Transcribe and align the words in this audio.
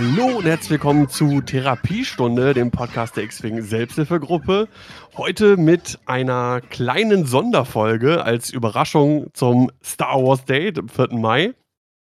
Hallo 0.00 0.36
und 0.38 0.44
herzlich 0.44 0.70
willkommen 0.70 1.08
zu 1.08 1.40
Therapiestunde, 1.40 2.54
dem 2.54 2.70
Podcast 2.70 3.16
der 3.16 3.24
X-Wing 3.24 3.62
Selbsthilfegruppe. 3.62 4.68
Heute 5.16 5.56
mit 5.56 5.98
einer 6.06 6.60
kleinen 6.60 7.26
Sonderfolge 7.26 8.22
als 8.22 8.50
Überraschung 8.50 9.26
zum 9.32 9.72
Star 9.82 10.22
Wars 10.22 10.44
Day, 10.44 10.72
am 10.78 10.88
4. 10.88 11.08
Mai. 11.14 11.52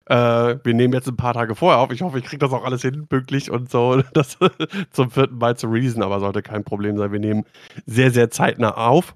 Äh, 0.07 0.17
wir 0.65 0.75
nehmen 0.75 0.93
jetzt 0.93 1.07
ein 1.07 1.17
paar 1.17 1.35
Tage 1.35 1.55
vorher 1.55 1.79
auf. 1.79 1.93
Ich 1.93 2.03
hoffe, 2.03 2.19
ich 2.19 2.25
kriege 2.25 2.41
das 2.41 2.53
auch 2.53 2.65
alles 2.65 2.83
hin, 2.83 3.07
pünktlich 3.07 3.49
und 3.49 3.71
so, 3.71 4.03
das 4.13 4.39
zum 4.91 5.13
4. 5.13 5.29
Mai 5.31 5.55
zu 5.55 5.69
releasen, 5.69 6.03
aber 6.03 6.19
sollte 6.19 6.43
kein 6.43 6.65
Problem 6.65 6.99
sein. 6.99 7.13
Wir 7.13 7.21
nehmen 7.21 7.45
sehr, 7.87 8.11
sehr 8.11 8.29
zeitnah 8.29 8.77
auf. 8.77 9.15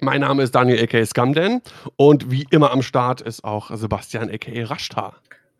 Mein 0.00 0.22
Name 0.22 0.42
ist 0.42 0.56
Daniel 0.56 0.82
a.k.a. 0.82 1.06
Scumden 1.06 1.62
und 1.94 2.28
wie 2.28 2.44
immer 2.50 2.72
am 2.72 2.82
Start 2.82 3.20
ist 3.20 3.44
auch 3.44 3.70
Sebastian 3.72 4.30
a.k.a. 4.30 4.64
Rashtar. 4.64 5.14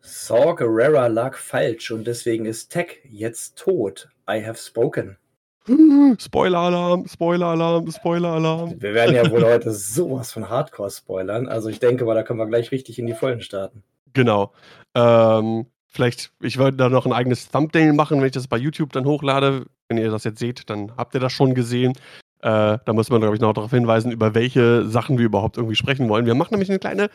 Saw 0.07 0.53
Gerrera 0.53 1.07
lag 1.07 1.35
falsch 1.35 1.89
und 1.89 2.05
deswegen 2.05 2.45
ist 2.45 2.69
Tech 2.69 2.99
jetzt 3.09 3.57
tot. 3.57 4.07
I 4.29 4.39
have 4.45 4.55
spoken. 4.55 5.17
Spoiler-Alarm, 6.19 7.07
Spoiler-Alarm, 7.07 7.91
Spoiler-Alarm. 7.91 8.79
Wir 8.79 8.93
werden 8.93 9.15
ja 9.15 9.31
wohl 9.31 9.43
heute 9.51 9.71
sowas 9.71 10.31
von 10.31 10.47
Hardcore 10.47 10.91
spoilern. 10.91 11.47
Also 11.47 11.69
ich 11.69 11.79
denke 11.79 12.05
mal, 12.05 12.13
da 12.13 12.21
können 12.21 12.37
wir 12.37 12.45
gleich 12.45 12.71
richtig 12.71 12.99
in 12.99 13.07
die 13.07 13.15
Vollen 13.15 13.41
starten. 13.41 13.81
Genau. 14.13 14.53
Ähm, 14.93 15.65
vielleicht, 15.87 16.31
ich 16.39 16.59
würde 16.59 16.77
da 16.77 16.89
noch 16.89 17.07
ein 17.07 17.13
eigenes 17.13 17.49
Thumbnail 17.49 17.93
machen, 17.93 18.19
wenn 18.19 18.27
ich 18.27 18.33
das 18.33 18.47
bei 18.47 18.57
YouTube 18.57 18.93
dann 18.93 19.05
hochlade. 19.05 19.65
Wenn 19.89 19.97
ihr 19.97 20.11
das 20.11 20.23
jetzt 20.23 20.37
seht, 20.37 20.69
dann 20.69 20.95
habt 20.95 21.15
ihr 21.15 21.19
das 21.19 21.33
schon 21.33 21.55
gesehen. 21.55 21.93
Äh, 22.41 22.77
da 22.85 22.93
muss 22.93 23.09
man, 23.09 23.21
glaube 23.21 23.35
ich, 23.35 23.41
noch 23.41 23.53
darauf 23.53 23.71
hinweisen, 23.71 24.11
über 24.11 24.35
welche 24.35 24.87
Sachen 24.87 25.17
wir 25.17 25.25
überhaupt 25.25 25.57
irgendwie 25.57 25.75
sprechen 25.75 26.09
wollen. 26.09 26.25
Wir 26.25 26.35
machen 26.35 26.51
nämlich 26.51 26.69
eine 26.69 26.79
kleine 26.79 27.09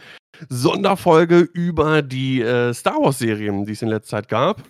Sonderfolge 0.49 1.41
über 1.41 2.03
die 2.03 2.43
äh, 2.43 2.73
Star 2.75 2.97
Wars-Serien, 3.01 3.65
die 3.65 3.73
es 3.73 3.83
in 3.83 3.89
letzter 3.89 4.17
Zeit 4.17 4.29
gab. 4.29 4.63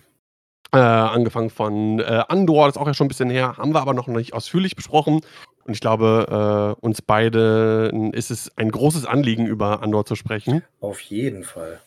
Äh, 0.73 0.77
angefangen 0.77 1.49
von 1.49 1.99
äh, 1.99 2.23
Andor, 2.29 2.67
das 2.67 2.75
ist 2.75 2.81
auch 2.81 2.87
ja 2.87 2.93
schon 2.93 3.05
ein 3.05 3.09
bisschen 3.09 3.29
her, 3.29 3.57
haben 3.57 3.73
wir 3.73 3.81
aber 3.81 3.93
noch 3.93 4.07
nicht 4.07 4.33
ausführlich 4.33 4.75
besprochen. 4.75 5.19
Und 5.65 5.73
ich 5.73 5.81
glaube, 5.81 6.77
äh, 6.79 6.85
uns 6.85 7.01
beide 7.01 7.91
ist 8.13 8.31
es 8.31 8.55
ein 8.57 8.71
großes 8.71 9.05
Anliegen, 9.05 9.47
über 9.47 9.83
Andor 9.83 10.05
zu 10.05 10.15
sprechen. 10.15 10.63
Auf 10.79 11.01
jeden 11.01 11.43
Fall. 11.43 11.79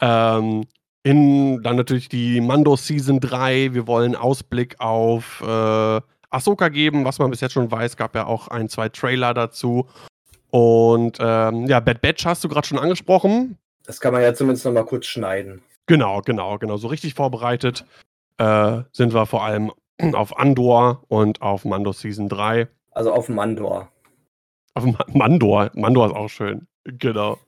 Ähm, 0.00 0.66
in, 1.02 1.62
dann 1.62 1.76
natürlich 1.76 2.08
die 2.08 2.40
Mando 2.40 2.76
Season 2.76 3.20
3. 3.20 3.74
Wir 3.74 3.86
wollen 3.86 4.16
Ausblick 4.16 4.80
auf 4.80 5.40
äh, 5.40 6.00
Ahsoka 6.36 6.68
geben, 6.68 7.04
was 7.04 7.18
man 7.18 7.30
bis 7.30 7.40
jetzt 7.40 7.52
schon 7.52 7.70
weiß. 7.70 7.96
Gab 7.96 8.14
ja 8.14 8.26
auch 8.26 8.48
ein, 8.48 8.68
zwei 8.68 8.88
Trailer 8.88 9.34
dazu. 9.34 9.86
Und 10.50 11.18
ähm, 11.20 11.66
ja, 11.66 11.80
Bad 11.80 12.00
Batch 12.00 12.24
hast 12.24 12.44
du 12.44 12.48
gerade 12.48 12.66
schon 12.66 12.78
angesprochen. 12.78 13.58
Das 13.84 14.00
kann 14.00 14.12
man 14.12 14.22
ja 14.22 14.34
zumindest 14.34 14.64
noch 14.64 14.72
mal 14.72 14.84
kurz 14.84 15.06
schneiden. 15.06 15.62
Genau, 15.86 16.20
genau, 16.20 16.58
genau. 16.58 16.76
So 16.76 16.88
richtig 16.88 17.14
vorbereitet 17.14 17.84
äh, 18.38 18.82
sind 18.92 19.14
wir 19.14 19.26
vor 19.26 19.44
allem 19.44 19.72
auf 20.14 20.38
Andor 20.38 21.02
und 21.08 21.42
auf 21.42 21.64
Mando 21.64 21.92
Season 21.92 22.28
3. 22.28 22.68
Also 22.92 23.12
auf 23.12 23.28
Mandor. 23.28 23.88
Auf 24.74 24.84
Mandor. 25.08 25.70
Mandor 25.74 26.06
ist 26.06 26.14
auch 26.14 26.28
schön. 26.28 26.66
Genau. 26.84 27.38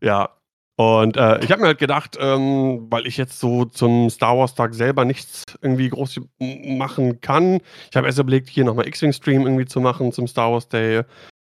Ja. 0.00 0.30
Und 0.76 1.16
äh, 1.16 1.42
ich 1.42 1.50
habe 1.50 1.62
mir 1.62 1.68
halt 1.68 1.78
gedacht, 1.78 2.18
ähm, 2.20 2.86
weil 2.90 3.06
ich 3.06 3.16
jetzt 3.16 3.40
so 3.40 3.64
zum 3.64 4.10
Star 4.10 4.36
Wars 4.36 4.54
Tag 4.54 4.74
selber 4.74 5.06
nichts 5.06 5.44
irgendwie 5.62 5.88
groß 5.88 6.20
machen 6.38 7.22
kann. 7.22 7.60
Ich 7.90 7.96
habe 7.96 8.06
erst 8.06 8.18
überlegt, 8.18 8.50
hier 8.50 8.64
nochmal 8.64 8.86
X-Wing 8.86 9.14
Stream 9.14 9.42
irgendwie 9.42 9.64
zu 9.64 9.80
machen 9.80 10.12
zum 10.12 10.28
Star 10.28 10.52
Wars 10.52 10.68
Day. 10.68 11.02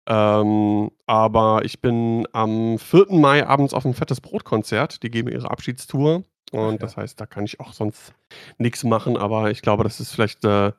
Ähm, 0.08 0.92
aber 1.08 1.66
ich 1.66 1.82
bin 1.82 2.28
am 2.34 2.78
4. 2.78 3.08
Mai 3.10 3.46
abends 3.48 3.74
auf 3.74 3.86
ein 3.86 3.96
fettes 3.96 4.22
Brotkonzert. 4.22 5.02
Die 5.02 5.10
geben 5.10 5.30
ihre 5.30 5.50
Abschiedstour. 5.50 6.24
Und 6.52 6.74
ja. 6.74 6.78
das 6.78 6.96
heißt, 6.96 7.20
da 7.20 7.26
kann 7.26 7.46
ich 7.46 7.60
auch 7.60 7.74
sonst 7.74 8.14
nichts 8.60 8.84
machen. 8.84 9.18
Aber 9.18 9.50
ich 9.50 9.64
glaube, 9.64 9.84
das 9.84 10.00
ist 10.00 10.12
vielleicht 10.12 10.46
äh, 10.46 10.72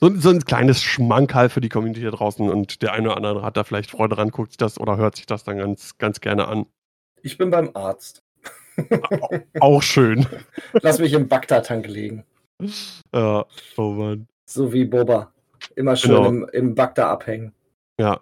so, 0.00 0.14
so, 0.16 0.30
ein 0.30 0.44
kleines 0.44 0.82
Schmankerl 0.82 1.50
für 1.50 1.60
die 1.60 1.68
Community 1.68 2.02
da 2.02 2.10
draußen. 2.10 2.48
Und 2.48 2.80
der 2.80 2.94
eine 2.94 3.08
oder 3.08 3.16
andere 3.18 3.42
hat 3.42 3.58
da 3.58 3.64
vielleicht 3.64 3.90
Freude 3.90 4.16
dran, 4.16 4.30
guckt 4.30 4.52
sich 4.52 4.58
das 4.58 4.80
oder 4.80 4.96
hört 4.96 5.16
sich 5.16 5.26
das 5.26 5.44
dann 5.44 5.58
ganz, 5.58 5.98
ganz 5.98 6.22
gerne 6.22 6.48
an. 6.48 6.66
Ich 7.26 7.38
bin 7.38 7.50
beim 7.50 7.70
Arzt. 7.74 8.22
auch 9.60 9.82
schön. 9.82 10.26
Lass 10.74 11.00
mich 11.00 11.12
im 11.12 11.26
Bagdad-Tank 11.26 11.88
legen. 11.88 12.24
Ja, 13.12 13.44
oh 13.76 13.90
Mann. 13.90 14.28
So 14.48 14.72
wie 14.72 14.84
Boba. 14.84 15.32
Immer 15.74 15.96
schön 15.96 16.12
genau. 16.12 16.28
im, 16.28 16.48
im 16.52 16.74
Bagdad 16.76 17.08
abhängen. 17.08 17.52
Ja, 18.00 18.20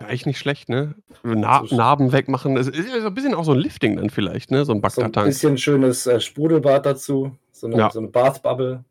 ja, 0.00 0.08
echt 0.08 0.24
nicht 0.24 0.38
schlecht, 0.38 0.70
ne? 0.70 0.94
Na 1.22 1.62
Narben 1.70 2.12
wegmachen. 2.12 2.56
Ist 2.56 2.74
ja 2.74 3.00
so 3.00 3.08
ein 3.08 3.14
bisschen 3.14 3.34
auch 3.34 3.44
so 3.44 3.52
ein 3.52 3.58
Lifting 3.58 3.96
dann 3.96 4.08
vielleicht, 4.08 4.50
ne? 4.50 4.64
So 4.64 4.72
ein 4.72 4.80
Bagdad-Tank. 4.80 5.14
So 5.14 5.20
ein 5.20 5.26
bisschen 5.26 5.58
schönes 5.58 6.06
äh, 6.06 6.20
Sprudelbad 6.20 6.86
dazu. 6.86 7.36
So 7.52 7.66
eine, 7.66 7.76
ja. 7.76 7.90
so 7.90 7.98
eine 7.98 8.08
Bathbubble. 8.08 8.84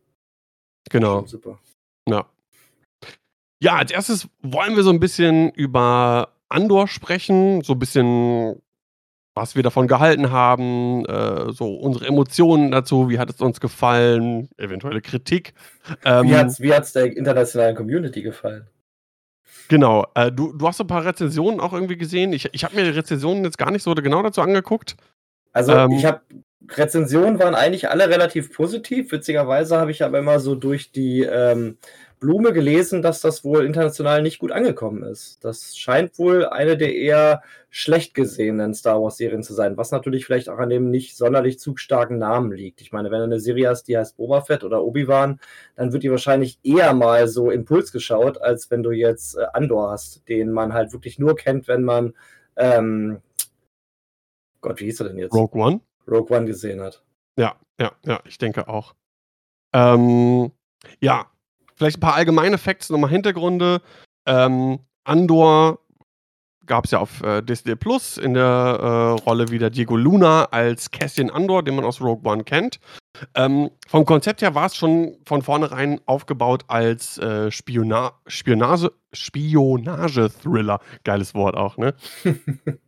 Genau. 0.92 1.25
Super. 1.25 1.59
Ja. 2.08 2.25
Ja, 3.62 3.78
als 3.78 3.92
erstes 3.92 4.28
wollen 4.42 4.75
wir 4.75 4.84
so 4.84 4.92
ein 4.92 5.00
bisschen 5.00 5.50
über 5.52 6.30
Andor 6.53 6.88
sprechen. 6.88 7.62
So 7.62 7.74
ein 7.74 7.80
bisschen, 7.80 8.62
was 9.34 9.56
wir 9.56 9.64
davon 9.64 9.88
gehalten 9.88 10.31
haben. 10.31 11.06
Äh, 11.06 11.52
so 11.52 11.75
unsere 11.75 12.08
Emotionen 12.08 12.72
dazu. 12.72 13.09
Wie 13.09 13.19
hat 13.19 13.30
es 13.30 13.41
uns 13.41 13.59
gefallen? 13.59 14.50
Eventuelle 14.58 15.02
Kritik. 15.02 15.53
Ähm, 16.06 16.28
wie 16.28 16.74
hat 16.74 16.84
es 16.84 16.94
der 16.94 17.16
internationalen 17.16 17.75
Community 17.75 18.22
gefallen? 18.22 18.68
Genau. 19.68 20.06
Äh, 20.16 20.31
du, 20.31 20.53
du 20.53 20.68
hast 20.68 20.80
ein 20.81 20.88
paar 20.88 21.06
Rezensionen 21.06 21.59
auch 21.59 21.74
irgendwie 21.74 21.97
gesehen. 21.97 22.34
Ich, 22.34 22.50
ich 22.53 22.63
habe 22.63 22.75
mir 22.75 22.84
die 22.84 22.97
Rezensionen 22.97 23.44
jetzt 23.44 23.58
gar 23.58 23.72
nicht 23.72 23.84
so 23.84 23.94
genau 23.96 24.22
dazu 24.22 24.42
angeguckt. 24.42 24.96
Also 25.52 25.74
ähm, 25.74 25.92
ich 25.92 26.06
habe 26.06 26.22
Rezensionen 26.69 27.40
waren 27.40 27.56
eigentlich 27.56 27.90
alle 27.90 28.09
relativ 28.09 28.53
positiv. 28.53 29.12
Witzigerweise 29.12 29.78
habe 29.78 29.92
ich 29.92 30.03
aber 30.03 30.19
immer 30.19 30.40
so 30.40 30.56
durch 30.56 30.92
die 30.92 31.22
ähm, 31.22 31.78
Blume 32.24 32.54
gelesen, 32.54 33.02
dass 33.02 33.20
das 33.20 33.44
wohl 33.44 33.66
international 33.66 34.22
nicht 34.22 34.40
gut 34.40 34.54
angekommen 34.54 35.04
ist. 35.04 35.44
Das 35.44 35.76
scheint 35.76 36.18
wohl 36.18 36.46
eine 36.46 36.78
der 36.78 36.96
eher 36.96 37.44
schlecht 37.70 38.14
gesehenen 38.14 38.74
Star 38.74 39.02
Wars-Serien 39.02 39.44
zu 39.44 39.54
sein, 39.54 39.76
was 39.76 39.92
natürlich 39.92 40.26
vielleicht 40.26 40.48
auch 40.48 40.58
an 40.58 40.70
dem 40.70 40.90
nicht 40.90 41.18
sonderlich 41.18 41.60
zugstarken 41.60 42.18
Namen 42.18 42.54
liegt. 42.54 42.80
Ich 42.80 42.94
meine, 42.94 43.12
wenn 43.12 43.18
du 43.18 43.26
eine 43.26 43.42
Serie 43.42 43.68
hast, 43.68 43.90
die 43.90 43.98
heißt 43.98 44.16
Boba 44.16 44.40
Fett 44.40 44.64
oder 44.64 44.86
Obi-Wan, 44.86 45.42
dann 45.76 45.92
wird 45.92 46.04
die 46.04 46.12
wahrscheinlich 46.12 46.60
eher 46.64 46.94
mal 46.94 47.28
so 47.28 47.52
Impuls 47.52 47.92
geschaut, 47.92 48.42
als 48.42 48.72
wenn 48.72 48.84
du 48.84 48.92
jetzt 48.92 49.36
äh, 49.36 49.44
Andor 49.52 49.92
hast, 49.92 50.26
den 50.30 50.50
man 50.50 50.72
halt 50.72 50.94
wirklich 50.94 51.20
nur 51.20 51.36
kennt, 51.36 51.68
wenn 51.68 51.84
man 51.84 52.14
ähm, 52.56 53.22
Gott, 54.62 54.80
wie 54.80 54.86
hieß 54.86 55.02
er 55.02 55.10
denn 55.10 55.18
jetzt? 55.18 55.34
Rogue 55.34 55.62
One? 55.62 55.82
Rogue 56.08 56.34
One 56.38 56.46
gesehen 56.46 56.80
hat. 56.80 57.04
Ja, 57.38 57.58
ja, 57.78 57.92
ja, 58.06 58.22
ich 58.26 58.38
denke 58.38 58.70
auch. 58.70 58.96
Ähm, 59.74 60.54
ja, 61.02 61.28
Vielleicht 61.76 61.98
ein 61.98 62.02
paar 62.02 62.16
allgemeine 62.16 62.58
Facts, 62.58 62.90
nochmal 62.90 63.10
Hintergründe. 63.10 63.82
Ähm, 64.26 64.80
Andor 65.04 65.80
gab 66.66 66.86
es 66.86 66.92
ja 66.92 67.00
auf 67.00 67.22
äh, 67.24 67.42
Disney 67.42 67.76
Plus 67.76 68.18
in 68.18 68.34
der 68.34 68.44
äh, 68.44 69.22
Rolle 69.24 69.50
wieder 69.50 69.70
Diego 69.70 69.98
Luna 69.98 70.46
als 70.46 70.92
Cassian 70.92 71.30
Andor, 71.30 71.64
den 71.64 71.76
man 71.76 71.86
aus 71.86 72.02
Rogue 72.02 72.30
One 72.30 72.44
kennt. 72.44 72.80
Ähm, 73.36 73.70
vom 73.88 74.06
Konzept 74.06 74.42
her 74.42 74.56
war 74.56 74.68
es 74.68 74.76
schon 74.76 75.18
von 75.25 75.42
vornherein 75.42 76.00
aufgebaut 76.06 76.64
als 76.68 77.18
äh, 77.18 77.52
Spiona 77.52 78.14
Spionage, 78.28 78.92
Spionage-Thriller. 79.14 80.80
Geiles 81.04 81.36
Wort 81.36 81.56
auch, 81.56 81.78
ne? 81.78 81.94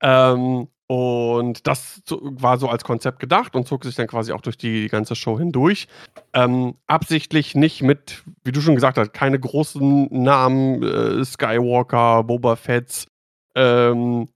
ähm, 0.00 0.68
und 0.88 1.66
das 1.66 2.02
war 2.08 2.58
so 2.58 2.68
als 2.68 2.84
Konzept 2.84 3.18
gedacht 3.18 3.56
und 3.56 3.66
zog 3.66 3.84
sich 3.84 3.96
dann 3.96 4.06
quasi 4.06 4.32
auch 4.32 4.40
durch 4.40 4.56
die 4.56 4.86
ganze 4.88 5.16
Show 5.16 5.38
hindurch. 5.38 5.88
Ähm, 6.32 6.76
absichtlich 6.86 7.56
nicht 7.56 7.82
mit, 7.82 8.22
wie 8.44 8.52
du 8.52 8.60
schon 8.60 8.76
gesagt 8.76 8.96
hast, 8.96 9.12
keine 9.12 9.40
großen 9.40 10.08
Namen, 10.10 10.82
äh, 10.82 11.24
Skywalker, 11.24 12.22
Boba 12.22 12.54
Fetts, 12.54 13.08
ähm, 13.56 14.28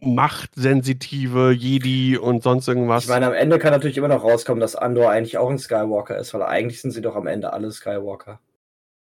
machtsensitive 0.00 1.50
Jedi 1.50 2.16
und 2.18 2.42
sonst 2.42 2.68
irgendwas. 2.68 3.04
Ich 3.04 3.10
meine, 3.10 3.26
am 3.26 3.32
Ende 3.32 3.58
kann 3.58 3.72
natürlich 3.72 3.96
immer 3.96 4.08
noch 4.08 4.22
rauskommen, 4.22 4.60
dass 4.60 4.76
Andor 4.76 5.10
eigentlich 5.10 5.38
auch 5.38 5.50
ein 5.50 5.58
Skywalker 5.58 6.16
ist, 6.18 6.32
weil 6.34 6.42
eigentlich 6.42 6.80
sind 6.80 6.92
sie 6.92 7.02
doch 7.02 7.16
am 7.16 7.26
Ende 7.26 7.52
alle 7.52 7.72
Skywalker. 7.72 8.38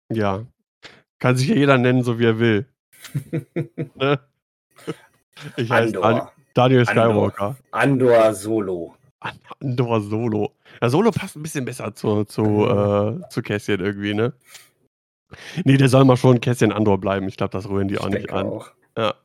Ja. 0.10 0.46
Kann 1.20 1.36
sich 1.36 1.50
ja 1.50 1.56
jeder 1.56 1.78
nennen, 1.78 2.04
so 2.04 2.18
wie 2.20 2.26
er 2.26 2.40
will. 2.40 2.68
ne? 3.96 4.20
Ich 5.58 5.70
heiße 5.70 6.02
Andor. 6.02 6.32
Daniel 6.54 6.86
Skywalker. 6.86 7.56
Andor, 7.72 8.16
Andor 8.16 8.34
Solo. 8.34 8.96
Andor 9.60 10.02
Solo. 10.02 10.52
Ja, 10.82 10.90
Solo 10.90 11.12
passt 11.12 11.36
ein 11.36 11.44
bisschen 11.44 11.66
besser 11.66 11.94
zu, 11.96 12.26
zu, 12.26 12.68
äh, 12.68 13.30
zu 13.30 13.42
Cassian 13.42 13.80
irgendwie, 13.80 14.14
ne? 14.14 14.34
Nee, 15.64 15.78
der 15.78 15.90
soll 15.90 16.06
mal 16.06 16.18
schon 16.18 16.42
Cassian 16.42 16.72
Andor 16.72 17.00
bleiben. 17.00 17.28
Ich 17.28 17.38
glaube, 17.38 17.52
das 17.52 17.68
rühren 17.68 17.88
die 17.88 17.98
auch 17.98 18.08
ich 18.08 18.14
nicht 18.14 18.34
an. 18.34 18.48
Auch. 18.48 18.72
Ja, 18.96 19.16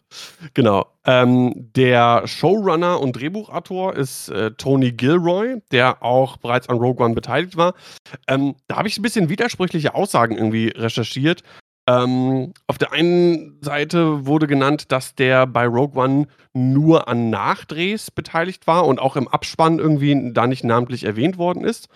genau. 0.54 0.86
Ähm, 1.04 1.52
der 1.76 2.26
Showrunner 2.26 3.00
und 3.00 3.12
Drehbuchautor 3.12 3.94
ist 3.94 4.30
äh, 4.30 4.52
Tony 4.52 4.92
Gilroy, 4.92 5.60
der 5.72 6.02
auch 6.02 6.38
bereits 6.38 6.70
an 6.70 6.78
Rogue 6.78 7.04
One 7.04 7.14
beteiligt 7.14 7.56
war. 7.56 7.74
Ähm, 8.26 8.54
da 8.66 8.76
habe 8.76 8.88
ich 8.88 8.96
ein 8.98 9.02
bisschen 9.02 9.28
widersprüchliche 9.28 9.94
Aussagen 9.94 10.36
irgendwie 10.36 10.68
recherchiert. 10.68 11.42
Ähm, 11.88 12.52
auf 12.66 12.76
der 12.76 12.92
einen 12.92 13.56
Seite 13.62 14.26
wurde 14.26 14.46
genannt, 14.46 14.92
dass 14.92 15.14
der 15.14 15.46
bei 15.46 15.66
Rogue 15.66 15.98
One 15.98 16.26
nur 16.52 17.08
an 17.08 17.30
Nachdrehs 17.30 18.10
beteiligt 18.10 18.66
war 18.66 18.86
und 18.86 19.00
auch 19.00 19.16
im 19.16 19.26
Abspann 19.26 19.78
irgendwie 19.78 20.32
da 20.34 20.46
nicht 20.46 20.64
namentlich 20.64 21.04
erwähnt 21.04 21.38
worden 21.38 21.64
ist. 21.64 21.88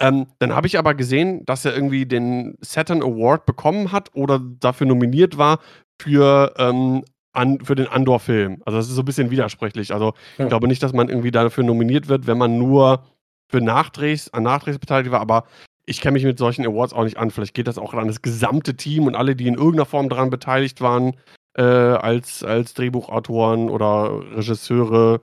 Ähm, 0.00 0.26
dann 0.40 0.52
habe 0.52 0.66
ich 0.66 0.80
aber 0.80 0.94
gesehen, 0.94 1.44
dass 1.46 1.64
er 1.64 1.74
irgendwie 1.74 2.06
den 2.06 2.58
Saturn 2.60 3.02
Award 3.02 3.46
bekommen 3.46 3.92
hat 3.92 4.10
oder 4.14 4.40
dafür 4.40 4.88
nominiert 4.88 5.38
war 5.38 5.60
für, 6.02 6.52
ähm, 6.58 7.04
an, 7.32 7.60
für 7.60 7.76
den 7.76 7.86
Andor-Film. 7.86 8.62
Also 8.64 8.78
das 8.78 8.88
ist 8.88 8.96
so 8.96 9.02
ein 9.02 9.06
bisschen 9.06 9.30
widersprüchlich. 9.30 9.94
Also 9.94 10.14
ich 10.38 10.48
glaube 10.48 10.66
nicht, 10.66 10.82
dass 10.82 10.92
man 10.92 11.08
irgendwie 11.08 11.30
dafür 11.30 11.62
nominiert 11.62 12.08
wird, 12.08 12.26
wenn 12.26 12.36
man 12.36 12.58
nur 12.58 13.04
für 13.48 13.60
Nachdrehs, 13.60 14.28
an 14.34 14.42
Nachdrehs 14.42 14.80
beteiligt 14.80 15.12
war, 15.12 15.20
aber 15.20 15.44
ich 15.86 16.00
kenne 16.00 16.14
mich 16.14 16.24
mit 16.24 16.38
solchen 16.38 16.66
Awards 16.66 16.92
auch 16.92 17.04
nicht 17.04 17.16
an. 17.16 17.30
Vielleicht 17.30 17.54
geht 17.54 17.68
das 17.68 17.78
auch 17.78 17.94
an 17.94 18.08
das 18.08 18.20
gesamte 18.20 18.76
Team 18.76 19.06
und 19.06 19.14
alle, 19.14 19.36
die 19.36 19.46
in 19.46 19.54
irgendeiner 19.54 19.86
Form 19.86 20.08
daran 20.08 20.30
beteiligt 20.30 20.80
waren, 20.80 21.14
äh, 21.56 21.62
als, 21.62 22.42
als 22.42 22.74
Drehbuchautoren 22.74 23.70
oder 23.70 24.20
Regisseure. 24.36 25.20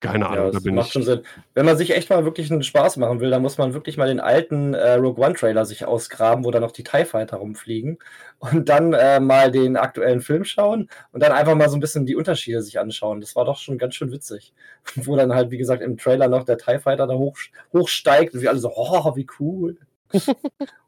Keine 0.00 0.26
Ahnung, 0.30 0.38
Ja, 0.38 0.44
da 0.46 0.50
das 0.52 0.62
bin 0.62 0.74
macht 0.74 0.86
ich. 0.86 0.92
schon 0.94 1.02
Sinn. 1.02 1.20
Wenn 1.54 1.66
man 1.66 1.76
sich 1.76 1.90
echt 1.94 2.08
mal 2.08 2.24
wirklich 2.24 2.50
einen 2.50 2.62
Spaß 2.62 2.96
machen 2.96 3.20
will, 3.20 3.28
dann 3.30 3.42
muss 3.42 3.58
man 3.58 3.74
wirklich 3.74 3.98
mal 3.98 4.08
den 4.08 4.18
alten 4.20 4.72
äh, 4.72 4.94
Rogue 4.94 5.22
One 5.22 5.34
Trailer 5.34 5.66
sich 5.66 5.84
ausgraben, 5.84 6.42
wo 6.44 6.50
da 6.50 6.58
noch 6.58 6.72
die 6.72 6.84
TIE 6.84 7.04
Fighter 7.04 7.36
rumfliegen 7.36 7.98
und 8.38 8.68
dann 8.70 8.94
äh, 8.94 9.20
mal 9.20 9.50
den 9.52 9.76
aktuellen 9.76 10.22
Film 10.22 10.44
schauen 10.44 10.88
und 11.12 11.22
dann 11.22 11.32
einfach 11.32 11.54
mal 11.54 11.68
so 11.68 11.76
ein 11.76 11.80
bisschen 11.80 12.06
die 12.06 12.16
Unterschiede 12.16 12.62
sich 12.62 12.78
anschauen. 12.80 13.20
Das 13.20 13.36
war 13.36 13.44
doch 13.44 13.58
schon 13.58 13.76
ganz 13.76 13.94
schön 13.94 14.10
witzig. 14.10 14.54
Wo 14.94 15.16
dann 15.16 15.34
halt, 15.34 15.50
wie 15.50 15.58
gesagt, 15.58 15.82
im 15.82 15.98
Trailer 15.98 16.28
noch 16.28 16.44
der 16.44 16.56
TIE 16.56 16.78
Fighter 16.78 17.06
da 17.06 17.14
hoch, 17.14 17.36
hochsteigt 17.74 18.32
und 18.34 18.40
wir 18.40 18.48
alle 18.50 18.58
so, 18.58 18.72
oh, 18.74 19.14
wie 19.16 19.26
cool. 19.38 19.76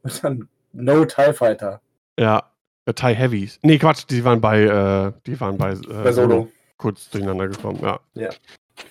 und 0.03 0.25
dann 0.25 0.49
No 0.73 1.05
TIE 1.05 1.35
Fighter 1.35 1.81
Ja, 2.19 2.50
äh, 2.87 2.94
Thai 2.94 3.15
Heavies. 3.15 3.58
Nee, 3.62 3.76
Quatsch, 3.79 4.05
die 4.08 4.25
waren 4.25 4.41
bei, 4.41 4.62
äh, 4.62 5.12
die 5.26 5.38
waren 5.38 5.58
bei, 5.58 5.73
äh, 5.73 6.03
bei 6.03 6.12
Solo. 6.12 6.49
kurz 6.79 7.11
durcheinander 7.11 7.49
gekommen, 7.49 7.79
ja. 7.82 8.00
Ja. 8.15 8.31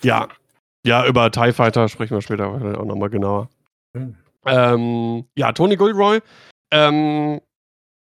Ja. 0.02 0.28
Ja, 0.86 1.06
über 1.06 1.30
TIE 1.32 1.54
Fighter 1.54 1.88
sprechen 1.90 2.16
wir 2.16 2.22
später 2.22 2.48
auch 2.48 2.86
nochmal 2.86 3.10
genauer. 3.10 3.50
Hm. 3.96 4.16
Ähm, 4.46 5.26
ja, 5.38 5.52
Tony 5.52 5.76
Gilroy 5.78 6.20
ähm, 6.72 7.40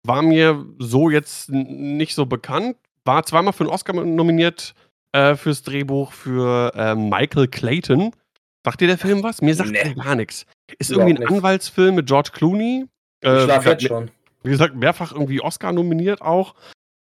war 0.05 0.21
mir 0.21 0.65
so 0.79 1.09
jetzt 1.09 1.49
nicht 1.49 2.13
so 2.15 2.25
bekannt. 2.25 2.75
War 3.05 3.23
zweimal 3.23 3.53
für 3.53 3.63
einen 3.63 3.71
Oscar 3.71 3.93
nominiert 3.93 4.73
äh, 5.13 5.35
fürs 5.35 5.63
Drehbuch 5.63 6.11
für 6.11 6.73
äh, 6.75 6.95
Michael 6.95 7.47
Clayton. 7.47 8.11
Sagt 8.65 8.81
dir 8.81 8.87
der 8.87 8.97
Film 8.97 9.23
was? 9.23 9.41
Mir 9.41 9.55
sagt 9.55 9.69
Nee. 9.71 9.93
gar 9.93 10.15
nichts. 10.15 10.45
Ist 10.79 10.89
Überhaupt 10.89 11.09
irgendwie 11.09 11.21
ein 11.23 11.27
nichts. 11.27 11.35
Anwaltsfilm 11.37 11.95
mit 11.95 12.07
George 12.07 12.31
Clooney. 12.33 12.85
Ich 13.21 13.29
Äh, 13.29 13.43
schlafe 13.45 13.65
wie 13.67 13.69
jetzt 13.69 13.87
schon. 13.87 14.11
wie 14.43 14.49
gesagt, 14.49 14.75
mehrfach 14.75 15.11
irgendwie 15.13 15.39
Oscar 15.39 15.71
nominiert 15.71 16.21
auch. 16.21 16.55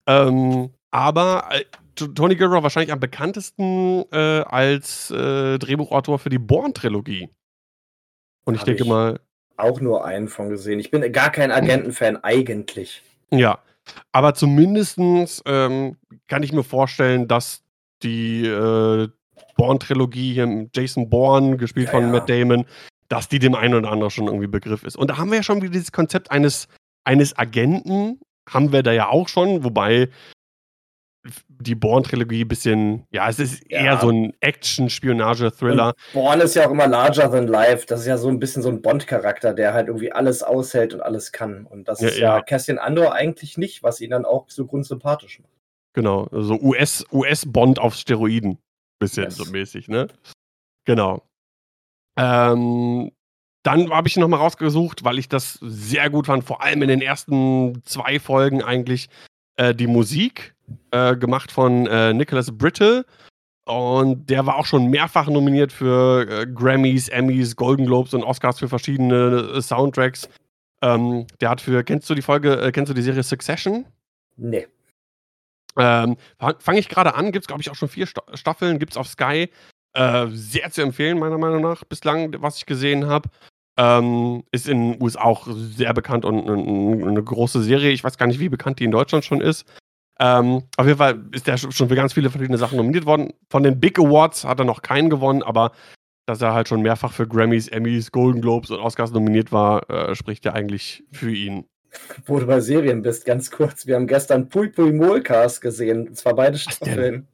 Ähm, 0.07 0.69
aber 0.93 1.49
äh, 1.51 1.63
Tony 1.95 2.35
Gilroy 2.35 2.63
wahrscheinlich 2.63 2.91
am 2.93 2.99
bekanntesten 2.99 4.03
äh, 4.11 4.41
als 4.41 5.11
äh, 5.11 5.57
Drehbuchautor 5.59 6.19
für 6.19 6.29
die 6.29 6.39
Bourne-Trilogie. 6.39 7.29
Und 8.45 8.55
ich 8.55 8.61
Hab 8.61 8.65
denke 8.67 8.83
ich. 8.83 8.89
mal, 8.89 9.19
Auch 9.57 9.79
nur 9.81 10.05
einen 10.05 10.27
von 10.27 10.49
gesehen. 10.49 10.79
Ich 10.79 10.91
bin 10.91 11.09
gar 11.11 11.31
kein 11.31 11.51
Agentenfan 11.51 12.17
eigentlich. 12.23 13.01
ja. 13.31 13.59
Aber 14.13 14.33
zumindestens 14.33 15.43
ähm, 15.45 15.97
kann 16.29 16.41
ich 16.41 16.53
mir 16.53 16.63
vorstellen, 16.63 17.27
dass 17.27 17.63
die 18.01 18.45
äh, 18.45 19.09
Bourne-Trilogie 19.57 20.33
hier 20.35 20.69
Jason 20.73 21.09
Bourne, 21.09 21.57
gespielt 21.57 21.87
Ja, 21.87 21.91
von 21.91 22.03
ja. 22.03 22.09
Matt 22.11 22.29
Damon, 22.29 22.65
dass 23.09 23.27
die 23.27 23.39
dem 23.39 23.55
einen 23.55 23.73
oder 23.73 23.91
anderen 23.91 24.09
schon 24.09 24.27
irgendwie 24.27 24.47
Begriff 24.47 24.83
ist. 24.85 24.95
Und 24.95 25.09
da 25.09 25.17
haben 25.17 25.31
wir 25.31 25.37
ja 25.37 25.43
schon 25.43 25.61
wieder 25.61 25.73
dieses 25.73 25.91
Konzept 25.91 26.31
eines, 26.31 26.69
eines 27.03 27.37
Agenten, 27.37 28.21
haben 28.49 28.71
wir 28.71 28.83
da 28.83 28.93
ja 28.93 29.09
auch 29.09 29.27
schon, 29.27 29.65
wobei 29.65 30.07
die 31.63 31.75
Bourne-Trilogie 31.75 32.43
ein 32.43 32.47
bisschen, 32.47 33.07
ja, 33.11 33.27
es 33.29 33.39
ist 33.39 33.63
Ja. 33.71 33.79
eher 33.79 33.97
so 33.99 34.09
ein 34.09 34.33
Action-Spionage-Thriller. 34.41 35.93
Born 36.13 36.41
ist 36.41 36.55
ja 36.55 36.67
auch 36.67 36.71
immer 36.71 36.87
larger 36.87 37.31
than 37.31 37.47
life. 37.47 37.85
Das 37.87 38.01
ist 38.01 38.05
ja 38.07 38.17
so 38.17 38.27
ein 38.29 38.39
bisschen 38.39 38.61
so 38.61 38.69
ein 38.69 38.81
Bond-Charakter, 38.81 39.53
der 39.53 39.73
halt 39.73 39.87
irgendwie 39.87 40.11
alles 40.11 40.43
aushält 40.43 40.93
und 40.93 41.01
alles 41.01 41.31
kann. 41.31 41.65
Und 41.65 41.87
das 41.87 42.01
Ja, 42.01 42.07
ist 42.07 42.17
ja, 42.19 42.35
ja. 42.37 42.41
Cassian 42.43 42.77
Andor 42.77 43.13
eigentlich 43.13 43.57
nicht, 43.57 43.81
was 43.83 44.01
ihn 44.01 44.11
dann 44.11 44.25
auch 44.25 44.49
so 44.49 44.65
grundsympathisch 44.65 45.39
macht. 45.39 45.51
Genau, 45.93 46.27
so 46.31 46.59
US, 46.61 47.05
US-Bond 47.11 47.79
auf 47.79 47.95
Steroiden. 47.95 48.57
Bisschen 48.99 49.23
Yes. 49.25 49.35
so 49.37 49.45
mäßig, 49.45 49.87
ne? 49.87 50.07
Genau. 50.85 51.21
Ähm, 52.17 53.11
dann 53.63 53.89
habe 53.91 54.07
ich 54.07 54.17
nochmal 54.17 54.39
rausgesucht, 54.39 55.03
weil 55.03 55.19
ich 55.19 55.29
das 55.29 55.57
sehr 55.61 56.09
gut 56.09 56.25
fand, 56.27 56.43
vor 56.43 56.61
allem 56.61 56.81
in 56.81 56.89
den 56.89 57.01
ersten 57.01 57.81
zwei 57.85 58.19
Folgen 58.19 58.61
eigentlich, 58.61 59.07
äh, 59.57 59.73
die 59.73 59.87
Musik, 59.87 60.53
äh, 60.91 61.15
gemacht 61.15 61.51
von 61.51 61.87
äh, 61.87 62.13
Nicholas 62.13 62.55
Brittle. 62.55 63.05
Und 63.65 64.29
der 64.29 64.45
war 64.45 64.57
auch 64.57 64.65
schon 64.65 64.87
mehrfach 64.87 65.27
nominiert 65.27 65.71
für 65.71 66.27
äh, 66.29 66.45
Grammys, 66.45 67.07
Emmys, 67.09 67.55
Golden 67.55 67.85
Globes 67.85 68.13
und 68.13 68.23
Oscars 68.23 68.59
für 68.59 68.67
verschiedene 68.67 69.53
äh, 69.55 69.61
Soundtracks. 69.61 70.27
Ähm, 70.81 71.27
der 71.39 71.49
hat 71.49 71.61
für, 71.61 71.83
kennst 71.83 72.09
du 72.09 72.15
die 72.15 72.21
Folge, 72.21 72.71
kennst 72.73 72.89
du 72.89 72.93
die 72.93 73.01
Serie 73.01 73.23
Succession? 73.23 73.85
Nee. 74.35 74.67
Ähm, 75.77 76.17
Fange 76.59 76.79
ich 76.79 76.89
gerade 76.89 77.15
an, 77.15 77.31
gibt 77.31 77.43
es, 77.43 77.47
glaube 77.47 77.61
ich, 77.61 77.71
auch 77.71 77.75
schon 77.75 77.87
vier 77.87 78.05
Sta 78.05 78.21
Staffeln, 78.33 78.79
gibt 78.79 78.93
es 78.93 78.97
auf 78.97 79.07
Sky. 79.07 79.49
Äh, 79.93 80.27
sehr 80.29 80.69
zu 80.71 80.81
empfehlen, 80.81 81.19
meiner 81.19 81.37
Meinung 81.37 81.61
nach, 81.61 81.83
bislang, 81.83 82.35
was 82.41 82.57
ich 82.57 82.65
gesehen 82.65 83.07
habe. 83.07 83.29
Ähm, 83.75 84.43
ist 84.51 84.69
in 84.69 84.93
den 84.93 85.01
USA 85.01 85.23
auch 85.23 85.47
sehr 85.49 85.93
bekannt 85.93 86.25
und 86.25 86.47
eine, 86.47 87.23
große 87.23 87.63
Serie. 87.63 87.91
Ich 87.91 88.03
weiß 88.03 88.17
gar 88.17 88.27
nicht, 88.27 88.39
wie 88.39 88.49
bekannt 88.49 88.79
die 88.79 88.83
in 88.83 88.91
Deutschland 88.91 89.25
schon 89.25 89.41
ist. 89.41 89.65
Ähm, 90.19 90.63
auf 90.77 90.85
jeden 90.85 90.99
Fall 90.99 91.23
ist 91.31 91.47
der 91.47 91.57
schon 91.57 91.89
für 91.89 91.95
ganz 91.95 92.13
viele 92.13 92.29
verschiedene 92.29 92.59
Sachen 92.59 92.77
nominiert 92.77 93.05
worden. 93.05 93.33
Von 93.49 93.63
den 93.63 93.79
Big 93.79 93.97
Awards 93.97 94.45
hat 94.45 94.59
er 94.59 94.65
noch 94.65 94.83
keinen 94.83 95.09
gewonnen, 95.09 95.41
aber 95.41 95.71
dass 96.27 96.41
er 96.41 96.53
halt 96.53 96.67
schon 96.67 96.81
mehrfach 96.81 97.11
für 97.11 97.27
Grammys, 97.27 97.67
Emmys, 97.67 98.11
Golden 98.11 98.41
Globes 98.41 98.69
und 98.69 98.79
Oscars 98.79 99.11
nominiert 99.11 99.51
war, 99.51 99.89
äh, 99.89 100.15
spricht 100.15 100.45
ja 100.45 100.53
eigentlich 100.53 101.03
für 101.11 101.31
ihn. 101.31 101.65
Wo 102.25 102.39
du 102.39 102.45
bei 102.45 102.59
Serien 102.59 103.01
bist, 103.01 103.25
ganz 103.25 103.51
kurz. 103.51 103.85
Wir 103.85 103.95
haben 103.95 104.07
gestern 104.07 104.49
Pui 104.49 104.69
Pui 104.69 104.91
Molcast 104.91 105.61
gesehen. 105.61 106.07
Und 106.07 106.17
zwar 106.17 106.35
beide? 106.35 106.57
Staffeln. 106.57 107.27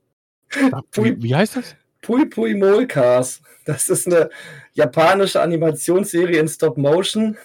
Wie, 0.94 1.22
wie 1.22 1.36
heißt 1.36 1.58
das? 1.58 1.76
Pui 2.02 2.26
Pui 2.26 2.56
Molcast. 2.56 3.42
Das 3.66 3.90
ist 3.90 4.08
eine 4.08 4.30
japanische 4.74 5.42
Animationsserie 5.42 6.40
in 6.40 6.48
Stop 6.48 6.78
Motion, 6.78 7.38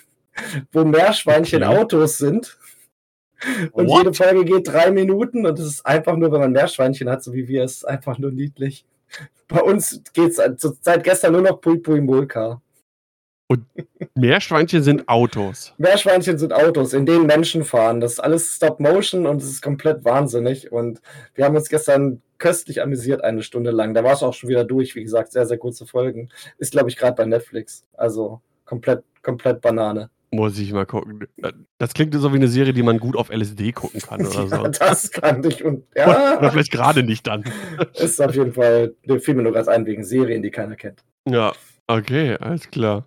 wo 0.73 0.84
Meerschweinchen 0.84 1.62
Okay. 1.62 1.76
Autos 1.76 2.18
sind. 2.18 2.58
Und 3.73 3.88
What? 3.88 3.99
jede 3.99 4.14
Folge 4.14 4.44
geht 4.44 4.68
drei 4.68 4.90
Minuten 4.90 5.44
und 5.44 5.58
es 5.58 5.66
ist 5.66 5.87
einfach 5.87 6.16
nur, 6.16 6.32
wenn 6.32 6.40
man 6.40 6.52
Meerschweinchen 6.52 7.11
hat, 7.11 7.23
so 7.23 7.34
wie 7.34 7.46
wir, 7.46 7.64
es 7.64 7.78
ist 7.78 7.84
einfach 7.84 8.18
nur 8.18 8.30
niedlich. 8.30 8.87
Bei 9.49 9.61
uns 9.61 10.00
geht 10.14 10.38
es 10.38 10.76
seit 10.80 11.04
gestern 11.04 11.32
nur 11.32 11.42
noch 11.42 11.61
Pui 11.61 11.78
Pui 11.78 12.00
Molka. 12.00 12.62
Meerschweinchen 14.14 14.82
sind 14.82 15.08
Autos. 15.08 15.74
Meerschweinchen 15.78 16.38
sind 16.38 16.52
Autos, 16.52 16.92
in 16.92 17.06
denen 17.06 17.26
Menschen 17.26 17.64
fahren. 17.64 18.00
Das 18.00 18.12
ist 18.12 18.20
alles 18.20 18.56
Stop 18.56 18.80
Motion 18.80 19.26
und 19.26 19.42
es 19.42 19.50
ist 19.50 19.62
komplett 19.62 20.04
wahnsinnig. 20.04 20.72
Und 20.72 21.00
wir 21.34 21.44
haben 21.44 21.56
uns 21.56 21.68
gestern 21.68 22.22
köstlich 22.38 22.82
amüsiert, 22.82 23.22
eine 23.22 23.42
Stunde 23.42 23.70
lang. 23.70 23.94
Da 23.94 24.04
war 24.04 24.12
es 24.12 24.22
auch 24.22 24.34
schon 24.34 24.48
wieder 24.48 24.64
durch, 24.64 24.94
wie 24.94 25.02
gesagt, 25.02 25.32
sehr, 25.32 25.46
sehr 25.46 25.58
kurze 25.58 25.86
Folgen. 25.86 26.30
Ist, 26.58 26.72
glaube 26.72 26.88
ich, 26.88 26.96
gerade 26.96 27.16
bei 27.16 27.24
Netflix. 27.24 27.84
Also 27.94 28.40
komplett, 28.64 29.02
komplett 29.22 29.60
Banane. 29.60 30.10
Muss 30.30 30.58
ich 30.58 30.72
mal 30.72 30.84
gucken. 30.84 31.28
Das 31.78 31.94
klingt 31.94 32.12
so 32.14 32.32
wie 32.32 32.36
eine 32.36 32.48
Serie, 32.48 32.72
die 32.72 32.82
man 32.82 32.98
gut 32.98 33.16
auf 33.16 33.30
LSD 33.30 33.70
gucken 33.72 34.00
kann 34.00 34.20
oder 34.26 34.48
so. 34.48 34.56
Ja, 34.56 34.68
das 34.68 35.10
kann 35.12 35.44
ich 35.44 35.64
und 35.64 35.84
Oder 35.94 36.42
ja, 36.42 36.50
vielleicht 36.50 36.72
gerade 36.72 37.04
nicht 37.04 37.26
dann. 37.26 37.44
ist 37.94 38.20
auf 38.20 38.34
jeden 38.34 38.52
Fall, 38.52 38.94
fiel 39.20 39.34
mir 39.34 39.42
nur 39.42 39.52
ganz 39.52 39.68
ein 39.68 39.86
wegen 39.86 40.02
Serien, 40.02 40.42
die 40.42 40.50
keiner 40.50 40.74
kennt. 40.74 41.04
Ja, 41.28 41.52
okay, 41.86 42.36
alles 42.40 42.68
klar. 42.68 43.06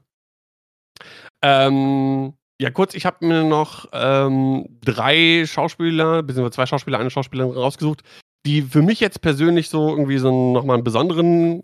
Ähm, 1.42 2.34
ja, 2.60 2.72
kurz, 2.72 2.96
ich 2.96 3.06
habe 3.06 3.25
mir 3.25 3.44
noch 3.44 3.88
ähm, 3.94 4.80
drei 4.82 5.46
Schauspieler, 5.46 6.24
beziehungsweise 6.24 6.56
zwei 6.56 6.66
Schauspieler, 6.66 7.00
eine 7.00 7.12
Schauspielerin 7.12 7.51
rausgesucht, 7.51 8.01
die 8.46 8.63
für 8.63 8.82
mich 8.82 9.00
jetzt 9.00 9.22
persönlich 9.22 9.70
so 9.70 9.89
irgendwie 9.89 10.18
so 10.18 10.54
nochmal 10.54 10.75
einen 10.75 10.84
besonderen, 10.84 11.63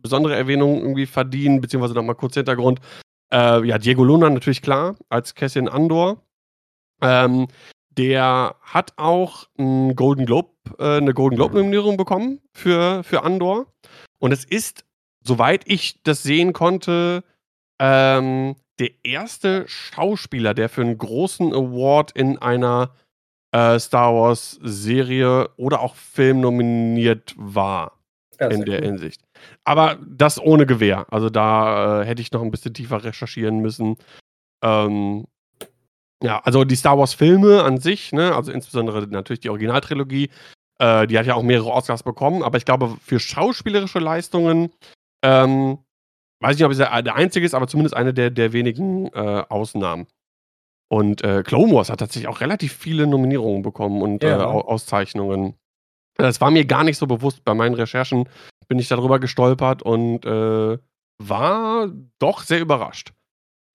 besondere 0.00 0.34
Erwähnung 0.34 0.80
irgendwie 0.80 1.06
verdienen, 1.06 1.60
beziehungsweise 1.60 1.94
nochmal 1.94 2.14
kurz 2.14 2.34
Hintergrund. 2.34 2.80
Äh, 3.32 3.66
ja, 3.66 3.76
Diego 3.76 4.04
Luna 4.04 4.30
natürlich 4.30 4.62
klar, 4.62 4.96
als 5.08 5.34
Cassian 5.34 5.68
Andor. 5.68 6.22
Ähm, 7.02 7.48
der 7.90 8.56
hat 8.62 8.92
auch 8.96 9.48
einen 9.58 9.96
Golden 9.96 10.26
Globe, 10.26 10.50
äh, 10.78 10.98
eine 10.98 11.12
Golden 11.14 11.36
Globe-Nominierung 11.36 11.96
bekommen 11.96 12.40
für, 12.52 13.02
für 13.04 13.22
Andor. 13.22 13.66
Und 14.18 14.32
es 14.32 14.44
ist, 14.44 14.84
soweit 15.24 15.64
ich 15.66 16.02
das 16.02 16.22
sehen 16.22 16.52
konnte, 16.52 17.24
ähm, 17.78 18.56
der 18.78 18.90
erste 19.04 19.66
Schauspieler, 19.68 20.54
der 20.54 20.68
für 20.68 20.82
einen 20.82 20.98
großen 20.98 21.52
Award 21.52 22.12
in 22.12 22.38
einer 22.38 22.90
äh, 23.52 23.78
Star 23.78 24.14
Wars-Serie 24.14 25.50
oder 25.56 25.80
auch 25.80 25.94
Film 25.94 26.40
nominiert 26.40 27.34
war 27.36 27.98
Ja, 28.40 28.48
in 28.48 28.64
der 28.64 28.80
cool. 28.80 28.86
Hinsicht. 28.86 29.22
Aber 29.64 29.98
das 30.06 30.38
ohne 30.38 30.66
Gewehr. 30.66 31.06
Also 31.10 31.30
da 31.30 32.02
äh, 32.02 32.06
hätte 32.06 32.22
ich 32.22 32.32
noch 32.32 32.42
ein 32.42 32.50
bisschen 32.50 32.74
tiefer 32.74 33.02
recherchieren 33.04 33.60
müssen. 33.60 33.96
Ähm, 34.62 35.26
Ja, 36.22 36.40
also 36.44 36.64
die 36.64 36.76
Star 36.76 36.98
Wars-Filme 36.98 37.62
an 37.62 37.78
sich, 37.78 38.12
ne, 38.12 38.34
also 38.34 38.50
insbesondere 38.50 39.06
natürlich 39.06 39.40
die 39.40 39.50
Originaltrilogie, 39.50 40.30
äh, 40.78 41.06
die 41.06 41.18
hat 41.18 41.26
ja 41.26 41.34
auch 41.34 41.42
mehrere 41.42 41.70
Oscars 41.70 42.02
bekommen, 42.02 42.42
aber 42.42 42.56
ich 42.56 42.64
glaube, 42.64 42.96
für 43.02 43.20
schauspielerische 43.20 43.98
Leistungen, 43.98 44.72
ähm, 45.22 45.78
weiß 46.40 46.54
ich 46.54 46.58
nicht, 46.60 46.66
ob 46.66 46.72
es 46.72 46.78
der, 46.78 47.02
der 47.02 47.14
einzige 47.14 47.44
ist, 47.46 47.54
aber 47.54 47.66
zumindest 47.68 47.96
eine 47.96 48.12
der, 48.14 48.30
der 48.30 48.52
wenigen 48.52 49.06
äh, 49.08 49.44
Ausnahmen. 49.48 50.06
Und 50.88 51.24
äh, 51.24 51.42
Clone 51.42 51.72
Wars 51.72 51.90
hat 51.90 51.98
tatsächlich 52.00 52.28
auch 52.28 52.40
relativ 52.40 52.72
viele 52.72 53.06
Nominierungen 53.06 53.62
bekommen 53.62 54.02
und 54.02 54.22
äh, 54.22 54.28
Ja. 54.28 54.44
Auszeichnungen. 54.46 55.54
Das 56.16 56.40
war 56.40 56.50
mir 56.50 56.64
gar 56.64 56.84
nicht 56.84 56.96
so 56.98 57.06
bewusst. 57.06 57.44
Bei 57.44 57.54
meinen 57.54 57.74
Recherchen 57.74 58.28
bin 58.68 58.78
ich 58.78 58.88
darüber 58.88 59.18
gestolpert 59.18 59.82
und 59.82 60.24
äh, 60.24 60.78
war 61.18 61.88
doch 62.18 62.42
sehr 62.42 62.60
überrascht. 62.60 63.12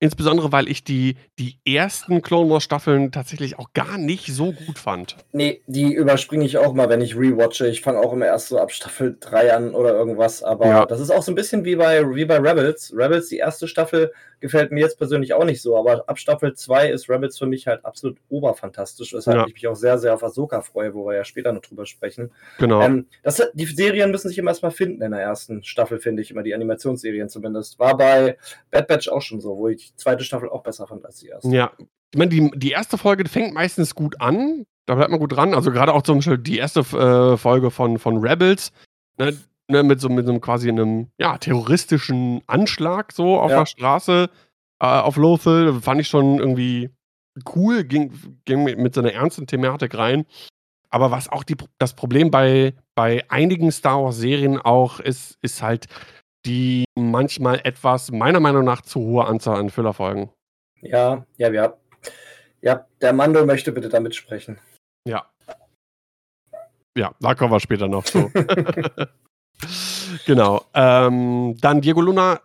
Insbesondere, 0.03 0.51
weil 0.51 0.67
ich 0.67 0.83
die, 0.83 1.15
die 1.37 1.57
ersten 1.63 2.23
Clone 2.23 2.49
Wars 2.49 2.63
Staffeln 2.63 3.11
tatsächlich 3.11 3.59
auch 3.59 3.71
gar 3.73 3.99
nicht 3.99 4.33
so 4.33 4.51
gut 4.51 4.79
fand. 4.79 5.15
Nee, 5.31 5.61
die 5.67 5.93
überspringe 5.93 6.43
ich 6.43 6.57
auch 6.57 6.73
mal, 6.73 6.89
wenn 6.89 7.01
ich 7.01 7.15
rewatche. 7.15 7.67
Ich 7.67 7.81
fange 7.81 7.99
auch 7.99 8.11
immer 8.11 8.25
erst 8.25 8.47
so 8.47 8.57
ab 8.57 8.71
Staffel 8.71 9.15
3 9.19 9.53
an 9.53 9.75
oder 9.75 9.91
irgendwas. 9.93 10.41
Aber 10.41 10.65
Ja. 10.65 10.85
das 10.87 10.99
ist 10.99 11.11
auch 11.11 11.21
so 11.21 11.31
ein 11.31 11.35
bisschen 11.35 11.65
wie 11.65 11.75
bei, 11.75 12.03
wie 12.15 12.25
bei 12.25 12.37
Rebels. 12.37 12.91
Rebels, 12.97 13.29
die 13.29 13.37
erste 13.37 13.67
Staffel, 13.67 14.11
gefällt 14.39 14.71
mir 14.71 14.79
jetzt 14.79 14.97
persönlich 14.97 15.35
auch 15.35 15.45
nicht 15.45 15.61
so. 15.61 15.77
Aber 15.77 16.09
ab 16.09 16.17
Staffel 16.17 16.55
2 16.55 16.89
ist 16.89 17.07
Rebels 17.07 17.37
für 17.37 17.45
mich 17.45 17.67
halt 17.67 17.85
absolut 17.85 18.17
oberfantastisch. 18.29 19.13
Weshalb 19.13 19.37
Ja. 19.37 19.45
ich 19.47 19.53
mich 19.53 19.67
auch 19.67 19.75
sehr, 19.75 19.99
sehr 19.99 20.15
auf 20.15 20.23
Ahsoka 20.23 20.61
freue, 20.61 20.95
wo 20.95 21.05
wir 21.05 21.15
ja 21.15 21.23
später 21.23 21.51
noch 21.53 21.61
drüber 21.61 21.85
sprechen. 21.85 22.31
Genau. 22.57 22.81
Ähm, 22.81 23.05
das, 23.21 23.39
die 23.53 23.65
Serien 23.65 24.09
müssen 24.09 24.29
sich 24.29 24.39
immer 24.39 24.49
erstmal 24.49 24.71
finden 24.71 25.03
in 25.03 25.11
der 25.11 25.21
ersten 25.21 25.63
Staffel, 25.63 25.99
finde 25.99 26.23
ich 26.23 26.31
immer, 26.31 26.41
die 26.41 26.55
Animationsserien 26.55 27.29
zumindest. 27.29 27.77
War 27.77 27.95
bei 27.95 28.35
Bad 28.71 28.87
Batch 28.87 29.07
auch 29.09 29.21
schon 29.21 29.39
so, 29.41 29.57
wo 29.57 29.67
ich 29.67 29.90
zweite 29.95 30.23
Staffel 30.23 30.49
auch 30.49 30.63
besser 30.63 30.87
fand 30.87 31.05
als 31.05 31.19
die 31.19 31.27
erste. 31.27 31.49
Ja, 31.49 31.71
ich 31.77 32.17
meine, 32.17 32.29
die, 32.29 32.51
die 32.55 32.71
erste 32.71 32.97
Folge 32.97 33.27
fängt 33.29 33.53
meistens 33.53 33.95
gut 33.95 34.19
an. 34.19 34.65
Da 34.85 34.95
bleibt 34.95 35.11
man 35.11 35.19
gut 35.19 35.35
dran. 35.35 35.53
Also 35.53 35.71
gerade 35.71 35.93
auch 35.93 36.01
zum 36.01 36.17
Beispiel 36.17 36.37
die 36.37 36.57
erste 36.57 36.81
äh, 36.81 37.37
Folge 37.37 37.71
von, 37.71 37.99
von 37.99 38.17
Rebels, 38.17 38.71
ne, 39.17 39.37
ne, 39.67 39.83
mit 39.83 40.01
so 40.01 40.09
mit 40.09 40.25
so 40.25 40.31
einem 40.31 40.41
quasi 40.41 40.67
einem 40.69 41.07
ja, 41.17 41.37
terroristischen 41.37 42.41
Anschlag 42.47 43.11
so 43.13 43.39
auf 43.39 43.51
Ja. 43.51 43.59
der 43.59 43.65
Straße 43.67 44.29
äh, 44.81 44.85
auf 44.85 45.15
Lothal, 45.17 45.79
fand 45.81 46.01
ich 46.01 46.07
schon 46.07 46.39
irgendwie 46.39 46.89
cool, 47.55 47.83
ging, 47.85 48.11
ging 48.45 48.63
mit, 48.63 48.77
mit 48.77 48.93
so 48.93 49.01
einer 49.01 49.13
ernsten 49.13 49.47
Thematik 49.47 49.95
rein. 49.97 50.25
Aber 50.89 51.11
was 51.11 51.29
auch 51.29 51.43
die, 51.45 51.55
das 51.77 51.93
Problem 51.93 52.31
bei, 52.31 52.73
bei 52.95 53.23
einigen 53.29 53.71
Star 53.71 54.03
Wars-Serien 54.03 54.59
auch 54.59 54.99
ist, 54.99 55.37
ist 55.41 55.61
halt 55.61 55.85
die 56.45 56.85
manchmal 56.95 57.61
etwas, 57.63 58.11
meiner 58.11 58.39
Meinung 58.39 58.63
nach, 58.63 58.81
zu 58.81 58.99
hohe 58.99 59.25
Anzahl 59.25 59.59
an 59.59 59.69
Füllerfolgen. 59.69 60.29
Ja, 60.81 61.25
ja, 61.37 61.51
ja. 61.51 61.73
Ja, 62.61 62.85
der 63.01 63.13
Mando 63.13 63.45
möchte 63.45 63.71
bitte 63.71 63.89
da 63.89 63.99
mitsprechen. 63.99 64.59
Ja. 65.07 65.25
Ja, 66.97 67.15
da 67.19 67.35
kommen 67.35 67.51
wir 67.51 67.59
später 67.59 67.87
noch 67.87 68.03
zu. 68.03 68.31
genau. 70.25 70.65
Ähm, 70.73 71.57
dann 71.61 71.81
Diego 71.81 72.01
Luna, 72.01 72.41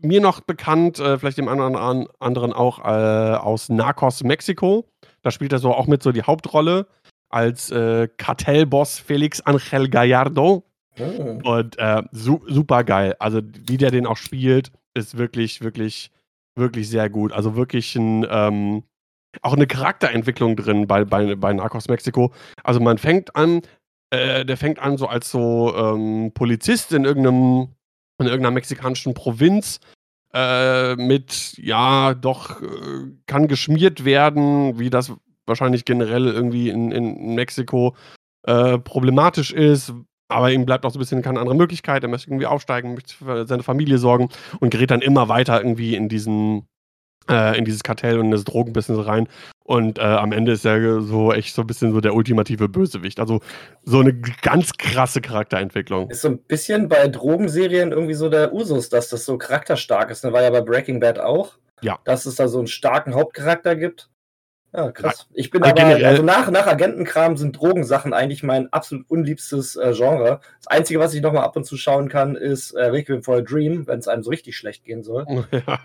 mir 0.00 0.20
noch 0.20 0.40
bekannt, 0.40 0.98
äh, 0.98 1.18
vielleicht 1.18 1.38
dem 1.38 1.48
anderen 1.48 1.76
an, 1.76 2.06
anderen 2.18 2.52
auch 2.52 2.78
äh, 2.80 3.36
aus 3.36 3.68
Narcos 3.68 4.22
Mexiko. 4.22 4.88
Da 5.22 5.30
spielt 5.30 5.52
er 5.52 5.58
so 5.58 5.74
auch 5.74 5.86
mit 5.86 6.02
so 6.02 6.12
die 6.12 6.22
Hauptrolle 6.22 6.86
als 7.28 7.70
äh, 7.70 8.08
Kartellboss 8.16 8.98
Felix 8.98 9.40
Angel 9.40 9.88
Gallardo. 9.88 10.64
Hm. 10.96 11.42
Und 11.44 11.78
äh, 11.78 12.02
su 12.12 12.40
super 12.46 12.84
geil. 12.84 13.14
Also, 13.18 13.40
wie 13.66 13.76
der 13.76 13.90
den 13.90 14.06
auch 14.06 14.16
spielt, 14.16 14.72
ist 14.94 15.18
wirklich, 15.18 15.60
wirklich, 15.60 16.10
wirklich 16.56 16.88
sehr 16.88 17.10
gut. 17.10 17.32
Also 17.32 17.54
wirklich 17.54 17.94
ein, 17.96 18.26
ähm, 18.28 18.82
auch 19.42 19.52
eine 19.52 19.66
Charakterentwicklung 19.66 20.56
drin 20.56 20.86
bei, 20.86 21.04
bei, 21.04 21.34
bei 21.34 21.52
Narcos 21.52 21.88
Mexiko. 21.88 22.32
Also 22.64 22.80
man 22.80 22.98
fängt 22.98 23.36
an, 23.36 23.62
äh, 24.10 24.44
der 24.44 24.56
fängt 24.56 24.78
an 24.78 24.96
so 24.96 25.06
als 25.06 25.30
so 25.30 25.74
ähm, 25.76 26.32
Polizist 26.34 26.92
in 26.92 27.04
irgendeinem, 27.04 27.68
in 28.18 28.26
irgendeiner 28.26 28.52
mexikanischen 28.52 29.14
Provinz 29.14 29.80
äh, 30.32 30.96
mit, 30.96 31.56
ja, 31.58 32.14
doch, 32.14 32.62
äh, 32.62 32.66
kann 33.26 33.48
geschmiert 33.48 34.04
werden, 34.04 34.78
wie 34.78 34.90
das 34.90 35.12
wahrscheinlich 35.46 35.84
generell 35.84 36.26
irgendwie 36.26 36.70
in, 36.70 36.90
in 36.90 37.34
Mexiko 37.34 37.94
äh, 38.42 38.78
problematisch 38.78 39.52
ist, 39.52 39.92
aber 40.28 40.50
ihm 40.50 40.66
bleibt 40.66 40.84
auch 40.84 40.90
so 40.90 40.98
ein 40.98 41.00
bisschen 41.00 41.22
keine 41.22 41.40
andere 41.40 41.56
Möglichkeit. 41.56 42.02
Er 42.02 42.08
möchte 42.08 42.28
irgendwie 42.28 42.46
aufsteigen, 42.46 42.94
möchte 42.94 43.14
für 43.14 43.46
seine 43.46 43.62
Familie 43.62 43.98
sorgen 43.98 44.28
und 44.60 44.70
gerät 44.70 44.90
dann 44.90 45.02
immer 45.02 45.28
weiter 45.28 45.58
irgendwie 45.58 45.94
in 45.94 46.08
diesen, 46.08 46.66
äh, 47.30 47.56
in 47.56 47.64
dieses 47.64 47.82
Kartell 47.82 48.18
und 48.18 48.26
in 48.26 48.30
das 48.32 48.44
Drogenbusiness 48.44 49.06
rein. 49.06 49.28
Und 49.64 49.98
äh, 49.98 50.02
am 50.02 50.32
Ende 50.32 50.52
ist 50.52 50.64
er 50.64 51.00
so 51.00 51.32
echt 51.32 51.54
so 51.54 51.62
ein 51.62 51.66
bisschen 51.66 51.92
so 51.92 52.00
der 52.00 52.14
ultimative 52.14 52.68
Bösewicht. 52.68 53.18
Also 53.18 53.40
so 53.84 54.00
eine 54.00 54.14
ganz 54.14 54.72
krasse 54.78 55.20
Charakterentwicklung. 55.20 56.10
Ist 56.10 56.22
so 56.22 56.28
ein 56.28 56.38
bisschen 56.38 56.88
bei 56.88 57.08
Drogenserien 57.08 57.90
irgendwie 57.90 58.14
so 58.14 58.28
der 58.28 58.52
Usus, 58.52 58.88
dass 58.88 59.08
das 59.08 59.24
so 59.24 59.38
charakterstark 59.38 60.10
ist. 60.10 60.24
Ne? 60.24 60.32
War 60.32 60.42
ja 60.42 60.50
bei 60.50 60.60
Breaking 60.60 61.00
Bad 61.00 61.18
auch. 61.18 61.58
Ja. 61.82 61.98
Dass 62.04 62.26
es 62.26 62.36
da 62.36 62.48
so 62.48 62.58
einen 62.58 62.68
starken 62.68 63.14
Hauptcharakter 63.14 63.76
gibt. 63.76 64.08
Ja, 64.76 64.92
krass. 64.92 65.26
Ich 65.32 65.50
bin 65.50 65.62
Also 65.62 65.82
aber, 65.82 66.06
also 66.06 66.22
nach, 66.22 66.50
nach 66.50 66.66
Agentenkram 66.66 67.38
sind 67.38 67.58
Drogensachen 67.58 68.12
eigentlich 68.12 68.42
mein 68.42 68.70
absolut 68.74 69.08
unliebstes 69.08 69.76
äh, 69.76 69.94
Genre. 69.96 70.40
Das 70.58 70.66
Einzige, 70.66 71.00
was 71.00 71.14
ich 71.14 71.22
nochmal 71.22 71.44
ab 71.44 71.56
und 71.56 71.64
zu 71.64 71.78
schauen 71.78 72.10
kann, 72.10 72.36
ist 72.36 72.72
äh, 72.72 72.84
Requiem 72.84 73.22
for 73.22 73.38
a 73.38 73.40
Dream, 73.40 73.86
wenn 73.86 74.00
es 74.00 74.06
einem 74.06 74.22
so 74.22 74.28
richtig 74.28 74.56
schlecht 74.56 74.84
gehen 74.84 75.02
soll. 75.02 75.24
Ja, 75.66 75.80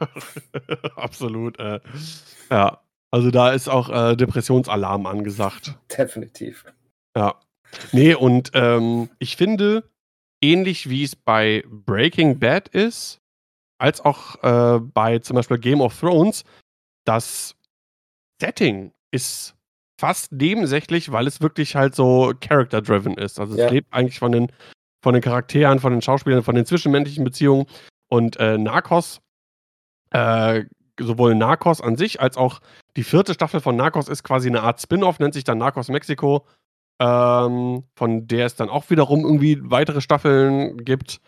absolut. 0.96 1.58
Äh, 1.60 1.80
ja, 2.50 2.82
also 3.10 3.32
da 3.32 3.52
ist 3.52 3.70
auch 3.70 3.90
äh, 3.90 4.16
Depressionsalarm 4.18 5.06
angesagt. 5.06 5.76
Definitiv. 5.98 6.66
Ja. 7.16 7.36
Nee, 7.94 8.16
und 8.16 8.52
ähm, 8.54 9.10
ich 9.20 9.38
finde, 9.38 9.90
ähnlich 10.42 10.90
wie 10.90 11.04
es 11.04 11.16
bei 11.16 11.64
Breaking 11.70 12.40
Bad 12.40 12.68
ist, 12.68 13.20
als 13.78 14.02
auch 14.02 14.44
äh, 14.44 14.80
bei 14.80 15.20
zum 15.20 15.36
Beispiel 15.36 15.58
Game 15.58 15.80
of 15.80 15.98
Thrones, 15.98 16.44
das 17.06 17.56
Setting 18.42 18.92
ist 19.12 19.56
fast 20.00 20.32
nebensächlich, 20.32 21.12
weil 21.12 21.28
es 21.28 21.42
wirklich 21.42 21.76
halt 21.76 21.94
so 21.96 22.34
character-driven 22.42 23.14
ist. 23.14 23.40
Also 23.40 23.54
es 23.54 23.60
Ja. 23.60 23.70
lebt 23.70 23.94
eigentlich 23.94 24.18
von 24.20 24.32
den, 24.32 24.52
von 25.04 25.14
den 25.14 25.22
Charakteren, 25.22 25.80
von 25.80 25.94
den 25.94 26.02
Schauspielern, 26.02 26.44
von 26.44 26.56
den 26.56 26.66
zwischenmenschlichen 26.66 27.24
Beziehungen. 27.24 27.68
Und 28.10 28.38
äh, 28.38 28.58
Narcos, 28.58 29.22
äh, 30.10 30.64
sowohl 31.00 31.36
Narcos 31.36 31.82
an 31.82 31.98
sich 31.98 32.20
als 32.20 32.36
auch 32.36 32.62
die 32.98 33.04
vierte 33.04 33.34
Staffel 33.34 33.62
von 33.62 33.76
Narcos 33.76 34.10
ist 34.10 34.24
quasi 34.24 34.50
eine 34.50 34.64
Art 34.64 34.82
Spin-off, 34.82 35.20
nennt 35.20 35.34
sich 35.36 35.44
dann 35.44 35.60
Narcos 35.60 35.88
Mexiko, 35.88 36.46
ähm, 37.00 37.84
von 37.96 38.28
der 38.28 38.48
es 38.48 38.56
dann 38.56 38.70
auch 38.70 38.90
wiederum 38.90 39.22
irgendwie 39.22 39.60
weitere 39.62 40.02
Staffeln 40.02 40.84
gibt. 40.84 41.22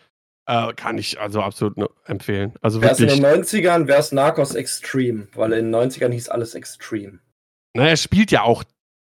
Äh, 0.46 0.74
kann 0.74 0.98
ich 0.98 1.18
also 1.18 1.40
absolut 1.40 1.76
nur 1.78 1.90
empfehlen. 2.04 2.52
Also 2.60 2.82
Wäre 2.82 2.92
es 2.92 3.00
in 3.00 3.08
wirklich. 3.08 3.22
den 3.22 3.64
90ern, 3.64 3.86
wäre 3.86 4.00
es 4.00 4.12
Narcos 4.12 4.54
Extreme, 4.54 5.28
weil 5.34 5.52
in 5.52 5.70
den 5.72 5.74
90ern 5.74 6.10
hieß 6.12 6.28
alles 6.28 6.54
Extreme. 6.54 7.18
Na, 7.74 7.88
er 7.88 7.96
spielt 7.96 8.30
ja 8.30 8.42
auch 8.42 8.62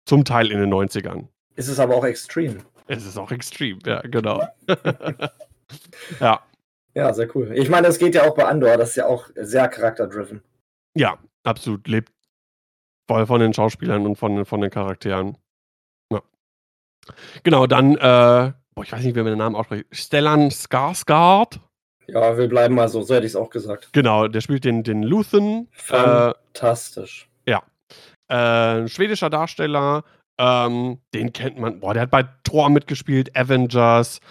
zum 0.05 0.25
Teil 0.25 0.51
in 0.51 0.59
den 0.59 0.73
90ern. 0.73 1.27
Ist 1.55 1.67
es 1.67 1.79
aber 1.79 1.95
auch 1.95 2.05
Extreme. 2.05 2.57
Es 2.87 3.05
ist 3.05 3.17
auch 3.17 3.31
extrem, 3.31 3.79
ja, 3.85 4.01
genau. 4.01 4.47
ja, 6.19 6.41
Ja, 6.93 7.13
sehr 7.13 7.35
cool. 7.35 7.51
Ich 7.53 7.69
meine, 7.69 7.87
das 7.87 7.99
geht 7.99 8.15
ja 8.15 8.23
auch 8.23 8.33
bei 8.35 8.45
Andor, 8.45 8.77
das 8.77 8.89
ist 8.91 8.95
ja 8.95 9.05
auch 9.05 9.29
sehr 9.35 9.67
charakterdriven. 9.67 10.41
ja, 10.95 11.17
absolut. 11.43 11.87
Lebt 11.87 12.11
voll 13.09 13.25
von 13.27 13.39
den 13.39 13.53
Schauspielern 13.53 14.05
und 14.05 14.15
von, 14.15 14.45
von 14.45 14.61
den 14.61 14.69
Charakteren. 14.69 15.37
Ja. 16.11 16.21
Genau, 17.43 17.67
dann, 17.67 17.95
äh, 17.95 18.53
boah, 18.77 18.83
ich 18.83 18.91
weiß 18.91 19.03
nicht, 19.03 19.15
wie 19.15 19.23
man 19.23 19.31
den 19.31 19.39
Namen 19.39 19.55
ausspricht. 19.55 19.85
Stellan 19.91 20.51
Skarsgård. 20.51 21.59
Ja, 22.05 22.37
wir 22.37 22.47
bleiben 22.47 22.75
mal 22.75 22.87
so, 22.87 23.01
so 23.01 23.15
hätte 23.15 23.25
ich 23.25 23.31
es 23.31 23.35
auch 23.35 23.49
gesagt. 23.49 23.89
Genau, 23.91 24.27
der 24.27 24.39
spielt 24.39 24.63
den, 24.65 24.83
den 24.83 25.01
Luthen. 25.01 25.67
Äh, 25.89 26.31
Fantastisch. 26.53 27.27
äh, 28.29 28.35
ein 28.35 28.87
schwedischer 28.87 29.31
Darsteller. 29.31 30.03
Ähm, 30.37 30.99
den 31.15 31.33
kennt 31.33 31.57
man. 31.57 31.79
Boah, 31.79 31.95
der 31.95 32.03
hat 32.03 32.11
bei 32.11 32.23
Thor 32.43 32.69
mitgespielt, 32.69 33.35
Avengers. 33.35 34.21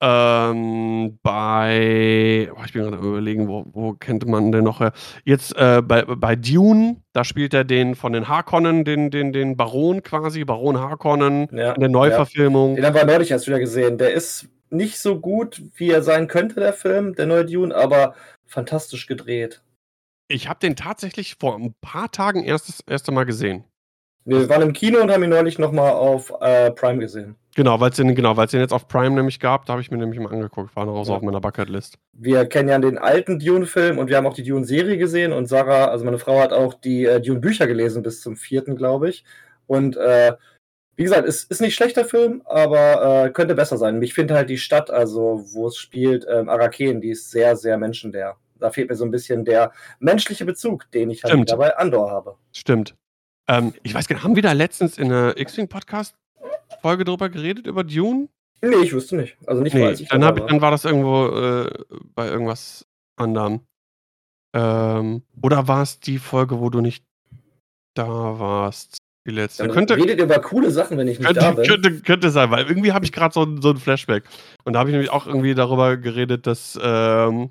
Ähm, 0.00 1.18
bei. 1.22 2.50
Ich 2.64 2.72
bin 2.72 2.82
gerade 2.82 2.98
am 2.98 3.04
überlegen, 3.04 3.48
wo, 3.48 3.64
wo 3.72 3.92
kennt 3.94 4.26
man 4.26 4.52
den 4.52 4.64
noch? 4.64 4.80
her? 4.80 4.92
Jetzt 5.24 5.56
äh, 5.56 5.80
bei, 5.82 6.02
bei 6.02 6.36
Dune, 6.36 6.96
da 7.12 7.24
spielt 7.24 7.54
er 7.54 7.64
den 7.64 7.94
von 7.94 8.12
den 8.12 8.28
Harkonnen, 8.28 8.84
den, 8.84 9.10
den, 9.10 9.32
den 9.32 9.56
Baron 9.56 10.02
quasi, 10.02 10.44
Baron 10.44 10.78
Harkonnen 10.78 11.48
Ja, 11.50 11.72
in 11.72 11.80
der 11.80 11.88
Neuverfilmung. 11.88 12.76
Den 12.76 12.84
haben 12.84 12.94
wir 12.94 13.06
neulich 13.06 13.30
erst 13.30 13.46
wieder 13.46 13.58
gesehen. 13.58 13.96
Der 13.96 14.12
ist 14.12 14.48
nicht 14.68 14.98
so 14.98 15.18
gut, 15.18 15.62
wie 15.76 15.90
er 15.90 16.02
sein 16.02 16.28
könnte, 16.28 16.60
der 16.60 16.72
Film, 16.72 17.14
der 17.14 17.26
neue 17.26 17.46
Dune, 17.46 17.74
aber 17.74 18.14
fantastisch 18.44 19.06
gedreht. 19.06 19.62
Ich 20.28 20.48
habe 20.48 20.58
den 20.60 20.76
tatsächlich 20.76 21.36
vor 21.38 21.56
ein 21.56 21.74
paar 21.80 22.10
Tagen 22.10 22.44
erst 22.44 22.68
das 22.68 22.80
erste 22.80 23.12
Mal 23.12 23.24
gesehen. 23.24 23.64
Wir 24.26 24.48
waren 24.48 24.62
im 24.62 24.72
Kino 24.72 25.00
und 25.00 25.10
haben 25.12 25.22
ihn 25.22 25.30
neulich 25.30 25.58
nochmal 25.58 25.92
auf 25.92 26.32
äh, 26.40 26.72
Prime 26.72 26.98
gesehen. 26.98 27.36
Genau, 27.54 27.78
weil 27.78 27.90
es 27.90 27.96
den, 27.96 28.12
genau, 28.14 28.34
den 28.34 28.60
jetzt 28.60 28.72
auf 28.72 28.88
Prime 28.88 29.14
nämlich 29.14 29.38
gab, 29.38 29.64
da 29.64 29.74
habe 29.74 29.80
ich 29.80 29.90
mir 29.92 29.98
nämlich 29.98 30.18
mal 30.18 30.32
angeguckt, 30.32 30.74
war 30.74 30.84
noch 30.84 30.98
ja. 30.98 31.04
so 31.04 31.14
auf 31.14 31.22
meiner 31.22 31.40
Bucketlist. 31.40 31.96
Wir 32.12 32.44
kennen 32.46 32.68
ja 32.68 32.78
den 32.78 32.98
alten 32.98 33.38
Dune-Film 33.38 33.98
und 33.98 34.08
wir 34.08 34.16
haben 34.16 34.26
auch 34.26 34.34
die 34.34 34.42
Dune-Serie 34.42 34.98
gesehen 34.98 35.32
und 35.32 35.46
Sarah, 35.46 35.86
also 35.86 36.04
meine 36.04 36.18
Frau 36.18 36.40
hat 36.40 36.52
auch 36.52 36.74
die 36.74 37.04
äh, 37.04 37.20
Dune-Bücher 37.20 37.68
gelesen 37.68 38.02
bis 38.02 38.20
zum 38.20 38.36
vierten, 38.36 38.76
glaube 38.76 39.08
ich. 39.08 39.24
Und 39.68 39.96
äh, 39.96 40.34
wie 40.96 41.04
gesagt, 41.04 41.26
ist, 41.26 41.48
ist 41.50 41.60
nicht 41.60 41.76
schlechter 41.76 42.04
Film, 42.04 42.42
aber 42.46 43.26
äh, 43.26 43.30
könnte 43.30 43.54
besser 43.54 43.76
sein. 43.78 44.02
Ich 44.02 44.12
finde 44.12 44.34
halt 44.34 44.50
die 44.50 44.58
Stadt, 44.58 44.90
also 44.90 45.44
wo 45.52 45.68
es 45.68 45.76
spielt, 45.76 46.26
ähm, 46.28 46.48
Araken, 46.48 47.00
die 47.00 47.10
ist 47.10 47.30
sehr, 47.30 47.54
sehr 47.54 47.78
menschenleer. 47.78 48.36
Da 48.58 48.70
fehlt 48.70 48.88
mir 48.88 48.96
so 48.96 49.04
ein 49.04 49.10
bisschen 49.10 49.44
der 49.44 49.72
menschliche 50.00 50.44
Bezug, 50.44 50.90
den 50.90 51.10
ich 51.10 51.22
halt 51.22 51.48
dabei 51.48 51.76
Andor 51.76 52.10
habe. 52.10 52.36
Stimmt. 52.52 52.96
Ähm, 53.48 53.74
ich 53.82 53.94
weiß 53.94 54.08
gar 54.08 54.16
nicht, 54.16 54.24
haben 54.24 54.36
wir 54.36 54.42
da 54.42 54.52
letztens 54.52 54.98
in 54.98 55.12
einer 55.12 55.36
X-Wing-Podcast-Folge 55.36 57.04
drüber 57.04 57.28
geredet, 57.28 57.66
über 57.66 57.84
Dune? 57.84 58.28
Nee, 58.62 58.76
ich 58.76 58.92
wüsste 58.92 59.16
nicht. 59.16 59.36
Also 59.46 59.62
nicht, 59.62 59.74
nee, 59.74 59.82
weil 59.82 59.94
ich 59.94 60.08
dann, 60.08 60.24
hab, 60.24 60.46
dann 60.48 60.60
war 60.60 60.70
das 60.70 60.84
irgendwo 60.84 61.28
äh, 61.28 61.70
bei 62.14 62.26
irgendwas 62.26 62.86
anderem. 63.16 63.60
Ähm, 64.54 65.22
oder 65.42 65.68
war 65.68 65.82
es 65.82 66.00
die 66.00 66.18
Folge, 66.18 66.60
wo 66.60 66.70
du 66.70 66.80
nicht 66.80 67.04
da 67.94 68.06
warst? 68.08 68.98
Die 69.26 69.32
letzte. 69.32 69.64
Dann 69.64 69.72
könnte, 69.72 69.96
redet 69.96 70.20
über 70.20 70.38
coole 70.38 70.70
Sachen, 70.70 70.96
wenn 70.98 71.08
ich 71.08 71.18
nicht 71.18 71.26
könnte, 71.26 71.40
da 71.40 71.50
bin. 71.52 71.66
Könnte, 71.66 72.00
könnte 72.00 72.30
sein, 72.30 72.50
weil 72.50 72.66
irgendwie 72.66 72.92
habe 72.92 73.04
ich 73.04 73.12
gerade 73.12 73.34
so, 73.34 73.60
so 73.60 73.70
ein 73.70 73.76
Flashback. 73.76 74.24
Und 74.64 74.72
da 74.72 74.78
habe 74.78 74.88
ich 74.88 74.94
nämlich 74.94 75.10
auch 75.10 75.26
irgendwie 75.26 75.54
darüber 75.54 75.96
geredet, 75.96 76.46
dass 76.46 76.78
ähm, 76.80 77.50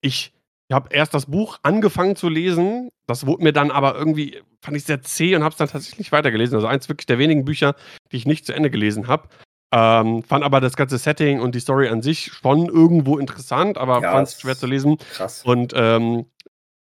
ich 0.00 0.33
ich 0.68 0.74
habe 0.74 0.88
erst 0.94 1.14
das 1.14 1.26
Buch 1.26 1.58
angefangen 1.62 2.16
zu 2.16 2.28
lesen. 2.28 2.90
Das 3.06 3.26
wurde 3.26 3.42
mir 3.42 3.52
dann 3.52 3.70
aber 3.70 3.94
irgendwie, 3.96 4.40
fand 4.62 4.76
ich 4.76 4.84
sehr 4.84 5.02
zäh 5.02 5.36
und 5.36 5.42
habe 5.42 5.52
es 5.52 5.58
dann 5.58 5.68
tatsächlich 5.68 5.98
nicht 5.98 6.12
weitergelesen. 6.12 6.54
Also 6.54 6.66
eins 6.66 6.88
wirklich 6.88 7.06
der 7.06 7.18
wenigen 7.18 7.44
Bücher, 7.44 7.74
die 8.10 8.16
ich 8.16 8.26
nicht 8.26 8.46
zu 8.46 8.54
Ende 8.54 8.70
gelesen 8.70 9.06
habe. 9.06 9.28
Ähm, 9.72 10.22
fand 10.22 10.44
aber 10.44 10.60
das 10.60 10.76
ganze 10.76 10.98
Setting 10.98 11.40
und 11.40 11.54
die 11.54 11.60
Story 11.60 11.88
an 11.88 12.00
sich 12.00 12.32
schon 12.32 12.66
irgendwo 12.66 13.18
interessant, 13.18 13.76
aber 13.76 14.00
ja, 14.00 14.12
fand 14.12 14.28
es 14.28 14.40
schwer 14.40 14.56
zu 14.56 14.66
lesen. 14.66 14.98
Krass. 14.98 15.42
Und 15.44 15.72
ähm, 15.74 16.26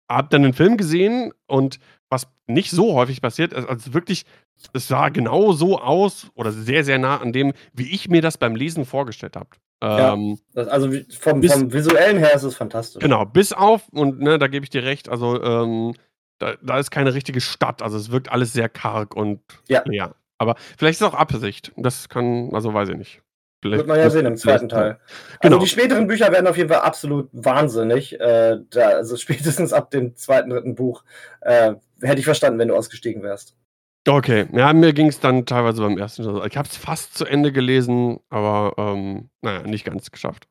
habe 0.10 0.30
dann 0.30 0.44
den 0.44 0.54
Film 0.54 0.78
gesehen 0.78 1.34
und 1.48 1.80
was 2.10 2.28
nicht 2.48 2.72
so 2.72 2.94
häufig 2.94 3.22
passiert, 3.22 3.54
also 3.54 3.94
wirklich, 3.94 4.26
es 4.74 4.88
sah 4.88 5.10
genau 5.10 5.52
so 5.52 5.80
aus 5.80 6.32
oder 6.34 6.54
sehr, 6.54 6.86
sehr 6.86 6.98
nah 6.98 7.18
an 7.18 7.34
dem, 7.34 7.54
wie 7.74 7.94
ich 7.94 8.08
mir 8.10 8.22
das 8.22 8.38
beim 8.38 8.56
Lesen 8.56 8.86
vorgestellt 8.86 9.36
habe. 9.36 9.50
Ähm, 9.82 10.40
ja, 10.54 10.64
also 10.64 10.90
vom, 11.20 11.42
bis, 11.42 11.54
vom, 11.54 11.72
visuellen 11.72 12.18
her 12.18 12.34
ist 12.34 12.44
es 12.44 12.56
fantastisch. 12.56 13.02
Genau, 13.02 13.26
bis 13.26 13.54
auf, 13.54 13.88
und 13.90 14.20
ne, 14.20 14.40
da 14.40 14.48
gebe 14.48 14.64
ich 14.64 14.70
dir 14.70 14.84
recht, 14.84 15.10
also 15.10 15.42
ähm, 15.42 15.94
da, 16.40 16.56
da, 16.62 16.80
ist 16.80 16.92
keine 16.92 17.14
richtige 17.14 17.42
Stadt, 17.42 17.82
also 17.82 17.98
es 17.98 18.12
wirkt 18.12 18.32
alles 18.32 18.54
sehr 18.54 18.70
karg 18.70 19.16
und 19.16 19.42
ja. 19.68 19.84
ja. 19.90 20.16
Aber 20.40 20.56
vielleicht 20.78 21.00
ist 21.00 21.02
es 21.02 21.08
auch 21.08 21.18
Absicht. 21.18 21.72
Das 21.78 22.10
kann, 22.10 22.52
also 22.54 22.74
weiß 22.74 22.90
ich 22.90 22.98
nicht. 22.98 23.22
Vielleicht 23.62 23.80
Wird 23.80 23.88
man 23.88 24.00
ja 24.00 24.10
sehen 24.10 24.26
im 24.28 24.38
zweiten 24.38 24.70
Teil. 24.70 24.92
Also 24.92 25.40
genau. 25.42 25.56
Also 25.56 25.66
die 25.66 25.72
späteren 25.72 26.08
Bücher 26.08 26.32
werden 26.32 26.46
auf 26.46 26.58
jeden 26.58 26.70
Fall 26.70 26.82
absolut 26.82 27.30
wahnsinnig. 27.32 28.20
Äh, 28.20 28.58
da, 28.70 28.90
also 28.90 29.18
spätestens 29.18 29.74
ab 29.74 29.90
dem 29.90 30.16
zweiten, 30.16 30.50
dritten 30.52 30.76
Buch 30.76 31.04
äh, 31.42 31.74
hätte 32.02 32.20
ich 32.20 32.26
verstanden, 32.26 32.60
wenn 32.60 32.68
du 32.68 32.76
ausgestiegen 32.76 33.24
wärst. 33.24 33.56
Okay, 34.08 34.48
ja, 34.54 34.72
mir 34.72 34.94
ging 34.94 35.08
es 35.08 35.20
dann 35.20 35.46
teilweise 35.46 35.82
beim 35.82 35.98
ersten 35.98 36.24
so. 36.24 36.44
Ich 36.46 36.56
habe 36.56 36.68
es 36.68 36.78
fast 36.78 37.18
zu 37.18 37.26
Ende 37.26 37.52
gelesen, 37.52 38.20
aber 38.30 38.74
ähm, 38.78 39.30
naja, 39.42 39.64
nicht 39.64 39.84
ganz 39.84 40.12
geschafft. 40.12 40.48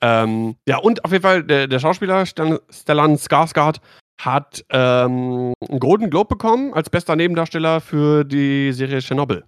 Ähm, 0.00 0.56
ja, 0.68 0.78
und 0.78 1.04
auf 1.04 1.10
jeden 1.10 1.22
Fall, 1.22 1.42
der, 1.42 1.66
der 1.66 1.80
Schauspieler 1.80 2.24
Stellan 2.26 3.16
Skarsgård 3.16 3.80
hat 4.20 4.64
ähm, 4.70 5.52
einen 5.68 5.80
Golden 5.80 6.10
Globe 6.10 6.28
bekommen 6.28 6.74
als 6.74 6.88
bester 6.88 7.16
Nebendarsteller 7.16 7.80
für 7.80 8.24
die 8.24 8.72
Serie 8.72 9.00
Chernobyl. 9.00 9.44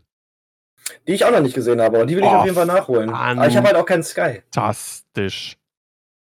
Die 1.07 1.13
ich 1.13 1.25
auch 1.25 1.31
noch 1.31 1.41
nicht 1.41 1.55
gesehen 1.55 1.81
habe, 1.81 1.99
aber 1.99 2.07
die 2.07 2.17
will 2.17 2.25
ich 2.25 2.29
oh, 2.29 2.37
auf 2.37 2.45
jeden 2.45 2.57
Fall 2.57 2.67
nachholen. 2.67 3.11
Aber 3.11 3.47
ich 3.47 3.57
habe 3.57 3.67
halt 3.69 3.77
auch 3.77 3.87
keinen 3.87 4.03
Sky. 4.03 4.43
Fantastisch. 4.53 5.57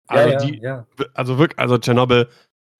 Also, 0.08 0.30
ja, 0.30 0.34
ja, 0.34 0.40
die, 0.40 0.60
ja. 0.60 0.88
also 1.14 1.38
wirklich, 1.38 1.60
also 1.60 1.78
Chernobyl, 1.78 2.28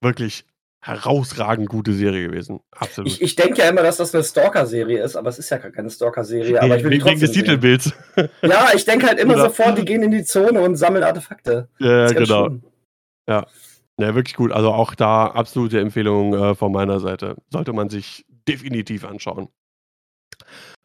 wirklich 0.02 0.46
herausragend 0.86 1.68
gute 1.68 1.94
Serie 1.94 2.28
gewesen. 2.28 2.60
Absolut. 2.70 3.12
Ich, 3.12 3.22
ich 3.22 3.36
denke 3.36 3.60
ja 3.62 3.70
immer, 3.70 3.82
dass 3.82 3.98
das 3.98 4.14
eine 4.14 4.24
Stalker-Serie 4.24 5.04
ist, 5.04 5.16
aber 5.16 5.30
es 5.30 5.40
ist 5.40 5.50
ja 5.50 5.58
gar 5.58 5.72
keine 5.72 5.90
Stalker-Serie. 5.90 6.62
Aber 6.62 6.78
ich 6.78 6.84
will 6.84 6.92
Wegen 6.92 7.20
des 7.20 7.32
Titelbilds. 7.32 7.92
Ja, 8.44 8.70
ich 8.74 8.86
denke 8.86 9.08
halt 9.08 9.20
immer 9.20 9.34
Oder? 9.34 9.46
sofort, 9.46 9.78
die 9.78 9.84
gehen 9.84 10.04
in 10.04 10.12
die 10.12 10.24
Zone 10.24 10.62
und 10.62 10.76
sammeln 10.76 11.04
Artefakte. 11.04 11.70
Ja, 11.80 12.08
genau. 12.08 12.46
Schön. 12.46 12.64
Ja. 13.28 13.48
Ja, 14.00 14.14
wirklich 14.14 14.36
gut. 14.36 14.52
Also 14.52 14.72
auch 14.72 14.94
da 14.94 15.26
absolute 15.28 15.80
Empfehlung 15.80 16.34
äh, 16.34 16.56
von 16.56 16.72
meiner 16.72 17.00
Seite. 17.00 17.36
Sollte 17.50 17.74
man 17.74 17.90
sich 17.90 18.26
definitiv 18.48 19.06
anschauen. 19.06 19.50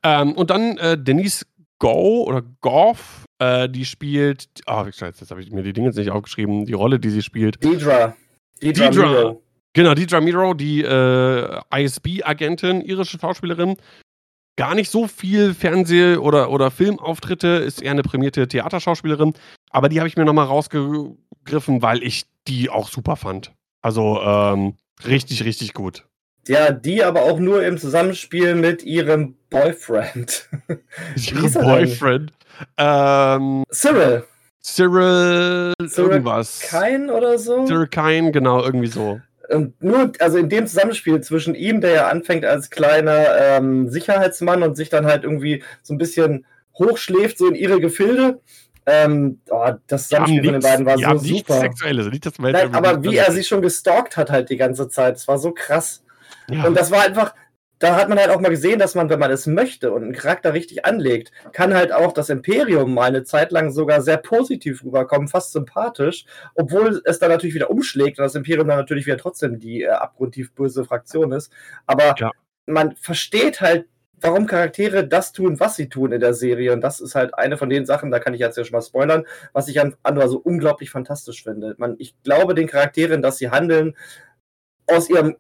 Ähm, 0.03 0.33
und 0.33 0.51
dann 0.51 0.79
äh, 0.79 0.97
Denise 0.97 1.45
Go 1.79 2.25
oder 2.25 2.43
Goff, 2.61 3.27
äh, 3.39 3.69
die 3.69 3.85
spielt. 3.85 4.49
Ah, 4.67 4.83
oh, 4.83 4.91
scheiße, 4.91 5.21
jetzt 5.21 5.31
habe 5.31 5.43
ich 5.43 5.51
mir 5.51 5.63
die 5.63 5.73
Dinge 5.73 5.89
jetzt 5.89 5.97
nicht 5.97 6.11
aufgeschrieben. 6.11 6.65
Die 6.65 6.73
Rolle, 6.73 6.99
die 6.99 7.11
sie 7.11 7.23
spielt. 7.23 7.63
Deidre. 7.63 8.15
Deidre. 8.61 8.91
Deidre. 8.91 9.41
Genau, 9.73 9.95
Deidre 9.95 10.21
Miro, 10.21 10.55
die 10.55 10.83
äh, 10.83 11.61
ISB-Agentin, 11.73 12.81
irische 12.81 13.19
Schauspielerin. 13.19 13.77
Gar 14.57 14.75
nicht 14.75 14.91
so 14.91 15.07
viel 15.07 15.55
Fernseh- 15.55 16.17
oder, 16.17 16.51
oder 16.51 16.71
Filmauftritte, 16.71 17.49
ist 17.49 17.81
eher 17.81 17.93
eine 17.93 18.03
prämierte 18.03 18.49
Theaterschauspielerin. 18.49 19.35
Aber 19.71 19.89
die 19.89 20.01
habe 20.01 20.09
ich 20.09 20.17
mir 20.17 20.25
nochmal 20.25 20.47
rausgegriffen, 20.47 21.83
weil 21.83 22.03
ich 22.03 22.27
die 22.49 22.69
auch 22.69 22.89
super 22.89 23.17
fand. 23.17 23.53
Also 23.81 24.21
ähm, 24.23 24.75
richtig, 25.07 25.45
richtig 25.45 25.73
gut. 25.73 26.05
Ja, 26.49 26.73
die 26.73 27.05
aber 27.05 27.23
auch 27.23 27.39
nur 27.39 27.65
im 27.65 27.79
Zusammenspiel 27.79 28.55
mit 28.55 28.83
ihrem 28.83 29.37
Boyfriend. 29.51 30.49
Ihrem 31.17 31.53
Boyfriend? 31.53 32.33
Ähm, 32.77 33.65
Cyril. 33.71 34.25
Cyril, 34.63 35.73
Cyril 35.89 36.11
irgendwas. 36.11 36.61
Kein 36.61 37.09
oder 37.09 37.39
so? 37.39 37.65
Cyril 37.67 37.87
Kein, 37.87 38.33
genau, 38.33 38.63
irgendwie 38.63 38.89
so. 38.89 39.21
Und 39.51 39.83
nur, 39.83 40.13
also 40.21 40.39
in 40.39 40.49
dem 40.49 40.67
Zusammenspiel 40.67 41.21
zwischen 41.23 41.55
ihm, 41.55 41.81
der 41.81 41.91
ja 41.91 42.09
anfängt 42.09 42.45
als 42.45 42.71
kleiner 42.71 43.37
ähm, 43.37 43.89
Sicherheitsmann 43.89 44.63
und 44.63 44.77
sich 44.77 44.91
dann 44.91 45.07
halt 45.07 45.25
irgendwie 45.25 45.63
so 45.83 45.93
ein 45.93 45.99
bisschen 45.99 46.47
hochschläft, 46.79 47.39
so 47.39 47.49
in 47.49 47.55
ihre 47.55 47.81
Gefilde. 47.81 48.41
Ähm, 48.87 49.41
oh, 49.51 49.73
das 49.87 50.09
Zusammenspiel 50.09 50.45
von 50.45 50.53
den 50.53 50.63
beiden 50.63 50.87
war 50.87 50.99
so 50.99 51.19
super. 51.19 51.61
Sexuelles, 51.61 52.07
nicht 52.07 52.27
das 52.27 52.39
Nein, 52.39 52.75
aber 52.75 53.03
wie 53.03 53.17
er 53.17 53.31
sie 53.33 53.45
schon 53.45 53.61
gestalkt 53.61 54.17
hat 54.17 54.31
halt 54.31 54.51
die 54.51 54.57
ganze 54.57 54.89
Zeit, 54.89 55.17
das 55.17 55.29
war 55.29 55.39
so 55.39 55.53
krass. 55.53 56.03
Ja. 56.49 56.65
Und 56.65 56.77
das 56.77 56.91
war 56.91 57.03
einfach, 57.03 57.35
da 57.81 57.97
hat 57.97 58.11
man 58.11 58.19
halt 58.19 58.29
auch 58.29 58.41
mal 58.41 58.51
gesehen, 58.51 58.79
dass 58.79 58.95
man, 58.95 59.09
wenn 59.09 59.19
man 59.19 59.31
es 59.31 59.47
möchte 59.47 59.91
und 59.91 60.05
einen 60.05 60.13
Charakter 60.13 60.53
richtig 60.53 60.85
anlegt, 60.85 61.33
kann 61.53 61.75
halt 61.75 61.93
auch 61.93 62.13
das 62.13 62.29
Imperium 62.29 62.93
mal 62.93 63.09
eine 63.09 63.25
Zeit 63.25 63.51
lang 63.53 63.73
sogar 63.73 64.03
sehr 64.03 64.19
positiv 64.19 64.85
rüberkommen, 64.85 65.29
fast 65.29 65.53
sympathisch, 65.53 66.27
obwohl 66.55 67.01
es 67.07 67.19
dann 67.19 67.31
natürlich 67.31 67.55
wieder 67.55 67.71
umschlägt 67.71 68.19
und 68.19 68.25
das 68.25 68.35
Imperium 68.35 68.69
dann 68.69 68.77
natürlich 68.77 69.07
wieder 69.07 69.17
trotzdem 69.17 69.59
die 69.59 69.83
äh, 69.83 69.89
abgrundtief 69.89 70.53
böse 70.53 70.85
Fraktion 70.85 71.33
ist. 71.33 71.51
Aber 71.87 72.15
ja. 72.19 72.31
man 72.67 72.95
versteht 72.97 73.63
halt, 73.63 73.87
warum 74.21 74.47
Charaktere 74.47 75.09
das 75.09 75.33
tun, 75.33 75.59
was 75.59 75.77
sie 75.77 75.89
tun 75.89 76.13
in 76.13 76.21
der 76.21 76.35
Serie. 76.35 76.75
Und 76.75 76.83
das 76.83 77.01
ist 77.01 77.15
halt 77.15 77.35
eine 77.35 77.57
von 77.57 77.71
den 77.71 77.87
Sachen, 77.87 78.11
da 78.11 78.19
kann 78.19 78.35
ich 78.35 78.41
jetzt 78.41 78.59
ja 78.59 78.65
schon 78.65 78.77
mal 78.77 78.83
spoilern, 78.83 79.25
was 79.55 79.69
ich 79.69 79.81
an 79.81 79.97
Andor 80.03 80.29
so 80.29 80.37
unglaublich 80.37 80.91
fantastisch 80.91 81.43
finde. 81.45 81.75
Man, 81.79 81.97
ich 81.99 82.15
glaube 82.25 82.55
den 82.55 82.69
Charakteren, 82.69 83.23
dass 83.23 83.39
sie 83.39 83.51
handeln 83.51 83.97
aus 84.87 85.09
ihrem 85.09 85.37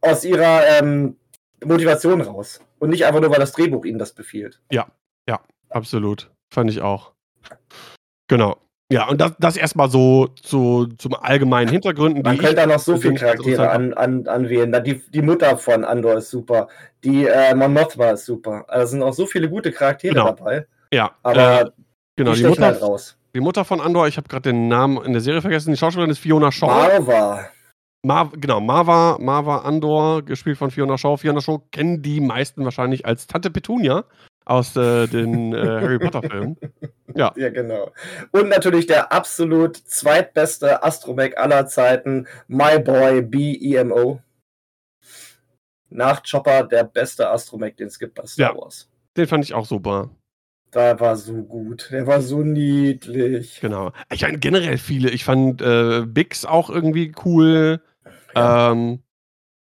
aus 0.00 0.24
ihrer 0.24 0.66
ähm, 0.66 1.16
Motivation 1.64 2.20
raus. 2.20 2.60
Und 2.78 2.90
nicht 2.90 3.06
einfach 3.06 3.20
nur, 3.20 3.30
weil 3.30 3.38
das 3.38 3.52
Drehbuch 3.52 3.84
ihnen 3.84 3.98
das 3.98 4.12
befiehlt. 4.12 4.60
Ja, 4.70 4.86
ja, 5.28 5.40
absolut. 5.70 6.30
Fand 6.52 6.70
ich 6.70 6.80
auch. 6.80 7.12
Genau. 8.28 8.56
Ja, 8.92 9.08
und 9.08 9.20
das, 9.20 9.32
das 9.38 9.56
erstmal 9.56 9.90
so 9.90 10.28
zu, 10.40 10.86
zum 10.98 11.14
allgemeinen 11.14 11.70
Hintergründen. 11.70 12.22
Man 12.22 12.38
könnte 12.38 12.56
da 12.56 12.66
noch 12.66 12.78
so 12.78 12.96
viele 12.96 13.14
Charaktere 13.14 13.70
an, 13.70 13.94
an, 13.94 14.26
anwählen. 14.28 14.72
Die, 14.84 15.02
die 15.10 15.22
Mutter 15.22 15.56
von 15.56 15.84
Andor 15.84 16.18
ist 16.18 16.30
super. 16.30 16.68
Die 17.02 17.26
äh, 17.26 17.54
Mon 17.54 17.72
Mothma 17.72 18.10
ist 18.10 18.26
super. 18.26 18.64
Also 18.68 18.92
sind 18.92 19.02
auch 19.02 19.14
so 19.14 19.26
viele 19.26 19.48
gute 19.48 19.72
Charaktere 19.72 20.14
genau. 20.14 20.26
dabei. 20.26 20.66
Ja. 20.92 21.12
Aber 21.22 21.62
äh, 21.62 21.70
genau, 22.14 22.32
die, 22.34 22.42
die 22.42 22.48
Mutter, 22.48 22.66
halt 22.66 22.82
raus. 22.82 23.16
Die 23.34 23.40
Mutter 23.40 23.64
von 23.64 23.80
Andor, 23.80 24.06
ich 24.06 24.18
habe 24.18 24.28
gerade 24.28 24.50
den 24.50 24.68
Namen 24.68 25.02
in 25.04 25.12
der 25.12 25.22
Serie 25.22 25.40
vergessen. 25.40 25.70
Die 25.70 25.76
Schauspielerin 25.78 26.10
ist 26.10 26.18
Fiona 26.18 26.52
Shaw. 26.52 26.66
Marva. 26.66 27.48
Mar 28.04 28.30
genau, 28.36 28.60
Marva, 28.60 29.16
Marva 29.18 29.58
Andor, 29.58 30.22
gespielt 30.22 30.58
von 30.58 30.70
Fiona 30.70 30.98
Shaw. 30.98 31.16
Fiona 31.16 31.40
Shaw 31.40 31.60
kennen 31.72 32.02
die 32.02 32.20
meisten 32.20 32.62
wahrscheinlich 32.64 33.06
als 33.06 33.26
Tante 33.26 33.50
Petunia 33.50 34.04
aus 34.44 34.76
äh, 34.76 35.06
den 35.06 35.54
äh, 35.54 35.56
Harry 35.80 35.98
Potter-Filmen. 35.98 36.58
Ja. 37.14 37.32
ja, 37.36 37.48
genau. 37.48 37.92
Und 38.32 38.50
natürlich 38.50 38.86
der 38.86 39.10
absolut 39.10 39.76
zweitbeste 39.76 40.82
Astromech 40.82 41.38
aller 41.38 41.66
Zeiten, 41.66 42.26
My 42.46 42.78
Boy 42.78 43.22
BEMO. 43.22 44.20
Nach 45.88 46.22
Chopper 46.28 46.64
der 46.64 46.84
beste 46.84 47.30
Astromech, 47.30 47.76
den 47.76 47.86
es 47.86 47.98
gibt 47.98 48.16
bei 48.16 48.26
Star 48.26 48.52
ja, 48.52 48.60
Wars. 48.60 48.90
Den 49.16 49.26
fand 49.26 49.44
ich 49.44 49.54
auch 49.54 49.64
super. 49.64 50.10
Der 50.74 50.98
war 51.00 51.16
so 51.16 51.42
gut. 51.42 51.88
Der 51.92 52.06
war 52.06 52.20
so 52.20 52.42
niedlich. 52.42 53.60
Genau. 53.60 53.92
Ich 54.12 54.22
meine, 54.22 54.38
generell 54.38 54.76
viele. 54.76 55.08
Ich 55.10 55.24
fand 55.24 55.62
äh, 55.62 56.02
Bix 56.04 56.44
auch 56.44 56.68
irgendwie 56.68 57.12
cool. 57.24 57.80
Ja. 58.34 58.72
Ähm, 58.72 59.02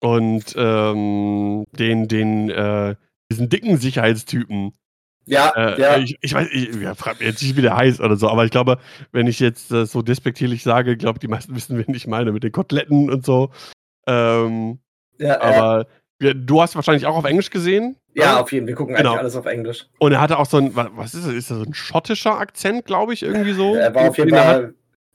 und 0.02 0.54
ähm, 0.58 1.66
den, 1.72 2.08
den, 2.08 2.50
äh, 2.50 2.96
diesen 3.32 3.50
dicken 3.50 3.78
Sicherheitstypen. 3.78 4.74
Ja, 5.26 5.52
Äh, 5.56 5.80
ja. 5.82 5.98
ich, 5.98 6.18
ich 6.22 6.34
weiß, 6.34 6.48
ich 6.52 6.76
ja, 6.76 6.96
frag 6.96 7.20
mich 7.20 7.28
jetzt 7.28 7.42
nicht, 7.44 7.56
wie 7.58 7.62
der 7.62 7.76
heißt 7.76 8.00
oder 8.00 8.16
so, 8.16 8.30
aber 8.30 8.46
ich 8.46 8.52
glaube, 8.52 8.80
wenn 9.12 9.28
ich 9.28 9.40
jetzt 9.40 9.72
äh, 9.72 9.86
so 9.86 10.02
despektierlich 10.02 10.64
sage, 10.64 10.98
glaube 10.98 11.20
die 11.20 11.28
meisten 11.28 11.56
wissen, 11.56 11.78
wen 11.78 11.94
ich 11.94 12.08
meine, 12.08 12.32
mit 12.32 12.44
den 12.44 12.52
Koteletten 12.52 13.12
und 13.12 13.26
so. 13.26 13.52
Ähm, 14.08 14.80
ja, 15.20 15.28
ja. 15.28 15.42
aber 15.42 15.88
ja, 16.22 16.34
du 16.34 16.62
hast 16.62 16.76
wahrscheinlich 16.76 17.06
auch 17.06 17.16
auf 17.16 17.26
Englisch 17.26 17.50
gesehen. 17.50 17.96
Ja, 18.16 18.34
ne? 18.36 18.40
auf 18.42 18.52
jeden 18.52 18.66
Fall. 18.66 18.70
Wir 18.70 18.76
gucken 18.76 18.96
Genau. 18.96 19.12
eigentlich 19.12 19.20
alles 19.20 19.36
auf 19.36 19.46
Englisch. 19.46 19.86
Und 20.00 20.12
er 20.14 20.20
hatte 20.22 20.40
auch 20.40 20.46
so 20.48 20.58
ein, 20.58 20.76
wa- 20.76 20.90
was 20.96 21.14
ist 21.14 21.26
das? 21.28 21.34
Ist 21.34 21.52
das 21.52 21.58
so 21.60 21.64
ein 21.64 21.74
schottischer 21.74 22.38
Akzent, 22.40 22.86
glaube 22.86 23.14
ich, 23.14 23.22
irgendwie 23.24 23.54
so? 23.54 23.76
er 23.76 23.94
war 23.94 24.10
auf 24.10 24.18
jeden? 24.18 24.32
Fall 24.32 24.74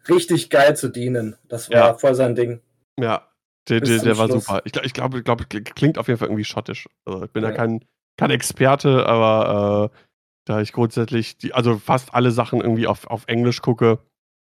richtig 0.09 0.49
geil 0.51 0.77
zu 0.77 0.89
dienen. 0.89 1.37
Das 1.49 1.71
war 1.71 1.77
Ja. 1.77 1.95
voll 1.95 2.15
sein 2.15 2.35
Ding. 2.35 2.61
Ja, 3.01 3.27
der, 3.69 3.81
der, 3.81 3.99
der 4.01 4.19
war 4.19 4.29
Schluss. 4.29 4.45
super. 4.47 4.63
Ich 4.65 4.73
glaube, 4.73 4.87
ich 4.87 4.93
glaube, 4.95 5.19
ich 5.19 5.25
glaube, 5.25 5.45
klingt 5.47 5.99
auf 5.99 6.09
jeden 6.09 6.19
Fall 6.19 6.29
irgendwie 6.29 6.45
schottisch. 6.45 6.89
Also 7.05 7.25
ich 7.25 7.31
bin 7.31 7.43
Ja. 7.43 7.51
da 7.51 7.57
kein, 7.57 7.85
kein 8.17 8.31
Experte, 8.31 9.07
aber 9.07 9.91
äh, 9.95 9.99
da 10.47 10.61
ich 10.61 10.73
grundsätzlich, 10.73 11.39
die, 11.39 11.55
also 11.55 11.79
fast 11.79 12.15
alle 12.15 12.31
Sachen 12.31 12.61
irgendwie 12.61 12.87
auf, 12.87 13.07
auf 13.07 13.25
Englisch 13.27 13.63
gucke. 13.63 13.99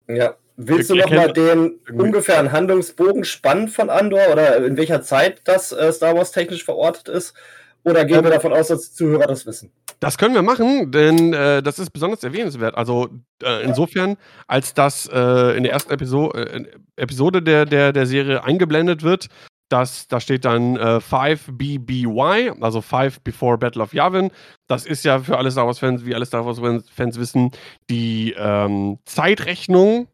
Ja. 0.09 0.35
Willst 0.61 0.91
du 0.91 0.95
Ich 0.97 1.03
noch 1.05 1.11
mal 1.11 1.29
erkenne- 1.29 1.33
den 1.35 1.81
irgendwie- 1.87 2.03
ungefähren 2.03 2.51
Handlungsbogen 2.51 3.23
spannen 3.25 3.69
von 3.69 3.91
Andor 3.91 4.29
oder 4.33 4.57
in 4.65 4.77
welcher 4.77 5.03
Zeit 5.03 5.41
das 5.45 5.71
äh, 5.71 5.93
Star 5.93 6.17
Wars 6.17 6.33
technisch 6.33 6.65
verortet 6.65 7.09
ist? 7.09 7.35
Oder 7.85 8.05
gehen 8.05 8.23
wir 8.23 8.31
Ähm, 8.31 8.31
davon 8.31 8.53
aus, 8.53 8.69
dass 8.69 8.91
die 8.91 8.97
Zuhörer 8.97 9.27
das 9.27 9.47
wissen? 9.47 9.73
Das 10.01 10.19
können 10.19 10.35
wir 10.35 10.43
machen, 10.43 10.93
denn 10.93 11.33
äh, 11.33 11.63
das 11.63 11.79
ist 11.79 11.91
besonders 11.91 12.23
erwähnenswert. 12.23 12.77
Also 12.77 13.09
äh, 13.43 13.63
insofern, 13.65 14.17
als 14.47 14.75
das 14.75 15.09
äh, 15.13 15.57
in 15.57 15.65
der 15.65 15.73
ersten 15.73 15.93
Episo 15.93 16.33
äh, 16.33 16.65
Episode 16.97 17.43
der, 17.43 17.65
der, 17.65 17.93
der 17.93 18.07
Serie 18.07 18.45
eingeblendet 18.45 19.03
wird, 19.03 19.29
das, 19.69 20.09
da 20.09 20.21
steht 20.21 20.45
dann 20.45 20.77
äh, 20.77 20.99
5BBY, 20.99 22.63
also 22.63 22.81
5 22.81 23.21
Before 23.21 23.59
Battle 23.59 23.83
of 23.83 23.93
Yavin. 23.93 24.31
Das 24.67 24.87
ist 24.87 25.05
ja 25.05 25.19
für 25.19 25.37
alle 25.37 25.51
Star 25.51 25.67
Wars-Fans, 25.67 26.05
wie 26.07 26.15
alle 26.15 26.25
Star 26.27 26.47
Wars-Fans 26.47 27.19
wissen, 27.19 27.51
die 27.91 28.35
ähm, 28.39 28.99
Zeitrechnung, 29.05 30.09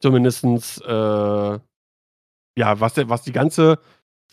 zumindestens 0.00 0.80
äh, 0.80 1.58
ja, 2.56 2.80
was, 2.80 2.96
was 2.96 3.22
die 3.22 3.32
ganze 3.32 3.78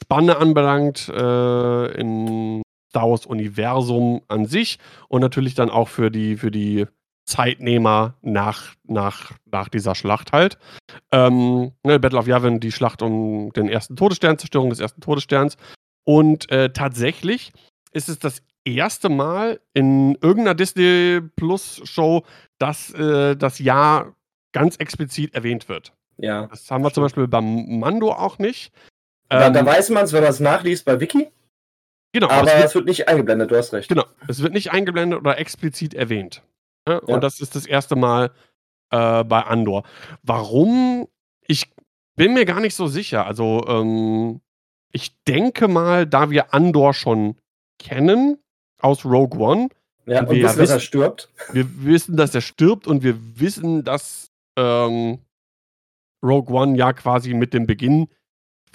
Spanne 0.02 0.38
anbelangt 0.38 1.10
äh, 1.10 1.92
im 2.00 2.62
Star 2.90 3.10
Wars-Universum 3.10 4.22
an 4.28 4.46
sich 4.46 4.80
und 5.10 5.22
natürlich 5.22 5.56
dann 5.56 5.70
auch 5.70 5.88
für 5.88 6.10
die, 6.10 6.38
für 6.38 6.52
die 6.52 6.86
Zeitnehmer 7.26 8.16
nach, 8.22 8.74
nach, 8.86 9.34
nach 9.46 9.68
dieser 9.70 9.96
Schlacht 9.96 10.32
halt. 10.32 10.58
Ähm, 11.12 11.74
ne, 11.84 12.00
Battle 12.00 12.20
of 12.20 12.28
Yavin, 12.28 12.60
die 12.60 12.72
Schlacht 12.72 13.02
um 13.02 13.52
den 13.54 13.68
ersten 13.68 13.96
Todesstern, 13.96 14.38
Zerstörung 14.38 14.70
des 14.70 14.80
ersten 14.80 15.02
Todessterns. 15.02 15.58
Und 16.06 16.50
äh, 16.52 16.72
tatsächlich 16.72 17.52
ist 17.92 18.08
es 18.08 18.18
das 18.20 18.42
erste 18.64 19.10
Mal 19.10 19.60
in 19.74 20.16
irgendeiner 20.22 20.56
Disney 20.56 21.22
Plus 21.36 21.82
Show, 21.84 22.24
dass 22.60 22.94
äh, 22.94 23.36
das 23.36 23.60
Jahr 23.60 24.16
ganz 24.54 24.78
explizit 24.78 25.36
erwähnt 25.36 25.68
wird. 25.68 25.94
Ja. 26.18 26.48
Das 26.48 26.72
haben 26.72 26.84
wir 26.84 26.94
zum 26.94 27.04
Beispiel 27.04 27.28
beim 27.28 27.80
Mando 27.80 28.12
auch 28.12 28.40
nicht. 28.40 28.72
Da, 29.30 29.48
Ähm, 29.48 29.54
da 29.54 29.66
weiß 29.66 29.90
man 29.90 30.06
es, 30.06 30.14
wenn 30.14 30.22
man 30.24 30.32
es 30.32 30.40
nachliest 30.40 30.86
bei 30.86 31.00
Wiki, 31.00 31.28
genau, 32.14 32.30
aber 32.30 32.48
es 32.48 32.54
wird, 32.56 32.66
es 32.66 32.76
wird 32.76 32.86
nicht 32.86 33.08
eingeblendet, 33.08 33.52
du 33.52 33.58
hast 33.58 33.74
recht. 33.74 33.90
genau, 33.90 34.06
es 34.28 34.42
wird 34.42 34.54
nicht 34.54 34.72
eingeblendet 34.72 35.20
oder 35.20 35.38
explizit 35.38 35.94
erwähnt. 35.94 36.44
Ja, 36.88 36.96
Ja. 36.96 37.00
Und 37.02 37.22
das 37.24 37.40
ist 37.42 37.56
das 37.56 37.66
erste 37.66 37.96
Mal 37.96 38.32
äh, 38.92 39.24
bei 39.24 39.42
Andor. 39.44 39.84
Warum? 40.24 41.08
Ich 41.48 41.70
bin 42.16 42.34
mir 42.34 42.46
gar 42.46 42.60
nicht 42.62 42.76
so 42.76 42.88
sicher. 42.88 43.26
Also, 43.26 43.66
ähm, 43.68 44.40
ich 44.94 45.22
denke 45.26 45.68
mal, 45.68 46.08
da 46.08 46.30
wir 46.30 46.54
Andor 46.54 46.94
schon 46.94 47.36
kennen 47.80 48.38
aus 48.82 49.04
Rogue 49.06 49.38
One, 49.40 49.68
Ja, 50.06 50.22
Und 50.22 50.30
und 50.30 50.36
wir 50.38 50.44
wissen, 50.46 50.60
dass 50.60 50.70
er 50.72 50.80
stirbt. 50.80 51.30
wir 51.52 51.66
wissen, 51.86 52.16
dass 52.18 52.34
er 52.34 52.42
stirbt 52.42 52.88
und 52.88 53.04
wir 53.04 53.18
wissen, 53.40 53.84
dass 53.84 54.32
ähm, 54.58 55.20
Rogue 56.24 56.56
One 56.56 56.78
ja 56.78 56.94
quasi 56.94 57.34
mit 57.34 57.54
dem 57.54 57.68
Beginn 57.68 58.08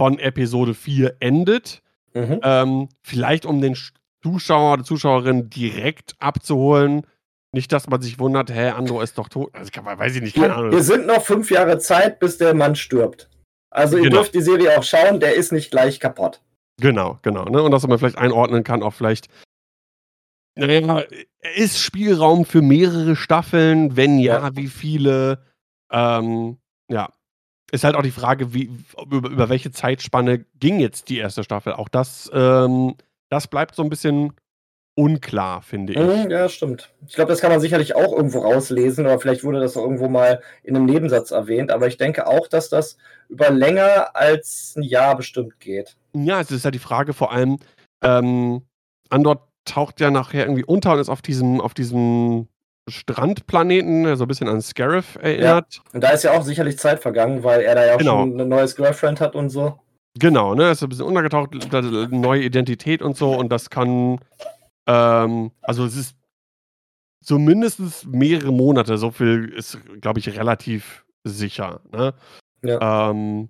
von 0.03 0.19
Episode 0.19 0.75
4 0.75 1.15
endet. 1.21 1.81
Mhm. 2.13 2.41
Ähm, 2.43 2.89
vielleicht 3.03 3.47
um 3.47 3.61
den 3.61 3.77
Sch- 3.77 3.93
Zuschauer 4.21 4.73
oder 4.73 4.83
Zuschauerin 4.83 5.49
direkt 5.49 6.17
abzuholen. 6.19 7.07
Nicht, 7.55 7.71
dass 7.71 7.89
man 7.89 8.03
sich 8.03 8.19
wundert, 8.19 8.53
hä, 8.53 8.71
Andor 8.71 9.05
ist 9.05 9.17
doch 9.17 9.29
tot. 9.29 9.55
Also, 9.55 9.71
kann, 9.71 9.85
weiß 9.85 10.17
ich 10.17 10.23
nicht, 10.23 10.35
keine 10.35 10.57
Ahnung. 10.57 10.71
hier 10.73 10.83
sind 10.83 11.07
noch 11.07 11.23
fünf 11.23 11.53
Jahre 11.53 11.79
Zeit, 11.79 12.19
bis 12.19 12.37
der 12.37 12.53
Mann 12.53 12.75
stirbt. 12.75 13.31
Also 13.71 13.97
ihr 13.97 14.03
Genau. 14.05 14.17
dürft 14.17 14.35
die 14.35 14.43
Serie 14.43 14.77
auch 14.77 14.83
schauen, 14.83 15.21
der 15.21 15.35
ist 15.37 15.53
nicht 15.53 15.71
gleich 15.71 16.01
kaputt. 16.01 16.43
Genau, 16.81 17.21
genau. 17.23 17.45
Ne? 17.45 17.63
Und 17.63 17.71
dass 17.71 17.87
man 17.87 17.97
vielleicht 18.01 18.19
einordnen 18.19 18.65
kann, 18.65 18.83
auch 18.83 18.95
vielleicht. 18.95 19.29
Naja, 20.57 21.05
ist 21.55 21.79
Spielraum 21.79 22.45
für 22.45 22.61
mehrere 22.61 23.15
Staffeln? 23.15 23.97
Wenn 23.97 24.19
ja, 24.19 24.41
Ja. 24.49 24.57
wie 24.57 24.67
viele? 24.67 25.45
Ähm, 25.93 26.59
ja. 26.91 27.09
Ist 27.73 27.85
halt 27.85 27.97
auch 27.97 28.03
die 28.03 28.11
Frage, 28.11 28.53
wie, 28.53 28.71
über, 29.11 29.31
über 29.31 29.49
welche 29.49 29.73
Zeitspanne 29.73 30.45
ging 30.61 30.79
jetzt 30.79 31.09
die 31.09 31.19
erste 31.19 31.43
Staffel? 31.43 31.73
Auch 31.73 31.89
das, 31.89 32.31
ähm, 32.35 32.95
das 33.31 33.49
bleibt 33.49 33.75
so 33.75 33.83
ein 33.83 33.89
bisschen 33.89 34.35
unklar, 34.95 35.63
finde 35.63 35.95
ich. 35.95 35.99
Mhm, 35.99 36.31
ja, 36.31 36.51
stimmt. 36.51 36.93
Ich 37.07 37.15
glaube, 37.15 37.31
das 37.31 37.41
kann 37.41 37.51
man 37.51 37.61
sicherlich 37.61 37.95
auch 37.95 38.13
irgendwo 38.13 38.41
rauslesen, 38.41 39.07
oder 39.07 39.19
vielleicht 39.19 39.43
wurde 39.43 39.61
das 39.61 39.77
auch 39.77 39.85
irgendwo 39.85 40.09
mal 40.09 40.43
in 40.63 40.77
einem 40.77 40.85
Nebensatz 40.85 41.31
erwähnt, 41.31 41.71
aber 41.71 41.87
ich 41.87 41.97
denke 41.97 42.27
auch, 42.27 42.47
dass 42.47 42.69
das 42.69 42.99
über 43.31 43.49
länger 43.51 44.15
als 44.15 44.75
ein 44.77 44.83
Jahr 44.83 45.17
bestimmt 45.17 45.59
geht. 45.59 45.97
Ja, 46.13 46.43
es 46.43 46.51
ist 46.51 46.67
halt 46.67 46.75
die 46.75 46.79
Frage 46.79 47.15
vor 47.15 47.33
allem, 47.33 47.59
ähm, 48.05 48.63
Andor 49.09 49.49
taucht 49.65 50.01
ja 50.01 50.11
nachher 50.11 50.45
irgendwie 50.45 50.65
unter 50.65 50.93
und 50.93 50.99
ist 50.99 51.09
auf 51.09 51.23
diesem, 51.23 51.61
auf 51.61 51.73
diesem 51.73 52.49
Strandplaneten, 52.93 54.05
der 54.05 54.17
so 54.17 54.25
ein 54.25 54.29
bisschen 54.29 54.49
an 54.49 54.61
Scarif 54.63 55.17
erinnert. 55.21 55.81
Und 55.93 56.03
da 56.03 56.11
ist 56.11 56.23
ja 56.25 56.33
auch 56.33 56.43
sicherlich 56.43 56.79
Zeit 56.79 57.01
vergangen, 57.01 57.43
weil 57.45 57.61
er 57.63 57.75
da 57.75 57.85
ja 57.87 57.95
auch 57.95 57.99
Genau. 57.99 58.21
schon 58.21 58.41
ein 58.41 58.49
neues 58.49 58.77
Girlfriend 58.77 59.21
hat 59.21 59.35
und 59.35 59.51
so. 59.51 59.79
Genau, 60.19 60.55
ne, 60.55 60.71
ist 60.71 60.81
so 60.81 60.87
ein 60.87 60.91
bisschen 60.91 61.07
untergetaucht, 61.07 61.51
neue 62.11 62.43
Identität 62.43 63.01
und 63.01 63.17
so 63.17 63.35
und 63.35 63.49
das 63.51 63.71
kann, 63.71 64.19
ähm, 64.87 65.51
also 65.63 65.85
es 65.87 65.97
ist 65.97 66.17
zumindest 67.25 68.07
mehrere 68.07 68.53
Monate, 68.53 68.99
so 68.99 69.11
viel 69.11 69.49
ist, 69.57 69.79
glaube 70.01 70.21
ich, 70.21 70.37
relativ 70.37 71.05
sicher, 71.25 71.81
ne? 71.93 72.15
Ja. 72.63 73.11
Ähm, 73.11 73.49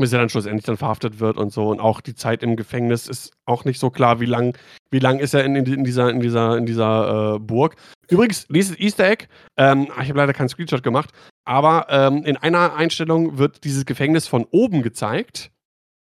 bis 0.00 0.12
er 0.12 0.18
dann 0.18 0.28
schlussendlich 0.28 0.64
dann 0.64 0.76
verhaftet 0.76 1.20
wird 1.20 1.36
und 1.36 1.52
so. 1.52 1.68
Und 1.68 1.80
auch 1.80 2.00
die 2.00 2.14
Zeit 2.14 2.42
im 2.42 2.56
Gefängnis 2.56 3.06
ist 3.06 3.32
auch 3.44 3.64
nicht 3.64 3.78
so 3.78 3.90
klar, 3.90 4.20
wie 4.20 4.26
lang, 4.26 4.56
wie 4.90 4.98
lang 4.98 5.18
ist 5.18 5.34
er 5.34 5.44
in, 5.44 5.54
in, 5.56 5.84
dieser, 5.84 6.10
in 6.10 6.20
dieser, 6.20 6.56
in 6.56 6.66
dieser 6.66 7.36
äh, 7.36 7.38
Burg. 7.38 7.76
Übrigens, 8.08 8.46
dieses 8.48 8.78
Easter 8.78 9.08
Egg, 9.08 9.26
ähm, 9.56 9.88
ich 10.02 10.08
habe 10.08 10.18
leider 10.18 10.32
keinen 10.32 10.48
Screenshot 10.48 10.82
gemacht, 10.82 11.10
aber 11.44 11.86
ähm, 11.88 12.24
in 12.24 12.36
einer 12.36 12.74
Einstellung 12.74 13.38
wird 13.38 13.64
dieses 13.64 13.86
Gefängnis 13.86 14.26
von 14.26 14.46
oben 14.50 14.82
gezeigt 14.82 15.50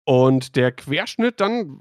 und 0.06 0.56
der 0.56 0.72
Querschnitt 0.72 1.40
dann, 1.42 1.80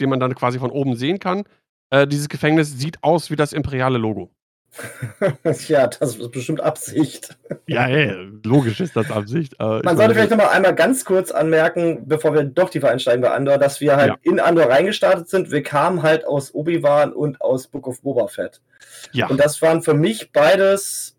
den 0.00 0.10
man 0.10 0.20
dann 0.20 0.34
quasi 0.34 0.58
von 0.58 0.70
oben 0.70 0.96
sehen 0.96 1.18
kann, 1.18 1.44
äh, 1.90 2.06
dieses 2.06 2.28
Gefängnis 2.28 2.78
sieht 2.78 3.02
aus 3.02 3.30
wie 3.30 3.36
das 3.36 3.52
imperiale 3.52 3.98
Logo. 3.98 4.30
ja, 5.68 5.86
das 5.86 6.16
ist 6.16 6.30
bestimmt 6.32 6.60
Absicht. 6.60 7.36
Ja, 7.66 7.86
ey, 7.86 8.14
logisch 8.42 8.80
ist 8.80 8.96
das 8.96 9.10
Absicht. 9.10 9.52
ich 9.54 9.58
Man 9.58 9.82
sollte 9.82 9.96
meine, 9.96 10.14
vielleicht 10.14 10.30
noch 10.30 10.38
mal 10.38 10.48
einmal 10.48 10.74
ganz 10.74 11.04
kurz 11.04 11.30
anmerken, 11.30 12.02
bevor 12.06 12.34
wir 12.34 12.44
doch 12.44 12.70
tiefer 12.70 12.90
einsteigen 12.90 13.20
bei 13.22 13.30
Andor, 13.30 13.58
dass 13.58 13.80
wir 13.80 13.96
halt 13.96 14.08
Ja. 14.08 14.16
in 14.22 14.40
Andor 14.40 14.66
reingestartet 14.70 15.28
sind. 15.28 15.50
Wir 15.50 15.62
kamen 15.62 16.02
halt 16.02 16.24
aus 16.26 16.54
Obi-Wan 16.54 17.12
und 17.12 17.40
aus 17.40 17.66
Book 17.68 17.86
of 17.86 18.00
Boba 18.02 18.28
Fett. 18.28 18.60
Ja, 19.12 19.26
Und 19.28 19.38
das 19.38 19.60
waren 19.62 19.82
für 19.82 19.94
mich 19.94 20.32
beides. 20.32 21.16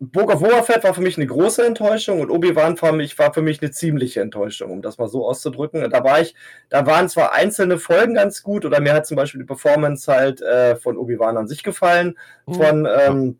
Book 0.00 0.32
of 0.32 0.66
Fett 0.66 0.84
war 0.84 0.94
für 0.94 1.00
mich 1.00 1.16
eine 1.16 1.26
große 1.26 1.66
Enttäuschung 1.66 2.20
und 2.20 2.30
Obi-Wan 2.30 2.76
mich 2.96 3.18
war 3.18 3.34
für 3.34 3.42
mich 3.42 3.60
eine 3.60 3.72
ziemliche 3.72 4.20
Enttäuschung, 4.20 4.70
um 4.70 4.80
das 4.80 4.98
mal 4.98 5.08
so 5.08 5.26
auszudrücken. 5.26 5.90
Da 5.90 6.04
war 6.04 6.20
ich, 6.20 6.34
da 6.68 6.86
waren 6.86 7.08
zwar 7.08 7.32
einzelne 7.32 7.78
Folgen 7.78 8.14
ganz 8.14 8.42
gut, 8.42 8.64
oder 8.64 8.80
mir 8.80 8.92
hat 8.94 9.06
zum 9.06 9.16
Beispiel 9.16 9.40
die 9.40 9.46
Performance 9.46 10.12
halt 10.12 10.40
äh, 10.40 10.76
von 10.76 10.96
Obi-Wan 10.96 11.36
an 11.36 11.48
sich 11.48 11.64
gefallen, 11.64 12.16
von 12.46 12.86
ähm, 12.86 13.38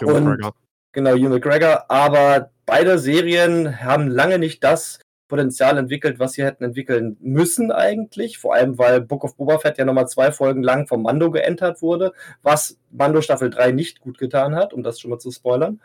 Ewan 0.00 0.26
und- 0.26 0.52
genau 0.92 1.12
Hugh 1.12 1.28
McGregor, 1.28 1.84
aber 1.88 2.50
beide 2.64 2.98
Serien 2.98 3.80
haben 3.82 4.08
lange 4.08 4.38
nicht 4.38 4.64
das 4.64 4.98
Potenzial 5.28 5.78
entwickelt, 5.78 6.18
was 6.18 6.32
sie 6.32 6.44
hätten 6.44 6.64
entwickeln 6.64 7.16
müssen 7.20 7.72
eigentlich. 7.72 8.38
Vor 8.38 8.54
allem, 8.54 8.78
weil 8.78 9.00
Book 9.00 9.24
of 9.24 9.36
Boba 9.36 9.58
Fett 9.58 9.78
ja 9.78 9.84
nochmal 9.84 10.08
zwei 10.08 10.32
Folgen 10.32 10.62
lang 10.62 10.86
vom 10.86 11.02
Mando 11.02 11.30
geentert 11.30 11.82
wurde, 11.82 12.12
was 12.42 12.78
Mando 12.90 13.20
Staffel 13.20 13.50
3 13.50 13.72
nicht 13.72 14.00
gut 14.00 14.18
getan 14.18 14.54
hat, 14.54 14.72
um 14.72 14.82
das 14.82 15.00
schon 15.00 15.10
mal 15.10 15.18
zu 15.18 15.30
spoilern. 15.30 15.80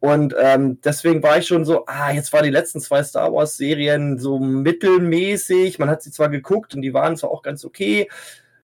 Und 0.00 0.34
ähm, 0.38 0.80
deswegen 0.82 1.22
war 1.22 1.38
ich 1.38 1.46
schon 1.46 1.64
so, 1.64 1.86
ah, 1.86 2.10
jetzt 2.10 2.32
waren 2.32 2.44
die 2.44 2.50
letzten 2.50 2.80
zwei 2.80 3.04
Star 3.04 3.32
Wars 3.32 3.56
Serien 3.56 4.18
so 4.18 4.38
mittelmäßig. 4.38 5.78
Man 5.78 5.88
hat 5.88 6.02
sie 6.02 6.10
zwar 6.10 6.28
geguckt 6.28 6.74
und 6.74 6.82
die 6.82 6.92
waren 6.92 7.16
zwar 7.16 7.30
auch 7.30 7.42
ganz 7.42 7.64
okay. 7.64 8.08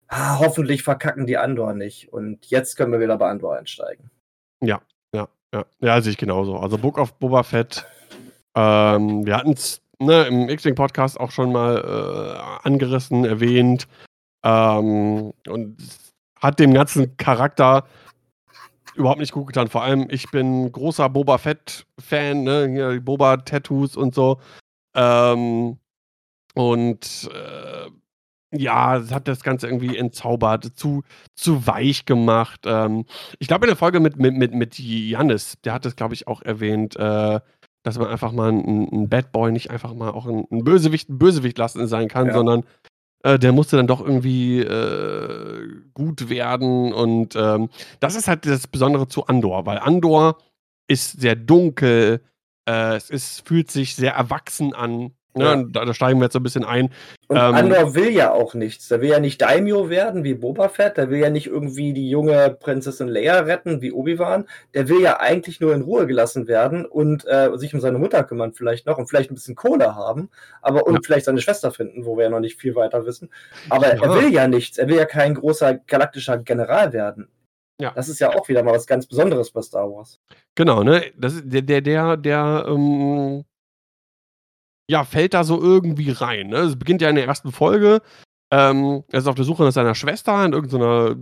Ah, 0.08 0.38
hoffentlich 0.40 0.82
verkacken 0.82 1.26
die 1.26 1.38
Andor 1.38 1.74
nicht. 1.74 2.12
Und 2.12 2.46
jetzt 2.46 2.76
können 2.76 2.92
wir 2.92 3.00
wieder 3.00 3.18
bei 3.18 3.28
Andor 3.28 3.56
einsteigen. 3.56 4.10
Ja, 4.60 4.80
ja, 5.54 5.64
ja, 5.80 6.00
sehe 6.02 6.12
ich 6.12 6.18
genauso. 6.18 6.56
Also 6.56 6.76
Book 6.76 6.98
of 6.98 7.14
Boba 7.14 7.42
Fett, 7.42 7.86
ähm, 8.54 9.24
wir 9.24 9.36
hatten 9.36 9.52
es 9.52 9.80
ne, 9.98 10.24
im 10.26 10.48
X-Wing-Podcast 10.48 11.18
auch 11.18 11.30
schon 11.30 11.52
mal 11.52 11.78
äh, 11.78 12.66
angerissen, 12.66 13.24
erwähnt. 13.24 13.88
Ähm, 14.44 15.32
und 15.48 15.76
hat 16.40 16.60
dem 16.60 16.72
ganzen 16.72 17.16
Charakter 17.16 17.84
überhaupt 18.94 19.20
nicht 19.20 19.32
gut 19.32 19.46
getan. 19.48 19.68
Vor 19.68 19.82
allem, 19.82 20.08
ich 20.10 20.30
bin 20.30 20.70
großer 20.70 21.08
Boba 21.08 21.38
Fett-Fan, 21.38 22.42
ne? 22.42 23.00
Boba-Tattoos 23.00 23.96
und 23.96 24.14
so. 24.14 24.40
Ähm, 24.94 25.78
und 26.54 27.30
äh, 27.32 27.90
ja, 28.50 28.96
es 28.96 29.12
hat 29.12 29.28
das 29.28 29.42
Ganze 29.42 29.66
irgendwie 29.66 29.96
entzaubert, 29.96 30.64
zu, 30.76 31.02
zu 31.34 31.66
weich 31.66 32.06
gemacht. 32.06 32.60
Ähm, 32.64 33.04
ich 33.38 33.48
glaube, 33.48 33.66
in 33.66 33.70
der 33.70 33.76
Folge 33.76 34.00
mit, 34.00 34.16
mit, 34.16 34.34
mit, 34.34 34.54
mit 34.54 34.78
Jannis, 34.78 35.58
der 35.64 35.74
hat 35.74 35.86
es, 35.86 35.96
glaube 35.96 36.14
ich, 36.14 36.26
auch 36.26 36.42
erwähnt, 36.42 36.96
äh, 36.96 37.40
dass 37.82 37.98
man 37.98 38.08
einfach 38.08 38.32
mal 38.32 38.50
ein, 38.50 39.08
Bad 39.08 39.32
Boy 39.32 39.52
nicht 39.52 39.70
einfach 39.70 39.94
mal 39.94 40.10
auch 40.10 40.26
ein, 40.26 40.44
ein 40.50 40.64
Bösewicht, 40.64 41.08
ein 41.08 41.18
Bösewicht 41.18 41.58
lassen 41.58 41.86
sein 41.86 42.08
kann, 42.08 42.28
ja. 42.28 42.34
sondern 42.34 42.64
äh, 43.22 43.38
der 43.38 43.52
musste 43.52 43.76
dann 43.76 43.86
doch 43.86 44.00
irgendwie 44.00 44.60
äh, 44.60 45.68
gut 45.94 46.28
werden. 46.28 46.92
Und 46.92 47.36
ähm, 47.36 47.70
das 48.00 48.14
ist 48.14 48.28
halt 48.28 48.46
das 48.46 48.66
Besondere 48.66 49.08
zu 49.08 49.26
Andor, 49.26 49.66
weil 49.66 49.78
Andor 49.78 50.38
ist 50.88 51.20
sehr 51.20 51.36
dunkel, 51.36 52.22
äh, 52.68 52.96
es 52.96 53.10
ist, 53.10 53.46
fühlt 53.46 53.70
sich 53.70 53.94
sehr 53.94 54.14
erwachsen 54.14 54.74
an. 54.74 55.12
Ne? 55.34 55.44
Ja. 55.44 55.62
Da, 55.70 55.84
da, 55.84 55.94
steigen 55.94 56.18
wir 56.18 56.24
jetzt 56.24 56.32
so 56.32 56.40
ein 56.40 56.42
bisschen 56.42 56.64
ein. 56.64 56.90
Und 57.28 57.36
ähm, 57.36 57.54
Andor 57.54 57.94
will 57.94 58.10
ja 58.10 58.32
auch 58.32 58.54
nichts. 58.54 58.88
Der 58.88 59.00
will 59.00 59.10
ja 59.10 59.20
nicht 59.20 59.40
Daimyo 59.40 59.90
werden 59.90 60.24
wie 60.24 60.34
Boba 60.34 60.68
Fett. 60.68 60.96
Der 60.96 61.10
will 61.10 61.18
ja 61.18 61.30
nicht 61.30 61.46
irgendwie 61.46 61.92
die 61.92 62.08
junge 62.08 62.50
Prinzessin 62.50 63.08
Leia 63.08 63.40
retten 63.40 63.80
wie 63.80 63.92
Obi-Wan. 63.92 64.46
Der 64.74 64.88
will 64.88 65.00
ja 65.00 65.20
eigentlich 65.20 65.60
nur 65.60 65.74
in 65.74 65.82
Ruhe 65.82 66.06
gelassen 66.06 66.48
werden 66.48 66.86
und 66.86 67.26
äh, 67.26 67.50
sich 67.56 67.74
um 67.74 67.80
seine 67.80 67.98
Mutter 67.98 68.24
kümmern 68.24 68.52
vielleicht 68.52 68.86
noch 68.86 68.98
und 68.98 69.08
vielleicht 69.08 69.30
ein 69.30 69.34
bisschen 69.34 69.54
Kohle 69.54 69.94
haben. 69.94 70.30
Aber 70.62 70.86
und 70.86 70.94
ja. 70.94 71.00
vielleicht 71.04 71.26
seine 71.26 71.40
Schwester 71.40 71.70
finden, 71.70 72.04
wo 72.04 72.16
wir 72.16 72.24
ja 72.24 72.30
noch 72.30 72.40
nicht 72.40 72.58
viel 72.58 72.74
weiter 72.74 73.04
wissen. 73.06 73.30
Aber 73.68 73.94
ja. 73.94 74.02
er 74.02 74.14
will 74.14 74.32
ja 74.32 74.48
nichts. 74.48 74.78
Er 74.78 74.88
will 74.88 74.96
ja 74.96 75.04
kein 75.04 75.34
großer 75.34 75.74
galaktischer 75.74 76.38
General 76.38 76.92
werden. 76.92 77.28
Ja. 77.80 77.92
Das 77.94 78.08
ist 78.08 78.18
ja 78.18 78.34
auch 78.34 78.48
wieder 78.48 78.62
mal 78.62 78.74
was 78.74 78.86
ganz 78.86 79.06
Besonderes 79.06 79.52
bei 79.52 79.62
Star 79.62 79.88
Wars. 79.88 80.20
Genau, 80.56 80.82
ne? 80.82 81.04
Das 81.16 81.34
ist 81.34 81.44
der, 81.46 81.62
der, 81.62 81.80
der, 81.80 82.16
der 82.16 82.64
ähm, 82.66 83.44
ja, 84.90 85.04
fällt 85.04 85.34
da 85.34 85.44
so 85.44 85.60
irgendwie 85.60 86.10
rein. 86.10 86.48
Ne? 86.48 86.58
Es 86.58 86.78
beginnt 86.78 87.02
ja 87.02 87.10
in 87.10 87.16
der 87.16 87.26
ersten 87.26 87.52
Folge. 87.52 88.00
Ähm, 88.50 89.04
er 89.10 89.18
ist 89.18 89.26
auf 89.26 89.34
der 89.34 89.44
Suche 89.44 89.62
nach 89.62 89.72
seiner 89.72 89.94
Schwester 89.94 90.44
in 90.44 90.52
irgendeiner 90.52 91.16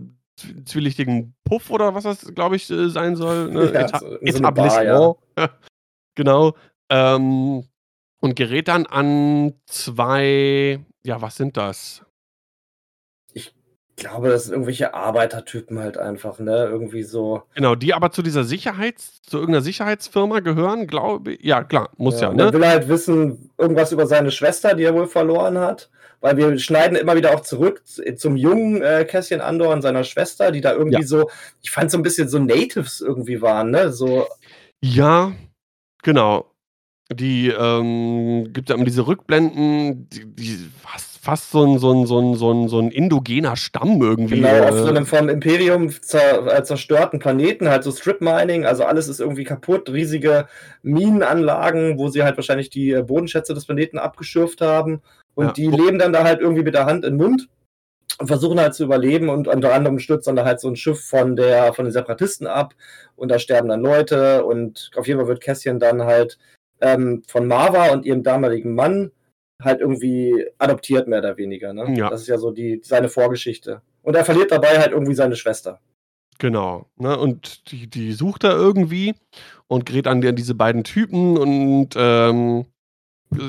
zwielichtigen 0.65 1.35
Puff 1.45 1.71
oder 1.71 1.95
was 1.95 2.05
das, 2.05 2.35
glaube 2.35 2.57
ich, 2.57 2.71
äh, 2.71 2.89
sein 2.89 3.17
soll. 3.17 3.51
Ne? 3.51 3.71
Ja, 3.75 3.81
Eta 3.81 3.99
so 3.99 4.19
Etablissement. 4.21 5.17
Ja. 5.37 5.49
genau. 6.15 6.55
Ähm, 6.91 7.65
und 8.21 8.37
gerät 8.37 8.69
dann 8.69 8.87
an 8.87 9.55
zwei, 9.67 10.85
ja, 11.05 11.21
was 11.21 11.37
sind 11.37 11.57
das? 11.57 12.06
Ich 13.99 14.05
glaube, 14.05 14.29
das 14.29 14.45
sind 14.45 14.53
irgendwelche 14.53 14.93
Arbeitertypen 14.93 15.79
halt 15.79 15.97
einfach, 15.97 16.39
ne? 16.39 16.69
Irgendwie 16.71 17.03
so. 17.03 17.45
Genau, 17.55 17.75
die 17.75 17.95
aber 17.95 18.11
zu 18.11 18.21
dieser 18.23 18.45
Sicherheits-, 18.45 19.23
zu 19.23 19.39
irgendeiner 19.39 19.63
Sicherheitsfirma 19.63 20.41
gehören, 20.41 20.87
glaube 20.87 21.33
ich. 21.33 21.43
Ja, 21.43 21.65
klar, 21.65 21.89
muss 21.97 22.21
ja, 22.21 22.29
ja 22.29 22.35
ne? 22.35 22.43
Er 22.45 22.53
will 22.53 22.67
halt 22.67 22.89
wissen, 22.89 23.51
irgendwas 23.57 23.93
über 23.93 24.07
seine 24.07 24.31
Schwester, 24.31 24.75
die 24.75 24.85
er 24.85 24.95
wohl 24.95 25.07
verloren 25.07 25.59
hat. 25.59 25.89
Weil 26.21 26.37
wir 26.37 26.59
schneiden 26.59 26.97
immer 26.97 27.17
wieder 27.17 27.35
auch 27.35 27.41
zurück 27.41 27.83
zum 27.87 28.37
jungen 28.37 28.83
äh, 28.83 29.07
Cassian 29.07 29.41
Andor 29.41 29.73
und 29.73 29.83
seiner 29.83 30.05
Schwester, 30.05 30.51
die 30.51 30.61
da 30.61 30.73
irgendwie 30.73 31.01
ja. 31.01 31.07
so, 31.07 31.31
ich 31.63 31.71
fand 31.71 31.91
so 31.91 31.99
ein 31.99 32.03
bisschen 32.03 32.29
so 32.29 32.39
Natives 32.39 33.01
irgendwie 33.01 33.41
waren, 33.41 33.71
ne? 33.71 33.93
So. 33.93 34.27
Ja, 34.83 35.33
genau. 36.03 36.53
Die 37.13 37.49
ähm, 37.49 38.53
gibt 38.53 38.69
ja 38.69 38.75
immer 38.75 38.85
diese 38.85 39.07
Rückblenden, 39.07 40.09
die, 40.11 40.27
die 40.27 40.71
was 40.83 41.16
fast 41.27 41.51
so 41.51 41.65
ein, 41.65 41.81
so 41.81 41.93
ein, 41.93 42.07
so 42.07 42.21
ein, 42.21 42.35
so 42.37 42.53
ein, 42.53 42.69
so 42.69 42.79
ein 42.79 42.93
indogener 42.93 43.57
Stamm 43.57 44.01
irgendwie. 44.01 44.37
Genau, 44.37 44.63
auf 44.63 44.79
so 44.79 44.87
einem 44.87 45.07
vom 45.07 45.29
Imperium 45.29 45.91
zer 45.91 46.47
äh, 46.57 46.63
zerstörten 46.63 47.19
Planeten, 47.19 47.69
halt 47.69 47.83
so 47.83 47.91
Strip 47.91 48.21
Mining, 48.21 48.65
also 48.65 48.85
alles 48.85 49.09
ist 49.09 49.19
irgendwie 49.19 49.43
kaputt, 49.43 49.91
riesige 49.91 50.47
Minenanlagen, 50.83 51.99
wo 51.99 52.07
sie 52.07 52.23
halt 52.23 52.37
wahrscheinlich 52.37 52.71
die 52.71 52.93
äh, 52.93 53.03
Bodenschätze 53.03 53.55
des 53.55 53.67
Planeten 53.67 53.99
abgeschürft 53.99 54.61
haben. 54.61 55.03
Und 55.35 55.47
ja. 55.47 55.53
die 55.53 55.67
leben 55.67 55.99
dann 55.99 56.13
da 56.13 56.23
halt 56.23 56.41
irgendwie 56.41 56.63
mit 56.63 56.75
der 56.75 56.87
Hand 56.87 57.05
im 57.05 57.17
Mund 57.17 57.49
und 58.21 58.29
versuchen 58.29 58.61
halt 58.61 58.75
zu 58.75 58.85
überleben 58.85 59.29
und 59.29 59.49
unter 59.49 59.75
anderem 59.75 59.99
stürzt 59.99 60.29
dann 60.29 60.37
da 60.37 60.45
halt 60.45 60.61
so 60.61 60.69
ein 60.69 60.77
Schiff 60.77 61.01
von 61.05 61.35
der 61.35 61.73
von 61.73 61.87
den 61.87 61.93
Separatisten 61.93 62.47
ab 62.47 62.75
und 63.17 63.33
da 63.33 63.41
sterben 63.41 63.69
dann 63.69 63.81
Leute 63.81 64.45
und 64.45 64.93
auf 64.95 65.09
jeden 65.09 65.19
Fall 65.19 65.29
wird 65.29 65.43
Cassian 65.43 65.81
dann 65.81 66.05
halt 66.05 66.39
ähm, 66.81 67.25
von 67.27 67.49
Marva 67.49 67.89
und 67.89 68.07
ihrem 68.07 68.23
damaligen 68.23 68.77
Mann 68.77 69.11
halt 69.63 69.81
irgendwie 69.81 70.47
adoptiert, 70.59 71.09
mehr 71.09 71.21
oder 71.21 71.37
weniger. 71.37 71.73
Ne? 71.73 71.97
Ja. 71.97 72.11
Das 72.11 72.23
ist 72.23 72.29
ja 72.29 72.39
so 72.39 72.51
die, 72.51 72.81
seine 72.83 73.09
Vorgeschichte. 73.09 73.83
Und 74.03 74.15
er 74.15 74.25
verliert 74.25 74.53
dabei 74.53 74.79
halt 74.79 74.93
irgendwie 74.93 75.15
seine 75.15 75.37
Schwester. 75.37 75.81
Genau. 76.39 76.87
Ne? 76.97 77.19
Und 77.19 77.71
die, 77.71 77.89
die 77.89 78.13
sucht 78.13 78.45
er 78.45 78.53
irgendwie 78.53 79.15
und 79.67 79.87
gerät 79.87 80.07
an, 80.07 80.25
an 80.25 80.37
diese 80.37 80.55
beiden 80.55 80.85
Typen 80.85 81.39
und 81.39 81.91
ähm, 81.97 82.67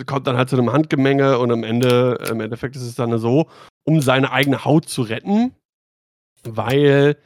kommt 0.06 0.28
dann 0.28 0.38
halt 0.38 0.50
zu 0.50 0.58
einem 0.58 0.72
Handgemenge 0.72 1.38
und 1.40 1.52
am 1.52 1.64
Ende, 1.64 2.18
im 2.30 2.40
Endeffekt 2.40 2.76
ist 2.76 2.84
es 2.84 2.96
dann 2.96 3.18
so, 3.20 3.48
um 3.84 4.02
seine 4.02 4.32
eigene 4.32 4.66
Haut 4.66 4.90
zu 4.90 5.02
retten, 5.02 5.54
weil 6.44 7.18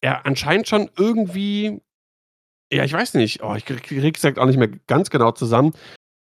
er 0.00 0.26
anscheinend 0.26 0.68
schon 0.68 0.90
irgendwie, 0.96 1.80
ja, 2.72 2.84
ich 2.84 2.92
weiß 2.92 3.14
nicht, 3.14 3.42
oh, 3.42 3.54
ich 3.54 3.64
kriege 3.64 4.12
gesagt 4.12 4.38
auch 4.38 4.46
nicht 4.46 4.58
mehr 4.58 4.70
ganz 4.86 5.10
genau 5.10 5.32
zusammen, 5.32 5.72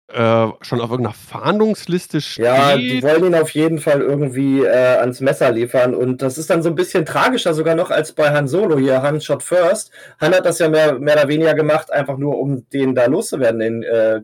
äh, 0.08 0.48
schon 0.62 0.82
auf 0.82 0.92
irgendeiner 0.92 1.16
Fahndungsliste 1.16 2.22
steht. 2.22 2.46
Ja, 2.46 2.78
die 2.78 3.02
wollen 3.02 3.26
ihn 3.26 3.36
auf 3.36 3.50
jeden 3.52 3.80
Fall 3.80 4.02
irgendwie 4.02 4.62
äh, 4.62 4.98
ans 4.98 5.20
Messer 5.20 5.52
liefern. 5.52 5.96
Und 5.96 6.22
das 6.22 6.38
ist 6.38 6.50
dann 6.50 6.62
so 6.62 6.70
ein 6.70 6.76
bisschen 6.76 7.06
tragischer 7.06 7.54
sogar 7.54 7.76
noch 7.76 7.90
als 7.90 8.12
bei 8.12 8.30
Han 8.30 8.48
Solo 8.48 8.78
hier, 8.78 9.02
Han 9.02 9.20
Shot 9.20 9.42
First. 9.42 9.92
Han 10.22 10.34
hat 10.34 10.46
das 10.46 10.60
ja 10.60 10.70
mehr, 10.70 11.00
mehr 11.00 11.16
oder 11.16 11.28
weniger 11.28 11.56
gemacht, 11.56 11.92
einfach 11.92 12.18
nur 12.18 12.38
um 12.38 12.70
den 12.70 12.94
da 12.94 13.06
loszuwerden, 13.08 13.60
den 13.60 13.84
äh, 13.84 14.22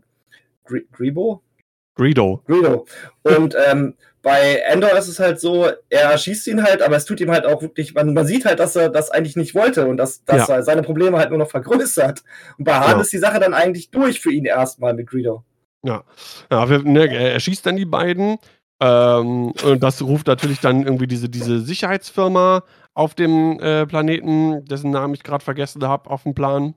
Gribo? 0.92 1.42
Greedo. 1.96 2.42
Greedo. 2.46 2.86
Und 3.24 3.56
ähm, 3.68 3.96
bei 4.22 4.62
Endor 4.68 4.96
ist 4.98 5.08
es 5.08 5.20
halt 5.20 5.40
so, 5.40 5.68
er 5.90 6.16
schießt 6.16 6.48
ihn 6.48 6.64
halt, 6.64 6.84
aber 6.84 6.96
es 6.96 7.06
tut 7.06 7.20
ihm 7.22 7.32
halt 7.32 7.46
auch 7.46 7.62
wirklich, 7.64 7.96
man, 7.96 8.14
man 8.14 8.28
sieht 8.28 8.46
halt, 8.46 8.60
dass 8.60 8.76
er 8.76 8.90
das 8.90 9.10
eigentlich 9.10 9.36
nicht 9.36 9.56
wollte 9.56 9.88
und 9.88 9.98
dass, 9.98 10.24
dass 10.26 10.48
ja. 10.48 10.56
er 10.56 10.64
seine 10.64 10.84
Probleme 10.84 11.18
halt 11.18 11.30
nur 11.30 11.40
noch 11.40 11.50
vergrößert. 11.50 12.24
Und 12.58 12.66
bei 12.66 12.74
Han 12.74 12.98
ja. 12.98 13.02
ist 13.02 13.12
die 13.12 13.18
Sache 13.18 13.40
dann 13.40 13.56
eigentlich 13.56 13.90
durch 13.90 14.22
für 14.22 14.32
ihn 14.32 14.46
erstmal 14.46 14.94
mit 14.94 15.08
Greedo. 15.08 15.44
Ja, 15.84 16.04
ja 16.52 16.66
ne, 16.66 17.08
er 17.08 17.40
schießt 17.40 17.66
dann 17.66 17.78
die 17.78 17.86
beiden. 17.86 18.38
Ähm, 18.82 19.54
und 19.64 19.84
das 19.84 20.02
ruft 20.02 20.28
natürlich 20.28 20.60
dann 20.60 20.84
irgendwie 20.84 21.08
diese, 21.08 21.30
diese 21.30 21.60
Sicherheitsfirma 21.60 22.64
auf 22.94 23.14
dem 23.14 23.60
äh, 23.60 23.86
Planeten, 23.86 24.66
dessen 24.66 24.92
Namen 24.92 25.14
ich 25.14 25.24
gerade 25.24 25.44
vergessen 25.44 25.88
habe, 25.88 26.10
auf 26.10 26.24
dem 26.24 26.34
Plan. 26.34 26.74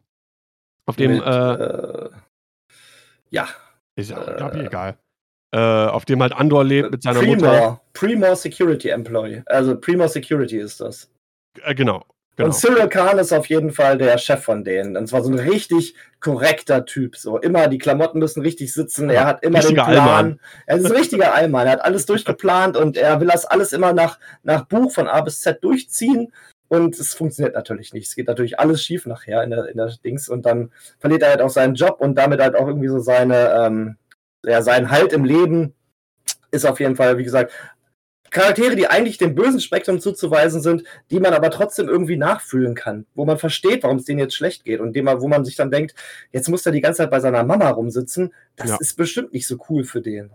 Auf 0.86 0.96
dem. 0.96 1.12
Mit, 1.12 1.24
äh, 1.24 1.54
äh, 1.54 2.10
ja. 3.30 3.48
Ist 3.96 4.10
ja, 4.10 4.52
ich, 4.52 4.60
egal. 4.60 4.98
Äh, 5.52 5.58
auf 5.58 6.04
dem 6.04 6.20
halt 6.20 6.32
Andor 6.32 6.64
lebt 6.64 6.90
mit 6.90 7.02
seiner 7.02 7.20
Primor, 7.20 7.36
Mutter. 7.36 7.80
Primor 7.92 8.36
Security 8.36 8.88
Employee. 8.88 9.42
Also 9.46 9.78
Primor 9.78 10.08
Security 10.08 10.58
ist 10.58 10.80
das. 10.80 11.10
Äh, 11.62 11.74
genau. 11.74 12.04
Genau. 12.37 12.49
Und 12.49 12.55
Cyril 12.55 12.88
Khan 12.88 13.18
ist 13.18 13.33
auf 13.33 13.47
jeden 13.47 13.70
Fall 13.70 13.97
der 13.97 14.18
Chef 14.18 14.42
von 14.42 14.64
denen. 14.64 14.97
Und 14.97 15.07
zwar 15.07 15.23
so 15.23 15.31
ein 15.31 15.38
richtig 15.38 15.94
korrekter 16.18 16.85
Typ. 16.85 17.16
So 17.16 17.38
immer, 17.38 17.68
die 17.68 17.79
Klamotten 17.79 18.18
müssen 18.18 18.42
richtig 18.42 18.73
sitzen. 18.73 19.09
Er 19.09 19.25
hat 19.25 19.44
immer 19.44 19.61
den 19.61 19.75
Plan. 19.75 19.88
Allmann. 19.88 20.40
Er 20.66 20.77
ist 20.79 20.87
ein 20.87 20.92
richtiger 20.92 21.35
Allmann. 21.35 21.66
Er 21.66 21.75
hat 21.75 21.85
alles 21.85 22.07
durchgeplant 22.07 22.77
und 22.77 22.97
er 22.97 23.20
will 23.20 23.29
das 23.29 23.44
alles 23.44 23.73
immer 23.73 23.92
nach, 23.92 24.18
nach 24.42 24.64
Buch 24.64 24.90
von 24.90 25.07
A 25.07 25.20
bis 25.20 25.40
Z 25.40 25.62
durchziehen. 25.62 26.33
Und 26.66 26.99
es 26.99 27.14
funktioniert 27.14 27.55
natürlich 27.55 27.92
nicht. 27.92 28.09
Es 28.09 28.16
geht 28.16 28.27
natürlich 28.27 28.59
alles 28.59 28.83
schief 28.83 29.07
nachher 29.07 29.44
in 29.44 29.51
der, 29.51 29.68
in 29.68 29.77
der 29.77 29.92
Dings. 30.05 30.29
Und 30.29 30.44
dann 30.44 30.73
verliert 30.99 31.23
er 31.23 31.31
halt 31.31 31.40
auch 31.40 31.51
seinen 31.51 31.75
Job 31.77 32.01
und 32.01 32.16
damit 32.16 32.40
halt 32.40 32.57
auch 32.57 32.66
irgendwie 32.66 32.88
so 32.88 32.99
seine, 32.99 33.53
ähm, 33.53 33.97
ja, 34.44 34.61
seinen 34.61 34.90
Halt 34.90 35.12
im 35.12 35.25
Leben. 35.25 35.75
Ist 36.51 36.66
auf 36.66 36.81
jeden 36.81 36.97
Fall, 36.97 37.18
wie 37.18 37.25
gesagt, 37.25 37.53
Charaktere, 38.35 38.75
die 38.75 38.88
eigentlich 38.88 39.16
dem 39.16 39.35
bösen 39.35 39.61
Spektrum 39.61 40.01
zuzuweisen 40.01 40.61
sind, 40.61 40.83
die 41.11 41.20
man 41.20 41.33
aber 41.33 41.51
trotzdem 41.51 41.88
irgendwie 41.88 42.16
nachfühlen 42.16 42.75
kann, 42.75 43.07
wo 43.14 43.25
man 43.25 43.38
versteht, 43.38 43.85
warum 43.85 43.99
es 43.99 44.05
denen 44.05 44.18
jetzt 44.18 44.35
schlecht 44.35 44.64
geht 44.64 44.81
und 44.81 44.94
dem, 44.94 45.07
wo 45.07 45.29
man 45.29 45.44
sich 45.44 45.55
dann 45.55 45.70
denkt, 45.70 45.94
jetzt 46.33 46.49
muss 46.49 46.66
er 46.66 46.73
die 46.73 46.81
ganze 46.81 46.99
Zeit 46.99 47.11
bei 47.11 47.20
seiner 47.20 47.44
Mama 47.44 47.70
rumsitzen, 47.70 48.35
das 48.57 48.70
ja. 48.70 48.77
ist 48.81 48.97
bestimmt 48.97 49.33
nicht 49.33 49.47
so 49.47 49.57
cool 49.70 49.85
für 49.85 50.01
den. 50.01 50.31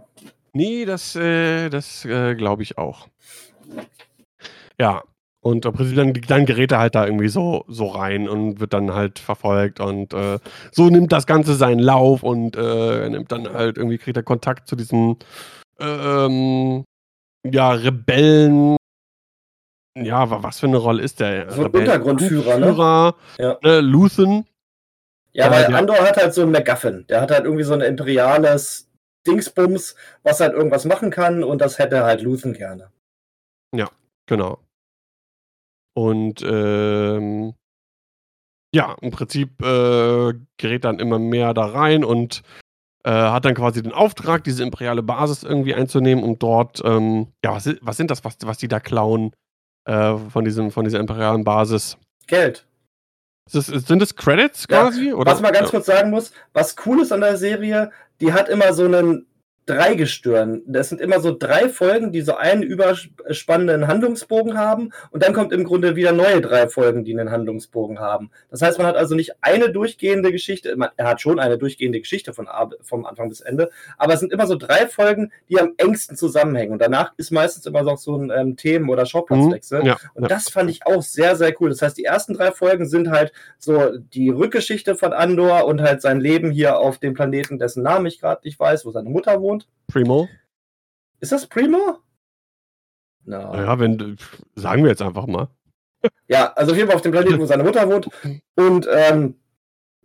Nee, 0.54 0.86
das, 0.86 1.16
äh, 1.18 1.70
das 1.70 2.06
äh, 2.06 2.36
glaube 2.36 2.64
ich 2.64 2.78
auch. 2.78 3.10
Ja, 4.80 5.04
und 5.42 5.66
im 5.66 5.74
Prinzip 5.74 5.98
dann, 5.98 6.14
dann 6.14 6.46
gerät 6.46 6.72
er 6.72 6.80
halt 6.80 6.96
da 6.96 7.06
irgendwie 7.06 7.28
so, 7.28 7.66
so 7.68 7.88
rein 7.88 8.30
und 8.30 8.62
wird 8.62 8.72
dann 8.72 8.94
halt 8.94 9.20
verfolgt 9.20 9.82
und 9.82 10.14
äh, 10.14 10.40
so 10.72 10.90
nimmt 10.90 11.12
das 11.12 11.28
Ganze 11.28 11.56
seinen 11.56 11.80
Lauf 11.80 12.24
und 12.24 12.56
äh, 12.56 13.02
er 13.04 13.10
nimmt 13.10 13.32
dann 13.34 13.52
halt 13.52 13.78
irgendwie, 13.78 13.98
kriegt 13.98 14.16
er 14.16 14.24
Kontakt 14.24 14.70
zu 14.70 14.78
diesem 14.78 15.18
ähm, 15.80 16.86
ja, 17.45 17.71
Rebellen. 17.71 18.78
Ja, 19.97 20.43
was 20.43 20.60
für 20.60 20.67
eine 20.67 20.78
Rolle 20.78 21.04
ist 21.04 21.19
der? 21.19 21.52
So 21.52 21.65
ein 21.65 21.71
Untergrundführer, 21.71 22.58
ne? 22.58 22.67
Führer, 22.67 23.15
ja. 23.38 23.58
ne? 23.62 23.82
Luthen. 23.82 24.45
Ja, 25.34 25.52
weil 25.52 25.73
Andor 25.73 25.99
hat 25.99 26.17
halt 26.17 26.34
so 26.34 26.41
einen 26.41 26.52
MacGuffin. 26.52 27.06
Der 27.08 27.21
hat 27.21 27.32
halt 27.32 27.45
irgendwie 27.45 27.63
so 27.63 27.73
ein 27.73 27.82
imperiales 27.82 28.89
Dingsbums, 29.28 29.95
was 30.23 30.39
halt 30.39 30.54
irgendwas 30.54 30.86
machen 30.86 31.12
kann 31.12 31.43
und 31.43 31.60
das 31.60 31.80
hätte 31.80 32.04
halt 32.04 32.21
Luthen 32.21 32.54
gerne. 32.54 32.91
Ja, 33.75 33.89
genau. 34.25 34.60
Und 35.93 36.41
ähm, 36.43 37.54
ja, 38.73 38.95
im 39.02 39.12
Prinzip 39.12 39.62
äh, 39.62 40.34
gerät 40.58 40.84
dann 40.84 40.99
immer 40.99 41.19
mehr 41.19 41.54
da 41.54 41.65
rein 41.65 42.04
und 42.04 42.41
äh, 43.10 43.12
hat 43.12 43.43
dann 43.43 43.56
quasi 43.56 43.82
den 43.82 43.91
Auftrag, 43.91 44.43
diese 44.43 44.62
imperiale 44.62 45.02
Basis 45.02 45.41
irgendwie 45.41 45.74
einzunehmen 45.74 46.24
und 46.24 46.43
dort, 46.43 46.80
ähm, 46.86 47.34
ja, 47.43 47.56
was, 47.56 47.67
was, 47.82 47.98
sind 47.98 48.12
das, 48.12 48.24
was, 48.24 48.38
was 48.43 48.60
die 48.60 48.67
da 48.67 48.80
klauen 48.80 49.32
äh, 49.86 50.15
von, 50.15 50.45
diesem, 50.45 50.69
von 50.69 50.84
dieser 50.84 51.00
imperialen 51.00 51.43
Basis? 51.43 51.98
Geld. 52.28 52.67
Das, 53.52 53.65
sind 53.65 54.00
das 54.00 54.15
Credits 54.15 54.67
quasi? 54.67 55.08
Ja, 55.08 55.15
oder? 55.15 55.32
Was 55.32 55.41
man 55.41 55.54
ganz 55.54 55.69
ja. 55.69 55.72
kurz 55.72 55.88
sagen 55.88 56.12
muss, 56.12 56.32
was 56.54 56.76
cool 56.86 57.02
ist 57.02 57.12
an 57.12 57.22
der 57.22 57.38
Serie, 57.38 57.89
die 58.22 58.32
hat 58.32 58.48
immer 58.48 58.74
so 58.74 58.86
einen 58.86 59.26
Dreigestirn. 59.69 60.63
Das 60.65 60.89
sind 60.89 60.99
immer 60.99 61.19
so 61.19 61.36
drei 61.38 61.69
Folgen, 61.69 62.12
die 62.12 62.21
so 62.21 62.36
einen 62.36 62.63
überspannenden 62.63 63.88
Handlungsbogen 63.88 64.58
haben 64.58 64.91
und 65.12 65.21
dann 65.21 65.34
kommt 65.34 65.53
im 65.53 65.63
Grunde 65.63 65.95
wieder 65.95 66.12
neue 66.12 66.41
drei 66.41 66.67
Folgen, 66.67 67.03
die 67.03 67.17
einen 67.17 67.29
Handlungsbogen 67.29 67.99
haben. 67.99 68.32
Das 68.49 68.63
heißt, 68.63 68.79
man 68.79 68.88
hat 68.88 68.95
also 68.95 69.13
nicht 69.13 69.34
eine 69.41 69.71
durchgehende 69.71 70.32
Geschichte, 70.32 70.75
man, 70.75 70.89
er 70.97 71.08
hat 71.08 71.21
schon 71.21 71.39
eine 71.39 71.60
durchgehende 71.60 71.99
Geschichte 71.99 72.34
von 72.34 72.47
vom 72.82 73.05
Anfang 73.05 73.29
bis 73.29 73.41
Ende, 73.41 73.69
aber 73.97 74.13
es 74.13 74.21
sind 74.21 74.34
immer 74.34 74.47
so 74.47 74.55
drei 74.55 74.88
Folgen, 74.88 75.32
die 75.49 75.60
am 75.60 75.73
engsten 75.77 76.17
zusammenhängen 76.17 76.73
und 76.73 76.82
danach 76.82 77.13
ist 77.17 77.32
meistens 77.32 77.67
immer 77.67 77.84
noch 77.84 77.99
so 77.99 78.15
ein 78.17 78.32
ähm, 78.36 78.55
Themen- 78.55 78.89
oder 78.89 79.05
Schauplatzwechsel. 79.05 79.82
Mhm, 79.82 79.86
ja, 79.86 79.97
und 80.15 80.23
ja. 80.23 80.29
das 80.29 80.49
fand 80.49 80.71
ich 80.71 80.86
auch 80.88 81.03
sehr, 81.03 81.36
sehr 81.36 81.53
cool. 81.62 81.69
Das 81.69 81.82
heißt, 81.84 81.97
die 81.97 82.05
ersten 82.05 82.34
drei 82.34 82.51
Folgen 82.51 82.88
sind 82.88 83.12
halt 83.12 83.32
so 83.60 83.97
die 83.97 84.29
Rückgeschichte 84.29 84.95
von 84.95 85.13
Andor 85.13 85.65
und 85.65 85.82
halt 85.82 86.01
sein 86.01 86.19
Leben 86.19 86.49
hier 86.49 86.79
auf 86.79 86.97
dem 86.97 87.13
Planeten, 87.13 87.60
dessen 87.60 87.84
Namen 87.84 88.08
ich 88.08 88.19
gerade 88.19 88.41
nicht 88.43 88.60
weiß, 88.60 88.86
wo 88.86 88.91
seine 88.91 89.10
Mutter 89.10 89.41
wohnt. 89.41 89.59
Primo. 89.88 90.28
Ist 91.19 91.32
das 91.32 91.48
Primo? 91.48 92.00
No. 93.26 93.38
Ja, 93.38 93.80
wenn, 93.80 94.17
sagen 94.56 94.84
wir 94.84 94.89
jetzt 94.89 95.02
einfach 95.02 95.28
mal. 95.28 95.48
Ja, 96.30 96.54
also 96.54 96.72
auf 96.72 96.78
jeden 96.78 96.88
Fall 96.88 96.95
auf 96.95 97.02
dem 97.02 97.12
Planeten, 97.12 97.39
wo 97.39 97.45
seine 97.45 97.63
Mutter 97.63 97.89
wohnt. 97.89 98.08
Und 98.56 98.88
ähm, 98.89 99.36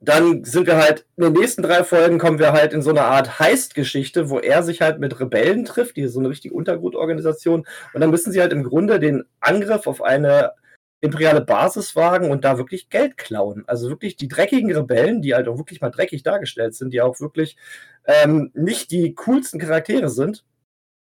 dann 0.00 0.44
sind 0.44 0.66
wir 0.66 0.76
halt, 0.76 1.06
in 1.16 1.24
den 1.24 1.32
nächsten 1.34 1.62
drei 1.62 1.84
Folgen 1.84 2.18
kommen 2.18 2.38
wir 2.38 2.52
halt 2.52 2.72
in 2.72 2.82
so 2.82 2.90
eine 2.90 3.02
Art 3.02 3.38
Heist-Geschichte, 3.38 4.28
wo 4.28 4.38
er 4.38 4.62
sich 4.62 4.80
halt 4.80 4.98
mit 4.98 5.20
Rebellen 5.20 5.64
trifft, 5.64 5.96
die 5.96 6.02
ist 6.02 6.14
so 6.14 6.20
eine 6.20 6.30
richtige 6.30 6.54
Untergrundorganisation. 6.54 7.66
Und 7.92 8.00
dann 8.00 8.10
müssen 8.10 8.32
sie 8.32 8.40
halt 8.40 8.52
im 8.52 8.64
Grunde 8.64 8.98
den 8.98 9.24
Angriff 9.40 9.86
auf 9.86 10.02
eine 10.02 10.52
imperiale 11.04 11.42
Basis 11.42 11.94
wagen 11.94 12.30
und 12.30 12.44
da 12.44 12.58
wirklich 12.58 12.88
Geld 12.88 13.16
klauen. 13.16 13.64
Also 13.66 13.90
wirklich 13.90 14.16
die 14.16 14.28
dreckigen 14.28 14.74
Rebellen, 14.74 15.22
die 15.22 15.34
halt 15.34 15.48
auch 15.48 15.58
wirklich 15.58 15.80
mal 15.80 15.90
dreckig 15.90 16.22
dargestellt 16.22 16.74
sind, 16.74 16.92
die 16.92 17.02
auch 17.02 17.20
wirklich 17.20 17.56
ähm, 18.06 18.50
nicht 18.54 18.90
die 18.90 19.14
coolsten 19.14 19.60
Charaktere 19.60 20.08
sind, 20.08 20.44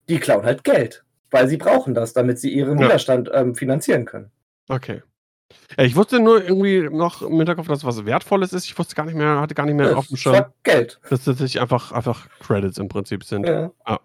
die 0.07 0.19
klauen 0.19 0.45
halt 0.45 0.63
Geld, 0.63 1.03
weil 1.29 1.47
sie 1.49 1.57
brauchen 1.57 1.93
das, 1.93 2.13
damit 2.13 2.39
sie 2.39 2.49
ihren 2.49 2.79
ja. 2.79 2.85
Widerstand 2.85 3.29
ähm, 3.33 3.55
finanzieren 3.55 4.05
können. 4.05 4.31
Okay. 4.69 5.03
Ja, 5.77 5.83
ich 5.83 5.95
wusste 5.95 6.19
nur 6.19 6.43
irgendwie 6.43 6.83
noch 6.89 7.21
im 7.21 7.38
Hinterkopf, 7.38 7.67
dass 7.67 7.83
was 7.83 8.05
Wertvolles 8.05 8.53
ist. 8.53 8.65
Ich 8.65 8.77
wusste 8.77 8.95
gar 8.95 9.05
nicht 9.05 9.15
mehr, 9.15 9.41
hatte 9.41 9.55
gar 9.55 9.65
nicht 9.65 9.75
mehr 9.75 9.91
ja, 9.91 9.95
auf 9.95 10.07
dem 10.07 10.17
Schirm. 10.17 10.45
Geld. 10.63 10.99
Dass 11.09 11.25
das 11.25 11.39
sich 11.39 11.59
einfach, 11.59 11.91
einfach 11.91 12.29
Credits 12.39 12.77
im 12.77 12.88
Prinzip 12.88 13.23
sind. 13.23 13.47
Ja. 13.47 13.71
Ah. 13.83 13.99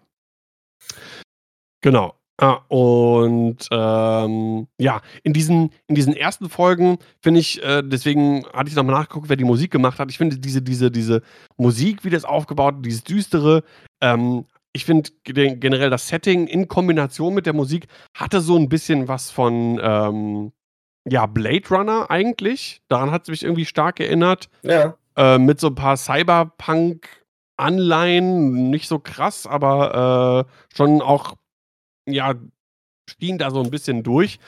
Genau. 1.81 2.15
Ah, 2.37 2.59
und 2.67 3.65
ähm, 3.71 4.67
ja, 4.77 4.99
in 5.23 5.31
diesen, 5.31 5.71
in 5.87 5.95
diesen 5.95 6.13
ersten 6.13 6.49
Folgen 6.49 6.97
finde 7.21 7.39
ich, 7.39 7.63
äh, 7.63 7.81
deswegen 7.81 8.45
hatte 8.53 8.69
ich 8.69 8.75
nochmal 8.75 8.95
nachgeguckt, 8.95 9.29
wer 9.29 9.37
die 9.37 9.45
Musik 9.45 9.71
gemacht 9.71 9.99
hat. 9.99 10.11
Ich 10.11 10.17
finde 10.17 10.37
diese, 10.37 10.61
diese, 10.61 10.91
diese 10.91 11.21
Musik, 11.55 12.03
wie 12.03 12.09
das 12.09 12.25
aufgebaut, 12.25 12.75
dieses 12.79 13.05
Düstere, 13.05 13.63
ähm, 14.01 14.43
ich 14.73 14.83
finde 14.83 15.11
generell 15.23 15.89
das 15.89 16.09
Setting 16.09 16.47
in 16.47 16.67
Kombination 16.67 17.33
mit 17.33 17.45
der 17.45 17.53
Musik 17.53 17.87
hatte 18.13 18.41
so 18.41 18.57
ein 18.57 18.67
bisschen 18.67 19.07
was 19.07 19.31
von 19.31 19.79
ähm, 19.81 20.51
ja, 21.07 21.27
Blade 21.27 21.69
Runner 21.69 22.11
eigentlich. 22.11 22.81
Daran 22.89 23.11
hat 23.11 23.21
es 23.23 23.29
mich 23.29 23.43
irgendwie 23.43 23.63
stark 23.63 24.01
erinnert. 24.01 24.49
Ja. 24.63 24.97
Äh, 25.15 25.37
mit 25.37 25.61
so 25.61 25.67
ein 25.67 25.75
paar 25.75 25.95
Cyberpunk-Anleihen, 25.95 28.69
nicht 28.69 28.89
so 28.89 28.99
krass, 28.99 29.47
aber 29.47 30.45
äh, 30.45 30.51
schon 30.75 31.01
auch 31.01 31.35
ja, 32.05 32.35
stehen 33.09 33.37
da 33.37 33.51
so 33.51 33.61
ein 33.61 33.71
bisschen 33.71 34.03
durch. 34.03 34.39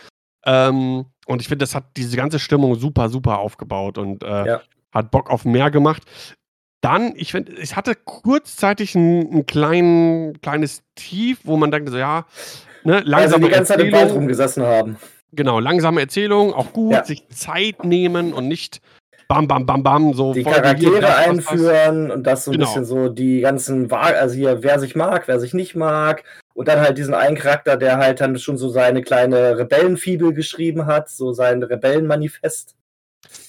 Ähm, 0.46 1.06
und 1.26 1.42
ich 1.42 1.48
finde, 1.48 1.64
das 1.64 1.76
hat 1.76 1.86
diese 1.98 2.16
ganze 2.16 2.40
Stimmung 2.40 2.76
super, 2.76 3.10
super 3.10 3.40
aufgebaut 3.40 3.98
und 3.98 4.24
äh, 4.24 4.48
ja. 4.48 4.62
hat 4.92 5.12
Bock 5.12 5.30
auf 5.30 5.46
mehr 5.46 5.72
gemacht. 5.72 6.04
Dann, 6.82 7.14
ich 7.16 7.32
finde, 7.32 7.54
ich 7.54 7.76
hatte 7.76 7.96
kurzzeitig 7.96 8.96
ein, 8.96 9.34
ein 9.34 9.46
klein, 9.46 10.38
kleines 10.42 10.84
Tief, 10.96 11.40
wo 11.44 11.58
man 11.58 11.72
dachte, 11.72 11.92
so, 11.92 11.98
ja, 11.98 12.26
ne, 12.84 13.02
langsam. 13.02 13.42
Also 13.42 13.48
die 13.48 13.54
ganze 13.54 13.74
Zeit 13.74 13.82
im 13.82 13.92
Wald 13.92 14.14
rumgesessen 14.14 14.64
haben. 14.64 14.98
Genau, 15.34 15.60
langsame 15.60 16.00
Erzählung, 16.00 16.54
auch 16.54 16.72
gut, 16.72 16.94
ja. 16.94 17.04
sich 17.04 17.28
Zeit 17.30 17.84
nehmen 17.84 18.32
und 18.32 18.48
nicht 18.48 18.82
bam, 19.28 19.48
bam, 19.48 19.66
bam, 19.66 19.84
bam, 19.84 20.14
so. 20.14 20.34
Die 20.34 20.44
Charaktere 20.44 21.02
das, 21.02 21.16
einführen 21.18 22.12
und 22.12 22.24
das 22.24 22.46
so 22.46 22.52
ein 22.52 22.58
genau. 22.58 22.66
bisschen 22.66 22.86
so 22.86 23.10
die 23.10 23.42
ganzen, 23.42 23.92
also 23.92 24.36
hier, 24.36 24.64
wer 24.64 24.80
sich 24.80 24.96
mag, 24.96 25.28
wer 25.28 25.40
sich 25.40 25.54
nicht 25.54 25.76
mag. 25.76 26.24
Und 26.54 26.68
dann 26.68 26.80
halt 26.80 26.98
diesen 26.98 27.14
einen 27.14 27.38
Charakter, 27.38 27.78
der 27.78 27.98
halt 27.98 28.20
dann 28.20 28.38
schon 28.40 28.58
so 28.58 28.70
seine 28.70 29.02
kleine 29.04 29.58
Rebellenfibel 29.58 30.34
geschrieben 30.34 30.88
hat, 30.88 31.10
so 31.10 31.34
sein 31.34 31.62
Rebellenmanifest. 31.62 32.76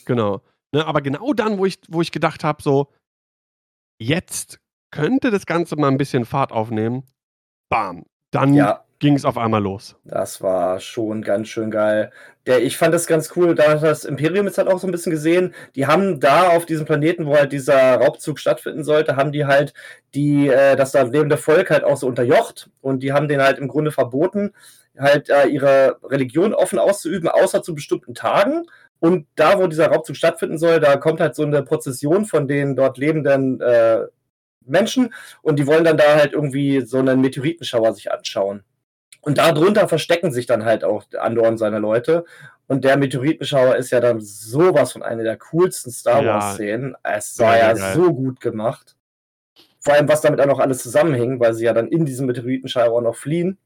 Genau. 0.05 0.43
Ne, 0.73 0.85
aber 0.85 1.01
genau 1.01 1.33
dann, 1.33 1.59
wo 1.59 1.65
ich, 1.65 1.79
wo 1.89 2.03
ich 2.03 2.13
gedacht 2.13 2.45
habe, 2.45 2.63
so, 2.63 2.89
jetzt 3.99 4.61
könnte 4.91 5.31
das 5.31 5.47
Ganze 5.47 5.77
mal 5.77 5.89
ein 5.89 5.97
bisschen 5.97 6.27
Fahrt 6.27 6.53
aufnehmen. 6.53 7.05
Bam. 7.71 8.05
Dann 8.31 8.53
ja 8.53 8.85
ging 8.99 9.15
es 9.15 9.25
auf 9.25 9.39
einmal 9.39 9.63
los. 9.63 9.97
Das 10.05 10.43
war 10.43 10.81
schon 10.81 11.23
ganz 11.23 11.49
schön 11.49 11.71
geil. 11.71 12.11
Der, 12.47 12.63
ich 12.63 12.77
fand 12.77 12.95
das 12.95 13.07
ganz 13.07 13.33
cool, 13.37 13.55
da 13.55 13.73
hat 13.73 13.83
das 13.83 14.05
Imperium 14.05 14.47
jetzt 14.47 14.59
halt 14.59 14.69
auch 14.69 14.79
so 14.79 14.89
ein 14.89 14.91
bisschen 14.91 15.13
gesehen. 15.13 15.55
Die 15.77 15.87
haben 15.87 16.19
da 16.19 16.49
auf 16.49 16.67
diesem 16.67 16.87
Planeten, 16.87 17.27
wo 17.27 17.37
halt 17.37 17.53
dieser 17.53 17.97
Raubzug 17.97 18.39
stattfinden 18.39 18.85
sollte, 18.85 19.17
haben 19.17 19.33
die 19.33 19.47
halt 19.47 19.73
die, 20.15 20.49
äh, 20.49 20.75
das 20.75 20.93
da 20.93 21.03
lebende 21.03 21.37
Volk 21.37 21.71
halt 21.71 21.85
auch 21.85 21.97
so 21.97 22.07
unterjocht 22.07 22.71
und 22.81 23.03
die 23.03 23.13
haben 23.13 23.29
den 23.29 23.43
halt 23.43 23.59
im 23.59 23.69
Grunde 23.69 23.93
verboten, 23.93 24.53
halt 24.99 25.29
äh, 25.31 25.47
ihre 25.47 25.99
Religion 26.03 26.55
offen 26.55 26.79
auszuüben, 26.79 27.29
außer 27.29 27.63
zu 27.63 27.75
bestimmten 27.75 28.15
Tagen. 28.15 28.67
Und 29.01 29.27
da, 29.37 29.61
wo 29.61 29.69
dieser 29.69 29.89
Raubzug 29.89 30.17
stattfinden 30.17 30.59
soll, 30.59 30.81
da 30.81 30.97
kommt 30.97 31.21
halt 31.21 31.37
so 31.37 31.45
eine 31.45 31.63
Prozession 31.63 32.25
von 32.25 32.49
den 32.49 32.75
dort 32.75 32.99
lebenden 32.99 33.61
äh, 33.61 34.07
Menschen 34.65 35.15
und 35.43 35.59
die 35.59 35.67
wollen 35.67 35.85
dann 35.85 35.97
da 35.97 36.17
halt 36.17 36.33
irgendwie 36.33 36.81
so 36.81 36.99
einen 36.99 37.21
Meteoritenschauer 37.21 37.95
sich 37.95 38.11
anschauen. 38.11 38.65
Und 39.21 39.39
darunter 39.39 39.89
verstecken 39.89 40.33
sich 40.33 40.47
dann 40.47 40.65
halt 40.65 40.85
auch 40.85 41.05
Andor 41.19 41.49
und 41.49 41.59
seine 41.59 41.79
Leute. 41.79 42.25
Und 42.67 42.85
der 42.85 42.97
Meteoritenschauer 42.97 43.77
ist 43.77 43.91
ja 43.91 44.01
dann 44.01 44.21
sowas 44.21 44.93
von 44.93 45.03
einer 45.03 45.23
der 45.23 45.37
coolsten 45.37 45.91
Star 45.91 46.25
Wars-Szenen. 46.25 46.97
Ja, 47.05 47.17
es 47.17 47.39
war 47.39 47.59
ja 47.59 47.73
geil. 47.73 47.95
so 47.95 48.13
gut 48.13 48.41
gemacht. 48.41 48.97
Vor 49.81 49.95
allem, 49.95 50.09
was 50.09 50.21
damit 50.21 50.41
auch 50.41 50.47
noch 50.47 50.59
alles 50.59 50.83
zusammenhing, 50.83 51.41
weil 51.41 51.55
sie 51.55 51.65
ja 51.65 51.73
dann 51.73 51.89
in 51.89 52.05
diesem 52.05 52.27
Meteoritenschauer 52.27 53.01
noch 53.03 53.17
fliehen. 53.17 53.59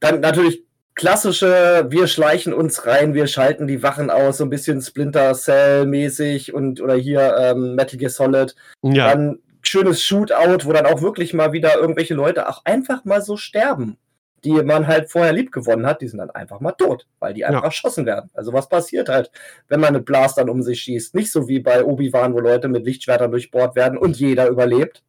Dann 0.00 0.20
natürlich 0.20 0.64
klassische, 0.94 1.86
wir 1.88 2.08
schleichen 2.08 2.52
uns 2.52 2.86
rein, 2.86 3.14
wir 3.14 3.26
schalten 3.26 3.66
die 3.66 3.82
Wachen 3.82 4.10
aus, 4.10 4.38
so 4.38 4.44
ein 4.44 4.50
bisschen 4.50 4.82
Splinter 4.82 5.34
Cell-mäßig 5.34 6.52
und 6.52 6.80
oder 6.80 6.94
hier 6.94 7.36
ähm, 7.38 7.74
Metal 7.74 7.98
Gear 7.98 8.10
Solid. 8.10 8.56
Ja. 8.82 9.12
Dann 9.12 9.38
schönes 9.66 10.02
Shootout, 10.02 10.64
wo 10.64 10.72
dann 10.72 10.86
auch 10.86 11.02
wirklich 11.02 11.34
mal 11.34 11.52
wieder 11.52 11.76
irgendwelche 11.76 12.14
Leute 12.14 12.48
auch 12.48 12.64
einfach 12.64 13.04
mal 13.04 13.22
so 13.22 13.36
sterben, 13.36 13.98
die 14.44 14.52
man 14.52 14.86
halt 14.86 15.10
vorher 15.10 15.32
lieb 15.32 15.52
gewonnen 15.52 15.86
hat, 15.86 16.00
die 16.00 16.08
sind 16.08 16.18
dann 16.18 16.30
einfach 16.30 16.60
mal 16.60 16.72
tot, 16.72 17.06
weil 17.18 17.34
die 17.34 17.44
einfach 17.44 17.62
ja. 17.62 17.66
erschossen 17.66 18.06
werden. 18.06 18.30
Also 18.34 18.52
was 18.52 18.68
passiert 18.68 19.08
halt, 19.08 19.30
wenn 19.68 19.80
man 19.80 19.94
mit 19.94 20.04
Blastern 20.04 20.48
um 20.48 20.62
sich 20.62 20.80
schießt? 20.82 21.14
Nicht 21.14 21.32
so 21.32 21.48
wie 21.48 21.60
bei 21.60 21.84
Obi-Wan, 21.84 22.34
wo 22.34 22.40
Leute 22.40 22.68
mit 22.68 22.84
Lichtschwertern 22.84 23.30
durchbohrt 23.30 23.76
werden 23.76 23.98
und 23.98 24.18
jeder 24.18 24.48
überlebt. 24.48 25.02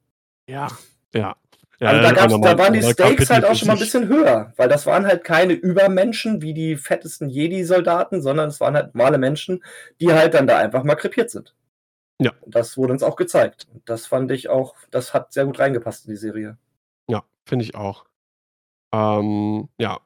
Ja, 0.48 0.68
ja. 1.14 1.36
Ja, 1.80 1.90
also 1.90 2.02
da, 2.02 2.12
gab's, 2.12 2.34
da 2.42 2.58
waren 2.58 2.74
die 2.74 2.82
Stakes 2.82 3.30
halt 3.30 3.46
auch 3.46 3.54
schon 3.54 3.68
mal 3.68 3.74
ein 3.74 3.80
bisschen 3.80 4.08
höher, 4.08 4.52
weil 4.58 4.68
das 4.68 4.88
waren 4.88 5.06
halt 5.06 5.24
keine 5.24 5.54
Übermenschen 5.54 6.42
wie 6.42 6.56
die 6.56 6.76
fettesten 6.76 7.30
Jedi-Soldaten, 7.30 8.24
sondern 8.24 8.50
es 8.50 8.60
waren 8.60 8.74
halt 8.74 8.96
normale 8.96 9.20
Menschen, 9.20 9.64
die 10.02 10.12
halt 10.12 10.34
dann 10.34 10.48
da 10.48 10.58
einfach 10.58 10.84
mal 10.84 10.96
krepiert 10.96 11.30
sind. 11.30 11.54
Ja. 12.20 12.34
Das 12.46 12.78
wurde 12.78 12.94
uns 12.94 13.04
auch 13.04 13.16
gezeigt. 13.16 13.68
Das 13.86 14.08
fand 14.08 14.32
ich 14.32 14.50
auch, 14.50 14.76
das 14.90 15.14
hat 15.14 15.34
sehr 15.34 15.46
gut 15.46 15.60
reingepasst 15.60 16.06
in 16.06 16.12
die 16.12 16.18
Serie. 16.18 16.58
Ja, 17.08 17.24
finde 17.46 17.64
ich 17.64 17.76
auch. 17.76 18.06
Ähm, 18.92 19.70
ja, 19.78 20.00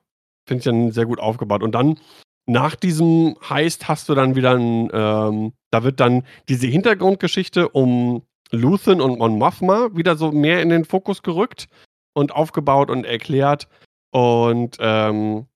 finde 0.45 0.59
ich 0.59 0.65
dann 0.65 0.91
sehr 0.91 1.05
gut 1.05 1.19
aufgebaut. 1.19 1.63
Und 1.63 1.73
dann 1.73 1.99
nach 2.45 2.75
diesem 2.75 3.37
Heist 3.49 3.87
hast 3.87 4.09
du 4.09 4.15
dann 4.15 4.35
wieder 4.35 4.57
ein, 4.57 4.89
ähm, 4.91 5.53
da 5.71 5.83
wird 5.83 5.99
dann 5.99 6.25
diese 6.49 6.67
Hintergrundgeschichte 6.67 7.69
um 7.69 8.23
Luthen 8.51 8.99
und 8.99 9.19
Mon 9.19 9.37
Mothma 9.37 9.89
wieder 9.93 10.17
so 10.17 10.31
mehr 10.31 10.61
in 10.61 10.69
den 10.69 10.83
Fokus 10.83 11.23
gerückt 11.23 11.67
und 12.13 12.33
aufgebaut 12.33 12.89
und 12.89 13.05
erklärt. 13.05 13.69
Und 14.11 14.75
ähm, 14.79 15.47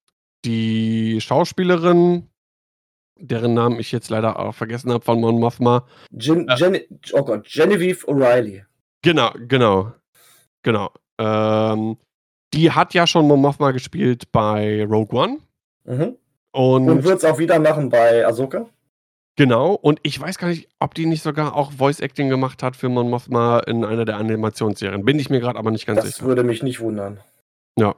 die 0.45 1.19
Schauspielerin, 1.19 2.29
deren 3.17 3.53
Namen 3.53 3.79
ich 3.79 3.91
jetzt 3.91 4.09
leider 4.09 4.39
auch 4.39 4.53
vergessen 4.53 4.91
habe 4.91 5.03
von 5.03 5.19
Mon 5.19 5.39
Mothma. 5.39 5.85
Gen, 6.11 6.47
äh, 6.49 6.55
Gen 6.55 6.79
oh 7.13 7.23
Gott, 7.23 7.47
Genevieve 7.47 8.05
O'Reilly. 8.07 8.63
Genau, 9.01 9.31
genau. 9.47 9.93
genau. 10.63 10.91
Ähm, 11.19 11.97
die 12.53 12.71
hat 12.71 12.93
ja 12.93 13.05
schon 13.07 13.27
Mon 13.27 13.41
Mothma 13.41 13.71
gespielt 13.71 14.31
bei 14.31 14.83
Rogue 14.85 15.17
One. 15.17 15.37
Mhm. 15.85 16.17
Und, 16.51 16.89
Und 16.89 17.03
wird 17.03 17.17
es 17.17 17.25
auch 17.25 17.37
wieder 17.37 17.59
machen 17.59 17.89
bei 17.89 18.25
Ahsoka? 18.25 18.65
genau, 19.37 19.73
und 19.73 19.99
ich 20.03 20.17
weiß 20.19 20.37
gar 20.37 20.47
nicht, 20.47 20.69
ob 20.79 20.93
die 20.93 21.05
nicht 21.05 21.21
sogar 21.21 21.53
auch 21.55 21.73
Voice 21.73 21.99
Acting 21.99 22.29
gemacht 22.29 22.63
hat 22.63 22.77
für 22.77 22.87
Mon 22.87 23.09
Mothma 23.09 23.59
in 23.59 23.83
einer 23.83 24.05
der 24.05 24.15
Animationsserien. 24.17 25.03
Bin 25.03 25.19
ich 25.19 25.29
mir 25.29 25.41
gerade 25.41 25.59
aber 25.59 25.71
nicht 25.71 25.85
ganz 25.85 25.99
Das 26.01 26.15
sicher. 26.15 26.25
würde 26.25 26.43
mich 26.45 26.63
nicht 26.63 26.79
wundern. 26.79 27.19
Ja. 27.77 27.95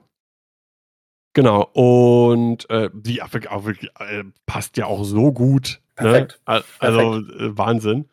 Genau. 1.37 1.69
Und 1.73 2.67
äh, 2.71 2.89
die 2.95 3.21
wirklich, 3.63 3.91
äh, 3.99 4.23
passt 4.47 4.75
ja 4.75 4.87
auch 4.87 5.03
so 5.03 5.31
gut. 5.31 5.79
Perfekt. 5.93 6.31
Ne? 6.31 6.37
Al- 6.45 6.63
Also 6.79 7.17
äh, 7.19 7.55
Wahnsinn. 7.55 8.05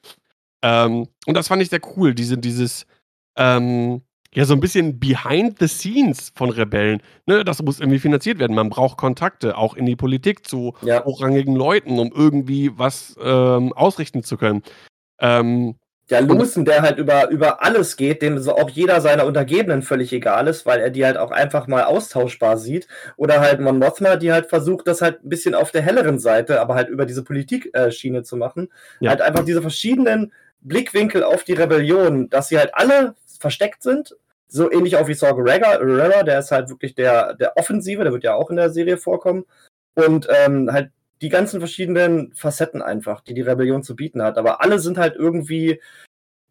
Ähm, 0.60 1.08
und 1.24 1.34
das 1.34 1.48
fand 1.48 1.62
ich 1.62 1.70
sehr 1.70 1.80
cool, 1.96 2.14
diese, 2.14 2.36
dieses, 2.36 2.86
ähm, 3.38 4.02
ja, 4.34 4.44
so 4.44 4.52
ein 4.52 4.60
bisschen 4.60 5.00
behind 5.00 5.58
the 5.58 5.68
scenes 5.68 6.32
von 6.34 6.50
Rebellen. 6.50 7.00
Ne? 7.24 7.44
Das 7.46 7.62
muss 7.62 7.80
irgendwie 7.80 7.98
finanziert 7.98 8.38
werden. 8.40 8.54
Man 8.54 8.68
braucht 8.68 8.98
Kontakte, 8.98 9.56
auch 9.56 9.72
in 9.74 9.86
die 9.86 9.96
Politik 9.96 10.46
zu 10.46 10.74
Ja. 10.82 11.02
hochrangigen 11.02 11.56
Leuten, 11.56 11.98
um 11.98 12.12
irgendwie 12.14 12.76
was 12.78 13.16
ähm, 13.22 13.72
ausrichten 13.72 14.22
zu 14.22 14.36
können. 14.36 14.62
Ähm, 15.18 15.76
Der 16.10 16.20
Lucen, 16.20 16.66
der 16.66 16.82
halt 16.82 16.98
über, 16.98 17.30
über 17.30 17.62
alles 17.62 17.96
geht, 17.96 18.20
dem 18.20 18.38
so 18.38 18.54
auch 18.54 18.68
jeder 18.68 19.00
seiner 19.00 19.24
Untergebenen 19.24 19.80
völlig 19.80 20.12
egal 20.12 20.48
ist, 20.48 20.66
weil 20.66 20.80
er 20.80 20.90
die 20.90 21.04
halt 21.04 21.16
auch 21.16 21.30
einfach 21.30 21.66
mal 21.66 21.84
austauschbar 21.84 22.58
sieht. 22.58 22.88
Oder 23.16 23.40
halt 23.40 23.60
Mon 23.60 23.78
Mothma, 23.78 24.16
die 24.16 24.30
halt 24.30 24.46
versucht, 24.46 24.86
das 24.86 25.00
halt 25.00 25.24
ein 25.24 25.30
bisschen 25.30 25.54
auf 25.54 25.70
der 25.70 25.80
helleren 25.80 26.18
Seite, 26.18 26.60
aber 26.60 26.74
halt 26.74 26.90
über 26.90 27.06
diese 27.06 27.24
Politik-Schiene 27.24 28.22
zu 28.22 28.36
machen. 28.36 28.68
Ja. 29.00 29.10
Halt 29.10 29.22
einfach 29.22 29.44
diese 29.46 29.62
verschiedenen 29.62 30.32
Blickwinkel 30.60 31.22
auf 31.22 31.44
die 31.44 31.54
Rebellion, 31.54 32.28
dass 32.28 32.48
sie 32.48 32.58
halt 32.58 32.74
alle 32.74 33.14
versteckt 33.40 33.82
sind. 33.82 34.14
So 34.46 34.70
ähnlich 34.70 34.96
auch 34.96 35.08
wie 35.08 35.14
Saw 35.14 35.34
Gerrera, 35.34 36.22
der 36.22 36.38
ist 36.38 36.50
halt 36.50 36.68
wirklich 36.68 36.94
der, 36.94 37.34
der 37.34 37.56
Offensive, 37.56 38.04
der 38.04 38.12
wird 38.12 38.24
ja 38.24 38.34
auch 38.34 38.50
in 38.50 38.56
der 38.56 38.70
Serie 38.70 38.98
vorkommen. 38.98 39.44
Und 39.94 40.28
ähm, 40.30 40.70
halt 40.70 40.90
die 41.22 41.28
ganzen 41.28 41.60
verschiedenen 41.60 42.34
Facetten 42.34 42.82
einfach, 42.82 43.20
die 43.20 43.34
die 43.34 43.42
Rebellion 43.42 43.82
zu 43.82 43.96
bieten 43.96 44.22
hat. 44.22 44.38
Aber 44.38 44.60
alle 44.60 44.78
sind 44.78 44.98
halt 44.98 45.16
irgendwie 45.16 45.80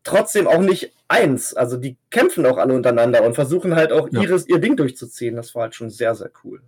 trotzdem 0.03 0.47
auch 0.47 0.61
nicht 0.61 0.93
eins. 1.07 1.53
Also 1.53 1.78
die 1.78 1.97
kämpfen 2.09 2.45
auch 2.45 2.57
alle 2.57 2.74
untereinander 2.74 3.24
und 3.24 3.36
versuchen 3.36 3.76
halt 3.76 3.91
auch 3.91 4.09
Ja. 4.11 4.22
ihres, 4.22 4.47
ihr 4.47 4.59
Ding 4.59 4.76
durchzuziehen. 4.76 5.36
Das 5.36 5.53
war 5.55 5.64
halt 5.64 5.76
schon 5.76 5.89
sehr, 5.89 6.16
sehr 6.16 6.32
cool. 6.43 6.61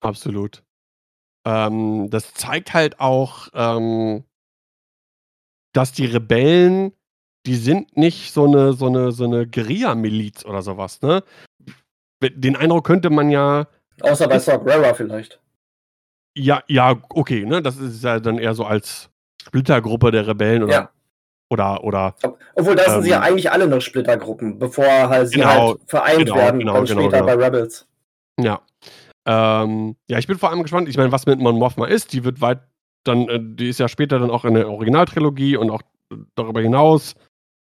Absolut. 0.00 0.62
Ähm, 1.44 2.08
das 2.10 2.34
zeigt 2.34 2.72
halt 2.74 3.00
auch, 3.00 3.48
ähm, 3.52 4.24
dass 5.72 5.92
die 5.92 6.06
Rebellen, 6.06 6.92
die 7.46 7.56
sind 7.56 7.96
nicht 7.96 8.32
so 8.32 8.46
eine, 8.46 8.72
so 8.74 8.86
eine, 8.86 9.12
so 9.12 9.24
eine 9.24 9.46
Guerilla-Miliz 9.46 10.44
oder 10.44 10.62
sowas, 10.62 11.02
ne? 11.02 11.24
Den 12.22 12.56
Eindruck 12.56 12.86
könnte 12.86 13.10
man 13.10 13.30
ja, 13.30 13.66
Außer 14.00 14.28
bei 14.28 14.38
Saw 14.38 14.58
Gerrera 14.64 14.94
vielleicht. 14.94 15.40
Ja, 16.38 16.62
ja, 16.68 16.96
okay, 17.10 17.44
ne? 17.44 17.60
Das 17.62 17.76
ist 17.76 18.02
ja 18.02 18.20
dann 18.20 18.38
eher 18.38 18.54
so 18.54 18.64
als 18.64 19.10
Splittergruppe 19.42 20.10
der 20.10 20.26
Rebellen 20.26 20.62
oder, 20.62 20.72
Ja. 20.72 20.90
oder, 21.50 21.84
oder, 21.84 22.14
Ob- 22.22 22.38
Obwohl, 22.54 22.76
da 22.76 22.90
sind 22.90 23.02
sie 23.02 23.10
ja 23.10 23.16
Ähm, 23.18 23.22
eigentlich 23.22 23.50
alle 23.50 23.66
noch 23.66 23.80
Splittergruppen, 23.80 24.58
bevor 24.58 24.86
halt 25.08 25.28
sie 25.28 25.36
Genau, 25.38 25.48
halt 25.48 25.80
vereint 25.86 26.18
genau, 26.18 26.36
werden, 26.36 26.60
genau, 26.60 26.74
dann 26.74 26.84
genau, 26.86 27.02
später 27.02 27.20
genau. 27.22 27.36
bei 27.36 27.44
Rebels. 27.44 27.86
ja. 28.40 28.60
Ähm, 29.26 29.96
ja, 30.08 30.18
ich 30.18 30.26
bin 30.26 30.38
vor 30.38 30.48
allem 30.50 30.62
gespannt, 30.62 30.88
ich 30.88 30.96
meine, 30.96 31.12
was 31.12 31.26
mit 31.26 31.38
Mon 31.38 31.58
Mothma 31.58 31.86
ist, 31.86 32.14
die 32.14 32.24
wird 32.24 32.40
weit, 32.40 32.60
dann, 33.04 33.28
äh, 33.28 33.38
die 33.42 33.68
ist 33.68 33.78
ja 33.78 33.86
später 33.88 34.18
dann 34.18 34.30
auch 34.30 34.46
in 34.46 34.54
der 34.54 34.70
Originaltrilogie 34.70 35.56
und 35.58 35.68
auch 35.70 35.82
darüber 36.34 36.62
hinaus 36.62 37.14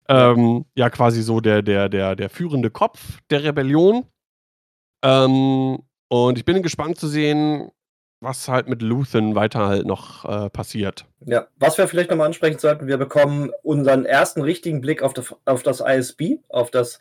ähm, 0.08 0.64
ja 0.74 0.90
quasi 0.90 1.22
so 1.22 1.40
der, 1.40 1.62
der, 1.62 1.88
der, 1.88 2.16
der 2.16 2.30
führende 2.30 2.70
Kopf 2.70 3.20
der 3.30 3.44
Rebellion. 3.44 4.04
Ähm, 5.04 5.78
und 6.08 6.38
ich 6.38 6.44
bin 6.44 6.62
gespannt 6.62 6.98
zu 6.98 7.06
sehen, 7.06 7.70
was 8.22 8.48
halt 8.48 8.68
mit 8.68 8.80
Luthen 8.82 9.34
weiter 9.34 9.66
halt 9.66 9.84
noch 9.86 10.24
äh, 10.24 10.48
passiert. 10.48 11.04
Ja, 11.26 11.46
was 11.58 11.76
wir 11.76 11.88
vielleicht 11.88 12.10
nochmal 12.10 12.26
ansprechen 12.28 12.58
sollten, 12.58 12.86
wir 12.86 12.96
bekommen 12.96 13.50
unseren 13.62 14.04
ersten 14.06 14.40
richtigen 14.42 14.80
Blick 14.80 15.02
auf, 15.02 15.12
das- 15.12 15.34
auf 15.44 15.62
das 15.62 15.80
ISB, 15.80 16.38
auf 16.48 16.70
das 16.70 16.98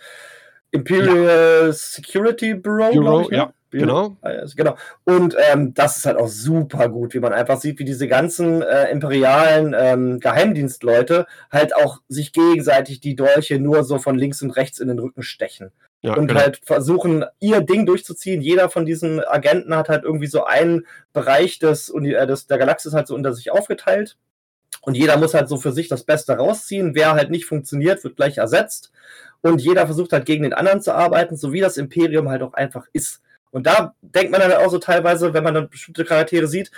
Imperial 0.71 1.71
Security 1.73 2.53
Bureau, 2.55 2.91
Bureau, 2.91 3.21
ich, 3.21 3.29
ne? 3.29 3.37
ja, 3.37 3.53
genau. 3.71 4.17
Genau. 4.55 4.75
Und 5.03 5.35
ähm, 5.51 5.73
das 5.73 5.97
ist 5.97 6.05
halt 6.05 6.17
auch 6.17 6.27
super 6.27 6.89
gut, 6.89 7.13
wie 7.13 7.19
man 7.19 7.33
einfach 7.33 7.59
sieht, 7.59 7.79
wie 7.79 7.85
diese 7.85 8.07
ganzen 8.07 8.61
äh, 8.61 8.89
imperialen 8.89 9.75
ähm, 9.77 10.19
Geheimdienstleute 10.19 11.25
halt 11.51 11.75
auch 11.75 11.99
sich 12.07 12.31
gegenseitig 12.33 12.99
die 12.99 13.15
Dolche 13.15 13.59
nur 13.59 13.83
so 13.83 13.97
von 13.97 14.17
links 14.17 14.41
und 14.41 14.51
rechts 14.51 14.79
in 14.79 14.87
den 14.87 14.99
Rücken 14.99 15.23
stechen. 15.23 15.71
Ja, 16.03 16.15
und 16.15 16.27
genau. 16.27 16.39
halt 16.39 16.59
versuchen, 16.63 17.25
ihr 17.39 17.61
Ding 17.61 17.85
durchzuziehen. 17.85 18.41
Jeder 18.41 18.69
von 18.69 18.85
diesen 18.85 19.23
Agenten 19.23 19.75
hat 19.75 19.87
halt 19.87 20.03
irgendwie 20.03 20.27
so 20.27 20.43
einen 20.43 20.87
Bereich 21.13 21.59
des, 21.59 21.89
äh, 21.89 22.25
des 22.25 22.47
der 22.47 22.57
Galaxis 22.57 22.93
halt 22.93 23.07
so 23.07 23.13
unter 23.13 23.33
sich 23.33 23.51
aufgeteilt. 23.51 24.17
Und 24.81 24.95
jeder 24.95 25.17
muss 25.17 25.35
halt 25.35 25.47
so 25.47 25.57
für 25.57 25.71
sich 25.71 25.89
das 25.89 26.03
Beste 26.03 26.33
rausziehen. 26.33 26.95
Wer 26.95 27.13
halt 27.13 27.29
nicht 27.29 27.45
funktioniert, 27.45 28.03
wird 28.03 28.15
gleich 28.15 28.39
ersetzt. 28.39 28.91
Und 29.41 29.61
jeder 29.61 29.85
versucht 29.85 30.11
halt 30.11 30.25
gegen 30.25 30.43
den 30.43 30.53
anderen 30.53 30.81
zu 30.81 30.93
arbeiten, 30.93 31.35
so 31.35 31.53
wie 31.53 31.61
das 31.61 31.77
Imperium 31.77 32.29
halt 32.29 32.41
auch 32.41 32.53
einfach 32.53 32.87
ist. 32.93 33.21
Und 33.51 33.67
da 33.67 33.93
denkt 34.01 34.31
man 34.31 34.41
dann 34.41 34.53
auch 34.53 34.71
so 34.71 34.79
teilweise, 34.79 35.33
wenn 35.33 35.43
man 35.43 35.53
dann 35.53 35.69
bestimmte 35.69 36.05
Charaktere 36.05 36.47
sieht, 36.47 36.71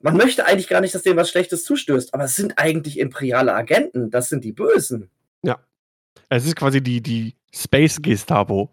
man 0.00 0.16
möchte 0.16 0.44
eigentlich 0.44 0.68
gar 0.68 0.80
nicht, 0.80 0.94
dass 0.94 1.02
denen 1.02 1.16
was 1.16 1.30
Schlechtes 1.30 1.64
zustößt, 1.64 2.12
aber 2.12 2.24
es 2.24 2.34
sind 2.34 2.58
eigentlich 2.58 2.98
imperiale 2.98 3.54
Agenten, 3.54 4.10
das 4.10 4.28
sind 4.28 4.44
die 4.44 4.52
Bösen. 4.52 5.10
Es 6.28 6.44
ist 6.44 6.56
quasi 6.56 6.82
die, 6.82 7.00
die 7.00 7.36
Space 7.54 8.00
Gestapo. 8.00 8.70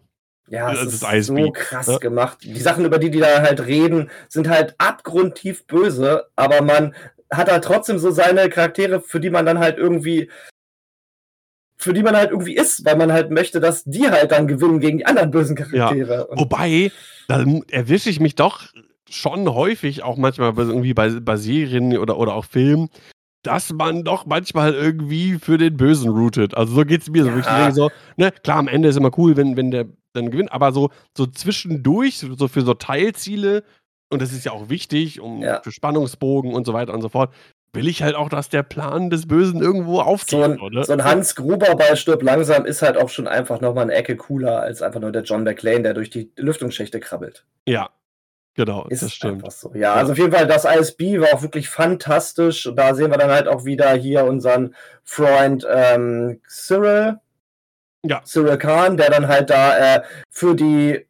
Ja, 0.48 0.72
es 0.72 1.00
Das 1.00 1.14
ist 1.14 1.26
so 1.26 1.52
krass 1.52 1.86
ne? 1.86 1.98
gemacht. 2.00 2.38
Die 2.42 2.58
Sachen, 2.60 2.84
über 2.84 2.98
die 2.98 3.10
die 3.10 3.20
da 3.20 3.42
halt 3.42 3.64
reden, 3.66 4.10
sind 4.28 4.48
halt 4.48 4.74
abgrundtief 4.78 5.64
böse, 5.66 6.26
aber 6.34 6.62
man 6.62 6.94
hat 7.30 7.50
halt 7.50 7.62
trotzdem 7.62 7.98
so 7.98 8.10
seine 8.10 8.48
Charaktere, 8.48 9.00
für 9.00 9.20
die 9.20 9.30
man 9.30 9.46
dann 9.46 9.60
halt 9.60 9.78
irgendwie, 9.78 10.28
für 11.76 11.92
die 11.92 12.02
man 12.02 12.16
halt 12.16 12.30
irgendwie 12.30 12.56
ist, 12.56 12.84
weil 12.84 12.96
man 12.96 13.12
halt 13.12 13.30
möchte, 13.30 13.60
dass 13.60 13.84
die 13.84 14.10
halt 14.10 14.32
dann 14.32 14.48
gewinnen 14.48 14.80
gegen 14.80 14.98
die 14.98 15.06
anderen 15.06 15.30
bösen 15.30 15.54
Charaktere. 15.54 16.26
Und 16.26 16.40
Wobei, 16.40 16.90
da 17.28 17.44
erwische 17.70 18.10
ich 18.10 18.18
mich 18.18 18.34
doch 18.34 18.62
schon 19.08 19.48
häufig, 19.54 20.02
auch 20.02 20.16
manchmal 20.16 20.52
bei- 20.52 20.62
irgendwie 20.62 20.94
bei, 20.94 21.08
bei 21.20 21.36
Serien 21.36 21.96
oder, 21.96 22.18
oder 22.18 22.34
auch 22.34 22.44
Filmen, 22.44 22.88
dass 23.42 23.72
man 23.72 24.04
doch 24.04 24.26
manchmal 24.26 24.74
irgendwie 24.74 25.38
für 25.38 25.56
den 25.58 25.76
Bösen 25.76 26.10
routet. 26.10 26.54
Also 26.56 26.74
so 26.74 26.84
geht 26.84 27.02
es 27.02 27.10
mir 27.10 27.24
so. 27.24 27.30
Ja. 27.30 27.70
so, 27.72 27.90
ne, 28.16 28.32
klar, 28.32 28.58
am 28.58 28.68
Ende 28.68 28.88
ist 28.88 28.96
immer 28.96 29.16
cool, 29.18 29.36
wenn, 29.36 29.56
wenn 29.56 29.70
der 29.70 29.86
dann 30.12 30.30
gewinnt, 30.30 30.52
aber 30.52 30.72
so, 30.72 30.90
so 31.16 31.26
zwischendurch, 31.26 32.18
so 32.18 32.34
so 32.34 32.48
für 32.48 32.62
so 32.62 32.74
Teilziele, 32.74 33.62
und 34.10 34.20
das 34.20 34.32
ist 34.32 34.44
ja 34.44 34.52
auch 34.52 34.68
wichtig, 34.68 35.20
um 35.20 35.40
Ja. 35.42 35.60
für 35.62 35.70
Spannungsbogen 35.72 36.52
und 36.52 36.66
so 36.66 36.72
weiter 36.72 36.92
und 36.92 37.00
so 37.00 37.08
fort, 37.08 37.32
will 37.72 37.86
ich 37.86 38.02
halt 38.02 38.16
auch, 38.16 38.28
dass 38.28 38.48
der 38.48 38.64
Plan 38.64 39.10
des 39.10 39.28
Bösen 39.28 39.62
irgendwo 39.62 40.00
aufgeht. 40.00 40.30
so 40.30 40.42
ein, 40.42 40.58
oder? 40.58 40.82
so 40.82 40.92
ein 40.92 41.04
Hans 41.04 41.36
Gruber 41.36 41.76
bei 41.76 41.94
Stirb 41.94 42.22
langsam 42.24 42.64
ist 42.64 42.82
halt 42.82 42.96
auch 42.96 43.08
schon 43.08 43.28
einfach 43.28 43.60
nochmal 43.60 43.84
eine 43.84 43.94
Ecke 43.94 44.16
cooler 44.16 44.60
als 44.60 44.82
einfach 44.82 45.00
nur 45.00 45.12
der 45.12 45.22
John 45.22 45.44
McClane, 45.44 45.82
der 45.82 45.94
durch 45.94 46.10
die 46.10 46.32
Lüftungsschächte 46.36 46.98
krabbelt. 46.98 47.46
Ja, 47.68 47.90
genau, 48.54 48.86
Ist 48.88 49.02
das 49.02 49.12
stimmt. 49.14 49.34
einfach 49.44 49.50
so. 49.50 49.72
Ja, 49.74 49.94
also 49.94 50.12
auf 50.12 50.18
jeden 50.18 50.32
Fall, 50.32 50.46
das 50.46 50.64
ISB 50.64 51.20
war 51.20 51.34
auch 51.34 51.42
wirklich 51.42 51.68
fantastisch. 51.68 52.66
Und 52.66 52.76
da 52.76 52.94
sehen 52.94 53.10
wir 53.10 53.18
dann 53.18 53.30
halt 53.30 53.48
auch 53.48 53.64
wieder 53.64 53.92
hier 53.94 54.24
unseren 54.24 54.74
Freund 55.04 55.66
ähm, 55.70 56.40
Cyril. 56.48 57.18
Ja. 58.04 58.22
Cyril 58.24 58.56
Khan, 58.58 58.96
der 58.96 59.10
dann 59.10 59.28
halt 59.28 59.50
da 59.50 59.96
äh, 59.96 60.02
für 60.30 60.54
die 60.54 61.06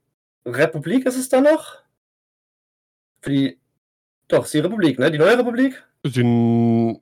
Republik 0.46 1.06
ist 1.06 1.16
es 1.18 1.28
da 1.28 1.40
noch? 1.40 1.78
Für 3.22 3.30
die. 3.30 3.60
Doch, 4.28 4.44
ist 4.44 4.54
die 4.54 4.60
Republik, 4.60 4.98
ne? 4.98 5.10
Die 5.10 5.18
neue 5.18 5.38
Republik? 5.38 5.82
N- 6.04 7.00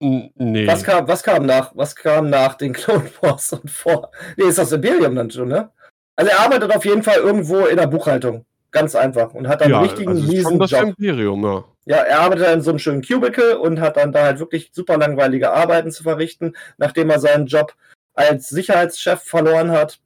Nee. 0.00 0.66
Was 0.66 0.84
kam, 0.84 1.08
was 1.08 1.22
kam 1.24 1.44
nach? 1.44 1.72
Was 1.74 1.96
kam 1.96 2.30
nach 2.30 2.54
den 2.54 2.72
Clone 2.72 3.10
Wars 3.20 3.52
und 3.52 3.68
vor? 3.70 4.12
Nee, 4.36 4.44
ist 4.44 4.58
das 4.58 4.70
Imperium 4.70 5.16
dann 5.16 5.28
schon, 5.30 5.48
ne? 5.48 5.70
Also 6.14 6.30
er 6.30 6.40
arbeitet 6.40 6.74
auf 6.74 6.84
jeden 6.84 7.02
Fall 7.02 7.16
irgendwo 7.18 7.66
in 7.66 7.76
der 7.76 7.88
Buchhaltung. 7.88 8.44
Ganz 8.70 8.94
einfach. 8.94 9.34
Und 9.34 9.48
hat 9.48 9.60
dann 9.60 9.72
einen 9.72 9.84
richtigen 9.84 10.10
also 10.10 10.42
schon 10.42 10.58
das 10.58 10.70
Job. 10.70 10.94
Imperium, 10.98 11.44
ja. 11.44 11.64
Ja, 11.86 11.96
er 11.96 12.20
arbeitet 12.20 12.48
in 12.48 12.60
so 12.60 12.70
einem 12.70 12.78
schönen 12.78 13.02
Cubicle 13.02 13.58
und 13.58 13.80
hat 13.80 13.96
dann 13.96 14.12
da 14.12 14.24
halt 14.24 14.40
wirklich 14.40 14.70
super 14.72 14.98
langweilige 14.98 15.52
Arbeiten 15.52 15.90
zu 15.90 16.02
verrichten, 16.02 16.54
nachdem 16.76 17.08
er 17.08 17.18
seinen 17.18 17.46
Job 17.46 17.74
als 18.12 18.48
Sicherheitschef 18.48 19.22
verloren 19.22 19.70
hat. 19.70 19.98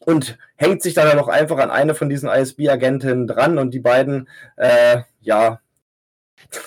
Und 0.00 0.36
hängt 0.56 0.82
sich 0.82 0.92
dann 0.94 1.16
noch 1.16 1.28
einfach 1.28 1.58
an 1.58 1.70
eine 1.70 1.94
von 1.94 2.08
diesen 2.08 2.28
ISB-Agentinnen 2.28 3.26
dran 3.26 3.58
und 3.58 3.72
die 3.72 3.80
beiden, 3.80 4.28
äh, 4.56 5.02
ja, 5.20 5.60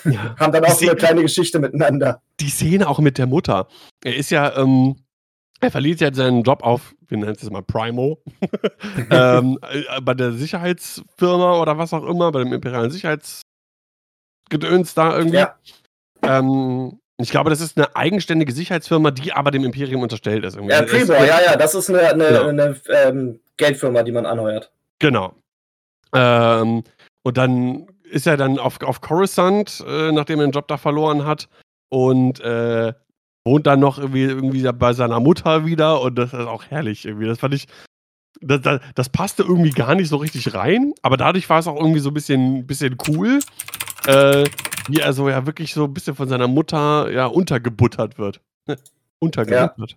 ja. 0.04 0.36
haben 0.40 0.52
dann 0.52 0.64
auch 0.64 0.70
so 0.70 0.86
eine 0.86 0.96
kleine 0.96 1.22
Geschichte 1.22 1.58
miteinander. 1.58 2.22
Die 2.40 2.48
Szene 2.48 2.88
auch 2.88 2.98
mit 2.98 3.18
der 3.18 3.26
Mutter. 3.26 3.68
Er 4.02 4.16
ist 4.16 4.30
ja, 4.30 4.56
ähm, 4.56 4.96
er 5.60 5.70
verliert 5.70 6.00
ja 6.00 6.12
seinen 6.12 6.42
Job 6.42 6.62
auf, 6.62 6.94
wir 7.08 7.18
nennen 7.18 7.32
es 7.32 7.42
jetzt 7.42 7.50
mal 7.50 7.62
Primo, 7.62 8.22
ähm, 9.10 9.58
äh, 9.70 10.00
bei 10.00 10.14
der 10.14 10.32
Sicherheitsfirma 10.32 11.60
oder 11.60 11.78
was 11.78 11.92
auch 11.92 12.04
immer, 12.04 12.32
bei 12.32 12.40
dem 12.40 12.52
imperialen 12.52 12.90
Sicherheitsgedöns 12.90 14.94
da 14.94 15.16
irgendwie. 15.16 15.38
Ja, 15.38 15.56
Ähm, 16.22 16.98
Ich 17.20 17.30
glaube, 17.30 17.50
das 17.50 17.60
ist 17.60 17.76
eine 17.76 17.94
eigenständige 17.96 18.52
Sicherheitsfirma, 18.52 19.10
die 19.10 19.32
aber 19.32 19.50
dem 19.50 19.64
Imperium 19.64 20.02
unterstellt 20.02 20.44
ist. 20.44 20.56
Ja, 20.56 20.82
Tribor, 20.82 21.16
ja, 21.24 21.40
ja, 21.40 21.56
das 21.56 21.74
ist 21.74 21.90
eine, 21.90 22.00
eine, 22.00 22.28
genau. 22.28 22.46
eine 22.46 22.76
ähm, 22.90 23.40
Geldfirma, 23.56 24.04
die 24.04 24.12
man 24.12 24.24
anheuert. 24.24 24.70
Genau. 25.00 25.34
Ähm, 26.14 26.84
und 27.24 27.36
dann 27.36 27.88
ist 28.04 28.26
er 28.26 28.36
dann 28.36 28.58
auf, 28.58 28.80
auf 28.82 29.00
Coruscant, 29.00 29.84
äh, 29.86 30.12
nachdem 30.12 30.38
er 30.38 30.46
den 30.46 30.52
Job 30.52 30.68
da 30.68 30.76
verloren 30.76 31.26
hat. 31.26 31.48
Und 31.88 32.40
äh, 32.40 32.92
wohnt 33.44 33.66
dann 33.66 33.80
noch 33.80 33.98
irgendwie, 33.98 34.24
irgendwie 34.24 34.70
bei 34.72 34.92
seiner 34.92 35.20
Mutter 35.20 35.64
wieder. 35.64 36.00
Und 36.00 36.16
das 36.16 36.32
ist 36.32 36.40
auch 36.40 36.64
herrlich 36.64 37.04
irgendwie. 37.04 37.26
Das 37.26 37.38
fand 37.38 37.54
ich. 37.54 37.66
Das, 38.40 38.60
das, 38.60 38.80
das 38.94 39.08
passte 39.08 39.42
irgendwie 39.42 39.70
gar 39.70 39.96
nicht 39.96 40.08
so 40.08 40.16
richtig 40.16 40.54
rein, 40.54 40.92
aber 41.02 41.16
dadurch 41.16 41.50
war 41.50 41.58
es 41.58 41.66
auch 41.66 41.74
irgendwie 41.74 41.98
so 41.98 42.10
ein 42.10 42.14
bisschen, 42.14 42.68
bisschen 42.68 42.96
cool, 43.08 43.40
äh, 44.06 44.44
wie 44.88 45.00
er 45.00 45.12
so 45.12 45.28
ja 45.28 45.44
wirklich 45.44 45.74
so 45.74 45.84
ein 45.84 45.94
bisschen 45.94 46.14
von 46.14 46.28
seiner 46.28 46.46
Mutter 46.46 47.10
ja 47.10 47.26
untergebuttert 47.26 48.16
wird. 48.16 48.40
untergebuttert. 49.18 49.90
Ja. 49.90 49.96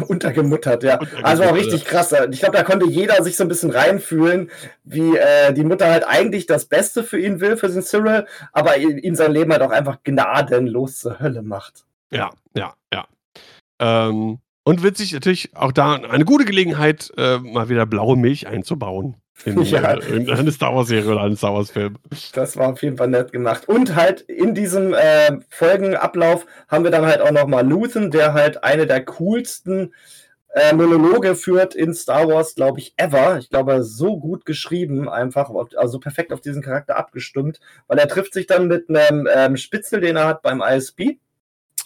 Untergemuttert, 0.00 0.82
ja. 0.84 0.94
Untergemuttert, 0.94 1.24
also 1.24 1.42
auch 1.42 1.54
richtig 1.54 1.84
krass. 1.84 2.14
Ich 2.30 2.40
glaube, 2.40 2.56
da 2.56 2.62
konnte 2.62 2.86
jeder 2.86 3.22
sich 3.22 3.36
so 3.36 3.44
ein 3.44 3.48
bisschen 3.48 3.70
reinfühlen, 3.70 4.50
wie 4.84 5.16
äh, 5.16 5.52
die 5.52 5.64
Mutter 5.64 5.90
halt 5.90 6.04
eigentlich 6.06 6.46
das 6.46 6.64
Beste 6.64 7.04
für 7.04 7.20
ihn 7.20 7.40
will, 7.40 7.58
für 7.58 7.68
den 7.68 7.82
Cyril, 7.82 8.26
aber 8.52 8.78
ihm 8.78 9.14
sein 9.14 9.32
Leben 9.32 9.52
halt 9.52 9.60
auch 9.60 9.70
einfach 9.70 9.98
gnadenlos 10.02 11.00
zur 11.00 11.20
Hölle 11.20 11.42
macht. 11.42 11.84
Ja, 12.12 12.30
ja, 12.54 12.74
ja. 12.92 13.06
Ähm, 13.80 14.38
und 14.64 14.82
witzig 14.84 15.12
natürlich 15.12 15.56
auch 15.56 15.72
da 15.72 15.94
eine 15.94 16.24
gute 16.24 16.44
Gelegenheit, 16.44 17.12
äh, 17.16 17.38
mal 17.38 17.68
wieder 17.68 17.86
blaue 17.86 18.16
Milch 18.16 18.46
einzubauen. 18.46 19.16
In, 19.44 19.60
ja. 19.62 19.94
äh, 19.94 20.16
in 20.16 20.30
eine 20.30 20.52
Star 20.52 20.74
Wars-Serie 20.74 21.10
oder 21.10 21.22
einen 21.22 21.36
Star 21.36 21.54
Wars-Film. 21.54 21.96
Das 22.32 22.56
war 22.56 22.68
auf 22.68 22.82
jeden 22.82 22.96
Fall 22.96 23.08
nett 23.08 23.32
gemacht. 23.32 23.68
Und 23.68 23.96
halt 23.96 24.20
in 24.22 24.54
diesem 24.54 24.94
äh, 24.94 25.38
Folgenablauf 25.48 26.46
haben 26.68 26.84
wir 26.84 26.92
dann 26.92 27.06
halt 27.06 27.20
auch 27.20 27.32
nochmal 27.32 27.66
Luthen, 27.66 28.10
der 28.10 28.34
halt 28.34 28.62
eine 28.62 28.86
der 28.86 29.04
coolsten 29.04 29.92
äh, 30.54 30.74
Monologe 30.74 31.34
führt 31.34 31.74
in 31.74 31.94
Star 31.94 32.28
Wars, 32.28 32.54
glaube 32.54 32.78
ich, 32.78 32.94
ever. 32.98 33.38
Ich 33.38 33.48
glaube, 33.48 33.82
so 33.82 34.20
gut 34.20 34.44
geschrieben, 34.44 35.08
einfach, 35.08 35.50
also 35.76 35.98
perfekt 35.98 36.32
auf 36.32 36.40
diesen 36.40 36.62
Charakter 36.62 36.96
abgestimmt, 36.96 37.58
weil 37.88 37.98
er 37.98 38.06
trifft 38.06 38.34
sich 38.34 38.46
dann 38.46 38.68
mit 38.68 38.88
einem 38.88 39.26
ähm, 39.34 39.56
Spitzel, 39.56 40.00
den 40.00 40.16
er 40.16 40.26
hat 40.26 40.42
beim 40.42 40.60
ISB 40.60 41.16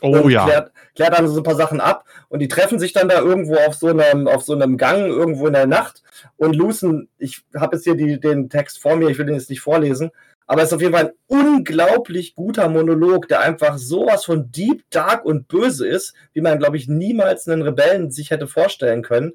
Oh 0.03 0.29
ja. 0.29 0.45
Klärt, 0.45 0.73
klärt 0.95 1.19
dann 1.19 1.29
so 1.29 1.41
ein 1.41 1.43
paar 1.43 1.55
Sachen 1.55 1.81
ab 1.81 2.05
und 2.29 2.41
die 2.41 2.49
treffen 2.49 2.79
sich 2.79 2.93
dann 2.93 3.09
da 3.09 3.21
irgendwo 3.21 3.57
auf 3.57 3.75
so 3.75 3.87
einem, 3.87 4.29
auf 4.29 4.43
so 4.43 4.53
einem 4.53 4.77
Gang, 4.77 5.07
irgendwo 5.07 5.47
in 5.47 5.55
der 5.55 5.67
Nacht. 5.67 6.03
Und 6.37 6.55
Lucen, 6.55 7.09
ich 7.19 7.43
habe 7.55 7.77
jetzt 7.77 7.85
hier 7.85 7.95
die, 7.95 8.21
den 8.21 8.51
Text 8.51 8.81
vor 8.81 8.97
mir, 8.97 9.09
ich 9.09 9.19
will 9.19 9.27
den 9.27 9.37
jetzt 9.37 9.49
nicht 9.49 9.63
vorlesen, 9.63 10.11
aber 10.47 10.63
es 10.63 10.69
ist 10.69 10.75
auf 10.75 10.81
jeden 10.81 10.95
Fall 10.95 11.07
ein 11.07 11.13
unglaublich 11.27 12.35
guter 12.35 12.69
Monolog, 12.69 13.27
der 13.29 13.41
einfach 13.41 13.79
sowas 13.79 14.25
von 14.25 14.53
deep, 14.53 14.85
dark 14.91 15.25
und 15.25 15.49
böse 15.49 15.87
ist, 15.87 16.15
wie 16.35 16.41
man, 16.41 16.59
glaube 16.59 16.77
ich, 16.77 16.89
niemals 16.89 17.49
einen 17.49 17.63
Rebellen 17.63 18.13
sich 18.13 18.31
hätte 18.31 18.47
vorstellen 18.47 19.03
können. 19.03 19.33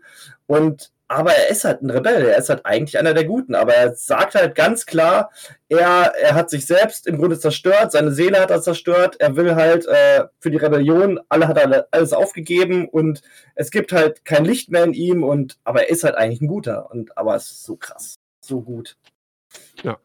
Und 0.47 0.91
aber 1.11 1.33
er 1.33 1.49
ist 1.49 1.65
halt 1.65 1.81
ein 1.81 1.89
Rebell, 1.89 2.25
er 2.25 2.37
ist 2.37 2.47
halt 2.47 2.65
eigentlich 2.65 2.97
einer 2.97 3.13
der 3.13 3.25
Guten, 3.25 3.53
aber 3.53 3.73
er 3.73 3.93
sagt 3.95 4.33
halt 4.33 4.55
ganz 4.55 4.85
klar, 4.85 5.29
er, 5.67 6.13
er 6.15 6.35
hat 6.35 6.49
sich 6.49 6.65
selbst 6.65 7.05
im 7.05 7.17
Grunde 7.17 7.37
zerstört, 7.37 7.91
seine 7.91 8.13
Seele 8.13 8.39
hat 8.39 8.49
er 8.49 8.61
zerstört, 8.61 9.17
er 9.19 9.35
will 9.35 9.55
halt 9.55 9.85
äh, 9.87 10.23
für 10.39 10.51
die 10.51 10.57
Rebellion, 10.57 11.19
alle 11.27 11.49
hat 11.49 11.57
er 11.57 11.87
alles 11.91 12.13
aufgegeben 12.13 12.87
und 12.87 13.21
es 13.55 13.71
gibt 13.71 13.91
halt 13.91 14.23
kein 14.23 14.45
Licht 14.45 14.71
mehr 14.71 14.85
in 14.85 14.93
ihm 14.93 15.23
und 15.23 15.57
aber 15.65 15.81
er 15.81 15.89
ist 15.89 16.05
halt 16.05 16.15
eigentlich 16.15 16.39
ein 16.39 16.47
Guter 16.47 16.89
und 16.89 17.17
aber 17.17 17.35
es 17.35 17.51
ist 17.51 17.65
so 17.65 17.75
krass, 17.75 18.15
so 18.39 18.61
gut. 18.61 18.95
Ja. 19.83 19.99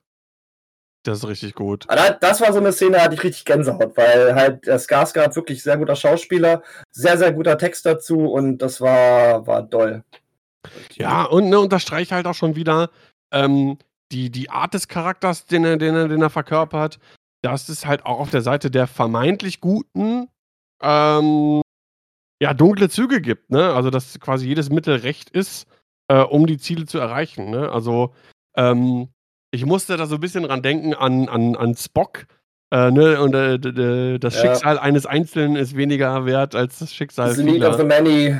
Das 1.04 1.18
ist 1.18 1.28
richtig 1.28 1.54
gut. 1.54 1.84
Aber 1.86 2.16
das 2.20 2.40
war 2.40 2.52
so 2.52 2.58
eine 2.58 2.72
Szene, 2.72 2.96
da 2.96 3.02
hatte 3.02 3.14
ich 3.14 3.22
richtig 3.22 3.44
Gänsehaut, 3.44 3.96
weil 3.96 4.34
halt 4.34 4.66
der 4.66 4.80
Skarsgård 4.80 5.36
wirklich 5.36 5.62
sehr 5.62 5.76
guter 5.76 5.94
Schauspieler, 5.94 6.64
sehr, 6.90 7.16
sehr 7.16 7.32
guter 7.32 7.56
Text 7.58 7.86
dazu 7.86 8.26
und 8.26 8.58
das 8.58 8.80
war, 8.80 9.46
war 9.46 9.62
doll. 9.62 10.02
Ja, 10.94 11.24
und 11.24 11.48
ne, 11.48 11.60
unterstreicht 11.60 12.12
halt 12.12 12.26
auch 12.26 12.34
schon 12.34 12.56
wieder 12.56 12.90
ähm, 13.32 13.78
die, 14.12 14.30
die 14.30 14.50
Art 14.50 14.74
des 14.74 14.88
Charakters, 14.88 15.46
den 15.46 15.64
er, 15.64 15.76
den, 15.76 15.94
er, 15.94 16.08
den 16.08 16.22
er 16.22 16.30
verkörpert, 16.30 16.98
dass 17.42 17.68
es 17.68 17.86
halt 17.86 18.06
auch 18.06 18.20
auf 18.20 18.30
der 18.30 18.42
Seite 18.42 18.70
der 18.70 18.86
vermeintlich 18.86 19.60
Guten 19.60 20.28
ähm, 20.82 21.62
ja, 22.40 22.54
dunkle 22.54 22.88
Züge 22.88 23.20
gibt, 23.20 23.50
ne? 23.50 23.72
Also, 23.72 23.90
dass 23.90 24.20
quasi 24.20 24.46
jedes 24.46 24.68
Mittel 24.70 24.96
recht 24.96 25.30
ist, 25.30 25.66
äh, 26.08 26.20
um 26.20 26.46
die 26.46 26.58
Ziele 26.58 26.86
zu 26.86 26.98
erreichen, 26.98 27.50
ne? 27.50 27.70
Also, 27.70 28.14
ähm, 28.56 29.08
ich 29.50 29.64
musste 29.64 29.96
da 29.96 30.06
so 30.06 30.16
ein 30.16 30.20
bisschen 30.20 30.44
dran 30.44 30.62
denken 30.62 30.92
an, 30.92 31.28
an, 31.28 31.56
an 31.56 31.74
Spock, 31.76 32.26
äh, 32.70 32.90
ne, 32.90 33.20
und 33.20 33.34
äh, 33.34 34.18
das 34.18 34.34
ja. 34.34 34.40
Schicksal 34.40 34.78
eines 34.78 35.06
Einzelnen 35.06 35.56
ist 35.56 35.76
weniger 35.76 36.26
wert 36.26 36.54
als 36.54 36.80
das 36.80 36.92
Schicksal 36.92 37.34
vieler. 37.34 37.44
The 37.44 37.52
need 37.52 37.64
of 37.64 37.76
the 37.76 37.84
many 37.84 38.36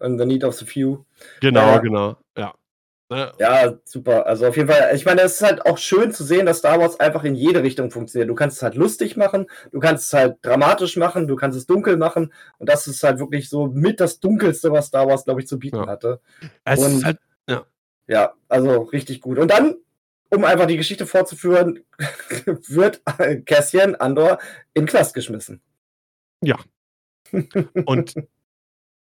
and 0.00 0.20
the 0.20 0.26
need 0.26 0.44
of 0.44 0.54
the 0.54 0.66
few. 0.66 1.04
Genau, 1.40 1.60
ja. 1.60 1.78
genau, 1.78 2.16
ja. 2.36 2.54
Ne? 3.10 3.32
Ja, 3.40 3.74
super. 3.84 4.26
Also 4.26 4.46
auf 4.46 4.56
jeden 4.56 4.68
Fall, 4.68 4.94
ich 4.94 5.04
meine, 5.04 5.22
es 5.22 5.34
ist 5.34 5.42
halt 5.42 5.66
auch 5.66 5.78
schön 5.78 6.12
zu 6.12 6.22
sehen, 6.22 6.46
dass 6.46 6.58
Star 6.58 6.78
Wars 6.78 7.00
einfach 7.00 7.24
in 7.24 7.34
jede 7.34 7.60
Richtung 7.64 7.90
funktioniert. 7.90 8.30
Du 8.30 8.36
kannst 8.36 8.58
es 8.58 8.62
halt 8.62 8.76
lustig 8.76 9.16
machen, 9.16 9.48
du 9.72 9.80
kannst 9.80 10.06
es 10.06 10.12
halt 10.12 10.36
dramatisch 10.42 10.96
machen, 10.96 11.26
du 11.26 11.34
kannst 11.34 11.58
es 11.58 11.66
dunkel 11.66 11.96
machen. 11.96 12.32
Und 12.58 12.68
das 12.68 12.86
ist 12.86 13.02
halt 13.02 13.18
wirklich 13.18 13.48
so 13.48 13.66
mit 13.66 13.98
das 13.98 14.20
Dunkelste, 14.20 14.70
was 14.70 14.86
Star 14.86 15.08
Wars, 15.08 15.24
glaube 15.24 15.40
ich, 15.40 15.48
zu 15.48 15.58
bieten 15.58 15.78
ja. 15.78 15.86
hatte. 15.88 16.20
Es 16.64 16.78
und, 16.78 16.98
ist 16.98 17.04
halt, 17.04 17.18
ja. 17.48 17.64
Ja, 18.06 18.32
also 18.48 18.82
richtig 18.82 19.20
gut. 19.20 19.38
Und 19.40 19.50
dann 19.50 19.74
um 20.30 20.44
einfach 20.44 20.66
die 20.66 20.76
Geschichte 20.76 21.06
fortzuführen, 21.06 21.80
wird 22.46 23.02
Cassian 23.46 23.94
Andor 23.96 24.38
in 24.74 24.86
Knast 24.86 25.14
geschmissen. 25.14 25.60
Ja. 26.42 26.56
Und 27.84 28.14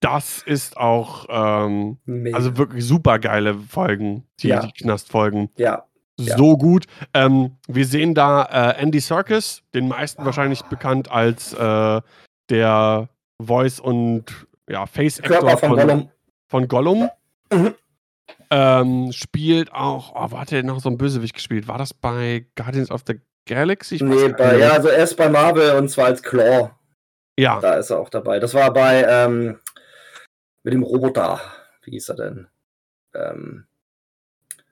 das 0.00 0.42
ist 0.42 0.76
auch 0.76 1.26
ähm, 1.28 1.98
also 2.32 2.56
wirklich 2.56 2.84
super 2.84 3.18
geile 3.18 3.54
Folgen, 3.54 4.26
die, 4.40 4.48
ja. 4.48 4.60
die 4.60 4.72
Knastfolgen. 4.72 5.50
Ja. 5.56 5.86
So 6.16 6.52
ja. 6.52 6.54
gut. 6.54 6.86
Ähm, 7.12 7.56
wir 7.66 7.86
sehen 7.86 8.14
da 8.14 8.44
äh, 8.44 8.80
Andy 8.80 9.00
Serkis, 9.00 9.62
den 9.74 9.88
meisten 9.88 10.22
ah. 10.22 10.26
wahrscheinlich 10.26 10.62
bekannt 10.62 11.10
als 11.10 11.52
äh, 11.54 12.00
der 12.50 13.08
Voice 13.40 13.80
und 13.80 14.46
ja, 14.68 14.86
Face 14.86 15.20
Actor 15.20 15.58
von, 15.58 15.70
von 15.70 15.76
Gollum. 15.76 16.10
Von 16.46 16.68
Gollum. 16.68 17.10
Mhm. 17.52 17.74
Ähm, 18.56 19.10
spielt 19.10 19.72
auch, 19.72 20.14
oh, 20.14 20.30
wo 20.30 20.38
hat 20.38 20.52
er 20.52 20.62
noch 20.62 20.78
so 20.78 20.88
ein 20.88 20.96
Bösewicht 20.96 21.34
gespielt? 21.34 21.66
War 21.66 21.76
das 21.76 21.92
bei 21.92 22.46
Guardians 22.54 22.92
of 22.92 23.02
the 23.04 23.20
Galaxy? 23.46 23.96
Ich 23.96 24.02
nee, 24.02 24.28
bei, 24.28 24.58
ja, 24.58 24.70
also 24.70 24.90
erst 24.90 25.16
bei 25.16 25.28
Marvel 25.28 25.72
und 25.72 25.88
zwar 25.88 26.06
als 26.06 26.22
Claw. 26.22 26.70
Ja. 27.36 27.58
Da 27.58 27.74
ist 27.74 27.90
er 27.90 27.98
auch 27.98 28.10
dabei. 28.10 28.38
Das 28.38 28.54
war 28.54 28.72
bei, 28.72 29.04
ähm, 29.08 29.58
mit 30.62 30.72
dem 30.72 30.84
Roboter. 30.84 31.40
Wie 31.82 31.90
hieß 31.90 32.10
er 32.10 32.14
denn? 32.14 32.46
Ähm, 33.12 33.66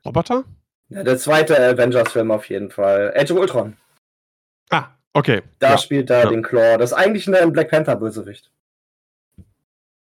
Roboter? 0.04 0.44
Ja, 0.88 1.02
der 1.02 1.18
zweite 1.18 1.58
Avengers-Film 1.58 2.30
auf 2.30 2.48
jeden 2.48 2.70
Fall. 2.70 3.12
Age 3.16 3.32
of 3.32 3.38
Ultron. 3.38 3.76
Ah, 4.70 4.90
okay. 5.12 5.42
Da 5.58 5.70
ja. 5.70 5.78
spielt 5.78 6.08
er 6.08 6.22
ja. 6.22 6.30
den 6.30 6.44
Claw. 6.44 6.78
Das 6.78 6.92
ist 6.92 6.96
eigentlich 6.96 7.26
ein 7.26 7.52
Black 7.52 7.70
Panther-Bösewicht. 7.70 8.48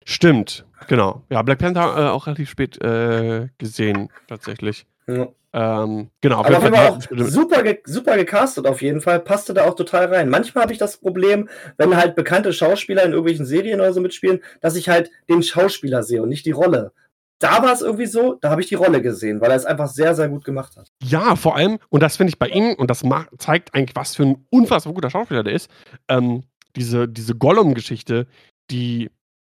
Stimmt, 0.04 0.64
genau. 0.88 1.22
Ja, 1.30 1.42
Black 1.42 1.58
Panther 1.58 1.96
äh, 1.96 2.10
auch 2.10 2.26
relativ 2.26 2.50
spät 2.50 2.80
äh, 2.82 3.48
gesehen, 3.58 4.08
tatsächlich. 4.28 4.86
Ja. 5.06 5.28
Ähm, 5.54 6.08
genau. 6.22 6.38
Aber 6.38 6.56
auf 6.56 6.62
jeden 6.62 6.74
Fall 6.74 6.88
auch 6.88 7.00
super, 7.28 7.62
ge 7.62 7.80
super 7.84 8.16
gecastet 8.16 8.66
auf 8.66 8.80
jeden 8.80 9.02
Fall, 9.02 9.20
passte 9.20 9.52
da 9.52 9.64
auch 9.64 9.74
total 9.74 10.06
rein. 10.06 10.30
Manchmal 10.30 10.62
habe 10.62 10.72
ich 10.72 10.78
das 10.78 10.96
Problem, 10.96 11.48
wenn 11.76 11.96
halt 11.96 12.14
bekannte 12.14 12.52
Schauspieler 12.52 13.02
in 13.02 13.10
irgendwelchen 13.10 13.44
Serien 13.44 13.80
oder 13.80 13.92
so 13.92 14.00
mitspielen, 14.00 14.40
dass 14.60 14.76
ich 14.76 14.88
halt 14.88 15.10
den 15.28 15.42
Schauspieler 15.42 16.02
sehe 16.02 16.22
und 16.22 16.30
nicht 16.30 16.46
die 16.46 16.52
Rolle. 16.52 16.92
Da 17.38 17.62
war 17.62 17.72
es 17.72 17.82
irgendwie 17.82 18.06
so, 18.06 18.38
da 18.40 18.50
habe 18.50 18.60
ich 18.60 18.68
die 18.68 18.76
Rolle 18.76 19.02
gesehen, 19.02 19.40
weil 19.40 19.50
er 19.50 19.56
es 19.56 19.66
einfach 19.66 19.88
sehr, 19.88 20.14
sehr 20.14 20.28
gut 20.28 20.44
gemacht 20.44 20.76
hat. 20.76 20.88
Ja, 21.02 21.34
vor 21.34 21.56
allem, 21.56 21.78
und 21.90 22.00
das 22.00 22.16
finde 22.16 22.30
ich 22.30 22.38
bei 22.38 22.48
ihm, 22.48 22.74
und 22.74 22.88
das 22.88 23.02
zeigt 23.38 23.74
eigentlich, 23.74 23.96
was 23.96 24.14
für 24.14 24.22
ein 24.22 24.46
unfassbar 24.48 24.94
guter 24.94 25.10
Schauspieler 25.10 25.42
der 25.42 25.52
ist, 25.52 25.68
ähm, 26.08 26.44
diese, 26.76 27.08
diese 27.08 27.34
Gollum-Geschichte, 27.34 28.28
die 28.70 29.10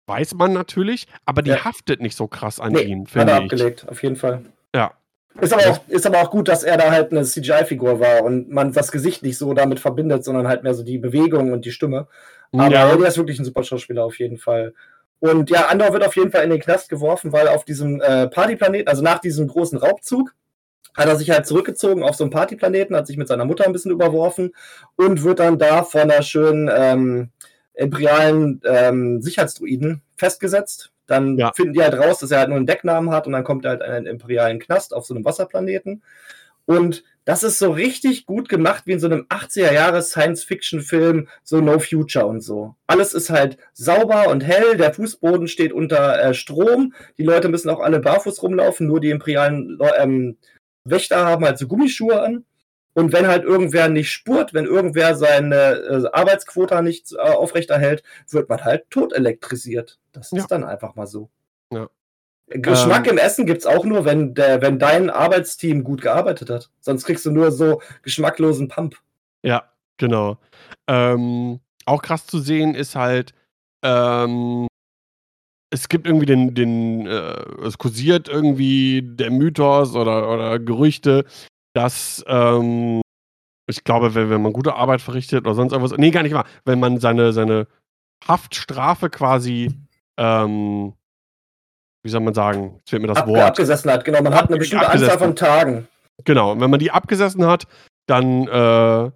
weiß 0.09 0.35
man 0.35 0.53
natürlich, 0.53 1.07
aber 1.27 1.43
die 1.43 1.51
ja. 1.51 1.65
haftet 1.65 2.01
nicht 2.01 2.17
so 2.17 2.27
krass 2.27 2.59
an 2.59 2.73
nee, 2.73 2.83
ihn, 2.83 3.07
finde 3.07 3.33
ich. 3.33 3.39
abgelegt, 3.39 3.87
auf 3.89 4.03
jeden 4.03 4.17
Fall. 4.17 4.43
Ja. 4.75 4.93
Ist 5.41 5.53
aber, 5.53 5.71
auch, 5.71 5.81
ist 5.89 6.07
aber 6.07 6.21
auch 6.23 6.31
gut, 6.31 6.49
dass 6.49 6.65
er 6.65 6.77
da 6.77 6.91
halt 6.91 7.13
eine 7.13 7.23
CGI-Figur 7.23 8.01
war 8.01 8.25
und 8.25 8.51
man 8.51 8.73
das 8.73 8.91
Gesicht 8.91 9.23
nicht 9.23 9.39
so 9.39 9.55
damit 9.55 9.79
verbindet, 9.79 10.25
sondern 10.25 10.49
halt 10.49 10.65
mehr 10.65 10.75
so 10.75 10.83
die 10.83 10.99
Bewegung 10.99 11.53
und 11.53 11.65
die 11.65 11.71
Stimme. 11.71 12.09
Aber 12.53 12.71
ja. 12.71 12.89
er 12.89 13.07
ist 13.07 13.19
wirklich 13.19 13.39
ein 13.39 13.45
super 13.45 13.63
Schauspieler 13.63 14.05
auf 14.05 14.19
jeden 14.19 14.39
Fall. 14.39 14.75
Und 15.21 15.51
ja, 15.51 15.67
Andor 15.67 15.93
wird 15.93 16.07
auf 16.07 16.17
jeden 16.17 16.31
Fall 16.31 16.45
in 16.45 16.51
den 16.51 16.61
Knast 16.61 16.89
geworfen, 16.89 17.33
weil 17.33 17.49
auf 17.49 17.65
diesem 17.65 18.01
äh, 18.01 18.29
Partyplaneten, 18.29 18.89
also 18.89 19.03
nach 19.03 19.19
diesem 19.19 19.47
großen 19.49 19.79
Raubzug, 19.79 20.35
hat 20.95 21.07
er 21.07 21.17
sich 21.17 21.31
halt 21.31 21.47
zurückgezogen 21.47 22.03
auf 22.03 22.17
so 22.17 22.25
einen 22.25 22.33
Partyplaneten, 22.33 22.97
hat 22.97 23.07
sich 23.07 23.17
mit 23.17 23.29
seiner 23.29 23.45
Mutter 23.45 23.65
ein 23.65 23.73
bisschen 23.73 23.93
überworfen 23.93 24.53
und 24.97 25.23
wird 25.23 25.39
dann 25.39 25.59
da 25.59 25.85
von 25.85 26.03
einer 26.03 26.23
schönen 26.23 26.69
ähm, 26.73 27.31
imperialen 27.79 28.61
ähm, 28.65 29.23
Sicherheitsdruiden 29.23 30.03
festgesetzt. 30.17 30.93
Dann 31.07 31.39
ja. 31.39 31.53
finden 31.55 31.73
die 31.73 31.83
halt 31.83 31.95
raus, 31.95 32.19
dass 32.19 32.31
er 32.31 32.41
halt 32.41 32.49
nur 32.49 32.59
einen 32.59 32.67
Decknamen 32.67 33.11
hat 33.11 33.27
und 33.27 33.33
dann 33.33 33.45
kommt 33.45 33.65
er 33.65 33.73
halt 33.73 33.81
in 33.81 33.91
einen 33.91 34.07
imperialen 34.07 34.59
Knast 34.59 34.93
auf 34.93 35.07
so 35.07 35.15
einem 35.15 35.25
Wasserplaneten. 35.25 36.03
Und 36.67 37.03
das 37.25 37.43
ist 37.43 37.59
so 37.59 37.71
richtig 37.71 38.27
gut 38.27 38.49
gemacht 38.49 38.83
wie 38.87 38.93
in 38.93 39.01
so 39.01 39.07
einem 39.07 39.27
80er 39.31 39.73
Jahre 39.73 40.03
Science-Fiction-Film, 40.03 41.29
so 41.43 41.61
No 41.61 41.79
Future 41.79 42.27
und 42.27 42.43
so. 42.43 42.75
Alles 42.87 43.15
ist 43.15 43.31
halt 43.31 43.57
sauber 43.73 44.29
und 44.29 44.43
hell, 44.43 44.77
der 44.77 44.93
Fußboden 44.93 45.49
steht 45.49 45.73
unter 45.73 46.23
äh, 46.23 46.35
Strom, 46.35 46.95
die 47.17 47.23
Leute 47.23 47.49
müssen 47.49 47.71
auch 47.71 47.81
alle 47.81 48.01
barfuß 48.01 48.43
rumlaufen, 48.43 48.87
nur 48.87 49.01
die 49.01 49.11
imperialen 49.11 49.79
ähm, 49.99 50.37
Wächter 50.85 51.25
haben 51.25 51.45
halt 51.45 51.59
so 51.59 51.67
Gummischuhe 51.67 52.21
an. 52.21 52.45
Und 52.95 53.13
wenn 53.13 53.29
halt 53.29 53.45
irgendwer 53.45 53.89
nicht 53.89 54.11
spurt, 54.11 54.55
wenn 54.55 54.65
irgendwer 54.65 55.15
seine 55.15 55.55
äh, 55.55 56.09
Arbeitsquota 56.13 56.83
nicht 56.83 57.13
äh, 57.13 57.19
aufrechterhält, 57.19 58.03
wird 58.29 58.49
man 58.49 58.65
halt 58.65 58.91
tot 58.91 59.13
elektrisiert. 59.13 59.99
Das 60.13 60.33
ist 60.33 60.39
ja. 60.39 60.47
dann 60.49 60.65
einfach 60.65 60.97
mal 60.97 61.07
so. 61.07 61.31
Ja. 61.73 61.89
Geschmack 62.49 63.07
ähm, 63.07 63.13
im 63.13 63.19
Essen 63.19 63.47
gibt 63.47 63.61
es 63.61 63.67
auch 63.67 63.85
nur, 63.85 64.05
wenn, 64.05 64.35
der, 64.35 64.63
wenn 64.63 64.79
dein 64.79 65.11
Arbeitsteam 65.11 65.85
gut 65.85 66.01
gearbeitet 66.01 66.51
hat. 66.51 66.71
Sonst 66.81 67.05
kriegst 67.05 67.27
du 67.27 67.31
nur 67.31 67.53
so 67.53 67.81
geschmacklosen 68.03 68.69
Pump. 68.69 68.97
Ja, 69.43 69.71
genau. 69.99 70.39
Ähm, 70.89 71.61
auch 71.85 72.03
krass 72.03 72.27
zu 72.27 72.39
sehen 72.39 72.75
ist 72.75 72.97
halt, 72.97 73.35
ähm, 73.83 74.67
es 75.71 75.89
gibt 75.89 76.07
irgendwie 76.07 76.27
den, 76.27 76.55
den 76.55 77.07
äh, 77.07 77.45
es 77.65 77.79
kursiert 77.79 78.29
irgendwie 78.29 79.03
der 79.05 79.31
Mythos 79.31 79.95
oder, 79.95 80.33
oder 80.33 80.59
Gerüchte, 80.59 81.25
dass, 81.79 82.25
ähm, 82.27 83.01
ich 83.69 83.85
glaube, 83.85 84.15
wenn, 84.15 84.31
wenn 84.31 84.43
man 84.43 84.53
gute 84.53 84.75
Arbeit 84.75 85.01
verrichtet 85.01 85.47
oder 85.47 85.55
sonst 85.55 85.73
irgendwas, 85.73 85.97
nee, 85.97 86.11
gar 86.11 86.23
nicht 86.23 86.35
wahr, 86.35 86.47
wenn 86.65 86.81
man 86.81 86.99
seine, 86.99 87.33
seine 87.33 87.67
Haftstrafe 88.27 89.11
quasi 89.11 89.73
ähm, 90.19 90.95
wie 92.03 92.11
soll 92.11 92.21
man 92.21 92.35
sagen, 92.35 92.77
jetzt 92.79 92.91
fehlt 92.91 93.03
mir 93.03 93.09
das 93.09 93.19
Ab, 93.19 93.29
Wort. 93.29 93.41
Abgesessen 93.41 93.91
hat, 93.91 94.05
genau. 94.05 94.23
Man 94.23 94.35
hat 94.35 94.49
eine 94.49 94.59
bestimmte 94.59 94.89
Anzahl 94.89 95.19
von 95.19 95.37
Tagen. 95.37 95.89
Genau, 96.25 96.53
und 96.53 96.61
wenn 96.61 96.71
man 96.71 96.81
die 96.81 96.91
abgesessen 96.91 97.47
hat, 97.47 97.65
dann, 98.07 98.49
äh, 98.49 99.11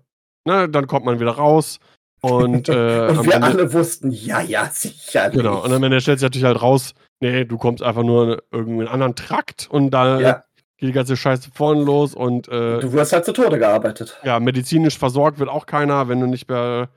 ne, 0.45 0.69
dann 0.69 0.87
kommt 0.87 1.05
man 1.05 1.19
wieder 1.19 1.33
raus. 1.33 1.79
Und, 2.21 2.69
äh, 2.69 3.07
und 3.09 3.25
wir 3.25 3.35
Ende, 3.35 3.47
alle 3.47 3.73
wussten, 3.73 4.11
ja, 4.11 4.41
ja, 4.41 4.67
sicher. 4.67 5.31
Genau, 5.31 5.65
und 5.65 5.73
am 5.73 5.83
Ende 5.83 6.01
stellt 6.01 6.21
sich 6.21 6.27
natürlich 6.27 6.45
halt 6.45 6.63
raus, 6.63 6.95
nee, 7.21 7.45
du 7.45 7.59
kommst 7.59 7.83
einfach 7.83 8.05
nur 8.05 8.43
in 8.53 8.81
einen 8.81 8.89
anderen 8.89 9.17
Trakt 9.17 9.69
und 9.71 9.91
da 9.91 10.21
ja. 10.21 10.45
Geht 10.83 10.89
die 10.89 10.95
ganze 10.95 11.17
Scheiße 11.17 11.51
vorne 11.55 11.85
los 11.85 12.13
und 12.13 12.49
äh, 12.49 12.81
Du 12.81 12.93
wirst 12.93 13.13
halt 13.13 13.25
zu 13.25 13.33
Tode 13.33 13.59
gearbeitet. 13.59 14.19
Ja, 14.25 14.41
medizinisch 14.41 14.99
versorgt 14.99 15.39
wird 15.39 15.49
auch 15.49 15.65
keiner, 15.65 16.09
wenn 16.09 16.21
du 16.21 16.27
nicht 16.27 16.49
mehr 16.49 16.89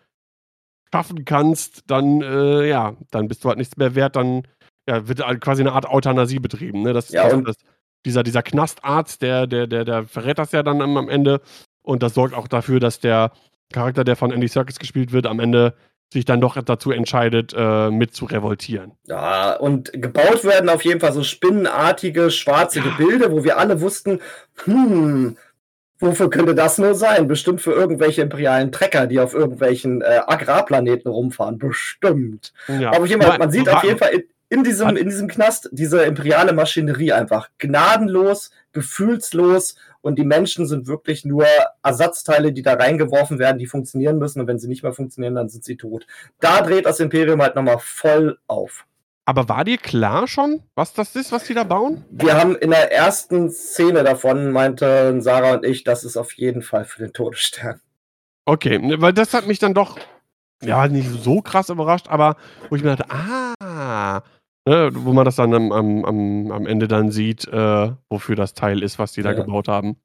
schaffen 0.91 1.23
kannst, 1.23 1.83
dann, 1.85 2.21
äh, 2.21 2.67
ja, 2.67 2.95
dann 3.11 3.27
bist 3.27 3.43
du 3.43 3.49
halt 3.49 3.59
nichts 3.59 3.77
mehr 3.77 3.93
wert, 3.93 4.15
dann 4.15 4.47
ja, 4.89 5.07
wird 5.07 5.19
quasi 5.39 5.61
eine 5.61 5.73
Art 5.73 5.85
Euthanasie 5.85 6.39
betrieben. 6.39 6.81
Ne? 6.81 6.93
Das, 6.93 7.09
ja, 7.09 7.29
das, 7.37 7.57
dieser, 8.05 8.23
dieser 8.23 8.41
Knastarzt, 8.41 9.21
der, 9.21 9.45
der, 9.45 9.67
der, 9.67 9.85
der 9.85 10.05
verrät 10.05 10.39
das 10.39 10.51
ja 10.51 10.63
dann 10.63 10.81
am 10.81 11.09
Ende. 11.09 11.41
Und 11.83 12.01
das 12.01 12.15
sorgt 12.15 12.33
auch 12.33 12.47
dafür, 12.47 12.79
dass 12.79 12.99
der 12.99 13.33
Charakter, 13.71 14.03
der 14.03 14.15
von 14.15 14.31
Andy 14.31 14.47
Serkis 14.47 14.79
gespielt 14.79 15.11
wird, 15.11 15.27
am 15.27 15.39
Ende 15.39 15.75
sich 16.11 16.25
dann 16.25 16.41
doch 16.41 16.61
dazu 16.61 16.91
entscheidet, 16.91 17.53
äh, 17.55 17.89
mit 17.89 18.15
zu 18.15 18.25
revoltieren. 18.25 18.93
Ja, 19.07 19.55
und 19.55 19.91
gebaut 19.93 20.43
werden 20.43 20.69
auf 20.69 20.85
jeden 20.85 20.99
Fall 20.99 21.13
so 21.13 21.23
spinnenartige, 21.23 22.31
schwarze 22.31 22.79
ja. 22.79 22.85
Gebilde, 22.85 23.31
wo 23.31 23.43
wir 23.43 23.57
alle 23.57 23.81
wussten, 23.81 24.19
hm, 24.63 25.37
wofür 25.99 26.29
könnte 26.29 26.55
das 26.55 26.77
nur 26.77 26.95
sein? 26.95 27.27
Bestimmt 27.27 27.61
für 27.61 27.73
irgendwelche 27.73 28.21
imperialen 28.21 28.71
Trecker, 28.71 29.07
die 29.07 29.19
auf 29.19 29.33
irgendwelchen 29.33 30.01
äh, 30.01 30.21
Agrarplaneten 30.25 31.11
rumfahren. 31.11 31.57
Bestimmt. 31.57 32.53
Ja. 32.67 32.93
Aber 32.93 33.05
jemand, 33.05 33.39
man 33.39 33.51
sieht 33.51 33.69
auf 33.69 33.83
jeden 33.83 33.97
Fall 33.97 34.13
in 34.13 34.23
diesem, 34.63 34.95
in 34.95 35.09
diesem 35.09 35.27
Knast 35.27 35.69
diese 35.71 36.03
imperiale 36.03 36.53
Maschinerie 36.53 37.11
einfach 37.11 37.49
gnadenlos, 37.57 38.51
gefühlslos 38.71 39.75
und 40.01 40.19
die 40.19 40.23
Menschen 40.23 40.67
sind 40.67 40.87
wirklich 40.87 41.25
nur 41.25 41.45
Ersatzteile, 41.81 42.53
die 42.53 42.61
da 42.61 42.73
reingeworfen 42.73 43.39
werden, 43.39 43.57
die 43.57 43.65
funktionieren 43.65 44.19
müssen 44.19 44.39
und 44.39 44.47
wenn 44.47 44.59
sie 44.59 44.67
nicht 44.67 44.83
mehr 44.83 44.93
funktionieren, 44.93 45.35
dann 45.35 45.49
sind 45.49 45.63
sie 45.63 45.77
tot. 45.77 46.05
Da 46.39 46.61
dreht 46.61 46.85
das 46.85 46.99
Imperium 46.99 47.41
halt 47.41 47.55
nochmal 47.55 47.79
voll 47.79 48.37
auf. 48.47 48.85
Aber 49.27 49.49
war 49.49 49.63
dir 49.63 49.77
klar 49.77 50.27
schon, 50.27 50.61
was 50.75 50.93
das 50.93 51.15
ist, 51.15 51.31
was 51.31 51.45
die 51.45 51.55
da 51.55 51.63
bauen? 51.63 52.05
Wir 52.11 52.35
haben 52.35 52.55
in 52.55 52.69
der 52.69 52.91
ersten 52.91 53.49
Szene 53.49 54.03
davon, 54.03 54.51
meinten 54.51 55.21
Sarah 55.21 55.55
und 55.55 55.65
ich, 55.65 55.83
das 55.83 56.03
ist 56.03 56.15
auf 56.15 56.33
jeden 56.33 56.61
Fall 56.61 56.85
für 56.85 56.99
den 56.99 57.11
Todesstern. 57.11 57.81
Okay, 58.45 58.79
weil 59.01 59.13
das 59.13 59.33
hat 59.33 59.47
mich 59.47 59.57
dann 59.57 59.73
doch 59.73 59.97
ja, 60.63 60.87
nicht 60.87 61.09
so 61.09 61.41
krass 61.41 61.69
überrascht, 61.69 62.07
aber 62.09 62.37
wo 62.69 62.75
ich 62.75 62.83
mir 62.83 62.95
dachte, 62.95 63.09
ah, 63.09 64.21
Ne, 64.67 64.89
wo 64.93 65.13
man 65.13 65.25
das 65.25 65.35
dann 65.35 65.53
am, 65.53 65.71
am, 65.71 66.51
am 66.51 66.65
Ende 66.65 66.87
dann 66.87 67.11
sieht, 67.11 67.47
äh, 67.47 67.91
wofür 68.09 68.35
das 68.35 68.55
Teil 68.55 68.81
ist, 68.81 68.97
was 68.97 69.11
die 69.11 69.21
da 69.21 69.33
gebaut 69.33 69.67
haben. 69.67 69.97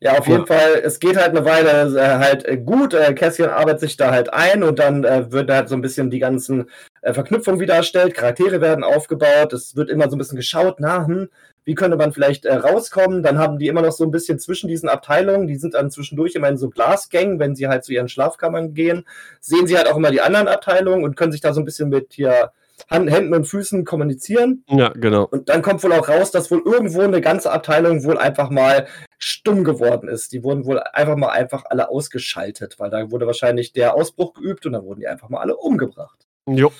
Ja, 0.00 0.18
auf 0.18 0.28
jeden 0.28 0.46
Fall, 0.46 0.82
es 0.84 1.00
geht 1.00 1.16
halt 1.16 1.30
eine 1.30 1.44
Weile 1.44 1.98
äh, 1.98 2.18
halt 2.18 2.44
äh, 2.44 2.58
gut. 2.58 2.94
Äh, 2.94 3.14
Cassian 3.14 3.50
arbeitet 3.50 3.80
sich 3.80 3.96
da 3.96 4.12
halt 4.12 4.32
ein 4.32 4.62
und 4.62 4.78
dann 4.78 5.02
äh, 5.02 5.32
wird 5.32 5.50
halt 5.50 5.68
so 5.68 5.74
ein 5.74 5.80
bisschen 5.80 6.10
die 6.10 6.18
ganzen 6.20 6.68
äh, 7.02 7.12
Verknüpfungen 7.12 7.58
wieder 7.58 7.74
erstellt, 7.74 8.14
Charaktere 8.14 8.60
werden 8.60 8.84
aufgebaut, 8.84 9.52
es 9.52 9.74
wird 9.74 9.90
immer 9.90 10.08
so 10.08 10.14
ein 10.14 10.18
bisschen 10.18 10.36
geschaut, 10.36 10.76
na, 10.78 11.06
hm, 11.06 11.28
wie 11.64 11.74
könnte 11.74 11.96
man 11.96 12.12
vielleicht 12.12 12.44
äh, 12.44 12.54
rauskommen? 12.54 13.22
Dann 13.22 13.38
haben 13.38 13.58
die 13.58 13.68
immer 13.68 13.82
noch 13.82 13.92
so 13.92 14.04
ein 14.04 14.10
bisschen 14.10 14.38
zwischen 14.38 14.68
diesen 14.68 14.88
Abteilungen, 14.88 15.46
die 15.46 15.56
sind 15.56 15.74
dann 15.74 15.90
zwischendurch 15.90 16.34
immer 16.34 16.48
in 16.48 16.58
so 16.58 16.68
Glasgängen, 16.68 17.38
wenn 17.38 17.54
sie 17.54 17.68
halt 17.68 17.84
zu 17.84 17.92
ihren 17.92 18.08
Schlafkammern 18.08 18.74
gehen, 18.74 19.04
sehen 19.40 19.66
sie 19.66 19.76
halt 19.76 19.88
auch 19.88 19.96
immer 19.96 20.10
die 20.10 20.20
anderen 20.20 20.48
Abteilungen 20.48 21.04
und 21.04 21.16
können 21.16 21.32
sich 21.32 21.40
da 21.40 21.52
so 21.52 21.60
ein 21.60 21.64
bisschen 21.64 21.88
mit 21.88 22.12
hier 22.12 22.52
Hand, 22.90 23.10
Händen 23.10 23.34
und 23.34 23.46
Füßen 23.46 23.84
kommunizieren. 23.84 24.64
Ja, 24.68 24.88
genau. 24.88 25.24
Und 25.24 25.48
dann 25.48 25.62
kommt 25.62 25.82
wohl 25.84 25.92
auch 25.92 26.08
raus, 26.08 26.30
dass 26.32 26.50
wohl 26.50 26.62
irgendwo 26.64 27.00
eine 27.02 27.20
ganze 27.20 27.50
Abteilung 27.50 28.04
wohl 28.04 28.18
einfach 28.18 28.50
mal 28.50 28.86
stumm 29.18 29.64
geworden 29.64 30.08
ist. 30.08 30.32
Die 30.32 30.42
wurden 30.42 30.66
wohl 30.66 30.80
einfach 30.80 31.16
mal 31.16 31.30
einfach 31.30 31.64
alle 31.66 31.88
ausgeschaltet, 31.88 32.78
weil 32.78 32.90
da 32.90 33.10
wurde 33.10 33.26
wahrscheinlich 33.26 33.72
der 33.72 33.94
Ausbruch 33.94 34.34
geübt 34.34 34.66
und 34.66 34.72
dann 34.72 34.84
wurden 34.84 35.00
die 35.00 35.08
einfach 35.08 35.28
mal 35.28 35.40
alle 35.40 35.56
umgebracht. 35.56 36.26
Jo, 36.46 36.72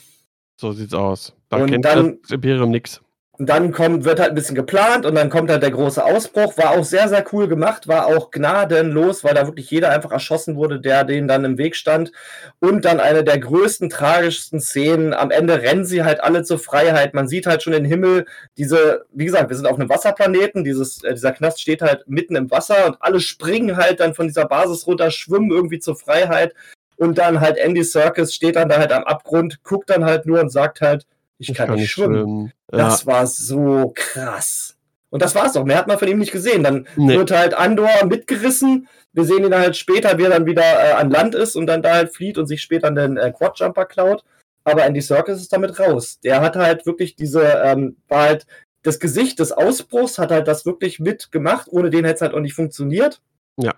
so 0.57 0.73
sieht's 0.73 0.95
aus. 0.95 1.33
Da 1.49 1.59
und 1.59 1.71
kennt 1.71 1.85
dann, 1.85 2.19
das 2.23 2.33
Imperium 2.33 2.71
nix. 2.71 3.01
Und 3.37 3.49
dann 3.49 3.73
kommt, 3.73 4.05
wird 4.05 4.21
halt 4.21 4.31
ein 4.31 4.37
bisschen 4.37 4.55
geplant 4.55 5.05
und 5.05 5.17
dann 5.17 5.29
kommt 5.29 5.51
halt 5.51 5.65
der 5.65 5.73
große 5.73 6.05
Ausbruch. 6.05 6.57
War 6.57 6.71
auch 6.71 6.85
sehr, 6.85 7.09
sehr 7.09 7.25
cool 7.33 7.49
gemacht, 7.49 7.89
war 7.89 8.07
auch 8.07 8.31
gnadenlos, 8.31 9.25
weil 9.25 9.35
da 9.35 9.47
wirklich 9.47 9.69
jeder 9.73 9.91
einfach 9.91 10.13
erschossen 10.13 10.55
wurde, 10.55 10.79
der 10.79 11.03
denen 11.03 11.27
dann 11.27 11.45
im 11.45 11.59
Weg 11.59 11.75
stand. 11.75 12.13
Und 12.61 12.85
dann 12.85 13.01
eine 13.01 13.25
der 13.25 13.41
größten, 13.41 13.91
tragischsten 13.91 14.61
Szenen. 14.61 15.13
Am 15.15 15.33
Ende 15.33 15.63
rennen 15.63 15.85
sie 15.85 16.05
halt 16.05 16.23
alle 16.23 16.45
zur 16.45 16.61
Freiheit. 16.61 17.13
Man 17.13 17.27
sieht 17.27 17.47
halt 17.47 17.65
schon 17.65 17.73
den 17.73 17.85
Himmel. 17.85 18.25
Diese, 18.57 19.05
wie 19.13 19.25
gesagt, 19.25 19.49
wir 19.49 19.57
sind 19.57 19.67
auf 19.67 19.81
einem 19.81 19.89
Wasserplaneten. 19.89 20.63
Dieses, 20.63 21.03
äh, 21.03 21.15
dieser 21.15 21.33
Knast 21.33 21.61
steht 21.61 21.83
halt 21.83 22.05
mitten 22.07 22.37
im 22.37 22.53
Wasser 22.53 22.87
und 22.87 22.99
alle 23.01 23.19
springen 23.19 23.77
halt 23.77 23.99
dann 23.99 24.15
von 24.15 24.29
dieser 24.29 24.45
Basis 24.45 24.87
runter, 24.87 25.11
schwimmen 25.11 25.51
irgendwie 25.51 25.81
zur 25.81 25.97
Freiheit. 25.97 26.55
Und 26.97 27.19
dann 27.19 27.41
halt 27.41 27.59
Andy 27.59 27.83
Serkis 27.83 28.33
steht 28.33 28.55
dann 28.55 28.69
da 28.69 28.79
halt 28.79 28.93
am 28.93 29.03
Abgrund, 29.03 29.65
guckt 29.65 29.91
dann 29.91 30.05
halt 30.05 30.25
nur 30.25 30.41
und 30.41 30.51
sagt 30.51 30.81
halt, 30.81 31.05
ich, 31.39 31.51
ich 31.51 31.57
kann, 31.57 31.69
kann, 31.69 31.77
nicht 31.77 31.91
schwimmen. 31.91 32.17
schwimmen. 32.17 32.53
Das 32.69 33.03
ja. 33.03 33.07
war 33.07 33.27
so 33.27 33.93
krass. 33.95 34.77
Und 35.11 35.23
das 35.23 35.35
war's 35.35 35.53
doch. 35.53 35.65
Mehr 35.65 35.79
hat 35.79 35.87
man 35.87 35.99
von 35.99 36.09
ihm 36.09 36.19
nicht 36.19 36.33
gesehen. 36.33 36.65
Dann 36.65 36.89
nee. 36.97 37.17
wird 37.17 37.31
halt 37.31 37.55
Andor 37.55 38.05
mitgerissen. 38.05 38.89
Wir 39.13 39.25
sehen 39.25 39.45
ihn 39.45 39.55
halt 39.55 39.77
später, 39.77 40.19
wie 40.19 40.25
er 40.25 40.31
dann 40.31 40.47
wieder 40.47 40.63
äh, 40.63 40.93
an 40.95 41.09
Land 41.11 41.37
ist 41.37 41.55
und 41.55 41.67
dann 41.69 41.83
da 41.83 41.95
halt 41.95 42.13
flieht 42.13 42.37
und 42.37 42.47
sich 42.47 42.63
später 42.63 42.91
den 42.91 43.17
äh, 43.17 43.31
Quadjumper 43.31 43.87
klaut. 43.87 44.25
Aber 44.65 44.85
Andy 44.85 45.01
Serkis 45.01 45.41
ist 45.41 45.53
damit 45.53 45.79
raus. 45.79 46.19
Der 46.25 46.41
hat 46.41 46.57
halt 46.57 46.85
wirklich 46.85 47.15
diese, 47.15 47.43
ähm, 47.65 47.97
war 48.09 48.23
halt 48.23 48.47
das 48.83 48.99
Gesicht 48.99 49.39
des 49.39 49.53
Ausbruchs, 49.53 50.19
hat 50.19 50.33
halt 50.33 50.49
das 50.49 50.67
wirklich 50.67 50.99
mitgemacht. 50.99 51.69
Ohne 51.71 51.91
den 51.91 52.05
hätte 52.05 52.17
es 52.17 52.21
halt 52.23 52.35
auch 52.35 52.41
nicht 52.41 52.55
funktioniert. 52.55 53.21
Ja. 53.57 53.75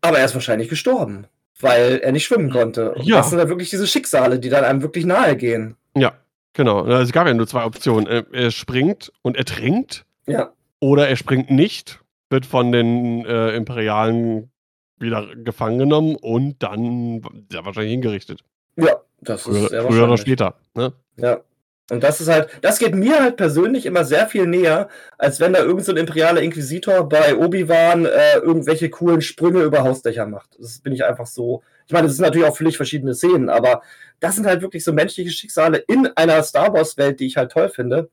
Aber 0.00 0.18
er 0.18 0.24
ist 0.24 0.34
wahrscheinlich 0.34 0.70
gestorben, 0.70 1.26
weil 1.60 1.98
er 1.98 2.12
nicht 2.12 2.24
schwimmen 2.24 2.50
konnte. 2.50 2.92
Und 2.92 3.04
ja. 3.04 3.16
das 3.16 3.28
sind 3.30 3.38
dann 3.38 3.48
wirklich 3.48 3.68
diese 3.68 3.86
Schicksale, 3.86 4.38
die 4.38 4.48
dann 4.48 4.64
einem 4.64 4.80
wirklich 4.80 5.04
nahe 5.04 5.36
gehen. 5.36 5.76
Ja, 6.00 6.12
genau. 6.52 6.82
Also, 6.82 7.02
es 7.02 7.12
gab 7.12 7.26
ja 7.26 7.34
nur 7.34 7.46
zwei 7.46 7.64
Optionen. 7.64 8.06
Er 8.06 8.50
springt 8.50 9.12
und 9.22 9.36
ertrinkt. 9.36 10.04
Ja. 10.26 10.52
Oder 10.80 11.08
er 11.08 11.16
springt 11.16 11.50
nicht, 11.50 12.00
wird 12.30 12.46
von 12.46 12.72
den 12.72 13.24
äh, 13.24 13.56
Imperialen 13.56 14.50
wieder 14.98 15.34
gefangen 15.36 15.78
genommen 15.78 16.16
und 16.16 16.62
dann 16.62 17.22
ja, 17.52 17.64
wahrscheinlich 17.64 17.92
hingerichtet. 17.92 18.42
Ja, 18.76 18.96
das 19.20 19.42
früher, 19.42 19.64
ist 19.64 19.70
sehr 19.70 19.82
Früher 19.82 20.04
oder 20.04 20.18
später. 20.18 20.54
Ne? 20.74 20.92
Ja. 21.16 21.40
Und 21.90 22.02
das 22.02 22.20
ist 22.20 22.28
halt, 22.28 22.50
das 22.60 22.78
geht 22.78 22.94
mir 22.94 23.20
halt 23.20 23.36
persönlich 23.36 23.86
immer 23.86 24.04
sehr 24.04 24.26
viel 24.26 24.46
näher, 24.46 24.88
als 25.16 25.40
wenn 25.40 25.54
da 25.54 25.60
irgendein 25.60 25.84
so 25.84 25.96
imperialer 25.96 26.42
Inquisitor 26.42 27.08
bei 27.08 27.34
Obi-Wan 27.34 28.04
äh, 28.04 28.36
irgendwelche 28.42 28.90
coolen 28.90 29.22
Sprünge 29.22 29.62
über 29.62 29.84
Hausdächer 29.84 30.26
macht. 30.26 30.50
Das 30.58 30.80
bin 30.80 30.92
ich 30.92 31.04
einfach 31.04 31.26
so. 31.26 31.62
Ich 31.88 31.92
meine, 31.92 32.06
das 32.06 32.16
sind 32.16 32.24
natürlich 32.26 32.46
auch 32.46 32.56
völlig 32.56 32.76
verschiedene 32.76 33.14
Szenen, 33.14 33.48
aber 33.48 33.80
das 34.20 34.36
sind 34.36 34.46
halt 34.46 34.60
wirklich 34.60 34.84
so 34.84 34.92
menschliche 34.92 35.30
Schicksale 35.30 35.78
in 35.78 36.06
einer 36.16 36.42
Star 36.42 36.72
Wars-Welt, 36.74 37.18
die 37.18 37.26
ich 37.26 37.38
halt 37.38 37.50
toll 37.50 37.70
finde. 37.70 38.10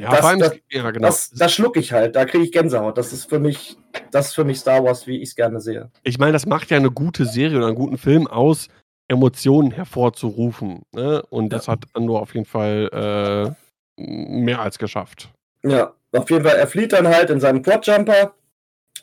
Ja, 0.00 0.10
das, 0.10 0.24
allem, 0.24 0.40
das, 0.40 0.56
ja, 0.70 0.90
genau. 0.90 1.06
das, 1.06 1.30
das 1.30 1.52
schlucke 1.52 1.78
ich 1.78 1.92
halt, 1.92 2.16
da 2.16 2.24
kriege 2.24 2.42
ich 2.42 2.50
Gänsehaut. 2.50 2.98
Das 2.98 3.12
ist 3.12 3.28
für 3.28 3.38
mich, 3.38 3.76
das 4.10 4.28
ist 4.28 4.34
für 4.34 4.44
mich 4.44 4.58
Star 4.58 4.82
Wars, 4.82 5.06
wie 5.06 5.18
ich 5.18 5.30
es 5.30 5.36
gerne 5.36 5.60
sehe. 5.60 5.90
Ich 6.02 6.18
meine, 6.18 6.32
das 6.32 6.44
macht 6.46 6.70
ja 6.70 6.76
eine 6.76 6.90
gute 6.90 7.24
Serie 7.24 7.58
oder 7.58 7.68
einen 7.68 7.76
guten 7.76 7.98
Film 7.98 8.26
aus, 8.26 8.68
Emotionen 9.06 9.70
hervorzurufen. 9.70 10.82
Ne? 10.92 11.22
Und 11.30 11.52
das 11.52 11.68
hat 11.68 11.84
Andor 11.94 12.22
auf 12.22 12.34
jeden 12.34 12.46
Fall 12.46 13.56
äh, 13.96 14.02
mehr 14.02 14.60
als 14.60 14.78
geschafft. 14.78 15.30
Ja, 15.62 15.94
auf 16.12 16.30
jeden 16.30 16.44
Fall, 16.44 16.56
er 16.56 16.66
flieht 16.66 16.92
dann 16.92 17.06
halt 17.06 17.30
in 17.30 17.40
seinem 17.40 17.62
Quadjumper 17.62 18.34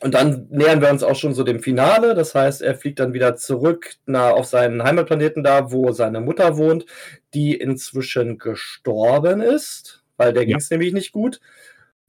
Und 0.00 0.14
dann 0.14 0.46
nähern 0.50 0.82
wir 0.82 0.90
uns 0.90 1.02
auch 1.02 1.16
schon 1.16 1.32
so 1.32 1.42
dem 1.42 1.60
Finale. 1.60 2.14
Das 2.14 2.34
heißt, 2.34 2.60
er 2.60 2.74
fliegt 2.74 2.98
dann 3.00 3.14
wieder 3.14 3.36
zurück 3.36 3.94
nach, 4.04 4.32
auf 4.32 4.46
seinen 4.46 4.82
Heimatplaneten 4.82 5.42
da, 5.42 5.72
wo 5.72 5.92
seine 5.92 6.20
Mutter 6.20 6.58
wohnt, 6.58 6.84
die 7.32 7.54
inzwischen 7.54 8.38
gestorben 8.38 9.40
ist, 9.40 10.02
weil 10.16 10.32
der 10.32 10.42
ja. 10.42 10.48
ging 10.48 10.56
es 10.58 10.70
nämlich 10.70 10.92
nicht 10.92 11.12
gut. 11.12 11.40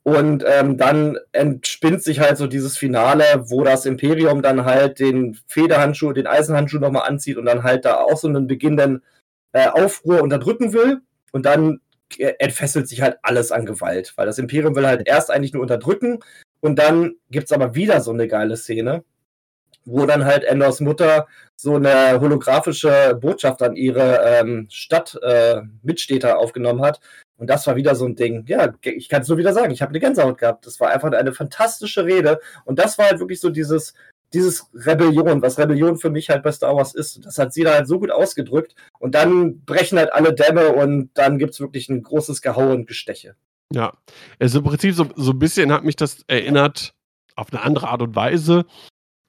Und 0.04 0.46
ähm, 0.48 0.78
dann 0.78 1.18
entspinnt 1.34 2.02
sich 2.02 2.20
halt 2.20 2.38
so 2.38 2.48
dieses 2.48 2.78
Finale, 2.78 3.26
wo 3.50 3.64
das 3.64 3.86
Imperium 3.86 4.42
dann 4.42 4.64
halt 4.64 5.00
den 5.00 5.38
Federhandschuh, 5.48 6.14
den 6.14 6.28
Eisenhandschuh 6.28 6.80
nochmal 6.80 7.08
anzieht 7.08 7.38
und 7.38 7.46
dann 7.46 7.64
halt 7.64 7.84
da 7.86 7.96
auch 7.98 8.18
so 8.18 8.28
einen 8.28 8.48
beginnenden 8.48 9.04
äh, 9.52 9.68
Aufruhr 9.68 10.22
unterdrücken 10.22 10.74
will. 10.74 11.02
Und 11.32 11.46
dann 11.46 11.82
entfesselt 12.18 12.88
sich 12.88 13.02
halt 13.02 13.18
alles 13.22 13.52
an 13.52 13.66
Gewalt, 13.66 14.14
weil 14.16 14.26
das 14.26 14.40
Imperium 14.40 14.76
will 14.76 14.88
halt 14.88 15.06
erst 15.06 15.30
eigentlich 15.30 15.52
nur 15.52 15.62
unterdrücken 15.62 16.20
und 16.62 16.80
dann 16.80 17.16
gibt 17.30 17.46
es 17.46 17.52
aber 17.52 17.76
wieder 17.76 18.02
so 18.02 18.12
eine 18.12 18.28
geile 18.28 18.58
Szene, 18.58 19.04
wo 19.86 20.06
dann 20.06 20.26
halt 20.26 20.44
Endors 20.44 20.82
Mutter 20.82 21.28
so 21.56 21.76
eine 21.76 22.20
holographische 22.20 23.18
Botschaft 23.20 23.62
an 23.64 23.76
ihre 23.76 24.22
ähm, 24.24 24.68
Stadt-Mitstädter 24.70 26.30
äh, 26.30 26.34
aufgenommen 26.34 26.82
hat. 26.82 27.00
Und 27.38 27.50
das 27.50 27.66
war 27.68 27.76
wieder 27.76 27.96
so 27.96 28.06
ein 28.06 28.16
Ding. 28.16 28.46
Ja, 28.48 28.74
ich 28.84 29.10
kann 29.10 29.22
es 29.22 29.28
nur 29.28 29.38
wieder 29.38 29.54
sagen, 29.54 29.72
ich 29.72 29.82
habe 29.82 29.90
eine 29.90 30.00
Gänsehaut 30.00 30.40
gehabt. 30.40 30.66
Das 30.66 30.80
war 30.80 30.90
einfach 30.90 31.12
eine 31.12 31.34
fantastische 31.34 32.06
Rede. 32.06 32.40
Und 32.66 32.80
das 32.80 32.98
war 32.98 33.08
halt 33.08 33.20
wirklich 33.20 33.40
so 33.40 33.50
dieses, 33.50 33.94
dieses 34.34 34.68
Rebellion, 34.74 35.42
was 35.42 35.58
Rebellion 35.58 35.98
für 35.98 36.10
mich 36.10 36.30
halt 36.30 36.44
bei 36.44 36.52
Star 36.52 36.76
Wars 36.76 36.94
ist. 36.94 37.24
Das 37.26 37.38
hat 37.38 37.54
sie 37.54 37.64
da 37.64 37.76
halt 37.76 37.88
so 37.88 38.00
gut 38.00 38.12
ausgedrückt. 38.12 38.76
Und 39.00 39.16
dann 39.16 39.62
brechen 39.66 40.00
halt 40.00 40.12
alle 40.14 40.34
Dämme 40.34 40.74
und 40.74 41.12
dann 41.14 41.38
gibt 41.38 41.54
es 41.54 41.60
wirklich 41.60 41.90
ein 41.90 42.04
großes 42.04 42.42
Gehaue 42.42 42.74
und 42.74 42.88
Gesteche. 42.88 43.36
Ja, 43.74 43.94
also 44.40 44.60
im 44.60 44.66
Prinzip 44.66 44.96
so, 44.96 45.08
so 45.16 45.32
ein 45.32 45.40
bisschen 45.40 45.72
hat 45.72 45.84
mich 45.84 45.96
das 45.96 46.24
erinnert, 46.28 46.94
auf 47.36 47.52
eine 47.52 47.62
andere 47.62 47.90
Art 47.90 48.02
und 48.02 48.16
Weise, 48.16 48.66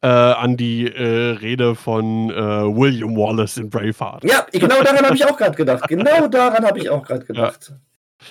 äh, 0.01 0.07
an 0.07 0.57
die 0.57 0.87
äh, 0.87 1.33
Rede 1.33 1.75
von 1.75 2.31
äh, 2.31 2.35
William 2.35 3.17
Wallace 3.17 3.57
in 3.57 3.69
Braveheart. 3.69 4.25
Ja, 4.25 4.47
genau 4.53 4.81
daran 4.83 5.05
habe 5.05 5.17
ich 5.17 5.25
auch 5.25 5.37
gerade 5.37 5.57
gedacht. 5.57 5.89
Genau 5.89 6.27
daran 6.29 6.65
habe 6.65 6.79
ich 6.79 6.89
auch 6.89 7.05
gerade 7.05 7.25
gedacht. 7.25 7.73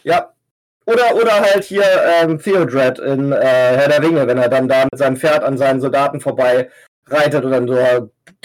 Ja. 0.03 0.13
ja. 0.13 0.33
Oder, 0.85 1.15
oder 1.15 1.41
halt 1.41 1.65
hier 1.65 1.83
ähm, 2.21 2.39
Theodred 2.39 2.99
in 2.99 3.33
äh, 3.33 3.35
Herr 3.35 3.89
der 3.89 4.01
Ringe, 4.01 4.25
wenn 4.25 4.37
er 4.37 4.47
dann 4.47 4.69
da 4.69 4.85
mit 4.85 4.97
seinem 4.97 5.17
Pferd 5.17 5.43
an 5.43 5.57
seinen 5.57 5.81
Soldaten 5.81 6.21
vorbei 6.21 6.69
reitet 7.07 7.43
und 7.43 7.51
dann 7.51 7.67
so 7.67 7.75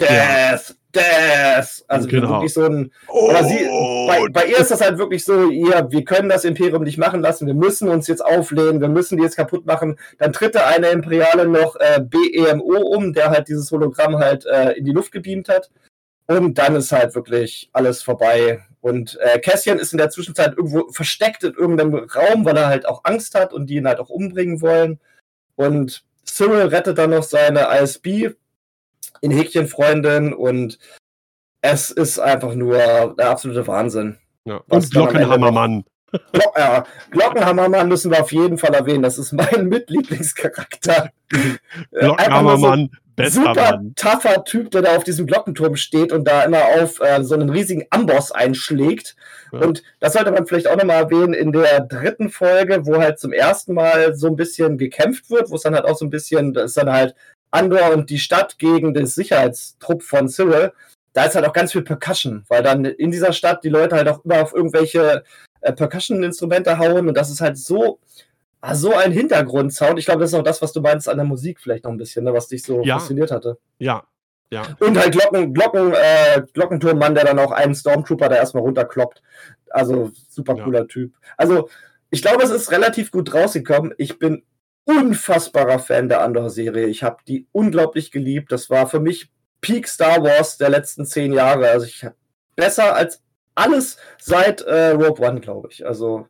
Death. 0.00 0.74
Death. 0.94 1.84
Also 1.88 2.08
genau. 2.08 2.30
wirklich 2.30 2.52
so 2.52 2.64
ein. 2.64 2.92
Oh. 3.08 3.32
Sie, 3.42 3.66
bei, 4.06 4.28
bei, 4.30 4.46
ihr 4.46 4.58
ist 4.58 4.70
das 4.70 4.80
halt 4.80 4.98
wirklich 4.98 5.24
so, 5.24 5.48
ihr, 5.48 5.86
wir 5.90 6.04
können 6.04 6.28
das 6.28 6.44
Imperium 6.44 6.82
nicht 6.82 6.98
machen 6.98 7.20
lassen, 7.20 7.46
wir 7.46 7.54
müssen 7.54 7.88
uns 7.88 8.06
jetzt 8.06 8.24
auflehnen, 8.24 8.80
wir 8.80 8.88
müssen 8.88 9.16
die 9.16 9.22
jetzt 9.22 9.36
kaputt 9.36 9.66
machen. 9.66 9.98
Dann 10.18 10.32
tritt 10.32 10.54
da 10.54 10.66
eine 10.66 10.88
Imperiale 10.88 11.46
noch 11.46 11.76
äh, 11.76 12.00
BEMO 12.00 12.76
um, 12.76 13.12
der 13.12 13.30
halt 13.30 13.48
dieses 13.48 13.70
Hologramm 13.70 14.18
halt 14.18 14.44
äh, 14.46 14.72
in 14.72 14.84
die 14.84 14.92
Luft 14.92 15.12
gebeamt 15.12 15.48
hat. 15.48 15.70
Und 16.26 16.58
dann 16.58 16.76
ist 16.76 16.92
halt 16.92 17.14
wirklich 17.14 17.68
alles 17.72 18.02
vorbei. 18.02 18.62
Und 18.80 19.18
äh, 19.20 19.38
Cassian 19.38 19.78
ist 19.78 19.92
in 19.92 19.98
der 19.98 20.10
Zwischenzeit 20.10 20.56
irgendwo 20.56 20.88
versteckt 20.90 21.44
in 21.44 21.54
irgendeinem 21.54 21.94
Raum, 21.94 22.44
weil 22.44 22.56
er 22.56 22.66
halt 22.66 22.86
auch 22.86 23.04
Angst 23.04 23.34
hat 23.34 23.52
und 23.52 23.66
die 23.66 23.76
ihn 23.76 23.86
halt 23.86 24.00
auch 24.00 24.10
umbringen 24.10 24.60
wollen. 24.60 24.98
Und 25.56 26.04
Cyril 26.24 26.66
rettet 26.66 26.98
dann 26.98 27.10
noch 27.10 27.22
seine 27.22 27.68
ISB 27.80 28.30
in 29.22 29.30
Häkchenfreundin 29.30 30.34
und 30.34 30.78
es 31.62 31.90
ist 31.90 32.18
einfach 32.18 32.54
nur 32.54 33.14
der 33.16 33.30
absolute 33.30 33.66
Wahnsinn. 33.66 34.18
Ja. 34.44 34.60
Und 34.68 34.90
Glockenhammermann. 34.90 35.84
Glock, 36.32 36.52
ja, 36.58 36.84
Glockenhammermann 37.10 37.88
müssen 37.88 38.10
wir 38.10 38.20
auf 38.20 38.32
jeden 38.32 38.58
Fall 38.58 38.74
erwähnen. 38.74 39.02
Das 39.02 39.16
ist 39.16 39.32
mein 39.32 39.66
Mitlieblingscharakter. 39.68 41.10
Glockenhammermann, 41.92 42.90
bester 43.16 43.40
super 43.40 43.70
Mann. 43.70 43.94
tougher 43.96 44.44
Typ, 44.44 44.72
der 44.72 44.82
da 44.82 44.96
auf 44.96 45.04
diesem 45.04 45.26
Glockenturm 45.26 45.76
steht 45.76 46.12
und 46.12 46.26
da 46.26 46.42
immer 46.42 46.62
auf 46.80 47.00
äh, 47.00 47.22
so 47.22 47.34
einen 47.34 47.48
riesigen 47.48 47.86
Amboss 47.90 48.32
einschlägt. 48.32 49.16
Ja. 49.52 49.60
Und 49.60 49.82
das 50.00 50.14
sollte 50.14 50.32
man 50.32 50.46
vielleicht 50.46 50.68
auch 50.68 50.76
nochmal 50.76 51.04
erwähnen 51.04 51.32
in 51.32 51.52
der 51.52 51.80
dritten 51.80 52.28
Folge, 52.28 52.84
wo 52.84 52.98
halt 52.98 53.18
zum 53.18 53.32
ersten 53.32 53.72
Mal 53.72 54.14
so 54.14 54.26
ein 54.26 54.36
bisschen 54.36 54.76
gekämpft 54.78 55.30
wird, 55.30 55.50
wo 55.50 55.54
es 55.54 55.62
dann 55.62 55.74
halt 55.74 55.84
auch 55.84 55.96
so 55.96 56.04
ein 56.04 56.10
bisschen, 56.10 56.52
das 56.52 56.72
ist 56.72 56.76
dann 56.76 56.92
halt 56.92 57.14
Andor 57.52 57.92
und 57.92 58.10
die 58.10 58.18
Stadt 58.18 58.58
gegen 58.58 58.94
den 58.94 59.06
Sicherheitstrupp 59.06 60.02
von 60.02 60.28
Cyril, 60.28 60.72
da 61.12 61.24
ist 61.24 61.34
halt 61.34 61.46
auch 61.46 61.52
ganz 61.52 61.72
viel 61.72 61.82
Percussion, 61.82 62.44
weil 62.48 62.62
dann 62.62 62.84
in 62.84 63.10
dieser 63.10 63.32
Stadt 63.32 63.62
die 63.62 63.68
Leute 63.68 63.96
halt 63.96 64.08
auch 64.08 64.24
immer 64.24 64.42
auf 64.42 64.54
irgendwelche 64.54 65.22
äh, 65.60 65.72
Percussion-Instrumente 65.72 66.78
hauen 66.78 67.08
und 67.08 67.14
das 67.16 67.30
ist 67.30 67.40
halt 67.40 67.58
so, 67.58 68.00
ah, 68.60 68.74
so 68.74 68.94
ein 68.94 69.12
Hintergrundsound. 69.12 69.98
Ich 69.98 70.06
glaube, 70.06 70.20
das 70.20 70.30
ist 70.32 70.38
auch 70.38 70.42
das, 70.42 70.62
was 70.62 70.72
du 70.72 70.80
meinst 70.80 71.08
an 71.08 71.18
der 71.18 71.26
Musik 71.26 71.60
vielleicht 71.60 71.84
noch 71.84 71.92
ein 71.92 71.98
bisschen, 71.98 72.24
ne, 72.24 72.32
was 72.32 72.48
dich 72.48 72.62
so 72.62 72.82
ja. 72.82 72.98
fasziniert 72.98 73.30
hatte. 73.30 73.58
Ja. 73.78 74.04
Ja. 74.50 74.64
Und 74.80 74.98
halt 74.98 75.12
Glocken, 75.12 75.54
Glocken, 75.54 75.94
äh, 75.94 76.42
Glockenturmmann, 76.52 77.14
der 77.14 77.24
dann 77.24 77.38
auch 77.38 77.52
einen 77.52 77.74
Stormtrooper 77.74 78.28
da 78.28 78.36
erstmal 78.36 78.62
runterkloppt. 78.62 79.22
Also 79.70 80.12
super 80.28 80.56
cooler 80.56 80.80
ja. 80.80 80.84
Typ. 80.84 81.14
Also 81.38 81.70
ich 82.10 82.20
glaube, 82.20 82.42
es 82.42 82.50
ist 82.50 82.70
relativ 82.70 83.10
gut 83.10 83.32
rausgekommen. 83.32 83.94
Ich 83.96 84.18
bin 84.18 84.42
unfassbarer 84.84 85.78
Fan 85.78 86.08
der 86.08 86.22
Andor-Serie. 86.22 86.86
Ich 86.86 87.02
habe 87.02 87.18
die 87.26 87.46
unglaublich 87.52 88.10
geliebt. 88.10 88.52
Das 88.52 88.70
war 88.70 88.88
für 88.88 89.00
mich 89.00 89.30
Peak 89.60 89.86
Star 89.86 90.22
Wars 90.22 90.58
der 90.58 90.70
letzten 90.70 91.06
zehn 91.06 91.32
Jahre. 91.32 91.68
Also 91.68 91.86
ich 91.86 92.06
besser 92.56 92.94
als 92.94 93.22
alles 93.54 93.98
seit 94.18 94.62
äh, 94.62 94.90
Rogue 94.90 95.26
One, 95.26 95.40
glaube 95.40 95.68
ich. 95.70 95.86
Also, 95.86 96.26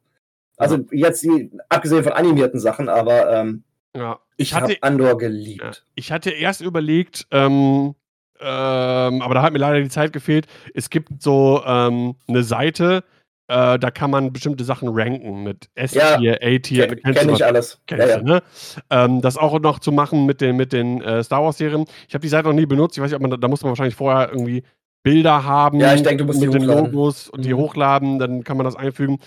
also 0.56 0.76
ja. 0.76 1.06
jetzt 1.08 1.22
die, 1.22 1.50
abgesehen 1.68 2.04
von 2.04 2.12
animierten 2.12 2.60
Sachen, 2.60 2.88
aber 2.88 3.32
ähm, 3.32 3.64
ja. 3.96 4.20
ich, 4.36 4.48
ich 4.50 4.54
habe 4.54 4.76
Andor 4.80 5.18
geliebt. 5.18 5.62
Ja. 5.62 5.70
Ich 5.94 6.12
hatte 6.12 6.30
erst 6.30 6.60
überlegt, 6.60 7.26
ähm, 7.30 7.94
ähm, 8.40 9.22
aber 9.22 9.34
da 9.34 9.42
hat 9.42 9.52
mir 9.52 9.60
leider 9.60 9.80
die 9.80 9.88
Zeit 9.88 10.12
gefehlt. 10.12 10.46
Es 10.74 10.90
gibt 10.90 11.22
so 11.22 11.62
ähm, 11.64 12.16
eine 12.26 12.42
Seite, 12.42 13.04
äh, 13.48 13.78
da 13.78 13.90
kann 13.90 14.10
man 14.10 14.32
bestimmte 14.32 14.64
Sachen 14.64 14.88
ranken 14.90 15.42
mit 15.42 15.68
S-Tier, 15.74 16.18
ja, 16.20 16.34
A-Tier. 16.34 16.86
Kenn, 16.88 17.14
kenn 17.14 17.30
ich 17.30 17.44
alles. 17.44 17.80
Kennst 17.86 18.08
ja, 18.08 18.18
du, 18.18 18.24
ne? 18.24 18.42
Ähm, 18.90 19.20
das 19.20 19.36
auch 19.36 19.58
noch 19.60 19.78
zu 19.78 19.92
machen 19.92 20.26
mit 20.26 20.40
den, 20.40 20.56
mit 20.56 20.72
den 20.72 21.02
äh, 21.02 21.22
Star 21.22 21.42
Wars-Serien. 21.42 21.84
Ich 22.08 22.14
habe 22.14 22.22
die 22.22 22.28
Seite 22.28 22.48
noch 22.48 22.54
nie 22.54 22.66
benutzt. 22.66 22.96
Ich 22.96 23.02
weiß 23.02 23.10
nicht, 23.10 23.16
ob 23.16 23.22
man, 23.22 23.40
da 23.40 23.48
muss 23.48 23.62
man 23.62 23.70
wahrscheinlich 23.70 23.96
vorher 23.96 24.30
irgendwie 24.30 24.62
Bilder 25.02 25.44
haben. 25.44 25.80
Ja, 25.80 25.94
ich 25.94 26.02
denke, 26.02 26.18
du 26.18 26.24
musst 26.24 26.40
mit 26.40 26.54
den 26.54 26.62
Logos 26.62 27.28
und 27.28 27.44
die 27.44 27.52
mhm. 27.52 27.58
hochladen, 27.58 28.18
dann 28.18 28.44
kann 28.44 28.56
man 28.56 28.64
das 28.64 28.76
einfügen. 28.76 29.18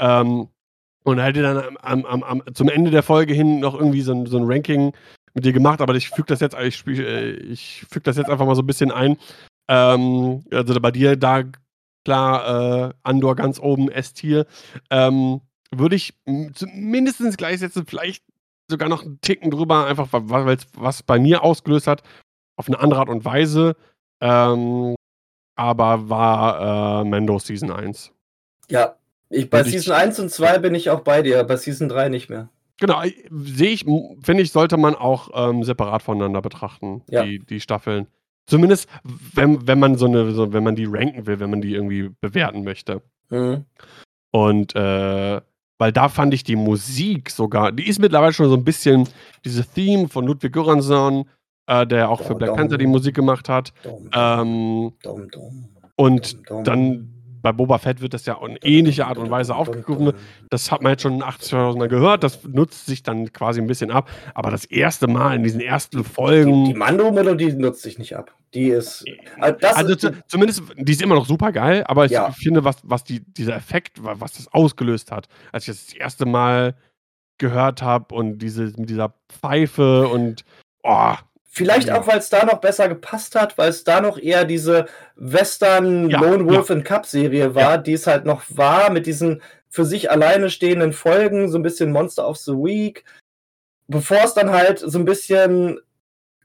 Ähm, 0.00 0.48
und 1.04 1.18
hätte 1.18 1.42
dann 1.42 1.76
am, 1.82 2.04
am, 2.06 2.22
am, 2.22 2.42
zum 2.54 2.68
Ende 2.68 2.90
der 2.90 3.02
Folge 3.02 3.34
hin 3.34 3.60
noch 3.60 3.74
irgendwie 3.74 4.00
so 4.00 4.12
ein, 4.12 4.26
so 4.26 4.38
ein 4.38 4.44
Ranking 4.46 4.92
mit 5.34 5.44
dir 5.44 5.52
gemacht, 5.52 5.80
aber 5.80 5.94
ich 5.94 6.08
füge 6.08 6.28
das 6.28 6.40
jetzt, 6.40 6.56
ich, 6.58 6.86
äh, 6.86 7.32
ich 7.32 7.84
füge 7.90 8.04
das 8.04 8.16
jetzt 8.16 8.30
einfach 8.30 8.46
mal 8.46 8.54
so 8.54 8.62
ein 8.62 8.66
bisschen 8.66 8.90
ein. 8.90 9.18
Ähm, 9.68 10.44
also 10.50 10.80
bei 10.80 10.90
dir, 10.90 11.16
da 11.16 11.42
klar, 12.04 12.88
äh, 12.88 12.94
Andor 13.02 13.36
ganz 13.36 13.58
oben, 13.58 13.90
S-Tier, 13.90 14.46
ähm, 14.90 15.40
würde 15.70 15.96
ich 15.96 16.14
mindestens 16.24 17.36
gleichsetzen, 17.36 17.86
vielleicht 17.86 18.24
sogar 18.70 18.88
noch 18.88 19.04
einen 19.04 19.20
Ticken 19.20 19.50
drüber, 19.50 19.86
einfach 19.86 20.08
weil 20.12 20.56
es 20.56 20.66
was 20.74 21.02
bei 21.02 21.18
mir 21.18 21.42
ausgelöst 21.42 21.86
hat, 21.86 22.02
auf 22.56 22.68
eine 22.68 22.78
andere 22.78 23.00
Art 23.00 23.08
und 23.08 23.24
Weise. 23.24 23.76
Ähm, 24.20 24.94
aber 25.56 26.08
war 26.08 27.02
äh, 27.02 27.04
Mando 27.04 27.38
Season 27.38 27.70
1. 27.70 28.12
Ja, 28.70 28.96
ich, 29.28 29.50
bei 29.50 29.62
Season 29.62 29.94
ich, 29.94 30.00
1 30.00 30.20
und 30.20 30.30
2 30.30 30.58
bin 30.58 30.74
ich 30.74 30.90
auch 30.90 31.00
bei 31.00 31.22
dir, 31.22 31.44
bei 31.44 31.56
Season 31.56 31.88
3 31.88 32.08
nicht 32.08 32.30
mehr. 32.30 32.48
Genau, 32.78 33.02
sehe 33.30 33.70
ich, 33.70 33.84
finde 33.84 34.42
ich, 34.42 34.50
sollte 34.50 34.76
man 34.76 34.96
auch 34.96 35.30
ähm, 35.32 35.62
separat 35.62 36.02
voneinander 36.02 36.42
betrachten, 36.42 37.02
ja. 37.08 37.24
die, 37.24 37.38
die 37.38 37.60
Staffeln. 37.60 38.08
Zumindest, 38.46 38.88
wenn, 39.02 39.66
wenn 39.66 39.78
man 39.78 39.96
so 39.96 40.06
eine, 40.06 40.32
so, 40.32 40.52
wenn 40.52 40.64
man 40.64 40.76
die 40.76 40.84
ranken 40.84 41.26
will, 41.26 41.40
wenn 41.40 41.50
man 41.50 41.60
die 41.60 41.74
irgendwie 41.74 42.10
bewerten 42.20 42.64
möchte. 42.64 43.02
Mhm. 43.30 43.64
Und 44.30 44.74
äh, 44.74 45.40
weil 45.78 45.92
da 45.92 46.08
fand 46.08 46.34
ich 46.34 46.44
die 46.44 46.56
Musik 46.56 47.30
sogar, 47.30 47.72
die 47.72 47.88
ist 47.88 48.00
mittlerweile 48.00 48.32
schon 48.32 48.48
so 48.48 48.56
ein 48.56 48.64
bisschen 48.64 49.08
diese 49.44 49.64
Theme 49.64 50.08
von 50.08 50.26
Ludwig 50.26 50.52
Göransson, 50.52 51.28
äh, 51.66 51.86
der 51.86 52.10
auch 52.10 52.22
für 52.22 52.34
Black 52.34 52.54
Panther 52.54 52.78
die 52.78 52.86
Musik 52.86 53.14
gemacht 53.14 53.48
hat. 53.48 53.72
Ähm, 54.12 54.92
und 55.96 56.36
dann 56.64 57.13
bei 57.44 57.52
Boba 57.52 57.76
Fett 57.76 58.00
wird 58.00 58.14
das 58.14 58.24
ja 58.24 58.38
in 58.44 58.58
ähnlicher 58.62 59.06
Art 59.06 59.18
und 59.18 59.30
Weise 59.30 59.54
aufgegriffen. 59.54 60.14
Das 60.48 60.72
hat 60.72 60.82
man 60.82 60.92
jetzt 60.92 61.02
schon 61.02 61.22
80.000 61.22 61.76
Mal 61.76 61.88
gehört. 61.88 62.24
Das 62.24 62.42
nutzt 62.42 62.86
sich 62.86 63.02
dann 63.02 63.34
quasi 63.34 63.60
ein 63.60 63.66
bisschen 63.66 63.90
ab. 63.90 64.08
Aber 64.32 64.50
das 64.50 64.64
erste 64.64 65.08
Mal 65.08 65.36
in 65.36 65.42
diesen 65.42 65.60
ersten 65.60 66.04
Folgen. 66.04 66.64
Die, 66.64 66.72
die 66.72 66.78
Mando-Melodie 66.78 67.52
nutzt 67.52 67.82
sich 67.82 67.98
nicht 67.98 68.16
ab. 68.16 68.34
Die 68.54 68.68
ist. 68.68 69.04
Also, 69.38 69.58
also 69.66 69.92
ist, 69.92 70.22
zumindest, 70.26 70.62
die 70.74 70.92
ist 70.92 71.02
immer 71.02 71.16
noch 71.16 71.26
super 71.26 71.52
geil. 71.52 71.84
Aber 71.86 72.06
ich 72.06 72.12
ja. 72.12 72.30
finde, 72.32 72.64
was, 72.64 72.78
was 72.82 73.04
die, 73.04 73.20
dieser 73.20 73.54
Effekt, 73.56 74.02
was 74.02 74.32
das 74.32 74.50
ausgelöst 74.50 75.12
hat, 75.12 75.28
als 75.52 75.68
ich 75.68 75.74
das, 75.74 75.86
das 75.86 75.94
erste 75.94 76.24
Mal 76.24 76.76
gehört 77.36 77.82
habe 77.82 78.14
und 78.14 78.38
diese, 78.38 78.72
mit 78.78 78.88
dieser 78.88 79.14
Pfeife 79.28 80.08
und. 80.08 80.44
Oh, 80.82 81.12
Vielleicht 81.54 81.88
auch, 81.90 82.08
weil 82.08 82.18
es 82.18 82.28
da 82.28 82.44
noch 82.44 82.58
besser 82.58 82.88
gepasst 82.88 83.36
hat, 83.36 83.56
weil 83.58 83.70
es 83.70 83.84
da 83.84 84.00
noch 84.00 84.18
eher 84.18 84.44
diese 84.44 84.86
Western 85.14 86.10
ja, 86.10 86.20
Lone 86.20 86.46
Wolf 86.46 86.68
ja. 86.68 86.74
and 86.74 86.84
Cup 86.84 87.06
Serie 87.06 87.54
war, 87.54 87.78
die 87.78 87.92
es 87.92 88.08
halt 88.08 88.24
noch 88.24 88.42
war, 88.48 88.90
mit 88.90 89.06
diesen 89.06 89.40
für 89.68 89.84
sich 89.84 90.10
alleine 90.10 90.50
stehenden 90.50 90.92
Folgen, 90.92 91.48
so 91.48 91.56
ein 91.58 91.62
bisschen 91.62 91.92
Monster 91.92 92.28
of 92.28 92.38
the 92.38 92.52
Week. 92.52 93.04
bevor 93.86 94.24
es 94.24 94.34
dann 94.34 94.50
halt 94.50 94.80
so 94.80 94.98
ein 94.98 95.04
bisschen 95.04 95.78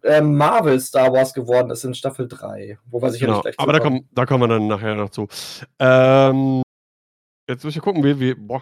ähm, 0.04 0.36
Marvel 0.38 0.80
Star 0.80 1.12
Wars 1.12 1.34
geworden 1.34 1.72
ist 1.72 1.84
in 1.84 1.94
Staffel 1.96 2.28
3, 2.28 2.78
wo 2.86 3.02
wir 3.02 3.10
sicherlich 3.12 3.34
Genau. 3.34 3.42
gleich 3.42 3.56
Aber 3.58 3.74
da 3.74 3.80
kommen, 3.80 4.08
da 4.12 4.26
kommen 4.26 4.44
wir 4.44 4.48
dann 4.48 4.68
nachher 4.68 4.96
noch 4.96 5.10
zu. 5.10 5.28
Ähm, 5.80 6.62
jetzt 7.48 7.64
muss 7.64 7.76
ich 7.76 7.82
gucken, 7.82 8.04
wie, 8.04 8.20
wie 8.20 8.36
boah, 8.36 8.62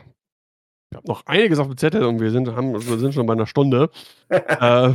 ich 0.90 0.96
habe 0.98 1.08
noch 1.08 1.26
einiges 1.26 1.60
auf 1.60 1.68
dem 1.68 1.78
Zettel 1.78 2.04
und 2.04 2.20
wir 2.20 2.32
sind, 2.32 2.48
haben, 2.56 2.74
wir 2.74 2.98
sind 2.98 3.14
schon 3.14 3.26
bei 3.26 3.34
einer 3.34 3.46
Stunde. 3.48 3.90
äh, 4.30 4.40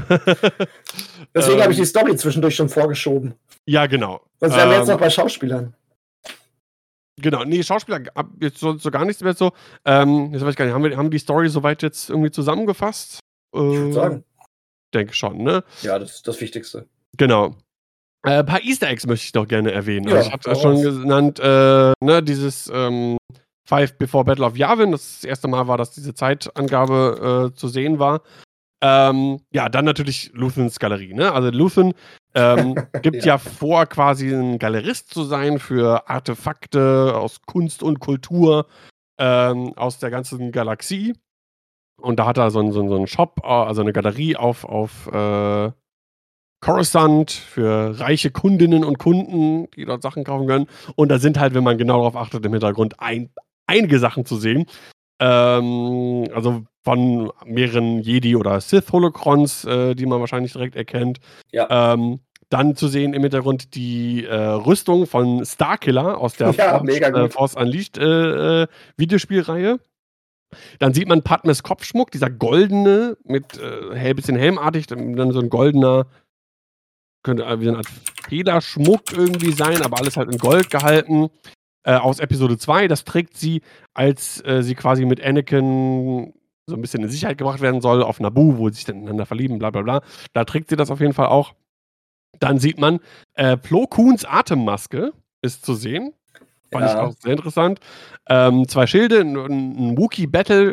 Deswegen 1.35 1.61
habe 1.61 1.73
ich 1.73 1.77
die 1.77 1.83
ähm, 1.83 1.87
Story 1.87 2.17
zwischendurch 2.17 2.57
schon 2.57 2.69
vorgeschoben. 2.69 3.35
Ja, 3.67 3.87
genau. 3.87 4.21
Sonst 4.41 4.57
wären 4.57 4.71
wir 4.71 4.79
jetzt 4.79 4.89
Ähm, 4.89 4.95
noch 4.95 5.01
bei 5.01 5.11
Schauspielern. 5.11 5.75
Genau, 7.21 7.45
nee, 7.45 7.63
Schauspieler 7.63 8.01
ab 8.15 8.31
jetzt 8.41 8.59
so, 8.59 8.77
so 8.79 8.91
gar 8.91 9.05
nichts 9.05 9.23
mehr 9.23 9.35
so. 9.35 9.53
Ähm, 9.85 10.33
jetzt 10.33 10.43
weiß 10.43 10.51
ich 10.51 10.57
gar 10.57 10.65
nicht, 10.65 10.75
haben 10.75 10.83
wir 10.83 10.97
haben 10.97 11.11
die 11.11 11.19
Story 11.19 11.49
soweit 11.49 11.83
jetzt 11.83 12.09
irgendwie 12.09 12.31
zusammengefasst? 12.31 13.21
Ich 13.55 13.61
würde 13.61 13.89
Äh, 13.91 13.93
sagen. 13.93 14.25
Denke 14.95 15.15
schon, 15.15 15.39
ne? 15.39 15.63
Ja, 15.83 15.99
das 15.99 16.17
ist 16.17 16.29
das 16.29 16.41
Wichtigste. 16.41 16.87
Genau. 17.17 17.57
Äh, 18.25 18.39
ein 18.39 18.47
paar 18.47 18.63
Easter 18.63 18.89
Eggs 18.89 19.07
möchte 19.07 19.25
ich 19.27 19.33
doch 19.33 19.47
gerne 19.47 19.73
erwähnen. 19.73 20.09
Ja, 20.09 20.17
also 20.17 20.31
ich 20.31 20.47
ja 20.47 20.53
hau 20.55 20.61
schon 20.61 20.83
genannt, 20.83 21.39
äh, 21.39 21.93
ne, 22.01 22.23
dieses 22.23 22.71
ähm, 22.73 23.19
Five 23.73 23.97
Before 23.97 24.25
Battle 24.25 24.45
of 24.45 24.55
Yavin. 24.55 24.93
Das, 24.93 25.21
das 25.21 25.25
erste 25.25 25.49
Mal 25.49 25.67
war, 25.67 25.79
dass 25.79 25.93
diese 25.93 26.13
Zeitangabe 26.13 27.51
äh, 27.51 27.57
zu 27.57 27.69
sehen 27.69 27.99
war. 27.99 28.21
Ähm, 28.83 29.41
ja, 29.51 29.71
dann 29.71 29.87
natürlich 29.87 30.31
Luthens 30.35 30.79
Galerie. 30.79 31.15
Ne? 31.15 31.33
Also 31.33 31.49
Luthen 31.49 31.95
ähm, 32.35 32.75
gibt 33.03 33.25
ja. 33.25 33.37
Ja. 33.37 33.39
vor, 33.39 33.87
quasi 33.87 34.31
ein 34.31 34.59
Galerist 34.59 35.09
zu 35.09 35.25
sein 35.25 35.59
für 35.59 36.07
Artefakte 36.11 37.15
aus 37.17 37.41
Kunst 37.47 37.83
und 37.83 37.99
Kultur 37.99 38.67
ähm, 39.19 39.73
aus 39.77 39.99
der 39.99 40.11
ganzen 40.11 40.53
Galaxie. 40.53 41.15
Und 41.99 42.19
da 42.19 42.27
hat 42.27 42.37
er 42.37 42.51
so 42.51 42.59
einen, 42.59 42.73
so 42.73 42.81
einen, 42.81 42.91
so 42.91 42.97
einen 42.97 43.07
Shop, 43.07 43.41
äh, 43.43 43.47
also 43.47 43.81
eine 43.81 43.95
Galerie 43.95 44.37
auf, 44.37 44.67
auf 44.67 45.07
äh, 45.07 45.71
Coruscant 46.61 47.31
für 47.31 47.99
reiche 47.99 48.31
Kundinnen 48.31 48.85
und 48.85 48.99
Kunden, 48.99 49.71
die 49.71 49.87
dort 49.87 50.03
Sachen 50.03 50.25
kaufen 50.25 50.47
können. 50.47 50.67
Und 50.95 51.09
da 51.09 51.19
sind 51.19 51.41
halt, 51.41 51.55
wenn 51.55 51.65
man 51.65 51.79
genau 51.79 51.97
darauf 51.97 52.17
achtet, 52.17 52.45
im 52.45 52.53
Hintergrund 52.53 53.01
ein, 53.01 53.31
einige 53.67 53.99
Sachen 53.99 54.25
zu 54.25 54.37
sehen. 54.37 54.67
Ähm, 55.21 56.29
also 56.35 56.65
von 56.85 57.31
mehreren 57.47 58.01
Jedi- 58.03 58.37
oder 58.37 58.61
Sith-Holocrons, 58.61 59.65
äh, 59.65 59.95
die 59.95 60.07
man 60.07 60.21
wahrscheinlich 60.21 60.53
direkt 60.53 60.75
erkennt. 60.75 61.19
Ja. 61.53 61.95
Ähm, 61.95 62.21
dann 62.49 62.77
zu 62.77 62.89
sehen 62.89 63.15
im 63.15 63.23
Hintergrund 63.23 63.75
die 63.75 64.27
äh, 64.27 64.35
Rüstung 64.35 65.07
von 65.07 65.45
Starkiller 65.45 66.19
aus 66.19 66.35
der 66.37 66.51
Ja, 66.57 66.79
Force, 66.79 66.99
äh. 66.99 67.29
Force 67.31 67.55
Unleashed 67.55 67.99
äh, 67.99 68.63
äh, 68.63 68.67
Videospielreihe. 68.97 69.79
Dann 70.79 70.93
sieht 70.93 71.09
man 71.09 71.23
Padmes 71.23 71.63
Kopfschmuck, 71.63 72.11
dieser 72.11 72.29
goldene, 72.29 73.17
mit 73.25 73.59
äh, 73.59 74.15
bisschen 74.15 74.37
helmartig, 74.37 74.87
dann 74.87 75.17
dann 75.17 75.33
so 75.33 75.41
ein 75.41 75.49
goldener, 75.49 76.07
könnte 77.23 77.45
äh, 77.45 77.61
wie 77.61 77.69
eine 77.69 77.79
Art 77.79 77.89
Federschmuck 78.29 79.13
irgendwie 79.13 79.53
sein, 79.53 79.81
aber 79.81 79.99
alles 79.99 80.19
halt 80.19 80.31
in 80.31 80.39
Gold 80.39 80.71
gehalten. 80.71 81.31
Äh, 81.85 81.95
aus 81.95 82.21
Episode 82.21 82.59
2. 82.59 82.87
Das 82.89 83.05
trägt 83.05 83.37
sie, 83.37 83.61
als 83.95 84.41
äh, 84.45 84.63
sie 84.63 84.75
quasi 84.75 85.05
mit 85.05 85.21
Anakin 85.25 86.33
so 86.67 86.77
ein 86.77 86.81
bisschen 86.81 87.03
in 87.03 87.09
Sicherheit 87.09 87.39
gebracht 87.39 87.61
werden 87.61 87.81
soll 87.81 88.03
auf 88.03 88.21
Naboo, 88.21 88.57
wo 88.59 88.69
sie 88.69 88.77
sich 88.77 88.85
dann 88.85 88.99
ineinander 88.99 89.27
verlieben, 89.27 89.59
bla 89.59 89.71
bla 89.71 89.83
bla. 89.83 90.03
Da 90.33 90.45
trägt 90.45 90.69
sie 90.71 90.77
das 90.77 90.91
auf 90.91 91.01
jeden 91.01 91.13
Fall 91.13 91.27
auch. 91.27 91.55
Dann 92.39 92.59
sieht 92.59 92.79
man, 92.79 93.01
äh, 93.35 93.57
Plo 93.57 93.87
Koons 93.87 94.25
Atemmaske 94.25 95.13
ist 95.43 95.67
zu 95.67 95.75
sehen. 95.75 96.13
Fand 96.71 96.87
ich 96.87 96.93
Ja. 96.93 97.03
auch 97.03 97.13
sehr 97.19 97.33
interessant. 97.33 97.81
Ähm, 98.29 98.67
zwei 98.69 98.87
Schilde, 98.87 99.21
ein, 99.21 99.37
ein 99.37 99.99
Wookiee 99.99 100.27
Battle, 100.27 100.73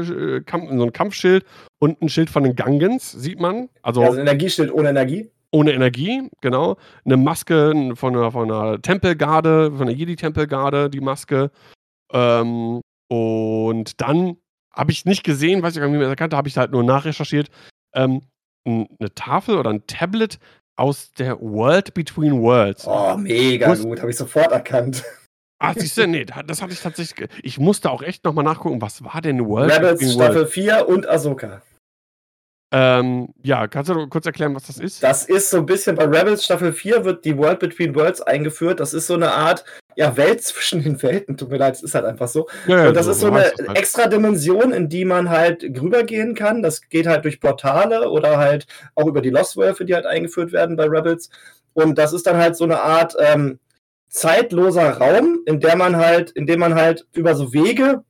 äh, 0.00 0.44
so 0.46 0.84
ein 0.84 0.92
Kampfschild 0.92 1.44
und 1.80 2.00
ein 2.02 2.08
Schild 2.08 2.30
von 2.30 2.44
den 2.44 2.54
Gungans, 2.54 3.10
sieht 3.10 3.40
man. 3.40 3.68
Also 3.82 4.02
Also 4.02 4.20
Energieschild 4.20 4.72
ohne 4.72 4.90
Energie. 4.90 5.30
Ohne 5.52 5.72
Energie, 5.72 6.28
genau. 6.40 6.76
Eine 7.04 7.16
Maske 7.16 7.92
von 7.94 8.16
einer, 8.16 8.30
von 8.32 8.50
einer 8.50 8.80
Tempelgarde, 8.80 9.72
von 9.72 9.82
einer 9.82 9.90
Jedi-Tempelgarde, 9.96 10.90
die 10.90 11.00
Maske. 11.00 11.50
Ähm, 12.12 12.80
und 13.10 14.00
dann 14.00 14.36
habe 14.72 14.92
ich 14.92 15.04
nicht 15.04 15.24
gesehen, 15.24 15.62
weiß 15.62 15.74
ich 15.74 15.80
gar 15.80 15.88
nicht 15.88 15.98
mehr 15.98 16.08
erkannt, 16.08 16.34
habe 16.34 16.48
ich 16.48 16.56
halt 16.56 16.70
nur 16.70 16.84
nachrecherchiert. 16.84 17.48
Ähm, 17.94 18.22
eine 18.66 19.14
Tafel 19.14 19.56
oder 19.56 19.70
ein 19.70 19.86
Tablet 19.86 20.38
aus 20.76 21.12
der 21.12 21.40
World 21.40 21.92
Between 21.94 22.40
Worlds. 22.40 22.86
Oh, 22.86 23.16
mega 23.16 23.68
Muss- 23.68 23.82
gut. 23.82 24.00
Habe 24.00 24.10
ich 24.10 24.16
sofort 24.16 24.52
erkannt. 24.52 25.04
Ah, 25.62 25.74
siehst 25.76 25.98
du, 25.98 26.06
nee, 26.06 26.24
da- 26.24 26.42
das 26.42 26.62
hatte 26.62 26.72
ich 26.72 26.80
tatsächlich. 26.80 27.28
Ich 27.42 27.58
musste 27.58 27.90
auch 27.90 28.00
echt 28.02 28.24
nochmal 28.24 28.44
nachgucken, 28.44 28.80
was 28.80 29.04
war 29.04 29.20
denn 29.20 29.46
World 29.46 29.70
Rebels 29.72 29.98
Between 29.98 30.14
Staffel 30.14 30.34
Worlds? 30.36 30.52
4 30.52 30.88
und 30.88 31.06
Ahsoka. 31.08 31.60
Ähm, 32.72 33.34
ja, 33.42 33.66
kannst 33.66 33.90
du 33.90 34.06
kurz 34.06 34.26
erklären, 34.26 34.54
was 34.54 34.68
das 34.68 34.78
ist? 34.78 35.02
Das 35.02 35.24
ist 35.24 35.50
so 35.50 35.56
ein 35.56 35.66
bisschen 35.66 35.96
bei 35.96 36.04
Rebels 36.04 36.44
Staffel 36.44 36.72
4 36.72 37.04
wird 37.04 37.24
die 37.24 37.36
World 37.36 37.58
Between 37.58 37.94
Worlds 37.96 38.20
eingeführt. 38.20 38.78
Das 38.78 38.94
ist 38.94 39.08
so 39.08 39.14
eine 39.14 39.32
Art 39.32 39.64
ja, 39.96 40.16
Welt 40.16 40.42
zwischen 40.44 40.82
den 40.82 41.02
Welten. 41.02 41.36
Tut 41.36 41.50
mir 41.50 41.56
leid, 41.56 41.74
es 41.74 41.82
ist 41.82 41.96
halt 41.96 42.04
einfach 42.04 42.28
so. 42.28 42.48
ja, 42.68 42.88
Und 42.88 42.96
das 42.96 43.08
ist 43.08 43.20
so 43.20 43.26
eine 43.26 43.40
halt. 43.40 43.76
extra 43.76 44.06
Dimension, 44.06 44.72
in 44.72 44.88
die 44.88 45.04
man 45.04 45.30
halt 45.30 45.64
rübergehen 45.64 46.36
kann. 46.36 46.62
Das 46.62 46.88
geht 46.88 47.08
halt 47.08 47.24
durch 47.24 47.40
Portale 47.40 48.08
oder 48.08 48.38
halt 48.38 48.66
auch 48.94 49.06
über 49.06 49.20
die 49.20 49.30
Lostwölfe, 49.30 49.84
die 49.84 49.94
halt 49.94 50.06
eingeführt 50.06 50.52
werden 50.52 50.76
bei 50.76 50.84
Rebels. 50.84 51.28
Und 51.72 51.98
das 51.98 52.12
ist 52.12 52.26
dann 52.26 52.36
halt 52.36 52.56
so 52.56 52.64
eine 52.64 52.80
Art 52.80 53.16
ähm, 53.18 53.58
zeitloser 54.08 54.90
Raum, 54.92 55.40
in 55.46 55.58
der 55.58 55.76
man 55.76 55.96
halt, 55.96 56.30
in 56.30 56.46
dem 56.46 56.60
man 56.60 56.74
halt 56.76 57.06
über 57.14 57.34
so 57.34 57.52
Wege 57.52 58.04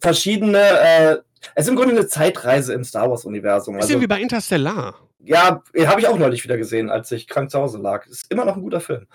verschiedene, 0.00 0.58
äh, 0.58 1.16
es 1.54 1.64
ist 1.64 1.70
im 1.70 1.76
Grunde 1.76 1.94
eine 1.94 2.06
Zeitreise 2.06 2.72
im 2.74 2.84
Star 2.84 3.10
Wars-Universum. 3.10 3.76
Bisschen 3.76 3.96
Also, 3.96 4.02
wie 4.02 4.06
bei 4.06 4.20
Interstellar. 4.20 4.94
ja, 5.20 5.62
habe 5.86 6.00
ich 6.00 6.08
auch 6.08 6.18
neulich 6.18 6.44
wieder 6.44 6.56
gesehen, 6.56 6.90
als 6.90 7.10
ich 7.12 7.26
krank 7.28 7.50
zu 7.50 7.58
Hause 7.58 7.78
lag. 7.78 8.06
Ist 8.06 8.30
immer 8.30 8.44
noch 8.44 8.56
ein 8.56 8.62
guter 8.62 8.80
Film. 8.80 9.06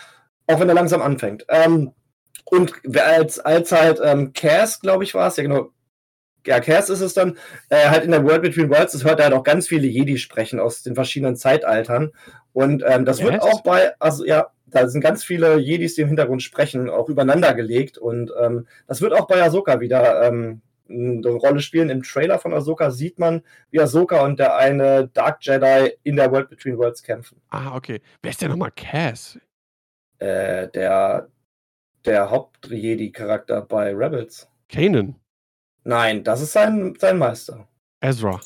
Auch 0.47 0.59
wenn 0.59 0.69
er 0.69 0.75
langsam 0.75 1.01
anfängt. 1.01 1.45
Ähm, 1.49 1.93
und 2.45 2.73
als, 2.97 3.39
als 3.39 3.71
halt 3.71 3.99
ähm, 4.03 4.33
Cass, 4.33 4.79
glaube 4.79 5.03
ich, 5.03 5.13
war 5.13 5.27
es, 5.27 5.37
ja 5.37 5.43
genau. 5.43 5.69
Ja, 6.45 6.59
Cass 6.59 6.89
ist 6.89 6.99
es 6.99 7.13
dann, 7.13 7.37
äh, 7.69 7.87
halt 7.89 8.03
in 8.03 8.11
der 8.11 8.25
World 8.25 8.41
Between 8.41 8.69
Worlds, 8.69 8.91
das 8.91 9.05
hört 9.05 9.19
er 9.19 9.25
halt 9.25 9.33
auch 9.33 9.45
ganz 9.45 9.67
viele 9.69 9.87
Jedi 9.87 10.17
sprechen 10.17 10.59
aus 10.59 10.83
den 10.83 10.93
verschiedenen 10.93 11.37
Zeitaltern. 11.37 12.11
Und 12.51 12.83
ähm, 12.85 13.05
das 13.05 13.21
wird 13.21 13.35
Echt? 13.35 13.43
auch 13.43 13.61
bei, 13.61 13.93
also 13.99 14.25
ja, 14.25 14.47
da 14.67 14.87
sind 14.89 15.01
ganz 15.01 15.23
viele 15.23 15.57
Jedis, 15.57 15.95
die 15.95 16.01
im 16.01 16.07
Hintergrund 16.09 16.43
sprechen, 16.43 16.89
auch 16.89 17.07
übereinander 17.07 17.53
gelegt. 17.53 17.97
Und 17.97 18.31
ähm, 18.41 18.67
das 18.87 19.01
wird 19.01 19.13
auch 19.13 19.27
bei 19.27 19.41
Ahsoka 19.41 19.79
wieder 19.79 20.23
ähm, 20.23 20.61
eine 20.89 21.27
Rolle 21.29 21.61
spielen. 21.61 21.89
Im 21.89 22.03
Trailer 22.03 22.39
von 22.39 22.53
Ahsoka 22.53 22.91
sieht 22.91 23.19
man, 23.19 23.43
wie 23.71 23.79
Ahsoka 23.79 24.23
und 24.23 24.39
der 24.39 24.55
eine 24.55 25.07
Dark 25.07 25.39
Jedi 25.41 25.93
in 26.03 26.15
der 26.15 26.31
World 26.31 26.49
Between 26.49 26.77
Worlds 26.77 27.03
kämpfen. 27.03 27.41
Ah, 27.49 27.75
okay. 27.75 28.01
Wer 28.21 28.31
ist 28.31 28.41
denn 28.41 28.51
nochmal 28.51 28.71
Cass? 28.71 29.39
Äh, 30.19 30.67
der 30.69 31.29
der 32.05 32.29
Haupt-Jedi-Charakter 32.29 33.61
bei 33.61 33.93
Rebels. 33.93 34.49
Kanan. 34.69 35.15
Nein, 35.83 36.23
das 36.23 36.41
ist 36.41 36.53
sein, 36.53 36.95
sein 36.99 37.17
Meister. 37.17 37.67
Ezra. 38.01 38.39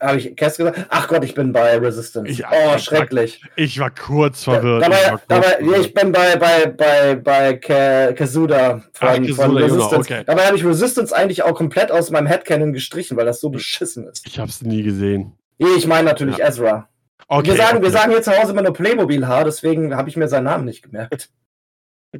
Habe 0.00 0.18
ich 0.18 0.36
Cass 0.36 0.56
gesagt? 0.56 0.86
Ach 0.90 1.08
Gott, 1.08 1.24
ich 1.24 1.34
bin 1.34 1.52
bei 1.52 1.76
Resistance. 1.78 2.30
Ich- 2.30 2.44
oh, 2.44 2.74
ich- 2.76 2.82
schrecklich. 2.84 3.40
Ich 3.56 3.78
war 3.78 3.90
kurz 3.90 4.44
verwirrt. 4.44 4.82
dabei, 4.82 4.96
ich 4.96 5.04
war 5.04 5.10
kurz 5.12 5.22
dabei, 5.28 5.42
verwirrt. 5.48 5.78
ich 5.86 5.94
bin 5.94 6.12
bei, 6.12 6.36
bei, 6.36 6.66
bei, 6.66 7.14
bei 7.16 7.54
Ka 7.56 7.74
Ah, 8.08 8.12
Kazuda 8.12 8.82
von, 8.92 9.08
Kazuda, 9.08 9.34
von 9.44 9.56
Resistance. 9.56 9.96
okay. 9.96 10.22
Dabei 10.26 10.46
habe 10.46 10.56
ich 10.56 10.64
Resistance 10.64 11.14
eigentlich 11.14 11.42
auch 11.42 11.54
komplett 11.54 11.90
aus 11.92 12.10
meinem 12.10 12.26
Headcanon 12.26 12.72
gestrichen, 12.72 13.16
weil 13.16 13.24
das 13.26 13.40
so 13.40 13.50
beschissen 13.50 14.06
ist. 14.08 14.26
Ich 14.26 14.38
hab's 14.38 14.62
nie 14.62 14.82
gesehen. 14.82 15.32
Ich 15.58 15.86
meine 15.86 16.08
natürlich 16.08 16.38
Ja. 16.38 16.48
Ezra. 16.48 16.88
Okay. 17.28 17.48
wir, 17.50 17.56
sagen, 17.56 17.80
wir 17.80 17.88
okay. 17.88 17.96
sagen 17.96 18.10
hier 18.12 18.22
zu 18.22 18.36
Hause 18.36 18.52
immer 18.52 18.62
nur 18.62 18.74
Playmobil-Haar, 18.74 19.44
deswegen 19.44 19.96
habe 19.96 20.08
ich 20.10 20.16
mir 20.16 20.28
seinen 20.28 20.44
Namen 20.44 20.64
nicht 20.66 20.82
gemerkt. 20.82 21.30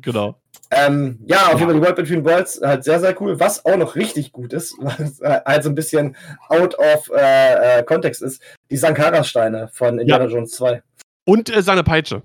Genau. 0.02 0.40
Ähm, 0.70 1.20
ja, 1.26 1.36
auf 1.46 1.52
Ja. 1.52 1.58
jeden 1.58 1.64
Fall 1.66 1.74
die 1.74 1.80
World 1.82 1.96
Between 1.96 2.24
Worlds 2.24 2.60
halt 2.62 2.84
sehr, 2.84 2.98
sehr 3.00 3.20
cool. 3.20 3.38
Was 3.38 3.64
auch 3.64 3.76
noch 3.76 3.94
richtig 3.94 4.32
gut 4.32 4.52
ist, 4.52 4.74
was 4.80 5.20
äh, 5.20 5.40
halt 5.44 5.62
so 5.62 5.68
ein 5.68 5.74
bisschen 5.74 6.16
out 6.48 6.76
of 6.78 7.10
äh, 7.16 7.78
äh, 7.78 7.82
Kontext 7.84 8.22
ist, 8.22 8.42
die 8.70 8.76
Sankara-Steine 8.76 9.68
von 9.72 9.98
Indiana 9.98 10.26
Jones 10.26 10.52
2. 10.52 10.82
Und 11.26 11.54
äh, 11.54 11.62
seine 11.62 11.84
Peitsche. 11.84 12.22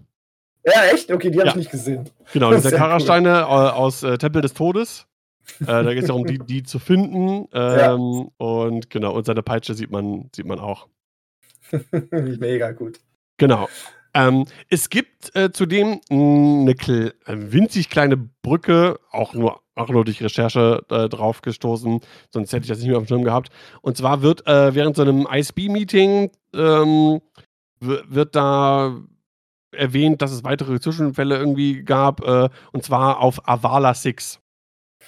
Ja, 0.65 0.85
echt? 0.91 1.11
Okay, 1.11 1.29
die 1.31 1.37
habe 1.39 1.47
Ja. 1.47 1.51
ich 1.53 1.57
nicht 1.57 1.71
gesehen. 1.71 2.09
Genau, 2.33 2.51
die 2.53 2.59
Sankara-Steine 2.59 3.29
äh, 3.29 3.43
aus 3.43 4.03
äh, 4.03 4.17
Tempel 4.17 4.41
des 4.41 4.53
Todes. 4.53 5.05
Äh, 5.61 5.65
da 5.65 5.83
geht 5.93 6.01
es 6.03 6.07
darum, 6.07 6.25
die, 6.25 6.37
die 6.45 6.63
zu 6.63 6.79
finden. 6.79 7.47
Ähm, 7.53 8.29
Und 8.37 8.89
genau, 8.89 9.13
und 9.13 9.25
seine 9.25 9.41
Peitsche 9.43 9.73
sieht 9.73 9.91
man, 9.91 10.29
sieht 10.35 10.45
man 10.45 10.59
auch. 10.59 10.87
Mega 12.11 12.71
gut. 12.71 12.99
Genau. 13.37 13.67
Ähm, 14.19 14.45
es 14.69 14.89
gibt 14.89 15.33
äh, 15.35 15.51
zudem 15.51 16.01
eine 16.09 16.75
kle 16.75 17.13
eine 17.25 17.51
winzig 17.53 17.89
kleine 17.89 18.17
Brücke, 18.17 18.99
auch 19.11 19.33
nur, 19.33 19.61
auch 19.75 19.89
nur 19.89 20.03
durch 20.03 20.21
Recherche 20.21 20.83
äh, 20.89 21.07
drauf 21.07 21.41
gestoßen, 21.41 22.01
sonst 22.29 22.51
hätte 22.51 22.63
ich 22.63 22.69
das 22.69 22.79
nicht 22.79 22.87
mehr 22.89 22.97
auf 22.97 23.03
dem 23.05 23.07
Schirm 23.07 23.23
gehabt. 23.23 23.49
Und 23.81 23.97
zwar 23.97 24.21
wird 24.21 24.45
äh, 24.47 24.75
während 24.75 24.95
so 24.95 25.03
einem 25.03 25.25
ISB-Meeting 25.31 26.31
ähm, 26.53 27.21
wird 27.79 28.35
da 28.35 28.99
erwähnt, 29.71 30.21
dass 30.21 30.31
es 30.31 30.43
weitere 30.43 30.79
Zwischenfälle 30.79 31.37
irgendwie 31.37 31.83
gab, 31.83 32.21
äh, 32.21 32.49
und 32.73 32.83
zwar 32.83 33.19
auf 33.19 33.47
Avala 33.47 33.93
6. 33.93 34.39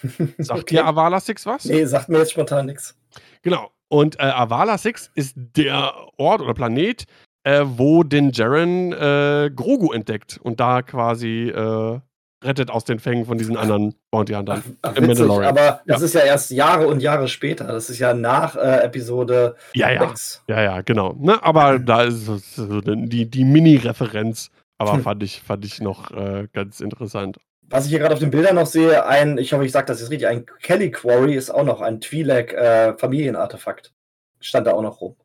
Sagt 0.38 0.62
Okay. 0.62 0.76
dir 0.76 0.86
Avala 0.86 1.20
6 1.20 1.46
was? 1.46 1.66
Nee, 1.66 1.84
sagt 1.86 2.08
mir 2.10 2.20
jetzt 2.20 2.32
spontan 2.32 2.68
nichts. 2.68 2.96
Genau. 3.42 3.72
Und 3.90 4.20
äh, 4.20 4.24
Avala 4.24 4.78
6 4.78 5.12
ist 5.16 5.34
der 5.36 5.94
Ort 6.18 6.42
oder 6.42 6.54
Planet, 6.54 7.06
äh, 7.44 7.64
wo 7.66 8.04
den 8.04 8.32
Jaren 8.32 8.94
äh, 8.94 9.50
Grogu 9.54 9.92
entdeckt 9.92 10.40
und 10.42 10.60
da 10.60 10.82
quasi 10.82 11.50
äh, 11.50 12.00
rettet 12.44 12.72
aus 12.72 12.84
den 12.86 13.00
Fängen 13.00 13.26
von 13.26 13.38
diesen 13.38 13.56
anderen 13.56 13.96
Bounty 14.10 14.34
Huntern. 14.34 14.64
Ach, 14.82 14.92
ach, 14.94 15.02
witzig, 15.02 15.30
aber 15.30 15.82
das 15.86 16.02
ist 16.02 16.16
ja 16.16 16.22
erst 16.22 16.52
Jahre 16.52 16.88
und 16.88 17.02
Jahre 17.02 17.28
später. 17.28 17.68
Das 17.68 17.90
ist 17.90 18.00
ja 18.00 18.14
nach 18.14 18.56
äh, 18.56 18.84
Episode 18.84 19.56
ja, 19.74 19.92
ja. 19.92 20.08
6. 20.08 20.44
Ja, 20.48 20.62
ja, 20.62 20.82
genau. 20.82 21.16
Ne, 21.20 21.44
aber 21.44 21.80
da 21.80 22.04
ist 22.04 22.26
so 22.56 22.82
die, 22.82 23.30
die 23.30 23.46
Mini-Referenz. 23.46 24.50
Aber 24.78 24.94
hm. 24.94 25.04
fand, 25.04 25.22
ich, 25.22 25.42
fand 25.42 25.64
ich 25.64 25.80
noch 25.80 26.10
äh, 26.10 26.48
ganz 26.54 26.80
interessant. 26.80 27.38
Was 27.70 27.86
ich 27.86 27.92
hier 27.92 28.00
gerade 28.00 28.14
auf 28.14 28.20
den 28.20 28.32
Bildern 28.32 28.56
noch 28.56 28.66
sehe, 28.66 29.06
ein, 29.06 29.38
ich 29.38 29.54
hoffe, 29.54 29.64
ich 29.64 29.72
sage 29.72 29.86
das 29.86 30.02
jetzt 30.02 30.10
richtig, 30.10 30.28
ein 30.28 30.46
Kelly 30.62 30.90
Quarry 30.90 31.36
ist 31.36 31.52
auch 31.52 31.64
noch 31.64 31.82
ein 31.82 32.00
Twi'lek 32.00 32.54
äh, 32.54 32.98
Familienartefakt. 32.98 33.94
Stand 34.40 34.66
da 34.66 34.74
auch 34.74 34.82
noch 34.82 35.00
rum. 35.00 35.16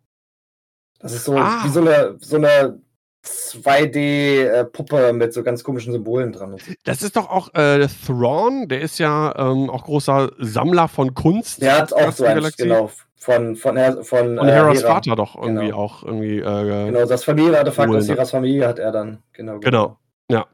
Das 1.00 1.12
ist 1.12 1.24
so 1.24 1.36
ah. 1.36 1.62
wie 1.64 1.68
so 1.68 1.80
eine, 1.80 2.16
so 2.20 2.36
eine 2.36 2.80
2D-Puppe 3.24 5.12
mit 5.12 5.32
so 5.32 5.42
ganz 5.42 5.64
komischen 5.64 5.92
Symbolen 5.92 6.32
dran. 6.32 6.56
Das 6.84 7.02
ist 7.02 7.16
doch 7.16 7.28
auch 7.28 7.52
äh, 7.54 7.86
Thrawn, 8.06 8.68
der 8.68 8.80
ist 8.80 8.98
ja 8.98 9.34
ähm, 9.36 9.68
auch 9.70 9.84
großer 9.84 10.32
Sammler 10.38 10.88
von 10.88 11.14
Kunst. 11.14 11.60
Der 11.62 11.78
hat 11.78 11.92
auch 11.92 12.12
so 12.12 12.24
ein, 12.24 12.46
genau, 12.56 12.90
von, 13.16 13.56
von, 13.56 13.76
von, 13.76 14.04
von 14.04 14.38
Und 14.38 14.48
äh, 14.48 14.52
Heras 14.52 14.78
Hera. 14.78 14.94
Vater 14.94 15.16
doch 15.16 15.36
irgendwie 15.36 15.66
genau. 15.66 15.78
auch 15.78 16.02
irgendwie. 16.04 16.38
Äh, 16.38 16.86
genau, 16.86 17.06
das 17.06 17.24
Familienartefakt 17.24 17.92
aus 17.92 18.08
Heras 18.08 18.30
Familie 18.30 18.68
hat 18.68 18.78
er 18.78 18.92
dann. 18.92 19.22
Genau. 19.32 19.58
Genau, 19.58 19.98
ja. 20.30 20.46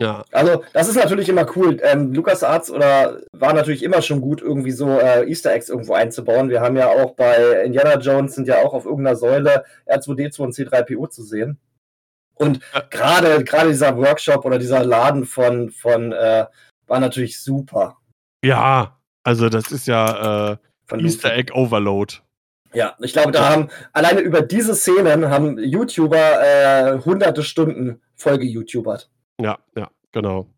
Ja. 0.00 0.24
Also, 0.32 0.64
das 0.72 0.88
ist 0.88 0.96
natürlich 0.96 1.28
immer 1.28 1.46
cool. 1.56 1.78
Ähm, 1.82 2.14
Lukas 2.14 2.42
Arzt 2.42 2.70
oder 2.70 3.20
war 3.32 3.52
natürlich 3.52 3.82
immer 3.82 4.00
schon 4.00 4.22
gut, 4.22 4.40
irgendwie 4.40 4.70
so 4.70 4.98
äh, 4.98 5.28
Easter 5.28 5.52
Eggs 5.52 5.68
irgendwo 5.68 5.92
einzubauen. 5.92 6.48
Wir 6.48 6.62
haben 6.62 6.76
ja 6.78 6.88
auch 6.88 7.14
bei 7.14 7.62
Indiana 7.64 7.98
Jones 7.98 8.34
sind 8.34 8.48
ja 8.48 8.64
auch 8.64 8.72
auf 8.72 8.86
irgendeiner 8.86 9.16
Säule 9.16 9.64
R2D2 9.86 10.40
und 10.40 10.54
C3PO 10.54 11.10
zu 11.10 11.22
sehen. 11.22 11.58
Und 12.34 12.60
gerade 12.88 13.44
gerade 13.44 13.68
dieser 13.68 13.94
Workshop 13.98 14.46
oder 14.46 14.58
dieser 14.58 14.82
Laden 14.82 15.26
von, 15.26 15.70
von 15.70 16.12
äh, 16.12 16.46
war 16.86 16.98
natürlich 16.98 17.38
super. 17.42 17.98
Ja, 18.42 18.98
also 19.22 19.50
das 19.50 19.70
ist 19.70 19.86
ja 19.86 20.52
äh, 20.52 20.56
Easter 20.96 21.34
Egg 21.34 21.52
Overload. 21.52 22.14
Ja, 22.72 22.96
ich 23.00 23.12
glaube, 23.12 23.32
da 23.32 23.50
haben 23.50 23.68
alleine 23.92 24.20
über 24.20 24.40
diese 24.40 24.74
Szenen 24.74 25.28
haben 25.28 25.58
YouTuber 25.58 26.40
äh, 26.42 26.98
hunderte 27.00 27.42
Stunden 27.42 28.00
Folge 28.14 28.46
YouTubert. 28.46 29.10
Ja, 29.40 29.58
ja, 29.76 29.90
genau. 30.12 30.48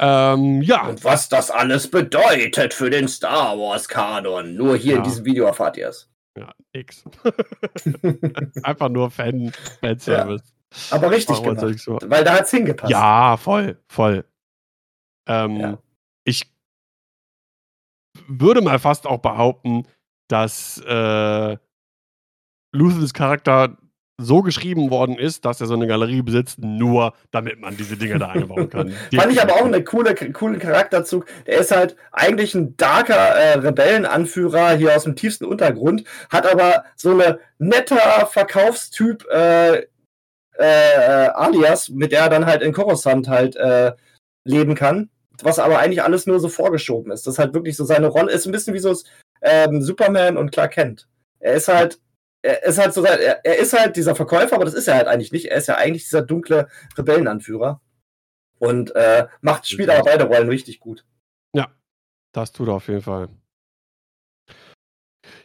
Ähm, 0.00 0.62
ja. 0.62 0.88
Und 0.88 1.04
was 1.04 1.28
das 1.28 1.50
alles 1.50 1.90
bedeutet 1.90 2.72
für 2.72 2.88
den 2.88 3.06
Star 3.06 3.58
Wars 3.58 3.88
Kanon. 3.88 4.54
Nur 4.54 4.76
hier 4.76 4.92
ja. 4.92 4.98
in 4.98 5.04
diesem 5.04 5.24
Video 5.24 5.44
erfahrt 5.44 5.76
ihr 5.76 5.88
es. 5.88 6.10
Ja, 6.38 6.54
nix. 6.74 7.04
Einfach 8.62 8.88
nur 8.88 9.10
Fan, 9.10 9.52
Fanservice. 9.80 10.44
Ja. 10.90 10.96
Aber 10.96 11.10
richtig 11.10 11.42
gemacht, 11.42 11.78
so. 11.80 11.98
weil 12.04 12.24
da 12.24 12.34
hat 12.34 12.44
es 12.44 12.50
hingepasst. 12.50 12.90
Ja, 12.90 13.36
voll, 13.36 13.78
voll. 13.88 14.24
Ähm, 15.28 15.56
ja. 15.56 15.78
Ich 16.24 16.50
würde 18.26 18.62
mal 18.62 18.78
fast 18.78 19.06
auch 19.06 19.18
behaupten, 19.18 19.86
dass 20.28 20.78
äh, 20.86 21.56
Luthens 22.72 23.12
Charakter 23.12 23.76
so 24.20 24.42
geschrieben 24.42 24.90
worden 24.90 25.18
ist, 25.18 25.44
dass 25.44 25.60
er 25.60 25.66
so 25.66 25.74
eine 25.74 25.86
Galerie 25.86 26.22
besitzt, 26.22 26.58
nur 26.58 27.14
damit 27.30 27.60
man 27.60 27.76
diese 27.76 27.96
Dinge 27.96 28.18
da 28.18 28.28
einbauen 28.28 28.68
kann. 28.68 28.92
Fand 29.14 29.32
ich 29.32 29.40
aber 29.40 29.54
auch 29.54 29.64
einen 29.64 29.84
coole, 29.84 30.14
coolen 30.14 30.58
Charakterzug. 30.58 31.26
Der 31.46 31.58
ist 31.58 31.70
halt 31.70 31.96
eigentlich 32.12 32.54
ein 32.54 32.76
darker 32.76 33.16
äh, 33.16 33.58
Rebellenanführer 33.58 34.72
hier 34.72 34.94
aus 34.94 35.04
dem 35.04 35.16
tiefsten 35.16 35.44
Untergrund, 35.44 36.04
hat 36.30 36.46
aber 36.46 36.84
so 36.96 37.10
eine 37.10 37.38
netter 37.58 38.26
Verkaufstyp 38.26 39.26
äh, 39.32 39.86
äh, 40.60 41.24
äh, 41.24 41.28
alias, 41.34 41.88
mit 41.88 42.12
der 42.12 42.20
er 42.20 42.28
dann 42.28 42.46
halt 42.46 42.60
in 42.60 42.72
Coruscant 42.72 43.28
halt 43.28 43.56
äh, 43.56 43.92
leben 44.44 44.74
kann. 44.74 45.08
Was 45.42 45.58
aber 45.58 45.78
eigentlich 45.78 46.02
alles 46.02 46.26
nur 46.26 46.38
so 46.38 46.50
vorgeschoben 46.50 47.10
ist. 47.12 47.26
Das 47.26 47.34
ist 47.34 47.38
halt 47.38 47.54
wirklich 47.54 47.76
so 47.76 47.84
seine 47.84 48.08
Rolle 48.08 48.30
ist 48.30 48.44
ein 48.44 48.52
bisschen 48.52 48.74
wie 48.74 48.78
so 48.78 48.94
ähm, 49.40 49.80
Superman 49.80 50.36
und 50.36 50.52
Clark 50.52 50.72
Kent. 50.72 51.08
Er 51.38 51.54
ist 51.54 51.68
halt 51.68 51.98
er 52.42 52.64
ist 52.64 52.78
halt 52.78 52.94
so, 52.94 53.04
er, 53.04 53.44
er, 53.44 53.58
ist 53.58 53.78
halt 53.78 53.96
dieser 53.96 54.14
Verkäufer, 54.14 54.56
aber 54.56 54.64
das 54.64 54.74
ist 54.74 54.88
er 54.88 54.96
halt 54.96 55.08
eigentlich 55.08 55.32
nicht. 55.32 55.46
Er 55.46 55.58
ist 55.58 55.68
ja 55.68 55.76
eigentlich 55.76 56.04
dieser 56.04 56.22
dunkle 56.22 56.68
Rebellenanführer. 56.96 57.80
Und 58.58 58.94
äh, 58.94 59.26
macht, 59.40 59.68
spielt 59.68 59.88
aber 59.88 60.04
beide 60.04 60.24
Rollen 60.24 60.48
richtig 60.48 60.80
gut. 60.80 61.04
Ja, 61.54 61.68
das 62.32 62.52
tut 62.52 62.68
er 62.68 62.74
auf 62.74 62.88
jeden 62.88 63.02
Fall. 63.02 63.28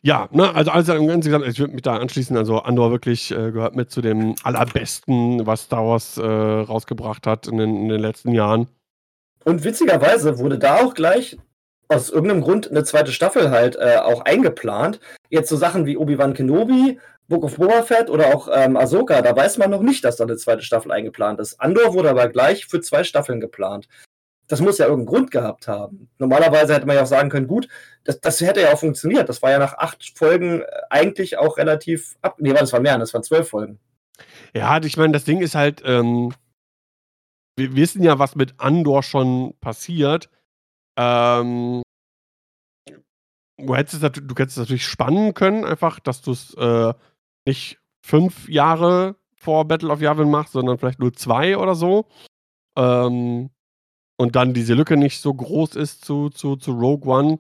Ja, 0.02 0.30
ne, 0.32 0.54
also 0.54 0.72
alles 0.72 0.88
insgesamt, 0.90 1.48
ich 1.48 1.60
würde 1.60 1.74
mich 1.74 1.82
da 1.82 1.98
anschließen. 1.98 2.36
Also 2.38 2.60
Andor 2.60 2.92
wirklich 2.92 3.32
äh, 3.32 3.52
gehört 3.52 3.76
mit 3.76 3.90
zu 3.90 4.02
dem 4.02 4.36
allerbesten, 4.44 5.46
was 5.46 5.64
Star 5.64 5.86
Wars 5.86 6.18
äh, 6.18 6.24
rausgebracht 6.24 7.26
hat 7.26 7.48
in 7.48 7.58
den, 7.58 7.76
in 7.76 7.90
den 7.90 8.02
letzten 8.02 8.32
Jahren. 8.32 8.68
Und 9.46 9.64
witzigerweise 9.64 10.38
wurde 10.40 10.60
da 10.60 10.84
auch 10.84 10.94
gleich 10.94 11.38
aus 11.88 12.10
irgendeinem 12.10 12.42
Grund 12.42 12.70
eine 12.70 12.84
zweite 12.84 13.12
Staffel 13.12 13.52
halt 13.52 13.76
äh, 13.76 13.98
auch 13.98 14.22
eingeplant. 14.22 15.00
Jetzt 15.30 15.50
so 15.50 15.56
Sachen 15.56 15.86
wie 15.86 15.98
Obi-Wan 15.98 16.34
Kenobi, 16.34 17.00
Book 17.28 17.44
of 17.44 17.58
Boba 17.58 17.84
Fett 17.84 18.10
oder 18.10 18.36
auch 18.36 18.48
ähm, 18.52 18.78
Ahsoka, 18.78 19.22
da 19.22 19.36
weiß 19.36 19.58
man 19.58 19.72
noch 19.72 19.82
nicht, 19.82 20.04
dass 20.04 20.18
da 20.18 20.24
eine 20.24 20.38
zweite 20.38 20.62
Staffel 20.62 20.92
eingeplant 20.92 21.40
ist. 21.40 21.60
Andor 21.60 21.94
wurde 21.94 22.10
aber 22.10 22.30
gleich 22.30 22.66
für 22.66 22.82
zwei 22.82 23.04
Staffeln 23.04 23.40
geplant. 23.40 23.88
Das 24.48 24.62
muss 24.62 24.78
ja 24.78 24.86
irgendeinen 24.86 25.16
Grund 25.16 25.32
gehabt 25.32 25.68
haben. 25.68 26.08
Normalerweise 26.20 26.76
hätte 26.76 26.86
man 26.86 26.96
ja 26.96 27.02
auch 27.02 27.08
sagen 27.08 27.30
können, 27.30 27.48
gut, 27.48 27.68
das, 28.04 28.22
das 28.22 28.42
hätte 28.42 28.62
ja 28.62 28.74
auch 28.74 28.80
funktioniert. 28.80 29.28
Das 29.28 29.42
war 29.42 29.50
ja 29.50 29.58
nach 29.58 29.78
acht 29.78 30.14
Folgen 30.16 30.62
äh, 30.62 30.66
eigentlich 30.90 31.38
auch 31.38 31.58
relativ 31.58 32.16
ab. 32.22 32.36
Nee, 32.38 32.54
das 32.54 32.72
war 32.74 32.80
mehr, 32.80 32.98
das 33.00 33.14
waren 33.14 33.24
zwölf 33.24 33.50
Folgen. 33.50 33.80
Ja, 34.54 34.80
ich 34.82 34.98
meine, 34.98 35.14
das 35.14 35.26
Ding 35.26 35.42
ist 35.42 35.56
halt, 35.56 35.82
ähm, 35.84 36.32
wir 37.58 37.76
wissen 37.76 38.04
ja, 38.04 38.20
was 38.20 38.36
mit 38.36 38.54
Andor 38.58 39.02
schon 39.02 39.56
passiert. 39.62 40.30
Ähm, 40.98 41.82
du 43.58 43.76
hättest 43.76 44.04
es, 44.04 44.12
du 44.12 44.36
hättest 44.36 44.58
es 44.58 44.58
natürlich 44.58 44.86
spannen 44.86 45.34
können, 45.34 45.66
einfach, 45.66 46.00
dass 46.00 46.22
du 46.22 46.32
es 46.32 46.54
äh, 46.56 46.94
nicht 47.46 47.80
fünf 48.06 48.48
Jahre 48.50 49.16
vor 49.36 49.66
Battle 49.66 49.90
of 49.92 50.02
Yavin 50.02 50.30
machst, 50.30 50.54
sondern 50.54 50.78
vielleicht 50.78 51.00
nur 51.00 51.14
zwei 51.14 51.58
oder 51.58 51.76
so. 51.76 52.08
Ähm, 52.78 53.50
und 54.18 54.36
dann 54.36 54.54
diese 54.54 54.74
Lücke 54.74 54.98
nicht 54.98 55.22
so 55.22 55.34
groß 55.34 55.76
ist 55.76 56.06
zu, 56.06 56.30
zu, 56.30 56.56
zu 56.56 56.72
Rogue 56.72 57.12
One. 57.12 57.40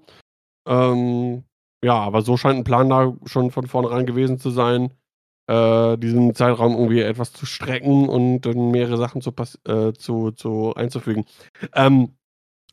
Ähm, 0.67 1.43
ja, 1.83 1.93
aber 1.93 2.21
so 2.21 2.37
scheint 2.37 2.57
ein 2.57 2.63
Plan 2.63 2.89
da 2.89 3.15
schon 3.25 3.51
von 3.51 3.67
vornherein 3.67 4.05
gewesen 4.05 4.39
zu 4.39 4.49
sein, 4.49 4.91
äh, 5.47 5.97
diesen 5.97 6.33
Zeitraum 6.35 6.73
irgendwie 6.73 7.01
etwas 7.01 7.31
zu 7.31 7.45
strecken 7.45 8.09
und 8.09 8.41
dann 8.41 8.71
mehrere 8.71 8.97
Sachen 8.97 9.21
zu, 9.21 9.33
äh, 9.67 9.93
zu, 9.93 10.31
zu 10.31 10.73
einzufügen. 10.75 11.25
Ähm, 11.73 12.17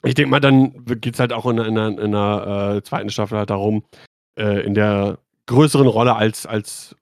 ich 0.04 0.14
denke 0.14 0.30
mal, 0.30 0.40
dann 0.40 0.84
geht 0.84 1.14
es 1.14 1.20
halt 1.20 1.32
auch 1.32 1.46
in, 1.46 1.58
in, 1.58 1.76
in 1.76 2.14
einer 2.14 2.76
äh, 2.76 2.82
zweiten 2.82 3.10
Staffel 3.10 3.38
halt 3.38 3.50
darum, 3.50 3.84
äh, 4.38 4.64
in 4.64 4.74
der 4.74 5.18
größeren 5.46 5.86
Rolle 5.86 6.16
als, 6.16 6.46
als 6.46 6.96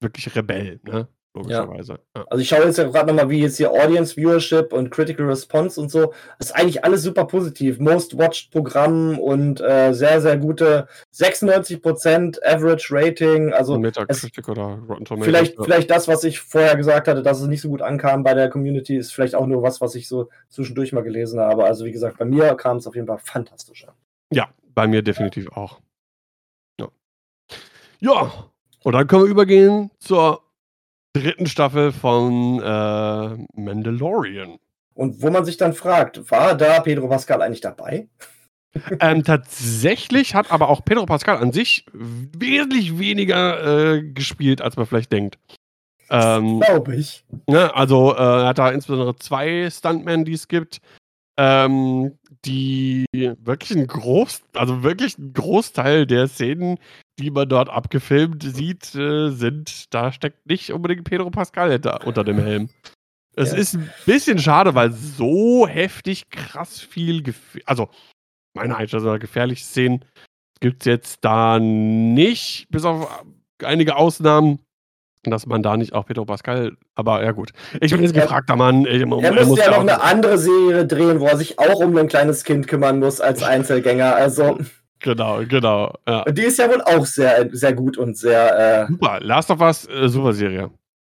wirklich 0.00 0.34
Rebell, 0.34 0.80
ne? 0.84 1.08
Logischerweise. 1.34 1.98
Ja. 2.14 2.24
Also 2.28 2.42
ich 2.42 2.48
schaue 2.48 2.64
jetzt 2.64 2.76
ja 2.76 2.84
gerade 2.84 3.06
nochmal, 3.06 3.30
wie 3.30 3.40
jetzt 3.40 3.56
hier 3.56 3.70
Audience 3.70 4.16
Viewership 4.16 4.70
und 4.74 4.90
Critical 4.90 5.24
Response 5.26 5.80
und 5.80 5.90
so. 5.90 6.12
Das 6.38 6.48
ist 6.48 6.52
eigentlich 6.52 6.84
alles 6.84 7.02
super 7.02 7.24
positiv. 7.24 7.78
Most 7.78 8.18
Watched 8.18 8.50
Programm 8.50 9.18
und 9.18 9.62
äh, 9.62 9.94
sehr, 9.94 10.20
sehr 10.20 10.36
gute 10.36 10.88
96% 11.14 12.38
Average 12.44 12.88
Rating. 12.90 13.50
Also 13.54 13.78
Metacritic 13.78 14.46
oder 14.46 14.78
Rotten 14.86 15.06
Tomatoes. 15.06 15.24
Vielleicht, 15.24 15.56
ja. 15.56 15.64
vielleicht 15.64 15.90
das, 15.90 16.06
was 16.06 16.22
ich 16.24 16.38
vorher 16.38 16.76
gesagt 16.76 17.08
hatte, 17.08 17.22
dass 17.22 17.40
es 17.40 17.48
nicht 17.48 17.62
so 17.62 17.70
gut 17.70 17.80
ankam 17.80 18.24
bei 18.24 18.34
der 18.34 18.50
Community, 18.50 18.96
ist 18.96 19.14
vielleicht 19.14 19.34
auch 19.34 19.46
nur 19.46 19.62
was, 19.62 19.80
was 19.80 19.94
ich 19.94 20.08
so 20.08 20.28
zwischendurch 20.50 20.92
mal 20.92 21.02
gelesen 21.02 21.40
habe. 21.40 21.64
Also 21.64 21.86
wie 21.86 21.92
gesagt, 21.92 22.18
bei 22.18 22.26
mir 22.26 22.54
kam 22.56 22.76
es 22.76 22.86
auf 22.86 22.94
jeden 22.94 23.06
Fall 23.06 23.18
fantastisch 23.18 23.88
an. 23.88 23.94
Ja, 24.30 24.50
bei 24.74 24.86
mir 24.86 25.00
definitiv 25.00 25.50
auch. 25.52 25.80
Ja. 26.78 26.88
Ja, 28.00 28.32
und 28.82 28.92
dann 28.92 29.06
können 29.06 29.24
wir 29.24 29.30
übergehen 29.30 29.90
zur 29.98 30.42
dritten 31.12 31.46
Staffel 31.46 31.92
von 31.92 32.60
äh, 32.60 33.60
Mandalorian. 33.60 34.58
Und 34.94 35.22
wo 35.22 35.30
man 35.30 35.44
sich 35.44 35.56
dann 35.56 35.72
fragt, 35.72 36.30
war 36.30 36.54
da 36.56 36.80
Pedro 36.80 37.08
Pascal 37.08 37.42
eigentlich 37.42 37.60
dabei? 37.60 38.08
ähm, 39.00 39.22
tatsächlich 39.22 40.34
hat 40.34 40.50
aber 40.50 40.68
auch 40.68 40.84
Pedro 40.84 41.06
Pascal 41.06 41.38
an 41.38 41.52
sich 41.52 41.86
wesentlich 41.92 42.98
weniger 42.98 43.94
äh, 43.94 44.02
gespielt, 44.02 44.62
als 44.62 44.76
man 44.76 44.86
vielleicht 44.86 45.12
denkt. 45.12 45.38
Ähm, 46.10 46.60
Glaube 46.60 46.96
ich. 46.96 47.24
Ne, 47.46 47.74
also 47.74 48.14
äh, 48.14 48.18
er 48.18 48.46
hat 48.48 48.58
da 48.58 48.70
insbesondere 48.70 49.16
zwei 49.16 49.70
Stuntmen, 49.70 50.24
die 50.24 50.34
es 50.34 50.48
gibt, 50.48 50.80
ähm, 51.38 52.18
die 52.44 53.06
wirklich 53.12 53.70
ein 53.76 53.86
Groß, 53.86 54.42
also 54.54 54.82
wirklich 54.82 55.18
ein 55.18 55.32
Großteil 55.32 56.06
der 56.06 56.28
Szenen, 56.28 56.78
die 57.18 57.30
man 57.30 57.48
dort 57.48 57.68
abgefilmt 57.68 58.42
sieht, 58.42 58.94
äh, 58.94 59.30
sind, 59.30 59.94
da 59.94 60.12
steckt 60.12 60.46
nicht 60.46 60.72
unbedingt 60.72 61.04
Pedro 61.04 61.30
Pascal 61.30 61.70
hinter, 61.70 62.06
unter 62.06 62.24
dem 62.24 62.38
Helm. 62.38 62.68
Es 63.34 63.52
ja. 63.52 63.58
ist 63.58 63.74
ein 63.74 63.90
bisschen 64.06 64.38
schade, 64.38 64.74
weil 64.74 64.92
so 64.92 65.66
heftig 65.66 66.30
krass 66.30 66.80
viel, 66.80 67.22
also 67.64 67.88
meine 68.54 68.76
Einstellung 68.76 69.18
gefährliche 69.18 69.64
Szenen 69.64 70.04
gibt 70.60 70.82
es 70.82 70.86
jetzt 70.86 71.24
da 71.24 71.58
nicht, 71.58 72.66
bis 72.70 72.84
auf 72.84 73.24
einige 73.62 73.96
Ausnahmen, 73.96 74.60
dass 75.24 75.46
man 75.46 75.62
da 75.62 75.76
nicht 75.76 75.92
auch 75.92 76.06
Pedro 76.06 76.24
Pascal, 76.24 76.72
aber 76.94 77.22
ja 77.22 77.30
gut. 77.32 77.52
Ich 77.80 77.92
bin 77.92 78.02
jetzt 78.02 78.14
Er- 78.16 78.22
gefragter 78.22 78.56
Mann. 78.56 78.84
Ich, 78.86 79.00
Er 79.02 79.06
müsste 79.06 79.58
ja 79.60 79.64
ja 79.66 79.70
noch 79.70 79.80
eine 79.80 80.02
andere 80.02 80.36
Serie 80.38 80.84
drehen, 80.86 81.20
wo 81.20 81.26
er 81.26 81.36
sich 81.36 81.58
auch 81.58 81.76
um 81.76 81.96
ein 81.96 82.08
kleines 82.08 82.42
Kind 82.44 82.66
kümmern 82.66 82.98
muss 82.98 83.20
als 83.20 83.42
Einzelgänger. 83.42 84.14
Also, 84.16 84.58
Genau, 84.98 85.40
genau. 85.48 85.94
Ja. 86.06 86.24
die 86.24 86.42
ist 86.42 86.58
ja 86.58 86.68
wohl 86.68 86.80
auch 86.82 87.04
sehr, 87.06 87.48
sehr 87.52 87.72
gut 87.72 87.98
und 87.98 88.16
sehr, 88.16 88.82
äh, 88.84 88.86
Super, 88.88 89.18
Last 89.20 89.50
of 89.50 89.60
Us, 89.60 89.88
äh, 89.88 90.08
super 90.08 90.32
Serie. 90.32 90.70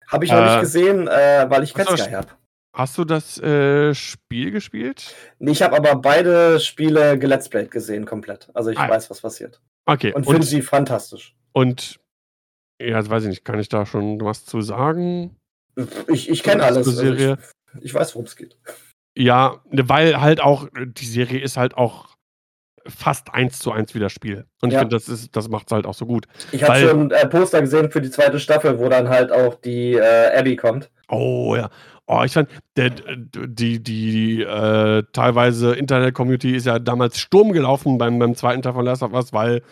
habe 0.08 0.24
ich 0.24 0.30
noch 0.32 0.38
Äh, 0.38 0.44
nicht 0.50 0.60
gesehen, 0.60 1.08
äh, 1.08 1.46
weil 1.48 1.62
ich 1.64 1.70
Sky 1.70 1.82
habe. 2.12 2.28
Hast 2.72 2.96
du 2.98 3.04
das 3.04 3.36
äh, 3.40 3.92
Spiel 3.94 4.52
gespielt? 4.52 5.14
Nee, 5.40 5.50
ich 5.52 5.62
habe 5.62 5.76
aber 5.76 5.96
beide 5.96 6.60
Spiele 6.60 7.18
geletsplayt 7.18 7.70
gesehen, 7.72 8.06
komplett. 8.06 8.48
Also 8.54 8.70
ich 8.70 8.78
Ah, 8.78 8.88
weiß, 8.88 9.10
was 9.10 9.20
passiert. 9.20 9.60
Okay, 9.86 10.12
Und 10.14 10.24
finde 10.24 10.46
sie 10.46 10.62
fantastisch. 10.62 11.34
und 11.52 11.96
ja, 12.80 12.98
jetzt 12.98 13.10
weiß 13.10 13.24
ich 13.24 13.28
nicht, 13.30 13.44
kann 13.44 13.58
ich 13.60 13.68
da 13.68 13.86
schon 13.86 14.20
was 14.20 14.44
zu 14.44 14.60
sagen? 14.62 15.36
Ich, 16.08 16.28
ich 16.28 16.42
kenne 16.42 16.62
alles. 16.64 16.78
Also 16.88 16.90
Serie. 16.92 17.38
ich, 17.78 17.84
ich 17.86 17.94
weiß, 17.94 18.14
worum 18.14 18.26
es 18.26 18.36
geht. 18.36 18.56
Ja, 19.16 19.60
weil 19.70 20.20
halt 20.20 20.40
auch, 20.40 20.68
die 20.76 21.04
Serie 21.06 21.40
ist 21.40 21.56
halt 21.56 21.76
auch 21.76 22.08
fast 22.86 23.34
eins 23.34 23.58
zu 23.58 23.72
eins 23.72 23.94
wie 23.94 23.98
das 23.98 24.12
Spiel. 24.12 24.46
Und 24.62 24.70
ich 24.70 24.74
Ja. 24.74 24.80
finde, 24.80 24.96
das, 24.96 25.08
ist- 25.08 25.36
das 25.36 25.48
macht 25.48 25.66
es 25.66 25.72
halt 25.72 25.86
auch 25.86 25.94
so 25.94 26.06
gut. 26.06 26.26
Ich 26.52 26.62
habe 26.62 26.78
schon 26.80 27.10
äh, 27.10 27.26
Poster 27.28 27.60
gesehen 27.60 27.90
für 27.90 28.00
die 28.00 28.10
zweite 28.10 28.40
Staffel, 28.40 28.78
wo 28.78 28.88
dann 28.88 29.08
halt 29.08 29.30
auch 29.30 29.54
die 29.56 29.92
äh, 29.94 30.36
Abby 30.38 30.56
kommt. 30.56 30.90
Oh 31.08 31.54
ja. 31.56 31.68
Oh, 32.06 32.22
ich 32.24 32.32
fand, 32.32 32.48
der, 32.76 32.90
die, 32.90 33.80
die 33.82 34.42
äh, 34.42 35.02
teilweise 35.12 35.74
Internet-Community 35.74 36.56
ist 36.56 36.66
ja 36.66 36.78
damals 36.80 37.18
Sturm 37.20 37.52
gelaufen 37.52 37.98
beim, 37.98 38.18
beim 38.18 38.34
zweiten 38.34 38.62
Teil 38.62 38.72
von 38.72 38.84
Last 38.84 39.02
of 39.04 39.12
Us, 39.12 39.32
weil 39.32 39.62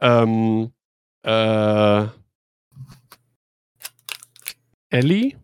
ähm, 0.00 0.70
äh, 1.24 2.06
Ellie? 4.90 5.36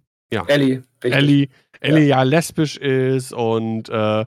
Ellie, 0.49 0.82
richtig. 1.03 1.12
Ellie, 1.14 1.49
Ellie 1.80 2.07
ja. 2.09 2.22
lesbisch 2.22 2.76
ist 2.76 3.32
und 3.32 3.88
äh, 3.88 4.24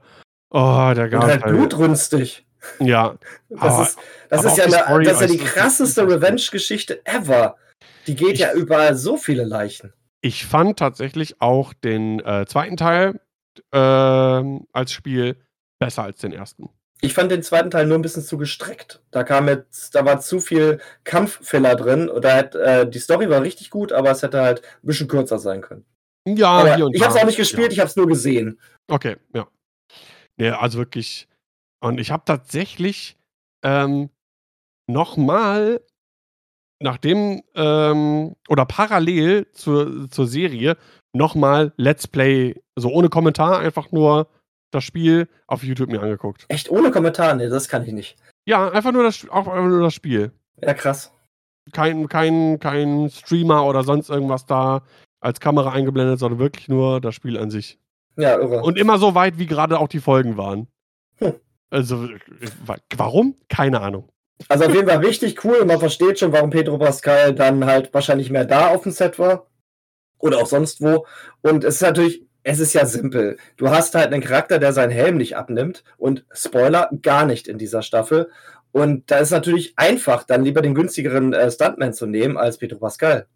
oh, 0.51 0.91
der 0.95 1.03
Und 1.05 1.09
gab 1.11 1.24
halt 1.24 1.43
blutrünstig. 1.43 2.45
Ja, 2.80 3.15
Das 3.49 3.61
Aber- 3.61 3.84
ist, 3.84 3.97
das 4.30 4.45
ist 4.45 4.57
ja, 4.57 4.68
die 4.68 4.74
eine, 4.76 4.84
Story 4.86 5.05
das 5.05 5.13
ist 5.15 5.22
ja 5.22 5.28
die 5.28 5.38
krasseste 5.38 6.07
Revenge-Geschichte 6.07 7.05
ever. 7.05 7.55
Die 8.07 8.15
geht 8.15 8.34
Ich- 8.34 8.39
ja 8.39 8.53
über 8.53 8.95
so 8.95 9.18
viele 9.18 9.43
Leichen. 9.43 9.93
ich 10.22 10.45
fand 10.45 10.80
tatsächlich 10.80 11.41
auch 11.41 11.74
den 11.74 12.20
äh, 12.22 12.45
zweiten 12.47 12.78
Teil 12.78 13.20
ähm, 13.74 14.65
als 14.72 14.91
Spiel 14.91 15.36
besser 15.80 16.03
als 16.03 16.20
den 16.20 16.32
ersten. 16.34 16.70
Ich 17.01 17.13
fand 17.13 17.31
den 17.31 17.43
zweiten 17.43 17.69
Teil 17.69 17.85
nur 17.85 17.97
ein 17.97 18.01
bisschen 18.01 18.23
zu 18.23 18.37
gestreckt. 18.37 19.01
Da 19.11 19.23
kam 19.23 19.47
jetzt, 19.47 19.93
da 19.93 20.03
war 20.03 20.19
zu 20.19 20.39
viel 20.39 20.79
Kampffiller 21.03 21.75
drin. 21.75 22.09
Oder 22.09 22.35
hat, 22.35 22.55
äh, 22.55 22.89
die 22.89 22.99
Story 22.99 23.29
war 23.29 23.43
richtig 23.43 23.69
gut, 23.69 23.91
aber 23.93 24.11
es 24.11 24.23
hätte 24.23 24.41
halt 24.41 24.61
ein 24.61 24.87
bisschen 24.87 25.07
kürzer 25.07 25.37
sein 25.37 25.61
können. 25.61 25.85
Ja, 26.27 26.49
aber 26.49 26.75
hier 26.75 26.85
und 26.87 26.95
ich 26.95 27.01
habe 27.01 27.09
es 27.09 27.15
da. 27.15 27.21
auch 27.21 27.27
nicht 27.27 27.37
gespielt, 27.37 27.71
ich 27.71 27.79
habe 27.79 27.87
es 27.87 27.95
nur 27.95 28.07
gesehen. 28.07 28.59
Okay, 28.87 29.15
ja. 29.33 29.47
Nee, 30.37 30.49
also 30.49 30.79
wirklich. 30.79 31.27
Und 31.79 31.99
ich 31.99 32.11
habe 32.11 32.23
tatsächlich 32.25 33.17
ähm, 33.63 34.09
nochmal, 34.87 35.81
nachdem, 36.81 37.43
ähm, 37.55 38.35
oder 38.49 38.65
parallel 38.65 39.51
zur, 39.53 40.09
zur 40.09 40.27
Serie, 40.27 40.77
nochmal 41.13 41.73
Let's 41.77 42.07
Play, 42.07 42.61
so 42.75 42.89
ohne 42.89 43.09
Kommentar, 43.09 43.59
einfach 43.59 43.91
nur 43.91 44.29
das 44.72 44.84
Spiel 44.84 45.28
auf 45.47 45.63
YouTube 45.63 45.89
mir 45.89 46.01
angeguckt. 46.01 46.45
Echt 46.49 46.70
ohne 46.70 46.91
Kommentar? 46.91 47.34
Nee, 47.36 47.49
das 47.49 47.68
kann 47.68 47.84
ich 47.84 47.91
nicht. 47.93 48.18
Ja, 48.45 48.70
einfach 48.70 48.91
nur 48.91 49.03
das, 49.03 49.28
auch 49.30 49.47
einfach 49.47 49.68
nur 49.68 49.82
das 49.82 49.93
Spiel. 49.93 50.32
Ja, 50.61 50.74
krass. 50.74 51.11
Kein, 51.74 52.07
kein, 52.07 52.59
kein 52.59 53.09
Streamer 53.09 53.65
oder 53.65 53.84
sonst 53.84 54.09
irgendwas 54.09 54.45
da 54.45 54.84
als 55.20 55.39
Kamera 55.39 55.72
eingeblendet, 55.72 56.20
sondern 56.20 56.39
wirklich 56.39 56.68
nur 56.70 57.01
das 57.01 57.15
Spiel 57.15 57.38
an 57.38 57.49
sich. 57.49 57.80
Ja, 58.15 58.38
irre. 58.39 58.61
Und 58.61 58.78
immer 58.78 58.97
so 58.97 59.15
weit, 59.15 59.38
wie 59.38 59.45
gerade 59.47 59.80
auch 59.80 59.88
die 59.89 59.99
Folgen 59.99 60.38
waren. 60.38 60.68
Hm. 61.18 61.34
Also, 61.70 62.09
wa- 62.65 62.78
warum? 62.95 63.36
Keine 63.49 63.82
Ahnung. 63.82 64.09
Also 64.47 64.65
auf 64.65 64.74
jeden 64.74 64.88
Fall 64.88 64.99
richtig 64.99 65.43
cool. 65.43 65.65
Man 65.65 65.80
versteht 65.80 66.20
schon, 66.20 66.32
warum 66.32 66.49
Pedro 66.49 66.78
Pascal 66.78 67.34
dann 67.36 67.65
halt 67.65 67.93
wahrscheinlich 67.93 68.30
mehr 68.30 68.45
da 68.45 68.70
auf 68.70 68.84
dem 68.84 68.91
Set 68.91 69.20
war. 69.20 69.47
Oder 70.20 70.38
auch 70.38 70.45
sonst 70.47 70.82
wo. 70.82 71.05
Und 71.41 71.63
es 71.63 71.76
ist 71.76 71.82
natürlich, 71.82 72.26
es 72.47 72.59
ist 72.59 72.73
ja 72.73 72.85
simpel. 72.85 73.37
Du 73.57 73.69
hast 73.69 73.93
halt 73.93 74.13
einen 74.13 74.23
Charakter, 74.23 74.57
der 74.57 74.71
seinen 74.71 74.91
Helm 74.91 75.17
nicht 75.17 75.35
abnimmt. 75.35 75.83
Und 75.97 76.25
Spoiler, 76.31 76.89
gar 77.01 77.25
nicht 77.25 77.49
in 77.49 77.57
dieser 77.57 77.81
Staffel. 77.81 78.31
Und 78.71 79.11
da 79.11 79.17
ist 79.17 79.31
natürlich 79.31 79.73
einfach, 79.77 80.23
dann 80.23 80.45
lieber 80.45 80.61
den 80.61 80.73
günstigeren 80.73 81.33
äh, 81.33 81.51
Stuntman 81.51 81.93
zu 81.93 82.05
nehmen 82.05 82.37
als 82.37 82.57
Pedro 82.57 82.79
Pascal. 82.79 83.27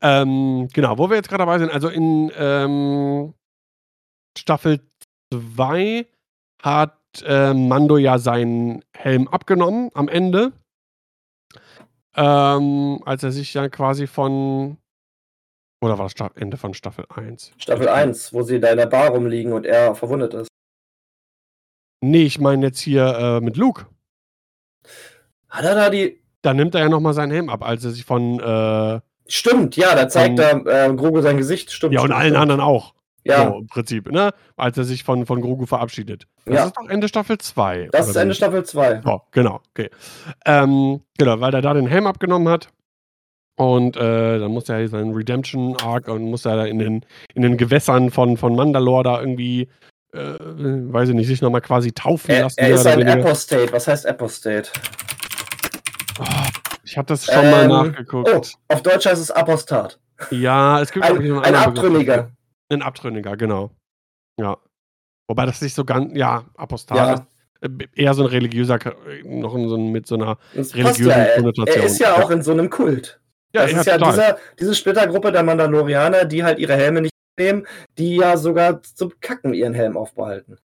Ähm, 0.00 0.68
genau, 0.72 0.96
wo 0.96 1.10
wir 1.10 1.16
jetzt 1.16 1.28
gerade 1.28 1.42
dabei 1.42 1.58
sind, 1.58 1.70
also 1.70 1.88
in 1.90 2.32
ähm, 2.38 3.34
Staffel 4.38 4.80
2 5.34 6.06
hat 6.62 6.96
äh, 7.26 7.52
Mando 7.52 7.98
ja 7.98 8.18
seinen 8.18 8.82
Helm 8.96 9.28
abgenommen 9.28 9.90
am 9.92 10.08
Ende. 10.08 10.52
Ähm, 12.16 13.02
als 13.04 13.22
er 13.22 13.30
sich 13.30 13.52
ja 13.52 13.68
quasi 13.68 14.06
von. 14.06 14.78
Oder 15.84 15.98
war 15.98 16.08
das 16.08 16.30
Ende 16.36 16.56
von 16.56 16.72
Staffel 16.72 17.04
1? 17.14 17.52
Staffel 17.58 17.90
1, 17.90 18.32
wo 18.32 18.40
sie 18.40 18.58
da 18.58 18.70
in 18.70 18.78
der 18.78 18.86
Bar 18.86 19.10
rumliegen 19.10 19.52
und 19.52 19.66
er 19.66 19.94
verwundet 19.94 20.32
ist. 20.32 20.48
Nee, 22.00 22.22
ich 22.22 22.40
meine 22.40 22.64
jetzt 22.66 22.80
hier 22.80 23.04
äh, 23.06 23.40
mit 23.42 23.58
Luke. 23.58 23.84
Hat 25.50 25.64
er 25.66 25.74
da 25.74 25.90
die. 25.90 26.22
Da 26.40 26.54
nimmt 26.54 26.74
er 26.74 26.80
ja 26.80 26.88
nochmal 26.88 27.12
seinen 27.12 27.32
Helm 27.32 27.50
ab, 27.50 27.62
als 27.62 27.84
er 27.84 27.90
sich 27.90 28.06
von. 28.06 28.40
Äh, 28.40 29.00
Stimmt, 29.26 29.76
ja, 29.76 29.94
da 29.94 30.08
zeigt 30.08 30.38
er 30.38 30.66
äh, 30.66 30.94
Grogu 30.94 31.20
sein 31.20 31.36
Gesicht. 31.36 31.70
Stimmt. 31.70 31.92
ja, 31.92 32.00
und 32.00 32.06
stimmt, 32.06 32.18
allen 32.18 32.28
stimmt. 32.30 32.42
anderen 32.42 32.60
auch. 32.62 32.94
Ja, 33.26 33.48
So, 33.50 33.58
im 33.58 33.66
Prinzip, 33.66 34.10
ne? 34.10 34.32
Als 34.56 34.78
er 34.78 34.84
sich 34.84 35.04
von, 35.04 35.26
von 35.26 35.42
Grogu 35.42 35.66
verabschiedet. 35.66 36.26
Das 36.46 36.54
Ja. 36.54 36.64
ist 36.66 36.76
doch 36.78 36.88
Ende 36.88 37.08
Staffel 37.08 37.36
2. 37.36 37.88
das 37.92 38.08
ist 38.08 38.16
Ende 38.16 38.32
wie? 38.32 38.36
Staffel 38.36 38.64
2. 38.64 39.02
Oh, 39.04 39.20
genau, 39.32 39.60
okay. 39.70 39.90
Ähm, 40.46 41.02
genau, 41.18 41.40
weil 41.40 41.52
er 41.54 41.60
da 41.62 41.74
den 41.74 41.86
Helm 41.86 42.06
abgenommen 42.06 42.48
hat. 42.48 42.68
Und 43.56 43.96
äh, 43.96 44.38
dann 44.40 44.50
muss 44.50 44.68
er 44.68 44.88
seinen 44.88 45.14
Redemption-Arc 45.14 46.08
und 46.08 46.22
muss 46.24 46.44
er 46.44 46.56
da 46.56 46.64
in 46.64 46.78
den, 46.78 47.06
in 47.34 47.42
den 47.42 47.56
Gewässern 47.56 48.10
von, 48.10 48.36
von 48.36 48.56
Mandalore 48.56 49.04
da 49.04 49.20
irgendwie, 49.20 49.68
äh, 50.12 50.18
weiß 50.40 51.10
ich 51.10 51.14
nicht, 51.14 51.28
sich 51.28 51.40
nochmal 51.40 51.60
quasi 51.60 51.92
taufen 51.92 52.30
Er, 52.32 52.42
lassen. 52.42 52.58
er 52.58 52.70
ist 52.70 52.86
ein. 52.86 53.06
Apostate. 53.08 53.72
Was 53.72 53.86
heißt 53.86 54.06
Apostate? 54.08 54.70
Oh, 56.18 56.24
ich 56.84 56.96
habe 56.98 57.06
das 57.06 57.26
schon 57.26 57.50
mal 57.50 57.62
Ähm, 57.64 57.68
nachgeguckt. 57.68 58.28
Oh, 58.32 58.42
auf 58.74 58.82
Deutsch 58.82 59.06
heißt 59.06 59.20
es 59.22 59.30
Apostat. 59.30 59.98
Ja, 60.30 60.80
es 60.80 60.90
gibt 60.92 61.04
Ein, 61.04 61.14
noch 61.28 61.42
ein 61.42 61.52
Begriff 61.52 61.66
Abtrünniger. 61.66 62.16
dafür. 62.16 62.30
Ein 62.70 62.82
Abtrünniger, 62.82 63.36
genau. 63.36 63.70
Ja. 64.40 64.56
Wobei 65.28 65.46
das 65.46 65.60
nicht 65.62 65.74
so 65.74 65.84
ganz, 65.84 66.12
ja, 66.16 66.44
Apostat 66.56 66.96
Ja. 66.96 67.12
ist 67.78 67.88
eher 67.94 68.14
so 68.14 68.22
ein 68.24 68.28
religiöser, 68.28 68.78
noch 69.24 69.52
so 69.52 69.76
ein, 69.76 69.90
mit 69.92 70.06
so 70.06 70.16
einer, 70.16 70.38
Das 70.54 70.74
religiösen 70.74 71.08
ja. 71.10 71.26
Konnotation. 71.36 71.80
er 71.80 71.84
ist 71.86 71.98
Ja. 72.00 72.14
auch 72.22 72.30
in 72.30 72.42
so 72.42 72.52
einem 72.52 72.68
Kult. 72.68 73.20
Ja, 73.54 73.62
das 73.62 73.72
ist 73.72 73.86
ja 73.86 73.98
total. 73.98 74.12
dieser, 74.12 74.38
diese 74.58 74.74
Splittergruppe 74.74 75.32
der 75.32 75.42
Mandalorianer, 75.42 76.24
die 76.24 76.44
halt 76.44 76.58
ihre 76.58 76.74
Helme 76.74 77.02
nicht 77.02 77.14
nehmen, 77.38 77.66
die 77.98 78.16
ja 78.16 78.36
sogar 78.36 78.82
zum 78.82 79.12
Kacken 79.20 79.54
ihren 79.54 79.74
Helm 79.74 79.96
aufbehalten. 79.96 80.58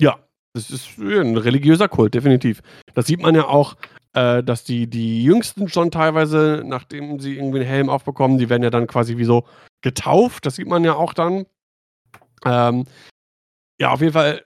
Ja, 0.00 0.18
das 0.54 0.70
ist 0.70 0.98
ein 0.98 1.36
religiöser 1.36 1.88
Kult, 1.88 2.14
definitiv. 2.14 2.62
Das 2.94 3.06
sieht 3.06 3.22
man 3.22 3.34
ja 3.34 3.46
auch, 3.46 3.76
äh, 4.14 4.42
dass 4.42 4.64
die, 4.64 4.86
die 4.86 5.22
Jüngsten 5.24 5.68
schon 5.68 5.90
teilweise, 5.90 6.62
nachdem 6.64 7.20
sie 7.20 7.36
irgendwie 7.36 7.60
einen 7.60 7.68
Helm 7.68 7.88
aufbekommen, 7.88 8.38
die 8.38 8.50
werden 8.50 8.62
ja 8.62 8.70
dann 8.70 8.86
quasi 8.86 9.16
wie 9.16 9.24
so 9.24 9.44
getauft. 9.80 10.46
Das 10.46 10.56
sieht 10.56 10.68
man 10.68 10.84
ja 10.84 10.94
auch 10.94 11.14
dann. 11.14 11.46
Ähm, 12.44 12.84
ja, 13.80 13.90
auf 13.90 14.00
jeden 14.00 14.12
Fall 14.12 14.44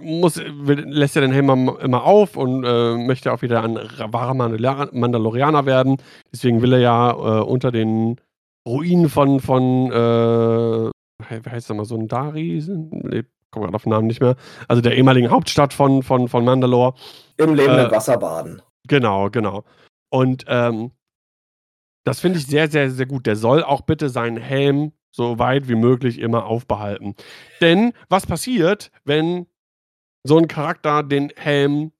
muss, 0.00 0.36
will, 0.38 0.80
lässt 0.80 1.16
er 1.16 1.22
den 1.22 1.32
Helm 1.32 1.68
immer 1.68 2.04
auf 2.04 2.36
und 2.36 2.64
äh, 2.64 2.96
möchte 2.96 3.32
auch 3.32 3.42
wieder 3.42 3.62
ein 3.62 3.76
wahrer 3.76 4.34
Mandalorianer 4.34 5.66
werden. 5.66 5.96
Deswegen 6.32 6.62
will 6.62 6.74
er 6.74 6.80
ja 6.80 7.10
äh, 7.10 7.42
unter 7.42 7.72
den 7.72 8.20
Ruinen 8.66 9.08
von, 9.08 9.40
von 9.40 9.90
äh, 9.90 10.90
wie 11.44 11.50
heißt 11.50 11.70
das 11.70 11.76
mal, 11.76 11.84
so 11.84 11.96
ein 11.96 12.08
Dari? 12.08 12.62
Nee, 12.66 13.24
komme 13.50 13.66
gerade 13.66 13.76
auf 13.76 13.84
den 13.84 13.90
Namen 13.90 14.06
nicht 14.06 14.20
mehr. 14.20 14.36
Also 14.68 14.82
der 14.82 14.96
ehemaligen 14.96 15.30
Hauptstadt 15.30 15.72
von, 15.72 16.02
von, 16.02 16.28
von 16.28 16.44
Mandalore. 16.44 16.94
Im 17.38 17.54
lebenden 17.54 17.86
Äh, 17.86 17.90
Wasser 17.90 18.18
baden. 18.18 18.62
Genau, 18.86 19.30
genau. 19.30 19.64
Und 20.10 20.44
ähm, 20.48 20.92
das 22.04 22.20
finde 22.20 22.38
ich 22.38 22.46
sehr, 22.46 22.68
sehr, 22.68 22.90
sehr 22.90 23.06
gut. 23.06 23.26
Der 23.26 23.36
soll 23.36 23.64
auch 23.64 23.80
bitte 23.80 24.08
seinen 24.08 24.36
Helm 24.36 24.92
so 25.10 25.38
weit 25.38 25.68
wie 25.68 25.74
möglich 25.74 26.18
immer 26.18 26.46
aufbehalten. 26.46 27.14
Denn 27.60 27.92
was 28.08 28.26
passiert, 28.26 28.90
wenn 29.04 29.46
so 30.26 30.38
ein 30.38 30.48
Charakter 30.48 31.02
den 31.02 31.32
Helm 31.36 31.92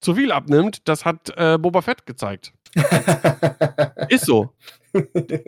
zu 0.00 0.14
viel 0.14 0.32
abnimmt? 0.32 0.88
Das 0.88 1.04
hat 1.04 1.30
äh, 1.36 1.58
Boba 1.58 1.80
Fett 1.82 2.06
gezeigt. 2.06 2.52
Ist 4.08 4.26
so. 4.26 4.52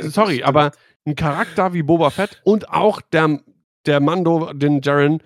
Sorry, 0.00 0.42
aber 0.42 0.72
ein 1.06 1.14
Charakter 1.16 1.72
wie 1.74 1.82
Boba 1.82 2.10
Fett 2.10 2.40
und 2.44 2.68
auch 2.70 3.00
der, 3.00 3.40
der 3.86 4.00
Mando, 4.00 4.52
den 4.52 4.80
Jaren, 4.82 5.22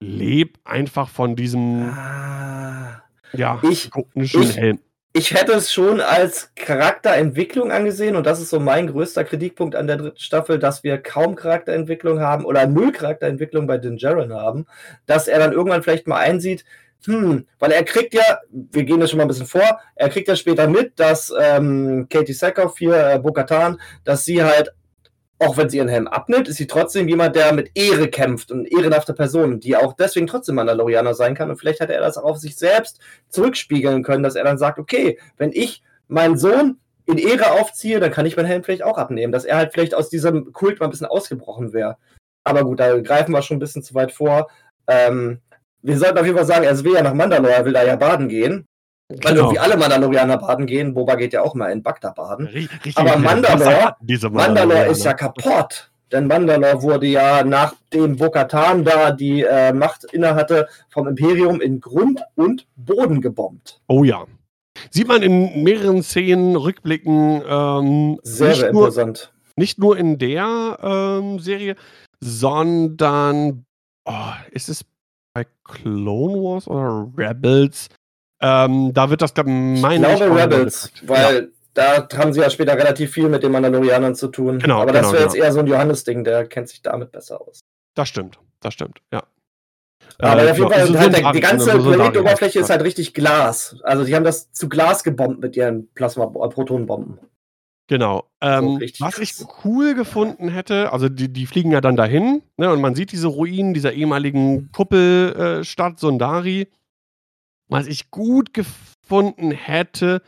lebt 0.00 0.66
einfach 0.66 1.08
von 1.08 1.36
diesem 1.36 1.88
Ah. 1.90 3.02
Ja, 3.32 3.60
Ich- 3.62 3.90
ich- 4.14 4.56
Helm. 4.56 4.80
Ich 5.16 5.32
hätte 5.32 5.52
es 5.52 5.72
schon 5.72 6.00
als 6.00 6.50
Charakterentwicklung 6.56 7.70
angesehen 7.70 8.16
und 8.16 8.26
das 8.26 8.40
ist 8.40 8.50
so 8.50 8.58
mein 8.58 8.88
größter 8.88 9.22
Kritikpunkt 9.22 9.76
an 9.76 9.86
der 9.86 9.96
dritten 9.96 10.18
Staffel, 10.18 10.58
dass 10.58 10.82
wir 10.82 10.98
kaum 10.98 11.36
Charakterentwicklung 11.36 12.18
haben 12.18 12.44
oder 12.44 12.66
null 12.66 12.90
Charakterentwicklung 12.90 13.68
bei 13.68 13.78
Din 13.78 13.96
Djarin 13.96 14.32
haben, 14.32 14.66
dass 15.06 15.28
er 15.28 15.38
dann 15.38 15.52
irgendwann 15.52 15.84
vielleicht 15.84 16.08
mal 16.08 16.18
einsieht, 16.18 16.64
hm, 17.04 17.46
weil 17.60 17.70
er 17.70 17.84
kriegt 17.84 18.12
ja, 18.12 18.40
wir 18.50 18.82
gehen 18.82 18.98
das 18.98 19.10
schon 19.10 19.18
mal 19.18 19.24
ein 19.24 19.28
bisschen 19.28 19.46
vor, 19.46 19.78
er 19.94 20.08
kriegt 20.08 20.26
ja 20.26 20.34
später 20.34 20.66
mit, 20.66 20.98
dass 20.98 21.32
ähm, 21.40 22.08
Katie 22.10 22.32
Sackhoff 22.32 22.76
hier, 22.76 22.96
äh, 22.96 23.18
Bo-Katan, 23.20 23.80
dass 24.02 24.24
sie 24.24 24.42
halt, 24.42 24.74
auch 25.38 25.56
wenn 25.56 25.68
sie 25.68 25.78
ihren 25.78 25.88
Helm 25.88 26.06
abnimmt, 26.06 26.48
ist 26.48 26.56
sie 26.56 26.66
trotzdem 26.66 27.08
jemand, 27.08 27.36
der 27.36 27.52
mit 27.52 27.70
Ehre 27.74 28.08
kämpft 28.08 28.50
und 28.50 28.66
ehrenhafte 28.66 29.14
Person, 29.14 29.60
die 29.60 29.76
auch 29.76 29.94
deswegen 29.94 30.26
trotzdem 30.26 30.54
Mandalorianer 30.54 31.14
sein 31.14 31.34
kann 31.34 31.50
und 31.50 31.56
vielleicht 31.56 31.80
hat 31.80 31.90
er 31.90 32.00
das 32.00 32.16
auch 32.16 32.24
auf 32.24 32.38
sich 32.38 32.56
selbst 32.56 33.00
zurückspiegeln 33.28 34.02
können, 34.02 34.22
dass 34.22 34.36
er 34.36 34.44
dann 34.44 34.58
sagt, 34.58 34.78
okay, 34.78 35.18
wenn 35.36 35.52
ich 35.52 35.82
meinen 36.08 36.38
Sohn 36.38 36.78
in 37.06 37.18
Ehre 37.18 37.52
aufziehe, 37.52 38.00
dann 38.00 38.12
kann 38.12 38.26
ich 38.26 38.36
meinen 38.36 38.46
Helm 38.46 38.64
vielleicht 38.64 38.84
auch 38.84 38.96
abnehmen, 38.96 39.32
dass 39.32 39.44
er 39.44 39.56
halt 39.56 39.72
vielleicht 39.72 39.94
aus 39.94 40.08
diesem 40.08 40.52
Kult 40.52 40.80
mal 40.80 40.86
ein 40.86 40.90
bisschen 40.90 41.06
ausgebrochen 41.06 41.72
wäre. 41.72 41.96
Aber 42.44 42.64
gut, 42.64 42.80
da 42.80 42.98
greifen 43.00 43.32
wir 43.32 43.42
schon 43.42 43.56
ein 43.56 43.60
bisschen 43.60 43.82
zu 43.82 43.94
weit 43.94 44.12
vor. 44.12 44.48
Ähm, 44.86 45.40
wir 45.82 45.98
sollten 45.98 46.18
auf 46.18 46.24
jeden 46.24 46.36
Fall 46.36 46.46
sagen, 46.46 46.64
er 46.64 46.82
will 46.84 46.94
ja 46.94 47.02
nach 47.02 47.14
Mandalore, 47.14 47.52
er 47.52 47.64
will 47.64 47.72
da 47.72 47.84
ja 47.84 47.96
baden 47.96 48.28
gehen. 48.28 48.66
Weil 49.08 49.18
Genau. 49.18 49.36
irgendwie 49.42 49.58
alle 49.58 49.76
Mandalorianer 49.76 50.38
baden 50.38 50.66
gehen. 50.66 50.94
Boba 50.94 51.14
geht 51.16 51.32
ja 51.34 51.42
auch 51.42 51.54
mal 51.54 51.70
in 51.70 51.82
Bagdad 51.82 52.14
baden. 52.14 52.46
Ri- 52.48 52.68
Richtig 52.84 52.96
Aber 52.96 53.16
Mandalore- 53.18 53.94
Mandalore 54.30 54.86
ist 54.86 55.04
ja 55.04 55.12
kaputt. 55.14 55.90
Denn 56.12 56.26
Mandalore 56.26 56.80
wurde 56.82 57.06
ja, 57.06 57.42
nachdem 57.44 58.16
Bo-Katan 58.16 58.84
da 58.84 59.10
die 59.10 59.42
äh, 59.42 59.72
Macht 59.72 60.04
innehatte, 60.04 60.68
vom 60.88 61.08
Imperium 61.08 61.60
in 61.60 61.80
Grund 61.80 62.22
und 62.36 62.66
Boden 62.76 63.20
gebombt. 63.20 63.80
Oh 63.88 64.04
ja. 64.04 64.24
Sieht 64.90 65.08
man 65.08 65.22
in 65.22 65.62
mehreren 65.62 66.02
Szenen, 66.02 66.56
Rückblicken, 66.56 67.42
ähm, 67.48 68.18
Sehr, 68.22 68.54
sehr 68.54 68.72
nur, 68.72 68.82
imposant. 68.84 69.32
nicht 69.56 69.78
nur 69.78 69.96
in 69.96 70.18
der 70.18 70.78
ähm, 70.82 71.38
Serie, 71.40 71.74
sondern 72.20 73.64
oh, 74.04 74.32
ist 74.50 74.68
es 74.68 74.84
bei 75.34 75.46
Clone 75.64 76.34
Wars 76.42 76.68
oder 76.68 77.08
Rebels? 77.16 77.88
Ähm, 78.46 78.92
da 78.92 79.08
wird 79.08 79.22
das, 79.22 79.32
glaub, 79.32 79.46
Ich 79.46 79.52
meine 79.52 80.06
glaube 80.06 80.24
auch 80.24 80.28
noch 80.28 80.36
Rebels, 80.36 80.90
weil 81.06 81.50
da 81.72 82.06
haben 82.16 82.32
sie 82.34 82.40
ja 82.40 82.50
später 82.50 82.74
relativ 82.74 83.10
viel 83.12 83.28
mit 83.30 83.42
den 83.42 83.50
Mandalorianern 83.52 84.14
zu 84.14 84.28
tun. 84.28 84.58
Genau, 84.58 84.82
Aber 84.82 84.92
das 84.92 85.02
genau, 85.02 85.12
wäre 85.14 85.22
jetzt 85.24 85.32
genau. 85.32 85.44
eher 85.46 85.52
so 85.52 85.60
ein 85.60 85.66
Johannes-Ding, 85.66 86.24
der 86.24 86.46
kennt 86.46 86.68
sich 86.68 86.82
damit 86.82 87.10
besser 87.10 87.40
aus. 87.40 87.60
Das 87.94 88.08
stimmt, 88.08 88.38
das 88.60 88.74
stimmt, 88.74 88.98
ja. 89.12 89.22
Aber 90.18 90.44
Äh, 90.44 90.50
auf 90.50 90.58
jeden 90.58 90.70
Fall, 90.70 90.86
so- 90.86 90.92
so 90.92 90.98
halt, 90.98 91.16
der- 91.16 91.32
die 91.32 91.40
ganze 91.40 91.70
so- 91.72 91.80
so 91.80 91.90
Planetoberfläche 91.92 92.60
ist 92.60 92.70
halt 92.70 92.82
richtig 92.84 93.14
Glas. 93.14 93.76
Also 93.82 94.04
die 94.04 94.14
haben 94.14 94.24
das 94.24 94.52
zu 94.52 94.68
Glas 94.68 95.02
gebombt 95.02 95.40
mit 95.40 95.56
ihren 95.56 95.88
Plasma-Protonenbomben. 95.94 97.18
Genau. 97.88 98.24
Ähm, 98.40 98.76
richtig 98.76 99.00
was 99.00 99.18
ich 99.18 99.34
cool 99.64 99.94
gefunden 99.94 100.48
hätte, 100.48 100.92
also 100.92 101.08
die, 101.08 101.32
die 101.32 101.46
fliegen 101.46 101.70
ja 101.72 101.80
dann 101.80 101.96
dahin, 101.96 102.42
ne, 102.56 102.70
und 102.72 102.80
man 102.80 102.94
sieht 102.94 103.12
diese 103.12 103.26
Ruinen 103.26 103.74
dieser 103.74 103.92
ehemaligen 103.92 104.70
Kuppelstadt 104.72 105.60
äh, 105.60 105.64
Stadt 105.64 105.98
Sondari. 105.98 106.68
Was 107.68 107.86
ich 107.86 108.10
gut 108.10 108.52
gefunden 108.54 109.50
hätte, 109.50 110.22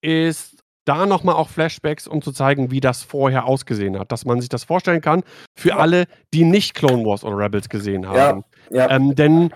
ist 0.00 0.62
da 0.84 1.04
nochmal 1.04 1.34
auch 1.34 1.50
Flashbacks, 1.50 2.06
um 2.06 2.22
zu 2.22 2.32
zeigen, 2.32 2.70
wie 2.70 2.80
das 2.80 3.02
vorher 3.02 3.44
ausgesehen 3.44 3.98
hat. 3.98 4.10
Dass 4.10 4.24
man 4.24 4.40
sich 4.40 4.48
das 4.48 4.64
vorstellen 4.64 5.02
kann 5.02 5.22
für 5.54 5.76
alle, 5.76 6.06
die 6.32 6.44
nicht 6.44 6.74
Clone 6.74 7.04
Wars 7.04 7.24
oder 7.24 7.36
Rebels 7.36 7.68
gesehen 7.68 8.08
haben. 8.08 8.44
Ja, 8.70 8.88
Ähm, 8.90 9.14
denn 9.14 9.52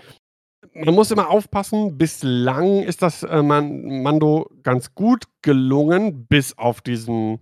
man 0.74 0.94
muss 0.94 1.10
immer 1.10 1.30
aufpassen, 1.30 1.96
bislang 1.98 2.82
ist 2.82 3.02
das 3.02 3.22
äh, 3.22 3.42
Man 3.42 4.02
Mando 4.02 4.50
ganz 4.62 4.94
gut 4.94 5.24
gelungen, 5.42 6.26
bis 6.26 6.56
auf 6.59 6.80
diesen 6.80 7.40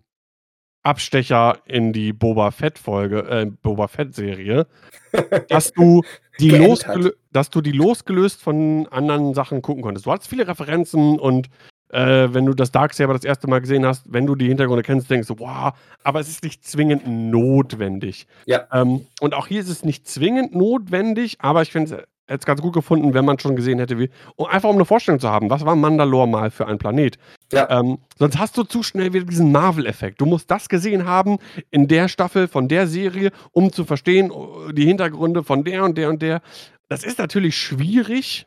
Abstecher 0.82 1.58
in 1.66 1.92
die 1.92 2.12
Boba 2.12 2.52
Fett-Folge, 2.52 3.28
äh, 3.28 3.46
Boba 3.46 3.88
Fett-Serie, 3.88 4.66
dass 5.48 5.72
du 5.72 6.02
die 6.40 6.50
losgelö 6.50 7.10
dass 7.32 7.50
du 7.50 7.60
die 7.60 7.72
losgelöst 7.72 8.42
von 8.42 8.88
anderen 8.90 9.34
Sachen 9.34 9.62
gucken 9.62 9.82
konntest. 9.82 10.06
Du 10.06 10.12
hattest 10.12 10.28
viele 10.28 10.48
Referenzen 10.48 11.18
und 11.18 11.48
äh, 11.90 12.28
wenn 12.32 12.46
du 12.46 12.54
das 12.54 12.70
Darksaber 12.72 13.14
das 13.14 13.24
erste 13.24 13.48
Mal 13.48 13.60
gesehen 13.60 13.84
hast, 13.84 14.04
wenn 14.08 14.26
du 14.26 14.34
die 14.34 14.48
Hintergründe 14.48 14.82
kennst, 14.82 15.10
denkst 15.10 15.28
du, 15.28 15.38
wow, 15.38 15.72
aber 16.04 16.20
es 16.20 16.28
ist 16.28 16.42
nicht 16.42 16.64
zwingend 16.64 17.06
notwendig. 17.06 18.26
Ja. 18.46 18.66
Ähm, 18.72 19.06
und 19.20 19.34
auch 19.34 19.46
hier 19.46 19.60
ist 19.60 19.68
es 19.68 19.84
nicht 19.84 20.08
zwingend 20.08 20.54
notwendig, 20.54 21.38
aber 21.40 21.62
ich 21.62 21.72
finde 21.72 22.06
es 22.31 22.35
jetzt 22.35 22.47
ganz 22.47 22.61
gut 22.61 22.73
gefunden, 22.73 23.12
wenn 23.15 23.24
man 23.24 23.39
schon 23.39 23.57
gesehen 23.57 23.78
hätte, 23.78 23.98
wie, 23.98 24.11
um, 24.36 24.47
einfach 24.47 24.69
um 24.69 24.77
eine 24.77 24.85
Vorstellung 24.85 25.20
zu 25.20 25.28
haben, 25.28 25.51
was 25.51 25.65
war 25.65 25.77
Mandalore 25.77 26.28
mal 26.28 26.51
für 26.51 26.66
ein 26.66 26.78
Planet? 26.78 27.19
Ja. 27.52 27.69
Ähm, 27.70 27.98
sonst 28.19 28.39
hast 28.39 28.57
du 28.57 28.62
zu 28.62 28.82
schnell 28.82 29.12
wieder 29.12 29.24
diesen 29.24 29.52
Marvel-Effekt. 29.52 30.20
Du 30.20 30.27
musst 30.27 30.51
das 30.51 30.69
gesehen 30.69 31.07
haben 31.07 31.39
in 31.70 31.89
der 31.89 32.09
Staffel 32.09 32.48
von 32.48 32.69
der 32.69 32.86
Serie, 32.86 33.32
um 33.52 33.73
zu 33.73 33.85
verstehen, 33.85 34.31
oh, 34.31 34.70
die 34.73 34.86
Hintergründe 34.86 35.43
von 35.43 35.65
der 35.65 35.85
und 35.85 35.98
der 35.98 36.09
und 36.09 36.23
der. 36.23 36.40
Das 36.89 37.05
ist 37.05 37.19
natürlich 37.19 37.57
schwierig, 37.57 38.47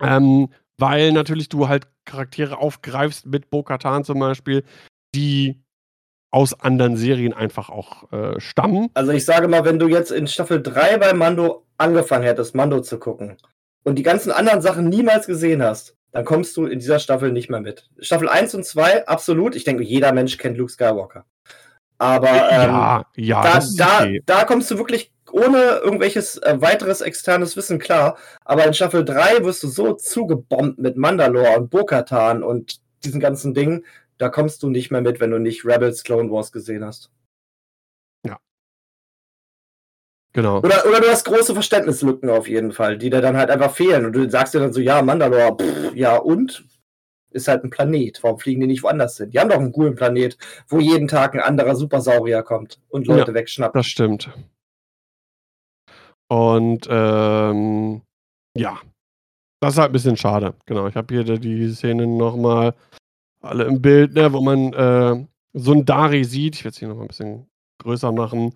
ähm, 0.00 0.48
weil 0.78 1.12
natürlich 1.12 1.48
du 1.48 1.68
halt 1.68 1.88
Charaktere 2.04 2.58
aufgreifst 2.58 3.26
mit 3.26 3.50
Bo-Katan 3.50 4.04
zum 4.04 4.18
Beispiel, 4.18 4.64
die 5.14 5.63
aus 6.34 6.58
anderen 6.60 6.96
Serien 6.96 7.32
einfach 7.32 7.70
auch 7.70 8.10
äh, 8.12 8.40
stammen. 8.40 8.88
Also 8.94 9.12
ich 9.12 9.24
sage 9.24 9.46
mal, 9.46 9.64
wenn 9.64 9.78
du 9.78 9.86
jetzt 9.86 10.10
in 10.10 10.26
Staffel 10.26 10.60
3 10.60 10.98
bei 10.98 11.12
Mando 11.12 11.64
angefangen 11.78 12.24
hättest, 12.24 12.56
Mando 12.56 12.80
zu 12.80 12.98
gucken 12.98 13.36
und 13.84 14.00
die 14.00 14.02
ganzen 14.02 14.32
anderen 14.32 14.60
Sachen 14.60 14.88
niemals 14.88 15.28
gesehen 15.28 15.62
hast, 15.62 15.94
dann 16.10 16.24
kommst 16.24 16.56
du 16.56 16.66
in 16.66 16.80
dieser 16.80 16.98
Staffel 16.98 17.30
nicht 17.30 17.50
mehr 17.50 17.60
mit. 17.60 17.88
Staffel 18.00 18.28
1 18.28 18.52
und 18.56 18.66
2, 18.66 19.06
absolut. 19.06 19.54
Ich 19.54 19.62
denke, 19.62 19.84
jeder 19.84 20.12
Mensch 20.12 20.36
kennt 20.36 20.58
Luke 20.58 20.72
Skywalker. 20.72 21.24
Aber 21.98 22.50
ähm, 22.50 22.70
ja, 22.70 23.04
ja, 23.14 23.42
da, 23.42 23.60
da, 23.76 23.98
okay. 24.00 24.22
da 24.26 24.44
kommst 24.44 24.72
du 24.72 24.78
wirklich 24.78 25.12
ohne 25.30 25.80
irgendwelches 25.84 26.38
äh, 26.38 26.60
weiteres 26.60 27.00
externes 27.00 27.56
Wissen 27.56 27.78
klar. 27.78 28.16
Aber 28.44 28.66
in 28.66 28.74
Staffel 28.74 29.04
3 29.04 29.44
wirst 29.44 29.62
du 29.62 29.68
so 29.68 29.92
zugebombt 29.92 30.80
mit 30.80 30.96
Mandalore 30.96 31.56
und 31.58 31.70
Bo-Katan 31.70 32.42
und 32.42 32.80
diesen 33.04 33.20
ganzen 33.20 33.54
Dingen, 33.54 33.84
da 34.18 34.28
kommst 34.28 34.62
du 34.62 34.70
nicht 34.70 34.90
mehr 34.90 35.00
mit, 35.00 35.20
wenn 35.20 35.30
du 35.30 35.38
nicht 35.38 35.64
Rebels 35.64 36.04
Clone 36.04 36.30
Wars 36.30 36.52
gesehen 36.52 36.84
hast. 36.84 37.10
Genau. 40.36 40.58
Oder, 40.58 40.84
oder 40.84 41.00
du 41.00 41.06
hast 41.08 41.24
große 41.26 41.54
Verständnislücken 41.54 42.28
auf 42.28 42.48
jeden 42.48 42.72
Fall, 42.72 42.98
die 42.98 43.08
dir 43.08 43.20
dann 43.20 43.36
halt 43.36 43.50
einfach 43.50 43.72
fehlen. 43.72 44.04
Und 44.04 44.14
du 44.14 44.28
sagst 44.28 44.52
dir 44.52 44.58
dann 44.58 44.72
so, 44.72 44.80
ja, 44.80 45.00
Mandalore, 45.00 45.56
pff, 45.56 45.94
ja 45.94 46.16
und? 46.16 46.64
Ist 47.30 47.46
halt 47.46 47.62
ein 47.62 47.70
Planet. 47.70 48.20
Warum 48.22 48.40
fliegen 48.40 48.60
die 48.60 48.66
nicht 48.66 48.82
woanders 48.82 49.16
hin? 49.16 49.30
Die 49.30 49.38
haben 49.38 49.48
doch 49.48 49.58
einen 49.58 49.70
coolen 49.70 49.94
Planet, 49.94 50.36
wo 50.66 50.80
jeden 50.80 51.06
Tag 51.06 51.34
ein 51.34 51.40
anderer 51.40 51.76
Supersaurier 51.76 52.42
kommt 52.42 52.80
und 52.88 53.06
Leute 53.06 53.32
wegschnappt. 53.32 53.76
Das 53.76 53.86
stimmt. 53.86 54.28
Und 56.28 56.88
ähm, 56.90 58.02
ja, 58.56 58.80
das 59.60 59.74
ist 59.74 59.78
halt 59.78 59.90
ein 59.90 59.92
bisschen 59.92 60.16
schade. 60.16 60.54
Genau, 60.66 60.88
ich 60.88 60.96
habe 60.96 61.14
hier 61.14 61.22
die- 61.38 61.72
Szenen 61.72 62.16
nochmal 62.16 62.74
alle 63.44 63.64
im 63.64 63.80
Bild, 63.80 64.14
ne, 64.14 64.32
wo 64.32 64.40
man 64.40 64.72
äh, 64.72 65.26
so 65.52 65.72
ein 65.72 65.84
Dari 65.84 66.24
sieht. 66.24 66.56
Ich 66.56 66.64
werde 66.64 66.72
es 66.74 66.78
hier 66.78 66.88
nochmal 66.88 67.04
ein 67.04 67.08
bisschen 67.08 67.46
größer 67.82 68.12
machen. 68.12 68.54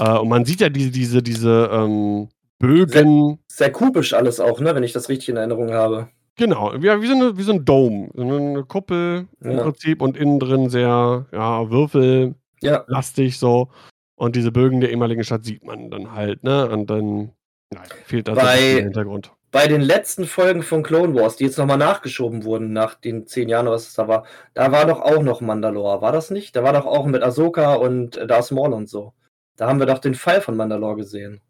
Äh, 0.00 0.18
und 0.18 0.28
man 0.28 0.44
sieht 0.44 0.60
ja 0.60 0.68
diese, 0.68 0.90
diese, 0.90 1.22
diese 1.22 1.68
ähm, 1.72 2.28
Bögen. 2.58 3.38
Sehr 3.50 3.72
kubisch 3.72 4.12
alles 4.14 4.40
auch, 4.40 4.60
ne, 4.60 4.74
wenn 4.74 4.82
ich 4.82 4.92
das 4.92 5.08
richtig 5.08 5.28
in 5.30 5.36
Erinnerung 5.36 5.72
habe. 5.72 6.08
Genau, 6.36 6.72
wie, 6.74 6.82
wie, 7.02 7.06
so 7.06 7.14
eine, 7.14 7.36
wie 7.36 7.42
so 7.42 7.52
ein 7.52 7.64
Dome. 7.64 8.10
So 8.14 8.22
eine 8.22 8.64
Kuppel 8.64 9.26
im 9.42 9.50
Ja. 9.50 9.62
Prinzip 9.62 10.00
und 10.00 10.16
innen 10.16 10.38
drin 10.40 10.70
sehr 10.70 11.26
ja, 11.32 11.70
Würfel, 11.70 12.34
Ja, 12.62 12.84
lastig 12.86 13.38
so. 13.38 13.68
Und 14.16 14.36
diese 14.36 14.52
Bögen 14.52 14.80
der 14.80 14.90
ehemaligen 14.90 15.24
Stadt 15.24 15.44
sieht 15.44 15.64
man 15.64 15.90
dann 15.90 16.12
halt, 16.12 16.42
ne? 16.44 16.68
Und 16.68 16.88
dann 16.90 17.32
naja, 17.72 17.88
fehlt 18.04 18.28
da 18.28 18.34
Bei- 18.34 18.56
der 18.74 18.82
Hintergrund. 18.84 19.32
Bei 19.52 19.66
den 19.66 19.80
letzten 19.80 20.26
Folgen 20.26 20.62
von 20.62 20.82
Clone 20.82 21.14
Wars, 21.14 21.36
die 21.36 21.44
jetzt 21.44 21.58
nochmal 21.58 21.78
nachgeschoben 21.78 22.44
wurden, 22.44 22.72
nach 22.72 22.94
den 22.94 23.26
zehn 23.26 23.48
Jahren, 23.48 23.66
was 23.66 23.88
es 23.88 23.94
da 23.94 24.06
war, 24.08 24.24
da 24.54 24.70
war 24.72 24.86
doch 24.86 25.00
auch 25.00 25.22
noch 25.22 25.40
Mandalore, 25.40 26.00
war 26.02 26.12
das 26.12 26.30
nicht? 26.30 26.54
Da 26.54 26.62
war 26.62 26.72
doch 26.72 26.86
auch 26.86 27.06
mit 27.06 27.22
Ahsoka 27.22 27.74
und 27.74 28.16
Darth 28.30 28.50
Maul 28.52 28.72
und 28.72 28.88
so. 28.88 29.12
Da 29.56 29.68
haben 29.68 29.78
wir 29.80 29.86
doch 29.86 29.98
den 29.98 30.14
Fall 30.14 30.40
von 30.40 30.56
Mandalore 30.56 30.96
gesehen. 30.96 31.40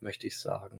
Möchte 0.00 0.26
ich 0.26 0.38
sagen. 0.38 0.78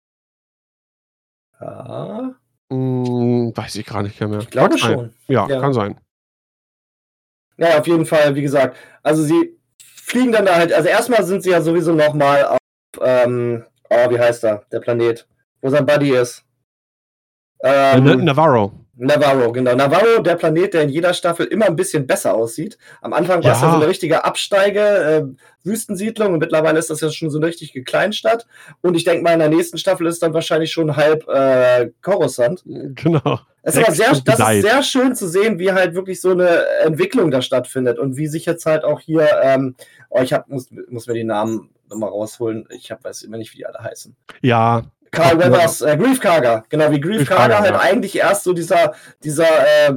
Ja, 1.61 2.35
Hm, 2.71 3.53
weiß 3.57 3.77
ich 3.77 3.87
gar 3.87 4.03
nicht 4.03 4.21
mehr. 4.21 4.41
ich 4.41 4.51
glaube 4.51 4.77
schon. 4.77 5.15
Ja, 5.29 5.49
Ja. 5.49 5.61
kann 5.61 5.73
sein. 5.73 6.01
Ja, 7.59 7.79
auf 7.79 7.87
jeden 7.87 8.05
Fall, 8.07 8.35
wie 8.35 8.43
gesagt. 8.43 8.77
Also 9.03 9.23
sie 9.23 9.57
fliegen 9.81 10.33
dann 10.33 10.47
da 10.47 10.57
halt, 10.57 10.73
also 10.73 10.89
erstmal 10.89 11.25
sind 11.25 11.43
sie 11.43 11.51
ja 11.51 11.63
sowieso 11.63 11.93
nochmal 11.95 12.45
auf, 12.45 12.59
ähm, 13.01 13.65
oh, 13.89 14.11
wie 14.11 14.19
heißt 14.19 14.45
er, 14.45 14.67
der 14.73 14.81
Planet, 14.81 15.27
wo 15.61 15.69
sein 15.71 15.87
Buddy 15.87 16.11
ist. 16.11 16.45
Äh, 17.61 17.97
Ähm, 17.97 18.05
Na- 18.05 18.17
Navarro. 18.17 18.73
Navarro, 18.99 19.53
genau. 19.53 19.75
Navarro, 19.75 20.23
der 20.23 20.37
Planet, 20.37 20.73
der 20.73 20.83
in 20.85 20.89
jeder 20.89 21.13
Staffel 21.13 21.45
immer 21.47 21.67
ein 21.67 21.77
bisschen 21.77 22.07
besser 22.07 22.33
aussieht. 22.35 22.79
Am 23.03 23.13
Anfang 23.13 23.45
war 23.45 23.53
es 23.53 23.61
ja 23.61 23.71
so 23.71 23.77
eine 23.77 23.87
richtige 23.89 24.25
Absteige, 24.25 24.81
äh, 24.81 25.25
Wüstensiedlung 25.65 26.33
und 26.33 26.39
mittlerweile 26.39 26.79
ist 26.79 26.89
das 26.89 27.03
ja 27.03 27.11
schon 27.11 27.29
so 27.29 27.37
eine 27.39 27.47
richtige 27.47 27.85
Kleinstadt. 27.85 28.47
Und 28.81 28.95
ich 28.95 29.05
denke 29.05 29.23
mal, 29.23 29.35
in 29.35 29.41
der 29.41 29.51
nächsten 29.51 29.77
Staffel 29.77 30.07
ist 30.07 30.23
dann 30.23 30.33
wahrscheinlich 30.33 30.73
schon 30.73 30.97
halb 30.97 31.29
äh, 31.29 31.91
Coruscant. 32.01 32.63
Genau. 32.65 33.41
Es 33.61 33.75
ist 33.77 33.85
aber 33.85 33.95
sehr, 33.95 34.13
das 34.25 34.39
ist 34.39 34.63
sehr 34.63 34.83
schön 34.83 35.15
zu 35.15 35.29
sehen, 35.29 35.59
wie 35.59 35.73
halt 35.73 35.95
wirklich 35.95 36.23
so 36.23 36.31
eine 36.31 36.65
Entwicklung 36.83 37.31
da 37.31 37.43
stattfindet 37.43 37.99
und 37.99 38.17
wie 38.17 38.29
sich 38.29 38.47
jetzt 38.47 38.65
halt 38.65 38.83
auch 38.85 39.01
hier, 39.01 39.29
ähm, 39.43 39.75
oh, 40.09 40.23
ich 40.23 40.33
hab, 40.33 40.49
muss, 40.49 40.69
muss 40.89 41.07
mir 41.07 41.15
die 41.15 41.25
Namen 41.25 41.69
nochmal 41.91 42.09
rausholen. 42.11 42.67
Ich 42.71 42.91
hab, 42.91 43.05
weiß 43.05 43.23
immer 43.25 43.37
nicht, 43.37 43.53
wie 43.53 43.59
die 43.59 43.67
alle 43.67 43.81
heißen. 43.81 44.17
Ja, 44.41 44.85
Carl 45.17 45.39
Weathers, 45.39 45.81
äh, 45.81 45.97
Grief 45.97 46.21
Karger, 46.21 46.65
genau 46.69 46.91
wie 46.91 47.01
Grief, 47.01 47.19
Grief 47.19 47.29
Karger 47.29 47.61
halt 47.61 47.75
ja. 47.75 47.81
eigentlich 47.81 48.17
erst 48.17 48.45
so 48.45 48.53
dieser, 48.53 48.95
dieser 49.25 49.45
äh, 49.45 49.95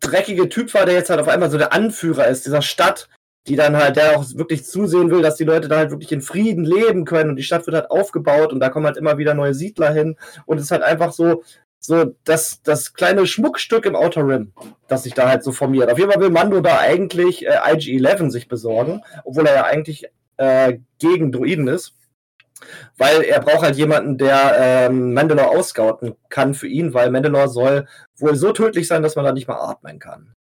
dreckige 0.00 0.48
Typ 0.48 0.72
war, 0.74 0.86
der 0.86 0.94
jetzt 0.94 1.10
halt 1.10 1.20
auf 1.20 1.28
einmal 1.28 1.50
so 1.50 1.58
der 1.58 1.72
Anführer 1.72 2.26
ist, 2.26 2.46
dieser 2.46 2.62
Stadt, 2.62 3.08
die 3.46 3.56
dann 3.56 3.76
halt, 3.76 3.96
der 3.96 4.18
auch 4.18 4.24
wirklich 4.34 4.64
zusehen 4.64 5.10
will, 5.10 5.22
dass 5.22 5.36
die 5.36 5.44
Leute 5.44 5.68
da 5.68 5.78
halt 5.78 5.90
wirklich 5.90 6.12
in 6.12 6.20
Frieden 6.20 6.64
leben 6.64 7.04
können 7.04 7.30
und 7.30 7.36
die 7.36 7.42
Stadt 7.42 7.66
wird 7.66 7.76
halt 7.76 7.90
aufgebaut 7.90 8.52
und 8.52 8.60
da 8.60 8.68
kommen 8.68 8.86
halt 8.86 8.96
immer 8.96 9.18
wieder 9.18 9.34
neue 9.34 9.54
Siedler 9.54 9.92
hin 9.92 10.16
und 10.46 10.58
es 10.58 10.64
ist 10.64 10.70
halt 10.70 10.82
einfach 10.82 11.12
so, 11.12 11.42
so 11.80 12.14
das, 12.24 12.62
das 12.62 12.92
kleine 12.92 13.26
Schmuckstück 13.26 13.86
im 13.86 13.96
Outer 13.96 14.26
Rim, 14.26 14.52
das 14.88 15.04
sich 15.04 15.14
da 15.14 15.28
halt 15.28 15.44
so 15.44 15.52
formiert. 15.52 15.90
Auf 15.90 15.98
jeden 15.98 16.10
Fall 16.10 16.20
will 16.20 16.30
Mando 16.30 16.60
da 16.60 16.78
eigentlich 16.78 17.46
äh, 17.46 17.58
IG-11 17.72 18.30
sich 18.30 18.48
besorgen, 18.48 19.02
obwohl 19.24 19.46
er 19.46 19.54
ja 19.54 19.64
eigentlich 19.64 20.06
äh, 20.36 20.78
gegen 20.98 21.32
Druiden 21.32 21.68
ist. 21.68 21.94
Weil 22.96 23.22
er 23.22 23.40
braucht 23.40 23.62
halt 23.62 23.76
jemanden, 23.76 24.18
der 24.18 24.54
ähm, 24.58 25.14
Mandalore 25.14 25.48
ausscouten 25.48 26.16
kann 26.28 26.54
für 26.54 26.66
ihn, 26.66 26.94
weil 26.94 27.10
Mandalore 27.10 27.48
soll 27.48 27.86
wohl 28.16 28.34
so 28.34 28.52
tödlich 28.52 28.88
sein, 28.88 29.02
dass 29.02 29.16
man 29.16 29.24
da 29.24 29.32
nicht 29.32 29.48
mal 29.48 29.60
atmen 29.60 29.98
kann. 29.98 30.34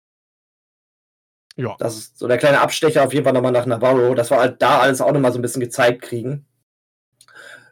Ja. 1.58 1.76
Das 1.80 1.96
ist 1.96 2.18
so 2.18 2.28
der 2.28 2.38
kleine 2.38 2.62
Abstecher 2.62 3.04
auf 3.04 3.14
jeden 3.14 3.24
Fall 3.24 3.34
nochmal 3.34 3.52
nach 3.52 3.66
Navarro. 3.66 4.14
Das 4.14 4.32
war 4.32 4.40
halt 4.40 4.62
da 4.62 4.80
alles 4.80 5.02
auch 5.02 5.12
nochmal 5.12 5.32
so 5.32 5.40
ein 5.40 5.42
bisschen 5.42 5.62
gezeigt 5.62 6.02
kriegen. 6.02 6.46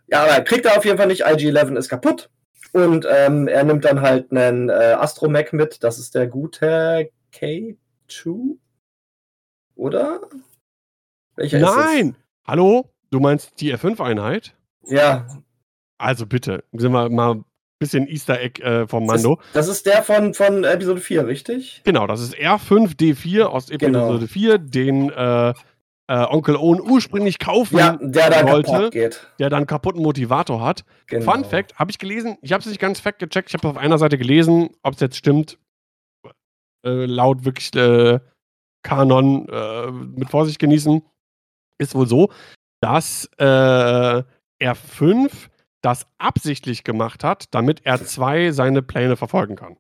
Ja, 0.08 0.24
aber 0.24 0.32
er 0.32 0.44
kriegt 0.44 0.66
er 0.66 0.78
auf 0.78 0.86
jeden 0.86 0.98
Fall 0.98 1.08
nicht. 1.08 1.26
IG-11 1.26 1.78
ist 1.78 1.90
kaputt. 1.90 2.30
Und 2.72 3.06
ähm, 3.10 3.48
er 3.48 3.64
nimmt 3.64 3.86
dann 3.86 4.02
halt 4.02 4.32
einen 4.32 4.70
äh, 4.70 4.96
Astromech 4.98 5.52
mit. 5.52 5.84
Das 5.84 6.00
ist 6.00 6.16
der 6.16 6.28
gute 6.28 7.10
K2. 7.34 8.58
Oder? 9.76 10.22
Welcher 11.36 11.60
Nein! 11.60 12.16
Hallo? 12.46 12.93
Du 13.14 13.20
meinst 13.20 13.62
die 13.62 13.72
R5-Einheit? 13.72 14.56
Ja. 14.88 15.28
Also 16.00 16.26
bitte, 16.26 16.64
sind 16.72 16.92
wir 16.94 17.10
mal 17.12 17.36
ein 17.36 17.46
bisschen 17.78 18.08
Easter 18.08 18.42
Egg 18.42 18.60
äh, 18.64 18.88
vom 18.88 19.06
Mando. 19.06 19.40
Das 19.54 19.68
ist, 19.68 19.86
das 19.86 19.86
ist, 19.86 19.86
der 19.86 20.02
von, 20.02 20.34
von 20.34 20.64
Episode 20.64 21.00
4, 21.00 21.28
richtig? 21.28 21.82
Genau, 21.84 22.08
das 22.08 22.22
ist 22.22 22.34
R5D4 22.34 23.44
aus 23.44 23.70
Episode 23.70 24.18
genau. 24.18 24.26
4, 24.26 24.58
den 24.58 25.12
äh, 25.12 25.50
äh, 25.50 25.54
Onkel 26.08 26.56
Owen 26.56 26.82
ursprünglich 26.82 27.38
kaufen 27.38 27.78
ja, 27.78 28.00
der 28.02 28.32
dann 28.32 28.48
wollte, 28.48 28.90
geht. 28.90 29.28
der 29.38 29.52
dann 29.52 29.68
kaputten 29.68 30.02
Motivator 30.02 30.60
hat. 30.66 30.84
Genau. 31.06 31.32
Fun 31.32 31.46
Fact, 31.46 31.78
habe 31.78 31.92
ich 31.92 32.00
gelesen, 32.00 32.40
ich 32.42 32.52
habe 32.52 32.62
es 32.62 32.66
nicht 32.66 32.82
ganz 32.82 33.00
fact 33.00 33.20
gecheckt, 33.20 33.50
ich 33.50 33.54
habe 33.54 33.68
auf 33.68 33.78
einer 33.78 34.00
Seite 34.00 34.18
gelesen, 34.18 34.72
ob 34.82 34.96
es 34.96 35.02
jetzt 35.02 35.18
stimmt, 35.18 35.60
äh, 36.84 37.06
laut 37.06 37.46
wirklich 37.46 37.76
äh, 37.76 38.20
Kanon 38.82 39.48
äh, 39.50 39.92
mit 39.92 40.32
Vorsicht 40.32 40.58
genießen, 40.58 41.04
ist 41.78 41.94
wohl 41.94 42.08
so, 42.08 42.32
dass 42.84 43.30
äh, 43.38 44.24
R5 44.62 45.32
das 45.82 46.06
absichtlich 46.18 46.84
gemacht 46.84 47.24
hat, 47.24 47.46
damit 47.52 47.86
R2 47.86 48.52
seine 48.52 48.82
Pläne 48.82 49.16
verfolgen 49.16 49.56
kann. 49.56 49.78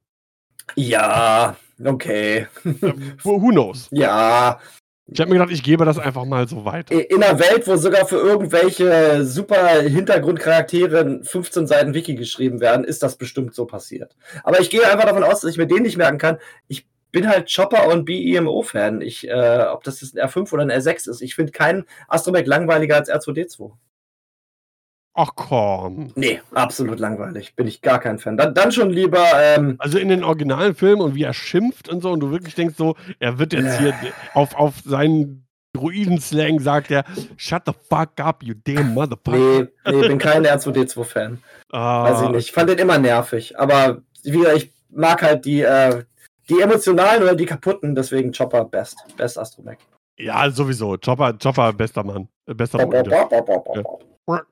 Ja, 0.75 1.57
okay. 1.83 2.47
Äh, 2.63 2.93
who 3.23 3.49
knows? 3.49 3.89
Ja. 3.91 4.59
Ich 5.05 5.19
habe 5.19 5.29
mir 5.29 5.35
gedacht, 5.39 5.51
ich 5.51 5.63
gebe 5.63 5.83
das 5.83 5.99
einfach 5.99 6.23
mal 6.23 6.47
so 6.47 6.63
weiter. 6.63 6.93
In 6.93 7.21
einer 7.21 7.37
Welt, 7.37 7.67
wo 7.67 7.75
sogar 7.75 8.05
für 8.05 8.19
irgendwelche 8.19 9.25
super 9.25 9.81
Hintergrundcharaktere 9.81 11.19
15 11.23 11.67
Seiten 11.67 11.93
Wiki 11.93 12.15
geschrieben 12.15 12.61
werden, 12.61 12.85
ist 12.85 13.03
das 13.03 13.17
bestimmt 13.17 13.53
so 13.53 13.65
passiert. 13.65 14.15
Aber 14.45 14.61
ich 14.61 14.69
gehe 14.69 14.89
einfach 14.89 15.05
davon 15.05 15.25
aus, 15.25 15.41
dass 15.41 15.51
ich 15.51 15.57
mir 15.57 15.67
den 15.67 15.83
nicht 15.83 15.97
merken 15.97 16.19
kann. 16.19 16.37
Ich 16.69 16.87
bin 17.13 17.29
halt 17.29 17.49
Chopper 17.53 17.87
und 17.87 18.03
BEMO-Fan. 18.03 18.99
Ich, 19.01 19.29
äh, 19.29 19.65
ob 19.71 19.83
das 19.85 20.01
jetzt 20.01 20.17
ein 20.17 20.27
R5 20.27 20.51
oder 20.51 20.63
ein 20.63 20.71
R6 20.71 21.09
ist. 21.09 21.21
Ich 21.21 21.35
finde 21.35 21.53
keinen 21.53 21.85
Astromech 22.09 22.45
langweiliger 22.45 22.97
als 22.97 23.09
R2D2. 23.09 23.71
Ach 25.15 25.29
komm. 25.35 26.11
Nee, 26.15 26.41
absolut 26.51 26.99
langweilig. 26.99 27.55
Bin 27.55 27.67
ich 27.67 27.81
gar 27.83 27.99
kein 27.99 28.17
Fan. 28.17 28.35
Dann, 28.35 28.55
dann 28.55 28.71
schon 28.71 28.89
lieber. 28.89 29.23
Ähm, 29.35 29.75
also 29.77 29.99
in 29.99 30.07
den 30.07 30.23
originalen 30.23 30.73
Filmen 30.73 31.03
und 31.03 31.13
wie 31.13 31.21
er 31.21 31.35
schimpft 31.35 31.87
und 31.87 32.01
so 32.01 32.11
und 32.11 32.19
du 32.19 32.31
wirklich 32.31 32.55
denkst 32.55 32.75
so, 32.75 32.95
er 33.19 33.37
wird 33.37 33.53
jetzt 33.53 33.77
hier 33.77 33.93
auf, 34.33 34.55
auf 34.55 34.81
seinen 34.83 35.45
Druiden-Slang 35.73 36.59
sagt 36.59 36.89
er, 36.89 37.03
shut 37.37 37.61
the 37.67 37.73
fuck 37.89 38.19
up, 38.19 38.41
you 38.41 38.55
damn 38.63 38.95
motherfucker. 38.95 39.37
Nee, 39.37 39.67
nee, 39.85 40.07
bin 40.07 40.17
kein 40.17 40.45
R2D2-Fan. 40.45 41.41
Ah. 41.75 42.03
Weiß 42.03 42.21
ich 42.21 42.29
nicht. 42.29 42.45
Ich 42.49 42.51
fand 42.51 42.69
den 42.69 42.77
immer 42.77 42.99
nervig. 42.99 43.57
Aber 43.57 44.03
wieder, 44.21 44.53
ich 44.53 44.71
mag 44.91 45.23
halt 45.23 45.43
die, 45.45 45.61
äh, 45.61 46.03
die 46.49 46.61
emotionalen 46.61 47.23
oder 47.23 47.35
die 47.35 47.45
kaputten, 47.45 47.95
deswegen 47.95 48.31
Chopper 48.31 48.65
best. 48.65 48.97
Best 49.17 49.37
Astromech. 49.37 49.79
Ja, 50.17 50.49
sowieso. 50.51 50.97
Chopper, 50.97 51.33
Chopper 51.41 51.73
bester 51.73 52.03
Mann. 52.03 52.27
Bester 52.45 52.85
Mann. 52.85 53.05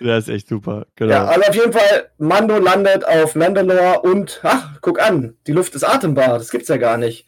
Der 0.00 0.18
ist 0.18 0.28
echt 0.28 0.48
super. 0.48 0.86
Genau. 0.94 1.12
Ja, 1.12 1.24
aber 1.24 1.48
auf 1.48 1.54
jeden 1.54 1.72
Fall, 1.72 2.10
Mando 2.18 2.58
landet 2.58 3.06
auf 3.06 3.34
Mandalore 3.34 4.00
und, 4.02 4.40
ach, 4.44 4.78
guck 4.80 5.02
an, 5.02 5.36
die 5.46 5.52
Luft 5.52 5.74
ist 5.74 5.82
atembar. 5.82 6.38
Das 6.38 6.50
gibt's 6.50 6.68
ja 6.68 6.76
gar 6.76 6.96
nicht. 6.96 7.26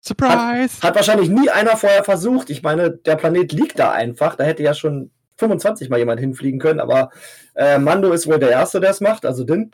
Surprise! 0.00 0.76
Hat, 0.78 0.82
hat 0.82 0.96
wahrscheinlich 0.96 1.28
nie 1.28 1.50
einer 1.50 1.76
vorher 1.76 2.04
versucht. 2.04 2.50
Ich 2.50 2.62
meine, 2.62 2.90
der 2.90 3.16
Planet 3.16 3.52
liegt 3.52 3.78
da 3.78 3.90
einfach. 3.90 4.36
Da 4.36 4.44
hätte 4.44 4.62
ja 4.62 4.74
schon 4.74 5.10
25 5.36 5.88
mal 5.88 5.98
jemand 5.98 6.20
hinfliegen 6.20 6.60
können, 6.60 6.80
aber 6.80 7.10
äh, 7.54 7.78
Mando 7.78 8.12
ist 8.12 8.28
wohl 8.28 8.38
der 8.38 8.50
Erste, 8.50 8.80
der 8.80 8.90
es 8.90 9.00
macht, 9.00 9.26
also 9.26 9.44
Din 9.44 9.72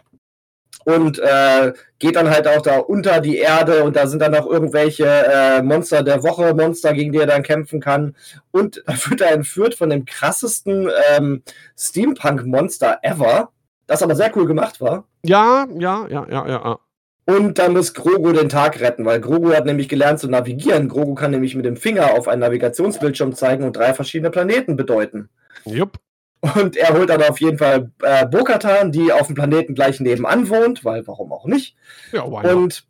und 0.88 1.18
äh, 1.18 1.74
geht 1.98 2.16
dann 2.16 2.30
halt 2.30 2.48
auch 2.48 2.62
da 2.62 2.78
unter 2.78 3.20
die 3.20 3.36
Erde 3.36 3.84
und 3.84 3.94
da 3.94 4.06
sind 4.06 4.22
dann 4.22 4.34
auch 4.34 4.46
irgendwelche 4.46 5.04
äh, 5.06 5.60
Monster 5.60 6.02
der 6.02 6.22
Woche, 6.22 6.54
Monster, 6.54 6.94
gegen 6.94 7.12
die 7.12 7.18
er 7.18 7.26
dann 7.26 7.42
kämpfen 7.42 7.78
kann. 7.78 8.16
Und 8.52 8.82
da 8.86 8.94
wird 9.10 9.20
er 9.20 9.32
entführt 9.32 9.74
von 9.74 9.90
dem 9.90 10.06
krassesten 10.06 10.88
ähm, 11.14 11.42
Steampunk-Monster 11.76 13.00
ever, 13.02 13.50
das 13.86 14.02
aber 14.02 14.14
sehr 14.14 14.34
cool 14.34 14.46
gemacht 14.46 14.80
war. 14.80 15.04
Ja, 15.24 15.66
ja, 15.78 16.06
ja, 16.08 16.26
ja, 16.30 16.48
ja. 16.48 16.78
Und 17.26 17.58
dann 17.58 17.74
muss 17.74 17.92
Grogu 17.92 18.32
den 18.32 18.48
Tag 18.48 18.80
retten, 18.80 19.04
weil 19.04 19.20
Grogu 19.20 19.52
hat 19.52 19.66
nämlich 19.66 19.90
gelernt 19.90 20.20
zu 20.20 20.28
navigieren. 20.28 20.88
Grogu 20.88 21.14
kann 21.14 21.32
nämlich 21.32 21.54
mit 21.54 21.66
dem 21.66 21.76
Finger 21.76 22.14
auf 22.14 22.28
einen 22.28 22.40
Navigationsbildschirm 22.40 23.34
zeigen 23.34 23.64
und 23.64 23.76
drei 23.76 23.92
verschiedene 23.92 24.30
Planeten 24.30 24.76
bedeuten. 24.76 25.28
Jupp. 25.66 25.98
Und 26.40 26.76
er 26.76 26.94
holt 26.94 27.10
dann 27.10 27.22
auf 27.22 27.40
jeden 27.40 27.58
Fall 27.58 27.90
äh, 28.02 28.26
Bokatan, 28.26 28.92
die 28.92 29.12
auf 29.12 29.26
dem 29.26 29.34
Planeten 29.34 29.74
gleich 29.74 29.98
nebenan 29.98 30.48
wohnt, 30.48 30.84
weil 30.84 31.06
warum 31.06 31.32
auch 31.32 31.46
nicht. 31.46 31.76
Ja, 32.12 32.22
und 32.22 32.86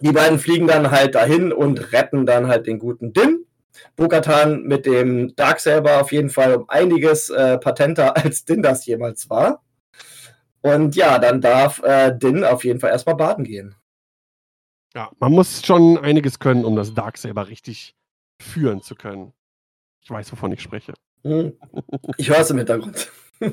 die 0.00 0.12
beiden 0.12 0.38
fliegen 0.38 0.66
dann 0.66 0.90
halt 0.90 1.14
dahin 1.14 1.52
und 1.52 1.92
retten 1.92 2.26
dann 2.26 2.46
halt 2.46 2.66
den 2.66 2.78
guten 2.78 3.12
Din. 3.12 3.44
Bokatan 3.96 4.62
mit 4.64 4.86
dem 4.86 5.34
Darksaber 5.36 6.00
auf 6.00 6.12
jeden 6.12 6.30
Fall 6.30 6.54
um 6.54 6.68
einiges 6.68 7.30
äh, 7.30 7.58
patenter 7.58 8.16
als 8.24 8.44
Din 8.44 8.62
das 8.62 8.86
jemals 8.86 9.28
war. 9.28 9.62
Und 10.62 10.94
ja, 10.94 11.18
dann 11.18 11.40
darf 11.40 11.82
äh, 11.82 12.16
Din 12.16 12.44
auf 12.44 12.64
jeden 12.64 12.80
Fall 12.80 12.90
erstmal 12.90 13.16
baden 13.16 13.44
gehen. 13.44 13.74
Ja, 14.94 15.10
man 15.18 15.32
muss 15.32 15.64
schon 15.64 15.98
einiges 15.98 16.38
können, 16.38 16.64
um 16.64 16.76
das 16.76 16.94
Darksaber 16.94 17.48
richtig 17.48 17.94
führen 18.42 18.82
zu 18.82 18.94
können. 18.94 19.32
Ich 20.02 20.10
weiß, 20.10 20.32
wovon 20.32 20.52
ich 20.52 20.60
spreche. 20.60 20.94
Hm. 21.22 21.52
Ich 22.16 22.28
höre 22.30 22.40
es 22.40 22.50
im 22.50 22.58
Hintergrund. 22.58 23.10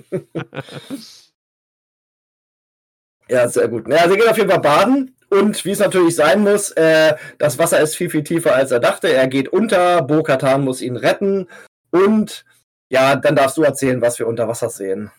ja, 3.30 3.48
sehr 3.48 3.68
gut. 3.68 3.88
Ja, 3.88 4.10
sie 4.10 4.16
geht 4.16 4.28
auf 4.28 4.38
jeden 4.38 4.50
Fall 4.50 4.62
baden. 4.62 5.14
Und 5.30 5.66
wie 5.66 5.72
es 5.72 5.80
natürlich 5.80 6.16
sein 6.16 6.42
muss, 6.42 6.72
äh, 6.72 7.16
das 7.38 7.60
Wasser 7.60 7.82
ist 7.82 7.96
viel, 7.96 8.10
viel 8.10 8.24
tiefer, 8.24 8.56
als 8.56 8.72
er 8.72 8.80
dachte. 8.80 9.12
Er 9.12 9.28
geht 9.28 9.50
unter, 9.50 10.02
Bo-Katan 10.02 10.64
muss 10.64 10.82
ihn 10.82 10.96
retten. 10.96 11.48
Und 11.92 12.46
ja, 12.90 13.18
dann 13.18 13.36
darfst 13.36 13.58
du 13.58 13.64
erzählen, 13.64 14.02
was 14.02 14.20
wir 14.20 14.28
unter 14.28 14.48
Wasser 14.48 14.70
sehen. 14.70 15.12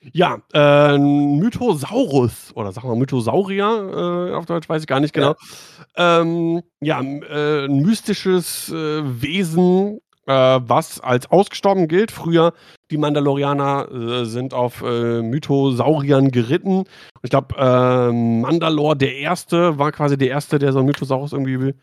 Ja, 0.00 0.38
äh, 0.52 0.96
Mythosaurus 0.96 2.52
oder 2.54 2.70
sagen 2.72 2.88
wir 2.88 2.96
Mythosaurier, 2.96 4.30
äh, 4.30 4.34
auf 4.34 4.46
Deutsch 4.46 4.68
weiß 4.68 4.82
ich 4.82 4.86
gar 4.86 5.00
nicht 5.00 5.12
genau. 5.12 5.34
Ja, 5.96 6.20
ähm, 6.20 6.62
ja 6.80 7.00
äh, 7.00 7.64
ein 7.64 7.80
mystisches 7.82 8.68
äh, 8.68 9.02
Wesen, 9.22 10.00
was 10.32 11.00
als 11.00 11.30
ausgestorben 11.30 11.88
gilt. 11.88 12.10
Früher, 12.10 12.52
die 12.90 12.98
Mandalorianer 12.98 13.88
äh, 13.90 14.24
sind 14.24 14.54
auf 14.54 14.82
äh, 14.82 15.22
Mythosauriern 15.22 16.30
geritten. 16.30 16.84
Ich 17.22 17.30
glaube, 17.30 17.54
äh, 17.56 18.12
Mandalore, 18.12 18.96
der 18.96 19.16
Erste, 19.16 19.78
war 19.78 19.92
quasi 19.92 20.16
der 20.16 20.28
Erste, 20.28 20.58
der 20.58 20.72
so 20.72 20.78
einen 20.78 20.86
Mythosaurus 20.86 21.32
irgendwie 21.32 21.74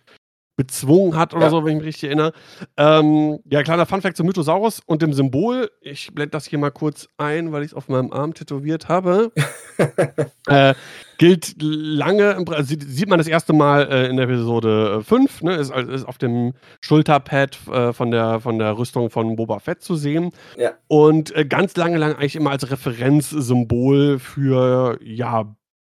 bezwungen 0.57 1.17
hat 1.17 1.33
oder 1.33 1.43
Ja. 1.45 1.49
so, 1.49 1.63
wenn 1.65 1.71
ich 1.71 1.77
mich 1.77 1.85
richtig 1.87 2.03
erinnere. 2.05 2.31
Ähm, 2.77 3.39
ja, 3.49 3.61
kleiner 3.63 3.85
Funfact 3.85 4.15
zum 4.15 4.25
Mythosaurus 4.25 4.79
und 4.85 5.01
dem 5.01 5.11
Symbol. 5.11 5.69
Ich 5.81 6.13
blende 6.13 6.31
das 6.31 6.45
hier 6.45 6.59
mal 6.59 6.71
kurz 6.71 7.07
ein, 7.17 7.51
weil 7.51 7.63
ich 7.63 7.71
es 7.71 7.73
auf 7.73 7.89
meinem 7.89 8.11
Arm 8.13 8.33
tätowiert 8.33 8.87
habe. 8.87 9.31
äh, 10.47 10.73
gilt 11.17 11.55
lange, 11.61 12.37
Pr- 12.39 12.63
sieht, 12.63 13.09
man 13.09 13.17
das 13.17 13.27
erste 13.27 13.51
Mal 13.53 13.87
äh, 13.91 14.07
in 14.07 14.15
der 14.15 14.25
Episode 14.25 15.01
5, 15.03 15.41
ne, 15.43 15.55
ist, 15.55 15.71
ist 15.75 16.07
auf 16.07 16.17
dem 16.17 16.53
Schulterpad 16.81 17.57
äh, 17.71 17.93
von, 17.93 18.11
der, 18.11 18.39
von 18.39 18.57
der 18.57 18.77
Rüstung 18.77 19.09
von 19.09 19.35
Boba 19.35 19.59
Fett 19.59 19.81
zu 19.81 19.95
sehen. 19.95 20.31
Ja. 20.57 20.71
Und 20.87 21.35
äh, 21.35 21.45
ganz 21.45 21.75
lange, 21.75 21.97
lange 21.97 22.15
eigentlich 22.17 22.35
immer 22.37 22.51
als 22.51 22.69
Referenzsymbol 22.71 24.19
für, 24.19 24.97
ja, 25.03 25.53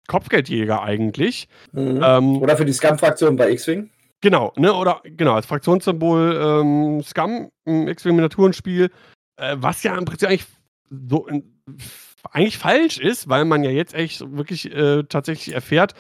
Kopfgeldjäger 0.09 0.83
eigentlich. 0.83 1.49
Mhm. 1.73 2.01
Ähm, 2.05 2.43
Oder 2.43 2.57
für 2.57 2.65
die 2.65 2.73
Scum-Fraktion 2.73 3.37
bei 3.37 3.51
X-Wing. 3.53 3.91
Genau, 4.21 4.53
ne, 4.57 4.75
oder 4.75 5.01
genau, 5.05 5.35
als 5.35 5.47
Fraktionssymbol 5.47 6.39
ähm, 6.43 7.03
Scum 7.03 7.51
im 7.65 7.89
X-Wing-Miniaturenspiel, 7.89 8.91
äh, 9.37 9.57
was 9.59 9.83
ja 9.83 9.97
im 9.97 10.05
Prinzip 10.05 10.29
eigentlich 10.29 10.47
so 11.09 11.27
in, 11.27 11.63
eigentlich 12.31 12.59
falsch 12.59 12.99
ist, 12.99 13.29
weil 13.29 13.45
man 13.47 13.63
ja 13.63 13.71
jetzt 13.71 13.95
echt 13.95 14.21
wirklich 14.37 14.71
äh, 14.75 15.05
tatsächlich 15.05 15.55
erfährt, 15.55 15.95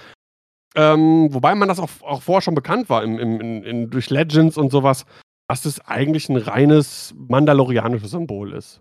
ähm, 0.76 1.32
wobei 1.32 1.54
man 1.54 1.68
das 1.68 1.80
auch, 1.80 1.90
auch 2.02 2.22
vorher 2.22 2.42
schon 2.42 2.54
bekannt 2.54 2.90
war, 2.90 3.02
im, 3.02 3.18
im, 3.18 3.40
in, 3.40 3.62
in, 3.64 3.90
durch 3.90 4.10
Legends 4.10 4.56
und 4.56 4.70
sowas, 4.70 5.06
dass 5.48 5.64
es 5.64 5.80
eigentlich 5.86 6.28
ein 6.28 6.36
reines 6.36 7.14
mandalorianisches 7.16 8.10
Symbol 8.10 8.52
ist. 8.52 8.80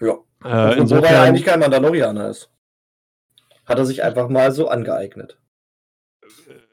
Ja. 0.00 0.12
Äh, 0.12 0.14
Obwohl 0.14 0.48
er 0.48 0.76
insofern, 0.76 1.14
eigentlich 1.16 1.44
kein 1.44 1.60
Mandalorianer 1.60 2.30
ist. 2.30 2.50
Hat 3.66 3.78
er 3.78 3.84
sich 3.84 4.02
einfach 4.02 4.28
mal 4.28 4.52
so 4.52 4.68
angeeignet. 4.68 5.38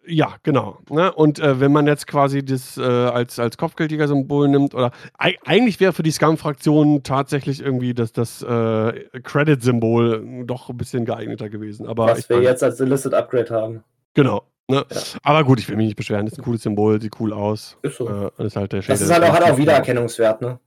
Ja, 0.05 0.35
genau. 0.43 0.79
Ne? 0.89 1.13
Und 1.13 1.39
äh, 1.39 1.59
wenn 1.59 1.71
man 1.71 1.87
jetzt 1.87 2.07
quasi 2.07 2.43
das 2.43 2.77
äh, 2.77 2.81
als, 2.81 3.39
als 3.39 3.57
Kopfgeldjäger-Symbol 3.57 4.49
nimmt, 4.49 4.75
oder 4.75 4.91
eig- 5.17 5.37
eigentlich 5.45 5.79
wäre 5.79 5.93
für 5.93 6.03
die 6.03 6.11
Scum-Fraktion 6.11 7.03
tatsächlich 7.03 7.61
irgendwie 7.61 7.93
das, 7.93 8.11
das 8.11 8.41
äh, 8.41 8.93
Credit-Symbol 9.23 10.43
doch 10.45 10.69
ein 10.69 10.77
bisschen 10.77 11.05
geeigneter 11.05 11.49
gewesen. 11.49 11.87
Aber 11.87 12.07
was 12.07 12.29
wir 12.29 12.41
jetzt 12.41 12.63
als 12.63 12.79
Illicit 12.79 13.13
Upgrade 13.13 13.49
haben. 13.49 13.83
Genau. 14.13 14.43
Ne? 14.69 14.85
Ja. 14.89 15.01
Aber 15.23 15.43
gut, 15.43 15.59
ich 15.59 15.69
will 15.69 15.75
mich 15.77 15.87
nicht 15.87 15.95
beschweren. 15.97 16.25
Das 16.25 16.33
ist 16.33 16.39
ein 16.39 16.43
cooles 16.43 16.63
Symbol, 16.63 17.01
sieht 17.01 17.19
cool 17.19 17.33
aus. 17.33 17.77
Ist 17.81 17.97
so. 17.97 18.09
Äh, 18.37 18.45
ist 18.45 18.55
halt 18.55 18.73
der 18.73 18.81
das 18.81 19.01
ist 19.01 19.11
halt 19.11 19.23
auch, 19.23 19.33
hat 19.33 19.43
auch 19.43 19.57
Wiedererkennungswert, 19.57 20.41
ne? 20.41 20.59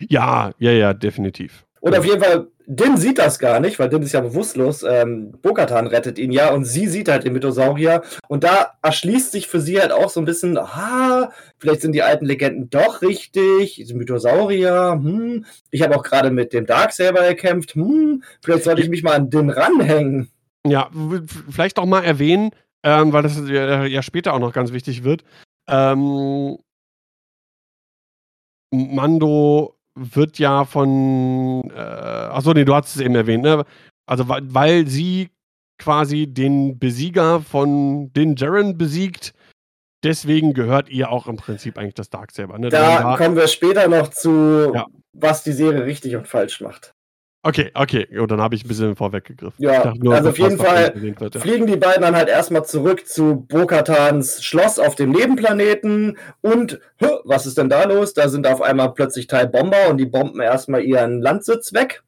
Ja, 0.00 0.52
ja, 0.58 0.70
ja, 0.70 0.94
definitiv. 0.94 1.64
Und 1.80 1.96
auf 1.96 2.04
jeden 2.04 2.22
Fall, 2.22 2.46
Din 2.66 2.96
sieht 2.96 3.18
das 3.18 3.38
gar 3.38 3.60
nicht, 3.60 3.78
weil 3.78 3.90
Din 3.90 4.02
ist 4.02 4.12
ja 4.12 4.20
bewusstlos. 4.20 4.82
Ähm, 4.82 5.32
Bokatan 5.42 5.86
rettet 5.86 6.18
ihn 6.18 6.32
ja 6.32 6.50
und 6.50 6.64
sie 6.64 6.86
sieht 6.86 7.08
halt 7.08 7.24
den 7.24 7.34
Mythosaurier. 7.34 8.02
Und 8.28 8.44
da 8.44 8.72
erschließt 8.82 9.32
sich 9.32 9.48
für 9.48 9.60
sie 9.60 9.80
halt 9.80 9.92
auch 9.92 10.08
so 10.08 10.20
ein 10.20 10.24
bisschen, 10.24 10.56
ah, 10.56 11.30
vielleicht 11.58 11.82
sind 11.82 11.92
die 11.92 12.02
alten 12.02 12.24
Legenden 12.24 12.70
doch 12.70 13.02
richtig. 13.02 13.76
Diese 13.76 13.94
Mythosaurier, 13.94 14.92
hm. 14.92 15.44
Ich 15.70 15.82
habe 15.82 15.96
auch 15.96 16.02
gerade 16.02 16.30
mit 16.30 16.52
dem 16.52 16.64
Darksaber 16.64 17.28
gekämpft, 17.28 17.74
hm. 17.74 18.22
Vielleicht 18.42 18.64
sollte 18.64 18.80
ich 18.80 18.88
mich 18.88 19.02
mal 19.02 19.14
an 19.14 19.30
Din 19.30 19.50
ranhängen. 19.50 20.30
Ja, 20.66 20.90
vielleicht 21.50 21.78
auch 21.78 21.86
mal 21.86 22.04
erwähnen, 22.04 22.50
ähm, 22.82 23.12
weil 23.12 23.22
das 23.22 23.38
ja, 23.46 23.84
ja 23.84 24.02
später 24.02 24.32
auch 24.32 24.38
noch 24.38 24.54
ganz 24.54 24.72
wichtig 24.72 25.04
wird. 25.04 25.22
Ähm, 25.68 26.56
Mando 28.70 29.76
wird 29.94 30.38
ja 30.38 30.64
von, 30.64 31.70
äh, 31.70 31.78
achso, 31.78 32.52
nee, 32.52 32.64
du 32.64 32.74
hast 32.74 32.94
es 32.96 33.00
eben 33.00 33.14
erwähnt, 33.14 33.44
ne? 33.44 33.64
Also, 34.06 34.28
weil, 34.28 34.42
weil 34.52 34.86
sie 34.86 35.30
quasi 35.78 36.26
den 36.26 36.78
Besieger 36.78 37.40
von 37.40 38.12
den 38.12 38.36
Jaren 38.36 38.76
besiegt, 38.78 39.32
deswegen 40.02 40.52
gehört 40.54 40.88
ihr 40.88 41.10
auch 41.10 41.26
im 41.26 41.36
Prinzip 41.36 41.78
eigentlich 41.78 41.94
das 41.94 42.10
Darksaber, 42.10 42.58
ne? 42.58 42.68
Da 42.68 43.02
Dann 43.02 43.16
kommen 43.16 43.36
wir 43.36 43.48
später 43.48 43.88
noch 43.88 44.08
zu, 44.08 44.72
Ja. 44.74 44.86
was 45.12 45.42
die 45.42 45.52
Serie 45.52 45.84
richtig 45.84 46.16
und 46.16 46.28
falsch 46.28 46.60
macht. 46.60 46.93
Okay, 47.44 47.70
okay, 47.74 48.06
gut, 48.06 48.30
dann 48.30 48.40
habe 48.40 48.54
ich 48.54 48.64
ein 48.64 48.68
bisschen 48.68 48.96
vorweggegriffen. 48.96 49.54
Ja, 49.58 49.94
nur, 49.96 50.14
also 50.14 50.30
auf 50.30 50.38
jeden 50.38 50.58
Fall 50.58 50.92
wird, 50.94 51.34
ja. 51.34 51.40
fliegen 51.40 51.66
die 51.66 51.76
beiden 51.76 52.02
dann 52.02 52.16
halt 52.16 52.28
erstmal 52.28 52.64
zurück 52.64 53.06
zu 53.06 53.46
Bokatans 53.48 54.42
Schloss 54.42 54.78
auf 54.78 54.94
dem 54.96 55.10
Nebenplaneten 55.10 56.18
und 56.40 56.80
was 57.24 57.46
ist 57.46 57.58
denn 57.58 57.68
da 57.68 57.84
los? 57.84 58.14
Da 58.14 58.28
sind 58.28 58.46
auf 58.46 58.62
einmal 58.62 58.92
plötzlich 58.94 59.26
Teil 59.26 59.46
Bomber 59.46 59.88
und 59.88 59.98
die 59.98 60.06
bomben 60.06 60.40
erstmal 60.40 60.82
ihren 60.82 61.20
Landsitz 61.20 61.72
weg. 61.72 62.02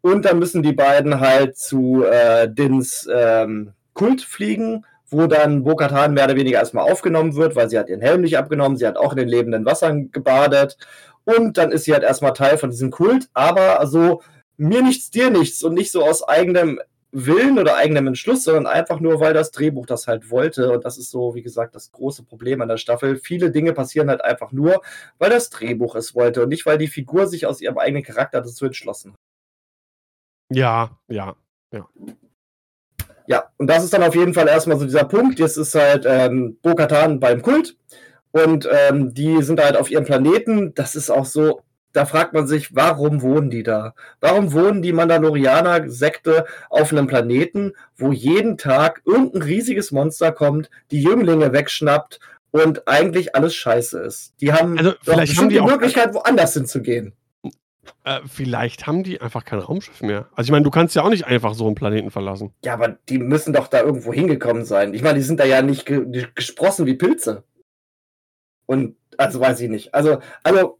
Und 0.00 0.24
dann 0.24 0.38
müssen 0.38 0.62
die 0.62 0.72
beiden 0.72 1.20
halt 1.20 1.58
zu 1.58 2.04
äh, 2.04 2.48
Dins 2.48 3.08
ähm, 3.12 3.72
Kult 3.94 4.22
fliegen, 4.22 4.84
wo 5.10 5.26
dann 5.26 5.64
Bokatan 5.64 6.14
mehr 6.14 6.26
oder 6.26 6.36
weniger 6.36 6.60
erstmal 6.60 6.90
aufgenommen 6.90 7.34
wird, 7.34 7.56
weil 7.56 7.68
sie 7.68 7.78
hat 7.78 7.88
ihren 7.88 8.00
Helm 8.00 8.20
nicht 8.20 8.38
abgenommen, 8.38 8.76
sie 8.76 8.86
hat 8.86 8.96
auch 8.96 9.12
in 9.12 9.18
den 9.18 9.28
lebenden 9.28 9.64
Wassern 9.64 10.12
gebadet. 10.12 10.76
Und 11.24 11.58
dann 11.58 11.72
ist 11.72 11.84
sie 11.84 11.92
halt 11.92 12.04
erstmal 12.04 12.32
Teil 12.32 12.58
von 12.58 12.70
diesem 12.70 12.90
Kult, 12.90 13.28
aber 13.34 13.80
also 13.80 14.22
mir 14.58 14.82
nichts, 14.82 15.10
dir 15.10 15.30
nichts 15.30 15.62
und 15.62 15.74
nicht 15.74 15.90
so 15.90 16.04
aus 16.04 16.22
eigenem 16.26 16.80
Willen 17.10 17.58
oder 17.58 17.76
eigenem 17.76 18.08
Entschluss, 18.08 18.44
sondern 18.44 18.66
einfach 18.66 19.00
nur, 19.00 19.18
weil 19.20 19.32
das 19.32 19.50
Drehbuch 19.50 19.86
das 19.86 20.06
halt 20.06 20.30
wollte. 20.30 20.72
Und 20.72 20.84
das 20.84 20.98
ist 20.98 21.10
so, 21.10 21.34
wie 21.34 21.42
gesagt, 21.42 21.74
das 21.74 21.90
große 21.90 22.24
Problem 22.24 22.60
an 22.60 22.68
der 22.68 22.76
Staffel. 22.76 23.16
Viele 23.16 23.50
Dinge 23.50 23.72
passieren 23.72 24.10
halt 24.10 24.22
einfach 24.22 24.52
nur, 24.52 24.82
weil 25.18 25.30
das 25.30 25.48
Drehbuch 25.48 25.94
es 25.94 26.14
wollte 26.14 26.42
und 26.42 26.50
nicht, 26.50 26.66
weil 26.66 26.76
die 26.76 26.88
Figur 26.88 27.26
sich 27.26 27.46
aus 27.46 27.62
ihrem 27.62 27.78
eigenen 27.78 28.02
Charakter 28.02 28.42
dazu 28.42 28.66
entschlossen 28.66 29.12
hat. 29.12 29.18
Ja, 30.50 30.98
ja. 31.08 31.36
Ja, 33.26 33.52
und 33.58 33.66
das 33.66 33.84
ist 33.84 33.92
dann 33.92 34.02
auf 34.02 34.14
jeden 34.14 34.32
Fall 34.32 34.48
erstmal 34.48 34.78
so 34.78 34.86
dieser 34.86 35.04
Punkt. 35.04 35.38
Jetzt 35.38 35.58
ist 35.58 35.74
halt 35.74 36.04
ähm, 36.06 36.58
Bo-Katan 36.62 37.20
beim 37.20 37.42
Kult 37.42 37.76
und 38.32 38.66
ähm, 38.70 39.12
die 39.12 39.42
sind 39.42 39.62
halt 39.62 39.76
auf 39.76 39.90
ihrem 39.90 40.04
Planeten. 40.04 40.74
Das 40.74 40.94
ist 40.94 41.10
auch 41.10 41.26
so, 41.26 41.60
da 41.92 42.04
fragt 42.04 42.34
man 42.34 42.46
sich, 42.46 42.74
warum 42.74 43.22
wohnen 43.22 43.50
die 43.50 43.62
da? 43.62 43.94
Warum 44.20 44.52
wohnen 44.52 44.82
die 44.82 44.92
Mandalorianer-Sekte 44.92 46.46
auf 46.70 46.92
einem 46.92 47.06
Planeten, 47.06 47.72
wo 47.96 48.12
jeden 48.12 48.58
Tag 48.58 49.02
irgendein 49.04 49.42
riesiges 49.42 49.90
Monster 49.90 50.32
kommt, 50.32 50.70
die 50.90 51.02
Jünglinge 51.02 51.52
wegschnappt 51.52 52.20
und 52.50 52.86
eigentlich 52.86 53.34
alles 53.34 53.54
scheiße 53.54 54.00
ist? 54.00 54.34
Die 54.40 54.52
haben 54.52 54.78
Also, 54.78 54.92
vielleicht 55.02 55.36
haben 55.38 55.48
die 55.48 55.56
die 55.56 55.62
Möglichkeit, 55.62 56.14
woanders 56.14 56.54
hinzugehen. 56.54 57.14
Äh, 58.04 58.20
vielleicht 58.26 58.86
haben 58.86 59.02
die 59.02 59.20
einfach 59.20 59.44
kein 59.44 59.58
Raumschiff 59.58 60.02
mehr. 60.02 60.28
Also 60.34 60.48
ich 60.48 60.52
meine, 60.52 60.64
du 60.64 60.70
kannst 60.70 60.94
ja 60.94 61.02
auch 61.02 61.10
nicht 61.10 61.26
einfach 61.26 61.54
so 61.54 61.66
einen 61.66 61.74
Planeten 61.74 62.10
verlassen. 62.10 62.52
Ja, 62.64 62.74
aber 62.74 62.98
die 63.08 63.18
müssen 63.18 63.52
doch 63.52 63.68
da 63.68 63.82
irgendwo 63.82 64.12
hingekommen 64.12 64.64
sein. 64.64 64.94
Ich 64.94 65.02
meine, 65.02 65.18
die 65.18 65.24
sind 65.24 65.40
da 65.40 65.44
ja 65.44 65.62
nicht 65.62 65.86
ge 65.86 66.28
gesprossen 66.34 66.86
wie 66.86 66.94
Pilze. 66.94 67.44
Und, 68.66 68.96
also 69.16 69.40
weiß 69.40 69.60
ich 69.60 69.68
nicht. 69.68 69.94
Also, 69.94 70.18
also, 70.42 70.78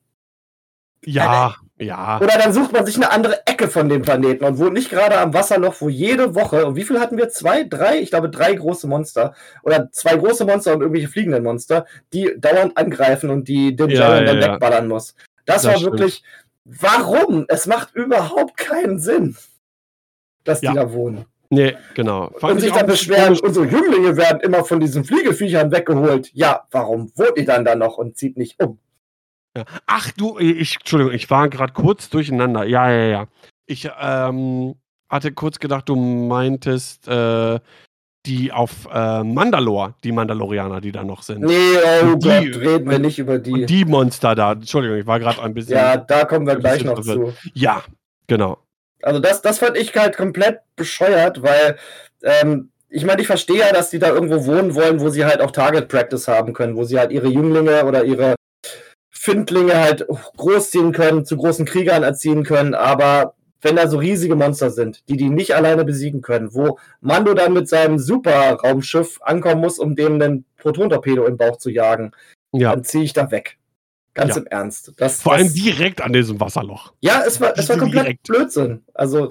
Ja, 1.04 1.54
ja. 1.78 2.18
oder 2.20 2.36
dann 2.38 2.52
sucht 2.52 2.72
man 2.72 2.84
sich 2.84 2.96
eine 2.96 3.10
andere 3.10 3.46
Ecke 3.46 3.68
von 3.68 3.88
dem 3.88 4.02
Planeten 4.02 4.44
und 4.44 4.58
wohnt 4.58 4.72
nicht 4.74 4.90
gerade 4.90 5.18
am 5.18 5.32
Wasserloch, 5.32 5.76
wo 5.80 5.88
jede 5.88 6.34
Woche, 6.34 6.66
und 6.66 6.74
wie 6.76 6.82
viel 6.82 6.98
hatten 6.98 7.16
wir? 7.16 7.28
Zwei, 7.28 7.62
drei? 7.62 7.98
Ich 8.00 8.10
glaube, 8.10 8.28
drei 8.30 8.52
große 8.54 8.88
Monster. 8.88 9.34
Oder 9.62 9.90
zwei 9.92 10.16
große 10.16 10.44
Monster 10.44 10.74
und 10.74 10.80
irgendwelche 10.80 11.08
fliegenden 11.08 11.44
Monster, 11.44 11.86
die 12.12 12.34
dauernd 12.36 12.76
angreifen 12.76 13.30
und 13.30 13.46
die 13.48 13.76
den 13.76 13.90
Ja, 13.90 14.00
Jaren 14.10 14.26
dann 14.26 14.36
ja, 14.40 14.46
ja. 14.46 14.52
wegballern 14.54 14.88
muss. 14.88 15.14
Das, 15.46 15.62
Das 15.62 15.64
war 15.66 15.76
stimmt. 15.78 15.92
wirklich, 15.92 16.22
warum? 16.64 17.44
Es 17.48 17.66
macht 17.66 17.94
überhaupt 17.94 18.56
keinen 18.56 18.98
Sinn, 18.98 19.36
dass 20.44 20.60
Ja. 20.62 20.72
die 20.72 20.76
da 20.76 20.92
wohnen. 20.92 21.26
Nee, 21.50 21.76
genau. 21.94 22.30
Fand 22.38 22.52
und 22.52 22.58
ich 22.58 22.64
sich 22.64 22.72
dann 22.72 22.86
beschweren, 22.86 23.24
komisch. 23.28 23.42
unsere 23.42 23.66
Jünglinge 23.66 24.16
werden 24.18 24.40
immer 24.40 24.64
von 24.64 24.80
diesen 24.80 25.04
Fliegeviechern 25.04 25.70
weggeholt. 25.72 26.30
Ja, 26.34 26.66
warum 26.72 27.10
wohnt 27.14 27.36
ihr 27.36 27.46
dann 27.46 27.64
da 27.64 27.74
noch 27.74 27.96
und 27.96 28.18
zieht 28.18 28.36
nicht 28.36 28.62
um? 28.62 28.78
Ach 29.86 30.10
du, 30.12 30.38
ich, 30.38 30.76
Entschuldigung, 30.76 31.12
ich 31.14 31.28
war 31.30 31.48
gerade 31.48 31.72
kurz 31.72 32.08
durcheinander. 32.10 32.64
Ja, 32.64 32.90
ja, 32.90 33.04
ja. 33.04 33.26
Ich 33.66 33.88
ähm, 34.00 34.74
hatte 35.10 35.32
kurz 35.32 35.58
gedacht, 35.58 35.88
du 35.88 35.96
meintest 35.96 37.08
äh, 37.08 37.58
die 38.26 38.52
auf 38.52 38.86
äh, 38.92 39.22
Mandalore, 39.24 39.94
die 40.04 40.12
Mandalorianer, 40.12 40.80
die 40.80 40.92
da 40.92 41.02
noch 41.02 41.22
sind. 41.22 41.40
Nee, 41.40 41.54
oh 42.04 42.14
die- 42.16 42.28
Gott, 42.50 42.60
reden 42.60 42.90
wir 42.90 42.98
nicht 42.98 43.18
über 43.18 43.38
die. 43.38 43.66
Die 43.66 43.84
Monster 43.84 44.34
da. 44.34 44.52
Entschuldigung, 44.52 44.98
ich 44.98 45.06
war 45.06 45.18
gerade 45.18 45.42
ein 45.42 45.54
bisschen. 45.54 45.76
ja, 45.76 45.96
da 45.96 46.24
kommen 46.24 46.46
wir 46.46 46.56
gleich 46.56 46.84
noch 46.84 47.02
verwirrt. 47.02 47.36
zu. 47.40 47.48
Ja, 47.54 47.82
genau. 48.26 48.58
Also 49.02 49.20
das, 49.20 49.40
das 49.42 49.58
fand 49.58 49.76
ich 49.76 49.94
halt 49.96 50.16
komplett 50.16 50.60
bescheuert, 50.76 51.42
weil 51.42 51.78
ähm, 52.22 52.70
ich 52.90 53.04
meine, 53.04 53.20
ich 53.20 53.26
verstehe 53.26 53.58
ja, 53.60 53.72
dass 53.72 53.90
die 53.90 53.98
da 53.98 54.08
irgendwo 54.08 54.44
wohnen 54.46 54.74
wollen, 54.74 55.00
wo 55.00 55.08
sie 55.08 55.24
halt 55.24 55.40
auch 55.40 55.50
Target 55.50 55.88
Practice 55.88 56.26
haben 56.26 56.52
können, 56.52 56.74
wo 56.76 56.84
sie 56.84 56.98
halt 56.98 57.12
ihre 57.12 57.28
Jünglinge 57.28 57.84
oder 57.84 58.04
ihre 58.04 58.34
Findlinge 59.32 59.76
halt 59.76 60.06
großziehen 60.36 60.92
können, 60.92 61.24
zu 61.26 61.36
großen 61.36 61.66
Kriegern 61.66 62.02
erziehen 62.02 62.44
können, 62.44 62.74
aber 62.74 63.34
wenn 63.60 63.76
da 63.76 63.88
so 63.88 63.98
riesige 63.98 64.36
Monster 64.36 64.70
sind, 64.70 65.02
die 65.08 65.16
die 65.16 65.28
nicht 65.30 65.54
alleine 65.54 65.84
besiegen 65.84 66.22
können, 66.22 66.54
wo 66.54 66.78
Mando 67.00 67.34
dann 67.34 67.52
mit 67.52 67.68
seinem 67.68 67.98
Super-Raumschiff 67.98 69.18
ankommen 69.20 69.60
muss, 69.60 69.78
um 69.78 69.96
dem 69.96 70.14
einen 70.14 70.44
Protontorpedo 70.58 71.26
im 71.26 71.36
Bauch 71.36 71.56
zu 71.56 71.68
jagen, 71.70 72.12
Ja. 72.52 72.70
dann 72.74 72.84
ziehe 72.84 73.04
ich 73.04 73.12
da 73.12 73.30
weg. 73.30 73.58
Ganz 74.14 74.34
Ja. 74.36 74.40
im 74.42 74.46
Ernst. 74.46 74.92
Das, 74.96 75.20
Vor 75.20 75.32
das, 75.36 75.42
allem 75.42 75.54
direkt 75.54 76.00
an 76.00 76.12
diesem 76.12 76.40
Wasserloch. 76.40 76.92
ja, 77.00 77.22
es 77.26 77.40
war, 77.40 77.52
es 77.58 77.68
war 77.68 77.76
komplett 77.78 78.04
Direkt. 78.04 78.22
Blödsinn. 78.28 78.82
Also, 78.94 79.28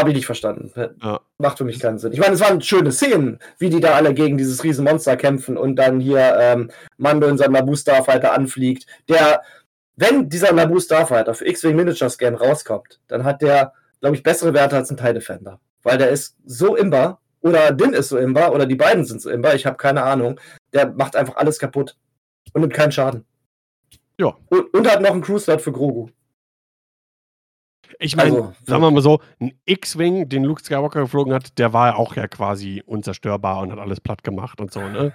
habe 0.00 0.10
ich 0.10 0.16
nicht 0.16 0.26
verstanden. 0.26 0.72
Ja. 1.02 1.20
Macht 1.38 1.58
für 1.58 1.64
mich 1.64 1.80
keinen 1.80 1.98
Sinn. 1.98 2.12
Ich 2.12 2.20
meine, 2.20 2.34
es 2.34 2.40
waren 2.40 2.60
schöne 2.60 2.92
Szenen, 2.92 3.38
wie 3.58 3.70
die 3.70 3.80
da 3.80 3.94
alle 3.94 4.14
gegen 4.14 4.38
dieses 4.38 4.62
Riesenmonster 4.64 5.16
kämpfen 5.16 5.56
und 5.56 5.76
dann 5.76 6.00
hier 6.00 6.36
ähm, 6.38 6.70
Mando 6.96 7.26
in 7.26 7.38
seinem 7.38 7.52
Naboo 7.52 7.74
Starfighter 7.74 8.32
anfliegt. 8.32 8.86
Der, 9.08 9.42
wenn 9.96 10.28
dieser 10.28 10.52
Naboo 10.52 10.80
Starfighter 10.80 11.34
für 11.34 11.46
X-Wing 11.46 11.76
Miniature 11.76 12.10
Scan 12.10 12.34
rauskommt, 12.34 13.00
dann 13.08 13.24
hat 13.24 13.42
der, 13.42 13.72
glaube 14.00 14.16
ich, 14.16 14.22
bessere 14.22 14.54
Werte 14.54 14.76
als 14.76 14.90
ein 14.90 14.96
TIE 14.96 15.14
Defender. 15.14 15.60
Weil 15.82 15.98
der 15.98 16.10
ist 16.10 16.36
so 16.44 16.76
imbar, 16.76 17.20
oder 17.40 17.72
Din 17.72 17.92
ist 17.92 18.08
so 18.08 18.18
imbar, 18.18 18.52
oder 18.54 18.66
die 18.66 18.76
beiden 18.76 19.04
sind 19.04 19.20
so 19.20 19.30
imbar, 19.30 19.54
ich 19.54 19.66
habe 19.66 19.76
keine 19.76 20.02
Ahnung. 20.02 20.38
Der 20.72 20.92
macht 20.92 21.16
einfach 21.16 21.36
alles 21.36 21.58
kaputt 21.58 21.96
und 22.52 22.60
nimmt 22.60 22.74
keinen 22.74 22.92
Schaden. 22.92 23.24
Ja. 24.18 24.36
Und, 24.48 24.72
und 24.74 24.90
hat 24.90 25.00
noch 25.00 25.10
einen 25.10 25.22
Cruise-Slot 25.22 25.60
für 25.60 25.72
Grogu. 25.72 26.08
Ich 28.02 28.16
meine, 28.16 28.30
Also, 28.36 28.52
sagen 28.66 28.82
wir 28.82 28.90
mal 28.90 29.00
so, 29.00 29.20
ein 29.40 29.52
X-Wing, 29.64 30.28
den 30.28 30.44
Luke 30.44 30.62
Skywalker 30.62 31.00
geflogen 31.02 31.32
hat, 31.32 31.58
der 31.58 31.72
war 31.72 31.88
ja 31.88 31.96
auch 31.96 32.16
ja 32.16 32.26
quasi 32.26 32.82
unzerstörbar 32.84 33.60
und 33.60 33.70
hat 33.72 33.78
alles 33.78 34.00
platt 34.00 34.24
gemacht 34.24 34.60
und 34.60 34.72
so, 34.72 34.80
ne? 34.80 35.12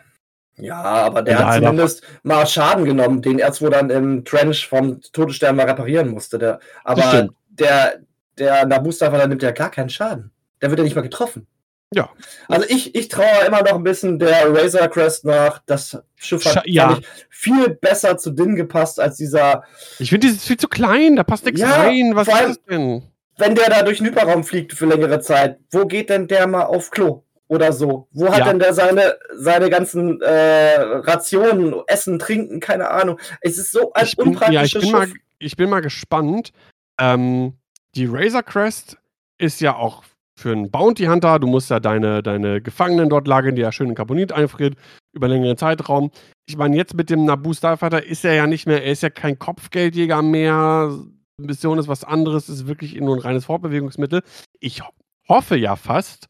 Ja, 0.56 0.82
aber 0.82 1.22
der 1.22 1.34
Ja, 1.34 1.40
hat 1.42 1.48
halt 1.48 1.64
zumindest 1.64 2.04
mal 2.24 2.48
Schaden 2.48 2.86
genommen, 2.86 3.22
den 3.22 3.40
er 3.40 3.52
zwar 3.52 3.70
dann 3.70 3.90
im 3.90 4.26
Trench 4.26 4.68
vom 4.68 5.02
Todesstern 5.02 5.56
mal 5.56 5.68
reparieren 5.68 6.10
musste. 6.10 6.40
Der, 6.40 6.60
aber 6.84 7.30
der, 7.50 8.00
der 8.38 8.66
Naboo-Staffer, 8.66 9.18
der 9.18 9.28
nimmt 9.28 9.44
ja 9.44 9.52
gar 9.52 9.70
keinen 9.70 9.90
Schaden. 9.90 10.32
Der 10.62 10.70
wird 10.70 10.80
ja 10.80 10.84
nicht 10.84 10.96
mal 10.96 11.02
getroffen. 11.02 11.46
Ja. 11.94 12.10
Also 12.50 12.66
ich, 12.70 12.96
ich 12.96 13.08
traue 13.08 13.46
immer 13.46 13.62
noch 13.64 13.76
ein 13.76 13.84
bisschen 13.84 14.20
der 14.20 14.54
Razor 14.54 14.88
Crest 14.90 15.24
nach. 15.26 15.62
Das 15.66 15.98
Schiff 16.16 16.44
hat 16.46 16.64
ja. 16.68 17.00
viel 17.30 17.70
besser 17.70 18.18
zu 18.18 18.32
Din 18.32 18.56
gepasst 18.56 19.00
als 19.00 19.18
dieser, 19.18 19.64
Ich 20.00 20.10
finde, 20.10 20.28
dieses 20.28 20.42
ist 20.42 20.48
viel 20.48 20.58
zu 20.58 20.68
klein, 20.68 21.16
da 21.16 21.24
passt 21.24 21.46
nichts 21.46 21.62
Ja, 21.62 21.84
rein. 21.84 22.12
Was 22.14 22.28
allem- 22.30 22.52
ist 22.52 22.62
das 22.66 22.66
denn? 22.76 23.04
wenn 23.40 23.54
der 23.54 23.70
da 23.70 23.84
durch 23.84 24.00
den 24.00 24.08
Hyperraum 24.08 24.44
fliegt 24.44 24.74
für 24.74 24.88
längere 24.88 25.20
Zeit. 25.22 25.60
Wo 25.72 25.86
geht 25.86 26.10
denn 26.10 26.28
der 26.28 26.48
mal 26.48 26.64
auf 26.64 26.90
Klo? 26.90 27.24
Oder 27.50 27.72
so. 27.72 28.08
Wo 28.12 28.30
hat 28.32 28.40
Ja. 28.40 28.46
denn 28.46 28.58
der 28.60 28.74
seine, 28.74 29.16
seine 29.38 29.70
ganzen 29.70 30.20
äh, 30.22 30.74
Rationen, 30.82 31.76
Essen, 31.88 32.18
Trinken, 32.20 32.60
keine 32.60 32.90
Ahnung. 32.90 33.20
Es 33.42 33.58
ist 33.60 33.72
so 33.72 33.94
ein 33.94 34.06
Ich 34.06 34.18
bin, 34.18 34.26
ja, 34.26 34.32
ich 34.32 34.36
unpraktisches 34.76 34.82
bin, 34.82 34.92
mal, 34.92 35.08
Schiff. 35.08 35.18
ich 35.40 35.56
bin 35.56 35.70
mal 35.70 35.82
gespannt. 35.82 36.52
Ähm, 37.00 37.54
die 37.96 38.08
Razor 38.08 38.44
Crest 38.44 38.98
ist 39.38 39.62
ja 39.62 39.76
auch 39.76 40.04
für 40.38 40.52
einen 40.52 40.70
Bounty 40.72 41.06
Hunter. 41.06 41.40
Du 41.40 41.48
musst 41.48 41.70
ja 41.70 41.80
deine, 41.80 42.22
deine 42.24 42.62
Gefangenen 42.62 43.10
dort 43.10 43.28
lagern, 43.28 43.56
die 43.56 43.62
ja 43.64 43.72
schön 43.72 43.90
in 43.90 43.96
Carbonit 43.96 44.32
einfriert, 44.32 44.76
über 45.14 45.28
längeren 45.28 45.58
Zeitraum. 45.58 46.12
Ich 46.48 46.56
meine, 46.58 46.78
jetzt 46.78 46.94
mit 46.94 47.10
dem 47.10 47.26
Naboo 47.26 47.54
Starfighter 47.54 48.06
ist 48.06 48.24
er 48.24 48.36
ja 48.36 48.48
nicht 48.48 48.68
mehr, 48.68 48.84
er 48.84 48.92
ist 48.92 49.04
ja 49.04 49.10
kein 49.10 49.40
Kopfgeldjäger 49.40 50.22
mehr. 50.22 50.96
Mission 51.40 51.78
ist 51.80 51.88
was 51.88 52.04
anderes, 52.04 52.50
ist 52.50 52.68
wirklich 52.68 52.96
nur 53.00 53.16
ein 53.16 53.22
reines 53.22 53.46
Fortbewegungsmittel. 53.46 54.22
Ich 54.60 54.82
ho- 54.84 54.92
hoffe 55.28 55.56
ja 55.56 55.76
fast, 55.76 56.28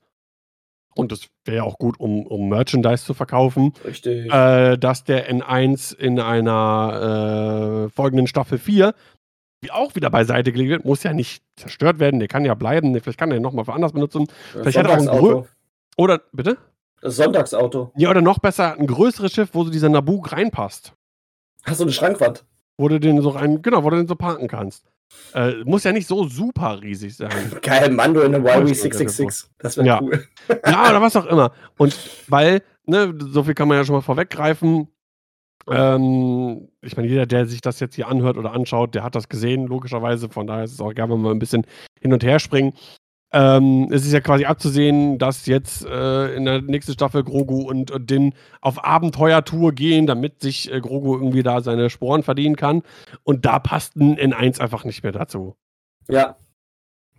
und 0.96 1.12
das 1.12 1.28
wäre 1.46 1.58
ja 1.58 1.64
auch 1.64 1.78
gut, 1.78 2.00
um, 2.00 2.26
um 2.26 2.50
Merchandise 2.50 3.06
zu 3.06 3.14
verkaufen, 3.14 3.74
äh, 4.34 4.78
dass 4.78 5.04
der 5.04 5.32
N1 5.32 5.96
in 5.96 6.20
einer 6.20 7.86
äh, 7.88 7.90
folgenden 7.94 8.28
Staffel 8.28 8.58
4 8.58 8.94
wie 8.94 8.96
auch 9.72 9.96
wieder 9.96 10.10
beiseite 10.10 10.52
gelegt 10.52 10.70
wird, 10.70 10.86
muss 10.86 11.04
ja 11.04 11.14
nicht 11.14 11.44
zerstört 11.56 12.00
werden, 12.00 12.20
der 12.20 12.28
kann 12.28 12.46
ja 12.46 12.54
bleiben, 12.54 12.94
der- 12.94 13.02
vielleicht 13.02 13.20
kann 13.20 13.32
er 13.32 13.38
ihn 13.38 13.44
nochmal 13.44 13.66
für 13.66 13.74
anders 13.74 13.94
benutzen. 13.94 14.28
Vielleicht 14.54 14.78
hat 14.78 14.86
er 14.88 14.92
auch 14.92 14.98
ein 14.98 15.04
Sonntagsauto. 15.06 15.48
Oder, 15.98 16.22
bitte? 16.32 16.58
Das 17.02 17.16
Sonntagsauto. 17.16 17.92
Ja, 17.96 18.10
oder 18.10 18.22
noch 18.22 18.40
besser, 18.40 18.74
ein 18.78 18.88
größeres 18.88 19.32
Schiff, 19.34 19.50
wo 19.54 19.64
so 19.64 19.70
dieser 19.70 19.90
Naboo 19.90 20.22
reinpasst. 20.26 20.94
Hast 21.64 21.80
du 21.80 21.84
eine 21.84 21.92
Schrankwand? 21.92 22.46
Wo 22.78 22.88
du 22.88 23.00
den 23.00 23.22
so 23.22 23.30
rein, 23.30 23.62
genau, 23.62 23.84
wo 23.84 23.90
du 23.90 23.98
den 23.98 24.08
so 24.08 24.16
parken 24.16 24.48
kannst. 24.48 24.86
Äh, 25.34 25.64
muss 25.64 25.84
ja 25.84 25.92
nicht 25.94 26.06
so 26.08 26.28
super 26.28 26.82
riesig 26.82 27.16
sein. 27.16 27.30
Geil, 27.62 27.92
Mando 27.92 28.22
in 28.22 28.36
einem 28.36 28.46
Ja, 28.46 28.58
YB 28.60 28.72
ich 28.72 28.80
glaub, 28.82 28.94
666. 28.94 29.50
Das 29.58 29.78
wäre 29.78 29.88
Ja. 29.88 30.00
cool. 30.02 30.26
ja, 30.66 30.90
oder 30.90 31.02
was 31.02 31.16
auch 31.16 31.26
immer. 31.26 31.52
Und 31.78 31.98
weil, 32.28 32.62
ne, 32.86 33.14
so 33.20 33.44
viel 33.44 33.54
kann 33.54 33.68
man 33.68 33.78
ja 33.78 33.86
schon 33.86 33.96
mal 33.96 34.02
vorweggreifen. 34.02 34.88
Ähm, 35.70 36.70
ich 36.82 36.96
meine, 36.96 37.10
jeder, 37.10 37.26
der 37.26 37.46
sich 37.46 37.62
das 37.62 37.80
jetzt 37.80 37.96
hier 37.96 38.08
anhört 38.08 38.38
oder 38.38 38.54
anschaut, 38.54 38.96
der 38.96 39.04
hat 39.04 39.16
das 39.16 39.30
gesehen, 39.30 39.68
logischerweise. 39.68 40.30
Von 40.30 40.48
daher 40.48 40.64
ist 40.64 40.74
es 40.74 40.82
auch 40.82 40.94
gerne, 40.94 41.14
wenn 41.14 41.20
wir 41.20 41.30
mal 41.30 41.36
ein 41.36 41.40
bisschen 41.40 41.66
hin 42.00 42.14
und 42.14 42.24
her 42.24 42.40
springen. 42.40 42.74
Ähm, 43.34 43.90
es 43.92 44.06
ist 44.06 44.14
ja 44.14 44.22
quasi 44.22 44.46
abzusehen, 44.46 45.18
dass 45.18 45.46
jetzt 45.48 45.86
äh, 45.86 46.34
in 46.34 46.46
der 46.46 46.62
nächsten 46.62 46.94
Staffel 46.94 47.24
Grogu 47.24 47.62
und, 47.62 47.92
und 47.92 48.10
Din 48.10 48.34
auf 48.62 48.86
Abenteuertour 48.86 49.74
gehen, 49.74 50.08
damit 50.08 50.42
sich 50.42 50.72
äh, 50.72 50.80
Grogu 50.80 51.16
irgendwie 51.16 51.44
da 51.44 51.62
seine 51.62 51.90
Sporen 51.90 52.24
verdienen 52.24 52.56
kann. 52.56 52.84
Und 53.24 53.46
da 53.46 53.60
passt 53.60 53.98
ein 53.98 54.18
N1 54.18 54.62
einfach 54.62 54.86
nicht 54.86 55.04
mehr 55.04 55.12
dazu. 55.12 55.58
Ja. 56.08 56.38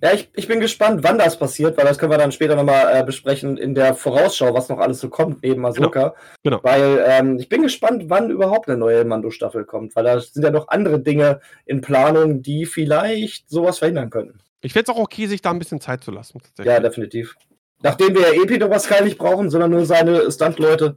Ja, 0.01 0.13
ich, 0.13 0.31
ich 0.35 0.47
bin 0.47 0.61
gespannt, 0.61 1.03
wann 1.03 1.19
das 1.19 1.39
passiert, 1.39 1.77
weil 1.77 1.85
das 1.85 1.99
können 1.99 2.13
wir 2.13 2.19
dann 2.19 2.31
später 2.31 2.55
nochmal 2.55 2.97
äh, 2.97 3.05
besprechen 3.05 3.57
in 3.57 3.75
der 3.75 3.95
Vorausschau, 3.95 4.55
was 4.55 4.69
noch 4.69 4.79
alles 4.79 5.01
so 5.01 5.09
kommt 5.09 5.43
neben 5.43 5.65
Ahsoka. 5.67 6.15
Genau. 6.45 6.61
Weil 6.63 7.05
ähm, 7.05 7.39
ich 7.39 7.49
bin 7.49 7.63
gespannt, 7.63 8.05
wann 8.07 8.31
überhaupt 8.31 8.69
eine 8.69 8.79
neue 8.79 9.05
Mando-Staffel 9.05 9.65
kommt, 9.65 9.97
weil 9.97 10.05
da 10.05 10.21
sind 10.21 10.45
ja 10.45 10.51
noch 10.51 10.69
andere 10.69 11.01
Dinge 11.01 11.41
in 11.67 11.81
Planung, 11.81 12.43
die 12.43 12.65
vielleicht 12.65 13.51
sowas 13.51 13.79
verhindern 13.79 14.11
könnten. 14.11 14.39
Ich 14.61 14.73
fände 14.73 14.91
es 14.91 14.97
auch 14.97 15.01
okay, 15.01 15.27
sich 15.27 15.43
da 15.43 15.51
ein 15.51 15.59
bisschen 15.59 15.81
Zeit 15.81 16.05
zu 16.05 16.13
lassen. 16.13 16.41
Ja, 16.63 16.79
definitiv. 16.79 17.35
Nachdem 17.83 18.15
wir 18.15 18.23
ja 18.23 18.43
eh 18.43 18.47
Peter 18.47 18.69
Pascal 18.69 19.05
nicht 19.05 19.19
brauchen, 19.19 19.51
sondern 19.51 19.71
nur 19.71 19.85
seine 19.85 20.31
Stunt-Leute. 20.31 20.97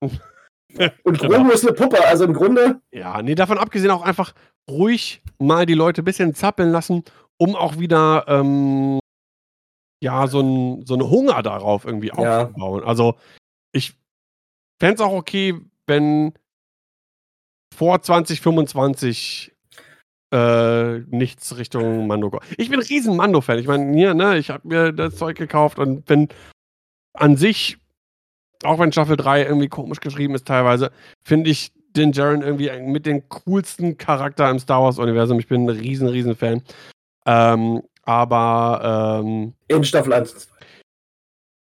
Und 1.02 1.20
Genau. 1.20 1.34
Grogu 1.34 1.50
ist 1.50 1.66
eine 1.66 1.74
Puppe, 1.74 2.04
also 2.04 2.24
im 2.24 2.32
Grunde, 2.32 2.80
Ja, 2.92 3.20
nee, 3.22 3.34
davon 3.34 3.58
abgesehen 3.58 3.90
auch 3.90 4.02
einfach 4.02 4.34
ruhig 4.70 5.20
mal 5.38 5.66
die 5.66 5.74
Leute 5.74 6.02
ein 6.02 6.04
bisschen 6.04 6.34
zappeln 6.34 6.70
lassen, 6.70 7.02
um 7.40 7.56
auch 7.56 7.78
wieder 7.78 8.24
ähm, 8.28 9.00
ja, 10.02 10.26
so 10.26 10.40
ein 10.40 10.86
so 10.86 10.94
einen 10.94 11.08
Hunger 11.08 11.42
darauf 11.42 11.84
irgendwie 11.84 12.08
Ja. 12.08 12.42
aufzubauen. 12.42 12.84
Also 12.84 13.16
ich 13.72 13.94
fände 14.80 14.96
es 14.96 15.00
auch 15.00 15.12
okay, 15.12 15.54
wenn 15.86 16.32
vor 17.74 18.00
2025 18.02 19.52
äh, 20.32 20.98
nichts 21.00 21.56
Richtung 21.56 22.06
Mando 22.06 22.30
kommt. 22.30 22.44
Ich 22.56 22.68
bin 22.70 22.78
ein 22.78 22.86
riesen 22.86 23.16
Mando-Fan. 23.16 23.58
Ich 23.58 23.66
meine, 23.66 23.92
hier, 23.96 24.14
ne, 24.14 24.38
ich 24.38 24.50
habe 24.50 24.68
mir 24.68 24.92
das 24.92 25.16
Zeug 25.16 25.36
gekauft 25.36 25.78
und 25.78 26.04
bin 26.04 26.28
an 27.14 27.36
sich, 27.36 27.78
auch 28.62 28.78
wenn 28.78 28.92
Staffel 28.92 29.16
3 29.16 29.44
irgendwie 29.44 29.68
komisch 29.68 30.00
geschrieben 30.00 30.34
ist 30.34 30.46
teilweise, 30.46 30.92
finde 31.24 31.50
ich 31.50 31.72
den 31.96 32.12
Jaren 32.12 32.42
irgendwie 32.42 32.70
mit 32.80 33.06
dem 33.06 33.28
coolsten 33.28 33.96
Charakter 33.98 34.48
im 34.50 34.60
Star 34.60 34.82
Wars-Universum. 34.82 35.40
Ich 35.40 35.48
bin 35.48 35.64
ein 35.64 35.68
riesen, 35.70 36.06
riesen 36.08 36.36
Fan. 36.36 36.62
Ähm, 37.30 37.82
aber 38.04 39.20
ähm, 39.24 39.54
in 39.68 39.84
Staffel 39.84 40.12
1 40.12 40.32
und 40.32 40.40
2. 40.40 40.50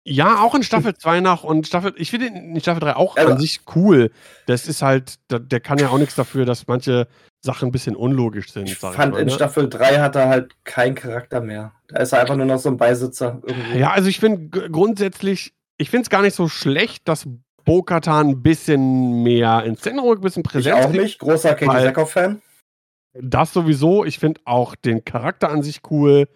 ja, 0.06 0.41
auch 0.41 0.56
in 0.56 0.64
Staffel 0.64 0.95
2 0.95 1.19
nach 1.19 1.44
und 1.44 1.68
Staffel, 1.68 1.94
ich 1.98 2.11
finde 2.11 2.27
in 2.27 2.60
Staffel 2.61 2.80
3 2.80 2.95
auch 2.95 3.18
Also- 3.18 3.34
an 3.34 3.40
sich 3.40 3.61
cool. 3.76 4.11
Das 4.45 4.68
ist 4.68 4.81
halt, 4.81 5.15
der, 5.30 5.40
der 5.40 5.60
kann 5.60 5.77
ja 5.77 5.90
auch 5.90 5.98
nichts 5.98 6.15
dafür, 6.15 6.45
dass 6.45 6.68
manche 6.68 7.07
Sachen 7.41 7.69
ein 7.69 7.72
bisschen 7.72 7.95
unlogisch 7.95 8.52
sind. 8.52 8.69
Ich 8.69 8.77
fand 8.77 9.14
mal, 9.14 9.19
in 9.19 9.27
ne? 9.27 9.31
Staffel 9.34 9.69
3 9.69 9.99
hat 9.99 10.15
er 10.15 10.30
halt 10.30 10.53
keinen 10.64 10.95
Charakter 10.95 11.41
mehr. 11.41 11.73
Da 11.88 11.99
ist 11.99 12.11
er 12.14 12.22
einfach 12.22 12.36
nur 12.36 12.45
noch 12.45 12.60
so 12.60 12.69
ein 12.69 12.77
Beisitzer 12.77 13.41
irgendwie. 13.45 13.80
Ja, 13.80 13.91
also 13.91 14.07
ich 14.10 14.19
finde 14.19 14.69
grundsätzlich, 14.69 15.53
ich 15.77 15.90
finde 15.90 16.03
es 16.03 16.10
gar 16.10 16.22
nicht 16.22 16.36
so 16.36 16.48
schlecht, 16.48 17.07
dass 17.07 17.27
Bo-Katan 17.65 18.30
ein 18.30 18.41
bisschen 18.41 19.23
mehr 19.23 19.64
ins 19.64 19.81
Zentrum 19.81 20.10
ein 20.11 20.22
bisschen 20.22 20.44
ich 20.45 20.52
Präsenz 20.52 20.86
auch 20.86 20.90
kriegt. 20.90 21.03
nicht. 21.03 21.19
Großer 21.19 21.53
Katie 21.56 21.81
Sackhoff-Fan. 21.84 22.41
Das 23.14 23.53
sowieso. 23.53 24.06
Ich 24.06 24.19
finde 24.19 24.41
auch 24.45 24.76
den 24.76 25.03
Charakter 25.03 25.49
an 25.49 25.64
sich 25.64 25.81
cool. 25.90 26.27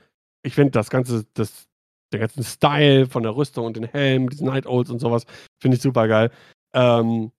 Ich 0.44 0.56
finde 0.56 0.72
das 0.72 0.90
ganze, 0.90 1.26
das, 1.34 1.66
der 2.12 2.20
ganze 2.20 2.44
Style 2.44 3.08
von 3.08 3.24
der 3.24 3.36
Rüstung 3.36 3.66
und 3.66 3.78
den 3.78 3.86
Helm, 3.86 4.30
diesen 4.30 4.48
Night 4.48 4.66
Owls 4.66 4.90
und 4.90 5.00
sowas, 5.00 5.26
finde 5.62 5.78
ich 5.78 5.84
super 5.84 6.08
geil. 6.08 6.32
Ähm, 6.74 7.32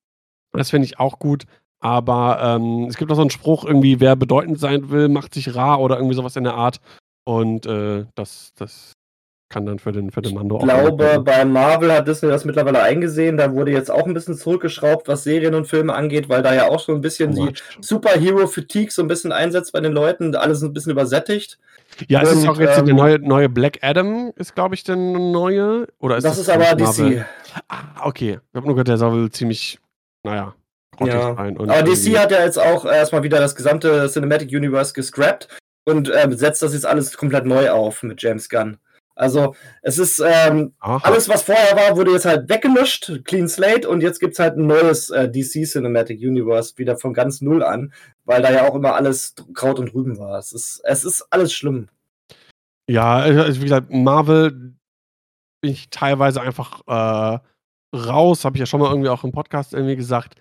das 0.51 0.69
finde 0.69 0.85
ich 0.85 0.99
auch 0.99 1.19
gut. 1.19 1.45
Aber 1.79 2.39
ähm, 2.41 2.85
es 2.85 2.97
gibt 2.97 3.11
auch 3.11 3.15
so 3.15 3.21
einen 3.21 3.29
Spruch, 3.29 3.65
irgendwie, 3.65 3.99
wer 3.99 4.15
bedeutend 4.15 4.59
sein 4.59 4.89
will, 4.89 5.09
macht 5.09 5.33
sich 5.33 5.53
rar 5.53 5.79
oder 5.81 5.97
irgendwie 5.97 6.15
sowas 6.15 6.35
in 6.35 6.43
der 6.43 6.55
Art. 6.55 6.79
Und 7.25 7.65
äh, 7.65 8.05
das, 8.15 8.53
das 8.55 8.93
kann 9.49 9.65
dann 9.65 9.79
für 9.79 9.91
den, 9.91 10.11
für 10.11 10.21
den 10.21 10.33
Mando 10.33 10.57
Ich 10.57 10.63
glaube, 10.63 11.19
auch. 11.19 11.23
bei 11.23 11.45
Marvel 11.45 11.91
hat 11.93 12.07
Disney 12.07 12.29
das 12.29 12.45
mittlerweile 12.45 12.81
eingesehen. 12.81 13.37
Da 13.37 13.53
wurde 13.53 13.71
jetzt 13.71 13.91
auch 13.91 14.05
ein 14.07 14.13
bisschen 14.13 14.35
zurückgeschraubt, 14.35 15.07
was 15.07 15.23
Serien 15.23 15.53
und 15.53 15.67
Filme 15.67 15.93
angeht, 15.93 16.29
weil 16.29 16.41
da 16.41 16.53
ja 16.53 16.67
auch 16.67 16.79
so 16.79 16.93
ein 16.93 17.01
bisschen 17.01 17.33
die 17.35 17.53
Superhero-Fatigue 17.79 18.91
so 18.91 19.01
ein 19.03 19.07
bisschen 19.07 19.31
einsetzt 19.31 19.71
bei 19.71 19.81
den 19.81 19.93
Leuten. 19.93 20.35
Alle 20.35 20.55
sind 20.55 20.69
ein 20.69 20.73
bisschen 20.73 20.91
übersättigt. 20.91 21.59
Ja, 22.07 22.21
es 22.23 22.31
ist 22.31 22.43
Und, 22.43 22.49
auch 22.49 22.59
jetzt 22.59 22.79
ähm, 22.79 22.85
der 22.85 22.95
neue, 22.95 23.19
neue 23.19 23.47
Black 23.47 23.79
Adam, 23.81 24.33
ist, 24.35 24.55
glaube 24.55 24.75
ich, 24.75 24.83
der 24.83 24.95
neue. 24.95 25.87
Oder 25.99 26.17
ist 26.17 26.23
das, 26.23 26.37
das 26.37 26.47
ist 26.47 26.49
aber 26.49 26.75
Marvel? 26.83 27.17
DC. 27.17 27.25
Ah, 27.69 27.83
okay. 28.03 28.39
Ich 28.51 28.55
habe 28.55 28.65
nur 28.65 28.75
gehört, 28.75 28.87
der 28.87 28.97
soll 28.97 29.29
ziemlich, 29.31 29.79
naja, 30.23 30.55
Ja. 30.99 31.29
Und 31.29 31.69
Aber 31.69 31.83
DC 31.83 32.17
hat 32.17 32.31
ja 32.31 32.43
jetzt 32.43 32.59
auch 32.59 32.85
erstmal 32.85 33.23
wieder 33.23 33.39
das 33.39 33.55
gesamte 33.55 34.09
Cinematic 34.09 34.49
Universe 34.51 34.93
gescrapped 34.93 35.47
und 35.85 36.09
äh, 36.09 36.27
setzt 36.31 36.61
das 36.61 36.73
jetzt 36.73 36.85
alles 36.85 37.15
komplett 37.15 37.45
neu 37.45 37.69
auf 37.69 38.01
mit 38.03 38.21
James 38.21 38.49
Gunn. 38.49 38.77
Also 39.15 39.55
es 39.81 39.97
ist 39.97 40.19
ähm, 40.19 40.73
alles, 40.79 41.29
was 41.29 41.43
vorher 41.43 41.75
war, 41.75 41.95
wurde 41.95 42.11
jetzt 42.11 42.25
halt 42.25 42.49
weggelöscht, 42.49 43.21
clean 43.23 43.47
slate 43.47 43.87
und 43.87 44.01
jetzt 44.01 44.19
gibt 44.19 44.33
es 44.33 44.39
halt 44.39 44.57
ein 44.57 44.67
neues 44.67 45.09
äh, 45.09 45.29
DC 45.29 45.65
Cinematic 45.65 46.19
Universe 46.19 46.77
wieder 46.77 46.97
von 46.97 47.13
ganz 47.13 47.41
null 47.41 47.63
an, 47.63 47.93
weil 48.25 48.41
da 48.41 48.51
ja 48.51 48.67
auch 48.67 48.75
immer 48.75 48.95
alles 48.95 49.33
Kraut 49.53 49.79
und 49.79 49.93
Rüben 49.93 50.19
war. 50.19 50.37
Es 50.37 50.51
ist, 50.51 50.81
es 50.83 51.05
ist 51.05 51.25
alles 51.29 51.53
schlimm. 51.53 51.87
Ja, 52.87 53.15
also, 53.15 53.61
wie 53.61 53.63
gesagt, 53.63 53.89
Marvel 53.89 54.75
bin 55.61 55.71
ich 55.71 55.89
teilweise 55.89 56.41
einfach, 56.41 56.81
äh, 56.85 57.39
raus, 57.95 58.45
habe 58.45 58.57
ich 58.57 58.59
ja 58.59 58.65
schon 58.65 58.79
mal 58.79 58.89
irgendwie 58.89 59.09
auch 59.09 59.23
im 59.23 59.31
Podcast 59.31 59.73
irgendwie 59.73 59.95
gesagt. 59.95 60.35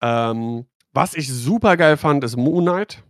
Ähm, 0.00 0.66
was 0.92 1.14
ich 1.14 1.32
super 1.32 1.76
geil 1.76 1.96
fand, 1.96 2.24
ist 2.24 2.36
Moon 2.36 2.64
Knight. 2.64 3.02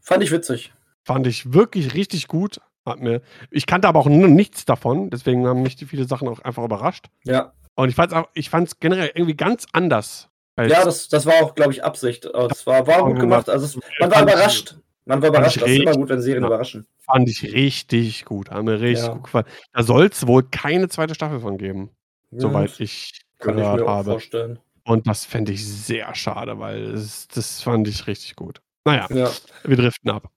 Fand 0.00 0.22
ich 0.22 0.30
witzig. 0.30 0.72
Fand 1.04 1.26
ich 1.26 1.52
wirklich 1.52 1.94
richtig 1.94 2.28
gut. 2.28 2.60
Hat 2.88 3.00
mir 3.00 3.20
ich 3.50 3.66
kannte 3.66 3.88
aber 3.88 4.00
auch 4.00 4.06
nichts 4.08 4.64
davon, 4.64 5.10
deswegen 5.10 5.46
haben 5.46 5.62
mich 5.62 5.76
die 5.76 5.86
viele 5.86 6.04
Sachen 6.06 6.28
auch 6.28 6.40
einfach 6.40 6.64
überrascht. 6.64 7.06
Ja. 7.24 7.52
Und 7.74 7.88
ich 7.90 7.94
fand's 7.94 8.12
auch 8.14 8.28
ich 8.34 8.50
fand's 8.50 8.80
generell 8.80 9.10
irgendwie 9.14 9.36
ganz 9.36 9.66
anders 9.72 10.28
Ja, 10.58 10.84
das 10.84 11.08
das 11.08 11.24
war 11.26 11.34
auch, 11.42 11.54
glaube 11.54 11.72
ich, 11.72 11.84
Absicht. 11.84 12.24
Es 12.26 12.66
war 12.66 12.86
war 12.86 13.04
gut 13.04 13.20
gemacht. 13.20 13.48
Also, 13.48 13.64
es 13.66 13.76
man 14.00 14.10
war 14.10 14.18
Fand 14.18 14.28
ich 14.30 14.34
überrascht. 14.34 14.76
Man 15.04 15.22
war 15.22 15.26
fand 15.28 15.36
überrascht. 15.36 15.56
ich 15.56 15.62
Das 15.62 15.70
ist 15.70 15.78
immer 15.82 15.92
gut, 15.92 16.08
wenn 16.08 16.20
Serien 16.20 16.42
ja, 16.42 16.48
überraschen. 16.48 16.86
fand 16.98 17.28
ich 17.30 17.42
richtig 17.54 18.24
gut. 18.24 18.50
Hat 18.50 18.62
mir 18.64 18.80
richtig 18.80 19.06
Ja. 19.06 19.12
gut 19.14 19.24
gefallen. 19.24 19.46
Da 19.72 19.82
soll's 19.82 20.26
wohl 20.26 20.42
keine 20.42 20.88
2. 20.88 21.14
Staffel 21.14 21.40
von 21.40 21.56
geben, 21.56 21.90
Ja, 22.32 22.40
soweit 22.40 22.78
ich 22.80 23.22
kann 23.38 23.56
ich 23.56 23.62
gehört 23.62 23.80
mir 23.80 23.84
auch 23.86 23.88
habe. 23.88 24.10
vorstellen. 24.10 24.58
Und 24.84 25.06
das 25.06 25.24
fände 25.24 25.52
ich 25.52 25.64
sehr 25.66 26.14
schade, 26.14 26.58
weil 26.58 26.92
das 26.92 27.28
das 27.28 27.62
fand 27.62 27.86
ich 27.88 28.06
richtig 28.06 28.34
gut. 28.36 28.60
Na 28.84 28.96
ja, 28.96 29.06
Ja. 29.14 29.30
wir 29.64 29.76
driften 29.76 30.10
ab. 30.10 30.28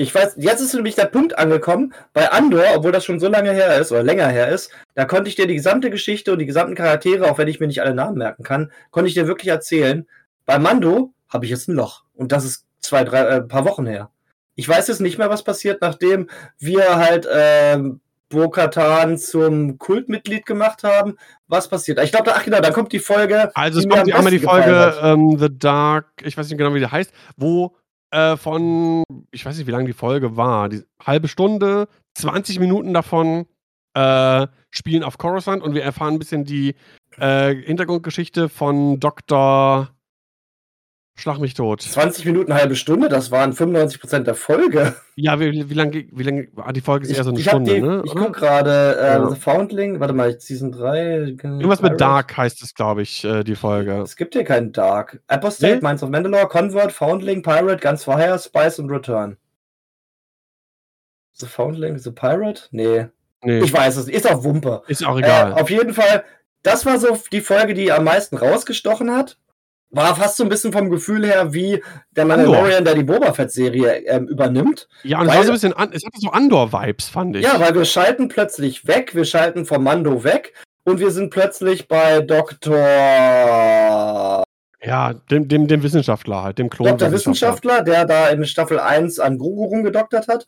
Ich 0.00 0.14
weiß 0.14 0.34
jetzt 0.36 0.60
ist 0.60 0.74
nämlich 0.74 0.94
der 0.94 1.06
Punkt 1.06 1.36
angekommen, 1.36 1.92
bei 2.12 2.30
Andor, 2.30 2.62
obwohl 2.76 2.92
das 2.92 3.04
schon 3.04 3.18
so 3.18 3.26
lange 3.26 3.50
her 3.50 3.80
ist 3.80 3.90
oder 3.90 4.04
länger 4.04 4.28
her 4.28 4.46
ist, 4.46 4.70
da 4.94 5.04
konnte 5.04 5.28
ich 5.28 5.34
dir 5.34 5.48
die 5.48 5.56
gesamte 5.56 5.90
Geschichte 5.90 6.30
und 6.30 6.38
die 6.38 6.46
gesamten 6.46 6.76
Charaktere, 6.76 7.28
auch 7.28 7.36
wenn 7.36 7.48
ich 7.48 7.58
mir 7.58 7.66
nicht 7.66 7.82
alle 7.82 7.96
Namen 7.96 8.16
merken 8.16 8.44
kann, 8.44 8.70
konnte 8.92 9.08
ich 9.08 9.14
dir 9.14 9.26
wirklich 9.26 9.48
erzählen. 9.48 10.06
Bei 10.46 10.60
Mando 10.60 11.12
habe 11.28 11.46
ich 11.46 11.50
jetzt 11.50 11.66
ein 11.66 11.74
Loch 11.74 12.04
und 12.14 12.30
das 12.30 12.44
ist 12.44 12.64
2, 12.78 13.04
3 13.04 13.22
äh, 13.22 13.40
paar 13.40 13.64
Wochen 13.64 13.86
her. 13.86 14.10
Ich 14.54 14.68
weiß 14.68 14.86
jetzt 14.86 15.00
nicht 15.00 15.18
mehr, 15.18 15.30
was 15.30 15.42
passiert, 15.42 15.82
nachdem 15.82 16.30
wir 16.60 16.94
halt, 16.94 17.26
ähm, 17.32 18.00
Bo-Katan 18.28 19.18
zum 19.18 19.78
Kultmitglied 19.78 20.46
gemacht 20.46 20.84
haben. 20.84 21.16
Was 21.48 21.68
passiert? 21.68 21.98
Ich 22.04 22.12
glaube, 22.12 22.34
ach 22.36 22.44
genau, 22.44 22.60
dann 22.60 22.72
kommt 22.72 22.92
die 22.92 22.98
Folge, 22.98 23.50
Also, 23.54 23.80
es 23.80 23.88
kommt 23.88 24.06
die 24.06 24.12
einmal 24.12 24.30
die 24.30 24.38
Folge, 24.38 24.94
ähm, 25.02 25.38
The 25.38 25.48
Dark 25.50 26.06
ich 26.22 26.36
weiß 26.36 26.48
nicht 26.48 26.58
genau, 26.58 26.74
wie 26.74 26.80
die 26.80 26.86
heißt, 26.86 27.10
wo, 27.36 27.74
äh, 28.10 28.36
von 28.36 29.04
ich 29.30 29.44
weiß 29.44 29.56
nicht, 29.58 29.66
wie 29.66 29.70
lang 29.72 29.86
die 29.86 29.92
Folge 29.92 30.36
war, 30.36 30.68
die 30.68 30.82
halbe 31.04 31.28
Stunde, 31.28 31.88
20 32.14 32.58
Minuten 32.60 32.94
davon, 32.94 33.46
äh, 33.94 34.46
spielen 34.70 35.02
auf 35.04 35.18
Coruscant 35.18 35.62
und 35.62 35.74
wir 35.74 35.82
erfahren 35.82 36.14
'n 36.14 36.18
bisschen 36.18 36.44
die, 36.44 36.74
äh, 37.18 37.54
Hintergrundgeschichte 37.54 38.48
von 38.48 39.00
Doktor 39.00 39.90
Schlag 41.18 41.38
mich 41.40 41.54
tot. 41.54 41.82
20 41.82 42.24
Minuten, 42.26 42.54
halbe 42.54 42.76
Stunde, 42.76 43.08
das 43.08 43.32
waren 43.32 43.52
95% 43.52 44.20
der 44.20 44.36
Folge. 44.36 44.94
Ja, 45.16 45.40
wie 45.40 45.68
wie 45.68 45.74
lang 45.74 45.90
ge 45.90 46.06
wie 46.12 46.22
lange 46.22 46.46
ah, 46.56 46.72
die 46.72 46.80
Folge 46.80 47.04
ist 47.06 47.10
Ich 47.10 47.18
eher 47.18 47.24
so 47.24 47.32
'ne 47.32 47.38
habe 47.40 47.48
Stunde, 47.50 47.74
die 47.74 47.80
ne, 47.82 48.02
ich 48.04 48.14
gucke 48.14 48.30
grade, 48.30 48.96
äh, 49.00 49.06
Ja. 49.18 49.28
The 49.28 49.34
Foundling 49.34 49.98
warte 49.98 50.14
mal, 50.14 50.38
Season 50.38 50.70
3, 50.70 51.36
Irgendwas 51.42 51.82
mit 51.82 52.00
Dark 52.00 52.36
heißt 52.36 52.62
es, 52.62 52.72
glaube 52.72 53.02
ich, 53.02 53.24
äh, 53.24 53.42
die 53.42 53.56
Folge. 53.56 54.00
Es 54.02 54.14
gibt 54.14 54.34
hier 54.34 54.44
keinen 54.44 54.70
Dark. 54.72 55.20
Apostate, 55.26 55.74
Ne? 55.76 55.80
Mines 55.82 56.04
of 56.04 56.10
Mandalore, 56.10 56.46
Convert, 56.46 56.92
Foundling, 56.92 57.42
Pirate, 57.42 57.80
Guns 57.84 58.04
for 58.04 58.16
Hire, 58.16 58.38
Spice 58.38 58.78
und 58.78 58.88
Return. 58.90 59.36
The 61.32 61.46
Foundling, 61.46 61.98
The 61.98 62.10
Pirate? 62.12 62.62
Ne. 62.70 63.10
Ne. 63.42 63.58
Ich 63.60 63.72
weiß 63.72 63.96
es 63.96 64.06
nicht, 64.06 64.14
ist 64.16 64.30
auch 64.30 64.44
Wumpe. 64.44 64.82
Ist 64.88 65.04
auch 65.04 65.16
Äh, 65.16 65.20
egal. 65.20 65.52
auf 65.54 65.70
jeden 65.70 65.94
Fall, 65.94 66.24
das 66.62 66.86
war 66.86 66.98
so 66.98 67.18
die 67.32 67.40
Folge, 67.40 67.74
die 67.74 67.90
am 67.92 68.04
meisten 68.04 68.36
rausgestochen 68.36 69.10
hat. 69.14 69.36
War 69.90 70.14
fast 70.16 70.36
so 70.36 70.42
'n 70.44 70.50
bisschen 70.50 70.70
vom 70.72 70.90
Gefühl 70.90 71.24
her 71.26 71.54
wie 71.54 71.82
der 72.10 72.24
Andor. 72.24 72.36
Mandalorian, 72.36 72.84
der 72.84 72.94
die 72.94 73.04
Boba 73.04 73.32
Fett-Serie, 73.32 74.04
ähm, 74.06 74.28
übernimmt. 74.28 74.86
Ja, 75.02 75.20
und 75.20 75.28
es 75.28 75.34
war 75.34 75.36
so 75.36 75.40
'n 75.40 75.46
Weil 75.48 75.52
bisschen 75.54 75.72
an 75.72 75.90
es 75.92 76.04
hatte 76.04 76.18
so 76.20 76.30
Andor-Vibes, 76.30 77.08
fand 77.08 77.36
ich. 77.36 77.44
Ja, 77.44 77.58
weil 77.58 77.74
wir 77.74 77.86
schalten 77.86 78.28
plötzlich 78.28 78.86
weg, 78.86 79.14
wir 79.14 79.24
schalten 79.24 79.64
vom 79.64 79.82
Mando 79.84 80.24
weg 80.24 80.52
und 80.84 81.00
wir 81.00 81.10
sind 81.10 81.30
plötzlich 81.30 81.88
bei 81.88 82.20
Doktor 82.20 82.74
Ja, 84.84 85.14
dem 85.30 85.48
dem 85.48 85.66
dem 85.68 85.82
Wissenschaftler 85.82 86.42
halt, 86.42 86.58
dem 86.58 86.68
Doktor 86.68 86.96
Klonwissenschaftler. 86.98 87.78
Wissenschaftler, 87.78 87.82
der 87.82 88.04
da 88.04 88.28
in 88.28 88.44
Staffel 88.44 88.78
1 88.78 89.18
an 89.18 89.38
Grogu 89.38 89.64
rumgedoktert 89.64 90.28
hat. 90.28 90.46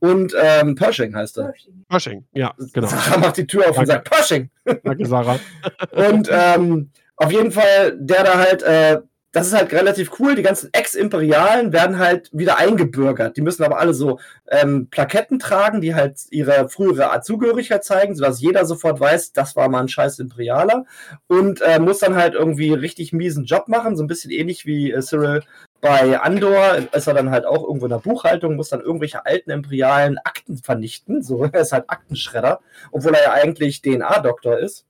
Und, 0.00 0.32
ähm, 0.40 0.76
Pershing 0.76 1.14
heißt 1.14 1.38
er. 1.38 1.52
Pershing, 1.88 2.24
ja, 2.32 2.54
genau. 2.72 2.86
Sarah 2.86 3.18
macht 3.18 3.36
die 3.36 3.46
Tür 3.46 3.68
auf 3.68 3.76
und 3.78 3.88
Danke. 3.88 3.92
sagt: 3.92 4.10
„Pershing!“ 4.10 4.50
Danke, 4.84 5.06
Sarah. 5.06 5.38
Und, 5.92 6.28
ähm, 6.32 6.90
auf 7.18 7.32
jeden 7.32 7.52
Fall, 7.52 7.96
der 7.98 8.24
da 8.24 8.38
halt, 8.38 8.62
äh 8.64 9.00
das 9.32 9.46
ist 9.48 9.54
halt 9.54 9.72
relativ 9.74 10.18
cool. 10.20 10.34
Die 10.36 10.42
ganzen 10.42 10.70
Ex-Imperialen 10.72 11.72
werden 11.74 11.98
halt 11.98 12.30
wieder 12.32 12.58
eingebürgert. 12.58 13.36
Die 13.36 13.42
müssen 13.42 13.62
aber 13.62 13.78
alle 13.78 13.92
so, 13.92 14.18
ähm, 14.50 14.88
Plaketten 14.90 15.38
tragen, 15.38 15.82
die 15.82 15.94
halt 15.94 16.18
ihre 16.30 16.68
frühere 16.70 17.20
Zugehörigkeit 17.22 17.84
zeigen, 17.84 18.14
sodass 18.16 18.40
jeder 18.40 18.64
sofort 18.64 19.00
weiß, 19.00 19.32
das 19.34 19.54
war 19.54 19.68
mal 19.68 19.82
'n 19.82 19.88
scheiß 19.88 20.18
Imperialer 20.20 20.86
und, 21.28 21.60
äh, 21.60 21.78
muss 21.78 21.98
dann 21.98 22.16
halt 22.16 22.34
irgendwie 22.34 22.72
richtig 22.72 23.12
miesen 23.12 23.44
Job 23.44 23.68
machen, 23.68 23.96
so 23.96 24.02
'n 24.02 24.06
bisschen 24.08 24.30
ähnlich 24.30 24.64
wie, 24.66 24.92
äh, 24.92 25.02
Cyril 25.02 25.42
bei 25.82 26.18
Andor 26.20 26.76
ist 26.92 27.06
er 27.06 27.14
dann 27.14 27.30
halt 27.30 27.44
auch 27.46 27.62
irgendwo 27.64 27.86
in 27.86 27.90
der 27.92 27.98
Buchhaltung, 27.98 28.56
muss 28.56 28.70
dann 28.70 28.80
irgendwelche 28.80 29.26
alten 29.26 29.50
imperialen 29.50 30.18
Akten 30.24 30.56
vernichten. 30.58 31.22
So, 31.22 31.44
er 31.52 31.60
ist 31.60 31.72
halt 31.72 31.84
Aktenschredder, 31.90 32.60
obwohl 32.92 33.14
er 33.14 33.22
ja 33.24 33.32
eigentlich 33.32 33.82
DNA-Doktor 33.82 34.58
ist. 34.58 34.86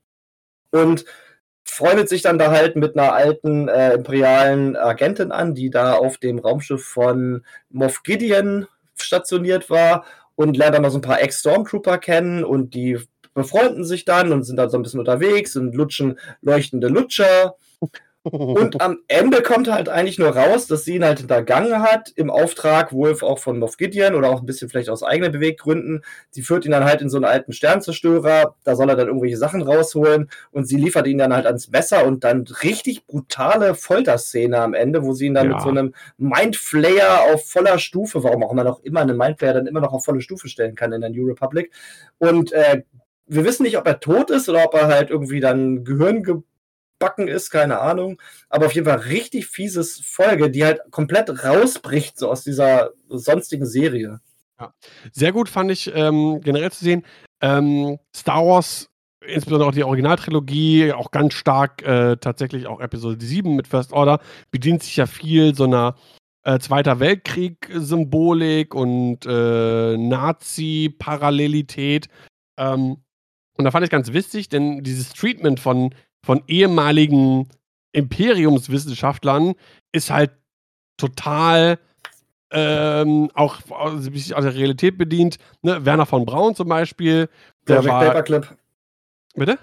Und 0.73 1.05
freundet 1.71 2.09
sich 2.09 2.23
dann 2.23 2.39
da 2.39 2.51
halt 2.51 2.77
mit 2.77 2.97
'ner 2.97 3.13
alten, 3.15 3.69
äh, 3.69 3.95
imperialen 3.95 4.77
Agentin 4.77 5.33
an, 5.33 5.55
die 5.55 5.71
da 5.71 5.95
auf 5.95 6.19
dem 6.19 6.39
Raumschiff 6.39 6.85
von 6.85 7.45
Moff 7.71 8.03
Gideon 8.03 8.67
stationiert 8.97 9.71
war 9.71 10.05
und 10.37 10.57
lernt 10.57 10.75
dann 10.75 10.83
noch 10.83 10.91
so 10.91 10.99
'n 10.99 11.03
paar 11.03 11.21
Ex-Stormtrooper 11.23 11.99
kennen 11.99 12.45
und 12.45 12.75
die 12.75 12.99
befreunden 13.35 13.85
sich 13.85 14.05
dann 14.05 14.33
und 14.33 14.45
sind 14.45 14.57
dann 14.57 14.71
so 14.71 14.77
'n 14.79 14.83
bisschen 14.83 15.01
unterwegs 15.01 15.57
und 15.57 15.75
lutschen 15.75 16.19
leuchtende 16.43 16.89
Lutscher. 16.89 17.57
Und 18.55 18.81
am 18.81 18.99
Ende 19.09 19.43
kommt 19.43 19.71
halt 19.71 19.89
eigentlich 19.89 20.19
nur 20.19 20.31
raus, 20.37 20.67
dass 20.67 20.85
sie 20.85 20.97
ihn 20.97 21.05
halt 21.05 21.19
hintergangen 21.19 21.83
hat, 21.83 22.11
im 22.17 22.31
Auftrag 22.31 22.93
wohl 22.93 23.15
auch 23.23 23.39
von 23.39 23.59
Moff 23.59 23.77
Gideon 23.77 24.15
oder 24.15 24.31
auch 24.31 24.41
'n 24.41 24.47
bisschen 24.47 24.69
vielleicht 24.69 24.89
aus 24.91 25.03
eigenen 25.03 25.33
Beweggründen. 25.33 26.03
Sie 26.31 26.43
führt 26.43 26.65
ihn 26.65 26.73
dann 26.73 26.85
halt 26.85 27.03
in 27.03 27.11
so 27.11 27.19
'n 27.19 27.25
alten 27.25 27.53
Sternzerstörer, 27.53 28.55
da 28.65 28.75
soll 28.75 28.89
er 28.89 28.97
dann 28.97 29.07
irgendwelche 29.09 29.37
Sachen 29.37 29.63
rausholen 29.63 30.31
und 30.51 30.67
sie 30.67 30.77
liefert 30.77 31.07
ihn 31.07 31.19
dann 31.19 31.33
halt 31.33 31.47
ans 31.47 31.69
Messer 31.71 32.05
und 32.07 32.25
dann 32.25 32.45
richtig 32.63 33.07
brutale 33.07 33.75
Folterszene 33.75 34.59
am 34.59 34.75
Ende, 34.75 35.05
wo 35.05 35.13
sie 35.13 35.27
ihn 35.27 35.35
dann 35.35 35.49
mit 35.49 35.61
so 35.61 35.69
Ja. 35.69 35.75
'nem 35.75 35.95
Mindflayer 36.17 37.21
auf 37.33 37.49
voller 37.51 37.79
Stufe 37.79 38.23
warum 38.25 38.43
auch 38.45 38.53
man 38.55 38.67
auch 38.67 38.81
immer 38.83 39.05
'nen 39.05 39.17
Mindflayer 39.17 39.55
dann 39.55 39.67
immer 39.67 39.81
noch 39.81 39.93
auf 39.93 40.05
volle 40.05 40.21
Stufe 40.23 40.49
stellen 40.49 40.75
kann 40.75 40.93
in 40.93 41.03
der 41.03 41.11
New 41.11 41.27
Republic. 41.27 41.71
Und, 42.19 42.53
äh, 42.53 42.83
wir 43.27 43.45
wissen 43.45 43.63
nicht, 43.65 43.77
ob 43.77 43.87
er 43.87 44.01
tot 44.01 44.31
ist 44.31 44.49
oder 44.49 44.65
ob 44.65 44.75
er 44.75 44.87
halt 44.89 45.11
irgendwie 45.11 45.41
dann 45.41 45.85
Gehirn 45.85 46.23
gebacken 46.99 47.29
ist, 47.29 47.51
keine 47.51 47.81
Ahnung. 47.81 48.21
Aber 48.49 48.67
auf 48.67 48.73
jeden 48.73 48.87
Fall 48.87 48.99
richtig 48.99 49.47
fieses 49.47 50.01
Folge, 50.01 50.51
die 50.51 50.65
halt 50.65 50.81
komplett 50.91 51.45
rausbricht 51.45 52.19
so 52.19 52.31
aus 52.31 52.43
dieser 52.45 52.91
sonstigen 53.09 53.67
Serie. 53.67 54.21
Ja. 54.61 54.73
Sehr 55.13 55.33
gut 55.33 55.49
fand 55.49 55.71
ich, 55.71 55.93
ähm, 55.95 56.41
generell 56.43 56.73
zu 56.73 56.85
sehen, 56.85 57.05
ähm, 57.41 57.99
Star 58.15 58.45
Wars, 58.45 58.91
insbesondere 59.25 59.69
auch 59.69 59.75
die 59.75 59.85
Originaltrilogie, 59.85 60.93
auch 60.93 61.11
ganz 61.13 61.35
stark, 61.35 61.83
äh, 61.83 62.17
tatsächlich 62.17 62.67
auch 62.67 62.81
Episode 62.81 63.25
7 63.25 63.55
mit 63.55 63.69
First 63.69 63.93
Order, 63.93 64.19
bedient 64.51 64.83
sich 64.83 64.97
ja 64.97 65.07
viel 65.07 65.55
so 65.55 65.67
'ner, 65.67 65.95
äh, 66.45 66.59
Zweiter 66.59 66.99
Weltkrieg-Symbolik 67.01 68.75
und, 68.75 69.25
äh, 69.27 69.97
Nazi-Parallelität. 69.97 72.09
Ähm, 72.59 72.97
und 73.57 73.65
da 73.65 73.71
fand 73.71 73.85
ich 73.85 73.91
ganz 73.91 74.13
witzig, 74.13 74.49
denn 74.49 74.83
dieses 74.83 75.13
Treatment 75.13 75.61
von 75.61 75.95
von 76.25 76.43
ehemaligen 76.47 77.49
Imperiumswissenschaftlern 77.93 79.55
ist 79.93 80.11
halt 80.11 80.33
total, 80.97 81.79
ähm, 82.51 83.31
auch 83.35 83.59
au 83.71 83.97
sich 83.97 84.35
aus 84.35 84.45
der 84.45 84.55
Realität 84.55 84.99
bedient, 84.99 85.39
ne? 85.63 85.85
Wernher 85.85 86.07
von 86.07 86.25
Braun 86.27 86.55
zum 86.55 86.69
Beispiel, 86.69 87.29
der 87.67 87.77
Project 87.77 87.89
war 87.89 88.05
Paperclip. 88.05 88.57
Bitte? 89.35 89.59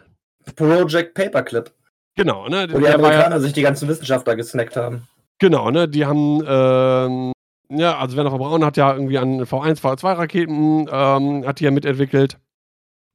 Project 0.56 1.14
Paperclip. 1.14 1.72
Genau, 2.16 2.48
ne? 2.48 2.68
Wo 2.72 2.78
die 2.78 2.84
war 2.84 2.90
ja 2.90 2.96
Amerikaner 2.96 3.40
sich 3.40 3.54
die 3.54 3.62
ganzen 3.62 3.88
Wissenschaftler 3.88 4.36
gesnackt 4.36 4.76
haben. 4.76 5.08
Genau, 5.40 5.70
ne? 5.72 5.88
Die 5.88 6.06
haben, 6.06 6.42
ähm 6.48 7.32
ja, 7.70 7.98
also 7.98 8.16
Wernher 8.16 8.32
von 8.32 8.40
Braun 8.40 8.64
hat 8.64 8.78
ja 8.78 8.94
irgendwie 8.94 9.18
an 9.18 9.42
V1, 9.42 9.82
V2 9.82 10.14
Raketen, 10.14 10.88
ähm, 10.92 11.48
hat 11.48 11.60
die 11.60 11.64
ja 11.64 11.72
mitentwickelt 11.72 12.38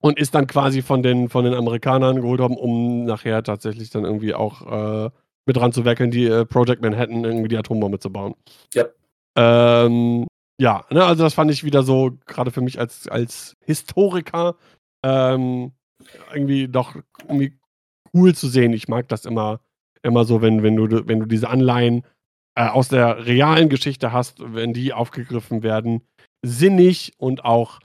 und 0.01 0.19
ist 0.19 0.35
dann 0.35 0.47
quasi 0.47 0.83
von 0.83 1.03
den 1.03 1.29
von 1.29 1.45
den 1.45 1.55
Amerikanern 1.55 2.21
geholt 2.21 2.41
worden, 2.41 2.57
um 2.57 3.05
nachher 3.05 3.43
tatsächlich 3.43 3.91
dann 3.91 4.05
irgendwie 4.05 4.35
auch, 4.35 5.07
äh, 5.07 5.11
mit 5.47 5.57
dran 5.57 5.73
zu 5.73 5.85
werkeln, 5.85 6.11
die, 6.11 6.27
äh, 6.27 6.45
Project 6.45 6.83
Manhattan 6.83 7.25
irgendwie 7.25 7.49
die 7.49 7.57
Atombombe 7.57 7.99
zu 7.99 8.11
bauen. 8.11 8.35
Ja. 8.75 8.85
Ähm, 9.37 10.27
ja, 10.61 10.85
ne, 10.91 11.05
also 11.05 11.23
das 11.25 11.35
fand 11.35 11.51
ich 11.51 11.65
wieder 11.65 11.83
so, 11.83 12.13
grade 12.27 12.51
für 12.51 12.61
mich 12.61 12.79
als 12.79 13.09
als 13.09 13.57
Historiker, 13.65 14.57
ähm, 15.05 15.73
irgendwie 16.33 16.69
doch 16.69 16.97
irgendwie 17.23 17.59
cool 18.15 18.35
zu 18.35 18.49
sehen. 18.49 18.73
Ich 18.73 18.89
mag 18.89 19.09
das 19.09 19.25
immer 19.25 19.61
immer 20.03 20.25
so, 20.25 20.43
wenn 20.43 20.63
wenn 20.63 20.77
du 20.77 21.09
wenn 21.09 21.21
du 21.21 21.27
diese 21.27 21.49
Anleihen, 21.49 22.05
äh, 22.55 22.69
aus 22.69 22.89
der 22.89 23.27
realen 23.27 23.69
Geschichte 23.69 24.13
hast, 24.13 24.39
wenn 24.55 24.73
die 24.73 24.93
aufgegriffen 24.93 25.63
werden, 25.63 26.03
sinnig 26.43 27.15
und 27.19 27.45
auch 27.45 27.81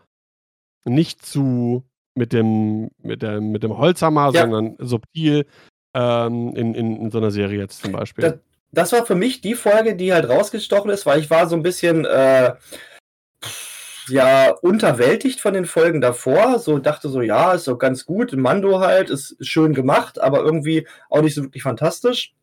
nicht 0.85 1.25
zu 1.25 1.83
mit 2.15 2.33
dem, 2.33 2.89
mit 3.01 3.21
der, 3.21 3.41
mit 3.41 3.63
dem 3.63 3.77
Holzhammer, 3.77 4.31
Ja. 4.33 4.41
sondern 4.41 4.75
subtil 4.79 5.45
ähm, 5.93 6.55
in, 6.55 6.73
in, 6.73 6.97
in 6.97 7.11
so 7.11 7.19
einer 7.19 7.31
Serie 7.31 7.59
jetzt 7.59 7.81
zum 7.81 7.91
Beispiel. 7.91 8.23
Das, 8.23 8.39
das 8.71 8.91
war 8.91 9.05
für 9.05 9.15
mich 9.15 9.41
die 9.41 9.55
Folge, 9.55 9.95
die 9.95 10.13
halt 10.13 10.27
rausgestochen 10.27 10.89
ist, 10.91 11.05
weil 11.05 11.19
ich 11.19 11.29
war 11.29 11.47
so 11.47 11.55
ein 11.55 11.63
bisschen 11.63 12.05
äh, 12.05 12.53
ja 14.09 14.51
unterwältigt 14.61 15.39
von 15.39 15.53
den 15.53 15.65
Folgen 15.65 16.01
davor. 16.01 16.59
So 16.59 16.79
dachte 16.79 17.09
so, 17.09 17.21
ja, 17.21 17.53
ist 17.53 17.67
doch 17.67 17.77
ganz 17.77 18.05
gut. 18.05 18.33
Mando 18.33 18.79
halt, 18.79 19.09
ist 19.09 19.35
schön 19.45 19.73
gemacht, 19.73 20.19
aber 20.19 20.39
irgendwie 20.39 20.87
auch 21.09 21.21
nicht 21.21 21.35
so 21.35 21.43
wirklich 21.43 21.63
fantastisch. 21.63 22.33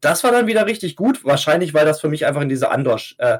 Das 0.00 0.24
war 0.24 0.32
dann 0.32 0.46
wieder 0.46 0.66
richtig 0.66 0.96
gut. 0.96 1.24
Wahrscheinlich, 1.24 1.72
weil 1.74 1.86
das 1.86 2.00
für 2.00 2.08
mich 2.08 2.26
einfach 2.26 2.42
in 2.42 2.48
diese 2.48 2.70
Andor 2.70 3.00
äh, 3.18 3.38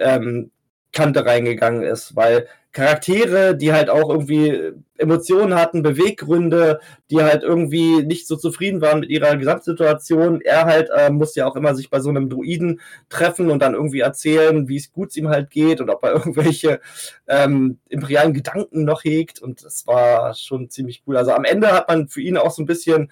ähm, 0.00 0.50
reingegangen 0.96 1.82
ist, 1.82 2.16
weil 2.16 2.46
Charaktere, 2.78 3.56
die 3.56 3.72
halt 3.72 3.90
auch 3.90 4.08
irgendwie 4.08 4.72
Emotionen 4.98 5.56
hatten, 5.56 5.82
Beweggründe, 5.82 6.78
die 7.10 7.20
halt 7.20 7.42
irgendwie 7.42 8.04
nicht 8.04 8.28
so 8.28 8.36
zufrieden 8.36 8.80
waren 8.80 9.00
mit 9.00 9.10
ihrer 9.10 9.36
Gesamtsituation. 9.36 10.40
Er 10.42 10.64
halt 10.66 10.88
äh, 10.96 11.10
musste 11.10 11.40
ja 11.40 11.48
auch 11.48 11.56
immer 11.56 11.74
sich 11.74 11.90
bei 11.90 11.98
so 11.98 12.08
einem 12.08 12.30
Druiden 12.30 12.80
treffen 13.08 13.50
und 13.50 13.62
dann 13.62 13.74
irgendwie 13.74 13.98
erzählen, 13.98 14.68
wie 14.68 14.76
es 14.76 14.92
gut 14.92 15.16
ihm 15.16 15.28
halt 15.28 15.50
geht 15.50 15.80
und 15.80 15.90
ob 15.90 16.04
er 16.04 16.12
irgendwelche 16.14 16.80
ähm, 17.26 17.78
imperialen 17.88 18.32
Gedanken 18.32 18.84
noch 18.84 19.02
hegt. 19.02 19.42
Und 19.42 19.64
das 19.64 19.84
war 19.88 20.34
schon 20.34 20.70
ziemlich 20.70 21.02
cool. 21.04 21.16
Also 21.16 21.32
am 21.32 21.44
Ende 21.44 21.72
hat 21.72 21.88
man 21.88 22.06
für 22.06 22.20
ihn 22.20 22.36
auch 22.36 22.52
so 22.52 22.62
ein 22.62 22.66
bisschen, 22.66 23.10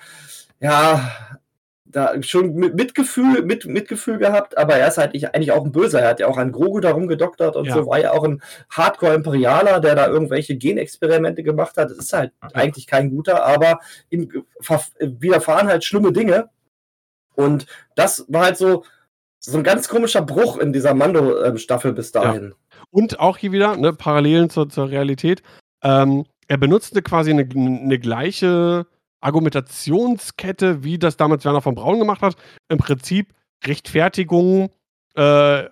ja, 0.61 1.11
da 1.97 2.23
schon 2.23 2.55
mit 2.55 2.75
Mitgefühl, 2.75 3.43
mit, 3.43 3.65
Mitgefühl 3.65 4.19
gehabt, 4.19 4.59
aber 4.59 4.75
er 4.77 4.89
ist 4.89 4.99
halt 4.99 5.15
nicht- 5.15 5.35
eigentlich 5.35 5.53
auch 5.53 5.65
ein 5.65 5.73
Böser. 5.73 6.01
Er 6.03 6.09
hat 6.11 6.21
ja 6.21 6.27
auch 6.27 6.37
an 6.37 6.53
Grogu 6.53 6.81
da 6.81 6.91
rumgedoktert 6.93 7.57
und 7.57 7.65
Ja. 7.65 7.75
so, 7.75 7.87
war 7.87 7.99
ja 7.99 8.13
auch 8.13 8.23
ein 8.25 8.43
Hardcore-Imperialer, 8.71 9.81
der 9.81 9.95
da 9.95 10.07
irgendwelche 10.07 10.57
Genexperimente 10.57 11.43
gemacht 11.43 11.77
hat. 11.79 11.91
Das 11.91 11.97
ist 11.99 12.13
halt 12.13 12.33
eigentlich 12.53 12.87
kein 12.87 13.11
guter, 13.11 13.47
aber 13.47 13.81
ihm 14.11 14.29
widerfahren 15.01 15.69
halt 15.69 15.85
schlimme 15.85 16.13
Dinge. 16.13 16.51
Und 17.35 17.67
das 17.95 18.27
war 18.29 18.45
halt 18.45 18.57
so, 18.59 18.85
so 19.41 19.57
ein 19.57 19.65
ganz 19.65 19.89
komischer 19.89 20.23
Bruch 20.23 20.59
in 20.59 20.73
dieser 20.73 20.93
Mando-Staffel 20.95 21.93
bis 21.93 22.13
dahin. 22.13 22.55
Und 22.91 23.21
auch 23.21 23.37
hier 23.39 23.53
wieder, 23.53 23.77
ne, 23.77 23.93
Parallelen 23.93 24.51
zur, 24.51 24.69
zur 24.69 24.91
Realität. 24.91 25.43
Ähm, 25.83 26.25
er 26.49 26.59
benutzte 26.59 27.01
quasi 27.03 27.31
eine, 27.31 27.49
eine 27.55 27.99
gleiche 27.99 28.87
Argumentationskette, 29.27 30.85
wie 30.85 30.99
das 30.99 31.17
damals 31.17 31.45
Werner 31.45 31.61
von 31.61 31.75
Braun 31.75 31.99
gemacht 31.99 32.23
hat. 32.23 32.37
Im 32.69 32.79
Prinzip 32.79 33.35
Rechtfertigung, 33.65 34.71
äh, 35.15 35.65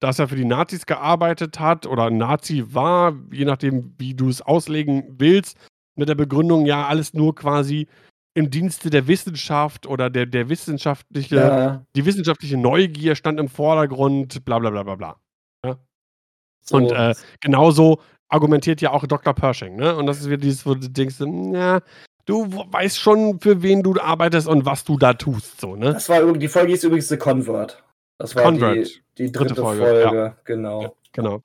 dass 0.00 0.18
er 0.18 0.28
für 0.28 0.36
die 0.36 0.44
Nazis 0.44 0.86
gearbeitet 0.86 1.60
hat 1.60 1.86
oder 1.86 2.10
Nazi 2.10 2.64
war, 2.74 3.14
je 3.32 3.44
nachdem, 3.44 3.94
wie 3.98 4.14
du 4.14 4.28
es 4.28 4.42
auslegen 4.42 5.04
willst, 5.18 5.56
mit 5.94 6.08
der 6.08 6.16
Begründung, 6.16 6.66
ja, 6.66 6.86
alles 6.86 7.14
nur 7.14 7.34
quasi 7.34 7.86
im 8.34 8.50
Dienste 8.50 8.90
der 8.90 9.06
Wissenschaft 9.06 9.86
oder 9.86 10.10
der, 10.10 10.26
der 10.26 10.48
wissenschaftliche, 10.48 11.36
Ja, 11.36 11.86
die 11.94 12.04
wissenschaftliche 12.04 12.58
Neugier 12.58 13.14
stand 13.14 13.40
im 13.40 13.48
Vordergrund, 13.48 14.44
bla 14.44 14.58
bla 14.58 14.70
bla 14.70 14.82
bla 14.82 14.96
bla. 14.96 15.16
so. 16.60 16.76
Und 16.76 16.90
äh, 16.90 17.14
genauso 17.40 18.00
argumentiert 18.28 18.80
ja 18.80 18.90
auch 18.90 19.06
Dr. 19.06 19.32
Pershing, 19.32 19.76
ne? 19.76 19.96
Und 19.96 20.06
das 20.06 20.20
ist 20.20 20.26
wieder 20.26 20.38
dieses, 20.38 20.66
wo 20.66 20.74
du 20.74 20.90
denkst, 20.90 21.16
ja, 21.52 21.80
du 22.26 22.46
weißt 22.50 22.98
schon, 22.98 23.40
für 23.40 23.62
wen 23.62 23.82
du 23.82 23.98
arbeitest 23.98 24.46
und 24.46 24.66
was 24.66 24.84
du 24.84 24.98
da 24.98 25.14
tust, 25.14 25.60
so, 25.60 25.76
ne? 25.76 25.92
das 25.94 26.08
war 26.08 26.32
die 26.32 26.48
Folge 26.48 26.72
hieß 26.72 26.84
übrigens 26.84 27.08
The 27.08 27.16
Convert. 27.16 27.82
Das 28.18 28.34
war 28.34 28.44
Convert. 28.44 29.02
die, 29.18 29.24
die 29.24 29.32
dritte, 29.32 29.54
Dritte 29.54 29.62
Folge, 29.62 29.84
Folge, 29.84 30.36
genau. 30.44 30.96
Genau. 31.12 31.42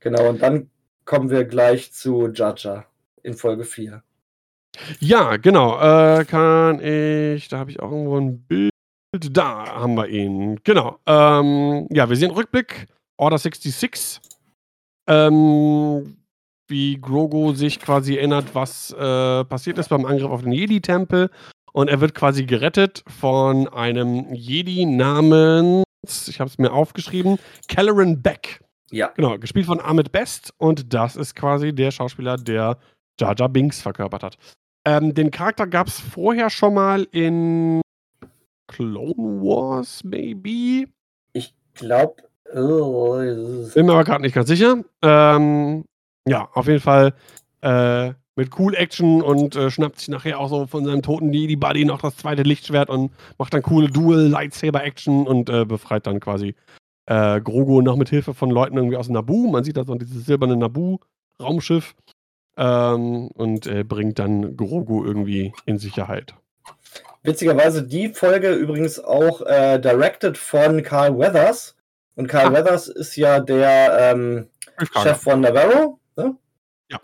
Genau, 0.00 0.28
und 0.28 0.42
dann 0.42 0.70
kommen 1.04 1.30
wir 1.30 1.44
gleich 1.44 1.92
zu 1.92 2.28
Jaja 2.32 2.84
in 3.22 3.34
Folge 3.34 3.64
4. 3.64 4.02
Ja, 5.00 5.36
genau. 5.36 5.78
Äh, 5.80 6.24
kann 6.24 6.80
ich, 6.80 7.48
da 7.48 7.58
habe 7.58 7.70
ich 7.70 7.80
auch 7.80 7.90
irgendwo 7.90 8.18
ein 8.18 8.42
Bild. 8.42 8.70
Da 9.12 9.66
haben 9.66 9.94
wir 9.94 10.08
ihn. 10.08 10.60
Genau. 10.64 10.98
Ähm, 11.06 11.86
ja, 11.90 12.08
wir 12.08 12.16
sehen 12.16 12.32
Rückblick. 12.32 12.86
Order 13.16 13.38
66. 13.38 14.20
Ähm, 15.06 16.16
wie 16.68 17.00
Grogu 17.00 17.54
sich 17.54 17.80
quasi 17.80 18.16
erinnert, 18.16 18.54
was 18.54 18.90
äh, 18.92 19.44
passiert 19.44 19.78
ist 19.78 19.88
beim 19.88 20.06
Angriff 20.06 20.30
auf 20.30 20.42
den 20.42 20.52
Jedi-Tempel. 20.52 21.30
Und 21.72 21.88
er 21.88 22.00
wird 22.00 22.14
quasi 22.14 22.44
gerettet 22.44 23.02
von 23.08 23.66
einem 23.68 24.32
Jedi 24.32 24.86
namens, 24.86 26.28
ich 26.28 26.38
habe 26.38 26.48
es 26.48 26.58
mir 26.58 26.72
aufgeschrieben, 26.72 27.38
Kelleran 27.68 28.22
Beck. 28.22 28.60
Ja, 28.90 29.08
Genau, 29.16 29.38
gespielt 29.38 29.66
von 29.66 29.80
Ahmed 29.80 30.12
Best 30.12 30.52
und 30.58 30.94
das 30.94 31.16
ist 31.16 31.34
quasi 31.34 31.74
der 31.74 31.90
Schauspieler, 31.90 32.36
der 32.36 32.78
Jar 33.18 33.34
Jar 33.36 33.48
Binks 33.48 33.80
verkörpert 33.82 34.22
hat. 34.22 34.38
Ähm, 34.84 35.14
den 35.14 35.30
Charakter 35.30 35.66
gab 35.66 35.88
es 35.88 35.98
vorher 35.98 36.48
schon 36.50 36.74
mal 36.74 37.08
in 37.10 37.80
Clone 38.68 39.42
Wars, 39.42 40.04
maybe? 40.04 40.88
ich 41.32 41.54
glaube. 41.74 42.22
Oh, 42.54 43.16
Bin 43.74 43.86
mir 43.86 43.92
aber 43.92 44.04
gerade 44.04 44.22
nicht 44.22 44.34
ganz 44.34 44.48
sicher. 44.48 44.84
Ähm, 45.02 45.84
ja, 46.26 46.48
auf 46.54 46.66
jeden 46.66 46.80
Fall 46.80 47.14
äh, 47.62 48.12
mit 48.36 48.58
cool 48.58 48.74
Action 48.74 49.22
und 49.22 49.54
äh, 49.56 49.70
schnappt 49.70 49.98
sich 49.98 50.08
nachher 50.08 50.40
auch 50.40 50.48
so 50.48 50.66
von 50.66 50.84
seinem 50.84 51.02
toten 51.02 51.32
Jedi-Buddy 51.32 51.84
noch 51.84 52.00
das 52.00 52.16
zweite 52.16 52.42
Lichtschwert 52.42 52.90
und 52.90 53.12
macht 53.38 53.54
dann 53.54 53.62
coole 53.62 53.88
Dual-Lightsaber-Action 53.88 55.26
und 55.26 55.48
äh, 55.48 55.64
befreit 55.64 56.06
dann 56.06 56.20
quasi 56.20 56.54
äh, 57.06 57.40
Grogu 57.40 57.80
noch 57.82 57.96
mit 57.96 58.08
Hilfe 58.08 58.34
von 58.34 58.50
Leuten 58.50 58.76
irgendwie 58.76 58.96
aus 58.96 59.08
Naboo. 59.08 59.50
Man 59.50 59.62
sieht 59.64 59.76
da 59.76 59.84
so 59.84 59.94
dieses 59.94 60.26
silberne 60.26 60.56
Naboo-Raumschiff 60.56 61.94
ähm, 62.56 63.28
und 63.28 63.66
äh, 63.66 63.84
bringt 63.84 64.18
dann 64.18 64.56
Grogu 64.56 65.04
irgendwie 65.04 65.52
in 65.66 65.78
Sicherheit. 65.78 66.34
Witzigerweise 67.22 67.82
die 67.82 68.08
Folge 68.08 68.52
übrigens 68.52 68.98
auch 69.02 69.40
äh, 69.42 69.78
directed 69.78 70.36
von 70.36 70.82
Carl 70.82 71.18
Weathers. 71.18 71.76
Und 72.16 72.28
Carl 72.28 72.48
Ah. 72.48 72.52
Weathers 72.52 72.88
ist 72.88 73.16
ja 73.16 73.40
der 73.40 74.12
ähm, 74.12 74.48
Chef 75.02 75.18
von 75.18 75.40
Navarro. 75.40 75.98
Ne? 76.16 76.36
Ja. 76.90 77.00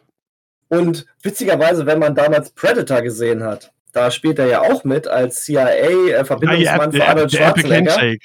Und 0.68 1.06
witzigerweise, 1.22 1.86
wenn 1.86 1.98
man 1.98 2.14
damals 2.14 2.50
Predator 2.50 3.02
gesehen 3.02 3.42
hat, 3.42 3.72
da 3.92 4.10
spielt 4.10 4.38
er 4.38 4.46
ja 4.46 4.60
auch 4.60 4.84
mit 4.84 5.08
als 5.08 5.44
CIA-Verbindungsmann 5.44 6.92
für 6.92 7.04
Arnold 7.06 7.32
Schwarzenegger. 7.32 8.16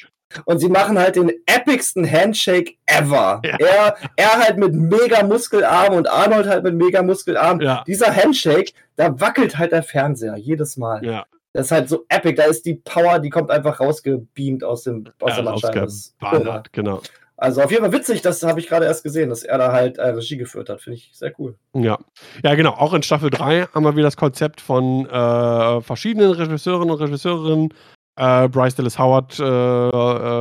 Und 0.43 0.59
sie 0.59 0.69
machen 0.69 0.99
halt 0.99 1.15
den 1.15 1.31
epicsten 1.45 2.09
Handshake 2.09 2.73
ever. 2.85 3.41
Ja. 3.43 3.57
Er, 3.57 3.95
er 4.15 4.39
halt 4.39 4.57
mit 4.57 4.73
mega 4.73 5.23
Muskelarm 5.23 5.93
und 5.93 6.09
Arnold 6.09 6.47
halt 6.47 6.63
mit 6.63 6.75
mega 6.75 7.01
Muskelarm. 7.03 7.61
Ja. 7.61 7.83
Dieser 7.87 8.13
Handshake, 8.13 8.73
da 8.95 9.19
wackelt 9.19 9.57
halt 9.57 9.71
der 9.71 9.83
Fernseher 9.83 10.35
jedes 10.35 10.77
Mal. 10.77 11.05
Ja, 11.05 11.25
Das 11.53 11.67
ist 11.67 11.71
halt 11.71 11.89
so 11.89 12.05
epic. 12.09 12.35
Da 12.35 12.45
ist 12.45 12.65
die 12.65 12.75
Power, 12.75 13.19
die 13.19 13.29
kommt 13.29 13.49
einfach 13.49 13.79
rausgebeamt 13.79 14.63
aus, 14.63 14.83
dem, 14.83 15.05
aus 15.19 15.37
ja 15.37 15.41
der 15.41 16.63
genau. 16.71 17.01
Also 17.37 17.61
auf 17.61 17.69
jeden 17.71 17.83
Fall 17.83 17.91
witzig, 17.91 18.21
das 18.21 18.41
habe 18.43 18.59
ich 18.61 18.67
gerade 18.67 18.85
erst 18.85 19.03
gesehen, 19.03 19.29
dass 19.29 19.43
er 19.43 19.57
da 19.57 19.71
halt 19.73 19.97
äh, 19.97 20.07
Regie 20.09 20.37
geführt 20.37 20.69
hat. 20.69 20.81
Finde 20.81 20.97
ich 20.97 21.11
sehr 21.13 21.33
cool. 21.39 21.57
Ja. 21.73 21.97
ja, 22.43 22.55
genau. 22.55 22.71
Auch 22.71 22.93
in 22.93 23.03
Staffel 23.03 23.29
3 23.29 23.67
haben 23.73 23.83
wir 23.83 23.93
wieder 23.95 24.07
das 24.07 24.15
Konzept 24.17 24.61
von 24.61 25.05
äh, 25.07 25.81
verschiedenen 25.81 26.31
Regisseurinnen 26.31 26.91
und 26.91 27.01
Regisseurinnen. 27.01 27.73
Äh, 28.17 28.47
Bryce 28.47 28.75
Dallas 28.75 28.97
Howard 28.97 29.37
äh, 29.39 29.43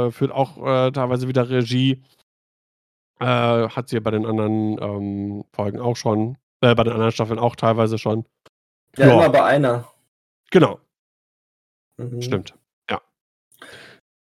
äh, 0.06 0.10
führt 0.12 0.30
auch 0.30 0.56
äh, 0.64 0.92
teilweise 0.92 1.26
wieder 1.26 1.48
Regie. 1.50 2.02
Hat 3.20 3.88
sie 3.88 3.96
ja 3.96 4.00
bei 4.00 4.10
den 4.10 4.26
anderen 4.26 4.78
ähm, 4.82 5.44
Folgen 5.54 5.80
auch 5.80 5.96
schon. 5.96 6.36
Äh, 6.60 6.74
bei 6.74 6.84
den 6.84 6.92
anderen 6.92 7.12
Staffeln 7.12 7.38
auch 7.38 7.56
teilweise 7.56 7.96
schon. 7.98 8.26
Ja, 8.96 9.06
Ja. 9.06 9.12
immer 9.14 9.30
bei 9.30 9.42
einer. 9.44 9.88
Genau, 10.50 10.78
Mhm. 11.96 12.20
stimmt. 12.22 12.54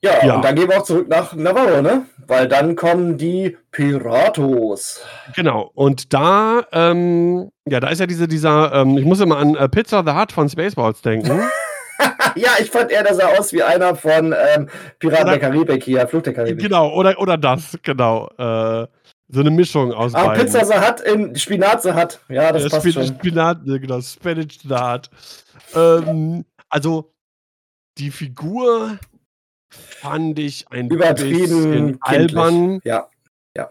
Ja, 0.03 0.25
Ja. 0.25 0.35
und 0.37 0.45
dann 0.45 0.55
gehen 0.55 0.69
wir 0.69 0.79
auch 0.79 0.85
zurück 0.85 1.09
nach 1.09 1.35
Navarro, 1.35 1.81
ne? 1.83 2.07
Weil 2.27 2.49
dann 2.49 2.77
kommen 2.77 3.17
die 3.17 3.57
Piratos. 3.71 5.01
Genau. 5.35 5.71
Und 5.75 6.13
da, 6.13 6.65
ähm, 6.73 7.51
ja, 7.67 7.81
da 7.81 7.89
ist 7.89 8.01
ja 8.01 8.07
diese, 8.07 8.29
dieser, 8.29 8.73
ähm, 8.75 8.99
ich 8.99 9.05
muss 9.05 9.21
immer 9.21 9.39
an 9.39 9.55
äh, 9.57 9.69
Pizza 9.69 10.03
the 10.05 10.13
Hut 10.13 10.33
von 10.33 10.49
Spaceballs 10.49 11.03
denken. 11.03 11.41
ja, 12.37 12.51
ich 12.61 12.71
fand 12.71 12.91
er, 12.91 13.03
der 13.05 13.15
sah 13.15 13.29
aus 13.39 13.53
wie 13.53 13.63
einer 13.63 13.95
von 13.97 14.35
ähm, 14.55 14.69
Piraten 14.99 15.29
der 15.29 15.39
Karibik 15.39 15.83
hier, 15.85 16.07
Fluch 16.07 16.23
der 16.23 16.35
Karibik. 16.35 16.63
genau, 16.63 16.93
oder, 16.93 17.19
oder 17.19 17.37
das, 17.39 17.79
genau. 17.83 18.29
Äh, 18.39 18.87
so 19.29 19.41
eine 19.41 19.51
Mischung 19.51 19.93
aus 19.93 20.15
Ah, 20.15 20.27
beiden. 20.27 20.45
Pizza 20.47 20.65
Sahat 20.65 21.01
in 21.01 21.35
Spinat 21.35 21.83
Sahat. 21.83 22.21
Ja, 22.29 22.53
das 22.53 22.63
Ja, 22.65 22.69
passt 22.69 22.83
Spin- 22.83 22.93
schon. 22.93 23.07
Spinat, 23.19 23.59
äh, 23.67 23.79
genau, 23.81 24.01
Spinach 24.01 24.47
Dart. 24.65 25.11
Ähm, 25.75 26.45
also, 26.69 27.13
die 27.99 28.11
Figur 28.11 28.99
fand 30.07 30.39
ich 30.39 30.67
ein 30.71 30.89
Übertrieben 30.89 31.99
albern. 32.01 32.81
Ja. 32.85 33.09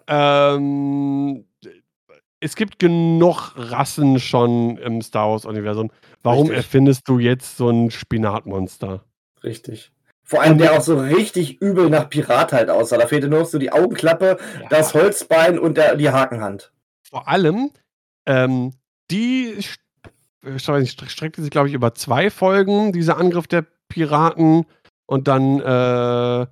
Ähm, 0.08 1.46
es 2.40 2.56
gibt 2.56 2.80
genug 2.80 3.54
Rassen 3.56 4.20
schon 4.20 4.78
im 4.78 5.02
Star 5.02 5.32
Wars-Universum. 5.32 5.92
Warum 6.24 6.48
Richtig. 6.48 6.58
erfindest 6.58 7.08
du 7.08 7.20
jetzt 7.20 7.58
so 7.58 7.70
ein 7.70 7.92
Spinatmonster? 7.92 9.04
Richtig. 9.44 9.92
Vor 10.24 10.42
allem, 10.42 10.58
der 10.58 10.74
auch 10.74 10.82
so 10.82 10.98
richtig 10.98 11.62
übel 11.62 11.90
nach 11.92 12.10
Pirat 12.10 12.52
halt 12.52 12.72
aussah. 12.72 12.98
Da 12.98 13.06
fehlte 13.06 13.28
nur 13.28 13.42
noch 13.42 13.46
so 13.46 13.60
die 13.60 13.72
Augenklappe, 13.72 14.38
das 14.72 14.96
Holzbein 14.96 15.60
und 15.60 15.78
der, 15.78 15.96
die 15.98 16.10
Hakenhand. 16.10 16.72
Vor 17.08 17.28
allem, 17.28 17.70
Ähm, 18.26 18.74
die 19.12 19.56
streckte 20.58 21.42
sich, 21.42 21.52
glaube 21.52 21.68
ich, 21.68 21.74
über 21.74 21.94
zwei 21.94 22.30
Folgen, 22.30 22.92
dieser 22.92 23.18
Angriff 23.18 23.48
der 23.48 23.66
Piraten. 23.88 24.66
Und 25.08 25.28
dann, 25.28 25.60
äh, 25.60 26.48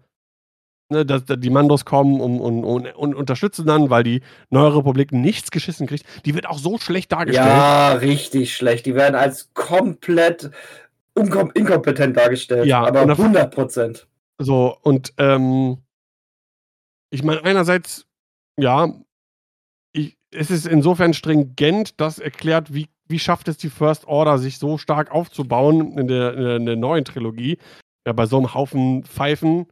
ne, 0.90 1.06
dass, 1.06 1.24
die 1.26 1.50
Mandos 1.50 1.86
kommen 1.86 2.22
und, 2.22 2.40
und, 2.40 2.64
und, 2.64 2.96
und, 2.96 3.16
unterstützen 3.16 3.66
dann, 3.66 3.90
weil 3.90 4.04
die 4.04 4.22
Neue 4.50 4.76
Republik 4.76 5.12
nichts 5.12 5.52
geschissen 5.52 5.88
kriegt. 5.88 6.06
Die 6.26 6.36
wird 6.36 6.48
auch 6.48 6.60
so 6.60 6.78
schlecht 6.78 7.12
dargestellt. 7.12 7.48
Ja, 7.48 7.94
richtig 7.94 8.56
schlecht. 8.56 8.86
Die 8.86 8.96
werden 8.96 9.16
als 9.16 9.54
komplett 9.54 10.52
inkompetent 11.16 12.18
dargestellt. 12.18 12.66
Ja, 12.66 12.84
aber 12.84 13.02
100 13.02 13.54
Prozent. 13.54 14.08
So, 14.40 14.78
und 14.82 15.14
ähm, 15.18 15.78
ich 17.12 17.24
meine, 17.24 17.44
einerseits, 17.44 18.08
ja, 18.58 18.92
ich, 19.94 20.18
es 20.32 20.50
ist 20.50 20.66
insofern 20.66 21.14
stringent, 21.14 22.00
das 22.02 22.18
erklärt, 22.18 22.74
wie, 22.74 22.90
wie 23.08 23.20
schafft 23.20 23.48
es 23.48 23.58
die 23.58 23.70
First 23.70 24.08
Order, 24.08 24.40
sich 24.40 24.58
so 24.58 24.78
stark 24.78 25.12
aufzubauen 25.12 25.98
in 25.98 26.08
der, 26.08 26.34
in 26.34 26.44
der, 26.44 26.56
in 26.56 26.66
der 26.66 26.76
neuen 26.76 27.06
Trilogie. 27.06 27.60
Ja, 28.06 28.14
bei 28.14 28.26
so 28.26 28.38
einem 28.38 28.54
Haufen 28.54 29.04
Pfeifen. 29.04 29.68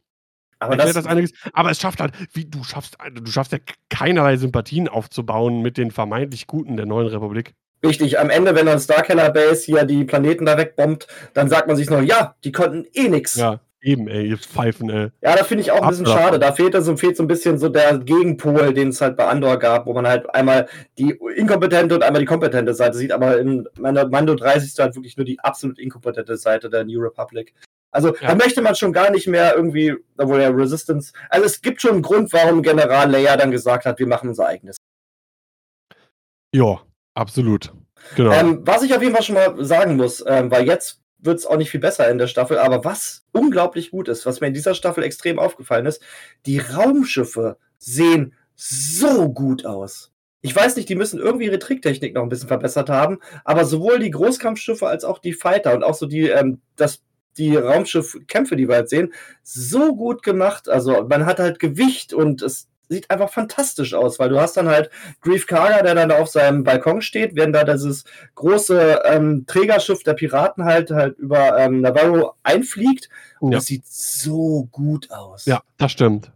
Aber 0.60 0.78
das, 0.78 0.94
das 0.94 1.08
einiges. 1.08 1.34
Aber 1.54 1.72
es 1.72 1.80
schafft 1.80 2.00
halt, 2.00 2.14
wie 2.34 2.46
du 2.46 2.64
schaffst, 2.64 2.98
du 3.14 3.32
schaffst 3.32 3.52
ja 3.52 3.58
keinerlei 3.90 4.38
Sympathien 4.38 4.88
aufzubauen 4.88 5.62
mit 5.62 5.78
den 5.78 5.92
vermeintlich 5.92 6.46
Guten 6.46 6.78
der 6.78 6.86
neuen 6.86 7.08
Republik. 7.08 7.56
Richtig, 7.84 8.20
am 8.20 8.30
Ende, 8.30 8.56
wenn 8.56 8.68
dann 8.68 8.80
Starkiller 8.80 9.32
Base 9.32 9.66
hier 9.66 9.86
die 9.86 10.04
Planeten 10.04 10.46
da 10.46 10.56
wegbombt, 10.56 11.08
dann 11.34 11.50
sagt 11.50 11.68
man 11.68 11.76
sich 11.76 11.90
noch, 11.90 12.02
ja, 12.02 12.36
die 12.44 12.52
konnten 12.52 12.86
eh 12.94 13.10
nix. 13.10 13.36
Ja, 13.36 13.60
eben, 13.82 14.08
ey, 14.08 14.28
ihr 14.28 14.38
Pfeifen, 14.38 14.92
ey. 14.92 15.08
Ja, 15.22 15.36
da 15.36 15.44
finde 15.44 15.64
ich 15.64 15.72
auch 15.72 15.82
ein 15.82 15.90
bisschen 15.90 16.06
schade. 16.06 16.38
Da 16.38 16.52
fehlt 16.52 16.76
so, 16.84 16.96
fehlt 16.96 17.18
so 17.18 17.24
ein 17.24 17.28
bisschen 17.28 17.58
so 17.58 17.70
der 17.70 17.98
Gegenpol, 17.98 18.76
den 18.76 18.90
es 18.90 19.02
halt 19.02 19.18
bei 19.18 19.26
Andor 19.26 19.58
gab, 19.58 19.88
wo 19.88 19.94
man 19.94 20.06
halt 20.06 20.30
einmal 20.36 20.68
die 21.00 21.18
inkompetente 21.36 21.96
und 21.96 22.04
einmal 22.04 22.22
die 22.22 22.28
kompetente 22.28 22.76
Seite 22.76 23.00
sieht, 23.00 23.12
aber 23.12 23.40
in 23.40 23.68
Mando 23.80 24.36
3 24.36 24.60
siehst 24.60 24.78
du 24.78 24.84
halt 24.84 24.96
wirklich 24.96 25.18
nur 25.18 25.26
die 25.26 25.40
absolut 25.40 25.80
inkompetente 25.80 26.38
Seite 26.38 26.70
der 26.70 26.86
New 26.86 27.02
Republic. 27.02 27.56
Also 27.92 28.16
ja. 28.16 28.30
da 28.30 28.36
möchte 28.36 28.62
man 28.62 28.76
schon 28.76 28.94
gar 28.94 29.12
nicht 29.12 29.28
mehr 29.28 29.56
irgendwie, 29.56 29.96
obwohl 30.18 30.40
der 30.40 30.56
Resistance. 30.56 31.14
Also 31.30 31.46
es 31.46 31.62
gibt 31.62 31.82
schon 31.82 31.92
einen 31.92 32.02
Grund, 32.02 32.32
warum 32.34 32.64
General 32.64 33.10
Leia 33.10 33.38
dann 33.38 33.52
gesagt 33.52 33.86
hat, 33.86 34.00
wir 34.00 34.08
machen 34.08 34.30
unser 34.30 34.48
eigenes. 34.48 34.78
Ja, 36.54 36.82
Absolut. 37.14 37.74
Genau. 38.16 38.32
Ähm, 38.32 38.62
was 38.64 38.84
ich 38.84 38.94
auf 38.96 39.02
jeden 39.02 39.14
Fall 39.14 39.24
schon 39.24 39.36
mal 39.36 39.64
sagen 39.64 39.96
muss, 39.96 40.24
ähm, 40.26 40.50
weil 40.50 40.66
jetzt 40.66 41.02
wird 41.20 41.38
es 41.38 41.46
auch 41.46 41.58
nicht 41.58 41.70
viel 41.70 41.80
besser 41.80 42.10
in 42.10 42.18
der 42.18 42.28
Staffel, 42.28 42.58
aber 42.58 42.84
was 42.84 43.26
unglaublich 43.32 43.92
gut 43.92 44.08
ist, 44.08 44.26
was 44.26 44.42
mir 44.42 44.48
in 44.48 44.54
dieser 44.54 44.74
Staffel 44.74 45.04
extrem 45.04 45.38
aufgefallen 45.38 45.86
ist, 45.86 46.02
die 46.46 46.58
Raumschiffe 46.58 47.58
sehen 47.78 48.34
so 48.56 49.32
gut 49.32 49.66
aus. 49.66 50.12
Ich 50.42 50.56
weiß 50.56 50.76
nicht, 50.76 50.90
die 50.90 50.96
müssen 50.96 51.20
irgendwie 51.20 51.46
ihre 51.46 51.60
Tricktechnik 51.60 52.16
noch 52.16 52.24
ein 52.24 52.30
bisschen 52.30 52.48
verbessert 52.48 52.90
haben, 52.90 53.20
aber 53.46 53.66
sowohl 53.66 54.00
die 54.00 54.10
Großkampfschiffe 54.10 54.88
als 54.88 55.04
auch 55.04 55.20
die 55.20 55.34
Fighter 55.34 55.76
und 55.76 55.84
auch 55.84 55.94
so 55.94 56.08
die, 56.08 56.30
ähm, 56.30 56.62
das, 56.76 57.04
die 57.38 57.56
Raumschiffkämpfe, 57.56 58.56
die 58.56 58.68
wir 58.68 58.78
jetzt 58.78 58.90
sehen, 58.90 59.14
so 59.44 59.96
gut 59.96 60.24
gemacht. 60.24 60.70
Also 60.70 61.06
man 61.08 61.26
hat 61.26 61.40
halt 61.40 61.60
Gewicht 61.60 62.14
und 62.14 62.42
es 62.42 62.68
sieht 62.92 63.10
einfach 63.10 63.32
fantastisch 63.32 63.94
aus, 63.94 64.20
weil 64.20 64.30
du 64.30 64.40
hast 64.40 64.58
dann 64.58 64.68
halt 64.68 64.90
Grief 65.22 65.48
Karga, 65.48 65.82
der 65.82 65.96
dann 65.96 66.10
da 66.10 66.20
auf 66.20 66.28
seinem 66.28 66.64
Balkon 66.64 67.02
steht, 67.02 67.36
während 67.36 67.56
da 67.56 67.64
dieses 67.64 68.04
große 68.36 69.02
ähm, 69.06 69.46
Trägerschiff 69.48 70.04
der 70.04 70.14
Piraten 70.14 70.66
halt 70.66 70.92
halt 70.92 71.18
über 71.18 71.58
ähm, 71.58 71.82
Navarro 71.82 72.34
einfliegt. 72.44 73.10
Und 73.40 73.54
ja. 73.54 73.58
das 73.58 73.66
sieht 73.66 73.88
so 73.88 74.68
gut 74.72 75.10
aus. 75.10 75.46
Ja, 75.46 75.64
das 75.78 75.94
stimmt. 75.94 76.32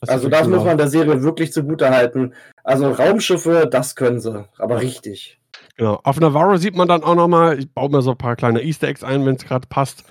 Das 0.00 0.08
also 0.08 0.28
das 0.28 0.46
muss 0.46 0.64
man 0.64 0.78
der 0.78 0.88
Serie 0.88 1.22
wirklich 1.22 1.52
zugute 1.52 1.90
halten. 1.90 2.32
Also 2.64 2.90
Raumschiffe, 2.90 3.68
das 3.70 3.96
können 3.96 4.20
sie, 4.20 4.48
aber 4.58 4.80
richtig. 4.80 5.39
Genau. 5.80 5.98
Auf 6.04 6.20
Navarro 6.20 6.58
sieht 6.58 6.76
man 6.76 6.88
dann 6.88 7.02
auch 7.02 7.14
nochmal, 7.14 7.58
ich 7.58 7.72
baue 7.72 7.88
mir 7.88 8.02
so 8.02 8.10
ein 8.10 8.18
paar 8.18 8.36
kleine 8.36 8.62
Easter 8.62 8.88
Eggs 8.88 9.02
ein, 9.02 9.24
wenn 9.24 9.36
es 9.36 9.46
gerade 9.46 9.66
passt. 9.66 10.04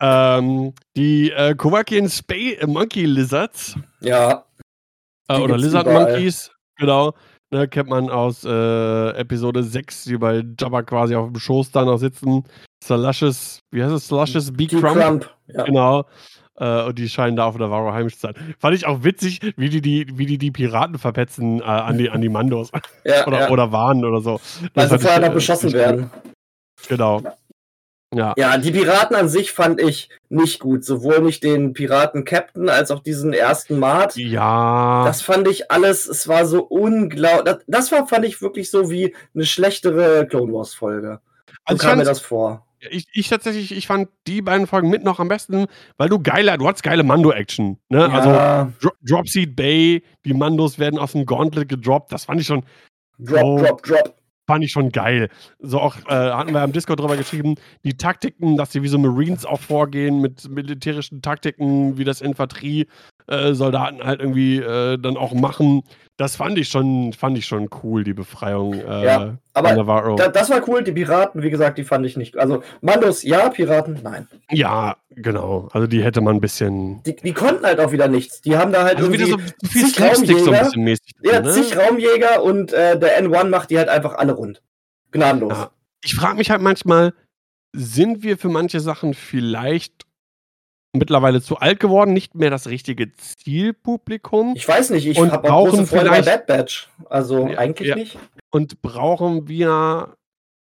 Ähm, 0.00 0.72
die 0.96 1.32
äh, 1.32 1.56
Kovakian 1.56 2.08
Spay 2.08 2.64
Monkey 2.64 3.06
Lizards. 3.06 3.76
Ja. 4.00 4.44
Äh, 5.26 5.40
oder 5.40 5.58
Lizard 5.58 5.86
überall. 5.86 6.12
Monkeys, 6.12 6.52
genau. 6.76 7.12
Ne, 7.50 7.66
kennt 7.66 7.88
man 7.88 8.08
aus 8.08 8.44
äh, 8.44 9.08
Episode 9.16 9.64
6, 9.64 10.04
die 10.04 10.16
bei 10.16 10.44
Jabba 10.60 10.84
quasi 10.84 11.16
auf 11.16 11.32
dem 11.32 11.40
Schoß 11.40 11.72
da 11.72 11.84
noch 11.84 11.98
sitzen. 11.98 12.44
Salushes, 12.84 13.58
wie 13.72 13.82
heißt 13.82 13.94
es? 13.94 14.06
Salushes 14.06 14.52
Bee 14.52 14.68
Crump. 14.68 15.00
Crump 15.00 15.36
ja. 15.48 15.64
Genau. 15.64 16.04
Äh, 16.58 16.84
und 16.84 16.98
die 16.98 17.08
scheinen 17.08 17.36
da 17.36 17.44
auf 17.44 17.56
der 17.56 17.66
Navarro 17.66 17.92
heimisch 17.92 18.14
zu 18.14 18.20
sein. 18.20 18.34
Fand 18.58 18.76
ich 18.76 18.86
auch 18.86 19.04
witzig, 19.04 19.40
wie 19.56 19.68
die 19.68 19.80
die, 19.80 20.06
wie 20.16 20.26
die, 20.26 20.38
die 20.38 20.50
Piraten 20.50 20.98
verpetzen 20.98 21.60
äh, 21.60 21.64
an, 21.64 21.98
die, 21.98 22.10
an 22.10 22.20
die 22.20 22.28
Mandos. 22.28 22.70
Ja, 23.04 23.24
oder, 23.26 23.40
ja. 23.40 23.50
oder 23.50 23.72
warnen 23.72 24.04
oder 24.04 24.20
so. 24.20 24.40
Weil 24.74 24.88
sie 24.88 24.98
vorher 24.98 25.20
noch 25.20 25.34
beschossen 25.34 25.72
werden. 25.72 26.10
Genau. 26.88 27.22
Ja. 28.14 28.34
ja, 28.36 28.56
die 28.56 28.70
Piraten 28.70 29.16
an 29.16 29.28
sich 29.28 29.52
fand 29.52 29.80
ich 29.80 30.08
nicht 30.28 30.60
gut. 30.60 30.84
Sowohl 30.84 31.20
nicht 31.20 31.42
den 31.42 31.72
Piraten-Captain 31.72 32.68
als 32.68 32.90
auch 32.90 33.00
diesen 33.00 33.32
ersten 33.32 33.78
Mart. 33.78 34.16
Ja. 34.16 35.04
Das 35.04 35.22
fand 35.22 35.48
ich 35.48 35.70
alles, 35.70 36.06
es 36.06 36.28
war 36.28 36.46
so 36.46 36.62
unglaublich. 36.62 37.44
Das, 37.44 37.64
das, 37.66 37.92
war, 37.92 38.06
fand 38.06 38.24
ich 38.24 38.40
wirklich 38.40 38.70
so 38.70 38.90
wie 38.90 39.14
eine 39.34 39.44
schlechtere 39.44 40.26
Clone 40.26 40.52
Wars-Folge. 40.52 41.20
Also 41.64 41.84
kam 41.84 41.98
mir 41.98 42.04
das 42.04 42.20
vor. 42.20 42.65
Ich, 42.90 43.06
ich, 43.12 43.28
tatsächlich, 43.28 43.72
ich 43.72 43.86
fand 43.86 44.08
die 44.26 44.42
beiden 44.42 44.66
Folgen 44.66 44.90
mit 44.90 45.04
noch 45.04 45.20
am 45.20 45.28
besten, 45.28 45.66
weil 45.96 46.08
du 46.08 46.18
geiler, 46.18 46.58
du 46.58 46.66
hattest 46.66 46.82
geile 46.82 47.02
Mando-Action. 47.02 47.78
Ne? 47.88 47.98
Ja. 47.98 48.08
Also 48.08 48.72
Dro 48.80 48.90
Dropseed 49.02 49.56
Bay, 49.56 50.02
die 50.24 50.34
Mandos 50.34 50.78
werden 50.78 50.98
aus 50.98 51.12
dem 51.12 51.26
Gauntlet 51.26 51.68
gedroppt. 51.68 52.12
Das 52.12 52.24
fand 52.24 52.40
ich 52.40 52.46
schon. 52.46 52.64
Drop, 53.18 53.42
oh, 53.42 53.58
drop, 53.58 53.82
drop 53.82 54.16
fand 54.46 54.64
ich 54.64 54.70
schon 54.70 54.90
geil. 54.90 55.28
So 55.58 55.80
auch, 55.80 55.96
äh, 56.06 56.12
hatten 56.12 56.52
wir 56.52 56.62
am 56.62 56.72
Discord 56.72 57.00
drüber 57.00 57.16
geschrieben, 57.16 57.56
die 57.84 57.96
Taktiken, 57.96 58.56
dass 58.56 58.72
sie 58.72 58.82
wie 58.82 58.88
so 58.88 58.98
Marines 58.98 59.44
auch 59.44 59.60
vorgehen 59.60 60.20
mit 60.20 60.48
militärischen 60.48 61.22
Taktiken, 61.22 61.98
wie 61.98 62.04
das 62.04 62.20
Infanterie-Soldaten 62.20 62.92
äh, 63.28 63.54
halt 63.54 64.20
irgendwie 64.20 64.58
äh, 64.58 64.98
dann 64.98 65.16
auch 65.16 65.32
machen. 65.32 65.82
Das 66.16 66.36
fand 66.36 66.56
ich 66.56 66.68
schon, 66.68 67.12
fand 67.12 67.36
ich 67.36 67.44
schon 67.44 67.68
cool, 67.82 68.02
die 68.02 68.14
Befreiung. 68.14 68.72
Äh, 68.72 69.04
ja, 69.04 69.38
aber 69.52 70.14
da, 70.16 70.28
das 70.28 70.48
war 70.48 70.66
cool. 70.66 70.82
Die 70.82 70.92
Piraten, 70.92 71.42
wie 71.42 71.50
gesagt, 71.50 71.76
die 71.76 71.84
fand 71.84 72.06
ich 72.06 72.16
nicht. 72.16 72.38
Also 72.38 72.62
Mandos, 72.80 73.22
ja, 73.22 73.50
Piraten, 73.50 74.00
nein. 74.02 74.26
Ja, 74.50 74.96
genau. 75.10 75.68
Also 75.72 75.86
die 75.86 76.02
hätte 76.02 76.22
man 76.22 76.36
ein 76.36 76.40
bisschen. 76.40 77.02
Die, 77.02 77.16
die 77.16 77.34
konnten 77.34 77.66
halt 77.66 77.80
auch 77.80 77.92
wieder 77.92 78.08
nichts. 78.08 78.40
Die 78.40 78.56
haben 78.56 78.72
da 78.72 78.84
halt 78.84 78.96
also 78.96 79.10
irgendwie 79.10 79.26
wieder 79.26 79.42
so 79.60 79.68
viel 79.68 79.86
Slapstick 79.88 80.38
so 80.38 80.52
ein 80.52 80.64
bisschen 80.64 80.84
mäßig. 80.84 81.12
Ja, 81.22 81.40
ne? 81.40 81.50
zig 81.50 81.76
Raumjäger 81.76 82.42
und 82.42 82.72
äh, 82.72 82.98
der 82.98 83.22
N1 83.22 83.48
macht 83.48 83.70
die 83.70 83.76
halt 83.76 83.90
einfach 83.90 84.14
alle 84.14 84.32
rund. 84.32 84.62
Gnadenlos. 85.10 85.52
Ja. 85.52 85.70
Ich 86.02 86.14
frage 86.14 86.38
mich 86.38 86.50
halt 86.50 86.62
manchmal, 86.62 87.12
sind 87.72 88.22
wir 88.22 88.38
für 88.38 88.48
manche 88.48 88.80
Sachen 88.80 89.12
vielleicht 89.12 90.06
mittlerweile 90.98 91.40
zu 91.40 91.56
alt 91.58 91.80
geworden, 91.80 92.12
nicht 92.12 92.34
mehr 92.34 92.50
das 92.50 92.66
richtige 92.66 93.12
Zielpublikum. 93.12 94.54
Ich 94.56 94.66
weiß 94.66 94.90
nicht, 94.90 95.06
ich 95.06 95.18
habe 95.18 95.52
auch 95.52 95.68
große 95.68 95.86
Freude 95.86 96.10
bei 96.10 96.22
Bad 96.22 96.46
Batch. 96.46 96.88
Also 97.08 97.46
ja, 97.46 97.58
eigentlich 97.58 97.88
ja. 97.88 97.96
nicht. 97.96 98.18
Und 98.50 98.82
brauchen 98.82 99.48
wir 99.48 100.16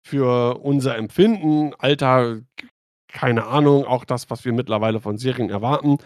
für 0.04 0.58
unser 0.58 0.96
Empfinden, 0.96 1.74
Alter, 1.78 2.40
keine 3.08 3.46
Ahnung, 3.46 3.84
auch 3.84 4.04
das, 4.04 4.30
was 4.30 4.44
wir 4.44 4.52
mittlerweile 4.52 5.00
von 5.00 5.18
Serien 5.18 5.50
erwarten, 5.50 5.98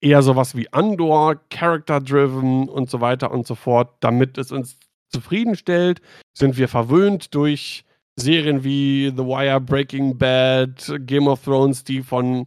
eher 0.00 0.22
sowas 0.22 0.56
wie 0.56 0.72
Andor, 0.72 1.36
Character-driven 1.50 2.68
und 2.68 2.90
so 2.90 3.00
weiter 3.00 3.30
und 3.30 3.46
so 3.46 3.54
fort, 3.54 3.96
damit 4.00 4.38
es 4.38 4.52
uns 4.52 4.78
zufriedenstellt. 5.10 6.00
Sind 6.32 6.56
wir 6.56 6.68
verwöhnt 6.68 7.34
durch 7.34 7.84
Serien 8.16 8.64
wie 8.64 9.12
The 9.16 9.24
Wire, 9.24 9.60
Breaking 9.60 10.16
Bad, 10.18 10.92
Game 11.00 11.28
of 11.28 11.44
Thrones, 11.44 11.84
die 11.84 12.02
von 12.02 12.46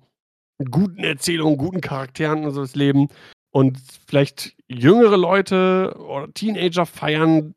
guten 0.69 1.03
Erzählungen, 1.03 1.57
guten 1.57 1.81
Charakteren 1.81 2.45
und 2.45 2.51
so 2.51 2.61
das 2.61 2.75
Leben. 2.75 3.09
Und 3.51 3.79
vielleicht 4.07 4.55
jüngere 4.67 5.17
Leute 5.17 5.95
oder 5.97 6.31
Teenager 6.33 6.85
feiern 6.85 7.55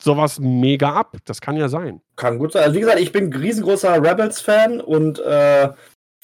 sowas 0.00 0.38
mega 0.38 0.92
ab. 0.92 1.16
Das 1.24 1.40
kann 1.40 1.56
ja 1.56 1.68
sein. 1.68 2.00
Kann 2.16 2.38
gut 2.38 2.52
sein. 2.52 2.64
Also 2.64 2.76
wie 2.76 2.80
gesagt, 2.80 3.00
ich 3.00 3.12
bin 3.12 3.26
ein 3.26 3.32
riesengroßer 3.32 4.02
Rebels-Fan 4.02 4.80
und 4.80 5.18
äh, 5.20 5.70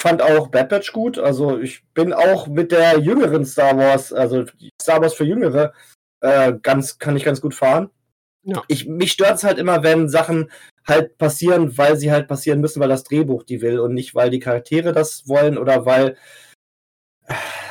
fand 0.01 0.23
auch 0.23 0.49
Bad 0.49 0.69
Batch 0.69 0.93
gut. 0.93 1.19
Also 1.19 1.59
ich 1.59 1.85
bin 1.95 2.13
auch 2.13 2.47
mit 2.47 2.73
der 2.73 2.99
jüngeren 2.99 3.45
Star 3.45 3.77
Wars, 3.77 4.13
also 4.13 4.45
Star 4.81 5.01
Wars 5.01 5.15
für 5.15 5.25
Jüngere, 5.25 5.73
äh, 6.21 6.55
ganz, 6.63 6.99
kann 6.99 7.17
ich 7.17 7.25
ganz 7.25 7.41
gut 7.41 7.55
fahren. 7.55 7.91
Ja. 8.43 8.63
Ich, 8.69 8.87
mich 8.87 9.13
stört 9.13 9.37
es 9.37 9.45
halt 9.45 9.59
immer, 9.59 9.83
wenn 9.83 10.09
Sachen 10.09 10.51
halt 10.89 11.19
passieren, 11.19 11.77
weil 11.77 11.97
sie 11.97 12.11
halt 12.11 12.29
passieren 12.29 12.61
müssen, 12.61 12.81
weil 12.81 12.89
das 12.89 13.05
Drehbuch 13.05 13.45
die 13.45 13.61
will 13.61 13.79
und 13.79 13.95
nicht, 13.95 14.15
weil 14.15 14.31
die 14.31 14.41
Charaktere 14.41 14.93
das 14.93 15.29
wollen 15.29 15.59
oder 15.59 15.87
weil, 15.87 16.17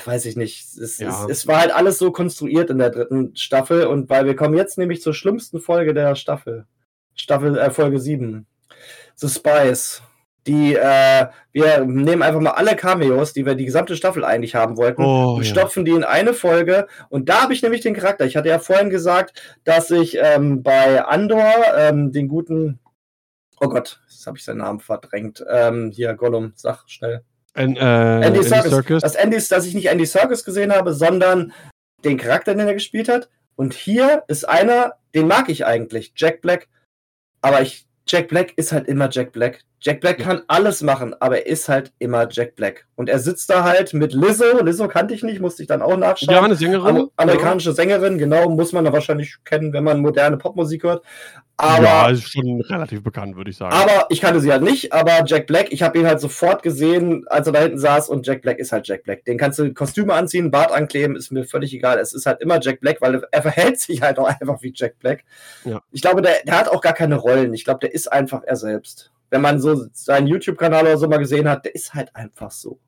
weiß 0.06 0.26
ich 0.26 0.36
nicht. 0.36 0.62
Es, 0.78 1.00
ja. 1.00 1.10
es, 1.10 1.30
es, 1.30 1.48
war 1.48 1.62
halt 1.62 1.72
alles 1.72 1.98
so 1.98 2.12
konstruiert 2.12 2.70
in 2.70 2.78
der 2.78 2.92
dritten 2.92 3.36
Staffel 3.36 3.88
und 3.88 4.10
weil 4.10 4.26
wir 4.26 4.36
kommen 4.36 4.56
jetzt 4.56 4.78
nämlich 4.78 5.02
zur 5.02 5.14
schlimmsten 5.14 5.60
Folge 5.60 5.94
der 5.94 6.16
Staffel. 6.16 6.66
Staffel, 7.16 7.58
äh, 7.58 7.72
Folge 7.72 8.00
7. 8.00 8.46
The 9.16 9.28
Spice. 9.28 10.04
die, 10.46 10.76
äh, 10.76 11.28
wir 11.52 11.86
nehmen 11.86 12.22
einfach 12.22 12.40
mal 12.40 12.52
alle 12.52 12.76
Cameos, 12.76 13.34
die 13.34 13.46
wir 13.46 13.56
die 13.56 13.66
gesamte 13.66 13.98
Staffel 13.98 14.24
eigentlich 14.24 14.56
haben 14.56 14.78
wollten, 14.78 15.04
Oh, 15.04 15.36
und 15.36 15.44
ja. 15.44 15.50
stopfen 15.50 15.84
die 15.84 15.92
in 15.92 16.04
eine 16.06 16.34
Folge. 16.34 16.88
Und 17.10 17.28
da 17.30 17.42
habe 17.42 17.54
ich 17.54 17.62
nämlich 17.62 17.82
den 17.82 17.96
Charakter. 17.96 18.26
Ich 18.26 18.38
hatte 18.38 18.50
ja 18.50 18.60
vorhin 18.60 18.90
gesagt, 18.90 19.42
dass 19.66 19.92
ich 19.92 20.18
ähm, 20.22 20.64
bei 20.64 21.04
Andor 21.04 21.54
ähm, 21.76 22.12
den 22.14 22.28
guten, 22.30 22.80
oh 23.60 23.68
Gott, 23.68 24.02
jetzt 24.10 24.26
habe 24.28 24.38
ich 24.38 24.44
seinen 24.44 24.60
Namen 24.60 24.80
verdrängt. 24.80 25.44
Ähm, 25.50 25.92
hier, 25.92 26.14
Gollum, 26.14 26.54
sag 26.56 26.88
schnell. 26.88 27.24
An, 27.54 27.76
äh, 27.76 27.80
Andy 27.80 28.28
Andy 28.28 28.44
Serkis. 28.44 28.72
Serkis. 28.72 29.02
Das 29.02 29.16
Andy, 29.16 29.42
dass 29.50 29.66
ich 29.66 29.74
nicht 29.74 29.88
Andy 29.88 30.06
Serkis 30.06 30.44
gesehen 30.44 30.72
habe, 30.72 30.94
sondern 30.94 31.54
den 32.04 32.18
Charakter, 32.18 32.54
den 32.54 32.68
er 32.68 32.74
gespielt 32.74 33.10
hat. 33.10 33.30
Und 33.56 33.74
hier 33.74 34.24
ist 34.28 34.48
einer, 34.48 34.94
den 35.16 35.28
mag 35.28 35.50
ich 35.50 35.66
eigentlich, 35.66 36.14
Jack 36.16 36.42
Black. 36.42 36.68
Aber 37.42 37.62
ich, 37.62 37.88
Jack 38.08 38.28
Black 38.28 38.54
ist 38.56 38.72
halt 38.72 38.88
immer 38.88 39.10
Jack 39.10 39.32
Black. 39.32 39.64
Jack 39.80 40.02
Black 40.02 40.20
kann 40.20 40.42
alles 40.48 40.82
machen, 40.82 41.14
aber 41.20 41.38
er 41.38 41.48
ist 41.48 41.70
halt 41.70 41.92
immer 42.00 42.28
Jack 42.30 42.56
Black. 42.56 42.88
Und 42.96 43.10
er 43.10 43.20
sitzt 43.20 43.50
da 43.50 43.64
halt 43.64 43.94
mit 43.94 44.12
Lizzo. 44.12 44.64
Lizzo 44.64 44.88
kannte 44.88 45.14
ich 45.14 45.22
nicht, 45.22 45.40
musste 45.40 45.62
ich 45.62 45.68
dann 45.68 45.84
auch 45.84 45.98
nachschauen. 45.98 46.34
Ja, 46.34 46.42
eine 46.42 46.56
Sängerin. 46.56 46.98
Am 46.98 47.12
amerikanische 47.16 47.74
Sängerin, 47.74 48.18
genau, 48.18 48.50
muss 48.50 48.74
man 48.74 48.86
da 48.86 48.92
wahrscheinlich 48.92 49.36
kennen, 49.46 49.74
wenn 49.74 49.84
man 49.84 50.00
moderne 50.00 50.38
Popmusik 50.38 50.84
hört. 50.84 51.04
Aber 51.58 51.84
ja, 51.84 52.10
ist 52.10 52.32
schon 52.32 52.62
relativ 52.62 53.04
bekannt, 53.04 53.36
würde 53.36 53.50
ich 53.50 53.58
sagen. 53.58 53.74
aber 53.74 54.06
ich 54.10 54.22
kannte 54.22 54.40
sie 54.42 54.52
halt 54.52 54.62
nicht, 54.62 54.94
aber 54.94 55.24
Jack 55.26 55.48
Black, 55.48 55.72
ich 55.72 55.82
habe 55.82 55.98
ihn 55.98 56.06
halt 56.06 56.20
sofort 56.20 56.62
gesehen, 56.62 57.26
als 57.30 57.48
er 57.48 57.54
da 57.54 57.62
hinten 57.62 57.80
saß 57.80 58.10
und 58.10 58.28
Jack 58.28 58.44
Black 58.44 58.60
ist 58.60 58.72
halt 58.72 58.88
Jack 58.88 59.04
Black. 59.04 59.26
Den 59.26 59.40
kannst 59.40 59.58
du 59.58 59.74
Kostüme 59.74 60.14
anziehen, 60.14 60.52
Bart 60.52 60.72
ankleben, 60.72 61.16
ist 61.16 61.32
mir 61.32 61.46
völlig 61.46 61.74
egal. 61.74 61.98
Es 61.98 62.14
ist 62.14 62.28
halt 62.28 62.42
immer 62.42 62.60
Jack 62.62 62.80
Black, 62.80 63.02
weil 63.02 63.24
er 63.32 63.42
verhält 63.42 63.80
sich 63.80 64.04
halt 64.04 64.20
auch 64.20 64.28
einfach 64.40 64.62
wie 64.62 64.72
Jack 64.76 65.00
Black. 65.00 65.24
Ja. 65.66 65.82
Ich 65.92 66.02
glaube, 66.02 66.22
der, 66.22 66.36
der 66.46 66.60
hat 66.60 66.70
auch 66.70 66.82
gar 66.82 66.94
keine 66.94 67.16
Rollen. 67.16 67.54
Ich 67.56 67.64
glaube, 67.64 67.80
der 67.80 67.94
ist 67.94 68.12
einfach 68.12 68.44
er 68.44 68.56
selbst. 68.56 69.12
Wenn 69.30 69.42
man 69.42 69.60
so 69.60 69.88
seinen 69.94 70.28
YouTube-Kanal 70.28 70.84
oder 70.84 70.98
so 70.98 71.08
mal 71.08 71.18
gesehen 71.18 71.50
hat, 71.50 71.66
der 71.66 71.76
ist 71.76 71.94
halt 71.94 72.16
einfach 72.16 72.52
so. 72.52 72.80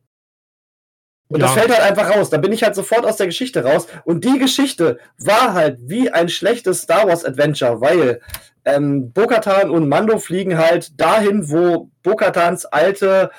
Und 1.27 1.41
das 1.41 1.53
Ja. 1.53 1.61
fällt 1.61 1.71
halt 1.77 1.91
einfach 1.91 2.15
raus. 2.15 2.29
Da 2.29 2.37
bin 2.37 2.51
ich 2.51 2.63
halt 2.63 2.73
sofort 2.75 3.05
aus 3.05 3.17
der 3.17 3.27
Geschichte 3.27 3.63
raus. 3.63 3.87
Und 4.03 4.25
die 4.25 4.39
Geschichte 4.39 4.97
war 5.19 5.53
halt 5.53 5.77
wie 5.81 6.09
ein 6.09 6.27
schlechtes 6.29 6.81
Star 6.81 7.07
Wars 7.07 7.23
Adventure, 7.23 7.81
weil 7.81 8.19
ähm, 8.65 9.11
Bo-Katan 9.11 9.69
und 9.69 9.87
Mando 9.87 10.17
fliegen 10.17 10.57
halt 10.57 10.99
dahin, 10.99 11.49
wo 11.49 11.91
Bo-Katans 12.03 12.65
alte 12.65 13.29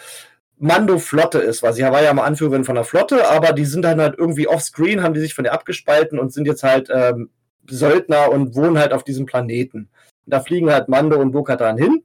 Mando-Flotte 0.59 1.39
ist, 1.39 1.63
weil 1.63 1.73
sie 1.73 1.83
war 1.83 2.03
ja 2.03 2.13
mal 2.13 2.25
Anführerin 2.25 2.65
von 2.65 2.75
der 2.75 2.85
Flotte, 2.85 3.29
aber 3.29 3.53
die 3.53 3.65
sind 3.65 3.83
dann 3.83 4.01
halt 4.01 4.17
irgendwie 4.19 4.47
offscreen, 4.47 5.03
haben 5.03 5.15
die 5.15 5.21
sich 5.21 5.35
von 5.35 5.45
der 5.45 5.55
abgespalten 5.55 6.19
und 6.19 6.33
sind 6.33 6.47
jetzt 6.47 6.63
halt 6.63 6.91
ähm, 6.95 7.31
Söldner 7.69 8.31
und 8.31 8.55
wohnen 8.55 8.79
halt 8.79 8.93
auf 8.93 9.03
diesem 9.03 9.27
Planeten. 9.27 9.89
Und 10.27 10.35
da 10.35 10.41
fliegen 10.41 10.71
halt 10.71 10.89
Mando 10.89 11.19
und 11.19 11.33
Bo-Katan 11.33 11.79
hin. 11.79 12.03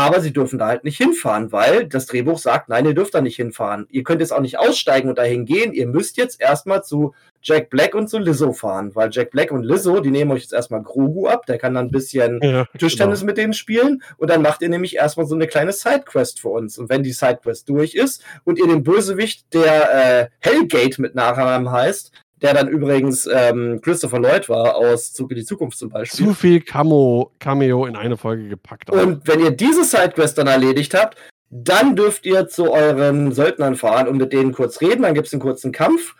Aber 0.00 0.22
sie 0.22 0.32
dürfen 0.32 0.58
da 0.58 0.68
halt 0.68 0.82
nicht 0.84 0.96
hinfahren, 0.96 1.52
weil 1.52 1.86
das 1.86 2.06
Drehbuch 2.06 2.38
sagt, 2.38 2.70
nein, 2.70 2.86
ihr 2.86 2.94
dürft 2.94 3.14
da 3.14 3.20
nicht 3.20 3.36
hinfahren. 3.36 3.86
Ihr 3.90 4.02
könnt 4.02 4.22
jetzt 4.22 4.32
auch 4.32 4.40
nicht 4.40 4.58
aussteigen 4.58 5.10
und 5.10 5.18
dahin 5.18 5.44
gehen. 5.44 5.74
Ihr 5.74 5.86
müsst 5.86 6.16
jetzt 6.16 6.40
erstmal 6.40 6.82
zu 6.82 7.14
Jack 7.42 7.68
Black 7.68 7.94
und 7.94 8.08
zu 8.08 8.18
Lizzo 8.18 8.54
fahren, 8.54 8.94
weil 8.94 9.10
Jack 9.12 9.30
Black 9.30 9.50
und 9.50 9.62
Lizzo, 9.62 10.00
die 10.00 10.10
nehmen 10.10 10.30
euch 10.30 10.40
jetzt 10.40 10.54
erstmal 10.54 10.82
Grogu 10.82 11.26
ab. 11.26 11.44
Der 11.44 11.58
kann 11.58 11.74
dann 11.74 11.88
ein 11.88 11.90
bisschen 11.90 12.40
ja, 12.42 12.64
Tischtennis 12.78 13.22
mit 13.24 13.36
denen 13.36 13.52
spielen 13.52 14.02
und 14.16 14.30
dann 14.30 14.40
macht 14.40 14.62
ihr 14.62 14.70
nämlich 14.70 14.96
erstmal 14.96 15.26
so 15.26 15.34
eine 15.34 15.46
kleine 15.46 15.72
Sidequest 15.72 16.40
für 16.40 16.48
uns. 16.48 16.78
Und 16.78 16.88
wenn 16.88 17.02
die 17.02 17.12
Sidequest 17.12 17.68
durch 17.68 17.94
ist 17.94 18.24
und 18.44 18.58
ihr 18.58 18.68
den 18.68 18.82
Bösewicht, 18.82 19.52
der 19.52 20.22
äh, 20.22 20.28
Hellgate 20.38 20.98
mit 20.98 21.14
Nachnamen 21.14 21.70
heißt, 21.70 22.12
der 22.42 22.54
dann 22.54 22.68
übrigens 22.68 23.28
ähm, 23.30 23.80
Christopher 23.82 24.18
Lloyd 24.18 24.48
war 24.48 24.76
aus 24.76 25.12
Zug 25.12 25.30
in 25.30 25.38
die 25.38 25.44
Zukunft 25.44 25.78
zum 25.78 25.90
Beispiel. 25.90 26.26
Zu 26.26 26.34
viel 26.34 26.60
Camo, 26.60 27.32
Cameo 27.38 27.86
in 27.86 27.96
eine 27.96 28.16
Folge 28.16 28.48
gepackt. 28.48 28.90
auch. 28.90 29.02
Und 29.02 29.26
wenn 29.26 29.40
ihr 29.40 29.50
diese 29.50 29.84
Sidequest 29.84 30.38
dann 30.38 30.46
erledigt 30.46 30.94
habt, 30.94 31.18
dann 31.50 31.96
dürft 31.96 32.26
ihr 32.26 32.48
zu 32.48 32.72
euren 32.72 33.32
Söldnern 33.32 33.76
fahren 33.76 34.08
und 34.08 34.16
mit 34.16 34.32
denen 34.32 34.52
kurz 34.52 34.80
reden. 34.80 35.02
Dann 35.02 35.14
gibt 35.14 35.26
es 35.26 35.32
einen 35.32 35.42
kurzen 35.42 35.72
Kampf. 35.72 36.14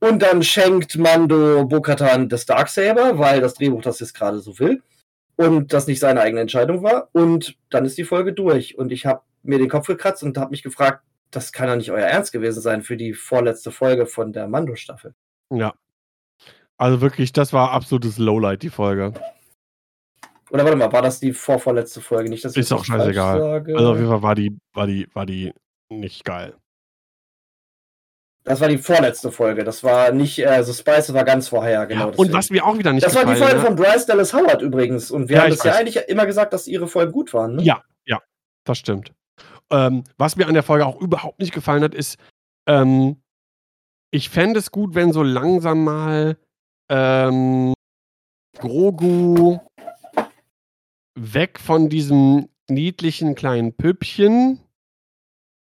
Und 0.00 0.22
dann 0.22 0.42
schenkt 0.42 0.96
Mando 0.96 1.64
Bokatan 1.66 2.28
das 2.28 2.46
Darksaber, 2.46 3.18
weil 3.18 3.40
das 3.40 3.54
Drehbuch 3.54 3.82
das 3.82 4.00
jetzt 4.00 4.14
gerade 4.14 4.38
so 4.38 4.58
will. 4.58 4.82
Und 5.36 5.72
das 5.72 5.86
nicht 5.86 6.00
seine 6.00 6.20
eigene 6.20 6.40
Entscheidung 6.40 6.82
war. 6.82 7.08
Und 7.12 7.56
dann 7.70 7.84
ist 7.84 7.98
die 7.98 8.04
Folge 8.04 8.32
durch. 8.32 8.78
Und 8.78 8.90
ich 8.90 9.06
habe 9.06 9.22
mir 9.42 9.58
den 9.58 9.68
Kopf 9.68 9.86
gekratzt 9.86 10.22
und 10.22 10.38
habe 10.38 10.50
mich 10.50 10.62
gefragt, 10.62 11.02
das 11.30 11.52
kann 11.52 11.68
doch 11.68 11.76
nicht 11.76 11.90
euer 11.90 12.06
Ernst 12.06 12.32
gewesen 12.32 12.60
sein 12.60 12.82
für 12.82 12.96
die 12.96 13.12
vorletzte 13.12 13.70
Folge 13.70 14.06
von 14.06 14.32
der 14.32 14.48
Mando-Staffel. 14.48 15.14
Ja. 15.52 15.74
Also 16.76 17.00
wirklich, 17.00 17.32
das 17.32 17.52
war 17.52 17.72
absolutes 17.72 18.18
Lowlight, 18.18 18.62
die 18.62 18.70
Folge. 18.70 19.12
Oder 20.50 20.64
warte 20.64 20.76
mal, 20.76 20.92
war 20.92 21.02
das 21.02 21.20
die 21.20 21.32
vorvorletzte 21.32 22.00
Folge? 22.00 22.30
Nicht, 22.30 22.44
Ist 22.44 22.72
auch 22.72 22.84
scheißegal. 22.84 23.38
sage. 23.40 23.76
Also 23.76 23.90
auf 23.90 23.96
jeden 23.96 24.08
Fall 24.08 24.22
war 24.22 24.34
die, 24.34 24.56
war 24.72 24.86
die, 24.86 25.08
war 25.12 25.26
die 25.26 25.52
nicht 25.90 26.24
geil. 26.24 26.54
Das 28.44 28.60
war 28.60 28.68
die 28.68 28.78
vorletzte 28.78 29.30
Folge. 29.30 29.62
Das 29.64 29.84
war 29.84 30.10
nicht, 30.12 30.38
äh, 30.38 30.62
The 30.64 30.72
Spice 30.72 31.12
war 31.12 31.24
ganz 31.24 31.48
vorher, 31.48 31.84
genau. 31.86 32.10
ja, 32.10 32.16
und 32.16 32.32
was 32.32 32.48
mir 32.48 32.64
auch 32.64 32.78
wieder 32.78 32.92
nicht 32.94 33.04
das 33.04 33.14
war 33.14 33.26
die 33.26 33.34
Folge 33.38 33.58
hat- 33.58 33.66
von 33.66 33.76
Bryce 33.76 34.06
Dallas 34.06 34.32
Howard 34.32 34.62
übrigens. 34.62 35.10
Und 35.10 35.28
wir 35.28 35.36
Ja, 35.36 35.42
haben 35.42 35.50
das 35.50 35.64
ja 35.64 35.72
weiß. 35.72 35.80
eigentlich 35.80 35.96
immer 36.08 36.24
gesagt, 36.24 36.52
dass 36.54 36.66
ihre 36.66 36.86
Folgen 36.88 37.12
gut 37.12 37.34
waren. 37.34 37.56
Ne? 37.56 37.62
Ja, 37.62 37.82
ja, 38.06 38.20
das 38.64 38.78
stimmt. 38.78 39.12
Ähm, 39.70 40.04
was 40.16 40.36
mir 40.36 40.46
an 40.46 40.54
der 40.54 40.62
Folge 40.62 40.86
auch 40.86 40.98
überhaupt 40.98 41.40
nicht 41.40 41.52
gefallen 41.52 41.82
hat, 41.82 41.94
ist, 41.94 42.16
ähm, 42.66 43.20
ich 44.10 44.30
fände 44.30 44.58
es 44.58 44.70
gut, 44.70 44.94
wenn 44.94 45.12
so 45.12 45.22
langsam 45.22 45.84
mal 45.84 46.36
ähm, 46.88 47.74
Grogu 48.58 49.60
weg 51.14 51.58
von 51.58 51.88
diesem 51.88 52.48
niedlichen 52.68 53.34
kleinen 53.34 53.72
Püppchen 53.72 54.60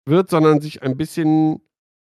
wird, 0.06 0.30
sondern 0.30 0.60
sich 0.60 0.82
ein 0.82 0.96
bisschen 0.96 1.60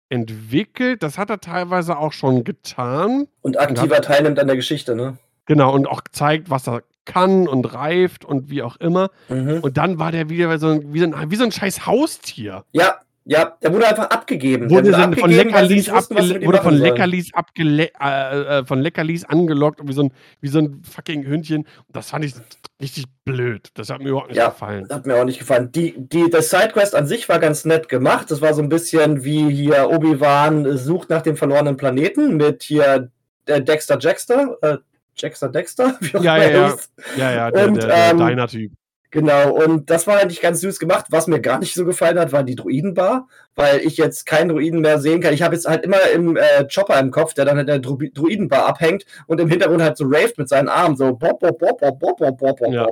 entwickelt. 0.09 1.03
Das 1.03 1.17
hat 1.17 1.29
er 1.29 1.39
teilweise 1.39 1.97
auch 1.97 2.13
schon 2.13 2.43
getan. 2.43 3.27
Und 3.41 3.59
aktiver 3.59 4.01
teilnimmt 4.01 4.39
an 4.39 4.47
der 4.47 4.55
Geschichte, 4.55 4.95
ne? 4.95 5.17
Genau, 5.45 5.73
und 5.73 5.87
auch 5.87 6.01
zeigt, 6.11 6.49
was 6.49 6.67
er 6.67 6.83
kann 7.05 7.47
und 7.47 7.73
reift 7.73 8.25
und 8.25 8.49
wie 8.49 8.61
auch 8.61 8.77
immer. 8.77 9.09
Mhm. 9.29 9.59
Und 9.61 9.77
dann 9.77 9.97
war 9.97 10.11
der 10.11 10.29
wieder 10.29 10.57
so 10.59 10.93
wie, 10.93 10.99
so 10.99 11.05
ein, 11.05 11.31
wie 11.31 11.35
so 11.35 11.43
ein 11.43 11.51
scheiß 11.51 11.85
Haustier. 11.85 12.63
Ja, 12.71 12.99
ja, 13.25 13.55
der 13.61 13.71
wurde 13.71 13.87
einfach 13.87 14.09
abgegeben. 14.09 14.69
Wurde 14.69 14.91
dann 14.91 15.15
von 15.15 15.29
Leckerlis, 15.29 15.87
ihm 15.87 16.45
wurde 16.45 16.57
von. 16.57 16.73
Leckerlis, 16.73 17.33
abgele 17.33 17.91
äh, 17.99 18.59
äh, 18.59 18.65
von 18.65 18.79
Leckerlis 18.79 19.25
angelockt 19.25 19.79
und 19.79 19.87
wie 19.87 19.93
so, 19.93 20.03
ein, 20.03 20.13
wie 20.39 20.47
so 20.47 20.57
ein 20.59 20.81
fucking 20.83 21.25
Hündchen. 21.25 21.67
Das 21.89 22.09
fand 22.09 22.25
ich 22.25 22.33
richtig 22.81 23.05
blöd. 23.23 23.69
Das 23.75 23.91
hat 23.91 24.01
mir 24.01 24.09
überhaupt 24.09 24.29
nicht 24.29 24.37
Ja. 24.37 24.49
gefallen. 24.49 24.87
Hat 24.89 25.05
mir 25.05 25.15
auch 25.15 25.25
nicht 25.25 25.37
gefallen. 25.37 25.71
Die, 25.71 25.93
die, 25.97 26.31
das 26.31 26.49
Sidequest 26.49 26.95
an 26.95 27.05
sich 27.05 27.29
war 27.29 27.37
ganz 27.37 27.63
nett 27.63 27.89
gemacht. 27.89 28.31
Das 28.31 28.41
war 28.41 28.55
so 28.55 28.61
ein 28.63 28.69
bisschen 28.69 29.23
wie 29.23 29.49
hier 29.51 29.89
Obi-Wan 29.91 30.77
sucht 30.77 31.11
nach 31.11 31.21
dem 31.21 31.37
verlorenen 31.37 31.77
Planeten 31.77 32.37
mit 32.37 32.63
hier 32.63 33.11
äh, 33.45 33.61
Dexter 33.61 33.99
Jackster. 33.99 34.57
Äh, 34.61 34.77
Jackster 35.15 35.49
Dexter? 35.49 35.95
Wie 36.01 36.17
auch 36.17 36.23
Ja, 36.23 36.37
ja, 36.37 36.49
ja. 36.49 36.75
Ja, 37.17 37.31
ja, 37.31 37.51
der, 37.51 37.67
Und, 37.67 37.75
der, 37.75 37.87
der 37.87 38.09
ähm, 38.11 38.17
Diner-Typ. 38.17 38.71
Genau, 39.11 39.51
und 39.51 39.89
das 39.89 40.07
war 40.07 40.19
eigentlich 40.19 40.39
ganz 40.39 40.61
süß 40.61 40.79
gemacht. 40.79 41.07
Was 41.09 41.27
mir 41.27 41.41
gar 41.41 41.59
nicht 41.59 41.73
so 41.73 41.83
gefallen 41.83 42.17
hat, 42.17 42.31
war 42.31 42.43
die 42.43 42.55
Druidenbar, 42.55 43.27
weil 43.55 43.79
ich 43.79 43.97
jetzt 43.97 44.25
keinen 44.25 44.47
Druiden 44.47 44.79
mehr 44.79 44.99
sehen 45.01 45.19
kann. 45.19 45.33
Ich 45.33 45.41
habe 45.41 45.53
jetzt 45.53 45.67
halt 45.67 45.83
immer 45.83 46.01
im 46.13 46.37
äh, 46.37 46.65
Chopper 46.73 46.97
im 46.97 47.11
Kopf, 47.11 47.33
der 47.33 47.43
dann 47.43 47.57
in 47.57 47.67
der 47.67 47.79
Dru 47.79 47.97
Druidenbar 47.97 48.65
abhängt 48.67 49.05
und 49.27 49.41
im 49.41 49.49
Hintergrund 49.49 49.81
halt 49.81 49.97
so 49.97 50.05
raved 50.05 50.37
mit 50.37 50.47
seinen 50.47 50.69
Armen, 50.69 50.95
so 50.95 51.13
bop, 51.13 51.41
bop, 51.41 51.59
bop, 51.59 51.77
bop, 51.81 51.99
bop, 51.99 52.17
bop, 52.17 52.37
bop, 52.37 52.59
bop. 52.59 52.73
Ja. 52.73 52.87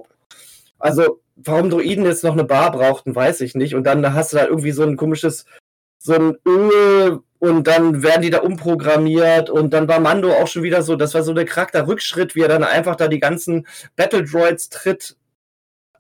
Also, 0.78 1.22
warum 1.38 1.70
Druiden 1.70 2.04
jetzt 2.04 2.26
noch 2.26 2.34
eine 2.34 2.44
Bar 2.44 2.74
brauchten, 2.74 3.16
weiß 3.16 3.40
ich 3.40 3.56
nicht. 3.56 3.74
Und 3.74 3.86
dann 3.86 4.14
hast 4.14 4.34
du 4.34 4.38
da 4.38 4.46
irgendwie 4.46 4.72
so 4.72 4.84
ein 4.84 4.98
komisches, 4.98 5.46
so 6.00 6.16
ein 6.16 6.36
Öl 6.46 7.20
und 7.40 7.68
dann 7.68 8.04
werden 8.04 8.24
die 8.24 8.30
da 8.30 8.40
umprogrammiert 8.40 9.50
und 9.50 9.72
dann 9.74 9.88
war 9.88 10.02
Mando 10.02 10.34
auch 10.34 10.48
schon 10.48 10.64
wieder 10.64 10.82
so, 10.82 10.98
das 10.98 11.14
war 11.14 11.24
so 11.24 11.34
der 11.34 11.46
Charakterrückschritt, 11.46 12.36
wie 12.36 12.42
er 12.42 12.50
dann 12.50 12.66
einfach 12.66 12.98
da 12.98 13.08
die 13.08 13.22
ganzen 13.22 13.66
Battle 13.96 14.26
Droids 14.26 14.68
tritt 14.68 15.16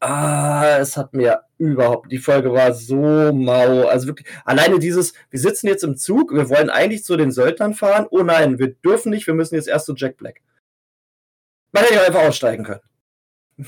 Ah, 0.01 0.77
es 0.80 0.95
hat 0.95 1.13
mir 1.13 1.41
überhaupt, 1.57 2.11
die 2.11 2.19
Folge 2.19 2.53
war 2.53 2.73
so 2.73 3.34
mau. 3.34 3.88
Also 3.88 4.07
wirklich, 4.07 4.27
alleine 4.45 4.80
dieses, 4.80 5.13
wir 5.30 5.39
sitzen 5.39 5.67
jetzt 5.67 5.84
im 5.84 5.97
Zug, 5.97 6.34
wir 6.34 6.49
wollen 6.49 6.69
eigentlich 6.69 7.03
zu 7.03 7.17
den 7.17 7.31
Söldnern 7.31 7.73
fahren. 7.73 8.07
Oh 8.09 8.23
nein, 8.23 8.59
wir 8.59 8.69
dürfen 8.69 9.09
nicht, 9.09 9.27
wir 9.27 9.34
müssen 9.34 9.55
jetzt 9.55 9.67
erst 9.67 9.85
zu 9.85 9.95
Jack 9.95 10.17
Black. 10.17 10.41
Man 11.71 11.84
hätte 11.84 11.95
ja 11.95 12.03
einfach 12.03 12.23
aussteigen 12.23 12.63
können. 12.63 12.81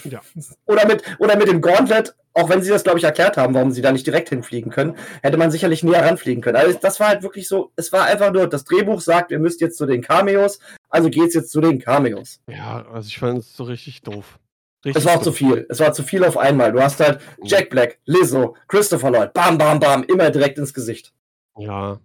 Ja. 0.05 0.21
Oder 0.65 0.87
mit, 0.87 1.03
oder 1.19 1.35
mit 1.35 1.49
dem 1.49 1.59
Gauntlet, 1.59 2.15
auch 2.33 2.49
wenn 2.49 2.61
sie 2.61 2.69
das, 2.69 2.83
glaube 2.83 2.97
ich, 2.97 3.03
erklärt 3.03 3.35
haben, 3.35 3.53
warum 3.53 3.71
sie 3.71 3.81
da 3.81 3.91
nicht 3.91 4.07
direkt 4.07 4.29
hinfliegen 4.29 4.71
können, 4.71 4.95
hätte 5.21 5.37
man 5.37 5.51
sicherlich 5.51 5.83
näher 5.83 6.05
ranfliegen 6.05 6.41
können. 6.41 6.55
Also 6.55 6.79
das 6.81 7.01
war 7.01 7.09
halt 7.09 7.23
wirklich 7.23 7.47
so, 7.49 7.73
es 7.75 7.91
war 7.91 8.05
einfach 8.05 8.31
nur, 8.31 8.47
das 8.47 8.63
Drehbuch 8.63 9.01
sagt, 9.01 9.31
ihr 9.31 9.39
müsst 9.39 9.59
jetzt 9.59 9.77
zu 9.77 9.85
den 9.85 10.01
Cameos, 10.01 10.59
also 10.89 11.09
geht's 11.09 11.35
jetzt 11.35 11.51
zu 11.51 11.59
den 11.59 11.79
Cameos. 11.79 12.39
Ja, 12.47 12.85
also 12.89 13.07
ich 13.07 13.19
fand 13.19 13.39
es 13.39 13.53
so 13.53 13.65
richtig 13.65 14.01
doof. 14.01 14.39
Es 14.83 14.95
Richtig 14.95 15.05
war 15.05 15.17
auch 15.17 15.21
zu 15.21 15.31
viel. 15.31 15.65
Es 15.69 15.79
war 15.79 15.93
zu 15.93 16.01
viel 16.03 16.23
auf 16.23 16.37
einmal. 16.37 16.71
Du 16.71 16.81
hast 16.81 16.99
halt 16.99 17.21
Jack 17.43 17.69
Black, 17.69 17.99
Lizzo, 18.05 18.55
Christopher 18.67 19.11
Lloyd, 19.11 19.33
bam, 19.33 19.57
bam, 19.57 19.79
bam, 19.79 20.03
immer 20.03 20.31
direkt 20.31 20.57
ins 20.57 20.73
Gesicht. 20.73 21.13
Ja. 21.57 21.99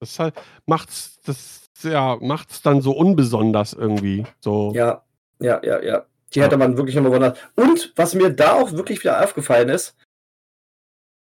Das 0.00 0.18
halt, 0.18 0.34
macht's, 0.66 1.18
das, 1.24 1.70
ja, 1.82 2.16
macht's 2.20 2.60
dann 2.60 2.82
so 2.82 2.92
unbesonders 2.92 3.72
irgendwie. 3.72 4.26
So. 4.40 4.72
Ja, 4.74 5.04
ja, 5.40 5.58
ja, 5.64 5.82
ja. 5.82 6.06
Die 6.34 6.40
Ja. 6.40 6.44
hätte 6.46 6.58
man 6.58 6.76
wirklich 6.76 6.96
nochmal 6.96 7.12
wundert. 7.12 7.50
Und 7.56 7.92
was 7.96 8.14
mir 8.14 8.28
da 8.30 8.52
auch 8.54 8.72
wirklich 8.72 9.00
wieder 9.00 9.22
aufgefallen 9.24 9.70
ist, 9.70 9.96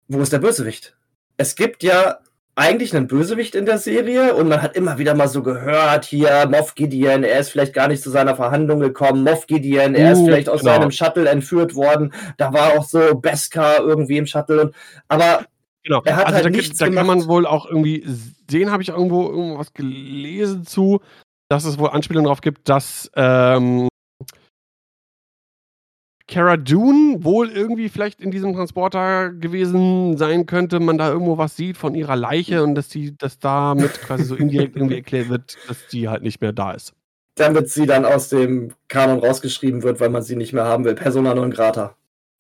wo 0.09 0.19
ist 0.19 0.33
der 0.33 0.39
Bösewicht? 0.39 0.97
Es 1.37 1.55
gibt 1.55 1.83
ja 1.83 2.19
eigentlich 2.55 2.95
einen 2.95 3.07
Bösewicht 3.07 3.53
in 3.53 3.65
der 3.65 3.77
Serie 3.77 4.33
und 4.33 4.47
man 4.47 4.61
hat 4.61 4.77
immer 4.77 4.97
wieder 4.97 5.13
mal 5.13 5.27
so 5.27 5.43
gehört, 5.43 6.05
hier 6.05 6.47
Moff 6.49 6.73
Gideon, 6.75 7.23
er 7.23 7.41
ist 7.41 7.49
vielleicht 7.49 7.73
gar 7.73 7.89
nicht 7.89 8.01
zu 8.01 8.09
seiner 8.09 8.35
Verhandlung 8.35 8.79
gekommen, 8.79 9.23
Moff 9.23 9.45
Gideon, 9.45 9.93
er 9.93 10.13
ist 10.13 10.19
uh, 10.19 10.25
vielleicht 10.25 10.47
aus 10.47 10.61
genau. 10.61 10.73
seinem 10.73 10.91
Shuttle 10.91 11.27
entführt 11.27 11.75
worden, 11.75 12.13
da 12.37 12.53
war 12.53 12.77
auch 12.77 12.85
so 12.85 13.15
Beskar 13.15 13.79
irgendwie 13.79 14.17
im 14.17 14.25
Shuttle, 14.25 14.71
aber 15.09 15.45
genau. 15.83 16.01
er 16.05 16.15
hat 16.15 16.27
also 16.27 16.35
halt 16.35 16.45
da, 16.45 16.49
nichts 16.49 16.79
da 16.79 16.89
kann 16.89 17.05
man 17.05 17.27
wohl 17.27 17.45
auch 17.45 17.65
irgendwie 17.65 18.05
sehen, 18.49 18.71
habe 18.71 18.83
ich 18.83 18.89
irgendwo 18.89 19.27
irgendwas 19.27 19.73
gelesen 19.73 20.65
zu, 20.65 21.01
dass 21.49 21.65
es 21.65 21.77
wohl 21.77 21.89
Anspielungen 21.89 22.25
darauf 22.25 22.41
gibt, 22.41 22.69
dass 22.69 23.11
ähm, 23.17 23.89
Cara 26.27 26.57
Dune 26.57 27.23
wohl 27.23 27.49
irgendwie 27.49 27.89
vielleicht 27.89 28.19
in 28.19 28.31
diesem 28.31 28.53
Transporter 28.53 29.31
gewesen 29.31 30.17
sein 30.17 30.47
könnte, 30.47 30.79
man 30.79 30.97
da 30.97 31.09
irgendwo 31.09 31.37
was 31.37 31.55
sieht 31.55 31.77
von 31.77 31.93
ihrer 31.93 32.15
Leiche 32.15 32.63
und 32.63 32.73
dass 32.73 32.87
die, 32.87 33.15
dass 33.15 33.37
damit 33.37 34.01
quasi 34.01 34.23
so 34.23 34.35
indirekt 34.35 34.75
irgendwie 34.75 34.95
erklärt 34.95 35.29
wird, 35.29 35.57
dass 35.67 35.87
die 35.87 36.09
halt 36.09 36.23
nicht 36.23 36.41
mehr 36.41 36.51
da 36.51 36.71
ist. 36.71 36.93
Damit 37.35 37.69
sie 37.69 37.85
dann 37.85 38.05
aus 38.05 38.29
dem 38.29 38.73
Kanon 38.87 39.19
rausgeschrieben 39.19 39.83
wird, 39.83 39.99
weil 39.99 40.09
man 40.09 40.23
sie 40.23 40.35
nicht 40.35 40.53
mehr 40.53 40.65
haben 40.65 40.85
will. 40.85 40.95
Persona 40.95 41.35
non 41.35 41.51
grata. 41.51 41.95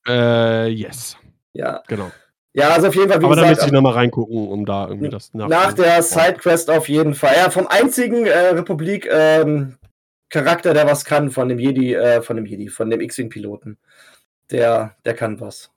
Äh, 0.07 0.69
yes. 0.69 1.17
Ja. 1.53 1.83
Genau. 1.87 2.11
Ja, 2.53 2.69
also 2.69 2.87
auf 2.87 2.95
jeden 2.95 3.09
Fall, 3.09 3.19
wie 3.19 3.25
Aber 3.25 3.35
gesagt, 3.35 3.47
da 3.47 3.51
müsste 3.51 3.65
ich 3.65 3.71
nochmal 3.73 3.93
reingucken, 3.93 4.47
um 4.47 4.65
da 4.65 4.87
irgendwie 4.87 5.09
das 5.09 5.33
nach. 5.33 5.49
Nach 5.49 5.73
der 5.73 6.01
Sidequest 6.01 6.71
auf 6.71 6.87
jeden 6.87 7.13
Fall. 7.13 7.35
Ja, 7.35 7.49
vom 7.49 7.67
einzigen 7.67 8.25
äh, 8.25 8.47
Republik 8.49 9.09
ähm, 9.11 9.75
Charakter, 10.29 10.73
der 10.73 10.87
was 10.87 11.05
kann 11.05 11.31
von 11.31 11.49
dem 11.49 11.59
Jedi, 11.59 11.93
äh, 11.93 12.21
von 12.21 12.35
dem 12.35 12.45
Jedi, 12.45 12.67
von 12.69 12.89
dem 12.89 13.01
X-Wing-Piloten. 13.01 13.77
Der, 14.51 14.95
der 15.05 15.13
kann 15.13 15.39
was. 15.39 15.71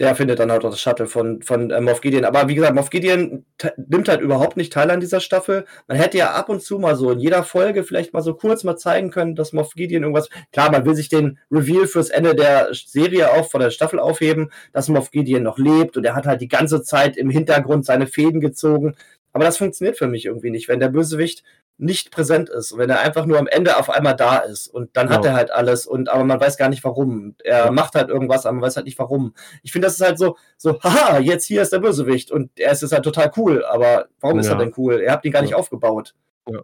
Der 0.00 0.16
findet 0.16 0.40
dann 0.40 0.50
halt 0.50 0.64
auch 0.64 0.70
das 0.70 0.80
Shuttle 0.80 1.06
von, 1.06 1.40
von 1.42 1.70
äh, 1.70 1.80
Moff 1.80 2.00
Gideon. 2.00 2.24
Aber 2.24 2.48
wie 2.48 2.56
gesagt, 2.56 2.74
Moff 2.74 2.90
Gideon 2.90 3.44
nimmt 3.76 4.08
halt 4.08 4.22
überhaupt 4.22 4.56
nicht 4.56 4.72
teil 4.72 4.90
an 4.90 4.98
dieser 4.98 5.20
Staffel. 5.20 5.66
Man 5.86 5.96
hätte 5.96 6.18
ja 6.18 6.32
ab 6.32 6.48
und 6.48 6.62
zu 6.62 6.80
mal 6.80 6.96
so 6.96 7.12
in 7.12 7.20
jeder 7.20 7.44
Folge 7.44 7.84
vielleicht 7.84 8.12
mal 8.12 8.20
so 8.20 8.34
kurz 8.34 8.64
mal 8.64 8.76
zeigen 8.76 9.10
können, 9.12 9.36
dass 9.36 9.52
Moff 9.52 9.74
Gideon 9.74 10.02
irgendwas. 10.02 10.30
Klar, 10.52 10.72
man 10.72 10.84
will 10.84 10.96
sich 10.96 11.08
den 11.08 11.38
Reveal 11.48 11.86
fürs 11.86 12.10
Ende 12.10 12.34
der 12.34 12.74
Serie 12.74 13.30
auch 13.32 13.48
von 13.48 13.60
der 13.60 13.70
Staffel 13.70 14.00
aufheben, 14.00 14.50
dass 14.72 14.88
Moff 14.88 15.12
Gideon 15.12 15.44
noch 15.44 15.58
lebt 15.58 15.96
und 15.96 16.04
er 16.04 16.16
hat 16.16 16.26
halt 16.26 16.40
die 16.40 16.48
ganze 16.48 16.82
Zeit 16.82 17.16
im 17.16 17.30
Hintergrund 17.30 17.86
seine 17.86 18.08
Fäden 18.08 18.40
gezogen. 18.40 18.96
Aber 19.32 19.44
das 19.44 19.58
funktioniert 19.58 19.96
für 19.96 20.08
mich 20.08 20.26
irgendwie 20.26 20.50
nicht, 20.50 20.68
wenn 20.68 20.80
der 20.80 20.88
Bösewicht 20.88 21.44
nicht 21.76 22.10
präsent 22.10 22.48
ist 22.48 22.76
wenn 22.78 22.90
er 22.90 23.00
einfach 23.00 23.26
nur 23.26 23.38
am 23.38 23.46
Ende 23.46 23.76
auf 23.76 23.90
einmal 23.90 24.14
da 24.14 24.38
ist 24.38 24.68
und 24.68 24.96
dann 24.96 25.08
ja. 25.08 25.14
hat 25.14 25.24
er 25.24 25.34
halt 25.34 25.50
alles 25.50 25.86
und 25.86 26.08
aber 26.08 26.24
man 26.24 26.40
weiß 26.40 26.56
gar 26.56 26.68
nicht 26.68 26.84
warum. 26.84 27.34
Er 27.42 27.66
ja. 27.66 27.70
macht 27.70 27.94
halt 27.94 28.08
irgendwas, 28.08 28.46
aber 28.46 28.54
man 28.54 28.62
weiß 28.62 28.76
halt 28.76 28.86
nicht 28.86 28.98
warum. 28.98 29.34
Ich 29.62 29.72
finde, 29.72 29.86
das 29.86 29.94
ist 29.94 30.04
halt 30.06 30.18
so, 30.18 30.36
so, 30.56 30.80
haha, 30.82 31.18
jetzt 31.18 31.46
hier 31.46 31.62
ist 31.62 31.72
der 31.72 31.80
Bösewicht 31.80 32.30
und 32.30 32.50
er 32.58 32.72
ist 32.72 32.82
jetzt 32.82 32.92
halt 32.92 33.04
total 33.04 33.30
cool, 33.36 33.64
aber 33.64 34.06
warum 34.20 34.38
ist 34.38 34.48
er 34.48 34.56
denn 34.56 34.72
cool? 34.76 35.00
Er 35.00 35.12
hat 35.12 35.24
ihn 35.24 35.32
gar 35.32 35.42
nicht 35.42 35.54
aufgebaut. 35.54 36.14
Ja. 36.48 36.60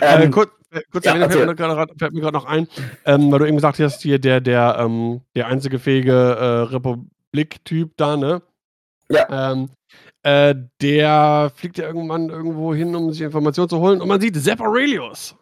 Ähm, 0.00 0.22
äh, 0.22 0.28
kurz, 0.30 0.50
äh, 0.70 0.80
kurz 0.90 1.04
ja, 1.04 1.14
fällt, 1.28 1.46
mir 1.46 1.54
grad, 1.54 1.90
fällt 1.98 2.12
mir 2.12 2.20
gerade 2.20 2.36
noch 2.36 2.44
ein, 2.44 2.68
ähm, 3.04 3.32
weil 3.32 3.40
du 3.40 3.46
eben 3.46 3.56
gesagt 3.56 3.78
hast, 3.80 4.02
hier 4.02 4.18
der, 4.18 4.40
der, 4.40 4.76
ähm, 4.78 5.22
der 5.34 5.48
einzige 5.48 5.78
fähige 5.78 6.12
äh, 6.12 6.74
Republik-Typ 6.74 7.96
da, 7.96 8.16
ne? 8.16 8.42
Ja. 9.08 9.52
Ähm, 9.52 9.70
äh, 10.22 10.54
der 10.80 11.52
fliegt 11.54 11.78
ja 11.78 11.86
irgendwann 11.86 12.30
irgendwo 12.30 12.74
hin, 12.74 12.94
um 12.96 13.12
sich 13.12 13.22
Informationen 13.22 13.68
zu 13.68 13.78
holen 13.78 14.00
und 14.00 14.08
man 14.08 14.20
sieht 14.20 14.36
Sepp 14.36 14.60
Aurelius. 14.60 15.36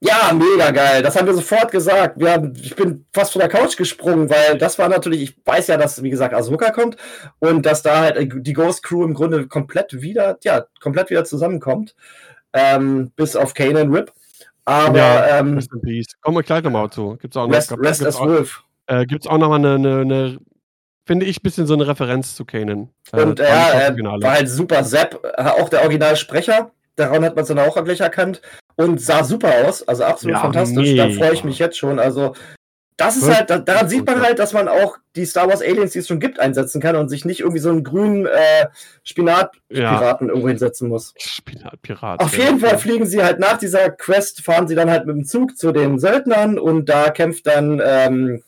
Ja, 0.00 0.32
mega 0.34 0.70
geil. 0.70 1.02
Das 1.02 1.16
haben 1.16 1.26
wir 1.26 1.32
sofort 1.32 1.70
gesagt. 1.70 2.18
Wir 2.18 2.32
haben, 2.32 2.52
ich 2.60 2.76
bin 2.76 3.06
fast 3.14 3.32
von 3.32 3.40
der 3.40 3.48
Couch 3.48 3.76
gesprungen, 3.76 4.28
weil 4.28 4.58
das 4.58 4.78
war 4.78 4.90
natürlich, 4.90 5.22
ich 5.22 5.36
weiß 5.46 5.68
ja, 5.68 5.78
dass, 5.78 6.02
wie 6.02 6.10
gesagt, 6.10 6.34
Ahsoka 6.34 6.72
kommt 6.72 6.96
und 7.38 7.64
dass 7.64 7.82
da 7.82 8.00
halt 8.00 8.46
die 8.46 8.52
Ghost 8.52 8.82
Crew 8.82 9.04
im 9.04 9.14
Grunde 9.14 9.46
komplett 9.46 10.02
wieder, 10.02 10.36
ja, 10.42 10.66
komplett 10.80 11.08
wieder 11.08 11.24
zusammenkommt. 11.24 11.94
Ähm, 12.52 13.12
bis 13.16 13.34
auf 13.34 13.54
Kanan 13.54 13.94
Rip. 13.94 14.12
Aber, 14.66 14.98
ja, 14.98 15.38
ähm. 15.38 15.58
Kommen 16.20 16.36
wir 16.36 16.42
gleich 16.42 16.62
nochmal 16.62 16.90
zu. 16.90 17.16
Gibt's 17.16 17.36
auch 17.36 17.46
noch, 17.46 17.54
Rest, 17.54 17.72
Rest 17.78 18.04
as 18.04 18.18
Wolf. 18.20 18.62
Äh, 18.86 19.06
Gibt 19.06 19.24
es 19.24 19.30
auch 19.30 19.38
nochmal 19.38 19.58
eine, 19.58 19.74
eine, 19.74 20.00
eine 20.00 20.38
finde 21.04 21.26
ich, 21.26 21.38
ein 21.38 21.42
bisschen 21.42 21.66
so 21.66 21.74
eine 21.74 21.86
Referenz 21.86 22.34
zu 22.34 22.44
Kanan. 22.44 22.90
Äh, 23.12 23.22
und 23.22 23.40
äh, 23.40 23.44
ja, 23.44 23.70
er 23.70 23.96
war 23.96 24.32
halt 24.32 24.48
super. 24.48 24.84
Sepp, 24.84 25.20
äh, 25.36 25.42
auch 25.42 25.68
der 25.68 25.82
Originalsprecher, 25.82 26.70
daran 26.96 27.24
hat 27.24 27.36
man 27.36 27.42
es 27.42 27.48
dann 27.48 27.58
auch 27.58 27.82
gleich 27.84 28.00
erkannt 28.00 28.40
und 28.76 29.00
sah 29.00 29.24
super 29.24 29.52
aus, 29.66 29.86
also 29.86 30.04
absolut 30.04 30.36
ja, 30.36 30.42
fantastisch. 30.42 30.88
Mega. 30.90 31.06
Da 31.06 31.12
freue 31.12 31.34
ich 31.34 31.44
mich 31.44 31.58
jetzt 31.58 31.78
schon. 31.78 31.98
Also, 31.98 32.34
das 32.96 33.16
ist 33.16 33.28
halt, 33.28 33.50
daran 33.50 33.88
sieht 33.88 34.06
man 34.06 34.22
halt, 34.22 34.38
dass 34.38 34.52
man 34.52 34.68
auch 34.68 34.98
die 35.16 35.24
Star 35.24 35.48
Wars 35.48 35.62
Aliens, 35.62 35.92
die 35.92 35.98
es 35.98 36.06
schon 36.06 36.20
gibt, 36.20 36.38
einsetzen 36.38 36.80
kann 36.80 36.94
und 36.94 37.08
sich 37.08 37.24
nicht 37.24 37.40
irgendwie 37.40 37.58
so 37.58 37.70
einen 37.70 37.82
grünen 37.82 38.26
äh, 38.26 38.66
Spinatpiraten 39.02 40.28
ja. 40.28 40.32
irgendwo 40.32 40.46
hinsetzen 40.46 40.88
muss. 40.88 41.12
Spinatpiraten. 41.18 42.24
Auf 42.24 42.38
jeden 42.38 42.60
Fall 42.60 42.78
fliegen 42.78 43.06
sie 43.06 43.24
halt 43.24 43.40
nach 43.40 43.58
dieser 43.58 43.90
Quest, 43.90 44.42
fahren 44.42 44.68
sie 44.68 44.76
dann 44.76 44.90
halt 44.90 45.06
mit 45.06 45.16
dem 45.16 45.24
Zug 45.24 45.56
zu 45.56 45.72
den 45.72 45.98
Söldnern 45.98 46.56
und 46.56 46.88
da 46.88 47.10
kämpft 47.10 47.48
dann 47.48 47.82
ähm, 47.84 48.44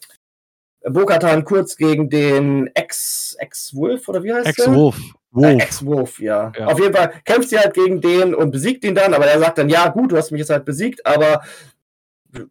Bokatan 0.88 1.44
kurz 1.44 1.76
gegen 1.76 2.08
den 2.08 2.70
Ex-Wolf 2.74 4.08
oder 4.08 4.22
wie 4.22 4.32
heißt 4.32 4.46
Ex-Wolf. 4.46 4.96
Äh, 5.36 5.56
Ex-Wolf, 5.56 6.20
ja. 6.20 6.52
ja. 6.56 6.66
Auf 6.66 6.80
jeden 6.80 6.94
Fall 6.94 7.12
kämpft 7.24 7.50
sie 7.50 7.58
halt 7.58 7.74
gegen 7.74 8.00
den 8.00 8.34
und 8.34 8.50
besiegt 8.50 8.84
ihn 8.84 8.94
dann, 8.94 9.12
aber 9.12 9.26
er 9.26 9.38
sagt 9.38 9.58
dann, 9.58 9.68
ja 9.68 9.88
gut, 9.88 10.12
du 10.12 10.16
hast 10.16 10.30
mich 10.30 10.38
jetzt 10.40 10.50
halt 10.50 10.64
besiegt, 10.64 11.04
aber 11.04 11.42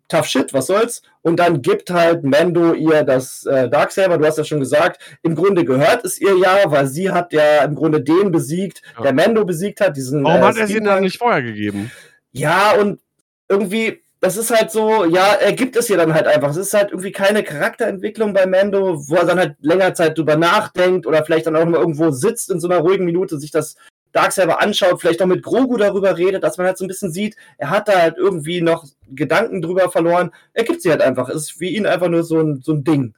tough 0.07 0.26
shit, 0.26 0.53
was 0.53 0.68
soll's? 0.68 1.02
Und 1.22 1.40
dann 1.40 1.62
gibt 1.62 1.90
halt 1.90 2.24
Mando 2.24 2.74
ihr 2.74 3.03
das 3.03 3.45
äh, 3.45 3.70
Darksaber, 3.70 4.18
du 4.18 4.26
hast 4.26 4.38
ja 4.38 4.44
schon 4.44 4.60
gesagt, 4.60 5.18
im 5.24 5.36
Grunde 5.36 5.66
gehört 5.66 6.06
es 6.06 6.20
ihr 6.20 6.38
ja, 6.38 6.60
weil 6.66 6.88
sie 6.88 7.12
hat 7.12 7.34
ja 7.34 7.64
im 7.64 7.76
Grunde 7.76 8.02
den 8.02 8.32
besiegt, 8.32 8.82
ja. 8.98 9.03
der 9.03 9.14
Mando 9.14 9.45
besiegt 9.45 9.82
hat, 9.82 9.95
diesen. 9.98 10.24
Warum 10.24 10.41
äh, 10.41 10.45
hat 10.45 10.57
er 10.57 10.68
sie 10.68 10.80
dann 10.80 11.03
nicht 11.03 11.18
vorher 11.18 11.41
gegeben? 11.41 11.91
Ja, 12.32 12.74
und 12.74 12.99
irgendwie, 13.48 14.02
das 14.22 14.38
ist 14.38 14.52
halt 14.52 14.72
so, 14.72 15.06
ja, 15.06 15.34
er 15.34 15.54
gibt 15.54 15.76
es 15.76 15.88
hier 15.88 15.98
dann 15.98 16.14
halt 16.14 16.28
einfach. 16.28 16.50
Es 16.50 16.58
ist 16.58 16.74
halt 16.74 16.92
irgendwie 16.92 17.12
keine 17.12 17.44
Charakterentwicklung 17.44 18.34
bei 18.34 18.46
Mando, 18.46 19.08
wo 19.08 19.16
er 19.16 19.26
dann 19.26 19.40
halt 19.40 19.56
länger 19.62 19.94
Zeit 19.94 20.18
drüber 20.18 20.36
nachdenkt 20.36 21.06
oder 21.06 21.24
vielleicht 21.24 21.48
dann 21.48 21.56
auch 21.56 21.66
mal 21.66 21.80
irgendwo 21.80 22.12
sitzt 22.12 22.50
in 22.50 22.60
so 22.60 22.68
einer 22.68 22.80
ruhigen 22.80 23.06
Minute, 23.06 23.38
sich 23.38 23.52
das 23.52 23.76
Darksaber 24.14 24.62
anschaut, 24.62 25.02
vielleicht 25.02 25.22
auch 25.22 25.28
mit 25.28 25.44
Grogu 25.44 25.76
darüber 25.78 26.18
redet, 26.18 26.42
dass 26.44 26.58
man 26.58 26.66
halt 26.66 26.78
so 26.78 26.86
ein 26.86 26.88
bisschen 26.88 27.12
sieht, 27.12 27.36
er 27.58 27.70
hat 27.70 27.90
da 27.90 28.00
halt 28.00 28.18
irgendwie 28.18 28.62
noch 28.62 28.86
Gedanken 29.10 29.62
drüber 29.62 29.92
verloren. 29.92 30.32
Er 30.54 30.64
gibt 30.64 30.82
sie 30.82 30.90
halt 30.90 31.02
einfach. 31.02 31.28
Es 31.28 31.36
ist 31.36 31.52
für 31.52 31.66
ihn 31.66 31.86
einfach 31.86 32.08
nur 32.08 32.24
so 32.24 32.40
ein, 32.40 32.62
so 32.64 32.72
ein 32.72 32.86
Ding. 32.86 33.14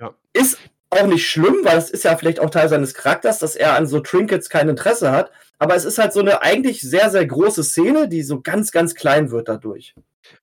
Ja. 0.00 0.14
Ist 0.32 0.58
auch 0.90 1.06
nicht 1.06 1.28
schlimm, 1.28 1.58
weil 1.64 1.76
es 1.76 1.90
ist 1.90 2.04
ja 2.04 2.16
vielleicht 2.16 2.40
auch 2.40 2.48
Teil 2.48 2.68
seines 2.70 2.94
Charakters, 2.94 3.38
dass 3.38 3.56
er 3.56 3.76
an 3.76 3.86
so 3.86 4.00
Trinkets 4.00 4.48
kein 4.48 4.70
Interesse 4.70 5.12
hat. 5.12 5.30
Aber 5.58 5.74
es 5.74 5.84
ist 5.84 5.98
halt 5.98 6.14
so 6.14 6.20
eine 6.20 6.40
eigentlich 6.40 6.80
sehr, 6.80 7.10
sehr 7.10 7.26
große 7.26 7.62
Szene, 7.62 8.08
die 8.08 8.22
so 8.22 8.40
ganz, 8.40 8.72
ganz 8.72 8.94
klein 8.94 9.30
wird 9.30 9.48
dadurch. 9.48 9.94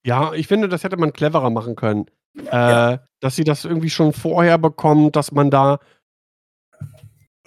Ja, 0.04 0.34
ich 0.34 0.48
finde, 0.48 0.70
das 0.70 0.84
hätte 0.84 0.98
man 0.98 1.14
cleverer 1.14 1.50
machen 1.50 1.76
können. 1.76 2.06
Äh, 2.38 2.98
dass 3.22 3.36
sie 3.36 3.44
das 3.44 3.66
irgendwie 3.66 3.90
schon 3.90 4.12
vorher 4.12 4.58
bekommt, 4.58 5.16
dass 5.16 5.32
man 5.32 5.50
da 5.50 5.80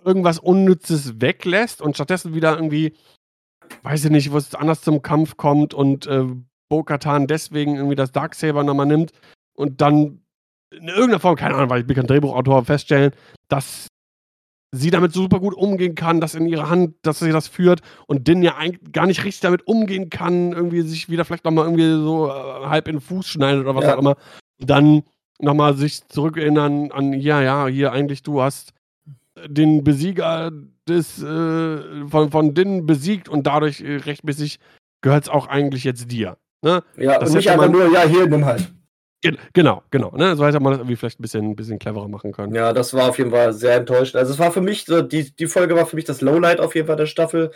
irgendwas 0.05 0.39
Unnützes 0.39 1.21
weglässt 1.21 1.83
und 1.83 1.95
stattdessen 1.95 2.35
wieder 2.35 2.55
irgendwie, 2.55 2.95
weiß 3.83 4.07
ich 4.07 4.11
nicht, 4.11 4.33
wo 4.33 4.39
es 4.39 4.55
anders 4.55 4.81
zum 4.81 5.03
Kampf 5.03 5.37
kommt 5.37 5.75
und 5.75 6.07
äh, 6.07 6.25
Bo-Katan 6.71 7.27
deswegen 7.27 7.77
irgendwie 7.77 7.97
das 7.97 8.13
Darksaber 8.13 8.65
nochmal 8.65 8.87
nimmt 8.87 9.13
und 9.55 9.81
dann 9.81 10.23
in 10.71 10.89
irgendeiner 10.89 11.21
Form, 11.21 11.37
keine 11.37 11.55
Ahnung, 11.55 11.71
weil 11.71 11.81
ich 11.81 11.87
bin 11.87 11.97
kein 11.97 12.07
Drehbuchautor, 12.07 12.65
feststellen, 12.65 13.13
dass 13.49 13.89
sie 14.71 14.91
damit 14.91 15.13
super 15.13 15.41
gut 15.41 15.55
umgehen 15.55 15.95
kann, 15.95 16.21
dass 16.21 16.35
in 16.35 16.47
ihrer 16.47 16.69
Hand, 16.69 16.95
dass 17.03 17.21
sie 17.21 17.33
das 17.33 17.49
führt 17.49 17.81
und 18.07 18.29
Din 18.29 18.43
ja 18.43 18.57
eigentlich 18.57 18.93
gar 18.93 19.07
nicht 19.07 19.25
richtig 19.25 19.41
damit 19.41 19.67
umgehen 19.67 20.11
kann, 20.11 20.53
irgendwie 20.53 20.83
sich 20.83 21.09
wieder 21.09 21.25
vielleicht 21.25 21.45
nochmal 21.45 21.65
irgendwie 21.65 21.91
so 21.91 22.29
äh, 22.29 22.67
halb 22.67 22.89
in 22.89 22.97
den 22.97 23.01
Fuß 23.01 23.27
schneidet 23.27 23.63
oder 23.63 23.75
was 23.75 23.85
ja. 23.85 23.95
auch 23.95 23.99
immer. 23.99 24.17
Dann 24.59 25.05
nochmal 25.41 25.75
sich 25.75 26.07
zurückerinnern 26.09 26.93
an, 26.93 27.13
ja, 27.15 27.41
ja, 27.41 27.67
hier 27.67 27.93
eigentlich 27.93 28.23
du 28.23 28.43
hast 28.43 28.73
den 29.47 29.85
Besieger 29.85 30.51
des, 30.89 31.23
äh, 31.23 32.07
von, 32.09 32.31
von 32.31 32.55
Din 32.55 32.87
besiegt 32.87 33.29
und 33.29 33.47
dadurch 33.47 33.81
äh, 33.81 33.97
rechtmäßig 33.97 34.59
gehört 35.01 35.25
es 35.25 35.29
auch 35.29 35.47
eigentlich 35.47 35.85
jetzt 35.85 36.11
dir. 36.11 36.37
Ne? 36.63 36.83
Ja, 36.97 37.19
das 37.19 37.31
und 37.31 37.37
nicht 37.37 37.51
einfach 37.51 37.71
nur, 37.71 37.91
ja, 37.93 38.03
hier, 38.03 38.27
nimm 38.27 38.45
halt. 38.45 38.73
Genau, 39.53 39.83
genau. 39.91 40.13
Ne? 40.17 40.37
So 40.37 40.47
hätte 40.47 40.61
man 40.61 40.73
das 40.73 40.81
irgendwie 40.81 40.97
vielleicht 40.97 41.19
ein 41.19 41.23
bisschen, 41.23 41.51
ein 41.51 41.57
bisschen 41.57 41.79
cleverer 41.79 42.09
machen 42.09 42.33
können. 42.33 42.55
Ja, 42.55 42.73
das 42.73 42.95
war 42.95 43.09
auf 43.09 43.19
jeden 43.19 43.31
Fall 43.31 43.53
sehr 43.53 43.77
enttäuschend. 43.77 44.17
Also 44.17 44.33
es 44.33 44.39
war 44.39 44.53
für 44.53 44.61
mich, 44.61 44.85
so, 44.85 45.03
die, 45.03 45.35
die 45.35 45.47
Folge 45.47 45.75
war 45.75 45.87
für 45.87 45.97
mich 45.97 46.05
das 46.05 46.21
Lowlight 46.21 46.61
auf 46.61 46.75
jeden 46.75 46.87
Fall 46.87 46.97
der 46.97 47.07
Staffel. 47.07 47.51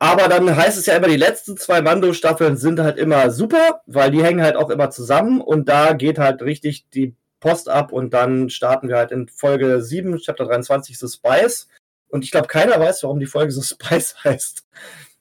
Aber 0.00 0.28
dann 0.28 0.56
heißt 0.56 0.78
es 0.78 0.86
ja 0.86 0.96
immer, 0.96 1.08
die 1.08 1.16
letzten 1.16 1.56
zwei 1.56 1.82
Mando-Staffeln 1.82 2.56
sind 2.56 2.80
halt 2.80 2.96
immer 2.98 3.30
super, 3.30 3.82
weil 3.86 4.10
die 4.10 4.22
hängen 4.22 4.42
halt 4.42 4.56
auch 4.56 4.70
immer 4.70 4.90
zusammen 4.90 5.40
und 5.40 5.68
da 5.68 5.92
geht 5.92 6.18
halt 6.18 6.42
richtig 6.42 6.88
die 6.90 7.14
Post 7.38 7.68
ab 7.68 7.92
und 7.92 8.12
dann 8.12 8.50
starten 8.50 8.88
wir 8.88 8.96
halt 8.96 9.12
in 9.12 9.28
Folge 9.28 9.82
7, 9.82 10.18
Chapter 10.18 10.46
23, 10.46 10.98
The 10.98 11.06
Spice. 11.06 11.68
Und 12.08 12.24
ich 12.24 12.30
glaube, 12.30 12.48
keiner 12.48 12.80
weiß, 12.80 13.02
warum 13.02 13.20
die 13.20 13.26
Folge 13.26 13.52
so 13.52 13.62
Spice 13.62 14.16
heißt. 14.24 14.66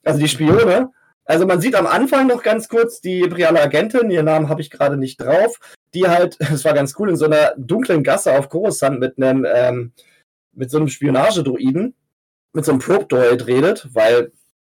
Also 0.03 0.19
die 0.19 0.29
Spione 0.29 0.91
also 1.29 1.45
man 1.45 1.61
sieht 1.61 1.75
am 1.75 1.85
Anfang 1.85 2.25
noch 2.25 2.41
ganz 2.41 2.69
kurz 2.69 3.01
die 3.01 3.19
imperiale 3.19 3.61
Agentin, 3.61 4.09
ihren 4.09 4.25
Namen 4.25 4.49
habe 4.49 4.61
ich 4.61 4.71
gerade 4.71 4.97
nicht 4.97 5.21
drauf, 5.21 5.59
die 5.93 6.07
halt, 6.07 6.37
es 6.51 6.65
war 6.65 6.73
ganz 6.73 6.95
cool, 6.97 7.09
in 7.09 7.17
so 7.17 7.25
einer 7.25 7.53
dunklen 7.55 8.01
Gasse 8.01 8.35
auf 8.35 8.49
Coruscant 8.49 8.99
mit 8.99 9.17
einem, 9.17 9.45
ähm, 9.47 9.93
mit 10.53 10.71
so 10.71 10.77
einem 10.77 10.87
Spionagedruiden, 10.87 11.93
mit 12.53 12.65
so 12.65 12.71
einem 12.71 12.79
Probe-Droid 12.79 13.45
redet, 13.45 13.89
weil 13.93 14.31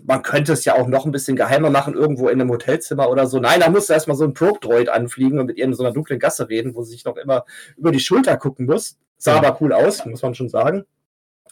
man 0.03 0.23
könnte 0.23 0.53
es 0.53 0.65
ja 0.65 0.75
auch 0.75 0.89
noch 0.89 1.07
ein 1.07 1.13
bisschen 1.13 1.37
geheimer 1.37 1.71
machen, 1.71 1.95
irgendwo 1.95 2.29
in 2.29 2.41
einem 2.41 2.51
Hotelzimmer 2.51 3.09
oder 3.11 3.29
so. 3.29 3.39
Nein, 3.39 3.61
da 3.61 3.71
muss 3.71 3.89
erstmal 3.89 4.17
so 4.17 4.25
ein 4.25 4.35
Probe-Droid 4.35 4.89
anfliegen 4.89 5.39
und 5.39 5.47
mit 5.47 5.57
ihr 5.57 5.67
in 5.67 5.75
so 5.75 5.85
einer 5.85 5.93
dunklen 5.93 6.19
Gasse 6.19 6.49
reden, 6.49 6.75
wo 6.75 6.83
sie 6.83 6.93
sich 6.93 7.05
noch 7.05 7.17
immer 7.17 7.45
über 7.77 7.93
die 7.93 8.01
Schulter 8.01 8.37
gucken 8.37 8.67
muss. 8.67 8.99
Sah 9.19 9.37
aber 9.37 9.57
cool 9.61 9.73
aus, 9.73 10.05
muss 10.05 10.23
man 10.23 10.35
schon 10.35 10.49
sagen. 10.49 10.85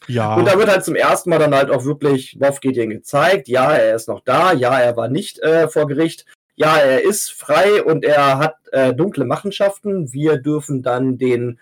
Ja. 0.07 0.35
Und 0.35 0.47
da 0.47 0.59
wird 0.59 0.69
halt 0.69 0.85
zum 0.85 0.95
ersten 0.95 1.31
Mal 1.31 1.39
dann 1.39 1.55
halt 1.55 1.71
auch 1.71 1.85
wirklich 1.85 2.37
Moff 2.41 2.61
Gideon 2.61 2.91
gezeigt. 2.91 3.49
Ja, 3.49 3.73
er 3.73 3.95
ist 3.95 4.09
noch 4.09 4.21
da. 4.21 4.53
Ja, 4.53 4.79
er 4.79 4.97
war 4.97 5.09
nicht 5.09 5.39
äh, 5.41 5.69
vor 5.69 5.87
Gericht. 5.87 6.27
Ja, 6.55 6.77
er 6.77 7.05
ist 7.05 7.31
frei 7.31 7.83
und 7.83 8.05
er 8.05 8.39
hat 8.39 8.57
äh, 8.73 8.95
dunkle 8.95 9.25
Machenschaften. 9.25 10.13
Wir 10.13 10.39
dürfen 10.39 10.83
dann 10.83 11.19
den 11.19 11.59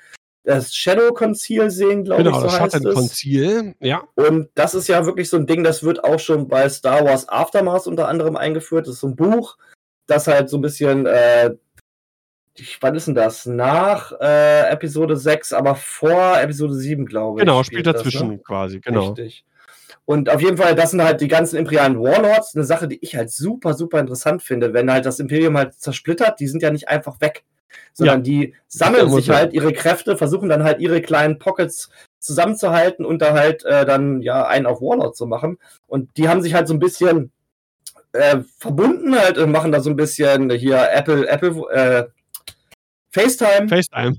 das 0.46 0.74
Shadow 0.74 1.12
Conceal 1.12 1.70
sehen, 1.70 2.04
glaube 2.04 2.22
genau, 2.22 2.36
ich. 2.36 2.42
Genau, 2.42 2.52
so 2.52 2.64
das 2.64 2.72
Schatten 2.72 2.94
Conceal, 2.94 3.74
ja. 3.80 4.04
Und 4.14 4.48
das 4.54 4.74
ist 4.74 4.88
ja 4.88 5.04
wirklich 5.04 5.28
so 5.28 5.36
ein 5.36 5.46
Ding, 5.46 5.64
das 5.64 5.82
wird 5.82 6.04
auch 6.04 6.20
schon 6.20 6.46
bei 6.48 6.68
Star 6.68 7.04
Wars 7.04 7.28
Aftermath 7.28 7.88
unter 7.88 8.08
anderem 8.08 8.36
eingeführt. 8.36 8.86
Das 8.86 8.94
ist 8.94 9.00
so 9.00 9.08
ein 9.08 9.16
Buch, 9.16 9.58
das 10.06 10.28
halt 10.28 10.48
so 10.48 10.56
ein 10.56 10.62
bisschen, 10.62 11.06
äh, 11.06 11.50
wann 12.80 12.94
ist 12.94 13.06
denn 13.06 13.14
das? 13.14 13.46
Nach 13.46 14.12
äh, 14.20 14.70
Episode 14.70 15.16
6, 15.16 15.52
aber 15.52 15.74
vor 15.74 16.38
Episode 16.38 16.74
7, 16.74 17.06
glaube 17.06 17.40
ich. 17.40 17.46
Genau, 17.46 17.62
spielt 17.62 17.86
dazwischen 17.86 18.28
das, 18.28 18.38
ne? 18.38 18.42
quasi, 18.44 18.80
genau. 18.80 19.08
Richtig. 19.10 19.44
Und 20.04 20.30
auf 20.30 20.40
jeden 20.40 20.56
Fall, 20.56 20.74
das 20.74 20.92
sind 20.92 21.02
halt 21.02 21.20
die 21.20 21.28
ganzen 21.28 21.56
imperialen 21.56 22.00
Warlords, 22.00 22.54
eine 22.54 22.64
Sache, 22.64 22.86
die 22.86 22.98
ich 23.02 23.16
halt 23.16 23.30
super, 23.30 23.74
super 23.74 23.98
interessant 23.98 24.42
finde, 24.42 24.72
wenn 24.72 24.90
halt 24.90 25.04
das 25.04 25.18
Imperium 25.18 25.56
halt 25.56 25.74
zersplittert, 25.74 26.38
die 26.38 26.46
sind 26.46 26.62
ja 26.62 26.70
nicht 26.70 26.88
einfach 26.88 27.20
weg 27.20 27.44
sondern 27.92 28.18
ja. 28.18 28.22
die 28.22 28.54
sammeln 28.68 29.10
sich 29.10 29.30
halt 29.30 29.52
ihre 29.52 29.72
Kräfte, 29.72 30.16
versuchen 30.16 30.48
dann 30.48 30.64
halt 30.64 30.80
ihre 30.80 31.00
kleinen 31.00 31.38
Pockets 31.38 31.90
zusammenzuhalten 32.18 33.04
und 33.04 33.22
da 33.22 33.32
halt 33.32 33.64
äh, 33.64 33.86
dann 33.86 34.20
ja 34.20 34.46
einen 34.46 34.66
auf 34.66 34.80
Warlord 34.80 35.16
zu 35.16 35.26
machen. 35.26 35.58
Und 35.86 36.16
die 36.16 36.28
haben 36.28 36.42
sich 36.42 36.54
halt 36.54 36.68
so 36.68 36.74
ein 36.74 36.78
bisschen 36.78 37.32
äh, 38.12 38.38
verbunden 38.58 39.18
halt 39.18 39.38
und 39.38 39.50
machen 39.50 39.72
da 39.72 39.80
so 39.80 39.90
ein 39.90 39.96
bisschen 39.96 40.50
hier 40.50 40.90
Apple, 40.92 41.26
Apple, 41.28 41.62
äh, 41.70 42.06
FaceTime. 43.16 43.68
FaceTime. 43.68 44.16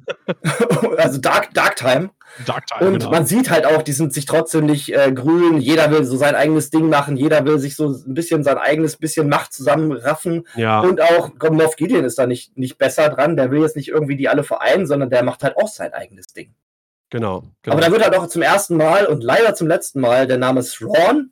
also 0.97 1.19
Dark, 1.19 1.53
Dark 1.53 1.75
Time. 1.75 2.09
Dark 2.45 2.65
Time. 2.65 2.89
Und 2.89 2.99
genau. 2.99 3.11
man 3.11 3.27
sieht 3.27 3.51
halt 3.51 3.65
auch, 3.65 3.83
die 3.83 3.91
sind 3.91 4.11
sich 4.11 4.25
trotzdem 4.25 4.65
nicht 4.65 4.93
äh, 4.93 5.11
grün. 5.11 5.59
Jeder 5.59 5.91
will 5.91 6.03
so 6.03 6.17
sein 6.17 6.33
eigenes 6.33 6.71
Ding 6.71 6.89
machen. 6.89 7.15
Jeder 7.15 7.45
will 7.45 7.59
sich 7.59 7.75
so 7.75 7.89
ein 7.89 8.13
bisschen 8.15 8.43
sein 8.43 8.57
eigenes 8.57 8.97
bisschen 8.97 9.29
Macht 9.29 9.53
zusammenraffen. 9.53 10.47
Ja. 10.55 10.81
Und 10.81 10.99
auch 10.99 11.31
Moff 11.51 11.75
Gideon 11.75 12.05
ist 12.05 12.17
da 12.17 12.25
nicht, 12.25 12.57
nicht 12.57 12.79
besser 12.79 13.09
dran. 13.09 13.37
Der 13.37 13.51
will 13.51 13.61
jetzt 13.61 13.75
nicht 13.75 13.89
irgendwie 13.89 14.15
die 14.15 14.29
alle 14.29 14.43
vereinen, 14.43 14.87
sondern 14.87 15.11
der 15.11 15.23
macht 15.23 15.43
halt 15.43 15.55
auch 15.57 15.67
sein 15.67 15.93
eigenes 15.93 16.27
Ding. 16.27 16.55
Genau. 17.11 17.43
genau. 17.61 17.75
Aber 17.75 17.85
da 17.85 17.91
wird 17.91 18.03
halt 18.03 18.15
auch 18.15 18.27
zum 18.27 18.41
ersten 18.41 18.77
Mal 18.77 19.05
und 19.05 19.23
leider 19.23 19.53
zum 19.53 19.67
letzten 19.67 20.01
Mal 20.01 20.25
der 20.25 20.37
Name 20.37 20.63
Thrawn 20.63 21.31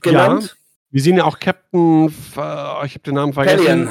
genannt. 0.00 0.42
Ja. 0.44 0.56
Wir 0.90 1.02
sehen 1.02 1.16
ja 1.16 1.24
auch 1.24 1.38
Captain, 1.38 2.08
äh, 2.08 2.86
ich 2.86 2.94
habe 2.94 3.00
den 3.06 3.14
Namen 3.14 3.32
vergessen. 3.32 3.64
Pallion. 3.64 3.88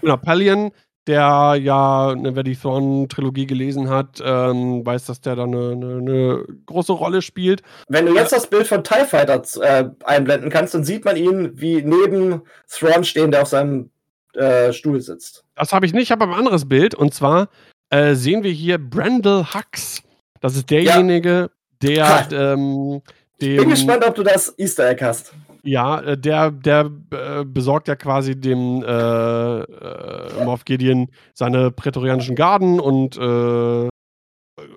Genau, 0.00 0.16
Pallion 0.16 0.72
der 1.06 1.56
ja, 1.60 2.14
ne, 2.14 2.34
wer 2.34 2.42
die 2.42 2.56
Thrawn-Trilogie 2.56 3.46
gelesen 3.46 3.90
hat, 3.90 4.22
ähm, 4.24 4.84
weiß, 4.84 5.06
dass 5.06 5.20
der 5.20 5.36
da 5.36 5.44
eine, 5.44 5.72
eine, 5.72 5.96
eine, 5.96 6.44
große 6.66 6.92
Rolle 6.92 7.20
spielt. 7.22 7.62
Wenn 7.88 8.06
du 8.06 8.14
jetzt 8.14 8.32
das 8.32 8.48
Bild 8.48 8.66
von 8.66 8.82
TIE 8.82 9.04
Fighter 9.06 9.42
äh, 9.60 9.90
einblenden 10.04 10.50
kannst, 10.50 10.74
dann 10.74 10.84
sieht 10.84 11.04
man 11.04 11.16
ihn, 11.16 11.52
wie 11.60 11.82
neben 11.82 12.42
Thrawn 12.68 13.04
stehen, 13.04 13.30
der 13.30 13.42
auf 13.42 13.48
seinem 13.48 13.90
äh, 14.34 14.72
Stuhl 14.72 15.00
sitzt. 15.00 15.44
Das 15.54 15.72
habe 15.72 15.86
ich 15.86 15.92
nicht, 15.92 16.04
ich 16.04 16.10
habe 16.10 16.24
ein 16.24 16.32
anderes 16.32 16.68
Bild 16.68 16.94
und 16.94 17.12
zwar 17.12 17.48
äh, 17.90 18.14
sehen 18.14 18.42
wir 18.42 18.50
hier 18.50 18.78
Brandel 18.78 19.44
Hux. 19.54 20.02
Das 20.40 20.56
ist 20.56 20.70
derjenige, 20.70 21.50
ja. 21.82 22.26
der 22.28 22.52
ähm, 22.54 23.02
dem, 23.40 23.56
Bin 23.56 23.70
gespannt, 23.70 24.04
ob 24.06 24.14
du 24.14 24.22
das 24.22 24.54
Easter 24.58 24.88
Egg 24.88 25.04
hast. 25.04 25.32
Ja, 25.64 26.00
äh, 26.00 26.18
der, 26.18 26.50
der 26.50 26.90
äh, 27.10 27.44
besorgt 27.44 27.88
ja 27.88 27.96
quasi 27.96 28.38
dem 28.38 28.82
äh, 28.82 29.60
äh, 29.60 30.44
Moff 30.44 30.64
Gideon 30.64 31.08
seine 31.32 31.70
prätorianischen 31.70 32.36
Garden 32.36 32.80
und 32.80 33.16
äh, 33.16 33.88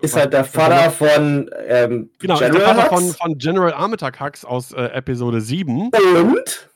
ist 0.01 0.15
halt 0.15 0.34
der 0.34 0.45
Vater 0.45 0.89
von 0.89 1.49
ähm, 1.68 2.09
genau, 2.19 2.38
General 2.38 2.51
der 2.51 2.76
Vater 2.76 2.95
von, 2.95 3.14
von, 3.14 3.38
General 3.38 3.73
Armitage 3.73 4.19
Hux 4.19 4.45
aus 4.45 4.72
äh, 4.72 4.85
Episode 4.85 5.41
7. 5.41 5.91
Und? 5.91 6.69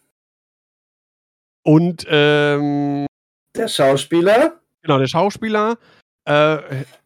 Und 1.63 2.05
ähm, 2.09 3.07
der 3.55 3.67
Schauspieler? 3.67 4.59
Genau, 4.81 4.97
der 4.97 5.07
Schauspieler. 5.07 5.77
Äh, 6.25 6.57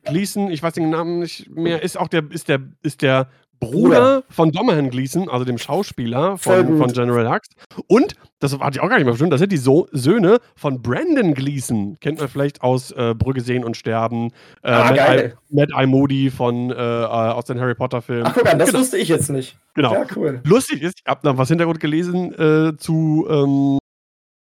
Gleason, 0.04 0.50
ich 0.50 0.62
weiß 0.62 0.74
den 0.74 0.90
Namen 0.90 1.20
nicht 1.20 1.50
mehr, 1.50 1.82
ist 1.82 1.98
auch 1.98 2.10
der, 2.10 2.24
ist 2.32 2.50
der, 2.50 2.62
ist 2.82 3.02
der 3.02 3.30
Bruder 3.60 4.24
von 4.30 4.52
Domhan 4.52 4.90
Gleason, 4.90 5.30
also 5.30 5.46
dem 5.46 5.58
Schauspieler 5.58 6.38
von, 6.38 6.78
von 6.78 6.92
General 6.92 7.30
Hux. 7.30 7.48
Und, 7.88 8.16
das 8.40 8.58
hatte 8.60 8.78
ich 8.78 8.82
auch 8.82 8.90
gar 8.90 8.98
nicht 8.98 9.06
mehr 9.06 9.14
verstanden, 9.14 9.32
das 9.32 9.40
sind 9.40 9.52
die 9.52 9.58
so 9.58 9.88
Söhne 9.92 10.40
von 10.56 10.82
Brandon 10.82 11.34
Gleason. 11.34 11.98
Kennt 12.00 12.20
man 12.20 12.28
vielleicht 12.28 12.62
aus 12.62 12.92
äh, 12.92 13.14
Brügge 13.18 13.42
sehen 13.42 13.64
und 13.64 13.78
sterben. 13.78 14.32
Äh, 14.62 14.72
ah, 14.72 14.86
Matt, 14.86 14.96
geil. 14.96 15.38
I, 15.50 15.56
Matt 15.56 15.70
I. 15.78 15.86
Moody 15.86 16.30
von, 16.30 16.72
äh, 16.72 16.76
aus 16.76 17.46
den 17.46 17.60
Harry 17.60 17.76
Potter 17.76 18.02
Filmen. 18.02 18.26
Ach, 18.28 18.34
guck 18.34 18.44
mal, 18.44 18.58
das 18.58 18.70
genau. 18.70 18.80
wusste 18.82 18.98
ich 18.98 19.10
jetzt 19.10 19.30
nicht. 19.30 19.58
Genau. 19.74 19.94
Ja, 19.94 20.06
cool. 20.16 20.42
Lustig 20.46 20.82
ist, 20.82 21.00
ich 21.04 21.10
habe 21.10 21.28
noch 21.28 21.38
was 21.38 21.50
Hintergrund 21.50 21.80
gelesen 21.80 22.34
äh, 22.34 22.78
zu 22.78 23.28
ähm, 23.30 23.80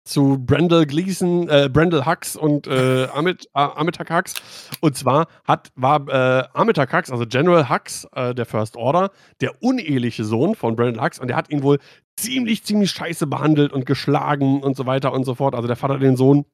zu 0.09 0.39
Brendel 0.39 0.87
Gleason, 0.87 1.49
äh, 1.49 1.69
Brendel 1.73 2.07
Hux 2.07 2.37
und 2.37 2.67
äh, 2.67 3.07
Amit, 3.13 3.49
Amitak 3.53 4.11
Hux. 4.11 4.35
Und 4.81 4.97
zwar 4.97 5.27
hat, 5.45 5.71
war 5.77 6.09
äh, 6.09 6.45
Amitak 6.55 6.93
Hux, 6.93 7.11
also 7.11 7.27
General 7.27 7.69
Hux, 7.69 8.07
äh, 8.15 8.35
der 8.35 8.47
First 8.47 8.77
Order, 8.77 9.11
der 9.41 9.63
uneheliche 9.63 10.25
Sohn 10.25 10.55
von 10.55 10.77
Brendel 10.77 11.03
Hux 11.03 11.19
und 11.19 11.29
der 11.29 11.37
hat 11.37 11.51
ihn 11.51 11.63
wohl 11.63 11.79
ziemlich, 12.17 12.65
ziemlich 12.65 12.91
scheiße 12.91 13.27
behandelt 13.27 13.73
und 13.73 13.87
geschlagen 13.87 14.63
und 14.63 14.77
so 14.77 14.87
weiter 14.87 15.13
und 15.13 15.25
so 15.25 15.35
fort. 15.35 15.55
Also 15.55 15.67
der 15.67 15.77
Vater 15.77 15.99
den 15.99 16.17
Sohn, 16.17 16.45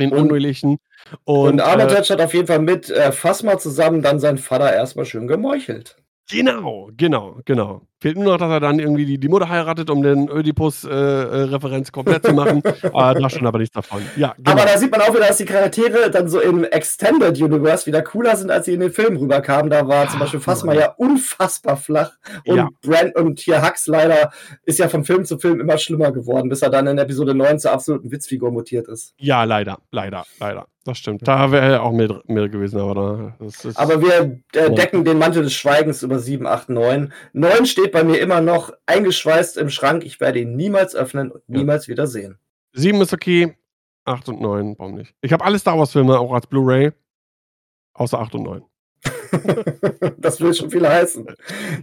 den 0.00 0.12
unehelichen. 0.12 0.78
Und, 1.24 1.48
und 1.48 1.60
Armitage 1.60 2.12
äh, 2.12 2.16
hat 2.16 2.20
auf 2.20 2.34
jeden 2.34 2.46
Fall 2.46 2.58
mit 2.58 2.90
äh, 2.90 3.12
Phasma 3.12 3.58
zusammen 3.58 4.02
dann 4.02 4.20
seinen 4.20 4.38
Vater 4.38 4.72
erstmal 4.72 5.04
schön 5.04 5.26
gemeuchelt. 5.26 5.96
Genau, 6.30 6.90
genau, 6.96 7.40
genau. 7.44 7.82
Fehlt 8.00 8.16
nur 8.16 8.26
noch, 8.26 8.36
dass 8.36 8.50
er 8.50 8.60
dann 8.60 8.78
irgendwie 8.78 9.04
die, 9.04 9.18
die 9.18 9.28
Mutter 9.28 9.48
heiratet, 9.48 9.90
um 9.90 10.02
den 10.02 10.30
Oedipus-Referenz 10.30 11.88
äh, 11.88 11.90
äh 11.90 11.92
komplett 11.92 12.24
zu 12.24 12.32
machen. 12.32 12.62
ah, 12.92 13.12
da 13.12 13.28
schon 13.28 13.44
aber 13.44 13.58
nichts 13.58 13.74
davon. 13.74 14.02
Ja, 14.16 14.34
genau. 14.36 14.52
Aber 14.52 14.66
da 14.66 14.78
sieht 14.78 14.92
man 14.92 15.00
auch 15.00 15.12
wieder, 15.12 15.26
dass 15.26 15.38
die 15.38 15.44
Charaktere 15.44 16.08
dann 16.08 16.28
so 16.28 16.40
im 16.40 16.62
Extended 16.62 17.40
Universe 17.40 17.86
wieder 17.86 18.02
cooler 18.02 18.36
sind, 18.36 18.52
als 18.52 18.66
sie 18.66 18.74
in 18.74 18.80
den 18.80 18.92
Film 18.92 19.16
rüberkamen. 19.16 19.68
Da 19.68 19.88
war 19.88 20.08
zum 20.08 20.20
Beispiel 20.20 20.38
Phasma 20.38 20.74
ja 20.74 20.94
unfassbar 20.96 21.76
flach. 21.76 22.12
Und 22.46 22.56
ja. 22.56 22.68
Brand 22.82 23.16
und 23.16 23.40
hier 23.40 23.66
Hux 23.66 23.88
leider 23.88 24.30
ist 24.64 24.78
ja 24.78 24.88
von 24.88 25.02
Film 25.02 25.24
zu 25.24 25.38
Film 25.38 25.60
immer 25.60 25.76
schlimmer 25.76 26.12
geworden, 26.12 26.48
bis 26.48 26.62
er 26.62 26.70
dann 26.70 26.86
in 26.86 26.98
Episode 26.98 27.34
9 27.34 27.58
zur 27.58 27.72
absoluten 27.72 28.12
Witzfigur 28.12 28.52
mutiert 28.52 28.86
ist. 28.86 29.14
Ja, 29.18 29.42
leider, 29.42 29.78
leider, 29.90 30.24
leider. 30.38 30.66
Das 30.88 30.96
stimmt. 30.96 31.28
Da 31.28 31.52
wäre 31.52 31.72
er 31.72 31.82
auch 31.82 31.92
mehr, 31.92 32.22
mehr 32.28 32.48
gewesen, 32.48 32.80
aber 32.80 32.94
da. 32.94 33.46
Aber 33.74 34.00
wir 34.00 34.40
äh, 34.54 34.72
decken 34.72 35.04
den 35.04 35.18
Mantel 35.18 35.42
des 35.42 35.52
Schweigens 35.52 36.02
über 36.02 36.18
7, 36.18 36.46
8, 36.46 36.70
9. 36.70 37.12
9 37.34 37.66
steht 37.66 37.87
bei 37.92 38.04
mir 38.04 38.20
immer 38.20 38.40
noch 38.40 38.72
eingeschweißt 38.86 39.56
im 39.56 39.70
Schrank. 39.70 40.04
Ich 40.04 40.20
werde 40.20 40.40
ihn 40.40 40.56
niemals 40.56 40.94
öffnen 40.94 41.30
und 41.30 41.48
niemals 41.48 41.86
ja. 41.86 41.92
wieder 41.92 42.06
sehen. 42.06 42.38
7 42.72 43.00
ist 43.00 43.12
okay. 43.12 43.56
8 44.04 44.28
und 44.30 44.40
9, 44.40 44.76
warum 44.78 44.94
nicht? 44.94 45.14
Ich 45.20 45.32
habe 45.32 45.44
alle 45.44 45.58
Star 45.58 45.78
Wars-Filme 45.78 46.18
auch 46.18 46.32
als 46.32 46.46
Blu-ray. 46.46 46.92
Außer 47.94 48.18
8 48.18 48.34
und 48.36 48.42
9. 48.44 48.62
das 50.18 50.40
will 50.40 50.54
schon 50.54 50.70
viel 50.70 50.88
heißen. 50.88 51.26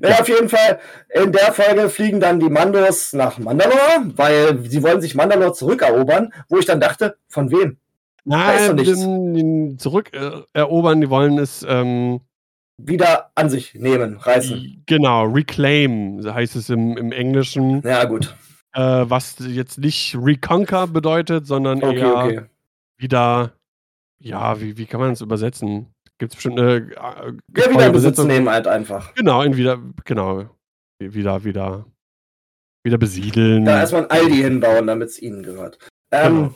Naja, 0.02 0.16
ja. 0.16 0.22
auf 0.22 0.28
jeden 0.28 0.50
Fall, 0.50 0.80
in 1.14 1.32
der 1.32 1.54
Folge 1.54 1.90
fliegen 1.90 2.20
dann 2.20 2.40
die 2.40 2.50
Mandos 2.50 3.14
nach 3.14 3.38
Mandalore, 3.38 4.12
weil 4.16 4.60
sie 4.66 4.82
wollen 4.84 5.02
sich 5.02 5.16
Mandalore 5.16 5.54
zurückerobern, 5.54 6.34
wo 6.50 6.58
ich 6.58 6.66
dann 6.66 6.80
dachte, 6.80 7.18
von 7.28 7.52
wem? 7.52 7.78
Nein, 8.24 9.78
zurückerobern, 9.78 11.02
die 11.02 11.10
wollen 11.10 11.38
es 11.38 11.64
ähm, 11.68 12.22
wieder 12.78 13.32
an 13.36 13.50
sich 13.50 13.76
nehmen, 13.76 14.18
reißen. 14.18 14.84
Genau, 14.86 15.24
reclaim 15.26 16.22
heißt 16.24 16.56
es 16.56 16.70
im, 16.70 16.98
im 16.98 17.12
Englischen. 17.12 17.82
Ja, 17.84 18.06
gut. 18.06 18.36
Äh, 18.74 18.82
was 18.82 19.36
jetzt 19.40 19.78
nicht 19.78 20.18
reconquer 20.20 20.88
bedeutet, 20.88 21.48
sondern 21.48 21.84
okay, 21.84 22.00
eher 22.00 22.16
okay. 22.16 22.42
wieder, 22.98 23.54
ja, 24.20 24.60
wie, 24.60 24.78
wie 24.78 24.86
kann 24.86 25.00
man 25.00 25.12
es 25.12 25.22
übersetzen? 25.22 25.94
Gibt 26.18 26.34
es 26.34 26.36
bestimmt 26.36 26.60
eine. 26.60 26.76
Äh, 26.76 27.34
ja, 27.58 27.70
wieder 27.70 27.88
in 27.88 27.92
Besitz 27.92 28.18
nehmen 28.24 28.50
halt 28.50 28.68
einfach. 28.68 29.14
Genau, 29.16 29.42
in 29.42 29.56
wieder, 29.56 29.80
genau. 30.04 30.50
Wieder, 31.00 31.44
wieder, 31.44 31.86
wieder 32.84 32.98
besiedeln. 32.98 33.66
Da 33.66 33.80
erstmal 33.80 34.04
ein 34.04 34.12
Aldi 34.12 34.38
hinbauen, 34.38 34.88
damit 34.88 35.10
es 35.10 35.22
ihnen 35.22 35.44
gehört. 35.44 35.78
Ähm, 36.12 36.36
genau 36.36 36.56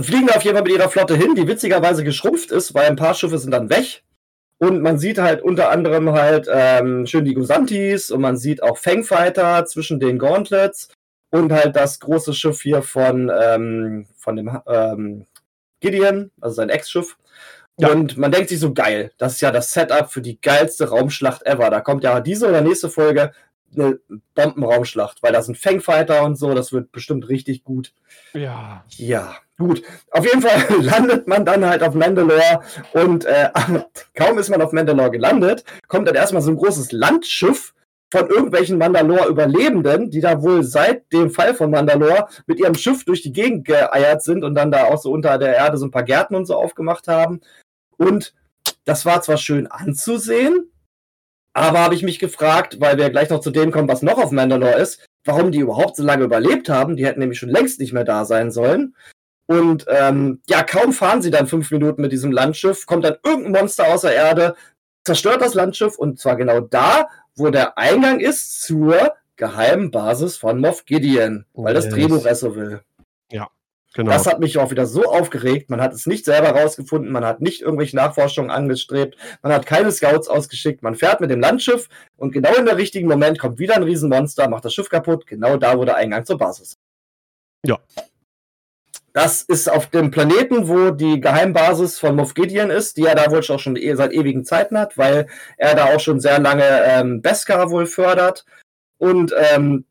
fliegen 0.00 0.30
auf 0.30 0.42
jeden 0.42 0.56
Fall 0.56 0.64
mit 0.64 0.72
ihrer 0.72 0.88
Flotte 0.88 1.16
hin, 1.16 1.34
die 1.34 1.46
witzigerweise 1.46 2.04
geschrumpft 2.04 2.50
ist, 2.50 2.74
weil 2.74 2.86
ein 2.86 2.96
paar 2.96 3.14
Schiffe 3.14 3.38
sind 3.38 3.50
dann 3.50 3.70
weg. 3.70 4.03
Und 4.58 4.82
man 4.82 4.98
sieht 4.98 5.18
halt 5.18 5.42
unter 5.42 5.70
anderem 5.70 6.12
halt 6.12 6.48
ähm, 6.50 7.06
schön 7.06 7.24
die 7.24 7.34
Gusantis 7.34 8.10
und 8.10 8.20
man 8.20 8.36
sieht 8.36 8.62
auch 8.62 8.78
Fangfighter 8.78 9.64
zwischen 9.66 10.00
den 10.00 10.18
Gauntlets 10.18 10.88
und 11.30 11.52
halt 11.52 11.76
das 11.76 11.98
große 12.00 12.32
Schiff 12.32 12.62
hier 12.62 12.82
von, 12.82 13.30
ähm, 13.42 14.06
von 14.16 14.36
dem 14.36 14.58
ähm, 14.66 15.26
Gideon, 15.80 16.30
also 16.40 16.54
sein 16.54 16.70
Ex-Schiff. 16.70 17.16
Ja. 17.76 17.88
Und 17.88 18.16
man 18.16 18.30
denkt 18.30 18.48
sich 18.48 18.60
so 18.60 18.72
geil, 18.72 19.10
das 19.18 19.34
ist 19.34 19.40
ja 19.40 19.50
das 19.50 19.72
Setup 19.72 20.10
für 20.10 20.22
die 20.22 20.40
geilste 20.40 20.88
Raumschlacht 20.88 21.44
ever. 21.44 21.70
Da 21.70 21.80
kommt 21.80 22.04
ja 22.04 22.20
diese 22.20 22.48
oder 22.48 22.60
nächste 22.60 22.88
Folge 22.88 23.32
eine 23.74 23.98
Bombenraumschlacht, 24.36 25.22
weil 25.22 25.32
da 25.32 25.42
sind 25.42 25.58
Fangfighter 25.58 26.22
und 26.22 26.36
so, 26.36 26.54
das 26.54 26.72
wird 26.72 26.92
bestimmt 26.92 27.28
richtig 27.28 27.64
gut. 27.64 27.92
Ja. 28.32 28.84
Ja, 28.90 29.34
gut. 29.58 29.82
Auf 30.10 30.24
jeden 30.24 30.42
Fall 30.42 30.62
landet 30.80 31.28
man 31.28 31.44
dann 31.44 31.64
halt 31.64 31.82
auf 31.82 31.94
Mandalore 31.94 32.60
und 32.92 33.24
äh, 33.24 33.50
kaum 34.16 34.38
ist 34.38 34.50
man 34.50 34.62
auf 34.62 34.72
Mandalore 34.72 35.10
gelandet, 35.10 35.64
kommt 35.88 36.08
dann 36.08 36.14
erstmal 36.14 36.42
so 36.42 36.50
ein 36.50 36.56
großes 36.56 36.92
Landschiff 36.92 37.74
von 38.14 38.28
irgendwelchen 38.28 38.78
Mandalore-Überlebenden, 38.78 40.10
die 40.10 40.20
da 40.20 40.40
wohl 40.40 40.62
seit 40.62 41.12
dem 41.12 41.30
Fall 41.30 41.54
von 41.54 41.70
Mandalore 41.70 42.28
mit 42.46 42.60
ihrem 42.60 42.76
Schiff 42.76 43.04
durch 43.04 43.22
die 43.22 43.32
Gegend 43.32 43.66
geeiert 43.66 44.22
sind 44.22 44.44
und 44.44 44.54
dann 44.54 44.70
da 44.70 44.84
auch 44.84 44.98
so 44.98 45.10
unter 45.10 45.36
der 45.36 45.56
Erde 45.56 45.78
so 45.78 45.86
ein 45.86 45.90
paar 45.90 46.04
Gärten 46.04 46.36
und 46.36 46.46
so 46.46 46.54
aufgemacht 46.54 47.08
haben. 47.08 47.40
Und 47.96 48.32
das 48.84 49.04
war 49.04 49.20
zwar 49.22 49.36
schön 49.36 49.66
anzusehen, 49.66 50.70
aber 51.54 51.80
habe 51.80 51.94
ich 51.94 52.04
mich 52.04 52.20
gefragt, 52.20 52.80
weil 52.80 52.98
wir 52.98 53.10
gleich 53.10 53.30
noch 53.30 53.40
zu 53.40 53.50
dem 53.50 53.72
kommen, 53.72 53.88
was 53.88 54.02
noch 54.02 54.18
auf 54.18 54.30
Mandalore 54.30 54.74
ist, 54.74 55.04
warum 55.24 55.50
die 55.50 55.60
überhaupt 55.60 55.96
so 55.96 56.04
lange 56.04 56.24
überlebt 56.24 56.68
haben. 56.68 56.96
Die 56.96 57.06
hätten 57.06 57.20
nämlich 57.20 57.38
schon 57.38 57.48
längst 57.48 57.80
nicht 57.80 57.92
mehr 57.92 58.04
da 58.04 58.24
sein 58.24 58.52
sollen. 58.52 58.94
Und 59.46 59.84
ähm, 59.88 60.40
ja, 60.48 60.62
kaum 60.62 60.92
fahren 60.92 61.22
sie 61.22 61.30
dann 61.30 61.46
fünf 61.46 61.70
Minuten 61.70 62.00
mit 62.00 62.12
diesem 62.12 62.32
Landschiff, 62.32 62.86
kommt 62.86 63.04
dann 63.04 63.16
irgendein 63.24 63.62
Monster 63.62 63.88
aus 63.88 64.02
der 64.02 64.14
Erde, 64.14 64.54
zerstört 65.04 65.42
das 65.42 65.54
Landschiff 65.54 65.98
und 65.98 66.18
zwar 66.18 66.36
genau 66.36 66.60
da, 66.60 67.08
wo 67.36 67.50
der 67.50 67.76
Eingang 67.76 68.20
ist 68.20 68.62
zur 68.62 69.14
geheimen 69.36 69.90
Basis 69.90 70.36
von 70.36 70.60
Moff 70.60 70.84
Gideon, 70.86 71.44
weil 71.52 71.74
das 71.74 71.88
Drehbuch 71.88 72.24
es 72.24 72.40
so 72.40 72.56
will. 72.56 72.80
Ja. 73.30 73.48
Genau. 73.94 74.10
Das 74.10 74.26
hat 74.26 74.40
mich 74.40 74.58
auch 74.58 74.72
wieder 74.72 74.86
so 74.86 75.04
aufgeregt. 75.04 75.70
Man 75.70 75.80
hat 75.80 75.92
es 75.92 76.06
nicht 76.06 76.24
selber 76.24 76.50
rausgefunden, 76.50 77.12
man 77.12 77.24
hat 77.24 77.40
nicht 77.40 77.62
irgendwelche 77.62 77.94
Nachforschungen 77.94 78.50
angestrebt, 78.50 79.16
man 79.42 79.52
hat 79.52 79.66
keine 79.66 79.92
Scouts 79.92 80.28
ausgeschickt, 80.28 80.82
man 80.82 80.96
fährt 80.96 81.20
mit 81.20 81.30
dem 81.30 81.40
Landschiff 81.40 81.88
und 82.16 82.32
genau 82.32 82.54
in 82.54 82.66
der 82.66 82.76
richtigen 82.76 83.08
Moment 83.08 83.38
kommt 83.38 83.58
wieder 83.58 83.76
ein 83.76 83.84
Riesenmonster, 83.84 84.48
macht 84.48 84.64
das 84.64 84.74
Schiff 84.74 84.88
kaputt, 84.88 85.26
genau 85.26 85.58
da, 85.58 85.78
wo 85.78 85.84
der 85.84 85.96
Eingang 85.96 86.24
zur 86.24 86.38
Basis. 86.38 86.76
Ja. 87.64 87.78
Das 89.14 89.42
ist 89.42 89.70
auf 89.70 89.86
dem 89.86 90.10
Planeten, 90.10 90.66
wo 90.66 90.90
die 90.90 91.20
Geheimbasis 91.20 92.00
von 92.00 92.16
Moff 92.16 92.34
Gideon 92.34 92.70
ist, 92.70 92.96
die 92.96 93.04
er 93.04 93.14
da 93.14 93.30
wohl 93.30 93.42
auch 93.48 93.60
schon 93.60 93.76
e-, 93.76 93.94
seit 93.94 94.12
ewigen 94.12 94.44
Zeiten 94.44 94.76
hat, 94.76 94.98
weil 94.98 95.28
er 95.56 95.76
da 95.76 95.94
auch 95.94 96.00
schon 96.00 96.18
sehr 96.18 96.40
lange 96.40 96.64
ähm, 96.84 97.22
Beskar 97.22 97.70
wohl 97.70 97.86
fördert. 97.86 98.44
Und 98.98 99.32
ähm, 99.52 99.84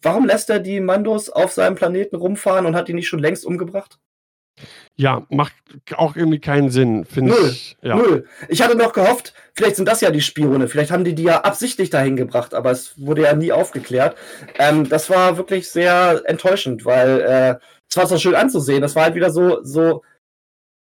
warum 0.00 0.26
lässt 0.26 0.48
er 0.48 0.60
die 0.60 0.80
Mandos 0.80 1.28
auf 1.28 1.52
seinem 1.52 1.76
Planeten 1.76 2.16
rumfahren 2.16 2.64
und 2.64 2.74
hat 2.74 2.88
die 2.88 2.94
nicht 2.94 3.08
schon 3.08 3.18
längst 3.18 3.44
umgebracht? 3.44 3.98
Ja, 4.96 5.26
macht 5.28 5.52
auch 5.94 6.16
irgendwie 6.16 6.40
keinen 6.40 6.70
Sinn, 6.70 7.04
finde 7.04 7.36
ich. 7.50 7.76
Ja. 7.82 7.96
Null. 7.96 8.24
Ich 8.48 8.62
hatte 8.62 8.76
noch 8.76 8.94
gehofft, 8.94 9.34
vielleicht 9.54 9.76
sind 9.76 9.86
das 9.86 10.00
ja 10.00 10.10
die 10.10 10.22
Spione, 10.22 10.68
vielleicht 10.68 10.90
haben 10.90 11.04
die 11.04 11.14
die 11.14 11.24
ja 11.24 11.42
absichtlich 11.42 11.90
dahin 11.90 12.16
gebracht, 12.16 12.54
aber 12.54 12.70
es 12.70 12.98
wurde 12.98 13.22
ja 13.22 13.34
nie 13.34 13.52
aufgeklärt. 13.52 14.16
Ähm, 14.58 14.88
das 14.88 15.10
war 15.10 15.36
wirklich 15.36 15.70
sehr 15.70 16.22
enttäuschend, 16.24 16.86
weil 16.86 17.20
äh, 17.20 17.64
es 17.90 17.96
war 17.96 18.06
so 18.06 18.18
schön 18.18 18.34
anzusehen. 18.34 18.82
Das 18.82 18.94
war 18.94 19.04
halt 19.04 19.14
wieder 19.14 19.30
so, 19.30 19.62
so 19.62 20.02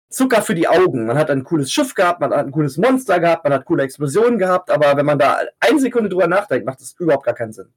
Zucker 0.09 0.41
für 0.41 0.55
die 0.55 0.67
Augen. 0.67 1.07
Man 1.07 1.17
hat 1.17 1.29
ein 1.29 1.43
cooles 1.43 1.71
Schiff 1.71 1.93
gehabt, 1.93 2.21
man 2.21 2.31
hat 2.31 2.45
ein 2.45 2.51
cooles 2.51 2.77
Monster 2.77 3.19
gehabt, 3.19 3.43
man 3.43 3.53
hat 3.53 3.65
coole 3.65 3.83
Explosionen 3.83 4.37
gehabt, 4.37 4.69
aber 4.69 4.95
wenn 4.95 5.05
man 5.05 5.19
da 5.19 5.39
eine 5.59 5.79
Sekunde 5.79 6.09
drüber 6.09 6.27
nachdenkt, 6.27 6.65
macht 6.65 6.79
das 6.79 6.93
überhaupt 6.99 7.25
gar 7.25 7.33
keinen 7.33 7.53
Sinn. 7.53 7.73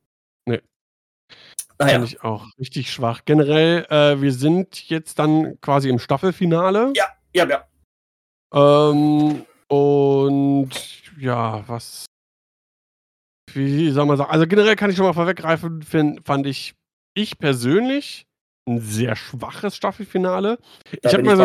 Nee. 0.47 0.61
Naja. 1.79 1.93
Finde 1.95 2.07
ich 2.07 2.23
auch 2.23 2.47
richtig 2.59 2.93
schwach. 2.93 3.23
Generell, 3.25 3.87
äh, 3.91 4.21
wir 4.21 4.33
sind 4.33 4.89
jetzt 4.89 5.19
dann 5.19 5.61
quasi 5.61 5.89
im 5.89 5.99
Staffelfinale. 5.99 6.93
Ja, 6.95 7.07
ja, 7.35 7.47
ja. 7.49 7.67
Ähm, 8.55 9.45
und 9.69 10.71
ja, 11.19 11.65
was. 11.67 12.07
Wie 13.53 13.91
soll 13.91 14.07
man 14.07 14.17
sagen? 14.17 14.31
Also 14.31 14.47
generell 14.47 14.77
kann 14.77 14.91
ich 14.91 14.97
schon 14.97 15.07
mal 15.07 15.13
vorweggreifen, 15.15 15.83
find, 15.83 16.27
fand 16.27 16.47
ich, 16.47 16.75
ich 17.15 17.39
persönlich 17.39 18.27
ein 18.69 18.81
sehr 18.81 19.17
schwaches 19.17 19.77
Staffelfinale. 19.77 20.59
Da 21.03 21.09
ich 21.09 21.15
habe 21.15 21.25
mal 21.25 21.37
so 21.37 21.45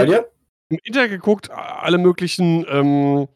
im 0.69 0.79
Internet 0.83 1.11
geguckt, 1.11 1.51
alle 1.51 1.97
möglichen 1.97 2.65
ähm, 2.69 3.27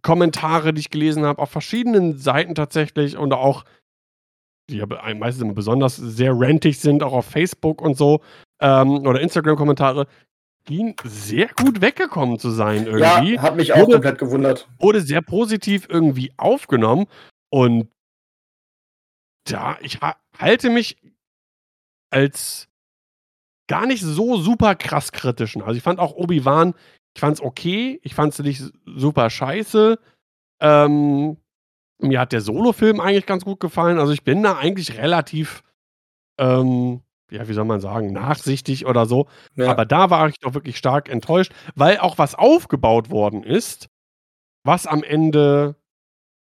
Kommentare, 0.00 0.72
die 0.72 0.80
ich 0.80 0.90
gelesen 0.90 1.24
habe, 1.24 1.42
auf 1.42 1.50
verschiedenen 1.50 2.18
Seiten 2.18 2.54
tatsächlich 2.54 3.16
und 3.16 3.32
auch 3.32 3.64
die 4.70 4.76
ja 4.78 4.86
meistens 4.86 5.42
immer 5.42 5.54
besonders 5.54 5.96
sehr 5.96 6.32
rantig 6.34 6.78
sind, 6.78 7.02
auch 7.02 7.12
auf 7.12 7.26
Facebook 7.26 7.82
und 7.82 7.96
so, 7.96 8.20
ähm, 8.60 9.06
oder 9.06 9.20
Instagram-Kommentare, 9.20 10.06
schien 10.68 10.94
sehr 11.04 11.48
gut 11.48 11.80
weggekommen 11.80 12.38
zu 12.38 12.50
sein 12.50 12.86
irgendwie. 12.86 13.34
Ja, 13.34 13.42
hat 13.42 13.56
mich 13.56 13.72
auch 13.72 13.80
wurde, 13.80 13.92
komplett 13.92 14.18
gewundert. 14.18 14.68
Wurde 14.78 15.00
sehr 15.00 15.20
positiv 15.20 15.88
irgendwie 15.88 16.32
aufgenommen 16.36 17.06
und 17.50 17.88
ja, 19.48 19.76
ich 19.80 19.98
halte 20.38 20.70
mich 20.70 20.96
als 22.10 22.68
gar 23.72 23.86
nicht 23.86 24.02
so 24.02 24.36
super 24.36 24.74
krass 24.74 25.12
kritischen. 25.12 25.62
Also 25.62 25.78
ich 25.78 25.82
fand 25.82 25.98
auch 25.98 26.12
Obi-Wan, 26.12 26.74
ich 27.14 27.20
fand 27.20 27.36
es 27.38 27.42
okay, 27.42 27.98
ich 28.02 28.14
fand 28.14 28.34
es 28.34 28.38
nicht 28.40 28.62
super 28.84 29.30
scheiße. 29.30 29.98
Ähm, 30.60 31.38
mir 31.96 32.20
hat 32.20 32.32
der 32.32 32.42
Solo-Film 32.42 33.00
eigentlich 33.00 33.24
ganz 33.24 33.46
gut 33.46 33.60
gefallen. 33.60 33.98
Also 33.98 34.12
ich 34.12 34.24
bin 34.24 34.42
da 34.42 34.58
eigentlich 34.58 34.98
relativ, 34.98 35.62
ähm, 36.38 37.00
ja, 37.30 37.48
wie 37.48 37.54
soll 37.54 37.64
man 37.64 37.80
sagen, 37.80 38.12
nachsichtig 38.12 38.84
oder 38.84 39.06
so. 39.06 39.26
Ja. 39.54 39.70
Aber 39.70 39.86
da 39.86 40.10
war 40.10 40.28
ich 40.28 40.38
doch 40.38 40.52
wirklich 40.52 40.76
stark 40.76 41.08
enttäuscht, 41.08 41.54
weil 41.74 41.96
auch 41.96 42.18
was 42.18 42.34
aufgebaut 42.34 43.08
worden 43.08 43.42
ist, 43.42 43.88
was 44.64 44.86
am 44.86 45.02
Ende 45.02 45.76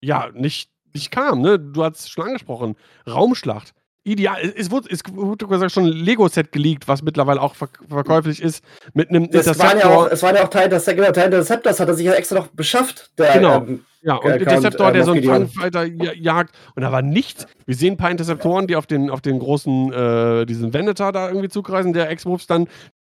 ja 0.02 0.30
nicht, 0.36 0.70
nicht 0.94 1.10
kam. 1.10 1.42
Ne? 1.42 1.58
Du 1.58 1.84
hast 1.84 2.02
es 2.02 2.10
schon 2.10 2.26
angesprochen. 2.26 2.76
Raumschlacht 3.08 3.74
ideal. 4.08 4.54
Es 4.56 4.72
wurde, 4.72 4.90
es 4.90 5.02
wurde 5.12 5.48
gesagt, 5.48 5.72
schon 5.72 5.86
ein 5.86 5.92
Lego-Set 5.92 6.52
geleakt, 6.52 6.88
was 6.88 7.02
mittlerweile 7.04 7.42
auch 7.42 7.56
verkäuflich 7.56 8.42
ist, 8.42 8.64
mit 8.94 9.10
einem 9.10 9.30
das 9.30 9.48
Interceptor. 9.48 9.84
War 9.84 9.92
ja 9.92 9.98
auch, 9.98 10.12
es 10.12 10.24
war 10.24 10.36
ja 10.36 10.44
auch 10.44 10.50
Teil 10.50 10.70
des, 10.70 10.86
genau, 10.86 11.12
Teil 11.12 11.26
Interceptors, 11.26 11.80
hat 11.80 11.88
er 11.88 11.94
sich 11.94 12.06
ja 12.06 12.14
extra 12.14 12.36
noch 12.36 12.48
beschafft. 12.48 13.12
Der, 13.18 13.34
genau. 13.34 13.58
Ähm, 13.58 13.86
ja, 14.02 14.16
und 14.16 14.32
Account, 14.32 14.42
Interceptor, 14.42 14.92
der 14.92 15.02
äh, 15.02 15.06
so 15.06 15.12
einen 15.12 15.24
Fangfighter 15.24 15.84
jagt. 15.84 16.56
Und 16.76 16.84
da 16.84 16.92
war 16.92 17.02
nichts. 17.02 17.46
Wir 17.66 17.76
sehen 17.76 17.96
ein 17.96 17.98
paar 17.98 18.12
Interceptoren, 18.12 18.68
die 18.68 18.76
auf 18.76 18.88
den, 18.88 19.10
auf 19.10 19.22
den 19.22 19.40
großen, 19.40 19.92
äh, 19.92 20.46
diesen 20.46 20.74
Venator 20.74 21.12
da 21.12 21.28
irgendwie 21.28 21.50
zugreifen. 21.50 21.94
Der 21.94 22.10
Ex-Moves 22.10 22.48
dann 22.48 22.68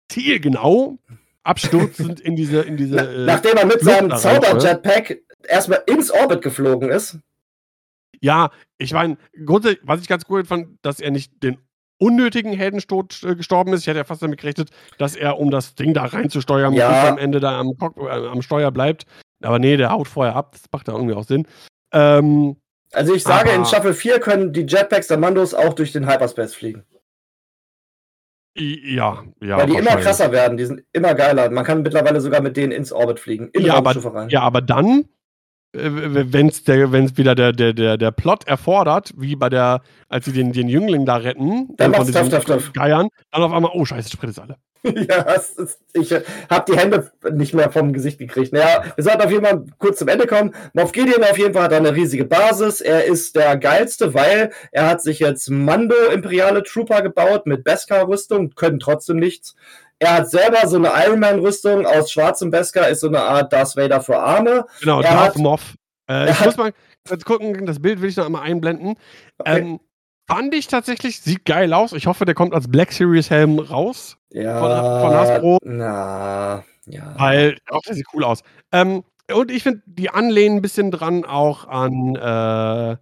zielgenau 0.09 0.99
abstürzend 1.45 2.21
in 2.21 2.37
diese, 2.37 2.61
in 2.63 2.77
diese. 2.77 2.99
Äh, 2.99 3.27
Nachdem 3.27 3.57
er 3.57 3.67
mit 3.67 3.81
seinem 3.81 4.11
Zauber-Jetpack 4.17 5.19
erstmal 5.47 5.83
ins 5.87 6.11
Orbit 6.11 6.43
geflogen 6.43 6.91
ist. 6.91 7.19
Ja, 8.21 8.51
ich 8.79 8.93
meine, 8.93 9.17
grundsätzlich, 9.45 9.81
was 9.85 10.01
ich 10.01 10.09
ganz 10.09 10.25
cool 10.29 10.45
fand, 10.45 10.79
dass 10.83 11.01
er 11.01 11.11
nicht 11.11 11.43
den 11.43 11.59
unnötigen 11.99 12.53
Heldentod 12.53 13.23
äh, 13.25 13.35
gestorben 13.35 13.73
ist. 13.73 13.81
Ich 13.81 13.87
hätte 13.87 13.99
ja 13.99 14.05
fast 14.05 14.23
damit 14.23 14.41
gerechnet, 14.41 14.71
dass 14.99 15.17
er, 15.17 15.39
um 15.39 15.51
das 15.51 15.75
Ding 15.75 15.95
da 15.95 16.05
reinzusteuern, 16.05 16.73
ja. 16.73 17.09
am 17.09 17.19
Ende 17.19 17.41
da 17.41 17.59
am, 17.59 17.73
äh, 17.97 18.09
am 18.09 18.43
Steuer 18.43 18.71
bleibt. 18.71 19.05
Aber 19.43 19.59
nee, 19.59 19.77
der 19.77 19.91
haut 19.91 20.09
vorher 20.09 20.37
ab. 20.37 20.53
Das 20.53 20.63
macht 20.73 20.89
da 20.89 20.93
irgendwie 20.93 21.15
auch 21.15 21.25
Sinn. 21.25 21.47
Ähm, 21.93 22.57
also 22.93 23.15
ich 23.15 23.23
sage, 23.23 23.51
in 23.51 23.65
Staffel 23.65 23.95
4 23.95 24.21
können 24.21 24.53
die 24.53 24.67
Jetpacks 24.67 25.09
der 25.09 25.19
Mandos 25.19 25.55
auch 25.55 25.75
durch 25.75 25.93
den 25.93 26.09
Hyperspace 26.09 26.55
fliegen. 26.55 26.85
Ja, 28.57 29.23
ja. 29.41 29.59
Weil 29.59 29.67
die 29.67 29.77
immer 29.77 29.97
krasser 29.97 30.33
werden, 30.33 30.57
die 30.57 30.65
sind 30.65 30.83
immer 30.93 31.15
geiler. 31.15 31.49
Man 31.51 31.65
kann 31.65 31.83
mittlerweile 31.83 32.21
sogar 32.21 32.41
mit 32.41 32.57
denen 32.57 32.73
ins 32.73 32.93
Orbit 32.93 33.21
fliegen. 33.21 33.51
In 33.53 33.65
ja, 33.65 33.75
aber, 33.75 34.27
ja, 34.29 34.41
aber 34.41 34.63
dann 34.63 35.09
wenn 35.73 36.49
es 36.49 37.17
wieder 37.17 37.35
der, 37.35 37.53
der, 37.53 37.73
der, 37.73 37.97
der 37.97 38.11
Plot 38.11 38.47
erfordert, 38.47 39.13
wie 39.17 39.37
bei 39.37 39.49
der, 39.49 39.83
als 40.09 40.25
sie 40.25 40.33
den, 40.33 40.53
den 40.53 40.69
Jüngling 40.69 41.05
da 41.05 41.17
retten, 41.17 41.69
dann 41.77 41.95
von 41.95 42.07
diesen 42.07 42.31
tough, 42.31 42.45
tough, 42.45 42.73
Geiern, 42.73 43.09
dann 43.31 43.43
auf 43.43 43.53
einmal, 43.53 43.73
oh 43.75 43.85
scheiße, 43.85 44.11
Sprit 44.11 44.31
ist 44.31 44.39
alle. 44.39 44.57
ja, 44.85 45.23
ist, 45.33 45.81
ich 45.93 46.13
habe 46.13 46.73
die 46.73 46.79
Hände 46.79 47.11
nicht 47.33 47.53
mehr 47.53 47.71
vom 47.71 47.93
Gesicht 47.93 48.19
gekriegt. 48.19 48.53
Naja, 48.53 48.85
wir 48.95 49.05
sollten 49.05 49.23
auf 49.23 49.31
jeden 49.31 49.45
Fall 49.45 49.65
kurz 49.79 49.99
zum 49.99 50.09
Ende 50.09 50.27
kommen. 50.27 50.55
Moff 50.73 50.93
Gideon 50.93 51.25
auf 51.25 51.37
jeden 51.37 51.53
Fall 51.53 51.65
hat 51.65 51.73
eine 51.73 51.95
riesige 51.95 52.25
Basis. 52.25 52.81
Er 52.81 53.05
ist 53.05 53.35
der 53.35 53.57
geilste, 53.57 54.15
weil 54.15 54.53
er 54.71 54.89
hat 54.89 55.03
sich 55.03 55.19
jetzt 55.19 55.51
Mando 55.51 55.97
Imperiale 56.13 56.63
Trooper 56.63 57.03
gebaut 57.03 57.47
mit 57.47 57.65
Beskar-Rüstung, 57.65 58.51
können 58.51 58.79
trotzdem 58.79 59.17
nichts. 59.17 59.57
Er 60.01 60.15
hat 60.19 60.31
selber 60.31 60.67
so 60.69 60.77
eine 60.77 60.91
Iron 61.05 61.19
Man-Rüstung 61.19 61.85
aus 61.85 62.13
schwarzem 62.13 62.51
Beskar, 62.51 62.89
ist 62.89 63.01
so 63.01 63.09
eine 63.09 63.21
Art 63.21 63.53
Darth 63.53 63.77
Vader 63.77 64.01
für 64.01 64.19
Arme. 64.19 64.65
Genau, 64.81 65.01
er 65.01 65.11
Darth 65.11 65.39
Moff. 65.39 65.75
Äh, 66.09 66.31
ich 66.31 66.45
muss 66.45 66.57
mal 66.57 66.73
kurz 67.07 67.25
gucken, 67.25 67.67
das 67.67 67.81
Bild 67.81 68.01
will 68.01 68.09
ich 68.09 68.17
noch 68.17 68.27
einmal 68.27 68.43
einblenden. 68.43 68.95
Okay. 69.39 69.59
Ähm, 69.59 69.81
fand 70.29 70.55
ich 70.55 70.69
tatsächlich, 70.69 71.21
sieht 71.21 71.45
geil 71.45 71.73
aus. 71.73 71.93
Ich 71.93 72.07
hoffe, 72.07 72.25
der 72.25 72.35
kommt 72.35 72.55
als 72.55 72.69
Black 72.69 72.93
Series 72.93 73.31
Helm 73.31 73.59
raus. 73.59 74.17
Ja. 74.31 74.61
Von, 74.61 74.71
von 75.03 75.19
Hasbro. 75.19 75.59
Na, 75.65 76.65
ja. 76.87 77.15
Weil, 77.17 77.59
auch 77.71 77.83
der 77.83 77.95
sieht 77.95 78.07
cool 78.15 78.25
aus. 78.25 78.43
Ähm, 78.73 79.03
und 79.33 79.51
ich 79.51 79.63
finde, 79.63 79.83
die 79.87 80.11
anlehnen 80.11 80.59
ein 80.59 80.63
bisschen 80.63 80.91
dran 80.91 81.25
auch 81.25 81.67
an, 81.67 82.15
äh, 82.17 82.97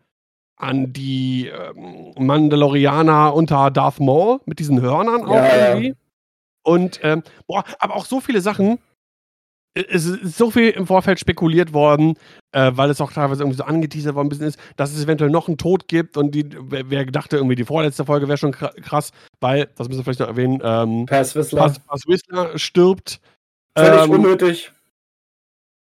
an 0.56 0.92
die 0.92 1.48
ähm, 1.48 2.14
Mandalorianer 2.18 3.34
unter 3.34 3.70
Darth 3.70 4.00
Maul 4.00 4.40
mit 4.46 4.58
diesen 4.58 4.80
Hörnern 4.80 5.24
auch 5.24 5.34
ja, 5.34 5.68
irgendwie. 5.68 5.88
Ja. 5.88 5.94
Und, 6.66 6.98
ähm, 7.04 7.22
boah, 7.46 7.62
aber 7.78 7.94
auch 7.94 8.06
so 8.06 8.20
viele 8.20 8.40
Sachen. 8.40 8.78
es 9.74 10.06
ist 10.06 10.36
so 10.36 10.50
viel 10.50 10.70
im 10.70 10.86
Vorfeld 10.86 11.20
spekuliert 11.20 11.72
worden, 11.72 12.14
äh, 12.52 12.72
weil 12.74 12.90
es 12.90 13.00
auch 13.00 13.12
teilweise 13.12 13.42
irgendwie 13.42 13.58
so 13.58 13.64
angeteasert 13.64 14.14
worden 14.16 14.32
ist, 14.40 14.58
dass 14.76 14.92
es 14.92 15.04
eventuell 15.04 15.30
noch 15.30 15.48
einen 15.48 15.58
Tod 15.58 15.86
gibt 15.86 16.16
und 16.16 16.34
die, 16.34 16.48
wer, 16.58 16.90
wer 16.90 17.04
dachte 17.06 17.36
irgendwie, 17.36 17.54
die 17.54 17.64
vorletzte 17.64 18.04
Folge 18.04 18.26
wäre 18.26 18.38
schon 18.38 18.52
krass, 18.52 19.12
weil, 19.38 19.68
das 19.76 19.88
müssen 19.88 20.00
wir 20.00 20.04
vielleicht 20.04 20.20
noch 20.20 20.28
erwähnen, 20.28 20.60
ähm, 20.64 21.06
Pass 21.06 21.36
Whistler. 21.36 21.60
Pass, 21.60 21.78
Pass 21.78 22.06
Whistler 22.06 22.58
stirbt. 22.58 23.20
Völlig 23.76 24.04
ähm, 24.04 24.10
unnötig. 24.10 24.72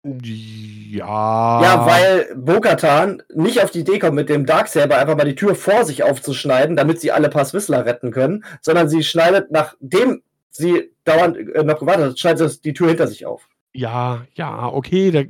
Ja. 0.03 1.61
Ja, 1.61 1.85
weil 1.85 2.35
Bokatan 2.35 3.23
nicht 3.34 3.61
auf 3.61 3.72
die 3.72 3.81
Idee 3.81 3.99
kommt, 3.99 4.15
mit 4.15 4.30
dem 4.30 4.45
Darksaber 4.45 4.98
einfach 4.98 5.15
mal 5.15 5.26
die 5.26 5.35
Tür 5.35 5.56
vor 5.56 5.85
sich 5.85 6.03
aufzuschneiden, 6.03 6.76
damit 6.76 6.99
sie 6.99 7.11
alle 7.11 7.30
Pass 7.30 7.53
Whistler 7.53 7.85
retten 7.85 8.11
können, 8.11 8.44
sondern 8.61 8.89
sie 8.89 9.03
schneidet, 9.03 9.52
nachdem 9.52 10.23
sie 10.58 10.92
dauernd 11.04 11.38
äh, 11.38 11.64
noch 11.64 11.80
gewartet 11.80 12.12
hat, 12.12 12.20
schneidet 12.20 12.52
sie 12.52 12.62
die 12.62 12.74
Tür 12.74 12.90
hinter 12.90 13.08
sich 13.08 13.26
auf. 13.26 13.48
Ja, 13.74 14.26
ja, 14.34 14.68
okay, 14.68 15.12
da, 15.12 15.24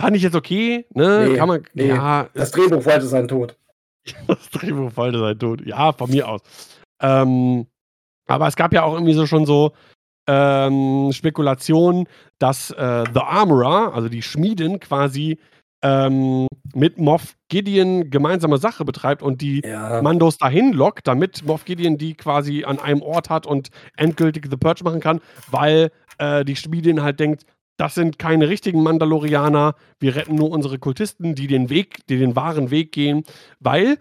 fand 0.00 0.16
ich 0.16 0.22
jetzt 0.22 0.34
okay, 0.34 0.86
ne? 0.94 1.28
Nee, 1.28 1.36
Kann 1.36 1.48
man, 1.48 1.62
nee. 1.74 1.88
ja. 1.88 2.28
Das 2.34 2.50
Drehbuch 2.50 2.84
wollte 2.84 3.06
seinen 3.06 3.28
Tod. 3.28 3.56
das 4.26 4.50
Drehbuch 4.50 4.96
wollte 4.96 5.18
seinen 5.18 5.38
Tod. 5.38 5.66
Ja, 5.66 5.92
von 5.92 6.10
mir 6.10 6.28
aus. 6.28 6.40
Ähm, 7.02 7.66
aber 8.26 8.46
es 8.48 8.56
gab 8.56 8.72
ja 8.72 8.84
auch 8.84 8.94
irgendwie 8.94 9.12
so 9.12 9.26
schon 9.26 9.44
so 9.44 9.72
ähm, 10.26 11.10
Spekulationen, 11.12 12.06
dass 12.38 12.70
äh, 12.70 13.04
The 13.12 13.20
Armorer, 13.20 13.94
also 13.94 14.08
die 14.08 14.22
Schmiedin, 14.22 14.80
quasi 14.80 15.38
ähm, 15.82 16.46
mit 16.74 16.98
Moff 16.98 17.34
Gideon 17.48 18.10
gemeinsame 18.10 18.58
Sache 18.58 18.84
betreibt 18.84 19.22
und 19.22 19.40
die 19.40 19.62
Ja. 19.64 20.02
Mandos 20.02 20.38
dahin 20.38 20.72
lockt, 20.72 21.06
damit 21.06 21.44
Moff 21.44 21.64
Gideon 21.64 21.98
die 21.98 22.14
quasi 22.14 22.64
an 22.64 22.78
einem 22.78 23.02
Ort 23.02 23.30
hat 23.30 23.46
und 23.46 23.70
endgültig 23.96 24.46
The 24.50 24.56
Purge 24.56 24.84
machen 24.84 25.00
kann, 25.00 25.20
weil 25.50 25.90
äh, 26.18 26.44
die 26.44 26.56
Schmiedin 26.56 27.02
halt 27.02 27.18
denkt, 27.20 27.44
das 27.76 27.94
sind 27.94 28.18
keine 28.18 28.48
richtigen 28.48 28.82
Mandalorianer, 28.82 29.74
wir 30.00 30.14
retten 30.14 30.34
nur 30.34 30.50
unsere 30.50 30.78
Kultisten, 30.78 31.34
die 31.34 31.46
den 31.46 31.70
Weg, 31.70 32.06
die 32.08 32.18
den 32.18 32.36
wahren 32.36 32.70
Weg 32.70 32.92
gehen, 32.92 33.24
weil 33.58 33.96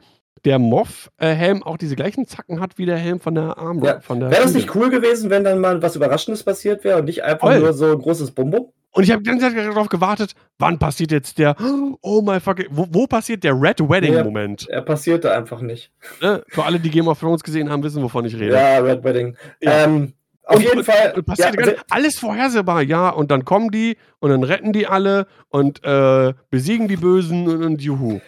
der 0.45 0.59
Moff-Helm 0.59 1.63
auch 1.63 1.77
diese 1.77 1.95
gleichen 1.95 2.25
Zacken 2.25 2.59
hat 2.59 2.77
wie 2.77 2.85
der 2.85 2.97
Helm 2.97 3.19
von 3.19 3.35
der 3.35 3.57
Arm. 3.57 3.83
Ja. 3.83 4.01
Wäre 4.07 4.43
das 4.43 4.53
nicht 4.53 4.73
cool 4.75 4.89
gewesen, 4.89 5.29
wenn 5.29 5.43
dann 5.43 5.59
mal 5.59 5.81
was 5.81 5.95
Überraschendes 5.95 6.43
passiert 6.43 6.83
wäre 6.83 6.99
und 6.99 7.05
nicht 7.05 7.23
einfach 7.23 7.47
Voll. 7.47 7.59
nur 7.59 7.73
so 7.73 7.91
ein 7.91 7.99
großes 7.99 8.31
Bumbum? 8.31 8.71
Und 8.91 9.03
ich 9.03 9.11
habe 9.11 9.21
die 9.21 9.29
ganze 9.29 9.53
Zeit 9.53 9.57
darauf 9.67 9.87
gewartet, 9.87 10.33
wann 10.57 10.79
passiert 10.79 11.11
jetzt 11.11 11.37
der, 11.37 11.55
oh 12.01 12.21
my 12.21 12.39
fucking, 12.39 12.67
wo, 12.71 12.87
wo 12.89 13.05
passiert 13.07 13.43
der 13.43 13.53
Red 13.53 13.79
Wedding-Moment? 13.87 14.67
Er 14.69 14.81
passierte 14.81 15.31
einfach 15.31 15.61
nicht. 15.61 15.91
Ne? 16.21 16.43
Für 16.47 16.63
alle, 16.65 16.79
die 16.79 16.89
Game 16.89 17.07
of 17.07 17.19
Thrones 17.19 17.43
gesehen 17.43 17.69
haben, 17.69 17.83
wissen, 17.83 18.01
wovon 18.01 18.25
ich 18.25 18.35
rede. 18.35 18.55
Ja, 18.55 18.79
Red 18.79 19.03
Wedding. 19.03 19.37
Ja. 19.61 19.83
Ähm, 19.85 20.13
auf 20.43 20.55
Und- 20.55 20.61
jeden 20.63 20.77
und, 20.79 20.83
Fall. 20.85 21.13
Und 21.15 21.25
passiert 21.25 21.55
ja, 21.59 21.65
nicht- 21.67 21.83
alles 21.91 22.17
vorhersehbar, 22.17 22.81
ja. 22.81 23.09
Und 23.09 23.29
dann 23.29 23.45
kommen 23.45 23.69
die 23.69 23.97
und 24.19 24.31
dann 24.31 24.43
retten 24.43 24.73
die 24.73 24.87
alle 24.87 25.27
und 25.49 25.83
äh, 25.83 26.33
besiegen 26.49 26.87
die 26.87 26.97
Bösen 26.97 27.47
und, 27.47 27.63
und 27.63 27.81
juhu. 27.83 28.19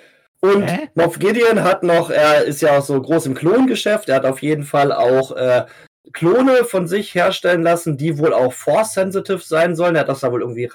Und 0.41 0.63
Hä? 0.67 0.89
Moff 0.95 1.17
Gideon 1.19 1.63
hat 1.63 1.81
noch, 1.83 2.09
er 2.11 2.43
ist 2.45 2.61
ja 2.61 2.77
auch 2.77 2.83
so 2.83 2.99
groß 3.01 3.25
im 3.27 3.33
Klongeschäft, 3.35 4.09
er 4.09 4.15
hat 4.17 4.25
auf 4.25 4.41
jeden 4.41 4.63
Fall 4.63 4.91
auch 4.91 5.35
äh, 5.35 5.65
Klone 6.13 6.65
von 6.65 6.87
sich 6.87 7.13
herstellen 7.15 7.61
lassen, 7.61 7.97
die 7.97 8.17
wohl 8.17 8.33
auch 8.33 8.53
Force-sensitive 8.53 9.39
sein 9.39 9.75
sollen. 9.75 9.95
Er 9.95 10.01
hat 10.01 10.09
das 10.09 10.21
da 10.21 10.31
wohl 10.31 10.41
irgendwie 10.41 10.67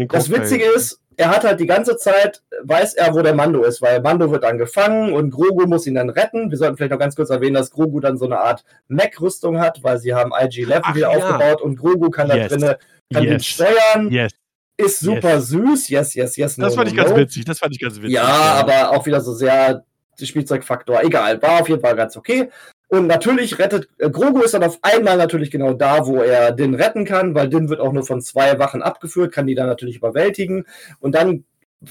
den 0.00 0.08
Kopf. 0.08 0.18
Das 0.18 0.30
Witzige 0.30 0.64
ist, 0.64 1.00
er 1.16 1.30
hat 1.30 1.44
halt 1.44 1.58
die 1.58 1.66
ganze 1.66 1.96
Zeit, 1.96 2.42
weiß 2.62 2.94
er, 2.94 3.12
wo 3.12 3.22
der 3.22 3.34
Mando 3.34 3.64
ist, 3.64 3.82
weil 3.82 4.00
Mando 4.00 4.30
wird 4.30 4.44
dann 4.44 4.56
gefangen 4.56 5.12
und 5.12 5.30
Grogu 5.30 5.66
muss 5.66 5.86
ihn 5.86 5.96
dann 5.96 6.10
retten. 6.10 6.50
Wir 6.50 6.58
sollten 6.58 6.76
vielleicht 6.76 6.92
noch 6.92 6.98
ganz 6.98 7.16
kurz 7.16 7.30
erwähnen, 7.30 7.54
dass 7.54 7.72
Grogu 7.72 7.98
dann 7.98 8.16
so 8.16 8.26
eine 8.26 8.38
Art 8.38 8.64
Mech-Rüstung 8.86 9.58
hat, 9.58 9.82
weil 9.82 9.98
sie 9.98 10.14
haben 10.14 10.32
IG-11 10.32 10.80
Ach 10.82 10.94
wieder 10.94 11.10
ja. 11.10 11.18
aufgebaut 11.18 11.60
und 11.60 11.76
Grogu 11.76 12.10
kann 12.10 12.28
Yes. 12.28 12.50
da 12.50 12.56
drinnen, 12.56 12.74
kann 13.12 13.22
den 13.24 13.32
Yes. 13.32 13.46
steuern, 13.46 14.10
Yes. 14.12 14.32
ist 14.76 15.00
super 15.00 15.40
süß, 15.40 15.88
yes, 15.88 16.14
yes, 16.14 16.36
yes. 16.36 16.54
Das 16.54 16.70
no, 16.74 16.76
fand 16.76 16.88
ich 16.88 16.94
no, 16.94 17.02
ganz 17.02 17.10
no. 17.10 17.16
witzig. 17.16 17.44
Das 17.44 17.58
fand 17.58 17.74
ich 17.74 17.80
ganz 17.80 17.96
witzig. 17.96 18.10
Ja, 18.14 18.24
aber 18.24 18.90
auch 18.92 19.04
wieder 19.04 19.20
so 19.20 19.32
sehr 19.34 19.84
Spielzeugfaktor. 20.26 21.02
Egal, 21.02 21.40
war 21.42 21.60
auf 21.60 21.68
jeden 21.68 21.80
Fall 21.80 21.96
ganz 21.96 22.16
okay. 22.16 22.50
Und 22.88 23.06
natürlich 23.06 23.58
rettet, 23.58 23.88
äh, 23.98 24.10
Grogu 24.10 24.40
ist 24.40 24.54
dann 24.54 24.64
auf 24.64 24.78
einmal 24.82 25.16
natürlich 25.16 25.50
genau 25.50 25.74
da, 25.74 26.06
wo 26.06 26.16
er 26.16 26.52
Din 26.52 26.74
retten 26.74 27.04
kann, 27.04 27.34
weil 27.34 27.48
Din 27.48 27.68
wird 27.68 27.80
auch 27.80 27.92
nur 27.92 28.04
von 28.04 28.22
zwei 28.22 28.58
Wachen 28.58 28.82
abgeführt, 28.82 29.32
kann 29.32 29.46
die 29.46 29.54
dann 29.54 29.66
natürlich 29.66 29.96
überwältigen. 29.96 30.64
Und 31.00 31.14
dann 31.14 31.44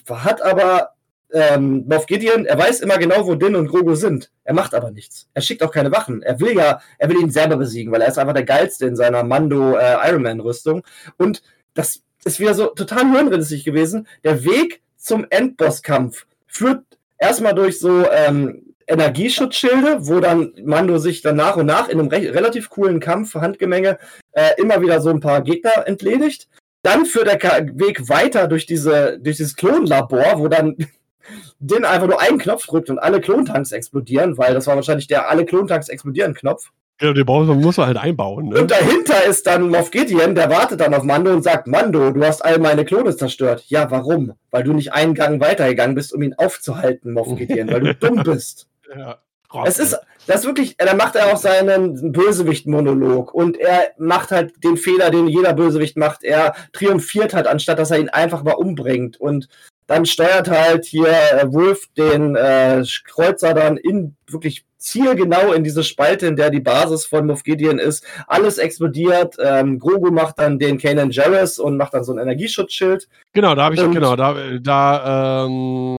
hat 0.09 0.41
aber 0.41 0.91
ähm, 1.31 1.85
Moff 1.87 2.05
Gideon, 2.05 2.45
er 2.45 2.57
weiß 2.57 2.79
immer 2.79 2.97
genau, 2.97 3.27
wo 3.27 3.35
Din 3.35 3.55
und 3.55 3.67
Grogu 3.67 3.95
sind. 3.95 4.31
Er 4.43 4.53
macht 4.53 4.73
aber 4.73 4.91
nichts. 4.91 5.27
Er 5.33 5.41
schickt 5.41 5.61
auch 5.61 5.71
keine 5.71 5.91
Wachen. 5.91 6.23
Er 6.23 6.39
will 6.39 6.55
ja, 6.55 6.81
er 6.97 7.09
will 7.09 7.19
ihn 7.19 7.31
selber 7.31 7.57
besiegen, 7.57 7.91
weil 7.91 8.01
er 8.01 8.07
ist 8.07 8.17
einfach 8.17 8.33
der 8.33 8.45
geilste 8.45 8.85
in 8.87 8.95
seiner 8.95 9.23
Mando 9.23 9.77
äh, 9.77 10.09
Iron 10.09 10.23
Man 10.23 10.39
Rüstung. 10.39 10.83
Und 11.17 11.43
das 11.73 12.01
ist 12.23 12.39
wieder 12.39 12.53
so 12.53 12.67
total 12.67 13.11
hirnrissig 13.11 13.63
gewesen. 13.63 14.07
Der 14.23 14.43
Weg 14.43 14.81
zum 14.95 15.25
Endbosskampf 15.29 16.25
führt 16.47 16.83
erstmal 17.19 17.53
durch 17.53 17.79
so 17.79 18.05
ähm, 18.09 18.73
Energieschutzschilde, 18.87 20.07
wo 20.07 20.19
dann 20.19 20.53
Mando 20.63 20.97
sich 20.97 21.21
dann 21.21 21.35
nach 21.35 21.57
und 21.57 21.65
nach 21.65 21.89
in 21.89 21.99
einem 21.99 22.09
re 22.09 22.33
relativ 22.33 22.69
coolen 22.69 22.99
Kampf, 22.99 23.35
Handgemenge, 23.35 23.99
äh, 24.31 24.51
immer 24.57 24.81
wieder 24.81 25.01
so 25.01 25.09
ein 25.09 25.19
paar 25.19 25.41
Gegner 25.41 25.85
entledigt. 25.85 26.47
Dann 26.83 27.05
führt 27.05 27.27
der 27.27 27.67
Weg 27.77 28.07
weiter 28.07 28.47
durch 28.47 28.65
diese, 28.65 29.19
durch 29.19 29.37
dieses 29.37 29.55
Klonlabor, 29.55 30.39
wo 30.39 30.47
dann 30.47 30.77
Din 31.59 31.83
einfach 31.83 32.07
nur 32.07 32.21
einen 32.21 32.37
Knopf 32.37 32.65
drückt 32.65 32.89
und 32.89 32.99
alle 32.99 33.19
Klontanks 33.19 33.73
explodieren, 33.73 34.37
weil 34.37 34.53
das 34.53 34.67
war 34.67 34.75
wahrscheinlich 34.75 35.07
der 35.07 35.29
alle 35.29 35.45
Klontanks 35.45 35.89
explodieren 35.89 36.33
Knopf. 36.33 36.71
Genau, 36.99 37.13
den 37.13 37.25
braucht 37.25 37.47
man, 37.47 37.61
muss 37.61 37.77
man 37.77 37.87
halt 37.87 37.97
einbauen. 37.97 38.49
Ne? 38.49 38.61
Und 38.61 38.71
dahinter 38.71 39.23
ist 39.25 39.45
dann 39.45 39.69
Moff 39.69 39.91
Gideon, 39.91 40.33
der 40.33 40.49
wartet 40.49 40.79
dann 40.79 40.95
auf 40.95 41.03
Mando 41.03 41.31
und 41.31 41.43
sagt, 41.43 41.67
Mando, 41.67 42.11
du 42.11 42.25
hast 42.25 42.43
all 42.43 42.57
meine 42.57 42.85
Klone 42.85 43.15
zerstört. 43.15 43.63
Ja, 43.67 43.91
warum? 43.91 44.33
Weil 44.49 44.63
du 44.63 44.73
nicht 44.73 44.93
einen 44.93 45.13
Gang 45.13 45.39
weitergegangen 45.39 45.95
bist, 45.95 46.13
um 46.13 46.23
ihn 46.23 46.33
aufzuhalten, 46.33 47.13
Moff 47.13 47.35
Gideon, 47.35 47.71
weil 47.71 47.81
du 47.81 47.95
dumm 47.99 48.23
bist. 48.23 48.67
Ja. 48.95 49.19
Es 49.65 49.79
ist, 49.79 49.97
das 50.25 50.41
ist 50.41 50.45
wirklich, 50.45 50.75
da 50.77 50.93
macht 50.93 51.15
er 51.15 51.31
auch 51.31 51.37
seinen 51.37 52.11
Bösewicht-Monolog 52.11 53.33
und 53.33 53.57
er 53.57 53.91
macht 53.97 54.31
halt 54.31 54.61
den 54.63 54.75
Fehler, 54.75 55.09
den 55.09 55.27
jeder 55.27 55.53
Bösewicht 55.53 55.97
macht. 55.97 56.23
Er 56.23 56.53
triumphiert 56.73 57.33
halt, 57.33 57.47
anstatt 57.47 57.79
dass 57.79 57.91
er 57.91 57.99
ihn 57.99 58.09
einfach 58.09 58.43
mal 58.43 58.53
umbringt. 58.53 59.19
Und 59.21 59.47
dann 59.87 60.05
steuert 60.05 60.49
halt 60.49 60.85
hier 60.85 61.07
äh, 61.07 61.51
Wolf 61.53 61.87
den 61.97 62.35
äh, 62.35 62.83
Kreuzer 63.05 63.53
dann 63.53 63.77
in 63.77 64.17
wirklich 64.27 64.65
zielgenau 64.77 65.53
in 65.53 65.63
diese 65.63 65.83
Spalte, 65.83 66.27
in 66.27 66.35
der 66.35 66.49
die 66.49 66.59
Basis 66.59 67.05
von 67.05 67.25
Moff 67.25 67.43
Gideon 67.43 67.79
ist. 67.79 68.05
Alles 68.27 68.57
explodiert. 68.57 69.35
Ähm, 69.39 69.79
Grogu 69.79 70.11
macht 70.11 70.39
dann 70.39 70.59
den 70.59 70.77
Kanan 70.77 71.11
Jarrus 71.11 71.59
und 71.59 71.77
macht 71.77 71.93
dann 71.93 72.03
so 72.03 72.13
ein 72.13 72.19
Energieschutzschild. 72.19 73.07
Genau, 73.33 73.55
da 73.55 73.63
habe 73.63 73.75
ich, 73.75 73.81
Und- 73.81 73.93
genau, 73.93 74.15
da, 74.15 74.35
da, 74.61 75.45
ähm, 75.45 75.97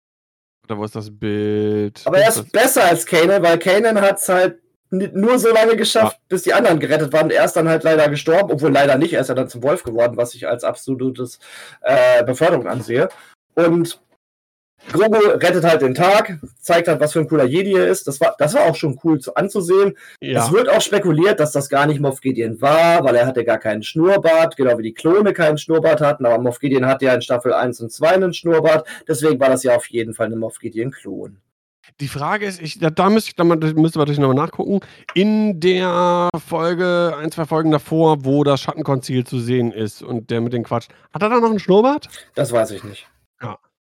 da 0.66 0.76
wo 0.78 0.84
ist 0.84 0.94
das 0.96 1.10
Bild? 1.10 2.02
Aber 2.04 2.18
er 2.18 2.28
ist 2.28 2.38
ist 2.38 2.52
besser 2.52 2.84
als 2.84 3.04
Kanan, 3.06 3.42
weil 3.42 3.58
Kanan 3.58 4.00
hat 4.00 4.18
es 4.18 4.28
halt 4.28 4.58
nur 4.90 5.38
so 5.38 5.52
lange 5.52 5.76
geschafft, 5.76 6.18
bis 6.28 6.44
die 6.44 6.54
anderen 6.54 6.78
gerettet 6.78 7.12
waren. 7.12 7.30
Er 7.30 7.44
ist 7.44 7.52
dann 7.54 7.68
halt 7.68 7.84
leider 7.84 8.08
gestorben, 8.08 8.50
obwohl 8.52 8.72
leider 8.72 8.96
nicht. 8.96 9.12
Er 9.12 9.20
ist 9.20 9.28
ja 9.28 9.34
dann 9.34 9.48
zum 9.48 9.62
Wolf 9.62 9.82
geworden, 9.82 10.16
was 10.16 10.34
ich 10.34 10.48
als 10.48 10.64
absolutes 10.64 11.38
äh, 11.82 12.24
Beförderung 12.24 12.66
ansehe. 12.66 13.08
Und 13.54 14.00
Grogu 14.92 15.18
rettet 15.18 15.64
halt 15.64 15.82
den 15.82 15.94
Tag, 15.94 16.38
zeigt 16.60 16.88
halt, 16.88 17.00
was 17.00 17.12
für 17.12 17.18
ein 17.18 17.28
cooler 17.28 17.44
Jedi 17.44 17.74
er 17.74 17.88
ist. 17.88 18.06
Das 18.06 18.20
war, 18.20 18.34
das 18.38 18.54
war 18.54 18.62
auch 18.66 18.74
schon 18.76 18.98
cool 19.04 19.18
zu, 19.20 19.34
anzusehen. 19.34 19.96
ja. 20.20 20.44
Es 20.44 20.52
wird 20.52 20.68
auch 20.68 20.80
spekuliert, 20.80 21.40
dass 21.40 21.52
das 21.52 21.68
gar 21.68 21.86
nicht 21.86 22.00
Moff 22.00 22.20
Gideon 22.20 22.60
war, 22.62 23.04
weil 23.04 23.16
er 23.16 23.26
hatte 23.26 23.44
gar 23.44 23.58
keinen 23.58 23.82
Schnurrbart, 23.82 24.56
genau 24.56 24.78
wie 24.78 24.82
die 24.84 24.94
Klone 24.94 25.32
keinen 25.32 25.58
Schnurrbart 25.58 26.00
hatten, 26.00 26.24
aber 26.24 26.38
Moff 26.38 26.58
Gideon 26.60 26.86
hatte 26.86 27.06
ja 27.06 27.14
in 27.14 27.22
Staffel 27.22 27.52
1 27.52 27.80
und 27.80 27.92
2 27.92 28.08
einen 28.08 28.32
Schnurrbart, 28.32 28.86
deswegen 29.06 29.38
war 29.40 29.48
das 29.50 29.62
ja 29.62 29.76
auf 29.76 29.86
jeden 29.90 30.14
Fall 30.14 30.26
eine 30.26 30.36
Moff 30.36 30.58
Gideon-Klon. 30.58 31.36
Die 32.00 32.08
Frage 32.08 32.46
ist, 32.46 32.60
ich, 32.62 32.78
da, 32.78 32.90
da 32.90 33.10
müsste 33.10 33.30
ich, 33.30 33.36
da 33.36 33.44
mal- 33.44 33.56
müsste 33.56 33.74
man 33.98 34.06
natürlich 34.06 34.18
nochmal 34.20 34.36
nachgucken. 34.36 34.80
In 35.14 35.58
der 35.58 36.28
Folge, 36.46 37.14
ein, 37.18 37.32
zwei 37.32 37.44
Folgen 37.44 37.72
davor, 37.72 38.24
wo 38.24 38.44
das 38.44 38.60
Schattenkonzil 38.60 39.24
zu 39.24 39.40
sehen 39.40 39.72
ist 39.72 40.02
und 40.02 40.30
der 40.30 40.40
mit 40.40 40.52
dem 40.52 40.62
Quatsch. 40.64 40.88
Hat 41.12 41.22
er 41.22 41.28
da 41.30 41.40
noch 41.40 41.50
einen 41.50 41.58
Schnurrbart? 41.58 42.08
Das 42.34 42.52
weiß 42.52 42.70
ich 42.72 42.84
nicht. 42.84 43.08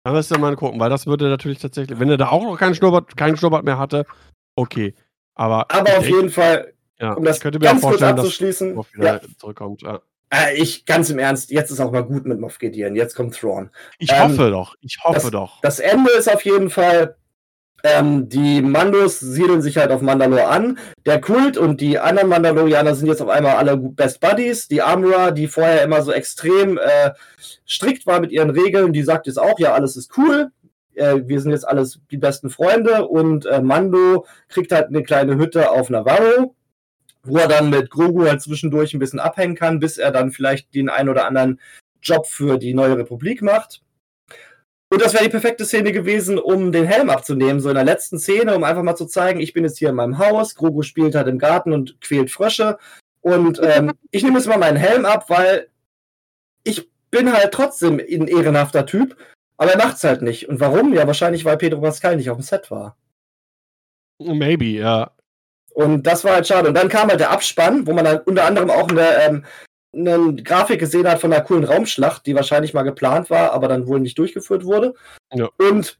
Da 0.09 0.15
müsste 0.15 0.39
man 0.39 0.53
mal 0.53 0.57
gucken, 0.57 0.81
weil 0.81 0.89
das 0.89 1.07
würde 1.07 1.29
natürlich 1.29 1.59
tatsächlich, 1.59 2.01
wenn 2.01 2.09
er 2.09 2.17
da 2.17 2.31
auch 2.31 2.43
noch 2.43 2.59
keinen 2.59 2.75
Schnurrbart, 2.75 3.15
keinen 3.15 3.37
Schnurrbart 3.37 3.63
mehr 3.63 3.79
hatte, 3.79 4.07
okay. 4.55 4.95
Aber, 5.35 5.71
Aber 5.71 5.99
auf 5.99 6.07
jeden 6.09 6.31
Fall, 6.31 6.73
ja, 6.99 7.13
um 7.13 7.25
das 7.25 7.41
könnte 7.41 7.59
mir 7.59 7.67
auch 7.67 7.73
ganz 7.73 7.83
kurz 7.83 8.01
dass 8.01 8.13
abzuschließen, 8.13 8.75
Moff 8.75 8.89
ja, 8.97 9.21
zurückkommt. 9.37 9.83
Ja. 9.83 10.01
äh, 10.31 10.55
ich 10.55 10.87
ganz 10.87 11.11
im 11.11 11.19
Ernst, 11.19 11.51
jetzt 11.51 11.71
ist 11.71 11.79
auch 11.81 11.93
mal 11.93 12.05
gut 12.05 12.25
mit 12.25 12.41
Moff 12.41 12.59
Gideon, 12.59 12.97
jetzt 12.97 13.17
kommt 13.17 13.39
Thrawn. 13.39 13.69
Ich 13.99 14.11
Ähm, 14.11 14.31
hoffe 14.31 14.51
doch, 14.51 14.77
ich 14.81 14.97
hoffe 15.05 15.31
doch. 15.31 15.61
Das 15.61 15.79
Ende 15.79 16.11
ist 16.13 16.33
auf 16.33 16.41
jeden 16.41 16.71
Fall, 16.71 17.15
ähm, 17.85 18.29
die 18.29 18.61
Mandos 18.61 19.21
siedeln 19.21 19.63
sich 19.63 19.77
halt 19.77 19.93
auf 19.93 20.03
Mandalore 20.03 20.49
an. 20.49 20.79
Der 21.07 21.21
Kult 21.21 21.57
und 21.57 21.81
die 21.81 21.99
anderen 21.99 22.29
Mandalorianer 22.29 22.95
sind 22.95 23.07
jetzt 23.07 23.23
auf 23.23 23.29
einmal 23.29 23.57
alle 23.57 23.77
Best 23.77 24.21
Buddies. 24.21 24.67
Die 24.69 24.83
Armorer, 24.83 25.31
die 25.33 25.47
vorher 25.47 25.83
immer 25.83 26.03
so 26.03 26.13
extrem 26.13 26.79
äh, 26.79 27.13
strikt 27.67 28.07
war 28.07 28.21
mit 28.21 28.33
ihren 28.33 28.51
Regeln, 28.51 28.93
die 28.93 29.03
sagt 29.03 29.27
jetzt 29.27 29.39
auch, 29.39 29.59
ja, 29.61 29.75
alles 29.75 29.97
ist 29.97 30.17
cool. 30.19 30.51
Äh, 30.95 31.21
wir 31.27 31.41
sind 31.41 31.53
jetzt 31.53 31.69
alles 31.69 32.01
die 32.11 32.19
besten 32.19 32.51
Freunde 32.51 33.07
und 33.07 33.47
äh, 33.47 33.61
Mando 33.63 34.27
kriegt 34.49 34.73
halt 34.73 34.89
eine 34.89 35.03
kleine 35.05 35.37
Hütte 35.37 35.71
auf 35.71 35.89
Navarro. 35.91 36.55
wo 37.23 37.39
er 37.39 37.49
dann 37.49 37.71
mit 37.71 37.91
Grogu 37.91 38.27
halt 38.27 38.43
zwischendurch 38.43 38.95
ein 38.95 38.99
bisschen 39.01 39.21
abhängen 39.21 39.55
kann, 39.55 39.81
bis 39.81 39.99
er 39.99 40.11
dann 40.13 40.31
vielleicht 40.33 40.75
den 40.75 40.89
einen 40.89 41.09
oder 41.09 41.27
anderen 41.27 41.61
Job 42.03 42.27
für 42.27 42.59
die 42.59 42.75
neue 42.75 42.97
Republik 42.97 43.43
macht. 43.43 43.83
Und 44.91 45.03
das 45.03 45.13
wäre 45.13 45.25
die 45.25 45.31
perfekte 45.31 45.67
Szene 45.67 45.93
gewesen, 45.93 46.39
um 46.39 46.73
den 46.73 46.87
Helm 46.87 47.11
abzunehmen, 47.11 47.61
so 47.61 47.69
in 47.69 47.75
der 47.75 47.85
letzten 47.85 48.19
Szene, 48.19 48.57
um 48.57 48.65
einfach 48.65 48.83
mal 48.83 48.97
zu 48.97 49.07
zeigen, 49.07 49.41
ich 49.41 49.53
bin 49.53 49.65
jetzt 49.65 49.79
hier 49.79 49.91
in 49.91 49.95
meinem 49.95 50.19
Haus, 50.19 50.55
Grogu 50.55 50.83
spielt 50.83 51.15
halt 51.15 51.29
im 51.29 51.39
Garten 51.39 51.73
und 51.73 52.01
quält 52.01 52.31
Frösche. 52.31 52.79
Und 53.21 53.61
ähm, 53.63 53.93
ich 54.11 54.23
nehme 54.23 54.39
jetzt 54.39 54.49
mal 54.49 54.59
meinen 54.59 54.77
Helm 54.77 55.05
ab, 55.05 55.29
weil 55.29 55.69
ich 56.65 56.89
bin 57.11 57.33
halt 57.33 57.53
trotzdem 57.53 57.99
ein 57.99 58.29
ehrenhafter 58.29 58.87
Typ, 58.87 59.17
aber 59.59 59.73
er 59.73 59.79
macht's 59.79 60.05
halt 60.05 60.23
nicht. 60.23 60.49
Und 60.49 60.61
warum? 60.61 60.95
Ja, 60.95 61.07
wahrscheinlich, 61.07 61.45
weil 61.45 61.59
Pedro 61.59 61.81
Pascal 61.81 62.17
nicht 62.17 62.31
auf 62.31 62.39
dem 62.39 62.43
Set 62.43 62.71
war. 62.71 62.97
Maybe, 64.19 64.67
ja. 64.67 65.11
Und 65.75 66.07
das 66.07 66.25
war 66.25 66.35
halt 66.35 66.47
schade. 66.47 66.69
Und 66.69 66.75
dann 66.75 66.89
kam 66.89 67.09
halt 67.09 67.21
der 67.21 67.31
Abspann, 67.31 67.87
wo 67.87 67.93
man 67.93 68.05
dann 68.05 68.21
unter 68.21 68.45
anderem 68.45 68.71
auch 68.71 68.89
eine, 68.89 69.07
ähm, 69.23 69.45
eine 69.99 70.35
Grafik 70.43 70.81
gesehen 70.81 71.09
hat 71.09 71.21
von 71.21 71.33
einer 71.33 71.43
coolen 71.43 71.65
Raumschlacht, 71.65 72.27
die 72.27 72.35
wahrscheinlich 72.35 72.75
mal 72.75 72.83
geplant 72.83 73.31
war, 73.31 73.53
aber 73.53 73.69
dann 73.69 73.87
wohl 73.87 74.01
nicht 74.01 74.19
durchgeführt 74.19 74.65
wurde. 74.65 74.95
Ja. 75.33 75.49
Und 75.59 75.99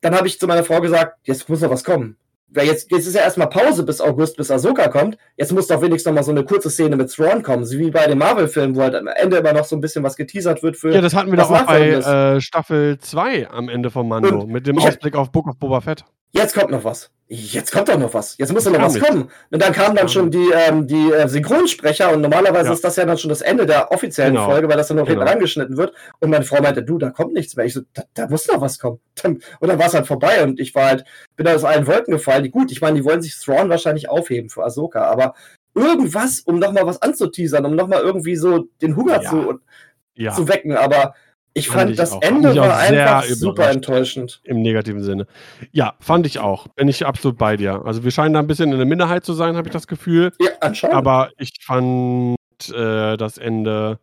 dann 0.00 0.14
habe 0.14 0.28
ich 0.28 0.38
zu 0.38 0.46
meiner 0.46 0.64
Frau 0.64 0.80
gesagt, 0.80 1.18
jetzt 1.24 1.48
muss 1.48 1.60
noch 1.60 1.70
was 1.70 1.84
kommen. 1.84 2.16
Weil 2.50 2.66
jetzt, 2.66 2.90
jetzt 2.90 3.06
ist 3.06 3.14
ja 3.14 3.20
erstmal 3.20 3.50
Pause 3.50 3.82
bis 3.82 4.00
August, 4.00 4.38
bis 4.38 4.50
Ahsoka 4.50 4.88
kommt. 4.88 5.18
Jetzt 5.36 5.52
muss 5.52 5.66
doch 5.66 5.82
wenigstens 5.82 6.06
noch 6.06 6.14
mal 6.14 6.22
so 6.22 6.30
eine 6.30 6.44
kurze 6.44 6.70
Szene 6.70 6.96
mit 6.96 7.12
Thrawn 7.12 7.42
kommen, 7.42 7.66
so 7.66 7.78
wie 7.78 7.90
bei 7.90 8.06
den 8.06 8.16
Marvel-Filmen, 8.16 8.74
wo 8.74 8.80
halt 8.80 8.94
am 8.94 9.06
Ende 9.06 9.36
immer 9.36 9.52
noch 9.52 9.66
so 9.66 9.76
ein 9.76 9.82
bisschen 9.82 10.02
was 10.02 10.16
geteasert 10.16 10.62
wird 10.62 10.78
für. 10.78 10.94
Ja, 10.94 11.02
das 11.02 11.14
hatten 11.14 11.30
wir 11.30 11.36
doch 11.36 11.50
auch 11.50 11.66
bei 11.66 11.90
äh, 11.90 12.40
Staffel 12.40 12.98
2 12.98 13.50
am 13.50 13.68
Ende 13.68 13.90
vom 13.90 14.08
Mando, 14.08 14.40
Und 14.40 14.50
mit 14.50 14.66
dem 14.66 14.78
Ausblick 14.78 15.14
auf 15.14 15.30
Book 15.30 15.46
of 15.46 15.58
Boba 15.58 15.82
Fett. 15.82 16.04
Jetzt 16.32 16.54
kommt 16.54 16.70
noch 16.70 16.84
was. 16.84 17.10
Jetzt 17.30 17.72
kommt 17.72 17.88
doch 17.90 17.98
noch 17.98 18.14
was. 18.14 18.38
Jetzt 18.38 18.52
muss 18.54 18.64
doch 18.64 18.72
noch 18.72 18.80
was 18.80 18.94
nicht. 18.94 19.06
kommen. 19.06 19.30
Und 19.50 19.62
dann 19.62 19.72
kamen 19.74 19.94
dann 19.96 20.08
schon 20.08 20.30
die, 20.30 20.50
ähm, 20.54 20.86
die 20.86 21.10
äh, 21.12 21.28
Synchronsprecher 21.28 22.10
und 22.12 22.22
normalerweise 22.22 22.68
Ja. 22.68 22.72
ist 22.72 22.82
das 22.82 22.96
ja 22.96 23.04
dann 23.04 23.18
schon 23.18 23.28
das 23.28 23.42
Ende 23.42 23.66
der 23.66 23.92
offiziellen 23.92 24.32
Genau. 24.34 24.46
Folge, 24.46 24.66
weil 24.68 24.78
das 24.78 24.88
dann 24.88 24.96
noch 24.96 25.06
hinten 25.06 25.20
Genau. 25.20 25.30
rangeschnitten 25.30 25.76
wird. 25.76 25.92
Und 26.20 26.30
meine 26.30 26.44
Frau 26.44 26.62
meinte, 26.62 26.82
du, 26.82 26.96
da 26.96 27.10
kommt 27.10 27.34
nichts 27.34 27.54
mehr. 27.54 27.66
Ich 27.66 27.74
so, 27.74 27.82
da, 27.92 28.02
da 28.14 28.28
muss 28.28 28.46
noch 28.48 28.60
was 28.62 28.78
kommen. 28.78 29.00
Dann, 29.22 29.40
und 29.60 29.68
dann 29.68 29.78
war 29.78 29.88
es 29.88 29.94
halt 29.94 30.06
vorbei 30.06 30.42
und 30.42 30.58
ich 30.58 30.74
war 30.74 30.86
halt, 30.86 31.04
bin 31.36 31.46
aus 31.48 31.64
allen 31.64 31.86
Wolken 31.86 32.12
gefallen. 32.14 32.44
Die, 32.44 32.50
gut, 32.50 32.72
ich 32.72 32.80
meine, 32.80 32.96
die 32.98 33.04
wollen 33.04 33.20
sich 33.20 33.36
Thrawn 33.38 33.68
wahrscheinlich 33.68 34.08
aufheben 34.08 34.48
für 34.48 34.64
Ahsoka, 34.64 35.02
aber 35.02 35.34
irgendwas, 35.74 36.40
um 36.40 36.58
nochmal 36.58 36.86
was 36.86 37.02
anzuteasern, 37.02 37.64
um 37.66 37.74
nochmal 37.76 38.00
irgendwie 38.00 38.36
so 38.36 38.68
den 38.80 38.96
Hunger 38.96 39.22
Ja. 39.22 39.30
zu, 39.30 39.60
Ja, 40.14 40.32
zu 40.34 40.48
wecken. 40.48 40.76
Aber 40.76 41.14
ich 41.54 41.68
Fand 41.68 41.80
fand, 41.80 41.90
ich 41.90 41.96
das 41.96 42.12
auch. 42.12 42.22
Ende 42.22 42.52
auch 42.52 42.56
war 42.56 42.86
sehr 42.86 43.16
einfach 43.16 43.34
super 43.34 43.70
enttäuschend. 43.70 44.40
im 44.44 44.62
negativen 44.62 45.02
Sinne. 45.02 45.26
Ja, 45.72 45.94
fand 46.00 46.26
ich 46.26 46.38
auch. 46.38 46.68
Bin 46.68 46.88
ich 46.88 47.04
absolut 47.06 47.38
bei 47.38 47.56
dir. 47.56 47.82
Also 47.84 48.04
wir 48.04 48.10
scheinen 48.10 48.34
da 48.34 48.40
ein 48.40 48.46
bisschen 48.46 48.70
in 48.70 48.78
der 48.78 48.86
Minderheit 48.86 49.24
zu 49.24 49.32
sein, 49.32 49.56
habe 49.56 49.68
ich 49.68 49.72
das 49.72 49.86
Gefühl. 49.86 50.32
Ja, 50.40 50.50
anscheinend. 50.60 50.96
Aber 50.96 51.30
ich 51.38 51.52
fand 51.62 52.36
äh, 52.72 53.16
das 53.16 53.38
Ende 53.38 53.98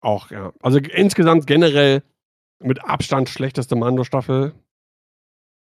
auch, 0.00 0.30
ja. 0.30 0.52
Also 0.62 0.78
insgesamt 0.78 1.46
generell 1.46 2.02
mit 2.60 2.84
Abstand 2.84 3.28
schlechteste 3.28 3.76
Mando-Staffel. 3.76 4.54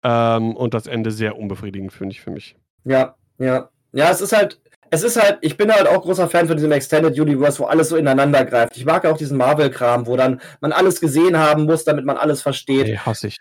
Ähm, 0.04 0.56
und 0.56 0.74
das 0.74 0.88
Ende 0.88 1.12
sehr 1.12 1.38
unbefriedigend, 1.38 1.94
finde 1.94 2.14
ich 2.14 2.22
für 2.22 2.32
mich. 2.32 2.56
Ja, 2.84 3.16
ja. 3.38 3.70
Ja, 3.94 4.10
es 4.10 4.22
ist 4.22 4.34
halt, 4.34 4.61
es 4.92 5.04
ist 5.04 5.20
halt, 5.20 5.40
ich 5.42 5.56
bin 5.56 5.74
halt 5.74 5.88
auch 5.88 6.02
großer 6.02 6.30
Fan 6.30 6.48
von 6.48 6.58
diesem 6.58 6.72
Extended 6.74 7.18
Universe, 7.18 7.60
wo 7.60 7.66
alles 7.66 7.90
so 7.90 7.96
ineinander 7.96 8.44
greift. 8.46 8.76
Ich 8.76 8.86
mag 8.86 9.06
auch 9.06 9.18
diesen 9.18 9.38
Marvel-Kram, 9.38 10.06
wo 10.06 10.18
dann 10.18 10.42
man 10.60 10.74
alles 10.74 11.00
gesehen 11.00 11.38
haben 11.40 11.64
muss, 11.64 11.86
damit 11.86 12.06
man 12.06 12.18
alles 12.18 12.42
versteht. 12.42 12.88
Nee, 12.88 12.98
hasse 12.98 13.28
ich. 13.28 13.38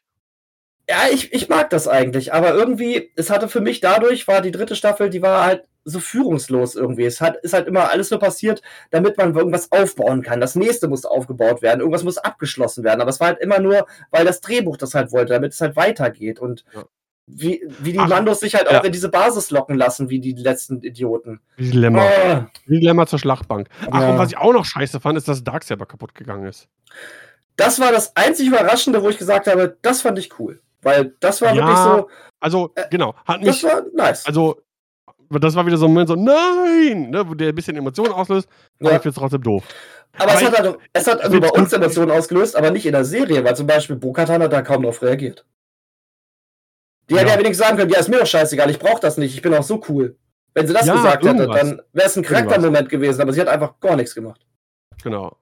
Ja, 0.88 1.02
ich, 1.12 1.32
ich 1.32 1.48
mag 1.48 1.70
das 1.70 1.86
eigentlich, 1.86 2.32
aber 2.32 2.54
irgendwie, 2.54 3.12
es 3.16 3.30
hatte 3.30 3.48
für 3.48 3.60
mich 3.60 3.80
dadurch, 3.80 4.26
war 4.26 4.40
die 4.42 4.50
dritte 4.50 4.74
Staffel, 4.74 5.10
die 5.10 5.22
war 5.22 5.44
halt 5.44 5.64
so 5.84 5.98
führungslos 5.98 6.74
irgendwie. 6.76 7.04
Es 7.04 7.20
hat, 7.20 7.36
ist 7.38 7.52
halt 7.52 7.66
immer 7.66 7.90
alles 7.90 8.10
nur 8.10 8.20
passiert, 8.20 8.62
damit 8.90 9.16
man 9.16 9.34
irgendwas 9.34 9.72
aufbauen 9.72 10.22
kann. 10.22 10.40
Das 10.40 10.54
nächste 10.54 10.88
muss 10.88 11.04
aufgebaut 11.04 11.62
werden, 11.62 11.80
irgendwas 11.80 12.04
muss 12.04 12.18
abgeschlossen 12.18 12.84
werden. 12.84 13.00
Aber 13.00 13.10
es 13.10 13.18
war 13.18 13.28
halt 13.28 13.40
immer 13.40 13.60
nur, 13.60 13.86
weil 14.10 14.24
das 14.24 14.40
Drehbuch 14.40 14.76
das 14.76 14.94
halt 14.94 15.10
wollte, 15.10 15.32
damit 15.32 15.52
es 15.52 15.60
halt 15.60 15.76
weitergeht. 15.76 16.38
Und 16.38 16.64
Ja. 16.74 16.84
Wie, 17.36 17.62
wie 17.80 17.92
die 17.92 17.98
Ach, 17.98 18.08
Mandos 18.08 18.40
sich 18.40 18.54
halt 18.54 18.70
ja. 18.70 18.80
auch 18.80 18.84
in 18.84 18.92
diese 18.92 19.08
Basis 19.08 19.50
locken 19.50 19.76
lassen, 19.76 20.08
wie 20.10 20.20
die 20.20 20.32
letzten 20.32 20.80
Idioten. 20.82 21.40
Wie 21.56 21.70
Dilemma. 21.70 22.02
Ah, 22.02 22.50
Wie 22.66 22.80
Dilemma 22.80 23.06
zur 23.06 23.18
Schlachtbank. 23.18 23.68
Ach, 23.90 24.00
Ja. 24.00 24.10
und 24.10 24.18
was 24.18 24.30
ich 24.30 24.38
auch 24.38 24.52
noch 24.52 24.64
scheiße 24.64 25.00
fand, 25.00 25.16
ist, 25.18 25.28
dass 25.28 25.42
Darksaber 25.44 25.86
kaputt 25.86 26.14
gegangen 26.14 26.46
ist. 26.46 26.68
das 27.56 27.78
war 27.80 27.92
das 27.92 28.16
einzig 28.16 28.48
Überraschende, 28.48 29.02
wo 29.02 29.08
ich 29.10 29.18
gesagt 29.18 29.46
habe, 29.46 29.76
das 29.82 30.00
fand 30.02 30.18
ich 30.18 30.38
cool. 30.38 30.60
Weil 30.82 31.14
das 31.20 31.42
war 31.42 31.54
Ja, 31.54 31.66
wirklich 31.66 31.78
so, 31.78 32.08
Also, 32.40 32.72
Äh, 32.74 32.84
genau, 32.90 33.14
hat 33.26 33.44
das 33.44 33.62
mich, 33.62 33.64
war 33.64 33.82
nice. 33.94 34.24
also, 34.24 34.62
das 35.28 35.54
war 35.54 35.66
wieder 35.66 35.76
so 35.76 35.84
ein 35.86 35.92
Moment 35.92 36.08
so, 36.08 36.14
nein, 36.16 37.10
ne, 37.10 37.22
wo 37.28 37.34
der 37.34 37.48
ein 37.50 37.54
bisschen 37.54 37.76
Emotionen 37.76 38.12
auslöst, 38.12 38.48
Ja. 38.80 38.86
ich 38.92 39.02
finde 39.02 39.08
es 39.10 39.14
trotzdem 39.16 39.42
doof. 39.42 39.62
Aber 40.18 40.32
es 40.34 40.42
hat, 40.42 40.58
halt, 40.58 40.78
es 40.92 41.06
hat 41.06 41.20
also 41.22 41.38
bei 41.38 41.50
uns. 41.50 41.72
Emotionen 41.72 42.10
ausgelöst, 42.10 42.56
aber 42.56 42.70
nicht 42.70 42.84
in 42.86 42.92
der 42.92 43.04
Serie, 43.04 43.44
weil 43.44 43.54
zum 43.54 43.66
Beispiel 43.66 43.94
Bo-Katan 43.96 44.42
hat 44.42 44.52
da 44.52 44.62
kaum 44.62 44.82
drauf 44.82 45.00
reagiert. 45.02 45.44
Die 47.10 47.14
hätte 47.16 47.26
Ja. 47.26 47.32
ja 47.34 47.38
wenigstens 47.40 47.66
sagen 47.66 47.76
können, 47.76 47.90
ja, 47.90 47.98
ist 47.98 48.08
mir 48.08 48.18
doch 48.20 48.26
scheißegal, 48.26 48.70
ich 48.70 48.78
brauche 48.78 49.00
das 49.00 49.18
nicht, 49.18 49.34
ich 49.34 49.42
bin 49.42 49.52
auch 49.54 49.62
so 49.62 49.82
cool. 49.88 50.16
Wenn 50.54 50.66
sie 50.66 50.72
das 50.72 50.86
Ja, 50.86 50.94
gesagt 50.94 51.24
hätte, 51.24 51.36
irgendwas. 51.42 51.60
dann 51.60 51.82
wäre 51.92 52.06
es 52.06 52.16
ein 52.16 52.22
Charaktermoment 52.22 52.88
gewesen, 52.88 53.20
aber 53.20 53.32
sie 53.32 53.40
hat 53.40 53.48
einfach 53.48 53.78
gar 53.80 53.96
nichts 53.96 54.14
gemacht. 54.14 54.40
Genau. 55.02 55.36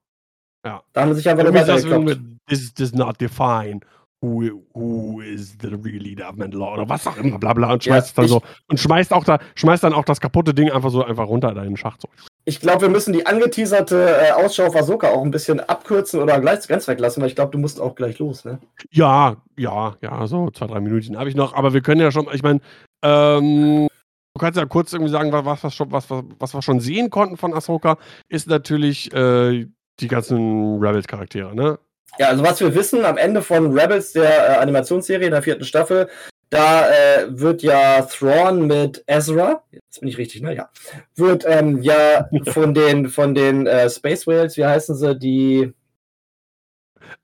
Da 0.62 0.82
haben 0.96 1.10
sie 1.12 1.18
sich 1.20 1.28
einfach 1.28 1.44
nur 1.44 1.54
weitergekloppt. 1.54 2.18
this 2.48 2.74
does 2.74 2.92
not 2.92 3.18
define 3.20 3.80
who, 4.20 4.62
who 4.74 5.20
is 5.20 5.56
the 5.62 5.68
real 5.68 6.02
leader 6.02 6.28
of 6.28 6.36
Mandalore 6.36 6.72
oder 6.80 6.88
was 6.88 7.06
auch 7.06 7.16
immer, 7.16 7.38
bla 7.38 7.52
bla 7.54 7.72
und 7.72 7.84
Ja, 7.86 7.92
schmeißt 7.94 8.08
es 8.08 8.14
dann 8.14 8.28
so 8.28 8.42
und 8.66 8.78
schmeißt 8.80 9.12
auch 9.12 9.24
da, 9.24 9.38
schmeißt 9.54 9.84
dann 9.84 9.92
auch 9.94 10.04
das 10.04 10.20
kaputte 10.20 10.52
Ding 10.52 10.70
einfach 10.70 10.90
so 10.90 11.04
einfach 11.04 11.26
runter 11.28 11.50
in 11.50 11.62
den 11.62 11.76
Schacht. 11.76 12.02
So. 12.02 12.08
Ich 12.44 12.60
glaube, 12.60 12.82
wir 12.82 12.88
müssen 12.88 13.12
die 13.12 13.26
angeteaserte 13.26 14.16
äh, 14.22 14.30
Ausschau 14.32 14.66
auf 14.66 14.76
Ahsoka 14.76 15.08
auch 15.08 15.22
ein 15.22 15.30
bisschen 15.30 15.60
abkürzen 15.60 16.20
oder 16.20 16.40
gleich 16.40 16.66
ganz 16.66 16.88
weglassen, 16.88 17.22
weil 17.22 17.28
ich 17.28 17.34
glaube, 17.34 17.52
du 17.52 17.58
musst 17.58 17.80
auch 17.80 17.94
gleich 17.94 18.18
los, 18.18 18.44
ne? 18.44 18.58
Ja, 18.90 19.36
ja, 19.56 19.96
ja, 20.00 20.26
so 20.26 20.50
zwei, 20.50 20.66
drei 20.66 20.80
Minuten 20.80 21.18
habe 21.18 21.28
ich 21.28 21.36
noch, 21.36 21.54
aber 21.54 21.74
wir 21.74 21.82
können 21.82 22.00
ja 22.00 22.10
schon, 22.10 22.26
ich 22.32 22.42
meine, 22.42 22.60
ähm, 23.02 23.88
du 24.34 24.40
kannst 24.40 24.58
ja 24.58 24.64
kurz 24.64 24.92
irgendwie 24.92 25.12
sagen, 25.12 25.30
was, 25.32 25.62
was, 25.62 25.78
was, 25.90 26.24
was 26.38 26.54
wir 26.54 26.62
schon 26.62 26.80
sehen 26.80 27.10
konnten 27.10 27.36
von 27.36 27.52
Ahsoka, 27.52 27.98
ist 28.28 28.48
natürlich 28.48 29.12
äh, 29.12 29.66
die 30.00 30.08
ganzen 30.08 30.78
Rebels-Charaktere, 30.78 31.54
ne? 31.54 31.78
Ja, 32.18 32.28
also 32.28 32.42
was 32.42 32.60
wir 32.60 32.74
wissen, 32.74 33.04
am 33.04 33.18
Ende 33.18 33.42
von 33.42 33.78
Rebels, 33.78 34.12
der 34.12 34.56
äh, 34.56 34.56
Animationsserie 34.58 35.26
in 35.26 35.32
der 35.32 35.42
vierten 35.42 35.64
Staffel, 35.64 36.08
da 36.50 36.88
äh, 36.90 37.26
wird 37.40 37.62
ja 37.62 38.02
Thrawn 38.02 38.66
mit 38.66 39.04
Ezra, 39.06 39.62
jetzt 39.72 40.00
bin 40.00 40.08
ich 40.08 40.18
richtig, 40.18 40.42
ne? 40.42 40.54
Ja. 40.54 40.70
Wird 41.16 41.44
ähm, 41.46 41.82
ja 41.82 42.28
von 42.48 42.74
den 42.74 43.08
von 43.08 43.34
den 43.34 43.66
äh, 43.66 43.88
Space 43.90 44.26
Whales, 44.26 44.56
wie 44.56 44.64
heißen 44.66 44.94
sie, 44.96 45.18
die 45.18 45.74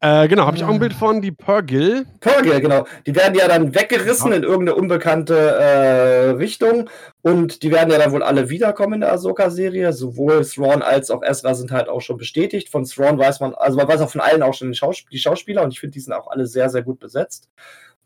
Äh, 0.01 0.29
genau, 0.29 0.47
habe 0.47 0.57
ich 0.57 0.65
auch 0.65 0.69
ein 0.69 0.77
Ah. 0.77 0.79
Bild 0.79 0.93
von, 0.95 1.21
die 1.23 1.33
Purgil. 1.33 2.07
Purgil, 2.21 2.61
genau. 2.61 2.87
Die 3.07 3.15
werden 3.15 3.35
ja 3.35 3.49
dann 3.49 3.75
weggerissen 3.75 4.33
in 4.33 4.43
irgendeine 4.43 4.77
unbekannte 4.77 5.37
äh, 5.37 6.31
Richtung 6.31 6.89
und 7.23 7.63
die 7.63 7.71
werden 7.71 7.91
ja 7.91 7.99
dann 7.99 8.13
wohl 8.13 8.23
alle 8.23 8.49
wiederkommen 8.51 8.95
in 8.95 9.01
der 9.01 9.13
Ahsoka-Serie. 9.13 9.93
Sowohl 9.93 10.45
Thrawn 10.45 10.83
als 10.83 11.11
auch 11.11 11.23
Ezra 11.23 11.55
sind 11.55 11.71
halt 11.71 11.89
auch 11.89 12.01
schon 12.01 12.17
bestätigt. 12.17 12.69
Von 12.71 12.85
Thrawn 12.85 13.19
weiß 13.19 13.41
man, 13.41 13.55
also 13.55 13.77
man 13.77 13.89
weiß 13.89 14.01
auch 14.03 14.11
von 14.11 14.21
allen 14.21 14.43
auch 14.43 14.55
schon 14.55 14.75
Schaus 14.75 15.05
die 15.11 15.19
Schauspieler 15.19 15.63
und 15.63 15.73
ich 15.73 15.81
finde, 15.81 15.93
die 15.95 16.01
sind 16.01 16.13
auch 16.13 16.29
alle 16.31 16.47
sehr, 16.47 16.71
sehr 16.71 16.83
gut 16.83 16.99
besetzt. 16.99 17.49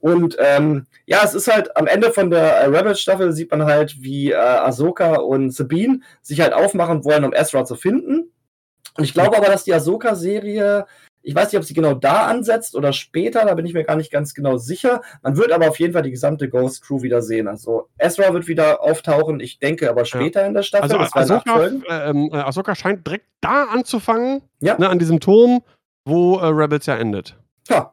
Und 0.01 0.37
ähm, 0.39 0.87
ja, 1.07 1.21
es 1.25 1.35
ist 1.35 1.53
halt 1.53 1.77
am 1.77 1.87
Ende 1.87 2.13
von 2.13 2.31
der 2.31 2.59
äh, 2.59 2.67
Rebels-Staffel 2.67 3.33
sieht 3.33 3.51
man 3.51 3.65
halt, 3.65 4.01
wie 4.01 4.31
äh, 4.31 4.37
Ahsoka 4.37 5.17
und 5.17 5.53
Sabine 5.53 6.01
sich 6.23 6.41
halt 6.41 6.53
aufmachen 6.53 7.05
wollen, 7.05 7.25
um 7.25 7.33
Ezra 7.33 7.65
zu 7.65 7.75
finden. 7.75 8.31
Und 8.97 9.05
ich 9.05 9.15
glaube 9.15 9.37
aber, 9.37 9.47
dass 9.47 9.65
die 9.65 9.75
Ahsoka-Serie 9.75 10.87
ich 11.29 11.35
weiß 11.35 11.53
nicht, 11.53 11.59
ob 11.59 11.65
sie 11.65 11.75
genau 11.75 11.93
da 11.93 12.27
ansetzt 12.27 12.75
oder 12.75 12.95
später, 12.95 13.45
da 13.45 13.55
bin 13.55 13.67
ich 13.67 13.75
mir 13.75 13.85
gar 13.85 13.97
nicht 13.97 14.11
ganz 14.11 14.33
genau 14.33 14.57
sicher. 14.57 15.03
Man 15.23 15.37
wird 15.37 15.53
aber 15.53 15.69
auf 15.69 15.79
jeden 15.79 15.93
Fall 15.93 16.03
die 16.03 16.11
gesamte 16.11 16.49
Ghost 16.49 16.83
Crew 16.83 17.03
wieder 17.03 17.21
sehen. 17.21 17.49
Also 17.49 17.89
Ezra 17.99 18.33
wird 18.33 18.49
wieder 18.49 18.83
auftauchen, 18.83 19.39
ich 19.41 19.59
denke 19.59 19.91
aber 19.91 20.07
später 20.07 20.47
in 20.47 20.55
der 20.55 20.63
Staffel. 20.63 20.85
Also 20.85 20.99
das 20.99 21.13
Ahsoka, 21.13 21.67
äh, 21.67 22.11
ähm, 22.11 22.31
äh, 22.33 22.37
Ahsoka 22.37 22.75
scheint 22.75 23.07
direkt 23.07 23.27
da 23.43 23.65
anzufangen, 23.65 24.43
Ja. 24.61 24.79
ne, 24.79 24.89
an 24.89 24.99
diesem 24.99 25.21
Turm, 25.21 25.63
wo 26.07 26.39
äh, 26.39 26.47
Rebels 26.47 26.87
ja 26.87 26.97
endet. 26.97 27.37
Ja. 27.69 27.93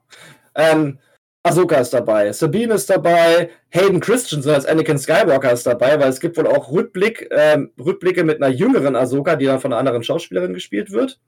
Ähm, 0.56 1.00
Ahsoka 1.46 1.76
ist 1.76 1.94
dabei, 1.94 2.32
Sabine 2.32 2.74
ist 2.74 2.90
dabei, 2.90 3.52
Hayden 3.70 4.00
Christensen 4.00 4.52
als 4.52 4.66
Anakin 4.66 4.98
Skywalker 4.98 5.52
ist 5.52 5.68
dabei, 5.68 6.00
weil 6.00 6.10
es 6.10 6.20
gibt 6.20 6.38
wohl 6.38 6.48
auch 6.48 6.72
Rückblick, 6.72 7.30
ähm, 7.32 7.72
Rückblicke 7.80 8.24
mit 8.24 8.42
einer 8.42 8.52
jüngeren 8.52 8.96
Ahsoka, 8.96 9.36
die 9.36 9.46
dann 9.46 9.60
von 9.60 9.72
einer 9.72 9.80
anderen 9.80 10.02
Schauspielerin 10.04 10.56
gespielt 10.56 10.92
wird. 10.92 11.20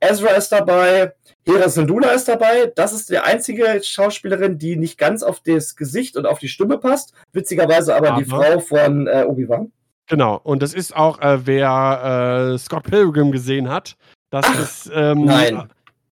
Ezra 0.00 0.30
ist 0.36 0.50
dabei, 0.50 1.12
Hera 1.44 1.68
Syndulla 1.68 2.10
ist 2.12 2.28
dabei. 2.28 2.72
Das 2.76 2.92
ist 2.92 3.10
die 3.10 3.18
einzige 3.18 3.80
Schauspielerin, 3.82 4.56
die 4.58 4.76
nicht 4.76 4.96
ganz 4.96 5.24
auf 5.24 5.40
das 5.40 5.74
Gesicht 5.74 6.16
und 6.16 6.24
auf 6.24 6.38
die 6.38 6.46
Stimme 6.46 6.78
passt. 6.78 7.12
Witzigerweise 7.32 7.96
aber, 7.96 8.12
die 8.22 8.30
Aber- 8.30 8.44
Frau 8.44 8.60
von 8.60 9.08
äh, 9.08 9.24
Obi-Wan. 9.26 9.72
Genau, 10.06 10.40
und 10.42 10.62
das 10.62 10.72
ist 10.72 10.94
auch, 10.96 11.20
äh, 11.20 11.46
wer 11.46 12.52
äh, 12.54 12.58
Scott 12.58 12.84
Pilgrim 12.84 13.32
gesehen 13.32 13.68
hat. 13.68 13.96
Das 14.30 14.46
Ach, 14.48 14.62
ist, 14.62 14.90
ähm, 14.94 15.24
nein. 15.24 15.68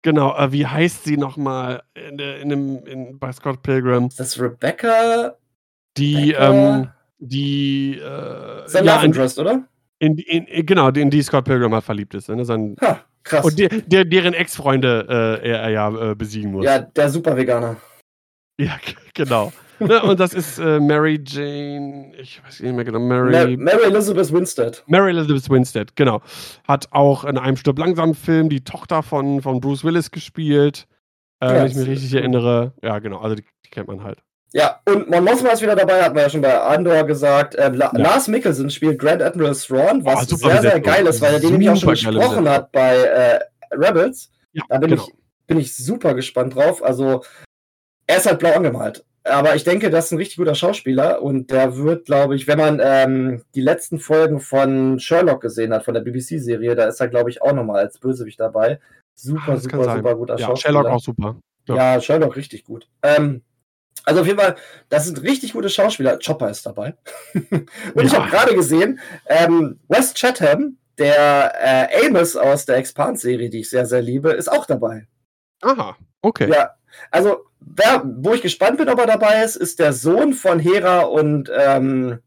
Genau, 0.04 0.36
äh, 0.38 0.52
wie 0.52 0.68
heißt 0.68 1.06
sie 1.06 1.18
nochmal 1.18 1.82
in, 1.96 2.20
in, 2.20 2.50
dem- 2.50 2.86
in, 2.86 3.20
bei 3.20 3.32
Scott 3.32 3.64
Pilgrim? 3.64 4.08
Ist 4.08 4.20
das 4.20 4.40
Rebecca? 4.40 5.36
Die, 5.98 6.32
Rebecca? 6.32 6.52
ähm, 6.52 6.88
die, 7.20 7.98
äh, 7.98 8.68
Sein 8.68 8.84
ja, 8.86 9.00
in, 9.00 9.06
Interest, 9.06 9.40
oder? 9.40 9.64
In, 10.00 10.18
in, 10.18 10.46
in, 10.46 10.66
genau, 10.66 10.90
in 10.90 11.10
die 11.10 11.22
Scott 11.22 11.46
Pilgrim 11.46 11.74
halt 11.74 11.86
verliebt 11.86 12.14
ist. 12.16 12.28
Ne? 12.28 12.44
Sein, 12.44 12.76
ha, 12.82 13.00
krass. 13.24 13.46
Und 13.46 13.58
der, 13.58 13.70
der, 13.70 14.04
deren 14.04 14.34
Ex-Freunde 14.34 15.40
äh, 15.42 15.50
er, 15.50 15.62
er, 15.62 15.70
ja 15.70 16.12
äh, 16.12 16.16
besiegen 16.16 16.52
muss. 16.52 16.66
Ja, 16.66 16.80
der 16.80 17.10
Super-Veganer. 17.10 17.78
Ja, 18.60 18.78
genau. 19.14 19.54
Ne, 19.88 20.02
und 20.04 20.20
das 20.20 20.34
ist 20.34 20.60
äh, 20.60 20.80
Mary 20.80 21.20
Jane, 21.26 22.12
ich 22.18 22.44
weiß 22.44 22.62
nicht 22.62 22.74
mehr 22.74 22.86
genau, 22.86 23.00
Mary. 23.00 23.58
Ma 23.58 23.72
Mary 23.72 23.84
Elizabeth 23.86 24.32
Winstead. 24.32 24.84
Mary 24.88 25.12
Elizabeth 25.12 25.50
Winstead, 25.50 25.96
genau. 25.96 26.22
Hat 26.68 26.88
auch 26.92 27.24
in 27.24 27.38
einem 27.38 27.58
Stirb 27.58 27.80
langsam 27.80 28.16
Film 28.16 28.50
die 28.50 28.64
Tochter 28.64 29.04
von, 29.04 29.42
von 29.42 29.62
Bruce 29.62 29.84
Willis 29.84 30.12
gespielt. 30.12 30.88
Äh, 31.40 31.48
ja, 31.48 31.54
wenn 31.56 31.66
ich 31.68 31.76
mich 31.76 31.88
richtig 31.88 32.14
erinnere. 32.14 32.74
Ja, 32.82 33.00
genau, 33.00 33.20
also 33.20 33.36
die, 33.36 33.44
die 33.66 33.70
kennt 33.70 33.88
man 33.88 34.04
halt. 34.04 34.20
Ja, 34.54 34.80
und 34.86 35.10
Mon 35.10 35.24
Mothma 35.24 35.50
ist 35.50 35.64
wieder 35.64 35.76
dabei, 35.76 36.04
hat 36.04 36.14
man 36.14 36.24
ja 36.24 36.30
schon 36.30 36.42
bei 36.42 36.60
Andor 36.60 37.04
gesagt. 37.06 37.56
Äh, 37.56 37.70
La 37.70 37.92
ja. 37.92 38.00
Lars 38.00 38.28
Mikkelsen 38.28 38.70
spielt 38.70 39.00
Grand 39.00 39.22
Admiral 39.22 39.56
Thrawn, 39.56 40.06
was 40.06 40.32
oh, 40.32 40.36
sehr, 40.36 40.62
sehr 40.62 40.80
geil 40.80 41.08
ist, 41.08 41.22
weil 41.22 41.34
er 41.34 41.40
den 41.40 41.52
nämlich 41.52 41.70
auch 41.72 41.76
schon 41.76 41.90
gesprochen 41.90 42.48
hat 42.48 42.72
bei 42.72 42.96
äh, 42.96 43.40
Rebels. 43.72 44.32
Ja, 44.52 44.64
da 44.70 44.78
bin, 44.78 44.92
genau. 44.92 45.04
ich, 45.08 45.14
bin 45.48 45.60
ich 45.60 45.76
super 45.76 46.14
gespannt 46.14 46.56
drauf. 46.56 46.84
Also, 46.84 47.24
er 48.06 48.18
ist 48.18 48.28
halt 48.28 48.40
blau 48.40 48.54
angemalt. 48.54 49.04
Aber 49.26 49.56
ich 49.56 49.64
denke, 49.64 49.90
das 49.90 50.06
ist 50.06 50.12
ein 50.12 50.18
richtig 50.18 50.38
guter 50.38 50.56
Schauspieler 50.56 51.22
und 51.22 51.50
der 51.50 51.78
wird, 51.78 52.06
glaube 52.06 52.36
ich, 52.36 52.48
wenn 52.48 52.58
man 52.58 52.82
ähm, 52.84 53.44
die 53.56 53.62
letzten 53.62 54.00
Folgen 54.00 54.42
von 54.42 55.00
Sherlock 55.00 55.42
gesehen 55.42 55.74
hat, 55.74 55.86
von 55.86 55.94
der 55.94 56.02
BBC-Serie, 56.02 56.76
da 56.76 56.86
ist 56.86 57.00
er, 57.00 57.08
glaube 57.08 57.30
ich, 57.30 57.42
auch 57.42 57.54
nochmal 57.54 57.84
als 57.84 57.98
Bösewicht 58.00 58.40
dabei. 58.40 58.80
Super, 59.16 59.58
super, 59.58 59.96
super 59.96 60.16
guter 60.16 60.38
ja, 60.38 60.48
Schauspieler. 60.48 60.74
Sherlock 60.74 60.92
auch 60.92 61.00
super. 61.00 61.36
Ja, 61.68 61.76
ja 61.76 62.02
Sherlock 62.02 62.36
richtig 62.36 62.66
gut. 62.66 62.90
Ähm, 63.02 63.44
also 64.04 64.22
auf 64.22 64.28
jeden 64.28 64.40
Fall, 64.40 64.56
das 64.90 65.06
sind 65.06 65.22
richtig 65.24 65.54
gute 65.54 65.70
Schauspieler. 65.70 66.20
Chopper 66.20 66.50
ist 66.50 66.66
dabei. 66.66 66.96
und 67.34 67.70
ja. 67.96 68.04
ich 68.04 68.14
habe 68.14 68.30
gerade 68.30 68.54
gesehen, 68.56 69.00
ähm, 69.28 69.80
Wes 69.88 70.14
Chatham, 70.14 70.78
der 70.98 71.54
äh, 71.92 72.06
Amos 72.06 72.36
aus 72.36 72.66
der 72.66 72.78
Expand-Serie, 72.78 73.50
die 73.50 73.62
ich 73.62 73.70
sehr, 73.70 73.86
sehr 73.86 74.02
liebe, 74.02 74.32
ist 74.32 74.52
auch 74.52 74.66
dabei. 74.66 75.08
Aha, 75.62 75.96
okay. 76.22 76.50
Ja, 76.50 76.72
also 77.10 77.46
wer, 77.66 78.04
wo 78.06 78.34
ich 78.34 78.42
gespannt 78.42 78.78
bin, 78.78 78.90
ob 78.90 79.00
er 79.00 79.08
dabei 79.08 79.44
ist, 79.44 79.56
ist 79.56 79.80
der 79.80 79.94
Sohn 79.94 80.34
von 80.34 80.60
Hera 80.60 81.02
und 81.02 81.52
ähm, 81.56 82.20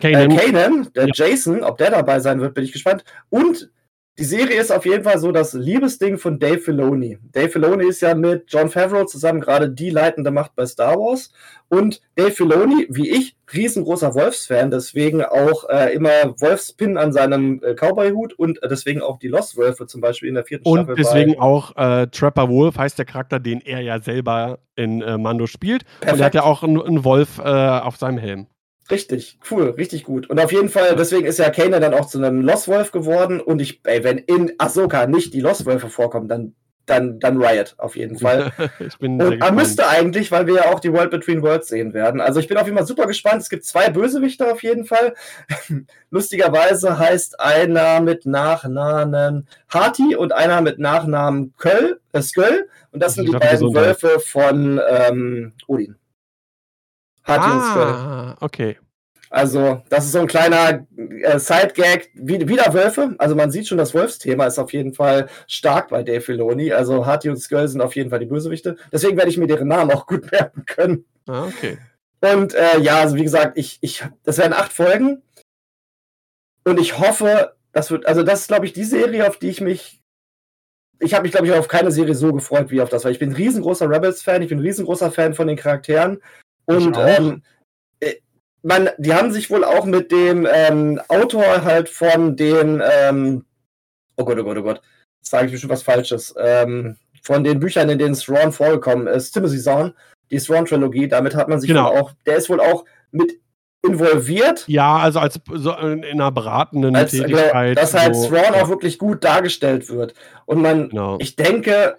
Kanan. 0.00 0.30
Äh, 0.30 0.36
Kanan, 0.36 0.88
der 0.94 1.06
ja. 1.06 1.12
Jason, 1.14 1.62
ob 1.62 1.78
der 1.78 1.90
dabei 1.90 2.20
sein 2.20 2.40
wird, 2.40 2.54
bin 2.54 2.64
ich 2.64 2.72
gespannt. 2.72 3.04
Und 3.30 3.70
die 4.18 4.24
Serie 4.24 4.60
ist 4.60 4.70
auf 4.70 4.84
jeden 4.84 5.04
Fall 5.04 5.18
so 5.18 5.32
das 5.32 5.54
Liebesding 5.54 6.18
von 6.18 6.38
Dave 6.38 6.58
Filoni. 6.58 7.18
Dave 7.32 7.48
Filoni 7.48 7.86
ist 7.86 8.02
ja 8.02 8.14
mit 8.14 8.44
John 8.48 8.68
Favreau 8.68 9.04
zusammen 9.04 9.40
gerade 9.40 9.70
die 9.70 9.88
leitende 9.88 10.30
Macht 10.30 10.54
bei 10.54 10.66
Star 10.66 10.96
Wars. 10.96 11.32
Und 11.68 12.02
Dave 12.16 12.32
Filoni, 12.32 12.86
wie 12.90 13.10
ich, 13.10 13.36
riesengroßer 13.54 14.14
Wolfsfan, 14.14 14.70
deswegen 14.70 15.24
auch 15.24 15.66
äh, 15.70 15.94
immer 15.94 16.10
Wolfspin 16.38 16.98
an 16.98 17.14
seinem 17.14 17.62
äh, 17.62 17.74
Cowboy-Hut 17.74 18.34
und 18.34 18.60
deswegen 18.62 19.00
auch 19.00 19.18
die 19.18 19.28
Lost 19.28 19.56
Wölfe 19.56 19.86
zum 19.86 20.02
Beispiel 20.02 20.28
in 20.28 20.34
der 20.34 20.44
vierten 20.44 20.68
und 20.68 20.84
Staffel. 20.84 20.92
Und 20.92 20.98
deswegen 20.98 21.40
auch 21.40 21.74
äh, 21.76 22.06
Trapper 22.08 22.50
Wolf 22.50 22.76
heißt 22.76 22.98
der 22.98 23.06
Charakter, 23.06 23.40
den 23.40 23.62
er 23.62 23.80
ja 23.80 23.98
selber 23.98 24.58
in 24.76 25.00
äh, 25.00 25.16
Mando 25.16 25.46
spielt. 25.46 25.84
Perfekt. 26.00 26.12
Und 26.12 26.20
er 26.20 26.26
hat 26.26 26.34
ja 26.34 26.42
auch 26.42 26.62
einen, 26.62 26.82
einen 26.82 27.04
Wolf 27.04 27.38
äh, 27.38 27.42
auf 27.42 27.96
seinem 27.96 28.18
Helm. 28.18 28.46
Richtig, 28.92 29.38
cool, 29.50 29.70
richtig 29.70 30.04
gut. 30.04 30.28
Und 30.28 30.38
auf 30.38 30.52
jeden 30.52 30.68
Fall, 30.68 30.94
deswegen 30.96 31.24
ist 31.24 31.38
ja 31.38 31.48
Kaner 31.48 31.80
dann 31.80 31.94
auch 31.94 32.04
zu 32.04 32.18
einem 32.18 32.42
Lost 32.42 32.68
Wolf 32.68 32.92
geworden. 32.92 33.40
Und 33.40 33.62
ich, 33.62 33.80
ey, 33.84 34.04
wenn 34.04 34.18
in 34.18 34.52
Ahsoka 34.58 35.06
nicht 35.06 35.32
die 35.32 35.40
Lost 35.40 35.64
Wölfe 35.64 35.88
vorkommen, 35.88 36.28
dann, 36.28 36.54
dann, 36.84 37.18
dann 37.18 37.42
Riot, 37.42 37.74
auf 37.78 37.96
jeden 37.96 38.18
Fall. 38.18 38.52
ich 38.80 38.98
bin 38.98 39.18
und 39.22 39.40
er 39.40 39.52
müsste 39.52 39.88
eigentlich, 39.88 40.30
weil 40.30 40.46
wir 40.46 40.56
ja 40.56 40.64
auch 40.66 40.78
die 40.78 40.92
World 40.92 41.10
Between 41.10 41.40
Worlds 41.40 41.68
sehen 41.68 41.94
werden. 41.94 42.20
Also 42.20 42.38
ich 42.38 42.48
bin 42.48 42.58
auf 42.58 42.66
jeden 42.66 42.76
Fall 42.76 42.86
super 42.86 43.06
gespannt. 43.06 43.40
Es 43.40 43.48
gibt 43.48 43.64
zwei 43.64 43.88
Bösewichter 43.88 44.52
auf 44.52 44.62
jeden 44.62 44.84
Fall. 44.84 45.14
Lustigerweise 46.10 46.98
heißt 46.98 47.40
einer 47.40 48.02
mit 48.02 48.26
Nachnamen 48.26 49.48
Hati 49.72 50.16
und 50.16 50.34
einer 50.34 50.60
mit 50.60 50.78
Nachnamen 50.78 51.54
Köll, 51.56 51.98
äh, 52.12 52.20
Sköll. 52.20 52.68
Und 52.90 53.02
das 53.02 53.14
sind 53.14 53.26
die 53.26 53.32
beiden 53.32 53.74
Wölfe 53.74 54.20
von 54.20 54.78
ähm, 54.86 55.54
Odin. 55.66 55.96
Ah, 57.24 58.36
okay. 58.40 58.78
Also, 59.30 59.82
das 59.88 60.04
ist 60.04 60.12
so 60.12 60.18
ein 60.18 60.26
kleiner 60.26 60.86
äh, 60.96 61.38
Side-Gag. 61.38 62.10
Wie, 62.14 62.46
wieder 62.46 62.74
Wölfe. 62.74 63.14
Also, 63.16 63.34
man 63.34 63.50
sieht 63.50 63.66
schon, 63.66 63.78
das 63.78 63.94
Wolfsthema 63.94 64.44
ist 64.46 64.58
auf 64.58 64.74
jeden 64.74 64.92
Fall 64.92 65.28
stark 65.46 65.88
bei 65.88 66.02
Dave 66.02 66.20
Filoni. 66.20 66.72
Also, 66.72 67.06
Harty 67.06 67.30
und 67.30 67.38
Skull 67.38 67.66
sind 67.66 67.80
auf 67.80 67.96
jeden 67.96 68.10
Fall 68.10 68.18
die 68.18 68.26
Bösewichte. 68.26 68.76
Deswegen 68.92 69.16
werde 69.16 69.30
ich 69.30 69.38
mir 69.38 69.46
deren 69.46 69.68
Namen 69.68 69.90
auch 69.90 70.06
gut 70.08 70.30
merken 70.30 70.66
können. 70.66 71.06
Ah, 71.26 71.44
okay. 71.46 71.78
Und 72.20 72.54
äh, 72.54 72.78
ja, 72.80 73.00
also 73.00 73.16
wie 73.16 73.24
gesagt, 73.24 73.58
ich, 73.58 73.78
ich, 73.80 74.04
das 74.22 74.38
werden 74.38 74.52
acht 74.52 74.72
Folgen. 74.72 75.22
Und 76.64 76.78
ich 76.78 76.98
hoffe, 76.98 77.56
das 77.72 77.90
wird, 77.90 78.06
also 78.06 78.22
das 78.22 78.42
ist, 78.42 78.48
glaube 78.48 78.66
ich, 78.66 78.72
die 78.72 78.84
Serie, 78.84 79.26
auf 79.26 79.38
die 79.38 79.48
ich 79.48 79.60
mich. 79.60 80.00
Ich 81.00 81.14
habe 81.14 81.22
mich, 81.22 81.32
glaube 81.32 81.48
ich, 81.48 81.52
auf 81.52 81.66
keine 81.66 81.90
Serie 81.90 82.14
so 82.14 82.32
gefreut 82.32 82.70
wie 82.70 82.80
auf 82.80 82.88
das, 82.88 83.04
weil 83.04 83.10
ich 83.10 83.18
bin 83.18 83.30
ein 83.30 83.36
riesengroßer 83.36 83.90
Rebels-Fan, 83.90 84.42
ich 84.42 84.50
bin 84.50 84.58
ein 84.58 84.64
riesengroßer 84.64 85.10
Fan 85.10 85.34
von 85.34 85.48
den 85.48 85.56
Charakteren. 85.56 86.22
Und 86.76 86.96
ähm, 86.98 87.42
äh, 88.00 88.14
man, 88.62 88.90
die 88.98 89.14
haben 89.14 89.32
sich 89.32 89.50
wohl 89.50 89.64
auch 89.64 89.84
mit 89.84 90.10
dem 90.12 90.46
ähm, 90.50 91.00
Autor 91.08 91.64
halt 91.64 91.88
von 91.88 92.36
den, 92.36 92.82
ähm, 92.84 93.44
oh 94.16 94.24
Gott, 94.24 94.38
oh 94.38 94.44
Gott, 94.44 94.58
oh 94.58 94.62
Gott, 94.62 94.82
jetzt 95.20 95.30
sage 95.30 95.46
ich 95.46 95.52
bestimmt 95.52 95.72
was 95.72 95.82
Falsches, 95.82 96.34
ähm, 96.38 96.96
von 97.22 97.44
den 97.44 97.60
Büchern, 97.60 97.88
in 97.88 97.98
denen 97.98 98.14
Thrawn 98.14 98.52
vorgekommen 98.52 99.06
ist, 99.06 99.32
Timothy 99.32 99.58
Zahn, 99.58 99.94
die 100.30 100.38
Thrawn-Trilogie, 100.38 101.08
damit 101.08 101.34
hat 101.34 101.48
man 101.48 101.60
sich 101.60 101.68
genau. 101.68 101.88
auch, 101.88 102.12
der 102.26 102.36
ist 102.36 102.48
wohl 102.48 102.60
auch 102.60 102.84
mit 103.10 103.38
involviert. 103.82 104.64
Ja, 104.68 104.98
also 104.98 105.18
als 105.18 105.40
so 105.52 105.72
in 105.72 106.04
einer 106.04 106.30
beratenden 106.30 106.94
als, 106.96 107.12
äh, 107.14 107.18
Tätigkeit. 107.18 107.76
Dass 107.76 107.94
halt 107.94 108.14
so, 108.14 108.28
Thrawn 108.28 108.54
ja. 108.54 108.62
auch 108.62 108.68
wirklich 108.68 108.98
gut 108.98 109.24
dargestellt 109.24 109.88
wird. 109.88 110.14
Und 110.46 110.62
man, 110.62 110.88
genau. 110.88 111.18
ich 111.20 111.36
denke, 111.36 111.96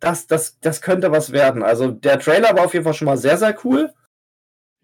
das, 0.00 0.26
das, 0.26 0.58
das 0.60 0.82
könnte 0.82 1.10
was 1.10 1.32
werden. 1.32 1.62
Also 1.62 1.90
der 1.90 2.18
Trailer 2.18 2.56
war 2.56 2.64
auf 2.66 2.74
jeden 2.74 2.84
Fall 2.84 2.94
schon 2.94 3.06
mal 3.06 3.16
sehr, 3.16 3.38
sehr 3.38 3.56
cool. 3.64 3.92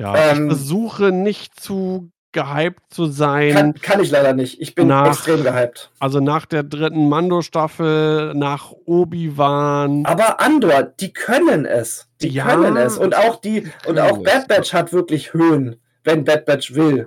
Ja, 0.00 0.16
ähm, 0.16 0.50
ich 0.50 0.56
versuche 0.56 1.12
nicht 1.12 1.60
zu 1.60 2.10
gehypt 2.32 2.82
zu 2.88 3.06
sein. 3.06 3.52
Kann, 3.52 3.74
kann 3.74 4.00
ich 4.00 4.10
leider 4.10 4.32
nicht. 4.32 4.60
Ich 4.60 4.74
bin 4.74 4.88
nach, 4.88 5.08
extrem 5.08 5.44
gehypt. 5.44 5.90
Also 5.98 6.20
nach 6.20 6.46
der 6.46 6.62
dritten 6.62 7.08
Mando-Staffel, 7.08 8.34
nach 8.34 8.72
Obi-Wan. 8.86 10.06
Aber 10.06 10.40
Andor, 10.40 10.82
die 10.82 11.12
können 11.12 11.66
es. 11.66 12.08
Die 12.20 12.28
ja, 12.28 12.46
können 12.46 12.76
es. 12.76 12.96
Und 12.96 13.14
auch 13.14 13.36
die, 13.36 13.70
und 13.86 13.98
auch 13.98 14.22
Bad 14.22 14.48
Batch 14.48 14.72
hat 14.72 14.92
wirklich 14.92 15.34
Höhen, 15.34 15.76
wenn 16.04 16.24
Bad 16.24 16.46
Batch 16.46 16.74
will. 16.74 17.06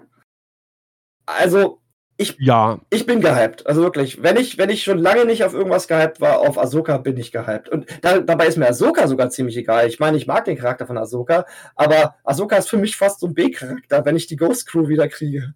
Also, 1.26 1.82
ich, 2.18 2.38
ja. 2.40 2.80
ich 2.90 3.06
bin 3.06 3.20
gehypt. 3.20 3.68
Also 3.68 3.82
wirklich, 3.82 4.24
wenn 4.24 4.38
ich, 4.38 4.58
wenn 4.58 4.70
ich 4.70 4.84
schon 4.84 5.00
lange 5.00 5.26
nicht 5.26 5.44
auf 5.44 5.54
irgendwas 5.54 5.88
gehypt 5.88 6.22
war, 6.22 6.40
auf 6.40 6.58
Ahsoka 6.58 6.98
bin 6.98 7.18
ich 7.18 7.32
gehypt. 7.32 7.68
Und 7.68 7.86
da, 8.02 8.20
dabei 8.20 8.48
ist 8.48 8.58
mir 8.58 8.68
Ahsoka 8.68 9.08
sogar 9.08 9.30
ziemlich 9.30 9.58
egal. 9.58 9.88
Ich 9.88 10.00
meine, 10.00 10.16
ich 10.16 10.26
mag 10.26 10.46
den 10.46 10.58
Charakter 10.58 10.88
von 10.88 10.98
Ahsoka, 10.98 11.46
aber 11.76 12.16
Ahsoka 12.24 12.56
ist 12.56 12.70
für 12.70 12.78
mich 12.78 12.96
fast 12.96 13.20
so 13.20 13.28
ein 13.28 13.34
B-Charakter, 13.34 14.06
wenn 14.06 14.16
ich 14.16 14.28
die 14.28 14.38
Ghost 14.38 14.68
Crew 14.68 14.88
wieder 14.88 15.10
kriege. 15.10 15.54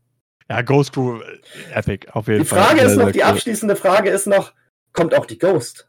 Ja, 0.49 0.61
Ghost 0.61 0.93
Crew, 0.93 1.21
äh, 1.21 1.79
epic, 1.79 2.07
auf 2.11 2.27
jeden 2.27 2.41
die 2.41 2.45
Fall. 2.45 2.59
Die 2.59 2.65
Frage 2.65 2.81
ist 2.81 2.97
noch, 2.97 3.11
die 3.11 3.23
abschließende 3.23 3.75
Frage 3.77 4.09
ist 4.09 4.27
noch, 4.27 4.53
kommt 4.91 5.15
auch 5.15 5.25
die 5.25 5.37
Ghost? 5.37 5.87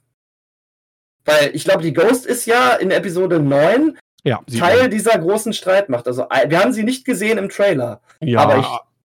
Weil 1.24 1.50
ich 1.52 1.64
glaube, 1.64 1.82
die 1.82 1.92
Ghost 1.92 2.26
ist 2.26 2.46
ja 2.46 2.74
in 2.74 2.92
Episode 2.92 3.40
9 3.40 3.98
ja, 4.22 4.40
Teil 4.58 4.88
dieser 4.88 5.18
großen 5.18 5.52
Streitmacht. 5.52 6.06
Also 6.06 6.26
wir 6.46 6.60
haben 6.60 6.72
sie 6.72 6.84
nicht 6.84 7.04
gesehen 7.04 7.38
im 7.38 7.48
Trailer. 7.48 8.02
Ja, 8.20 8.40
aber 8.40 8.58
ich 8.58 8.66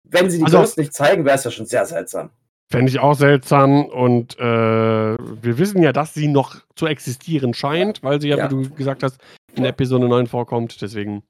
wenn 0.09 0.30
sie 0.30 0.40
die 0.40 0.45
also, 0.45 0.59
Ghost 0.59 0.77
nicht 0.77 0.93
zeigen, 0.93 1.25
wäre 1.25 1.35
es 1.35 1.43
ja 1.43 1.51
schon 1.51 1.66
sehr 1.66 1.85
seltsam. 1.85 2.30
Fände 2.72 2.90
ich 2.90 3.00
auch 3.00 3.14
seltsam 3.14 3.85
und 3.85 4.40
äh, 4.40 4.43
wir 4.43 5.58
wissen 5.58 5.84
ja, 5.84 5.92
dass 5.92 6.14
sie 6.14 6.27
noch 6.27 6.56
zu 6.75 6.88
existieren 6.88 7.53
scheint, 7.53 8.01
weil 8.01 8.19
sie 8.19 8.30
ja, 8.30 8.38
ja. 8.38 8.45
wie 8.45 8.64
du 8.64 8.69
gesagt 8.72 9.03
hast, 9.03 9.19
in 9.53 9.66
Episode 9.66 10.08
9 10.08 10.27
vorkommt. 10.27 10.82
Deswegen. 10.82 11.24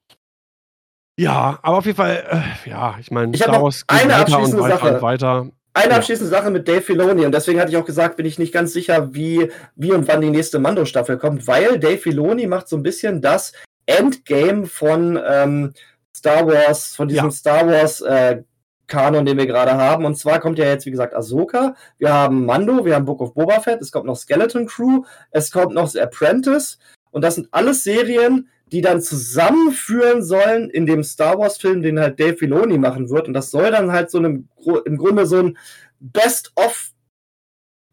Ja, 1.19 1.59
aber 1.61 1.77
auf 1.77 1.85
jeden 1.85 1.97
Fall, 1.97 2.23
äh, 2.29 2.69
ja, 2.69 2.95
ich 2.99 3.11
meine, 3.11 3.35
Star 3.35 3.61
Wars 3.61 3.85
geht 3.85 4.01
eine 4.01 4.13
weiter 4.13 4.39
und 4.39 4.59
weiter 4.59 4.77
Sache. 4.77 4.95
und 4.95 5.01
weiter. 5.01 5.49
Eine 5.73 5.91
ja. 5.91 5.97
abschließende 5.97 6.29
Sache 6.29 6.51
mit 6.51 6.67
Dave 6.69 6.81
Filoni 6.81 7.25
und 7.25 7.33
deswegen 7.33 7.59
hatte 7.59 7.69
ich 7.69 7.77
auch 7.77 7.85
gesagt, 7.85 8.15
bin 8.15 8.25
ich 8.25 8.39
nicht 8.39 8.53
ganz 8.53 8.71
sicher, 8.71 9.13
wie, 9.13 9.51
wie 9.75 9.91
und 9.91 10.07
wann 10.07 10.21
die 10.21 10.29
nächste 10.29 10.57
Mando-Staffel 10.57 11.17
kommt, 11.17 11.47
weil 11.47 11.79
Dave 11.79 11.97
Filoni 11.97 12.47
macht 12.47 12.69
so 12.69 12.77
ein 12.77 12.83
bisschen 12.83 13.21
das 13.21 13.51
Endgame 13.85 14.67
von 14.67 15.19
ähm, 15.27 15.73
Star 16.15 16.47
Wars, 16.47 16.95
von 16.95 17.09
diesem 17.09 17.25
ja. 17.25 17.31
Star 17.31 17.67
Wars 17.67 17.99
äh, 17.99 18.43
Kanon, 18.87 19.25
den 19.25 19.37
wir 19.37 19.47
gerade 19.47 19.73
haben. 19.75 20.05
Und 20.05 20.15
zwar 20.15 20.39
kommt 20.39 20.59
ja 20.59 20.65
jetzt, 20.65 20.85
wie 20.85 20.91
gesagt, 20.91 21.15
Ahsoka. 21.15 21.75
Wir 21.97 22.13
haben 22.13 22.45
Mando, 22.45 22.85
wir 22.85 22.95
haben 22.95 23.05
Book 23.05 23.21
of 23.21 23.33
Boba 23.33 23.59
Fett, 23.59 23.81
es 23.81 23.91
kommt 23.91 24.05
noch 24.05 24.17
Skeleton 24.17 24.67
Crew, 24.67 25.03
es 25.31 25.51
kommt 25.51 25.73
noch 25.73 25.87
The 25.87 26.01
Apprentice. 26.01 26.77
Und 27.11 27.23
das 27.23 27.35
sind 27.35 27.47
alles 27.51 27.83
Serien, 27.83 28.49
die 28.71 28.81
dann 28.81 29.01
zusammenführen 29.01 30.23
sollen 30.23 30.69
in 30.69 30.85
dem 30.85 31.03
Star 31.03 31.37
Wars-Film, 31.37 31.81
den 31.81 31.99
halt 31.99 32.19
Dave 32.19 32.37
Filoni 32.37 32.77
machen 32.77 33.09
wird. 33.09 33.27
Und 33.27 33.33
das 33.33 33.51
soll 33.51 33.71
dann 33.71 33.91
halt 33.91 34.09
so 34.09 34.17
einem, 34.17 34.49
im 34.85 34.97
Grunde 34.97 35.25
so 35.25 35.37
ein 35.37 35.57
Best-of 35.99 36.91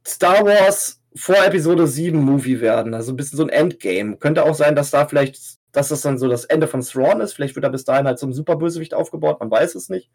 Star 0.07 0.45
Wars 0.45 1.01
vor 1.15 1.37
Episode 1.45 1.87
7 1.87 2.19
Movie 2.19 2.61
werden. 2.61 2.95
Also 2.95 3.12
ein 3.12 3.17
bisschen 3.17 3.37
so 3.37 3.45
ein 3.45 3.51
Endgame. 3.51 4.17
Könnte 4.17 4.45
auch 4.45 4.55
sein, 4.55 4.75
dass 4.75 4.91
da 4.91 5.07
vielleicht, 5.07 5.39
dass 5.73 5.89
das 5.89 6.01
dann 6.01 6.19
so 6.19 6.29
das 6.29 6.45
Ende 6.45 6.67
von 6.67 6.81
Thrawn 6.81 7.21
ist. 7.21 7.35
Vielleicht 7.35 7.55
wird 7.55 7.65
er 7.65 7.71
bis 7.71 7.85
dahin 7.85 8.07
halt 8.07 8.19
zum 8.19 8.33
Superbösewicht 8.33 8.95
aufgebaut, 8.95 9.41
man 9.41 9.51
weiß 9.51 9.75
es 9.75 9.89
nicht. 9.89 10.11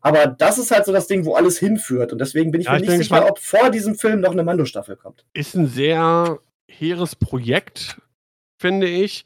Aber 0.00 0.26
das 0.26 0.58
ist 0.58 0.70
halt 0.70 0.84
so 0.86 0.92
das 0.92 1.06
Ding, 1.08 1.24
wo 1.24 1.34
alles 1.34 1.58
hinführt. 1.58 2.12
Und 2.12 2.20
deswegen 2.20 2.50
bin 2.50 2.60
ich 2.60 2.66
Ja, 2.66 2.72
mir 2.74 2.82
ich 2.82 2.88
nicht 2.88 2.98
sicher, 2.98 3.28
ob 3.28 3.38
vor 3.38 3.70
diesem 3.70 3.96
Film 3.96 4.20
noch 4.20 4.32
eine 4.32 4.44
Mando-Staffel 4.44 4.96
kommt. 4.96 5.24
Ist 5.32 5.54
ein 5.56 5.66
sehr 5.66 6.38
hehres 6.70 7.16
Projekt, 7.16 8.00
finde 8.60 8.86
ich. 8.86 9.24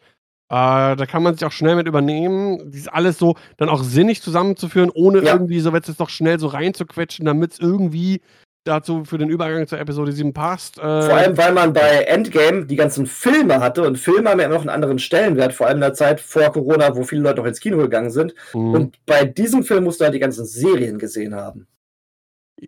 Äh, 0.49 0.97
da 0.97 1.07
kann 1.07 1.23
man 1.23 1.34
sich 1.34 1.44
auch 1.44 1.52
schnell 1.52 1.76
mit 1.76 1.86
übernehmen. 1.86 2.70
Dies 2.73 2.89
alles 2.89 3.18
so 3.18 3.36
dann 3.57 3.68
auch 3.68 3.82
sinnig 3.84 4.23
zusammenzuführen, 4.23 4.90
ohne 4.92 5.23
Ja. 5.23 5.34
irgendwie 5.34 5.60
so 5.60 5.70
jetzt 5.73 5.99
noch 6.00 6.08
schnell 6.10 6.40
so 6.40 6.49
reinzuquetschen, 6.49 7.24
damit 7.26 7.52
es 7.52 7.58
irgendwie 7.60 8.20
dazu 8.64 9.05
für 9.05 9.18
den 9.18 9.30
Übergang 9.30 9.66
zur 9.66 9.78
Episode 9.80 10.12
7 10.12 10.32
passt. 10.32 10.78
Äh, 10.78 10.82
Vor 10.82 11.14
allem, 11.14 11.36
weil 11.36 11.52
man 11.52 11.72
bei 11.72 12.02
Endgame 12.05 12.66
die 12.66 12.76
ganzen 12.76 13.06
Filme 13.06 13.60
hatte 13.60 13.82
und 13.86 13.97
Filme 13.98 14.28
haben 14.30 14.39
ja 14.39 14.47
immer 14.47 14.55
noch 14.56 14.60
einen 14.62 14.70
anderen 14.70 14.98
Stellenwert, 14.98 15.52
vor 15.55 15.66
allem 15.66 15.76
in 15.78 15.82
der 15.82 15.94
Zeit 15.94 16.20
vor 16.20 16.50
Corona, 16.52 16.94
wo 16.94 17.02
viele 17.05 17.22
Leute 17.22 17.40
noch 17.40 17.47
ins 17.47 17.60
Kino 17.60 17.78
gegangen 17.78 18.10
sind. 18.10 18.34
mh, 18.52 18.76
Und 18.78 19.05
bei 19.06 19.24
diesem 19.24 19.62
Film 19.64 19.84
musst 19.84 20.00
du 20.00 20.05
halt 20.05 20.14
die 20.14 20.18
ganzen 20.20 20.44
Serien 20.44 20.98
gesehen 20.98 21.34
haben. 21.34 21.66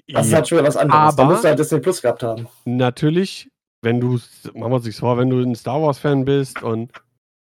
Das 0.09 0.25
ist 0.27 0.33
ja, 0.33 0.37
halt 0.39 0.49
schon 0.49 0.59
wieder 0.59 0.69
was 0.69 0.77
anderes. 0.79 1.15
da 1.17 1.23
Aber- 1.23 1.33
musst 1.33 1.45
du 1.45 1.49
halt 1.49 1.59
Disney 1.59 1.81
Plus 1.81 2.01
gehabt 2.01 2.23
haben. 2.23 2.49
natürlich, 2.65 3.51
wenn 3.83 4.01
du, 4.01 4.13
machen 4.55 4.71
wir 4.73 4.77
uns 4.77 4.85
nichts 4.87 5.01
vor, 5.01 5.19
wenn 5.19 5.29
du 5.29 5.41
ein 5.41 5.55
Star 5.55 5.83
Wars-Fan 5.83 6.25
bist 6.25 6.63
und 6.63 6.91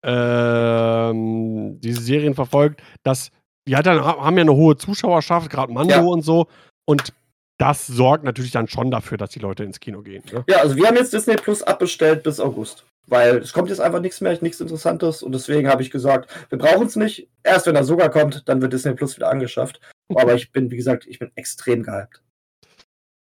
ähm, 0.05 1.81
diese 1.81 2.01
Serien 2.03 2.35
verfolgt, 2.35 2.83
dass 3.03 3.31
die 3.67 3.77
hat 3.77 3.87
dann, 3.87 4.03
haben 4.03 4.37
ja 4.37 4.43
eine 4.43 4.55
hohe 4.55 4.77
Zuschauerschaft, 4.77 5.51
gerade 5.51 5.73
Mando 5.73 5.93
Ja. 5.95 6.01
und 6.03 6.23
so. 6.23 6.47
Und 6.87 7.13
das 7.59 7.87
sorgt 7.87 8.25
natürlich 8.25 8.53
dann 8.53 8.69
schon 8.69 8.91
dafür, 8.91 9.19
dass 9.19 9.31
die 9.31 9.41
Leute 9.41 9.65
ins 9.65 9.81
Kino 9.81 10.03
gehen. 10.03 10.23
Ne? 10.33 10.45
Ja, 10.49 10.59
also 10.59 10.77
wir 10.77 10.87
haben 10.87 10.97
jetzt 10.97 11.13
Disney 11.13 11.35
Plus 11.37 11.63
abbestellt 11.63 12.23
bis 12.23 12.41
August. 12.41 12.85
Weil 13.09 13.39
es 13.39 13.53
kommt 13.55 13.71
jetzt 13.71 13.81
einfach 13.81 14.01
nichts 14.01 14.21
mehr, 14.21 14.37
nichts 14.43 14.61
Interessantes. 14.61 15.23
Und 15.23 15.33
deswegen 15.33 15.69
habe 15.69 15.83
ich 15.83 15.91
gesagt, 15.91 16.31
wir 16.51 16.59
brauchen 16.59 16.87
es 16.87 16.95
nicht. 16.95 17.29
Erst 17.43 17.67
wenn 17.67 17.75
er 17.75 17.85
sogar 17.85 18.11
kommt, 18.11 18.49
dann 18.49 18.61
wird 18.61 18.73
Disney 18.73 18.95
Plus 18.95 19.17
wieder 19.17 19.31
angeschafft. 19.31 19.81
Aber 20.15 20.35
ich 20.35 20.53
bin, 20.53 20.71
wie 20.71 20.77
gesagt, 20.77 21.07
ich 21.07 21.19
bin 21.19 21.31
extrem 21.35 21.83
gehypt. 21.83 22.23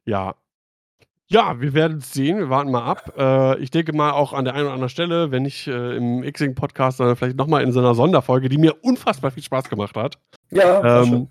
Ja. 0.05 0.35
Ja, 1.31 1.61
wir 1.61 1.75
werden 1.75 1.99
es 1.99 2.13
sehen. 2.13 2.39
Wir 2.39 2.51
warten 2.51 2.71
mal 2.71 2.85
ab. 2.85 3.13
Äh, 3.17 3.59
ich 3.61 3.71
denke 3.71 3.93
mal 3.93 4.13
auch 4.13 4.33
an 4.33 4.45
der 4.45 4.55
einen 4.55 4.65
oder 4.65 4.73
anderen 4.73 4.89
Stelle, 4.89 5.31
wenn 5.31 5.45
nicht 5.45 5.69
äh, 5.69 5.97
im 5.97 6.25
X-Wing-Podcast, 6.25 6.99
sondern 6.99 7.17
vielleicht 7.17 7.37
nochmal 7.37 7.63
in 7.63 7.73
so 7.73 7.79
einer 7.79 7.95
Sonderfolge, 7.95 8.49
die 8.49 8.59
mir 8.59 8.83
unfassbar 8.83 9.31
viel 9.31 9.43
Spaß 9.43 9.69
gemacht 9.69 9.97
hat. 9.97 10.19
Ja. 10.51 11.03
Ähm, 11.03 11.29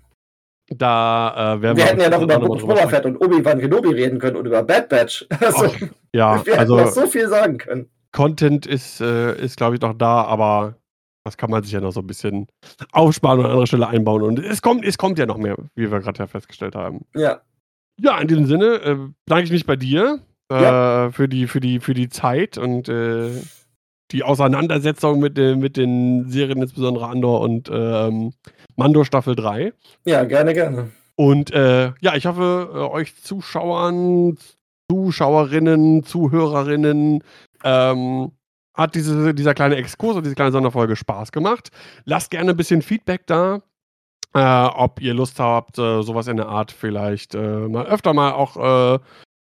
da 0.70 1.54
äh, 1.54 1.62
werden 1.62 1.76
wir 1.76 1.84
hätten 1.84 2.00
ja 2.00 2.10
noch 2.10 2.22
über 2.22 2.38
Boba. 2.38 2.88
Fett 2.88 3.06
und 3.06 3.16
Obi-Wan 3.16 3.60
Kenobi 3.60 3.88
reden 3.88 4.18
können 4.18 4.36
und 4.36 4.46
über 4.46 4.62
Bad 4.62 4.88
Batch. 4.88 5.26
Also, 5.40 5.66
Ach, 5.66 5.88
Ja, 6.12 6.34
wir 6.46 6.52
hätten 6.52 6.60
also 6.60 6.76
noch 6.76 6.88
so 6.88 7.06
viel 7.06 7.28
sagen 7.28 7.58
können. 7.58 7.88
Content 8.12 8.66
ist, 8.66 9.00
äh, 9.00 9.34
ist 9.40 9.56
glaube 9.56 9.76
ich, 9.76 9.80
noch 9.80 9.94
da, 9.94 10.24
aber 10.24 10.74
das 11.24 11.36
kann 11.36 11.50
man 11.50 11.62
sich 11.62 11.72
ja 11.72 11.80
noch 11.80 11.92
so 11.92 12.00
ein 12.00 12.06
bisschen 12.06 12.46
aufsparen 12.92 13.40
und 13.40 13.44
an 13.44 13.50
anderer 13.50 13.66
Stelle 13.66 13.88
einbauen. 13.88 14.22
Und 14.22 14.38
es 14.38 14.62
kommt, 14.62 14.84
es 14.84 14.98
kommt 14.98 15.18
ja 15.18 15.26
noch 15.26 15.36
mehr, 15.36 15.56
wie 15.74 15.90
wir 15.90 16.00
gerade 16.00 16.18
ja 16.18 16.26
festgestellt 16.26 16.74
haben. 16.74 17.04
Ja, 17.14 17.40
Ja, 18.00 18.18
in 18.18 18.28
diesem 18.28 18.46
Sinne 18.46 18.66
äh, 18.76 18.96
bedanke 19.26 19.44
ich 19.44 19.50
mich 19.50 19.66
bei 19.66 19.76
dir 19.76 20.20
äh, 20.48 21.10
für, 21.10 21.28
die, 21.28 21.46
für, 21.46 21.60
die, 21.60 21.80
für 21.80 21.94
die 21.94 22.08
Zeit 22.08 22.56
und 22.56 22.88
äh, 22.88 23.30
die 24.12 24.22
Auseinandersetzung 24.22 25.20
mit, 25.20 25.36
den- 25.36 25.58
mit 25.58 25.76
den 25.76 26.28
Serien, 26.30 26.62
insbesondere 26.62 27.06
Andor 27.08 27.40
und 27.40 27.68
ähm, 27.72 28.32
Mando 28.76 29.04
Staffel 29.04 29.34
3. 29.36 29.72
ja, 30.06 30.24
gerne, 30.24 30.54
gerne. 30.54 30.90
Und 31.16 31.50
äh, 31.52 31.92
ja, 32.00 32.14
ich 32.14 32.26
hoffe, 32.26 32.70
äh, 32.72 32.78
euch 32.78 33.16
Zuschauern, 33.22 34.38
Zuschauerinnen, 34.90 36.04
Zuhörerinnen 36.04 37.22
ähm, 37.64 38.32
hat 38.74 38.94
diese, 38.94 39.34
dieser 39.34 39.54
kleine 39.54 39.76
Exkurs 39.76 40.16
und 40.16 40.22
diese 40.24 40.36
kleine 40.36 40.52
Sonderfolge 40.52 40.94
Spaß 40.96 41.32
gemacht. 41.32 41.70
Lasst 42.04 42.30
gerne 42.30 42.50
ein 42.52 42.56
bisschen 42.56 42.82
Feedback 42.82 43.26
da, 43.26 43.60
äh, 44.34 44.66
ob 44.74 45.00
ihr 45.00 45.12
Lust 45.14 45.40
habt, 45.40 45.78
äh, 45.78 46.02
sowas 46.02 46.28
in 46.28 46.36
der 46.36 46.48
Art 46.48 46.70
vielleicht 46.70 47.34
äh, 47.34 47.68
mal 47.68 47.86
öfter 47.86 48.14
mal 48.14 48.32
auch 48.32 49.00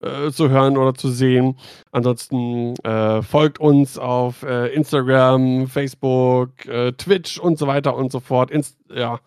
äh, 0.02 0.32
zu 0.32 0.50
hören 0.50 0.78
oder 0.78 0.94
zu 0.94 1.10
sehen. 1.10 1.58
Ansonsten 1.92 2.76
äh, 2.84 3.22
folgt 3.22 3.60
uns 3.60 3.98
auf 3.98 4.44
äh, 4.44 4.68
Instagram, 4.74 5.68
Facebook, 5.68 6.66
äh, 6.66 6.92
Twitch 6.94 7.40
und 7.40 7.58
so 7.58 7.68
weiter 7.68 7.96
und 7.96 8.12
so 8.12 8.20
fort. 8.20 8.52
Inst 8.52 8.78
ja, 8.90 9.20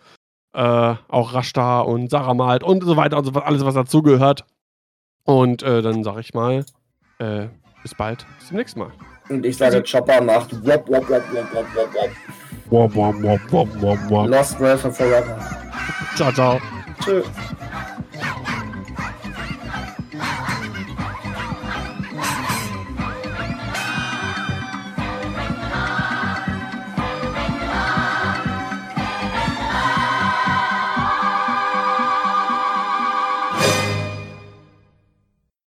äh, 0.54 0.94
auch 1.08 1.34
Rashta 1.34 1.80
und 1.80 2.10
Sarah 2.10 2.34
malt 2.34 2.62
und 2.62 2.84
so 2.84 2.96
weiter 2.96 3.18
und 3.18 3.24
so 3.24 3.32
fort, 3.32 3.46
alles, 3.46 3.64
was 3.64 3.74
dazugehört. 3.74 4.44
Und 5.24 5.62
äh, 5.62 5.82
dann 5.82 6.02
sage 6.02 6.20
ich 6.20 6.34
mal, 6.34 6.64
äh, 7.18 7.48
bis 7.82 7.94
bald, 7.94 8.26
bis 8.38 8.48
zum 8.48 8.56
nächsten 8.56 8.80
Mal. 8.80 8.92
Und 9.28 9.46
ich 9.46 9.56
sage, 9.56 9.82
Chopper 9.82 10.20
macht 10.20 10.52
wop, 10.66 10.88
wop, 10.88 11.08
wop, 11.08 11.22
wop, 11.32 11.54
wop, 11.54 11.66
wop, 11.74 11.94
wop. 11.94 12.10
Wop, 12.70 12.94
wop, 12.94 13.22
wop, 13.22 13.52
wop, 13.52 13.82
wop, 13.82 14.10
wop. 14.10 14.28
Lost 14.28 14.60
World 14.60 14.80
for 14.80 14.92
Forever. 14.92 15.38
Ciao, 16.16 16.32
ciao. 16.32 16.60
Tschüss. 17.02 17.26